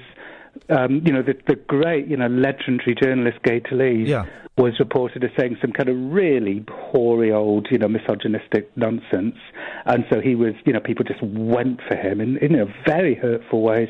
Um, 0.68 1.02
you 1.04 1.12
know, 1.12 1.22
the, 1.22 1.36
the 1.46 1.54
great, 1.56 2.08
you 2.08 2.16
know, 2.16 2.26
legendary 2.26 2.94
journalist 3.00 3.38
Gay 3.44 3.60
Talese 3.60 4.08
Yeah. 4.08 4.26
was 4.58 4.78
reported 4.80 5.22
as 5.22 5.30
saying 5.38 5.56
some 5.60 5.72
kind 5.72 5.88
of 5.88 5.96
really 6.12 6.64
hoary 6.70 7.30
old, 7.32 7.68
you 7.70 7.78
know, 7.78 7.88
misogynistic 7.88 8.74
nonsense. 8.76 9.36
And 9.84 10.04
so 10.10 10.20
he 10.20 10.34
was, 10.34 10.54
you 10.64 10.72
know, 10.72 10.80
people 10.80 11.04
just 11.04 11.22
went 11.22 11.80
for 11.86 11.94
him 11.96 12.20
in, 12.20 12.36
in 12.38 12.50
you 12.52 12.56
know, 12.58 12.72
very 12.86 13.14
hurtful 13.14 13.62
ways. 13.62 13.88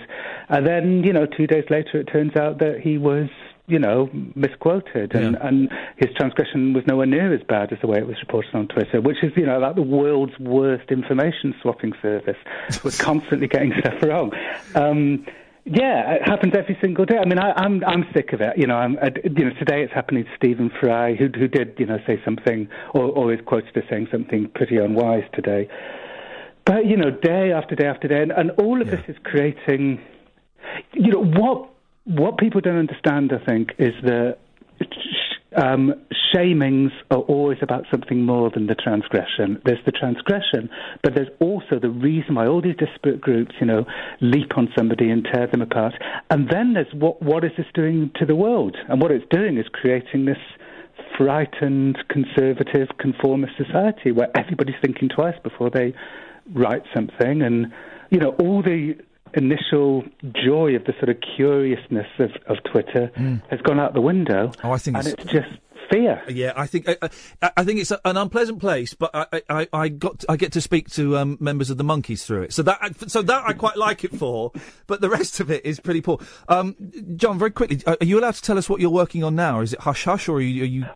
And 0.48 0.66
then, 0.66 1.02
you 1.04 1.12
know, 1.12 1.24
two 1.26 1.46
days 1.46 1.64
later, 1.70 1.98
it 2.00 2.04
turns 2.12 2.36
out 2.36 2.58
that 2.58 2.80
he 2.82 2.98
was, 2.98 3.28
you 3.68 3.78
know, 3.78 4.10
misquoted. 4.34 5.14
And, 5.14 5.36
and 5.36 5.70
his 5.96 6.10
transgression 6.16 6.72
was 6.72 6.84
nowhere 6.86 7.06
near 7.06 7.32
as 7.34 7.42
bad 7.48 7.72
as 7.72 7.78
the 7.80 7.86
way 7.86 7.98
it 7.98 8.06
was 8.06 8.16
reported 8.20 8.54
on 8.54 8.68
Twitter, 8.68 9.00
which 9.00 9.22
is, 9.24 9.32
you 9.36 9.46
know, 9.46 9.58
like 9.58 9.76
the 9.76 9.82
world's 9.82 10.38
worst 10.38 10.90
information 10.90 11.54
swapping 11.62 11.92
service. 12.02 12.36
We're 12.84 12.90
constantly 12.92 13.48
getting 13.48 13.72
stuff 13.80 14.02
wrong. 14.02 14.32
Um, 14.74 15.26
yeah, 15.66 16.12
it 16.12 16.22
happens 16.22 16.54
every 16.56 16.78
single 16.80 17.04
day. 17.04 17.18
I 17.18 17.26
mean, 17.26 17.40
I, 17.40 17.50
I'm 17.56 17.82
I'm 17.84 18.04
sick 18.14 18.32
of 18.32 18.40
it. 18.40 18.56
You 18.56 18.68
know, 18.68 18.76
I'm, 18.76 18.96
I, 19.02 19.10
you 19.24 19.46
know, 19.46 19.50
today 19.58 19.82
it's 19.82 19.92
happening 19.92 20.22
to 20.24 20.30
Stephen 20.36 20.70
Fry, 20.80 21.16
who 21.16 21.26
who 21.36 21.48
did 21.48 21.74
you 21.78 21.86
know 21.86 21.98
say 22.06 22.20
something 22.24 22.68
or, 22.94 23.02
or 23.02 23.34
is 23.34 23.40
quoted 23.44 23.76
as 23.76 23.82
saying 23.90 24.06
something 24.12 24.48
pretty 24.54 24.76
unwise 24.76 25.24
today. 25.34 25.68
But 26.64 26.86
you 26.86 26.96
know, 26.96 27.10
day 27.10 27.50
after 27.50 27.74
day 27.74 27.86
after 27.86 28.06
day, 28.06 28.22
and, 28.22 28.30
and 28.30 28.52
all 28.52 28.80
of 28.80 28.90
this 28.90 29.00
is 29.08 29.16
creating. 29.24 30.00
You 30.92 31.10
know 31.10 31.24
what 31.24 31.68
what 32.04 32.38
people 32.38 32.60
don't 32.60 32.78
understand, 32.78 33.32
I 33.32 33.44
think, 33.44 33.70
is 33.78 33.94
that 34.04 34.38
um, 35.56 35.94
shamings 36.34 36.90
are 37.10 37.18
always 37.18 37.58
about 37.62 37.84
something 37.90 38.24
more 38.24 38.50
than 38.50 38.66
the 38.66 38.74
transgression. 38.74 39.60
There's 39.64 39.84
the 39.86 39.92
transgression, 39.92 40.68
but 41.02 41.14
there's 41.14 41.30
also 41.40 41.78
the 41.80 41.88
reason 41.88 42.34
why 42.34 42.46
all 42.46 42.60
these 42.60 42.76
disparate 42.76 43.20
groups, 43.20 43.54
you 43.60 43.66
know, 43.66 43.84
leap 44.20 44.56
on 44.56 44.68
somebody 44.76 45.10
and 45.10 45.26
tear 45.32 45.46
them 45.46 45.62
apart. 45.62 45.94
And 46.30 46.48
then 46.50 46.74
there's 46.74 46.92
what 46.92 47.22
what 47.22 47.44
is 47.44 47.52
this 47.56 47.66
doing 47.74 48.10
to 48.16 48.26
the 48.26 48.36
world? 48.36 48.76
And 48.88 49.00
what 49.00 49.10
it's 49.10 49.24
doing 49.30 49.56
is 49.56 49.66
creating 49.72 50.26
this 50.26 50.38
frightened, 51.16 51.98
conservative, 52.08 52.88
conformist 52.98 53.54
society 53.56 54.12
where 54.12 54.28
everybody's 54.36 54.76
thinking 54.84 55.08
twice 55.08 55.36
before 55.42 55.70
they 55.70 55.94
write 56.54 56.82
something, 56.94 57.42
and 57.42 57.72
you 58.10 58.18
know, 58.18 58.36
all 58.40 58.62
the 58.62 58.94
initial 59.36 60.04
joy 60.44 60.74
of 60.76 60.84
the 60.84 60.92
sort 60.98 61.08
of 61.10 61.16
curiousness 61.36 62.06
of, 62.18 62.30
of 62.46 62.56
Twitter 62.70 63.10
has 63.50 63.60
gone 63.62 63.78
out 63.80 63.94
the 63.94 64.00
window. 64.00 64.52
Oh, 64.64 64.72
I 64.72 64.78
think 64.78 64.96
and 64.96 65.06
it's- 65.06 65.24
it's 65.24 65.32
just 65.32 65.48
fear. 65.90 66.20
Yeah, 66.28 66.52
I 66.56 66.66
think 66.66 66.88
I, 66.88 66.96
I, 67.40 67.50
I 67.58 67.64
think 67.64 67.78
it's 67.78 67.92
a, 67.92 68.00
an 68.04 68.16
unpleasant 68.16 68.58
place, 68.58 68.92
but 68.94 69.10
I, 69.14 69.42
I, 69.48 69.68
I 69.72 69.88
got 69.88 70.24
I 70.28 70.36
get 70.36 70.50
to 70.52 70.60
speak 70.60 70.90
to 70.90 71.16
um, 71.16 71.36
members 71.40 71.70
of 71.70 71.76
the 71.78 71.84
Monkees 71.84 72.24
through 72.24 72.42
it, 72.42 72.52
so 72.52 72.64
that 72.64 73.08
so 73.08 73.22
that 73.22 73.44
I 73.46 73.52
quite 73.52 73.76
like 73.76 74.02
it 74.02 74.12
for. 74.12 74.50
But 74.88 75.00
the 75.00 75.08
rest 75.08 75.38
of 75.38 75.48
it 75.48 75.64
is 75.64 75.78
pretty 75.78 76.00
poor. 76.00 76.18
Um, 76.48 76.74
Jon, 77.14 77.38
very 77.38 77.52
quickly, 77.52 77.80
are 77.86 77.96
you 78.00 78.18
allowed 78.18 78.34
to 78.34 78.42
tell 78.42 78.58
us 78.58 78.68
what 78.68 78.80
you're 78.80 78.90
working 78.90 79.22
on 79.22 79.36
now? 79.36 79.60
Is 79.60 79.74
it 79.74 79.80
hush 79.80 80.04
hush, 80.06 80.28
or 80.28 80.38
are 80.38 80.40
you? 80.40 80.62
Are 80.64 80.66
you... 80.66 80.86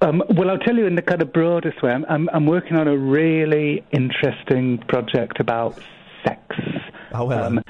Um, 0.00 0.22
well, 0.30 0.50
I'll 0.50 0.58
tell 0.58 0.74
you 0.76 0.86
in 0.86 0.96
the 0.96 1.02
kind 1.02 1.22
of 1.22 1.32
broadest 1.32 1.80
way. 1.82 1.92
I'm, 1.92 2.04
I'm, 2.08 2.28
I'm 2.34 2.46
working 2.46 2.76
on 2.76 2.88
a 2.88 2.96
really 2.96 3.84
interesting 3.92 4.78
project 4.88 5.38
about 5.38 5.78
sex. 6.26 6.40
Oh. 7.14 7.30
Um, 7.30 7.62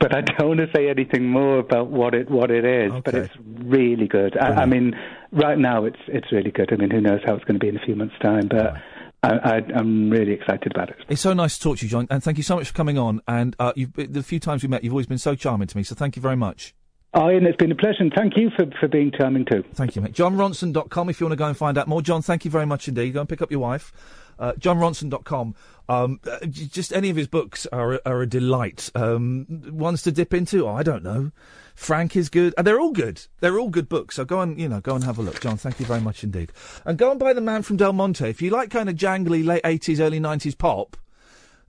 but 0.00 0.14
I 0.14 0.20
don't 0.20 0.48
want 0.48 0.60
to 0.60 0.68
say 0.74 0.88
anything 0.88 1.28
more 1.28 1.58
about 1.58 1.88
what 1.88 2.14
it 2.14 2.30
what 2.30 2.50
it 2.50 2.64
is. 2.64 2.92
But 3.04 3.14
it's 3.14 3.34
really 3.42 4.06
good. 4.06 4.36
I, 4.38 4.62
I 4.62 4.66
mean, 4.66 4.94
right 5.32 5.58
now 5.58 5.84
it's 5.84 5.98
it's 6.06 6.30
really 6.30 6.50
good. 6.50 6.72
I 6.72 6.76
mean, 6.76 6.90
who 6.90 7.00
knows 7.00 7.20
how 7.26 7.34
it's 7.34 7.44
going 7.44 7.58
to 7.58 7.64
be 7.64 7.68
in 7.68 7.76
a 7.76 7.84
few 7.84 7.96
months' 7.96 8.14
time? 8.22 8.48
But 8.48 8.74
I, 9.22 9.30
I, 9.30 9.60
I'm 9.74 10.10
really 10.10 10.32
excited 10.32 10.72
about 10.72 10.90
it. 10.90 10.96
It's 11.08 11.20
so 11.20 11.32
nice 11.32 11.56
to 11.58 11.62
talk 11.62 11.78
to 11.78 11.86
you, 11.86 11.90
Jon, 11.90 12.06
and 12.10 12.22
thank 12.22 12.36
you 12.36 12.44
so 12.44 12.56
much 12.56 12.68
for 12.68 12.74
coming 12.74 12.98
on. 12.98 13.20
And 13.26 13.56
uh, 13.58 13.72
you've, 13.74 13.92
the 13.94 14.22
few 14.22 14.38
times 14.38 14.62
we 14.62 14.68
met, 14.68 14.84
you've 14.84 14.92
always 14.92 15.06
been 15.06 15.18
so 15.18 15.34
charming 15.34 15.66
to 15.68 15.76
me. 15.76 15.82
So 15.82 15.94
thank 15.94 16.14
you 16.14 16.22
very 16.22 16.36
much. 16.36 16.74
Oh, 17.14 17.28
Iain, 17.28 17.46
it's 17.46 17.56
been 17.56 17.72
a 17.72 17.74
pleasure, 17.74 18.00
and 18.00 18.12
thank 18.14 18.36
you 18.36 18.50
for, 18.54 18.66
for 18.78 18.86
being 18.86 19.10
charming 19.18 19.46
too. 19.46 19.64
Thank 19.74 19.96
you, 19.96 20.02
mate. 20.02 20.12
JonRonson.com 20.12 21.08
if 21.08 21.20
you 21.20 21.26
want 21.26 21.32
to 21.32 21.36
go 21.36 21.46
and 21.46 21.56
find 21.56 21.78
out 21.78 21.88
more. 21.88 22.02
Jon, 22.02 22.22
thank 22.22 22.44
you 22.44 22.50
very 22.50 22.66
much 22.66 22.86
indeed. 22.86 23.14
Go 23.14 23.20
and 23.20 23.28
pick 23.28 23.40
up 23.40 23.50
your 23.50 23.60
wife. 23.60 23.92
Uh, 24.38 24.52
JonRonson.com. 24.52 25.54
Um, 25.88 26.20
uh, 26.30 26.44
just 26.46 26.92
any 26.92 27.10
of 27.10 27.16
his 27.16 27.28
books 27.28 27.66
are, 27.72 28.00
are 28.04 28.22
a 28.22 28.26
delight. 28.26 28.90
Um, 28.94 29.46
ones 29.70 30.02
to 30.02 30.12
dip 30.12 30.34
into? 30.34 30.66
Oh, 30.66 30.74
I 30.74 30.82
don't 30.82 31.02
know. 31.02 31.32
Frank 31.74 32.16
is 32.16 32.28
good. 32.28 32.54
And 32.58 32.66
they're 32.66 32.80
all 32.80 32.92
good. 32.92 33.26
They're 33.40 33.58
all 33.58 33.70
good 33.70 33.88
books. 33.88 34.16
So 34.16 34.24
go 34.24 34.40
and, 34.40 34.60
you 34.60 34.68
know, 34.68 34.80
go 34.80 34.94
and 34.94 35.04
have 35.04 35.18
a 35.18 35.22
look. 35.22 35.40
Jon, 35.40 35.56
thank 35.56 35.80
you 35.80 35.86
very 35.86 36.00
much 36.00 36.24
indeed. 36.24 36.52
And 36.84 36.98
go 36.98 37.10
and 37.10 37.20
buy 37.20 37.32
The 37.32 37.40
Man 37.40 37.62
from 37.62 37.76
Del 37.76 37.92
Monte. 37.92 38.28
If 38.28 38.42
you 38.42 38.50
like 38.50 38.70
kind 38.70 38.88
of 38.88 38.96
jangly 38.96 39.44
late 39.44 39.62
80s, 39.62 40.00
early 40.00 40.20
90s 40.20 40.58
pop, 40.58 40.96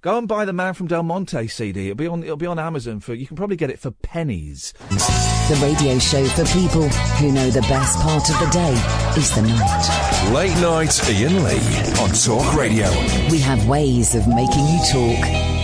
go 0.02 0.18
and 0.18 0.28
buy 0.28 0.46
The 0.46 0.54
Man 0.54 0.74
from 0.74 0.88
Del 0.88 1.04
Monte 1.04 1.48
CD. 1.48 1.86
It'll 1.86 1.96
be 1.96 2.08
on, 2.08 2.24
it'll 2.24 2.38
be 2.38 2.46
on 2.46 2.60
Amazon 2.60 3.00
for, 3.00 3.14
you 3.14 3.28
can 3.28 3.36
probably 3.36 3.56
get 3.56 3.70
it 3.70 3.80
for 3.80 3.92
pennies. 3.92 4.74
The 4.90 5.60
radio 5.62 6.00
show 6.00 6.26
for 6.26 6.46
people 6.46 6.88
who 6.90 7.32
know 7.32 7.50
the 7.50 7.62
best 7.62 8.00
part 8.00 8.30
of 8.30 8.40
the 8.40 8.50
day 8.52 8.74
is 9.18 9.34
the 9.36 9.42
night. 9.42 10.34
Late 10.34 10.56
night 10.62 11.00
Iain 11.10 11.44
Lee 11.44 12.02
on 12.02 12.12
Talk 12.12 12.56
Radio. 12.56 12.90
We 13.30 13.40
have 13.40 13.68
ways 13.68 14.16
of 14.16 14.28
making 14.28 14.66
you 14.66 14.80
talk. 14.92 15.59